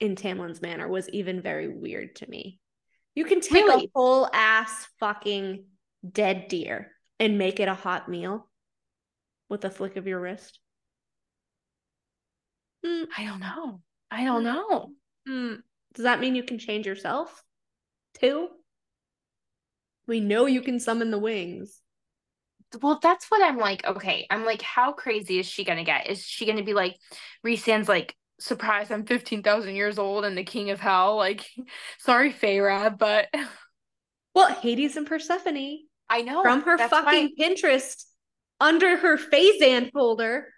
in 0.00 0.16
Tamlin's 0.16 0.62
manner 0.62 0.88
was 0.88 1.08
even 1.10 1.42
very 1.42 1.68
weird 1.68 2.16
to 2.16 2.30
me. 2.30 2.58
You 3.14 3.24
can 3.24 3.40
take 3.40 3.66
Really? 3.66 3.84
a 3.86 3.90
whole 3.94 4.28
ass 4.32 4.86
fucking 5.00 5.64
dead 6.08 6.46
deer 6.48 6.92
and 7.18 7.36
make 7.38 7.58
it 7.60 7.68
a 7.68 7.74
hot 7.74 8.08
meal 8.08 8.48
with 9.48 9.64
a 9.64 9.70
flick 9.70 9.96
of 9.96 10.06
your 10.06 10.20
wrist. 10.20 10.60
Mm, 12.86 13.06
I 13.16 13.24
don't 13.24 13.40
know. 13.40 13.80
I 14.10 14.24
don't 14.24 14.44
know. 14.44 14.92
mm. 15.28 15.58
Does 15.94 16.04
that 16.04 16.20
mean 16.20 16.34
you 16.34 16.44
can 16.44 16.58
change 16.58 16.86
yourself 16.86 17.42
too? 18.20 18.48
We 20.08 20.20
know 20.20 20.46
you 20.46 20.62
can 20.62 20.80
summon 20.80 21.10
the 21.12 21.18
wings. 21.18 21.80
Well, 22.82 22.98
that's 23.02 23.30
what 23.30 23.42
I'm 23.42 23.58
like. 23.58 23.86
Okay. 23.86 24.26
I'm 24.30 24.44
like, 24.44 24.62
how 24.62 24.92
crazy 24.92 25.38
is 25.38 25.46
she 25.46 25.64
gonna 25.64 25.84
get? 25.84 26.08
Is 26.10 26.22
she 26.24 26.46
gonna 26.46 26.64
be 26.64 26.74
like 26.74 26.96
Rhysand's 27.44 27.88
like, 27.88 28.14
surprise, 28.40 28.90
I'm 28.90 29.04
15,000 29.06 29.74
years 29.76 29.98
old 29.98 30.24
and 30.24 30.36
the 30.36 30.44
king 30.44 30.70
of 30.70 30.80
hell? 30.80 31.16
Like, 31.16 31.46
sorry, 32.00 32.32
Feyre, 32.32 32.96
but 32.98 33.28
Well, 34.34 34.52
Hades 34.54 34.96
and 34.96 35.06
Persephone 35.06 35.78
I 36.08 36.22
know 36.22 36.42
from 36.42 36.62
her 36.62 36.78
fucking 36.78 37.32
why- 37.36 37.44
Pinterest 37.48 38.04
under 38.60 38.96
her 38.96 39.16
Phazan 39.18 39.90
folder. 39.92 40.48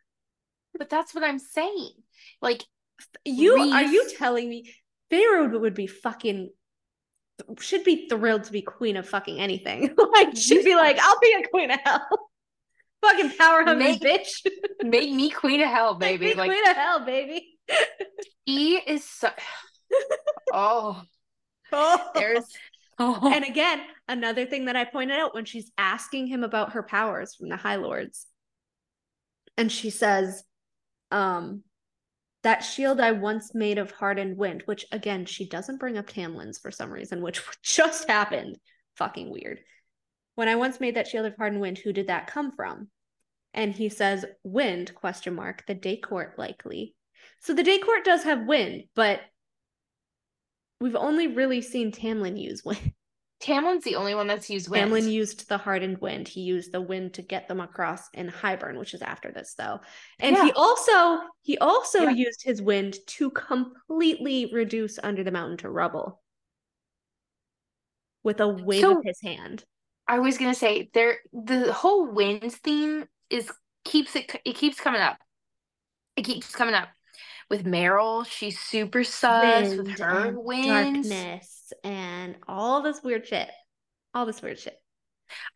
but 0.79 0.89
that's 0.89 1.15
what 1.15 1.25
I'm 1.25 1.39
saying. 1.39 1.91
Like, 2.43 2.63
You 3.25 3.57
are 3.57 3.83
you 3.83 4.11
telling 4.19 4.49
me 4.49 4.73
Pharaoh 5.11 5.59
would 5.59 5.75
be 5.75 5.87
fucking 5.87 6.51
should 7.59 7.85
be 7.85 8.09
thrilled 8.09 8.45
to 8.45 8.53
be 8.53 8.63
queen 8.63 8.97
of 8.97 9.09
fucking 9.09 9.39
anything. 9.41 9.95
like 10.15 10.37
she'd 10.37 10.65
be 10.65 10.75
like, 10.75 10.99
I'll 11.01 11.19
be 11.21 11.35
a 11.45 11.49
queen 11.49 11.71
of 11.71 11.81
hell. 11.85 12.09
fucking 13.03 13.31
power 13.39 13.65
hungry 13.65 13.99
Make- 13.99 14.03
bitch. 14.03 14.47
make 14.83 15.11
me 15.11 15.31
queen 15.31 15.61
of 15.63 15.69
hell, 15.69 15.97
Make 15.99 16.21
baby. 16.21 16.27
me 16.33 16.35
Like, 16.35 16.51
queen 16.51 16.69
of 16.71 16.77
hell, 16.77 17.05
baby. 17.05 17.59
he 18.45 18.77
is 18.77 19.05
so. 19.05 19.31
Oh, 20.53 21.03
Oh. 21.73 22.11
there's. 22.15 22.45
Oh, 22.99 23.31
And 23.33 23.45
again, 23.45 23.81
another 24.09 24.45
thing 24.45 24.67
that 24.67 24.77
I 24.77 24.85
pointed 24.85 25.17
out 25.19 25.35
when 25.35 25.47
she's 25.47 25.71
asking 25.79 26.27
him 26.27 26.45
about 26.45 26.73
her 26.73 26.83
powers 26.83 27.35
from 27.35 27.49
the 27.49 27.57
High 27.57 27.77
Lords. 27.77 28.27
And 29.57 29.73
she 29.73 29.89
says, 29.89 30.45
um, 31.11 31.63
that 32.43 32.61
shield 32.61 33.01
I 33.01 33.13
once 33.13 33.55
made 33.55 33.79
of 33.79 33.91
hardened 33.91 34.37
wind, 34.37 34.63
which 34.65 34.87
again, 34.93 35.27
she 35.27 35.47
doesn't 35.47 35.79
bring 35.79 35.99
up 35.99 36.07
Tamlin's 36.07 36.59
for 36.59 36.71
some 36.71 36.91
reason, 36.91 37.23
which 37.23 37.43
just 37.63 38.09
happened. 38.09 38.59
Fucking 38.97 39.31
weird. 39.31 39.61
When 40.35 40.49
I 40.49 40.57
once 40.57 40.81
made 40.81 40.97
that 40.97 41.09
shield 41.09 41.27
of 41.27 41.37
hardened 41.37 41.61
wind, 41.61 41.79
who 41.79 41.93
did 41.93 42.07
that 42.09 42.27
come 42.27 42.53
from? 42.53 42.89
And 43.53 43.73
he 43.73 43.89
says, 43.89 44.25
wind, 44.45 44.95
question 44.95 45.35
mark, 45.35 45.65
the 45.67 45.75
day 45.75 45.97
court 45.97 46.39
likely. 46.39 46.95
So 47.41 47.53
the 47.53 47.63
day 47.63 47.79
court 47.79 48.05
does 48.05 48.23
have 48.25 48.47
wind, 48.47 48.85
but 48.95 49.21
we've 50.81 50.97
only 50.97 51.27
really 51.27 51.61
seen 51.61 51.93
Tamlin 51.93 52.41
use 52.41 52.65
wind. 52.65 52.93
Tamlin's 53.41 53.85
the 53.85 53.97
only 53.97 54.15
one 54.15 54.27
that's 54.27 54.51
used 54.51 54.69
wind. 54.69 54.93
Tamlin 54.93 55.11
used 55.11 55.49
the 55.49 55.57
hardened 55.57 55.99
wind. 55.99 56.29
He 56.29 56.43
used 56.43 56.73
the 56.73 56.81
wind 56.81 57.15
to 57.15 57.23
get 57.23 57.49
them 57.49 57.61
across 57.61 58.09
in 58.13 58.29
Hybern, 58.29 58.79
which 58.79 58.93
is 58.93 59.01
after 59.01 59.33
this 59.33 59.55
though. 59.55 59.81
And 60.19 60.37
he 60.37 60.53
also 60.53 61.21
he 61.43 61.57
also 61.59 62.03
Yeah. 62.03 62.11
used 62.11 62.43
his 62.43 62.61
wind 62.61 62.99
to 63.07 63.31
completely 63.31 64.51
reduce 64.53 64.99
under 65.03 65.25
the 65.25 65.31
mountain 65.31 65.57
to 65.59 65.71
rubble 65.71 66.23
with 68.23 68.41
a 68.41 68.49
wave 68.49 68.83
So- 68.83 68.99
of 68.99 69.05
his 69.05 69.21
hand. 69.23 69.65
I 70.07 70.19
was 70.19 70.37
gonna 70.37 70.55
say 70.55 70.91
there 70.93 71.21
the 71.33 71.73
whole 71.73 72.07
winds 72.13 72.57
theme 72.57 73.07
is 73.31 73.51
keeps 73.85 74.17
it 74.17 74.31
it 74.45 74.55
keeps 74.55 74.81
coming 74.81 75.01
up. 75.01 75.19
It 76.17 76.23
keeps 76.23 76.55
coming 76.55 76.75
up. 76.75 76.89
With 77.51 77.67
Merrill, 77.67 78.23
she's 78.25 78.59
super 78.61 79.03
sus 79.05 79.71
with 79.71 79.79
Wind 79.87 79.99
her 79.99 80.27
and 80.29 80.37
winds. 80.39 81.09
darkness 81.09 81.73
and 81.85 82.37
all 82.47 82.83
this 82.83 83.03
weird 83.03 83.27
shit. 83.27 83.51
All 84.15 84.25
this 84.25 84.41
weird 84.41 84.59
shit. 84.59 84.81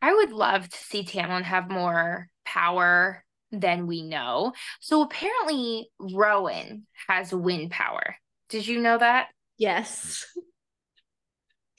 I 0.02 0.12
would 0.12 0.32
love 0.32 0.68
to 0.68 0.76
see 0.76 1.04
Tamlin 1.04 1.42
have 1.44 1.70
more 1.70 2.28
power 2.44 3.24
than 3.52 3.86
we 3.86 4.02
know. 4.02 4.52
So 4.80 5.02
apparently 5.02 5.88
Rowan 6.00 6.86
has 7.08 7.32
wind 7.32 7.70
power. 7.70 8.16
Did 8.48 8.66
you 8.66 8.80
know 8.80 8.98
that? 8.98 9.28
Yes. 9.58 10.26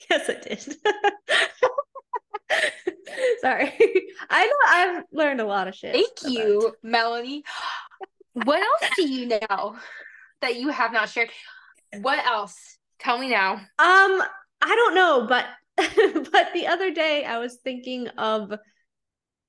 Yes, 0.08 0.28
it 0.28 0.42
did. 0.42 0.62
Sorry. 3.40 3.72
I 4.30 4.46
know 4.46 4.56
I've 4.68 5.02
learned 5.10 5.40
a 5.40 5.46
lot 5.46 5.66
of 5.66 5.74
shit. 5.74 5.94
Thank 5.94 6.06
about- 6.20 6.30
you, 6.32 6.72
Melanie. 6.82 7.42
What 8.34 8.60
else 8.62 8.90
do 8.96 9.08
you 9.08 9.26
know 9.26 9.76
that 10.42 10.56
you 10.56 10.68
have 10.68 10.92
not 10.92 11.08
shared? 11.08 11.30
What 12.00 12.24
else? 12.24 12.78
Tell 12.98 13.18
me 13.18 13.30
now. 13.30 13.52
Um, 13.52 13.60
I 13.78 14.22
don't 14.62 14.94
know, 14.94 15.26
but 15.28 15.46
but 15.76 16.52
the 16.54 16.66
other 16.68 16.90
day 16.90 17.24
I 17.24 17.38
was 17.38 17.58
thinking 17.62 18.08
of 18.08 18.52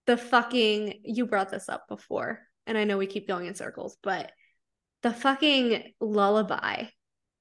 the 0.06 0.18
fucking 0.18 1.02
you 1.04 1.26
brought 1.26 1.50
this 1.50 1.70
up 1.70 1.88
before, 1.88 2.40
and 2.66 2.78
I 2.78 2.84
know 2.84 2.98
we 2.98 3.08
keep 3.08 3.28
going 3.28 3.48
in 3.48 3.56
circles, 3.56 3.98
but 4.02 4.32
the 5.04 5.14
fucking 5.14 5.94
lullaby 6.00 6.86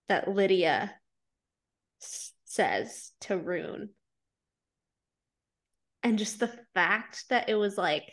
that 0.09 0.29
Lydia 0.29 0.93
s- 2.03 2.33
says 2.45 3.13
to 3.23 3.37
Ruhn. 3.37 3.89
And 6.03 6.19
just 6.19 6.39
the 6.39 6.57
fact 6.75 7.25
that 7.31 7.49
it 7.49 7.57
was 7.57 7.77
like, 7.77 8.05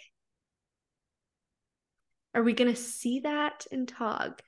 are 2.33 2.41
we 2.41 2.53
gonna 2.53 2.75
see 2.75 3.19
that 3.19 3.67
in 3.71 3.85
Tog? 3.85 4.41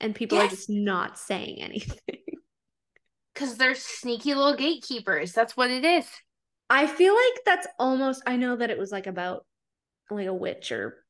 And 0.00 0.14
people 0.14 0.38
are 0.38 0.48
just 0.48 0.68
not 0.70 1.18
saying 1.18 1.60
anything. 1.60 1.98
Because 3.32 3.56
they're 3.56 3.74
sneaky 3.74 4.32
little 4.32 4.54
gatekeepers. 4.54 5.32
That's 5.32 5.56
what 5.56 5.68
it 5.68 5.84
is. 5.84 6.08
I 6.70 6.86
feel 6.86 7.14
like 7.14 7.44
that's 7.44 7.66
almost 7.80 8.22
I 8.26 8.36
know 8.36 8.54
that 8.54 8.70
it 8.70 8.78
was 8.78 8.92
like 8.92 9.08
about 9.08 9.44
like 10.10 10.28
a 10.28 10.32
witch 10.34 10.70
or 10.72 11.04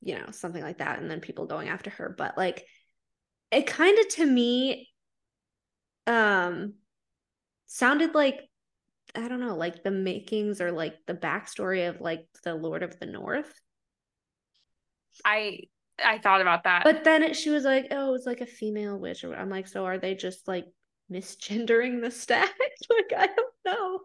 you 0.00 0.14
know 0.14 0.30
something 0.30 0.62
like 0.62 0.78
that 0.78 0.98
and 0.98 1.10
then 1.10 1.20
people 1.20 1.46
going 1.46 1.68
after 1.68 1.90
her 1.90 2.14
but 2.16 2.36
like 2.36 2.64
it 3.50 3.66
kind 3.66 3.98
of 3.98 4.08
to 4.08 4.26
me 4.26 4.88
um 6.06 6.74
sounded 7.66 8.14
like 8.14 8.40
I 9.14 9.28
don't 9.28 9.40
know 9.40 9.56
like 9.56 9.82
the 9.82 9.90
makings 9.90 10.60
or 10.60 10.72
like 10.72 10.94
the 11.06 11.14
backstory 11.14 11.88
of 11.88 12.00
like 12.00 12.26
the 12.42 12.54
Lord 12.54 12.82
of 12.82 12.98
the 12.98 13.06
North 13.06 13.52
I 15.24 15.60
I 16.02 16.18
thought 16.18 16.40
about 16.40 16.64
that. 16.64 16.84
but 16.84 17.04
then 17.04 17.22
it, 17.22 17.36
she 17.36 17.50
was 17.50 17.64
like 17.64 17.88
oh 17.90 18.08
it 18.08 18.12
was 18.12 18.26
like 18.26 18.40
a 18.40 18.46
female 18.46 18.98
witch 18.98 19.24
I'm 19.24 19.50
like 19.50 19.68
so 19.68 19.84
are 19.84 19.98
they 19.98 20.14
just 20.14 20.48
like 20.48 20.64
misgendering 21.12 22.00
the 22.02 22.10
stat 22.10 22.50
like 22.90 23.12
I 23.16 23.26
don't 23.26 23.54
know 23.64 24.00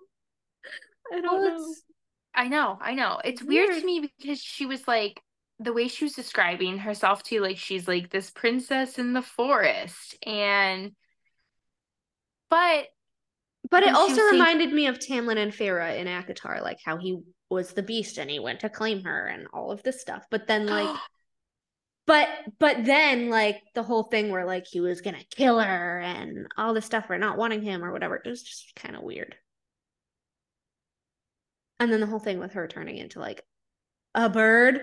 I 1.11 1.21
don't 1.21 1.41
Well, 1.41 1.57
know 1.59 1.73
I 2.35 2.47
know, 2.47 2.77
I 2.79 2.93
know. 2.93 3.19
It's 3.25 3.41
weird 3.43 3.69
Weird. 3.69 3.81
to 3.81 3.85
me 3.85 4.09
because 4.19 4.39
she 4.39 4.65
was 4.67 4.87
like 4.87 5.19
the 5.59 5.73
way 5.73 5.87
she 5.87 6.05
was 6.05 6.13
describing 6.13 6.77
herself 6.77 7.23
too, 7.23 7.41
like 7.41 7.57
she's 7.57 7.87
like 7.87 8.11
this 8.11 8.29
princess 8.29 8.97
in 8.99 9.13
the 9.13 9.21
forest. 9.23 10.15
And 10.25 10.91
but 12.49 12.85
But 13.69 13.83
it 13.83 13.93
also 13.93 14.09
was 14.13 14.15
saying- 14.17 14.31
reminded 14.33 14.71
me 14.71 14.87
of 14.87 14.99
Tamlin 14.99 15.37
and 15.37 15.51
Feyre 15.51 15.97
in 15.97 16.07
ACOTAR, 16.07 16.61
like 16.61 16.77
how 16.85 16.97
he 16.97 17.19
was 17.49 17.73
the 17.73 17.83
beast 17.83 18.17
and 18.19 18.29
he 18.29 18.39
went 18.39 18.59
to 18.61 18.69
claim 18.69 19.03
her 19.03 19.25
and 19.25 19.47
all 19.51 19.71
of 19.71 19.81
this 19.83 19.99
stuff. 19.99 20.25
But 20.29 20.47
then 20.47 20.67
like 20.67 20.95
but 22.09 22.27
but 22.57 22.85
then 22.85 23.29
like 23.29 23.61
the 23.75 23.83
whole 23.83 24.01
thing 24.03 24.31
where 24.31 24.43
like 24.45 24.65
he 24.65 24.79
was 24.81 25.01
gonna 25.01 25.23
kill 25.29 25.59
her 25.59 25.99
and 25.99 26.47
all 26.57 26.73
this 26.73 26.85
stuff 26.87 27.05
for 27.05 27.19
not 27.19 27.37
wanting 27.37 27.61
him 27.61 27.83
or 27.85 27.91
whatever, 27.91 28.15
it 28.15 28.27
was 28.27 28.41
just 28.41 28.73
kind 28.75 28.95
of 28.95 29.03
weird. 29.03 29.35
And 31.79 31.93
then 31.93 31.99
the 31.99 32.07
whole 32.07 32.19
thing 32.19 32.39
with 32.39 32.53
her 32.53 32.67
turning 32.67 32.97
into 32.97 33.19
like 33.19 33.43
a 34.15 34.27
bird. 34.27 34.81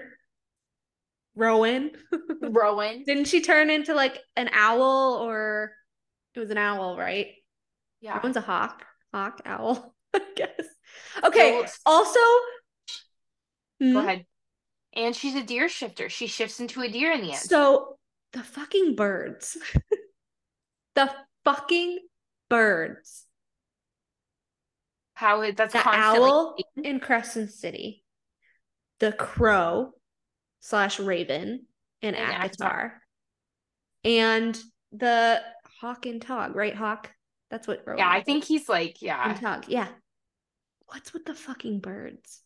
Rowan. 1.34 1.90
Rowan. 2.40 3.02
Didn't 3.04 3.26
she 3.26 3.42
turn 3.42 3.70
into 3.70 3.92
like 3.92 4.18
an 4.36 4.48
owl 4.52 5.18
or 5.20 5.72
it 6.34 6.40
was 6.40 6.50
an 6.50 6.58
owl, 6.58 6.96
right? 6.96 7.26
Yeah. 8.00 8.16
rowan's 8.18 8.36
a 8.36 8.40
hawk, 8.40 8.84
hawk, 9.12 9.42
owl, 9.44 9.94
I 10.14 10.20
guess. 10.36 10.66
Okay. 11.24 11.62
So- 11.66 11.72
also, 11.86 12.20
Go 12.20 13.90
Hmm? 13.90 13.96
ahead. 13.96 14.24
And 14.96 15.14
she's 15.14 15.34
a 15.34 15.42
deer 15.42 15.68
shifter. 15.68 16.08
She 16.08 16.26
shifts 16.26 16.58
into 16.58 16.80
a 16.80 16.88
deer 16.88 17.12
in 17.12 17.20
the 17.20 17.32
end. 17.32 17.38
so 17.38 17.98
the 18.32 18.42
fucking 18.42 18.96
birds, 18.96 19.56
the 20.94 21.14
fucking 21.44 22.00
birds. 22.48 23.24
How 25.14 25.50
that's 25.52 25.72
The 25.72 25.78
constantly 25.78 26.30
owl 26.30 26.56
in 26.76 27.00
Crescent 27.00 27.50
City, 27.50 28.02
the 29.00 29.12
crow 29.12 29.92
slash 30.60 30.98
raven 30.98 31.66
in 32.02 32.14
ACOTAR, 32.14 32.50
ACOTAR. 32.50 32.90
and 34.04 34.62
the 34.92 35.42
Hawk 35.80 36.06
and 36.06 36.20
Tog, 36.20 36.54
right? 36.56 36.74
Hawk. 36.74 37.10
That's 37.50 37.66
what. 37.68 37.82
Yeah, 37.96 38.08
I 38.10 38.22
think 38.22 38.44
he's 38.44 38.68
like, 38.68 39.00
yeah. 39.00 39.30
And 39.30 39.40
Tog, 39.40 39.68
yeah. 39.68 39.88
What's 40.86 41.12
with 41.12 41.24
the 41.24 41.34
fucking 41.34 41.80
birds? 41.80 42.42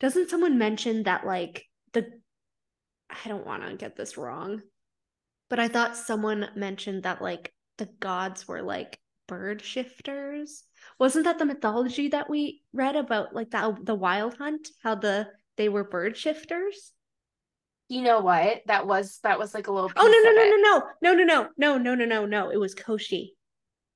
Doesn't 0.00 0.30
someone 0.30 0.58
mention 0.58 1.04
that 1.04 1.26
like 1.26 1.64
the 1.92 2.06
I 3.10 3.28
don't 3.28 3.46
want 3.46 3.66
to 3.66 3.76
get 3.76 3.96
this 3.96 4.16
wrong, 4.16 4.62
but 5.48 5.58
I 5.58 5.68
thought 5.68 5.96
someone 5.96 6.48
mentioned 6.54 7.04
that 7.04 7.22
like 7.22 7.52
the 7.78 7.88
gods 8.00 8.46
were 8.46 8.62
like 8.62 8.98
bird 9.26 9.62
shifters. 9.62 10.64
Wasn't 10.98 11.24
that 11.24 11.38
the 11.38 11.46
mythology 11.46 12.08
that 12.08 12.28
we 12.28 12.62
read 12.72 12.96
about 12.96 13.34
like 13.34 13.50
the 13.50 13.76
the 13.82 13.94
wild 13.94 14.36
hunt? 14.36 14.68
How 14.82 14.94
the 14.94 15.28
they 15.56 15.68
were 15.68 15.84
bird 15.84 16.16
shifters? 16.16 16.92
You 17.88 18.02
know 18.02 18.20
what? 18.20 18.62
That 18.66 18.86
was 18.86 19.18
that 19.22 19.38
was 19.38 19.54
like 19.54 19.68
a 19.68 19.72
little. 19.72 19.90
Oh 19.96 20.06
no 20.06 20.30
no 20.30 20.34
no 20.34 20.44
no 20.44 21.14
no 21.14 21.14
no 21.14 21.24
no 21.24 21.48
no 21.56 21.78
no 21.78 21.94
no 21.94 21.94
no 21.94 22.04
no! 22.04 22.26
No 22.26 22.50
it 22.50 22.58
was 22.58 22.74
Koschei. 22.74 23.28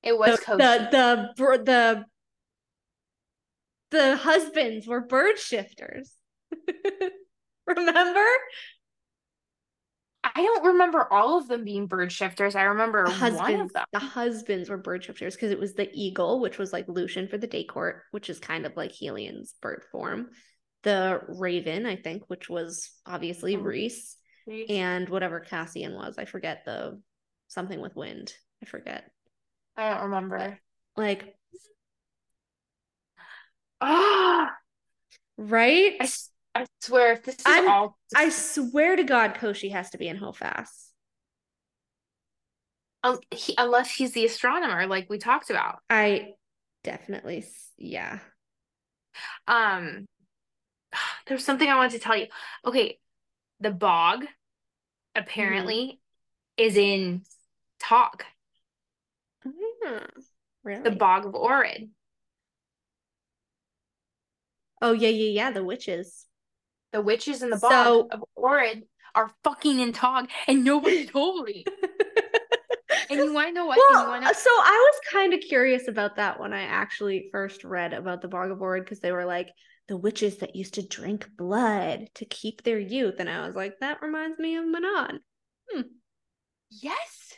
It 0.01 0.17
was 0.17 0.39
the, 0.39 0.45
Koschei. 0.45 0.91
The 0.91 1.33
the 1.37 1.63
the 1.63 2.05
the 3.91 4.15
husbands 4.15 4.87
were 4.87 5.01
bird 5.01 5.37
shifters. 5.37 6.11
Remember? 7.67 8.25
I 10.23 10.43
don't 10.43 10.65
remember 10.65 11.11
all 11.11 11.37
of 11.37 11.47
them 11.47 11.63
being 11.63 11.87
bird 11.87 12.11
shifters. 12.11 12.55
I 12.55 12.63
remember 12.63 13.05
the 13.05 13.11
husbands, 13.11 13.39
one 13.39 13.61
of 13.61 13.73
them. 13.73 13.85
The 13.91 13.99
husbands 13.99 14.69
were 14.69 14.77
bird 14.77 15.03
shifters 15.03 15.35
because 15.35 15.51
it 15.51 15.59
was 15.59 15.73
the 15.73 15.89
eagle, 15.93 16.39
which 16.39 16.57
was 16.57 16.71
like 16.71 16.87
Lucien 16.87 17.27
for 17.27 17.37
the 17.37 17.47
day 17.47 17.63
court, 17.63 18.03
which 18.11 18.29
is 18.29 18.39
kind 18.39 18.65
of 18.65 18.77
like 18.77 18.91
Helion's 18.91 19.55
bird 19.61 19.83
form. 19.91 20.29
The 20.83 21.21
raven, 21.27 21.85
I 21.85 21.95
think, 21.95 22.23
which 22.27 22.49
was 22.49 22.91
obviously 23.05 23.55
oh, 23.55 23.61
Rhys, 23.61 24.15
Rhys, 24.47 24.67
and 24.69 25.09
whatever 25.09 25.39
Cassian 25.39 25.95
was. 25.95 26.15
I 26.17 26.25
forget 26.25 26.65
the 26.65 27.01
something 27.47 27.81
with 27.81 27.95
wind. 27.95 28.33
I 28.63 28.67
forget. 28.67 29.05
I 29.75 29.89
don't 29.89 30.03
remember. 30.03 30.59
Like, 30.95 31.35
ah, 33.81 34.51
right? 35.37 35.93
I, 35.99 36.09
I 36.55 36.65
swear, 36.81 37.13
if 37.13 37.23
this 37.23 37.35
is 37.35 37.43
I'm, 37.45 37.67
all. 37.67 37.97
I 38.15 38.29
swear 38.29 38.95
to 38.95 39.03
God, 39.03 39.35
Koschei 39.35 39.71
has 39.71 39.89
to 39.91 39.97
be 39.97 40.07
in 40.07 40.17
HOFAS. 40.17 40.91
Um, 43.03 43.19
he, 43.31 43.55
unless 43.57 43.89
he's 43.89 44.13
the 44.13 44.25
astronomer, 44.25 44.85
like 44.85 45.09
we 45.09 45.17
talked 45.17 45.49
about. 45.49 45.79
I 45.89 46.33
definitely, 46.83 47.45
yeah. 47.77 48.19
Um, 49.47 50.05
there's 51.27 51.43
something 51.43 51.67
I 51.67 51.75
wanted 51.75 51.93
to 51.93 51.99
tell 51.99 52.15
you. 52.15 52.27
Okay, 52.65 52.99
the 53.59 53.71
bog 53.71 54.25
apparently 55.15 55.99
mm. 56.59 56.65
is 56.65 56.77
in 56.77 57.23
Talk. 57.79 58.25
Mm, 59.45 60.07
really? 60.63 60.83
The 60.83 60.91
bog 60.91 61.25
of 61.25 61.33
Orin. 61.33 61.91
Oh 64.81 64.93
yeah, 64.93 65.09
yeah, 65.09 65.29
yeah. 65.29 65.51
The 65.51 65.63
witches 65.63 66.25
the 66.91 67.01
witches 67.01 67.41
in 67.41 67.49
the 67.49 67.57
bog 67.57 67.71
so, 67.71 68.07
of 68.11 68.23
Orin 68.35 68.83
are 69.15 69.31
fucking 69.43 69.79
in 69.79 69.93
Tog, 69.93 70.29
and 70.47 70.63
nobody 70.63 71.05
told 71.07 71.45
me. 71.45 71.63
and 73.09 73.19
you 73.19 73.33
want 73.33 73.49
to 73.49 73.53
know 73.53 73.65
what? 73.65 73.79
Well, 73.91 74.21
know- 74.21 74.31
so 74.33 74.49
I 74.49 74.91
was 74.91 75.11
kind 75.11 75.33
of 75.33 75.41
curious 75.41 75.87
about 75.87 76.17
that 76.17 76.39
when 76.39 76.53
I 76.53 76.63
actually 76.63 77.29
first 77.31 77.63
read 77.63 77.93
about 77.93 78.21
the 78.21 78.27
bog 78.27 78.51
of 78.51 78.61
Orin 78.61 78.83
because 78.83 78.99
they 78.99 79.11
were 79.11 79.25
like 79.25 79.49
the 79.87 79.97
witches 79.97 80.37
that 80.37 80.55
used 80.55 80.75
to 80.75 80.87
drink 80.87 81.27
blood 81.37 82.07
to 82.15 82.25
keep 82.25 82.63
their 82.63 82.79
youth, 82.79 83.15
and 83.19 83.29
I 83.29 83.45
was 83.45 83.55
like, 83.55 83.79
that 83.79 84.01
reminds 84.01 84.39
me 84.39 84.55
of 84.55 84.65
Manon. 84.65 85.19
Hmm. 85.71 85.81
Yes. 86.69 87.33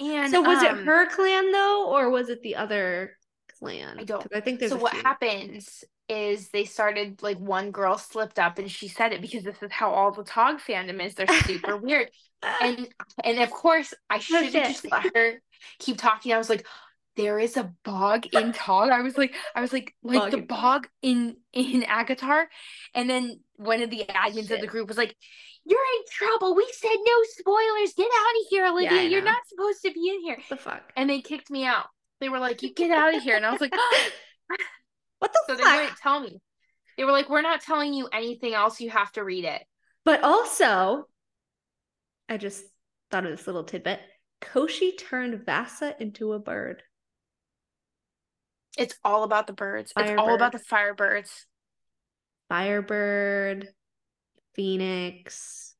And 0.00 0.30
so 0.30 0.42
was 0.42 0.62
um, 0.62 0.78
it 0.78 0.84
her 0.84 1.08
clan 1.10 1.50
though, 1.50 1.88
or 1.88 2.10
was 2.10 2.28
it 2.28 2.42
the 2.42 2.56
other 2.56 3.16
clan? 3.58 3.98
I 3.98 4.04
don't. 4.04 4.26
I 4.34 4.40
think 4.40 4.60
there's. 4.60 4.72
So 4.72 4.78
what 4.78 4.92
few. 4.92 5.02
happens 5.02 5.84
is 6.08 6.48
they 6.50 6.64
started 6.64 7.22
like 7.22 7.38
one 7.38 7.70
girl 7.70 7.98
slipped 7.98 8.38
up 8.38 8.58
and 8.58 8.70
she 8.70 8.88
said 8.88 9.12
it 9.12 9.20
because 9.20 9.44
this 9.44 9.62
is 9.62 9.70
how 9.70 9.90
all 9.90 10.10
the 10.12 10.24
Tog 10.24 10.58
fandom 10.60 11.04
is. 11.04 11.14
They're 11.14 11.26
super 11.42 11.76
weird. 11.78 12.10
And 12.62 12.88
and 13.24 13.40
of 13.40 13.50
course 13.50 13.92
I 14.08 14.18
should 14.18 14.44
have 14.44 14.52
just 14.52 14.90
let 14.90 15.14
her 15.14 15.42
keep 15.78 15.98
talking. 15.98 16.32
I 16.32 16.38
was 16.38 16.48
like, 16.48 16.66
there 17.16 17.38
is 17.38 17.56
a 17.56 17.72
bog 17.84 18.26
in 18.32 18.52
Tog. 18.52 18.90
I 18.90 19.02
was 19.02 19.18
like, 19.18 19.34
I 19.54 19.60
was 19.60 19.72
like, 19.72 19.94
like 20.02 20.20
bog 20.20 20.30
the 20.30 20.38
bog 20.38 20.88
in 21.02 21.36
in 21.52 21.82
ACOTAR. 21.82 22.46
And 22.94 23.10
then 23.10 23.40
one 23.56 23.82
of 23.82 23.90
the 23.90 24.04
admins 24.08 24.48
Shit. 24.48 24.52
of 24.52 24.60
the 24.60 24.66
group 24.68 24.88
was 24.88 24.96
like, 24.96 25.16
You're 25.64 25.78
in 25.78 26.04
trouble. 26.10 26.54
We 26.54 26.66
said 26.72 26.96
no 26.96 27.22
spoilers. 27.36 27.94
Get 27.94 28.06
out 28.06 28.40
of 28.40 28.46
here, 28.50 28.66
Olivia. 28.66 28.92
Yeah, 28.92 29.02
You're 29.02 29.22
not 29.22 29.42
supposed 29.48 29.82
to 29.82 29.92
be 29.92 30.08
in 30.08 30.20
here. 30.22 30.36
What 30.36 30.48
the 30.48 30.56
fuck? 30.56 30.92
And 30.96 31.10
they 31.10 31.20
kicked 31.20 31.50
me 31.50 31.66
out. 31.66 31.86
They 32.20 32.28
were 32.28 32.38
like, 32.38 32.62
You 32.62 32.72
get 32.72 32.92
out 32.92 33.14
of 33.14 33.22
here. 33.22 33.36
And 33.36 33.44
I 33.44 33.50
was 33.50 33.60
like, 33.60 33.74
What 35.18 35.32
the 35.32 35.40
so 35.46 35.56
fuck? 35.56 35.64
they 35.64 35.76
wouldn't 35.80 35.98
tell 35.98 36.20
me. 36.20 36.40
They 36.96 37.04
were 37.04 37.12
like, 37.12 37.28
"We're 37.28 37.42
not 37.42 37.60
telling 37.60 37.94
you 37.94 38.08
anything 38.12 38.54
else. 38.54 38.80
You 38.80 38.90
have 38.90 39.12
to 39.12 39.24
read 39.24 39.44
it." 39.44 39.62
But 40.04 40.22
also, 40.22 41.04
I 42.28 42.36
just 42.36 42.64
thought 43.10 43.24
of 43.24 43.30
this 43.30 43.46
little 43.46 43.64
tidbit. 43.64 44.00
Koschei 44.40 44.96
turned 44.96 45.44
Vassa 45.44 45.94
into 46.00 46.32
a 46.32 46.38
bird. 46.38 46.82
It's 48.76 48.94
all 49.04 49.24
about 49.24 49.46
the 49.46 49.52
birds. 49.52 49.92
Firebird. 49.92 50.12
It's 50.12 50.20
all 50.20 50.34
about 50.34 50.52
the 50.52 50.58
firebirds. 50.58 51.30
Firebird, 52.48 53.68
Phoenix, 54.54 55.74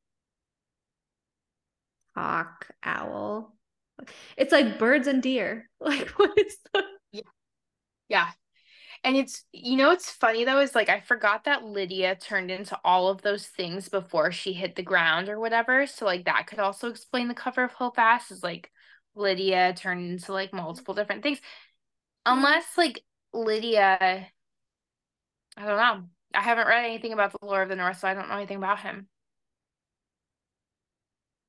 Hawk, 2.15 2.67
Owl. 2.83 3.55
It's 4.37 4.51
like 4.51 4.79
birds 4.79 5.07
and 5.07 5.23
deer. 5.23 5.69
Like 5.81 6.09
what 6.09 6.37
is 6.37 6.57
the 6.73 6.83
Yeah. 7.13 7.21
Yeah. 8.09 8.29
And 9.03 9.15
it's 9.15 9.45
you 9.53 9.77
know 9.77 9.91
it's 9.91 10.11
funny 10.11 10.43
though 10.43 10.59
is 10.59 10.75
like 10.75 10.89
I 10.89 10.99
forgot 10.99 11.45
that 11.45 11.63
Lydia 11.63 12.15
turned 12.15 12.51
into 12.51 12.77
all 12.83 13.07
of 13.07 13.21
those 13.21 13.47
things 13.47 13.87
before 13.89 14.31
she 14.31 14.53
hit 14.53 14.75
the 14.75 14.83
ground 14.83 15.29
or 15.29 15.39
whatever. 15.39 15.87
So 15.87 16.05
like 16.05 16.25
that 16.25 16.47
could 16.47 16.59
also 16.59 16.89
explain 16.89 17.27
the 17.27 17.33
cover 17.33 17.63
of 17.63 17.73
HOFAS 17.73 18.31
is 18.31 18.43
like 18.43 18.71
Lydia 19.15 19.73
turned 19.75 20.11
into 20.11 20.33
like 20.33 20.53
multiple 20.53 20.93
different 20.93 21.23
things. 21.23 21.39
Unless 22.25 22.77
like 22.77 23.03
Lydia 23.33 24.29
I 25.57 25.65
don't 25.65 25.77
know. 25.77 26.09
I 26.33 26.41
haven't 26.41 26.67
read 26.67 26.85
anything 26.85 27.13
about 27.13 27.31
the 27.31 27.45
lore 27.45 27.61
of 27.61 27.69
the 27.69 27.75
North, 27.75 27.99
so 27.99 28.07
I 28.07 28.13
don't 28.13 28.29
know 28.29 28.35
anything 28.35 28.57
about 28.57 28.79
him. 28.79 29.07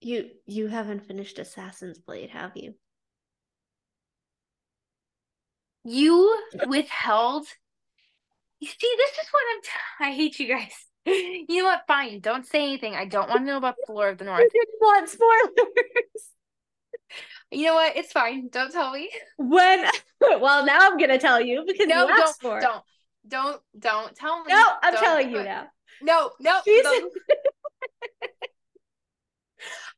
You 0.02 0.30
you 0.44 0.66
haven't 0.66 1.06
finished 1.06 1.38
Assassin's 1.38 1.98
Blade, 1.98 2.28
have 2.30 2.54
you? 2.54 2.74
You 5.84 6.38
withheld. 6.66 7.46
You 8.60 8.68
see, 8.68 8.94
this 8.96 9.10
is 9.12 9.28
what 9.30 9.42
I'm. 9.54 9.62
T- 9.62 9.68
I 10.00 10.12
hate 10.12 10.38
you 10.38 10.48
guys. 10.48 10.74
You 11.06 11.62
know 11.62 11.64
what? 11.64 11.82
Fine. 11.88 12.20
Don't 12.20 12.46
say 12.46 12.62
anything. 12.62 12.94
I 12.94 13.06
don't 13.06 13.28
want 13.28 13.40
to 13.40 13.46
know 13.46 13.56
about 13.56 13.76
the 13.86 13.92
lore 13.92 14.10
of 14.10 14.18
the 14.18 14.24
North. 14.24 14.42
You 14.52 14.64
want 14.80 15.08
spoilers. 15.08 15.50
You 17.50 17.66
know 17.66 17.74
what? 17.74 17.96
It's 17.96 18.12
fine. 18.12 18.48
Don't 18.50 18.72
tell 18.72 18.92
me. 18.92 19.10
When? 19.36 19.86
Well, 20.20 20.66
now 20.66 20.80
I'm 20.82 20.98
gonna 20.98 21.18
tell 21.18 21.40
you 21.40 21.64
because 21.66 21.86
no, 21.88 22.06
you 22.06 22.14
don't, 22.14 22.36
for 22.42 22.60
don't, 22.60 22.84
don't, 23.26 23.58
don't 23.78 24.14
tell 24.14 24.44
me. 24.44 24.52
No, 24.52 24.66
I'm 24.82 24.92
don't 24.92 25.02
telling 25.02 25.30
you 25.30 25.42
now. 25.42 25.66
No, 26.02 26.30
no. 26.38 26.60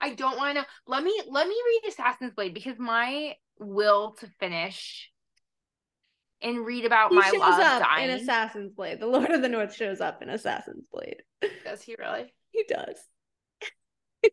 I 0.00 0.14
don't 0.14 0.36
want 0.36 0.54
to 0.54 0.60
know. 0.60 0.66
Let 0.86 1.02
me 1.02 1.20
let 1.28 1.48
me 1.48 1.54
read 1.66 1.88
Assassin's 1.88 2.34
Blade 2.34 2.54
because 2.54 2.78
my 2.78 3.34
will 3.58 4.12
to 4.20 4.28
finish 4.38 5.10
and 6.42 6.64
read 6.64 6.84
about 6.84 7.10
he 7.10 7.16
my 7.16 7.30
shows 7.30 7.40
love 7.40 7.60
up 7.60 7.82
dying. 7.82 8.10
in 8.10 8.16
Assassin's 8.20 8.72
Blade. 8.72 9.00
The 9.00 9.06
Lord 9.06 9.30
of 9.30 9.42
the 9.42 9.48
North 9.48 9.74
shows 9.74 10.00
up 10.00 10.22
in 10.22 10.28
Assassin's 10.28 10.86
Blade. 10.92 11.22
Does 11.64 11.82
he 11.82 11.96
really? 11.98 12.32
He 12.50 12.64
does. 12.68 12.96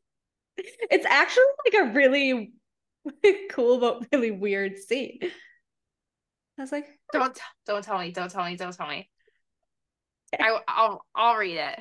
it's 0.58 1.06
actually 1.06 1.44
like 1.66 1.84
a 1.84 1.94
really 1.94 2.54
cool 3.52 3.80
but 3.80 4.06
really 4.12 4.32
weird 4.32 4.78
scene. 4.78 5.20
I 6.58 6.62
was 6.62 6.72
like, 6.72 6.88
don't 7.14 7.38
don't 7.66 7.84
tell 7.84 8.00
me, 8.00 8.12
don't 8.12 8.30
tell 8.30 8.46
me, 8.46 8.56
don't 8.56 8.76
tell 8.76 8.88
me. 8.88 9.10
I 10.38 10.60
I'll 10.68 11.06
I'll 11.16 11.38
read 11.38 11.58
it. 11.58 11.80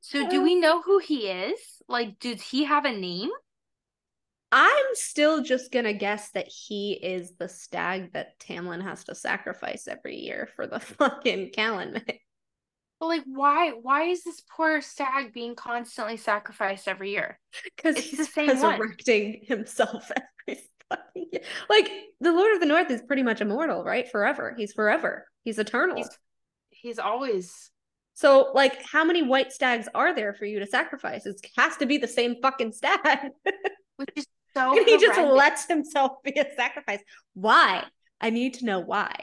So 0.00 0.28
do 0.28 0.38
um, 0.38 0.44
we 0.44 0.54
know 0.54 0.80
who 0.80 0.98
he 0.98 1.28
is? 1.28 1.60
Like, 1.86 2.18
does 2.18 2.42
he 2.42 2.64
have 2.64 2.84
a 2.84 2.92
name? 2.92 3.30
I'm 4.52 4.86
still 4.94 5.42
just 5.42 5.70
gonna 5.70 5.92
guess 5.92 6.30
that 6.30 6.48
he 6.48 6.92
is 6.92 7.34
the 7.38 7.48
stag 7.48 8.12
that 8.14 8.38
Tamlin 8.40 8.82
has 8.82 9.04
to 9.04 9.14
sacrifice 9.14 9.86
every 9.86 10.16
year 10.16 10.48
for 10.56 10.66
the 10.66 10.80
fucking 10.80 11.50
Callan 11.50 12.02
But 13.00 13.06
like, 13.06 13.22
why? 13.26 13.70
Why 13.70 14.04
is 14.04 14.24
this 14.24 14.42
poor 14.54 14.80
stag 14.82 15.32
being 15.32 15.54
constantly 15.54 16.16
sacrificed 16.16 16.86
every 16.86 17.12
year? 17.12 17.38
Because 17.64 17.96
he's 17.96 18.18
the 18.18 18.24
same 18.26 18.48
resurrecting 18.48 19.44
one. 19.48 19.58
himself 19.58 20.10
every 20.48 20.62
fucking 20.90 21.26
year. 21.32 21.42
Like 21.68 21.90
the 22.20 22.32
Lord 22.32 22.52
of 22.52 22.60
the 22.60 22.66
North 22.66 22.90
is 22.90 23.02
pretty 23.02 23.22
much 23.22 23.40
immortal, 23.40 23.84
right? 23.84 24.10
Forever. 24.10 24.54
He's 24.56 24.72
forever. 24.72 25.26
He's 25.44 25.58
eternal. 25.58 25.96
He's, 25.96 26.10
he's 26.70 26.98
always 26.98 27.70
So, 28.14 28.50
like, 28.54 28.82
how 28.84 29.04
many 29.04 29.22
white 29.22 29.52
stags 29.52 29.88
are 29.94 30.14
there 30.14 30.34
for 30.34 30.44
you 30.44 30.58
to 30.58 30.66
sacrifice? 30.66 31.24
It 31.24 31.40
has 31.56 31.76
to 31.78 31.86
be 31.86 31.96
the 31.96 32.08
same 32.08 32.36
fucking 32.42 32.72
stag. 32.72 33.30
Which 33.96 34.10
is 34.16 34.26
so 34.56 34.76
and 34.76 34.86
he 34.86 34.98
just 34.98 35.18
lets 35.20 35.66
himself 35.66 36.22
be 36.24 36.32
a 36.38 36.46
sacrifice. 36.56 37.00
Why? 37.34 37.84
I 38.20 38.30
need 38.30 38.54
to 38.54 38.64
know 38.64 38.80
why. 38.80 39.14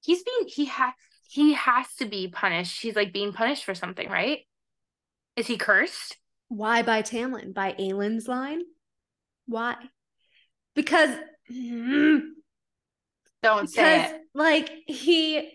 he's 0.00 0.22
being 0.22 0.46
he 0.48 0.66
has 0.66 0.92
he 1.28 1.52
has 1.54 1.86
to 1.98 2.06
be 2.06 2.28
punished. 2.28 2.80
He's 2.80 2.96
like 2.96 3.12
being 3.12 3.32
punished 3.32 3.64
for 3.64 3.74
something, 3.74 4.08
right? 4.08 4.40
Is 5.36 5.46
he 5.46 5.56
cursed? 5.58 6.16
Why 6.48 6.82
by 6.82 7.02
Tamlin? 7.02 7.52
By 7.52 7.72
Aelin's 7.78 8.28
line? 8.28 8.62
Why? 9.46 9.76
Because 10.74 11.10
Don't 13.42 13.68
say 13.68 14.08
because 14.08 14.10
it. 14.12 14.20
like 14.34 14.70
he 14.86 15.50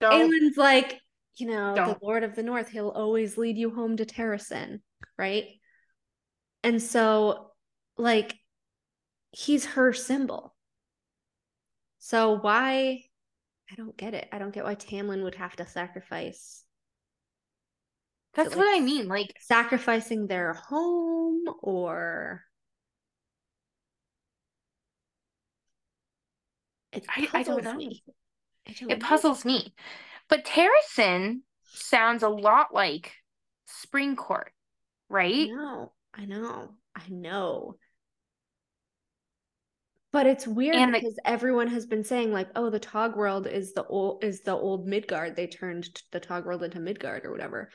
Don't. 0.00 0.30
Aelin's 0.30 0.56
like, 0.56 1.00
you 1.36 1.46
know, 1.48 1.74
Don't. 1.74 1.98
the 2.00 2.04
Lord 2.04 2.24
of 2.24 2.34
the 2.34 2.42
North, 2.42 2.68
he'll 2.68 2.88
always 2.90 3.36
lead 3.38 3.56
you 3.58 3.70
home 3.70 3.96
to 3.96 4.04
Terrasen, 4.04 4.80
right? 5.18 5.44
And 6.64 6.82
so, 6.82 7.50
like, 7.98 8.34
he's 9.30 9.64
her 9.66 9.92
symbol. 9.92 10.54
So 11.98 12.32
why? 12.38 13.04
I 13.70 13.74
don't 13.76 13.96
get 13.96 14.14
it. 14.14 14.28
I 14.32 14.38
don't 14.38 14.52
get 14.52 14.64
why 14.64 14.74
Tamlin 14.74 15.22
would 15.22 15.36
have 15.36 15.56
to 15.56 15.66
sacrifice. 15.66 16.64
That's 18.34 18.52
it 18.52 18.58
what 18.58 18.76
I 18.76 18.80
mean. 18.80 19.08
Like 19.08 19.34
Sacrificing 19.40 20.26
their 20.26 20.54
home 20.54 21.44
or. 21.62 22.42
It 26.92 27.04
I- 27.08 27.28
I 27.34 27.42
don't 27.42 27.64
know. 27.64 27.74
me. 27.74 28.02
I 28.66 28.72
don't 28.72 28.90
it 28.90 29.00
know. 29.00 29.06
puzzles 29.06 29.44
me. 29.44 29.74
But 30.28 30.44
Terrasen 30.44 31.40
sounds 31.64 32.22
a 32.22 32.28
lot 32.28 32.72
like 32.72 33.12
Spring 33.66 34.16
Court, 34.16 34.52
right? 35.08 35.48
know, 35.48 35.92
I 36.16 36.24
know, 36.26 36.74
I 36.94 37.02
know. 37.08 37.76
But 40.12 40.28
it's 40.28 40.46
weird 40.46 40.76
And 40.76 40.94
the- 40.94 41.00
because 41.00 41.18
everyone 41.24 41.66
has 41.68 41.86
been 41.86 42.04
saying 42.04 42.32
like, 42.32 42.48
oh, 42.54 42.70
the 42.70 42.78
Tog 42.78 43.16
world 43.16 43.48
is 43.48 43.72
the 43.72 43.84
old 43.84 44.22
is 44.22 44.42
the 44.42 44.52
old 44.52 44.86
Midgard. 44.86 45.34
They 45.34 45.48
turned 45.48 45.88
the 46.12 46.20
Tog 46.20 46.46
world 46.46 46.62
into 46.62 46.78
Midgard 46.78 47.24
or 47.24 47.32
whatever. 47.32 47.70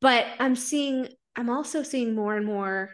But 0.00 0.26
I'm 0.38 0.54
seeing, 0.54 1.08
I'm 1.34 1.48
also 1.48 1.82
seeing 1.82 2.14
more 2.14 2.36
and 2.36 2.44
more 2.44 2.90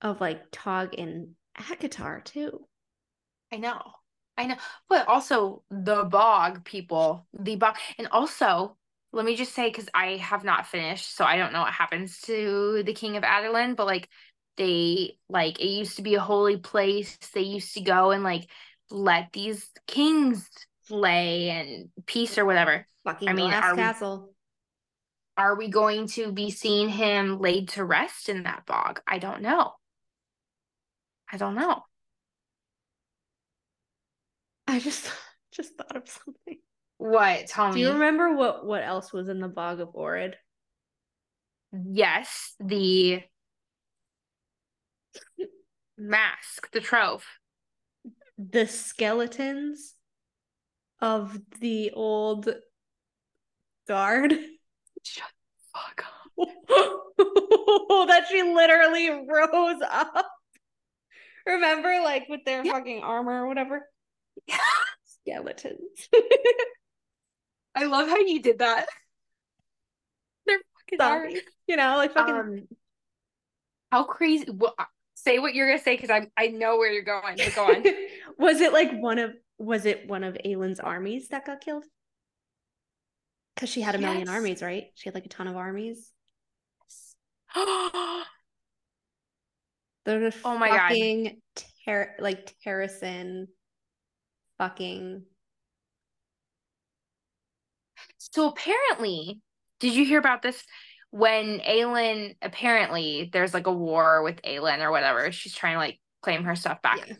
of 0.00 0.20
like 0.20 0.50
Tog 0.50 0.94
in 0.94 1.36
ACOTAR 1.56 2.24
too. 2.24 2.66
I 3.52 3.58
know. 3.58 3.80
I 4.36 4.46
know. 4.46 4.56
But 4.88 5.06
also 5.06 5.62
the 5.70 6.02
bog 6.04 6.64
people, 6.64 7.26
the 7.38 7.54
bog. 7.56 7.76
And 7.96 8.08
also, 8.08 8.76
let 9.12 9.24
me 9.24 9.36
just 9.36 9.54
say, 9.54 9.68
because 9.68 9.88
I 9.94 10.16
have 10.16 10.42
not 10.42 10.66
finished, 10.66 11.14
so 11.14 11.24
I 11.24 11.36
don't 11.36 11.52
know 11.52 11.60
what 11.60 11.72
happens 11.72 12.18
to 12.22 12.82
the 12.84 12.94
King 12.94 13.16
of 13.16 13.22
Adarlan, 13.22 13.76
but 13.76 13.86
like 13.86 14.08
they 14.56 15.18
like 15.28 15.60
it 15.60 15.68
used 15.68 15.96
to 15.96 16.02
be 16.02 16.14
a 16.14 16.20
holy 16.20 16.56
place. 16.56 17.16
They 17.34 17.42
used 17.42 17.74
to 17.74 17.80
go 17.80 18.10
and 18.10 18.22
like 18.22 18.48
let 18.90 19.32
these 19.32 19.68
kings 19.86 20.48
slay 20.84 21.50
and 21.50 21.88
peace 22.06 22.38
or 22.38 22.44
whatever. 22.44 22.86
Fucking 23.04 23.28
I 23.28 23.32
mean, 23.32 23.52
are 23.52 23.72
we- 23.72 23.82
Castle. 23.82 24.28
Are 25.34 25.56
we 25.56 25.68
going 25.68 26.08
to 26.08 26.30
be 26.30 26.50
seeing 26.50 26.90
him 26.90 27.40
laid 27.40 27.70
to 27.70 27.84
rest 27.84 28.28
in 28.28 28.42
that 28.42 28.66
bog? 28.66 29.00
I 29.06 29.18
don't 29.18 29.40
know. 29.40 29.72
I 31.32 31.38
don't 31.38 31.54
know. 31.54 31.82
I 34.66 34.78
just 34.78 35.10
just 35.52 35.74
thought 35.74 35.96
of 35.96 36.06
something. 36.06 36.58
What? 36.98 37.46
Tell 37.48 37.72
Do 37.72 37.80
you 37.80 37.92
remember 37.92 38.36
what 38.36 38.66
what 38.66 38.82
else 38.82 39.12
was 39.12 39.28
in 39.28 39.40
the 39.40 39.48
Bog 39.48 39.80
of 39.80 39.88
Orid? 39.94 40.34
Yes, 41.72 42.54
the 42.60 43.22
mask, 45.98 46.70
the 46.72 46.80
trove. 46.80 47.24
the 48.38 48.66
skeletons 48.66 49.94
of 51.00 51.38
the 51.60 51.90
old 51.92 52.48
guard 53.88 54.32
Shut 55.04 55.26
the 55.28 55.78
fuck 55.78 56.04
up. 56.06 56.48
that 58.08 58.24
she 58.30 58.42
literally 58.42 59.10
rose 59.10 59.80
up. 59.90 60.26
Remember, 61.46 62.00
like 62.04 62.28
with 62.28 62.44
their 62.44 62.64
Yeah. 62.64 62.72
fucking 62.72 63.02
armor 63.02 63.42
or 63.42 63.48
whatever? 63.48 63.88
Skeletons. 65.04 66.08
I 67.74 67.84
love 67.86 68.08
how 68.08 68.18
you 68.18 68.40
did 68.40 68.60
that. 68.60 68.86
They're 70.46 70.58
fucking 70.78 70.98
Sorry. 70.98 71.40
You 71.66 71.76
know, 71.76 71.96
like 71.96 72.12
fucking 72.12 72.34
Um, 72.34 72.68
how 73.90 74.04
crazy? 74.04 74.46
Well, 74.50 74.74
say 75.24 75.38
what 75.38 75.54
you're 75.54 75.68
gonna 75.68 75.82
say 75.82 75.96
because 75.96 76.10
I 76.10 76.28
I 76.36 76.48
know 76.48 76.76
where 76.76 76.90
you're 76.92 77.02
going. 77.02 77.36
But 77.36 77.54
go 77.54 77.64
on. 77.66 77.84
was 78.38 78.60
it 78.60 78.72
like 78.72 78.92
one 78.92 79.18
of 79.18 79.34
was 79.58 79.86
it 79.86 80.08
one 80.08 80.24
of 80.24 80.36
Aelin's 80.44 80.80
armies 80.80 81.28
that 81.28 81.46
got 81.46 81.60
killed? 81.60 81.84
Because 83.54 83.68
she 83.68 83.80
had 83.82 83.94
a 83.94 83.98
million 83.98 84.28
armies, 84.28 84.62
right? 84.62 84.86
She 84.94 85.08
had 85.08 85.14
like 85.14 85.26
a 85.26 85.28
ton 85.28 85.46
of 85.46 85.56
armies. 85.56 86.10
Oh 90.44 90.58
my 90.58 90.68
God. 90.68 90.92
ter- 91.86 92.16
like 92.18 92.54
Terrasen 92.64 93.46
fucking 94.58 95.22
so 98.18 98.48
apparently, 98.48 99.40
did 99.80 99.94
you 99.94 100.04
hear 100.04 100.18
about 100.18 100.42
this? 100.42 100.64
When 101.12 101.60
Aelin 101.60 102.36
apparently 102.42 103.30
there's 103.32 103.54
like 103.54 103.68
a 103.68 103.72
war 103.72 104.22
with 104.24 104.42
Aelin 104.42 104.80
or 104.80 104.90
whatever. 104.90 105.30
She's 105.30 105.54
trying 105.54 105.74
to 105.74 105.78
like 105.78 106.00
claim 106.22 106.44
her 106.44 106.56
stuff 106.56 106.82
back. 106.82 107.06
Yeah. 107.06 107.14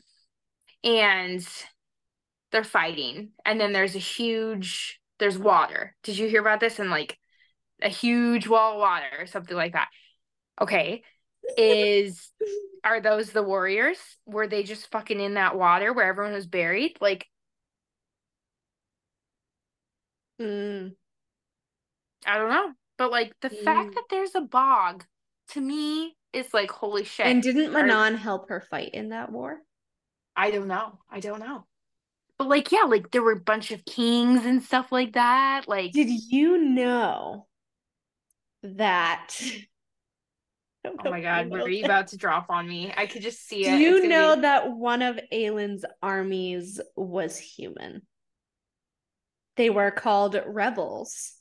and 0.85 1.47
they're 2.51 2.65
fighting 2.65 3.31
and 3.45 3.61
then 3.61 3.73
there's 3.73 3.95
a 3.97 3.99
huge 4.01 5.01
there's 5.19 5.39
water 5.39 5.95
did 6.03 6.19
you 6.19 6.29
hear 6.29 6.41
about 6.41 6.61
this 6.61 6.79
and 6.79 6.91
like 6.91 7.19
a 7.83 7.89
huge 7.89 8.47
wall 8.49 8.75
of 8.75 8.79
water 8.81 9.07
or 9.19 9.27
something 9.27 9.57
like 9.57 9.73
that 9.73 9.89
okay 10.61 11.03
is 11.57 12.31
are 12.85 13.01
those 13.01 13.31
the 13.33 13.43
warriors 13.43 13.99
were 14.27 14.47
they 14.49 14.62
just 14.62 14.91
fucking 14.91 15.21
in 15.21 15.35
that 15.35 15.57
water 15.57 15.93
where 15.93 16.07
everyone 16.07 16.35
was 16.35 16.47
buried 16.47 16.97
like 17.01 17.27
Mm. 20.39 20.95
i 22.27 22.39
don't 22.39 22.51
know 22.51 22.73
but 23.02 23.10
like 23.10 23.34
the 23.40 23.48
Mm. 23.50 23.64
fact 23.64 23.97
that 23.97 24.05
there's 24.10 24.36
a 24.36 24.40
bog 24.40 25.05
to 25.48 25.60
me 25.60 26.16
is 26.32 26.55
like 26.55 26.70
holy 26.70 27.02
shit 27.02 27.26
And 27.26 27.42
didn't 27.42 27.72
Manon 27.72 28.14
help 28.14 28.48
her 28.48 28.60
fight 28.60 28.90
in 28.94 29.08
that 29.08 29.32
war? 29.32 29.58
i 30.36 30.52
don't 30.52 30.68
know 30.68 30.98
i 31.10 31.18
don't 31.18 31.40
know 31.40 31.66
but 32.39 32.48
like 32.48 32.70
yeah 32.70 32.84
like 32.84 33.10
there 33.10 33.22
were 33.22 33.32
a 33.32 33.40
bunch 33.40 33.72
of 33.72 33.84
kings 33.84 34.47
and 34.47 34.62
stuff 34.62 34.92
like 34.92 35.14
that 35.14 35.66
like 35.66 35.90
Did 35.92 36.10
you 36.10 36.58
know 36.58 37.48
that? 38.62 39.34
Oh 40.84 41.10
my 41.10 41.20
god, 41.20 41.48
were 41.48 41.68
you 41.68 41.84
about 41.84 42.08
to 42.08 42.16
drop 42.16 42.47
on 42.50 42.68
me? 42.68 42.92
I 42.97 43.06
could 43.06 43.22
just 43.22 43.47
see 43.47 43.64
it. 43.64 43.70
Do 43.70 43.76
you 43.78 44.08
know 44.08 44.34
be- 44.36 44.42
that 44.42 44.72
one 44.72 45.00
of 45.02 45.18
Aelin's 45.31 45.84
armies 46.02 46.81
was 46.97 47.39
human? 47.39 48.02
They 49.56 49.70
were 49.70 49.90
called 49.90 50.40
rebels. 50.47 51.34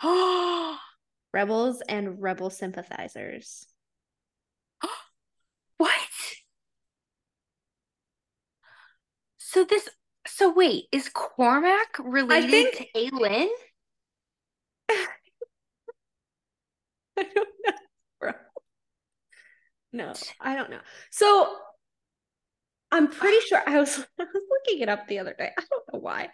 Rebels 1.34 1.82
and 1.88 2.20
rebel 2.20 2.50
sympathizers. 2.50 3.66
what? 5.78 5.92
So 9.38 9.64
this 9.64 9.88
so 10.26 10.52
wait, 10.52 10.84
is 10.92 11.08
Cormac 11.08 11.98
related 11.98 12.50
think- 12.50 12.90
to 12.94 13.10
Aelin? 13.10 13.48
I 14.88 15.06
don't 17.22 17.34
know, 17.34 17.72
bro. 18.20 18.32
No, 19.92 20.12
I 20.40 20.54
don't 20.54 20.70
know. 20.70 20.80
So 21.10 21.56
I'm 22.90 23.08
pretty 23.08 23.40
sure 23.46 23.60
I 23.66 23.78
was 23.78 23.98
I 24.18 24.24
was 24.24 24.42
looking 24.50 24.82
it 24.82 24.88
up 24.88 25.08
the 25.08 25.18
other 25.18 25.34
day. 25.36 25.50
I 25.58 25.62
don't 25.70 25.84
know 25.92 25.98
why. 26.00 26.28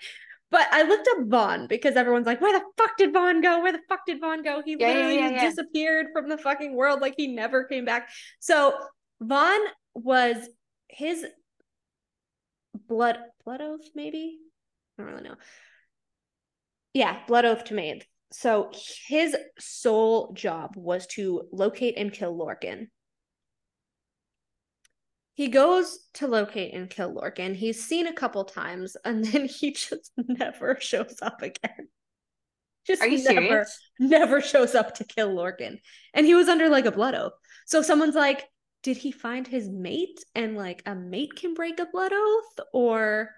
But 0.51 0.67
I 0.73 0.83
looked 0.83 1.09
up 1.09 1.27
Vaughn 1.27 1.67
because 1.67 1.97
everyone's 1.97 2.27
like, 2.27 2.41
where 2.41 2.59
the 2.59 2.65
fuck 2.79 2.97
did 2.97 3.13
Vaughn 3.13 3.41
go? 3.43 3.63
Where 3.63 3.73
the 3.73 3.83
fuck 3.89 4.07
did 4.07 4.21
Vaughn 4.21 4.43
go? 4.43 4.63
He 4.65 4.77
Yeah, 4.79 4.89
literally 4.89 5.17
yeah, 5.17 5.31
just 5.31 5.35
yeah. 5.35 5.51
disappeared 5.51 6.07
from 6.13 6.29
the 6.29 6.39
fucking 6.39 6.75
world 6.75 7.01
like 7.01 7.15
he 7.17 7.27
never 7.27 7.65
came 7.65 7.85
back. 7.85 8.09
So 8.41 8.75
Vaughn 9.21 9.61
was 9.95 10.49
his 10.89 11.27
blood 12.89 13.19
blood 13.45 13.61
oath, 13.61 13.89
maybe? 13.95 14.39
I 14.99 15.03
don't 15.03 15.13
really 15.13 15.29
know. 15.29 15.37
Yeah, 16.95 17.19
blood 17.27 17.45
oath 17.45 17.65
to 17.65 17.75
Maeve. 17.75 18.07
So 18.31 18.71
his 19.07 19.37
sole 19.59 20.33
job 20.33 20.77
was 20.77 21.07
to 21.09 21.49
locate 21.53 21.97
and 21.97 22.13
kill 22.13 22.37
Lorcan. 22.37 22.89
He 25.39 25.47
goes 25.47 26.01
to 26.15 26.27
locate 26.27 26.75
and 26.75 26.91
kill 26.91 27.15
Lorcan. 27.15 27.55
He's 27.55 27.81
seen 27.81 28.09
a 28.09 28.13
couple 28.13 28.43
times 28.43 28.97
and 29.05 29.25
then 29.25 29.47
he 29.47 29.71
just 29.71 30.11
never 30.17 30.77
shows 30.81 31.19
up 31.23 31.43
again. 31.43 31.87
Just 32.85 33.03
Are 33.03 33.07
you 33.07 33.23
never, 33.23 33.47
serious? 33.47 33.79
never 34.01 34.41
shows 34.41 34.75
up 34.75 34.97
to 34.97 35.05
kill 35.05 35.33
Lorcan. 35.33 35.79
And 36.13 36.27
he 36.27 36.35
was 36.35 36.49
under 36.49 36.69
like 36.69 36.87
a 36.87 36.91
blood 36.91 37.15
oath. 37.15 37.35
So 37.67 37.83
someone's 37.83 38.17
like, 38.17 38.49
did 38.83 38.97
he 38.97 39.13
find 39.13 39.47
his 39.47 39.69
mate 39.69 40.25
and 40.35 40.57
like 40.57 40.83
a 40.87 40.97
mate 40.97 41.37
can 41.37 41.55
break 41.55 41.79
a 41.79 41.87
blood 41.87 42.11
oath? 42.13 42.67
Or 42.73 43.31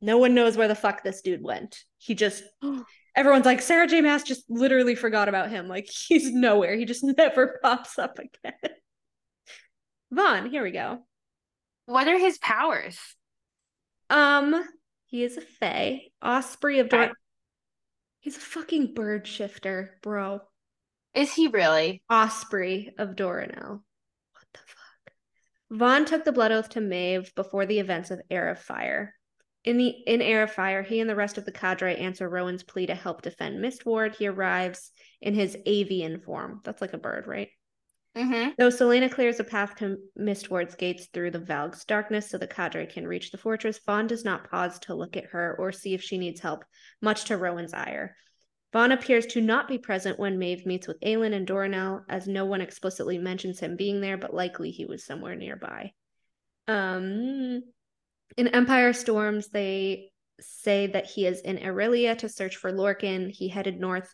no 0.00 0.18
one 0.18 0.34
knows 0.34 0.56
where 0.56 0.68
the 0.68 0.76
fuck 0.76 1.02
this 1.02 1.20
dude 1.20 1.42
went. 1.42 1.82
He 1.98 2.14
just 2.14 2.44
everyone's 3.16 3.44
like, 3.46 3.60
Sarah 3.60 3.88
J. 3.88 4.02
Maas 4.02 4.22
just 4.22 4.44
literally 4.48 4.94
forgot 4.94 5.28
about 5.28 5.50
him. 5.50 5.66
Like 5.66 5.88
he's 6.08 6.30
nowhere. 6.32 6.76
He 6.76 6.84
just 6.84 7.02
never 7.02 7.58
pops 7.64 7.98
up 7.98 8.20
again. 8.20 8.76
Vaughn, 10.14 10.48
here 10.50 10.62
we 10.62 10.70
go. 10.70 11.00
What 11.86 12.08
are 12.08 12.18
his 12.18 12.38
powers? 12.38 12.98
Um, 14.08 14.64
he 15.06 15.24
is 15.24 15.36
a 15.36 15.40
fae. 15.40 16.02
Osprey 16.22 16.78
of 16.78 16.88
Dor- 16.88 17.02
Okay. 17.04 17.12
He's 18.20 18.36
a 18.36 18.40
fucking 18.40 18.94
bird 18.94 19.26
shifter, 19.26 19.98
bro. 20.02 20.40
Is 21.14 21.34
he 21.34 21.48
really? 21.48 22.02
Osprey 22.08 22.94
of 22.96 23.10
Doranelle. 23.10 23.82
What 24.32 24.46
the 24.52 24.60
fuck? 24.60 25.14
Vaughn 25.70 26.04
took 26.04 26.24
the 26.24 26.32
blood 26.32 26.52
oath 26.52 26.70
to 26.70 26.80
Maeve 26.80 27.34
before 27.34 27.66
the 27.66 27.80
events 27.80 28.10
of 28.10 28.22
Heir 28.30 28.48
of 28.50 28.60
Fire. 28.60 29.14
In 29.64 29.78
the 29.78 29.88
in 29.88 30.22
Heir 30.22 30.42
of 30.44 30.52
Fire, 30.52 30.82
he 30.82 31.00
and 31.00 31.10
the 31.10 31.16
rest 31.16 31.38
of 31.38 31.44
the 31.44 31.52
cadre 31.52 31.96
answer 31.96 32.28
Rowan's 32.28 32.62
plea 32.62 32.86
to 32.86 32.94
help 32.94 33.22
defend 33.22 33.60
Mistward. 33.60 34.14
He 34.14 34.26
arrives 34.26 34.90
in 35.20 35.34
his 35.34 35.56
avian 35.66 36.20
form. 36.20 36.60
That's 36.64 36.80
like 36.80 36.92
a 36.92 36.98
bird, 36.98 37.26
right? 37.26 37.48
Mm-hmm. 38.16 38.50
Though 38.58 38.68
Celaena 38.68 39.10
clears 39.10 39.40
a 39.40 39.44
path 39.44 39.74
to 39.76 39.98
Mistward's 40.16 40.76
gates 40.76 41.08
through 41.12 41.32
the 41.32 41.40
Valg's 41.40 41.84
darkness 41.84 42.30
so 42.30 42.38
the 42.38 42.46
cadre 42.46 42.86
can 42.86 43.08
reach 43.08 43.32
the 43.32 43.38
fortress, 43.38 43.80
Vaughn 43.84 44.06
does 44.06 44.24
not 44.24 44.48
pause 44.48 44.78
to 44.80 44.94
look 44.94 45.16
at 45.16 45.26
her 45.26 45.56
or 45.58 45.72
see 45.72 45.94
if 45.94 46.02
she 46.02 46.16
needs 46.16 46.40
help, 46.40 46.64
much 47.02 47.24
to 47.24 47.36
Rowan's 47.36 47.74
ire. 47.74 48.16
Vaughn 48.72 48.92
appears 48.92 49.26
to 49.26 49.40
not 49.40 49.68
be 49.68 49.78
present 49.78 50.18
when 50.18 50.38
Maeve 50.38 50.66
meets 50.66 50.86
with 50.86 51.00
Aelin 51.00 51.32
and 51.32 51.46
Doranelle, 51.46 52.02
as 52.08 52.26
no 52.28 52.44
one 52.44 52.60
explicitly 52.60 53.18
mentions 53.18 53.58
him 53.60 53.76
being 53.76 54.00
there, 54.00 54.16
but 54.16 54.34
likely 54.34 54.70
he 54.70 54.84
was 54.84 55.04
somewhere 55.04 55.36
nearby. 55.36 55.92
Um, 56.66 57.62
in 58.36 58.48
Empire 58.48 58.92
Storms, 58.92 59.48
they 59.48 60.10
say 60.40 60.86
that 60.88 61.06
he 61.06 61.26
is 61.26 61.40
in 61.40 61.64
Aurelia 61.64 62.16
to 62.16 62.28
search 62.28 62.56
for 62.56 62.72
Lorcan. 62.72 63.30
He 63.30 63.48
headed 63.48 63.80
north 63.80 64.12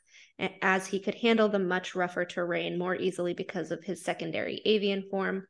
as 0.62 0.86
he 0.86 1.00
could 1.00 1.14
handle 1.16 1.48
the 1.48 1.58
much 1.58 1.94
rougher 1.94 2.24
terrain 2.24 2.78
more 2.78 2.94
easily 2.94 3.34
because 3.34 3.70
of 3.70 3.84
his 3.84 4.02
secondary 4.02 4.60
avian 4.64 5.04
form. 5.10 5.46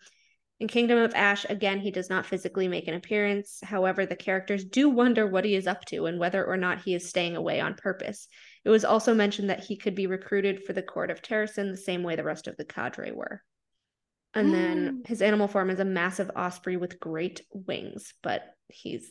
In 0.58 0.68
Kingdom 0.68 0.98
of 0.98 1.14
Ash, 1.14 1.46
again, 1.48 1.80
he 1.80 1.90
does 1.90 2.10
not 2.10 2.26
physically 2.26 2.68
make 2.68 2.86
an 2.86 2.94
appearance. 2.94 3.60
However, 3.62 4.04
the 4.04 4.14
characters 4.14 4.62
do 4.62 4.90
wonder 4.90 5.26
what 5.26 5.46
he 5.46 5.54
is 5.54 5.66
up 5.66 5.86
to 5.86 6.04
and 6.04 6.18
whether 6.18 6.44
or 6.44 6.58
not 6.58 6.82
he 6.82 6.94
is 6.94 7.08
staying 7.08 7.34
away 7.34 7.60
on 7.60 7.74
purpose. 7.74 8.28
It 8.64 8.68
was 8.68 8.84
also 8.84 9.14
mentioned 9.14 9.48
that 9.48 9.64
he 9.64 9.76
could 9.76 9.94
be 9.94 10.06
recruited 10.06 10.64
for 10.64 10.74
the 10.74 10.82
court 10.82 11.10
of 11.10 11.22
Terrasen 11.22 11.70
the 11.70 11.78
same 11.78 12.02
way 12.02 12.14
the 12.14 12.24
rest 12.24 12.46
of 12.46 12.58
the 12.58 12.66
cadre 12.66 13.10
were. 13.10 13.42
And 14.34 14.52
then 14.52 15.02
mm. 15.02 15.06
his 15.06 15.22
animal 15.22 15.48
form 15.48 15.70
is 15.70 15.80
a 15.80 15.84
massive 15.84 16.30
osprey 16.36 16.76
with 16.76 17.00
great 17.00 17.40
wings, 17.52 18.12
but 18.22 18.42
he's 18.68 19.10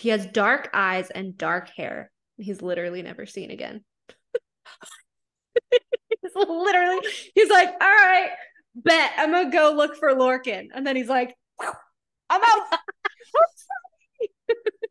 he 0.00 0.08
has 0.08 0.26
dark 0.26 0.70
eyes 0.72 1.10
and 1.10 1.36
dark 1.36 1.68
hair. 1.76 2.10
He's 2.38 2.62
literally 2.62 3.02
never 3.02 3.26
seen 3.26 3.50
again. 3.50 3.84
he's 5.70 6.34
literally 6.34 7.06
he's 7.34 7.50
like, 7.50 7.68
all 7.68 7.78
right, 7.80 8.30
bet 8.74 9.12
I'm 9.18 9.30
gonna 9.30 9.50
go 9.50 9.74
look 9.76 9.96
for 9.96 10.08
Lorcan. 10.14 10.68
And 10.74 10.86
then 10.86 10.96
he's 10.96 11.08
like, 11.08 11.34
I'm 12.30 12.40
out. 12.42 12.78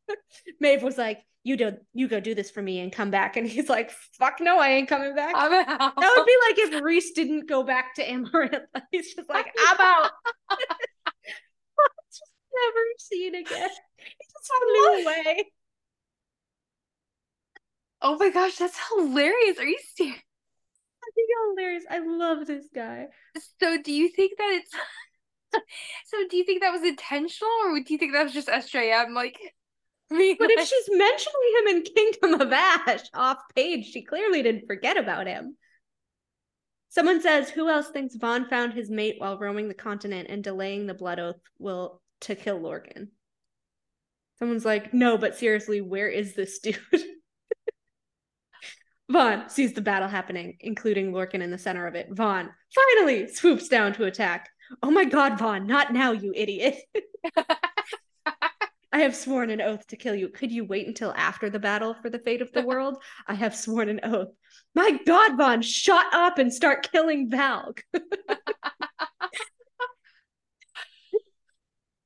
Maeve 0.59 0.83
was 0.83 0.97
like, 0.97 1.23
you 1.43 1.57
do 1.57 1.77
you 1.93 2.07
go 2.07 2.19
do 2.19 2.35
this 2.35 2.51
for 2.51 2.61
me 2.61 2.79
and 2.79 2.91
come 2.91 3.09
back. 3.09 3.35
And 3.35 3.47
he's 3.47 3.67
like, 3.67 3.91
fuck 4.19 4.35
no, 4.39 4.59
I 4.59 4.69
ain't 4.73 4.89
coming 4.89 5.15
back. 5.15 5.33
I'm 5.35 5.51
out. 5.51 5.95
That 5.95 6.13
would 6.15 6.25
be 6.25 6.37
like 6.47 6.73
if 6.73 6.83
Rhys 6.83 7.11
didn't 7.13 7.49
go 7.49 7.63
back 7.63 7.95
to 7.95 8.07
Amaranth. 8.07 8.65
He's 8.91 9.15
just 9.15 9.27
like, 9.27 9.47
I'm 9.67 9.77
out. 9.79 10.11
Never 12.65 12.85
seen 12.97 13.35
again. 13.35 13.69
Just 13.99 14.51
flew 14.61 15.03
away. 15.03 15.51
oh 18.01 18.17
my 18.17 18.29
gosh, 18.29 18.55
that's 18.55 18.79
hilarious. 18.89 19.59
Are 19.59 19.67
you 19.67 19.79
serious? 19.95 20.19
I 21.03 21.11
think 21.15 21.29
hilarious. 21.57 21.83
I 21.89 21.99
love 21.99 22.47
this 22.47 22.65
guy. 22.73 23.07
So 23.59 23.81
do 23.81 23.91
you 23.91 24.09
think 24.09 24.37
that 24.37 24.61
it's 24.61 24.71
so 26.05 26.17
do 26.29 26.37
you 26.37 26.43
think 26.43 26.61
that 26.61 26.71
was 26.71 26.83
intentional 26.83 27.49
or 27.65 27.79
do 27.79 27.93
you 27.93 27.97
think 27.97 28.13
that 28.13 28.23
was 28.23 28.33
just 28.33 28.47
SJM 28.47 29.13
like 29.13 29.37
me? 30.11 30.35
But 30.37 30.51
if 30.51 30.67
she's 30.67 30.89
mentioning 30.89 31.53
him 31.59 31.75
in 31.75 31.83
Kingdom 31.83 32.41
of 32.41 32.51
Ash 32.51 33.03
off 33.13 33.39
page, 33.55 33.91
she 33.91 34.03
clearly 34.03 34.43
didn't 34.43 34.67
forget 34.67 34.97
about 34.97 35.27
him. 35.27 35.55
Someone 36.89 37.21
says, 37.21 37.49
"Who 37.51 37.69
else 37.69 37.89
thinks 37.89 38.15
Vaughn 38.15 38.49
found 38.49 38.73
his 38.73 38.89
mate 38.89 39.15
while 39.19 39.37
roaming 39.37 39.67
the 39.67 39.75
continent 39.75 40.27
and 40.29 40.43
delaying 40.43 40.87
the 40.87 40.95
blood 40.95 41.19
oath 41.19 41.39
will 41.59 42.01
to 42.21 42.35
kill 42.35 42.59
Lorcan?" 42.59 43.09
Someone's 44.37 44.65
like, 44.65 44.93
"No, 44.93 45.17
but 45.17 45.35
seriously, 45.35 45.81
where 45.81 46.07
is 46.07 46.33
this 46.35 46.59
dude?" 46.63 46.77
Vaughn 49.09 49.49
sees 49.49 49.73
the 49.73 49.81
battle 49.81 50.07
happening, 50.07 50.57
including 50.59 51.11
Lorcan 51.11 51.41
in 51.41 51.49
the 51.49 51.57
center 51.57 51.87
of 51.87 51.95
it. 51.95 52.09
Vaughn 52.11 52.51
finally 52.75 53.27
swoops 53.27 53.67
down 53.67 53.93
to 53.93 54.05
attack. 54.05 54.49
Oh 54.83 54.91
my 54.91 55.03
god, 55.03 55.39
Vaughn, 55.39 55.65
not 55.65 55.91
now, 55.93 56.11
you 56.11 56.31
idiot. 56.35 56.75
I 58.91 59.03
have 59.03 59.15
sworn 59.15 59.49
an 59.49 59.61
oath 59.61 59.87
to 59.87 59.95
kill 59.95 60.15
you. 60.15 60.29
Could 60.29 60.51
you 60.51 60.65
wait 60.65 60.87
until 60.87 61.13
after 61.15 61.49
the 61.49 61.59
battle 61.59 61.95
for 61.95 62.09
the 62.09 62.19
fate 62.19 62.41
of 62.41 62.51
the 62.51 62.63
world? 62.63 62.97
I 63.27 63.33
have 63.33 63.55
sworn 63.55 63.89
an 63.89 63.99
oath. 64.03 64.29
My 64.75 64.99
god, 65.05 65.37
Vaughn, 65.37 65.61
shut 65.61 66.05
up 66.13 66.37
and 66.37 66.53
start 66.53 66.91
killing 66.91 67.29
Valg. 67.29 67.79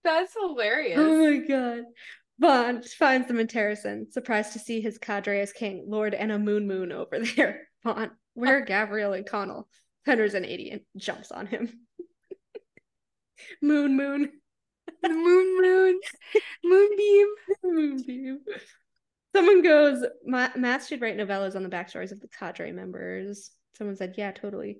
That's 0.04 0.34
hilarious. 0.40 1.00
Oh 1.00 1.32
my 1.32 1.38
god. 1.38 1.84
Vaughn 2.40 2.82
finds 2.84 3.28
them 3.28 3.40
in 3.40 3.48
Terrasen, 3.48 4.12
surprised 4.12 4.54
to 4.54 4.60
see 4.60 4.82
his 4.82 4.98
cadre 4.98 5.40
as 5.40 5.54
king, 5.54 5.86
Lord 5.88 6.14
and 6.14 6.32
a 6.32 6.40
moon 6.40 6.68
moon 6.68 6.92
over 6.92 7.20
there. 7.20 7.68
Vaughn, 7.84 8.12
where 8.34 8.58
are 8.58 8.66
Gavriel 8.66 9.16
and 9.16 9.26
Connall? 9.26 9.68
Fender's 10.06 10.34
an 10.34 10.46
idiot, 10.46 10.86
jumps 10.98 11.32
on 11.32 11.48
him. 11.48 11.70
moon 13.62 13.96
moon. 13.96 14.32
moon 15.04 15.62
moon 15.62 16.00
moonbeam. 16.64 17.28
Moonbeam. 17.64 18.40
Someone 19.36 19.62
goes, 19.62 20.06
Ma- 20.26 20.50
Matt 20.56 20.86
should 20.86 21.02
write 21.02 21.18
novellas 21.18 21.56
on 21.56 21.64
the 21.64 21.70
backstories 21.70 22.12
of 22.12 22.20
the 22.20 22.28
cadre 22.28 22.72
members. 22.72 23.52
Someone 23.78 23.96
said, 23.96 24.16
yeah, 24.18 24.32
totally. 24.32 24.80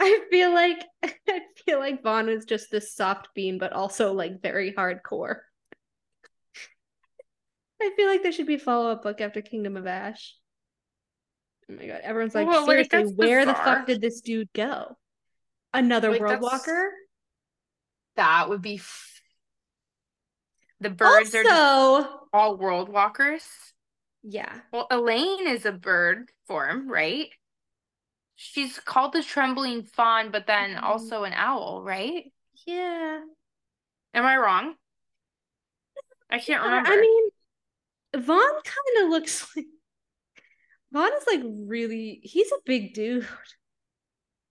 I 0.00 0.20
feel 0.30 0.52
like 0.52 0.84
I 1.28 1.40
feel 1.64 1.78
like 1.78 2.02
Vaughn 2.02 2.28
is 2.28 2.44
just 2.46 2.70
this 2.70 2.94
soft 2.94 3.28
bean, 3.34 3.58
but 3.58 3.72
also 3.72 4.12
like 4.12 4.42
very 4.42 4.72
hardcore. 4.72 5.36
I 7.82 7.90
feel 7.96 8.08
like 8.08 8.22
there 8.22 8.32
should 8.32 8.46
be 8.46 8.54
a 8.54 8.58
follow-up 8.58 9.02
book 9.02 9.20
after 9.20 9.40
Kingdom 9.40 9.76
of 9.76 9.86
Ash. 9.86 10.36
Oh 11.70 11.74
my 11.74 11.86
god, 11.86 12.00
everyone's 12.02 12.34
like, 12.34 12.46
Well, 12.46 12.66
seriously, 12.66 13.04
that's 13.04 13.12
where 13.14 13.46
the 13.46 13.54
fuck 13.54 13.86
did 13.86 14.00
this 14.00 14.20
dude 14.20 14.52
go? 14.54 14.96
Another 15.72 16.10
Like, 16.10 16.20
world 16.20 16.40
walker? 16.42 16.90
That 18.16 18.48
would 18.48 18.60
be 18.60 18.76
f- 18.76 19.20
the 20.80 20.90
birds 20.90 21.34
are 21.34 21.42
just 21.42 21.54
also, 21.54 22.20
all 22.32 22.56
world 22.56 22.88
walkers. 22.88 23.44
yeah. 24.22 24.60
Well, 24.72 24.86
Elain 24.90 25.46
is 25.46 25.64
a 25.64 25.72
bird 25.72 26.30
form, 26.48 26.90
right? 26.90 27.28
She's 28.42 28.78
called 28.80 29.12
the 29.12 29.22
trembling 29.22 29.82
fawn, 29.82 30.30
but 30.30 30.46
then 30.46 30.70
Mhm. 30.74 30.82
also 30.82 31.24
an 31.24 31.34
owl, 31.34 31.82
right? 31.82 32.32
Yeah. 32.66 33.20
Am 34.14 34.24
I 34.24 34.36
wrong? 34.38 34.76
I 36.30 36.38
can't 36.38 36.62
remember. 36.62 36.88
I 36.90 37.00
mean, 37.00 37.30
Vaughn 38.14 38.62
kind 38.64 39.04
of 39.04 39.10
looks 39.10 39.46
like 39.56 39.66
Vaughn 40.90 41.12
is 41.12 41.26
like 41.26 41.42
really 41.44 42.20
he's 42.22 42.50
a 42.50 42.58
big 42.64 42.94
dude. 42.94 43.28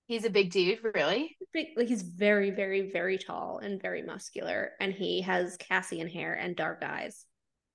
he's 0.06 0.24
a 0.24 0.30
big 0.30 0.52
dude, 0.52 0.84
really. 0.84 1.36
Big 1.52 1.70
like 1.76 1.88
he's 1.88 2.04
very, 2.04 2.52
very, 2.52 2.92
very 2.92 3.18
tall 3.18 3.58
and 3.58 3.82
very 3.82 4.04
muscular, 4.04 4.74
and 4.80 4.94
he 4.94 5.22
has 5.22 5.58
Cassian 5.58 6.08
hair 6.08 6.36
and 6.36 6.56
dark 6.56 6.84
eyes. 6.84 7.26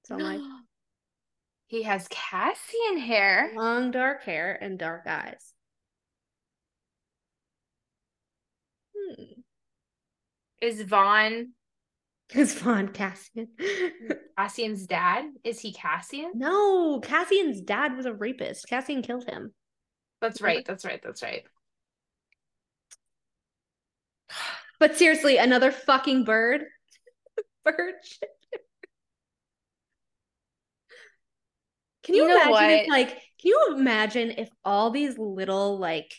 So 0.05 0.15
I'm 0.15 0.23
like 0.23 0.41
he 1.67 1.83
has 1.83 2.07
Cassian 2.09 2.99
hair. 2.99 3.51
long 3.57 3.91
dark 3.91 4.23
hair 4.23 4.57
and 4.61 4.79
dark 4.79 5.07
eyes. 5.09 5.53
Hmm. 8.95 9.43
Is 10.65 10.81
Vaughn 10.81 11.53
Is 12.35 12.55
Vaughn 12.55 12.89
Cassian? 12.89 13.49
Cassian's 14.39 14.87
dad? 14.87 15.27
Is 15.45 15.61
he 15.61 15.75
Cassian? 15.75 16.33
no, 16.33 17.01
Cassian's 17.01 17.61
dad 17.61 17.97
was 17.97 18.07
a 18.07 18.15
rapist. 18.15 18.67
Cassian 18.67 19.03
killed 19.03 19.29
him. 19.29 19.53
That's 20.23 20.41
right. 20.41 20.65
That's 20.65 20.85
right. 20.87 21.01
That's 21.03 21.23
right. 21.23 21.45
But 24.81 24.97
seriously, 24.97 25.37
another 25.37 25.71
fucking 25.71 26.25
bird. 26.25 26.65
bird 27.65 27.95
shit. 28.03 28.29
Can 32.03 32.17
you, 32.17 32.23
You 32.23 32.29
know 32.29 32.43
imagine 32.51 32.71
if 32.81 32.89
like 32.89 33.09
can 33.11 33.19
you 33.45 33.67
imagine 33.77 34.31
if 34.33 34.49
all 34.65 34.91
these 34.91 35.17
little 35.17 35.79
like 35.79 36.13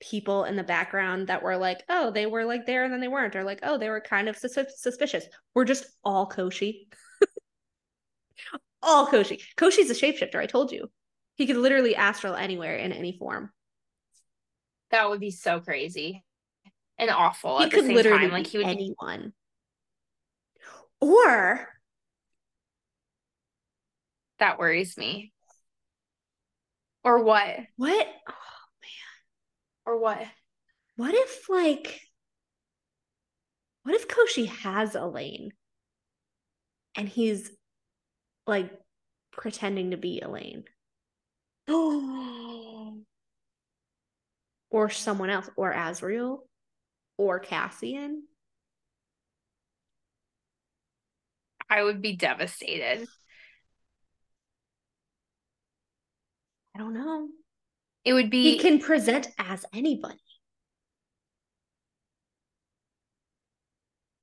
people 0.00 0.44
in 0.44 0.56
the 0.56 0.64
background 0.64 1.28
that 1.28 1.42
were 1.42 1.56
like, 1.56 1.82
oh, 1.88 2.10
they 2.10 2.26
were 2.26 2.44
like 2.44 2.66
there 2.66 2.84
and 2.84 2.92
then 2.92 3.00
they 3.00 3.08
weren't, 3.08 3.36
or 3.36 3.44
like, 3.44 3.60
oh, 3.62 3.78
they 3.78 3.88
were 3.88 4.00
kind 4.00 4.28
of 4.28 4.36
sus- 4.36 4.80
suspicious. 4.80 5.24
We're 5.54 5.64
just 5.64 5.86
all 6.02 6.28
Koschei. 6.28 6.86
all 8.82 9.06
Koschei. 9.06 9.40
Koschei's 9.56 9.90
a 9.90 9.94
shapeshifter, 9.94 10.36
I 10.36 10.46
told 10.46 10.72
you. 10.72 10.90
He 11.36 11.46
could 11.46 11.56
literally 11.56 11.96
astral 11.96 12.34
anywhere 12.34 12.76
in 12.76 12.92
any 12.92 13.16
form. 13.18 13.50
That 14.90 15.08
would 15.08 15.20
be 15.20 15.30
so 15.30 15.60
crazy 15.60 16.24
and 16.98 17.10
awful 17.10 17.58
he 17.58 17.64
at 17.64 17.70
the 17.70 17.76
could 17.76 17.86
same 17.86 17.94
literally 17.94 18.18
time. 18.18 18.30
Like 18.30 18.46
he 18.46 18.58
would 18.58 18.66
be 18.66 18.72
anyone. 18.72 19.32
Or 21.00 21.68
that 24.38 24.58
worries 24.58 24.96
me. 24.96 25.32
Or 27.04 27.22
what? 27.22 27.56
what 27.76 28.06
Or 29.90 29.98
what? 29.98 30.24
what 30.94 31.12
if 31.14 31.48
like 31.48 32.00
what 33.82 33.96
if 33.96 34.06
Koschei 34.06 34.46
has 34.46 34.94
Elain 34.94 35.50
and 36.94 37.08
he's 37.08 37.50
like 38.46 38.70
pretending 39.32 39.90
to 39.90 39.96
be 39.96 40.20
Elain 40.20 40.62
or 44.70 44.90
someone 44.90 45.30
else 45.30 45.50
or 45.56 45.72
Azriel 45.72 46.40
or 47.16 47.40
Cassian? 47.40 48.22
I 51.68 51.82
would 51.82 52.00
be 52.00 52.14
devastated. 52.14 53.08
I 56.76 56.78
don't 56.78 56.94
know. 56.94 57.28
It 58.04 58.14
would 58.14 58.30
be 58.30 58.42
He 58.52 58.58
can 58.58 58.78
present 58.78 59.28
as 59.38 59.64
anybody. 59.72 60.18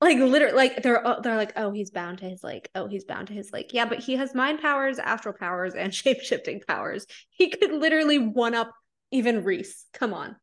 Like 0.00 0.18
literally, 0.18 0.54
like 0.54 0.82
they're 0.82 1.02
they're 1.22 1.36
like, 1.36 1.52
oh, 1.56 1.72
he's 1.72 1.90
bound 1.90 2.18
to 2.18 2.28
his 2.28 2.44
like, 2.44 2.70
oh, 2.76 2.86
he's 2.86 3.04
bound 3.04 3.28
to 3.28 3.32
his 3.34 3.52
like, 3.52 3.74
yeah, 3.74 3.84
but 3.84 3.98
he 3.98 4.14
has 4.14 4.32
mind 4.34 4.60
powers, 4.60 4.98
astral 5.00 5.34
powers, 5.34 5.74
and 5.74 5.92
shape 5.94 6.20
shifting 6.20 6.60
powers. 6.66 7.06
He 7.30 7.50
could 7.50 7.72
literally 7.72 8.18
one 8.18 8.54
up 8.54 8.72
even 9.10 9.42
Rhys. 9.42 9.86
Come 9.92 10.14
on. 10.14 10.36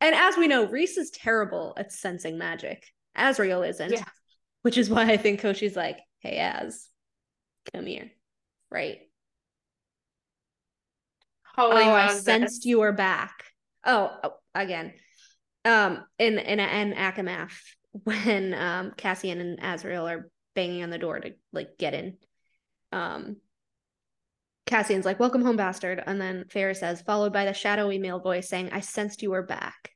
And 0.00 0.14
as 0.14 0.36
we 0.36 0.48
know, 0.48 0.66
Rhys 0.66 0.96
is 0.96 1.10
terrible 1.10 1.72
at 1.76 1.92
sensing 1.92 2.36
magic. 2.36 2.84
Azriel 3.16 3.66
isn't, 3.66 3.92
Yeah. 3.92 4.04
which 4.62 4.76
is 4.76 4.90
why 4.90 5.02
I 5.10 5.16
think 5.16 5.40
Koschei's 5.40 5.76
like, 5.76 5.98
hey, 6.20 6.38
Az, 6.38 6.88
come 7.72 7.86
here, 7.86 8.10
right? 8.70 8.98
Holy 11.56 11.82
oh, 11.82 11.90
I 11.90 12.14
sensed 12.14 12.66
you 12.66 12.80
were 12.80 12.92
back. 12.92 13.44
Oh, 13.84 14.14
oh, 14.22 14.34
again. 14.54 14.92
Um, 15.64 16.04
in 16.18 16.38
in 16.38 16.60
in 16.60 16.92
ACOMAF, 16.92 17.52
when 18.04 18.52
um 18.52 18.92
Cassian 18.96 19.40
and 19.40 19.60
Azriel 19.60 20.08
are 20.08 20.30
banging 20.54 20.82
on 20.82 20.90
the 20.90 20.98
door 20.98 21.18
to 21.18 21.32
like 21.52 21.78
get 21.78 21.94
in, 21.94 22.18
um, 22.92 23.36
Cassian's 24.66 25.06
like, 25.06 25.18
"Welcome 25.18 25.42
home, 25.42 25.56
bastard," 25.56 26.02
and 26.04 26.20
then 26.20 26.44
Ferris 26.50 26.80
says, 26.80 27.00
followed 27.00 27.32
by 27.32 27.46
the 27.46 27.54
shadowy 27.54 27.98
male 27.98 28.20
voice 28.20 28.48
saying, 28.48 28.70
"I 28.72 28.80
sensed 28.80 29.22
you 29.22 29.30
were 29.30 29.42
back." 29.42 29.92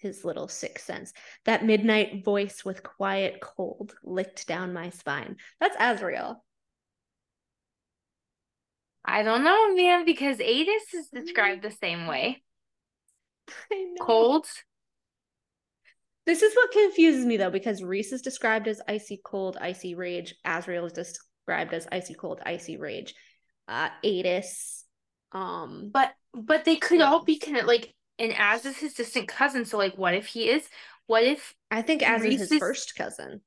His 0.00 0.24
little 0.24 0.48
sixth 0.48 0.86
sense. 0.86 1.12
That 1.44 1.64
midnight 1.64 2.24
voice 2.24 2.64
with 2.64 2.84
quiet 2.84 3.40
cold 3.40 3.94
licked 4.04 4.46
down 4.46 4.72
my 4.72 4.90
spine. 4.90 5.36
That's 5.58 5.76
Azriel. 5.76 6.36
I 9.10 9.24
don't 9.24 9.42
know, 9.42 9.74
man, 9.74 10.04
because 10.04 10.38
Aidas 10.38 10.94
is 10.94 11.08
described 11.12 11.62
the 11.62 11.70
same 11.72 12.06
way. 12.06 12.42
Cold. 14.00 14.46
This 16.26 16.42
is 16.42 16.54
what 16.54 16.70
confuses 16.70 17.26
me 17.26 17.36
though, 17.36 17.50
because 17.50 17.82
Rhys 17.82 18.12
is 18.12 18.22
described 18.22 18.68
as 18.68 18.80
icy 18.86 19.20
cold, 19.24 19.56
icy 19.60 19.96
rage. 19.96 20.36
Azriel 20.46 20.86
is 20.86 20.92
described 20.92 21.74
as 21.74 21.88
icy 21.90 22.14
cold, 22.14 22.40
icy 22.46 22.76
rage. 22.76 23.14
Uh 23.66 23.88
Aidas. 24.04 24.84
Um 25.32 25.90
But 25.92 26.12
but 26.32 26.64
they 26.64 26.76
could 26.76 27.00
all 27.00 27.24
be 27.24 27.38
kind 27.38 27.56
of 27.56 27.66
like 27.66 27.92
and 28.18 28.32
Az 28.38 28.64
is 28.64 28.76
his 28.76 28.94
distant 28.94 29.26
cousin, 29.26 29.64
so 29.64 29.76
like 29.76 29.96
what 29.98 30.14
if 30.14 30.26
he 30.26 30.48
is 30.48 30.68
what 31.06 31.24
if 31.24 31.54
I 31.70 31.82
think 31.82 32.08
as 32.08 32.22
is 32.22 32.42
his 32.42 32.52
is- 32.52 32.58
first 32.60 32.94
cousin. 32.94 33.40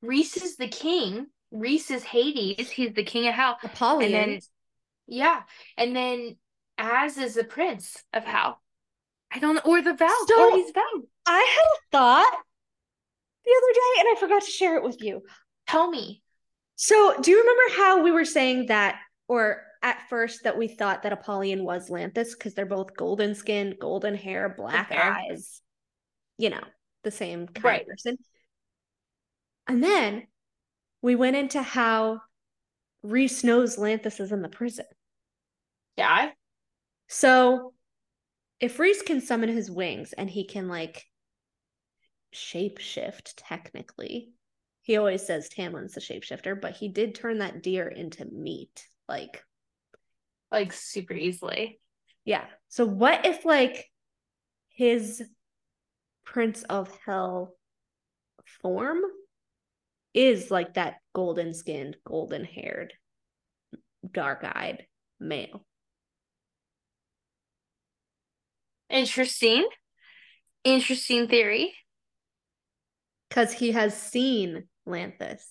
Rhys 0.00 0.36
is 0.36 0.56
the 0.56 0.68
king? 0.68 1.26
Rhys 1.50 1.90
is 1.90 2.04
Hades, 2.04 2.70
he's 2.70 2.92
the 2.94 3.04
king 3.04 3.26
of 3.26 3.34
hell. 3.34 3.56
Apollion. 3.64 4.14
And 4.14 4.32
then 4.32 4.40
yeah. 5.06 5.42
And 5.76 5.94
then 5.94 6.36
Az 6.78 7.18
is 7.18 7.34
the 7.34 7.44
prince 7.44 8.02
of 8.12 8.24
hell. 8.24 8.60
I 9.32 9.38
don't 9.38 9.54
know, 9.54 9.62
or 9.64 9.80
the 9.82 9.94
Val, 9.94 10.26
So- 10.26 10.50
or 10.52 10.56
he's 10.56 10.70
Val. 10.72 10.84
I 11.26 11.38
had 11.38 11.64
a 11.64 11.80
thought 11.90 12.38
the 13.44 13.50
other 13.50 13.72
day 13.74 14.00
and 14.00 14.08
I 14.16 14.20
forgot 14.20 14.42
to 14.42 14.50
share 14.50 14.76
it 14.76 14.82
with 14.82 15.02
you. 15.02 15.22
Tell 15.66 15.90
me. 15.90 16.22
So 16.76 17.20
do 17.20 17.30
you 17.30 17.40
remember 17.40 17.62
how 17.76 18.02
we 18.02 18.10
were 18.10 18.24
saying 18.24 18.66
that 18.66 19.00
or 19.28 19.62
at 19.82 20.08
first 20.08 20.44
that 20.44 20.56
we 20.58 20.68
thought 20.68 21.02
that 21.02 21.12
Apollion 21.12 21.64
was 21.64 21.88
Lanthys 21.90 22.34
because 22.34 22.54
they're 22.54 22.66
both 22.66 22.96
golden 22.96 23.34
skin, 23.34 23.76
golden 23.80 24.14
hair, 24.14 24.48
black 24.56 24.90
hair. 24.90 25.12
eyes, 25.12 25.60
you 26.38 26.50
know, 26.50 26.62
the 27.04 27.10
same 27.10 27.46
kind 27.46 27.64
Right. 27.64 27.80
of 27.82 27.88
person. 27.88 28.18
And 29.66 29.82
then 29.82 30.26
we 31.02 31.14
went 31.14 31.36
into 31.36 31.62
how 31.62 32.20
Rhys 33.02 33.42
knows 33.44 33.78
Lanthys 33.78 34.20
is 34.20 34.32
in 34.32 34.42
the 34.42 34.48
prison. 34.48 34.86
Yeah. 35.96 36.30
So 37.08 37.74
if 38.60 38.78
Rhys 38.78 39.02
can 39.02 39.20
summon 39.20 39.48
his 39.48 39.70
wings 39.70 40.12
and 40.12 40.30
he 40.30 40.44
can 40.46 40.68
like 40.68 41.04
shapeshift 42.34 43.34
technically, 43.36 44.30
he 44.82 44.96
always 44.96 45.24
says 45.26 45.48
Tamlin's 45.48 45.94
the 45.94 46.00
shapeshifter, 46.00 46.60
but 46.60 46.74
he 46.76 46.88
did 46.88 47.14
turn 47.14 47.38
that 47.38 47.62
deer 47.62 47.88
into 47.88 48.24
meat. 48.24 48.86
Like, 49.08 49.42
Like 50.50 50.72
super 50.72 51.12
easily. 51.14 51.80
yeah. 52.24 52.44
So 52.68 52.84
what 52.86 53.26
if 53.26 53.44
like 53.44 53.90
his 54.70 55.22
Prince 56.24 56.62
of 56.62 56.88
Hell 57.04 57.54
form 58.62 59.00
is 60.14 60.50
like 60.50 60.74
that 60.74 60.96
golden 61.14 61.54
skinned, 61.54 61.96
golden 62.04 62.44
haired, 62.44 62.92
dark 64.10 64.44
eyed 64.44 64.86
male? 65.18 65.64
Interesting. 68.88 69.68
Interesting 70.64 71.28
theory. 71.28 71.74
because 73.28 73.52
he 73.52 73.72
has 73.72 73.96
seen 74.00 74.68
Lanthys. 74.86 75.44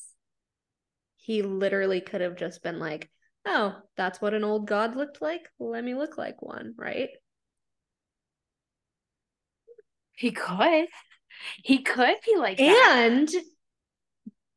He 1.16 1.42
literally 1.42 2.02
could 2.02 2.22
have 2.22 2.36
just 2.36 2.62
been 2.64 2.78
like, 2.80 3.10
"Oh, 3.46 3.82
that's 3.96 4.22
what 4.22 4.34
an 4.34 4.44
old 4.44 4.68
god 4.68 4.96
looked 4.96 5.22
like. 5.22 5.50
Let 5.60 5.84
me 5.84 5.96
look 5.96 6.18
like 6.18 6.42
one." 6.42 6.74
Right? 6.78 7.10
He 10.16 10.32
could. 10.32 10.88
He 11.64 11.82
could 11.84 12.18
be 12.26 12.36
like 12.38 12.60
that. 12.60 13.44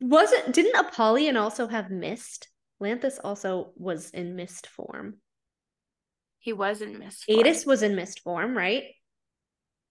Wasn't 0.05 0.53
didn't 0.53 0.77
Apollion 0.77 1.39
also 1.39 1.67
have 1.67 1.91
mist? 1.91 2.49
Lanthys 2.79 3.19
also 3.25 3.73
was 3.75 4.11
in 4.11 4.37
mist 4.37 4.67
form. 4.67 5.15
He 6.41 6.53
was 6.53 6.83
in 6.83 6.99
mist. 6.99 7.25
Aidas 7.27 7.65
was 7.65 7.83
in 7.83 7.97
mist 7.97 8.21
form, 8.21 8.55
right? 8.55 8.83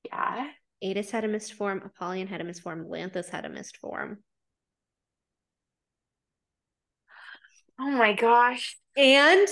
Yeah. 0.06 0.50
Aidas 0.84 1.10
had 1.10 1.24
a 1.24 1.28
mist 1.28 1.54
form. 1.54 1.82
Apollion 1.84 2.28
had 2.28 2.42
a 2.42 2.44
mist 2.44 2.62
form. 2.62 2.88
Lanthys 2.88 3.28
had 3.28 3.44
a 3.44 3.50
mist 3.50 3.78
form. 3.78 4.20
Oh 7.80 7.90
my 7.90 8.14
gosh. 8.14 8.78
And 8.96 9.48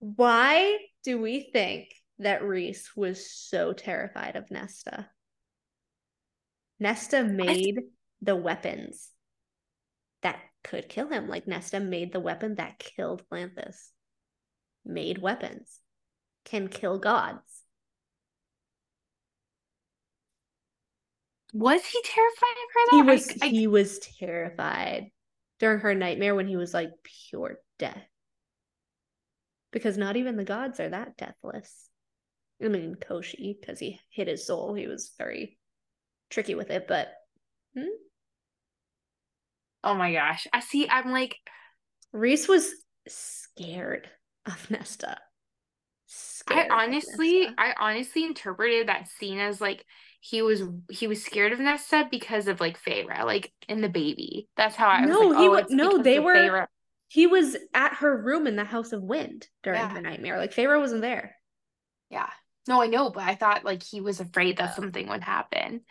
why 0.00 0.76
do 1.04 1.18
we 1.18 1.48
think 1.54 1.88
that 2.18 2.42
Rhys 2.42 2.90
was 2.94 3.30
so 3.30 3.72
terrified 3.72 4.36
of 4.36 4.50
Nesta? 4.50 5.08
Nesta 6.78 7.24
made 7.24 7.78
the 8.22 8.36
weapons 8.36 9.10
that 10.22 10.38
could 10.64 10.88
kill 10.88 11.08
him. 11.08 11.28
Like 11.28 11.46
Nesta 11.46 11.80
made 11.80 12.12
the 12.12 12.20
weapon 12.20 12.56
that 12.56 12.78
killed 12.78 13.22
Lanthys. 13.30 13.90
Made 14.84 15.18
weapons. 15.18 15.80
Can 16.44 16.68
kill 16.68 16.98
gods. 16.98 17.62
Was 21.52 21.84
he 21.86 22.00
terrified 22.04 22.56
of 22.64 22.74
her 22.74 22.80
He 22.90 23.02
though? 23.02 23.08
I- 23.10 23.14
was 23.14 23.38
I- 23.42 23.48
he 23.48 23.66
was 23.66 23.98
terrified 23.98 25.10
during 25.58 25.80
her 25.80 25.94
nightmare 25.94 26.34
when 26.34 26.48
he 26.48 26.56
was 26.56 26.74
like 26.74 26.90
pure 27.30 27.58
death. 27.78 28.06
Because 29.72 29.96
not 29.98 30.16
even 30.16 30.36
the 30.36 30.44
gods 30.44 30.80
are 30.80 30.88
that 30.88 31.16
deathless. 31.16 31.88
I 32.62 32.68
mean 32.68 32.94
Koschei, 32.94 33.58
because 33.60 33.78
he 33.78 34.00
hid 34.10 34.28
his 34.28 34.46
soul, 34.46 34.74
he 34.74 34.86
was 34.86 35.12
very 35.18 35.58
tricky 36.30 36.54
with 36.54 36.70
it, 36.70 36.86
but 36.88 37.12
hmm? 37.74 37.84
Oh 39.86 39.94
my 39.94 40.12
gosh. 40.12 40.46
I 40.52 40.60
see. 40.60 40.88
I'm 40.88 41.12
like, 41.12 41.36
Rhys 42.12 42.48
was 42.48 42.68
scared 43.06 44.08
of 44.44 44.70
Nesta. 44.70 45.16
Scared 46.06 46.70
I 46.70 46.84
honestly, 46.84 47.40
Nesta. 47.42 47.54
I 47.58 47.74
honestly 47.78 48.24
interpreted 48.24 48.88
that 48.88 49.08
scene 49.08 49.38
as 49.38 49.60
like 49.60 49.84
he 50.20 50.42
was 50.42 50.62
he 50.90 51.06
was 51.06 51.24
scared 51.24 51.52
of 51.52 51.60
Nesta 51.60 52.08
because 52.10 52.48
of 52.48 52.60
like 52.60 52.80
Feyre, 52.82 53.24
like 53.24 53.52
in 53.68 53.80
the 53.80 53.88
baby. 53.88 54.48
That's 54.56 54.74
how 54.76 54.88
I 54.88 55.02
was 55.02 55.10
No, 55.10 55.20
like, 55.20 55.38
he 55.38 55.46
oh, 55.46 55.50
wa- 55.50 55.56
it's 55.58 55.70
no, 55.72 55.98
they 56.02 56.18
were- 56.18 56.34
Feyre. 56.34 56.66
he 57.08 57.26
was 57.26 57.56
at 57.72 57.94
her 57.94 58.20
room 58.22 58.46
in 58.46 58.56
the 58.56 58.64
House 58.64 58.92
of 58.92 59.02
Wind 59.02 59.46
during 59.62 59.78
Yeah. 59.80 59.88
her 59.90 60.00
nightmare. 60.00 60.38
Like 60.38 60.52
Feyre 60.52 60.78
wasn't 60.80 61.02
there. 61.02 61.36
Yeah. 62.10 62.28
No, 62.68 62.82
I 62.82 62.88
know, 62.88 63.10
but 63.10 63.22
I 63.22 63.36
thought 63.36 63.64
like 63.64 63.82
he 63.84 64.00
was 64.00 64.18
afraid 64.18 64.56
that 64.58 64.74
something 64.74 65.08
would 65.08 65.22
happen. 65.22 65.82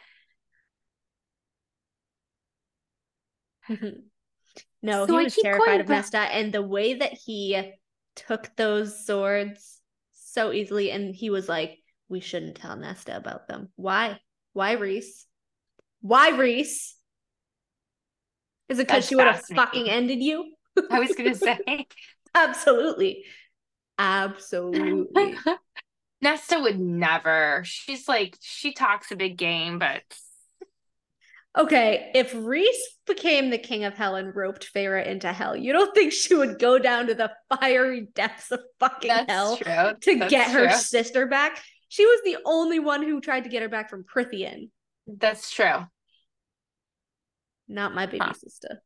no, 4.82 5.08
So 5.08 5.18
he 5.18 5.24
was 5.26 5.35
terrified 5.35 5.82
of 5.82 5.88
back- 5.88 5.98
Nesta, 5.98 6.19
and 6.19 6.53
the 6.53 6.61
way 6.61 6.95
that 6.95 7.14
he 7.14 7.74
took 8.16 8.56
those 8.56 9.06
swords 9.06 9.82
so 10.14 10.52
easily, 10.52 10.92
and 10.92 11.16
he 11.16 11.30
was 11.30 11.48
like, 11.48 11.80
"We 12.10 12.19
shouldn't 12.19 12.58
tell 12.58 12.76
Nesta 12.76 13.16
about 13.16 13.48
them. 13.48 13.69
Why? 13.76 14.19
Why, 14.53 14.74
Rhys? 14.74 15.26
Why, 16.02 16.30
Rhys? 16.30 16.95
Is 18.69 18.80
it 18.80 18.88
because 18.88 19.08
she 19.08 19.16
would 19.16 19.27
have 19.27 19.45
fucking 19.45 19.90
ended 19.90 20.22
you? 20.22 20.53
I 20.90 21.00
was 21.00 21.14
gonna 21.16 21.35
say 21.35 21.60
Absolutely, 22.35 23.24
absolutely. 23.98 25.35
Nesta 26.22 26.60
would 26.60 26.80
never. 26.80 27.61
She's 27.66 28.08
like 28.08 28.38
she 28.42 28.74
talks 28.74 29.11
a 29.11 29.16
big 29.16 29.38
game, 29.38 29.80
but 29.80 30.02
Okay, 31.58 32.11
if 32.14 32.34
Rhys 32.35 32.75
became 33.08 33.50
the 33.50 33.58
king 33.58 33.85
of 33.85 33.93
hell 33.93 34.16
and 34.16 34.35
roped 34.35 34.74
Feyre 34.74 35.06
into 35.06 35.32
hell, 35.32 35.56
you 35.56 35.72
don't 35.72 35.95
think 35.95 36.11
she 36.11 36.35
would 36.35 36.59
go 36.59 36.77
down 36.77 37.08
to 37.08 37.16
the 37.16 37.32
fiery 37.50 38.08
depths 38.14 38.51
of 38.51 38.59
fucking 38.80 39.08
that's 39.08 39.32
hell 39.32 39.56
true. 39.58 39.93
to 40.01 40.19
That's 40.19 40.30
get 40.30 40.51
her 40.51 40.67
true. 40.67 40.75
sister 40.77 41.27
back? 41.27 41.64
She 41.88 42.06
was 42.06 42.19
the 42.25 42.38
only 42.45 42.80
one 42.80 43.03
who 43.03 43.22
tried 43.22 43.45
to 43.45 43.50
get 43.50 43.61
her 43.61 43.69
back 43.69 43.90
from 43.90 44.03
Prythian, 44.03 44.69
That's 45.08 45.50
true. 45.50 45.85
not 47.69 47.95
my 47.95 48.06
baby 48.06 48.19
Huh. 48.25 48.34
sister. 48.34 48.82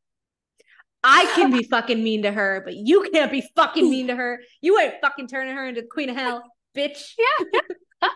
I 1.02 1.24
can 1.34 1.50
be 1.50 1.62
fucking 1.70 2.02
mean 2.04 2.22
to 2.22 2.30
her, 2.30 2.62
but 2.64 2.74
you 2.76 3.08
can't 3.12 3.32
be 3.32 3.42
fucking 3.56 3.90
mean 3.90 4.06
to 4.08 4.14
her. 4.16 4.40
You 4.60 4.78
ain't 4.78 4.94
fucking 5.02 5.26
turning 5.26 5.56
her 5.56 5.66
into 5.66 5.80
the 5.80 5.88
queen 5.88 6.08
of 6.10 6.16
hell, 6.16 6.44
bitch. 6.76 7.14
Yeah. 7.18 7.60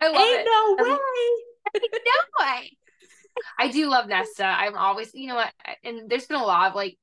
I 0.00 0.08
love 0.08 0.20
Ain't 0.20 0.40
it. 0.40 0.46
no 0.46 0.84
way. 0.84 0.98
no 1.92 2.44
way. 2.44 2.76
I 3.58 3.68
do 3.68 3.88
love 3.88 4.08
Nesta. 4.08 4.44
I'm 4.44 4.76
always, 4.76 5.14
you 5.14 5.28
know 5.28 5.36
what, 5.36 5.52
and 5.82 6.08
there's 6.08 6.26
been 6.26 6.40
a 6.40 6.44
lot 6.44 6.70
of 6.70 6.74
like 6.76 6.98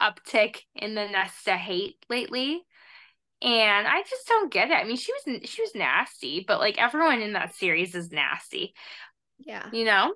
uptick 0.00 0.58
in 0.74 0.94
the 0.94 1.06
Nesta 1.06 1.56
hate 1.56 1.96
lately. 2.08 2.62
And 3.42 3.86
I 3.88 4.02
just 4.02 4.28
don't 4.28 4.52
get 4.52 4.70
it. 4.70 4.74
I 4.74 4.84
mean, 4.84 4.96
she 4.96 5.12
was 5.12 5.48
she 5.48 5.62
was 5.62 5.74
nasty, 5.74 6.44
but 6.46 6.60
like 6.60 6.78
everyone 6.78 7.22
in 7.22 7.32
that 7.32 7.54
series 7.54 7.94
is 7.94 8.10
nasty, 8.10 8.74
Yeah. 9.38 9.66
you 9.72 9.84
know? 9.84 10.14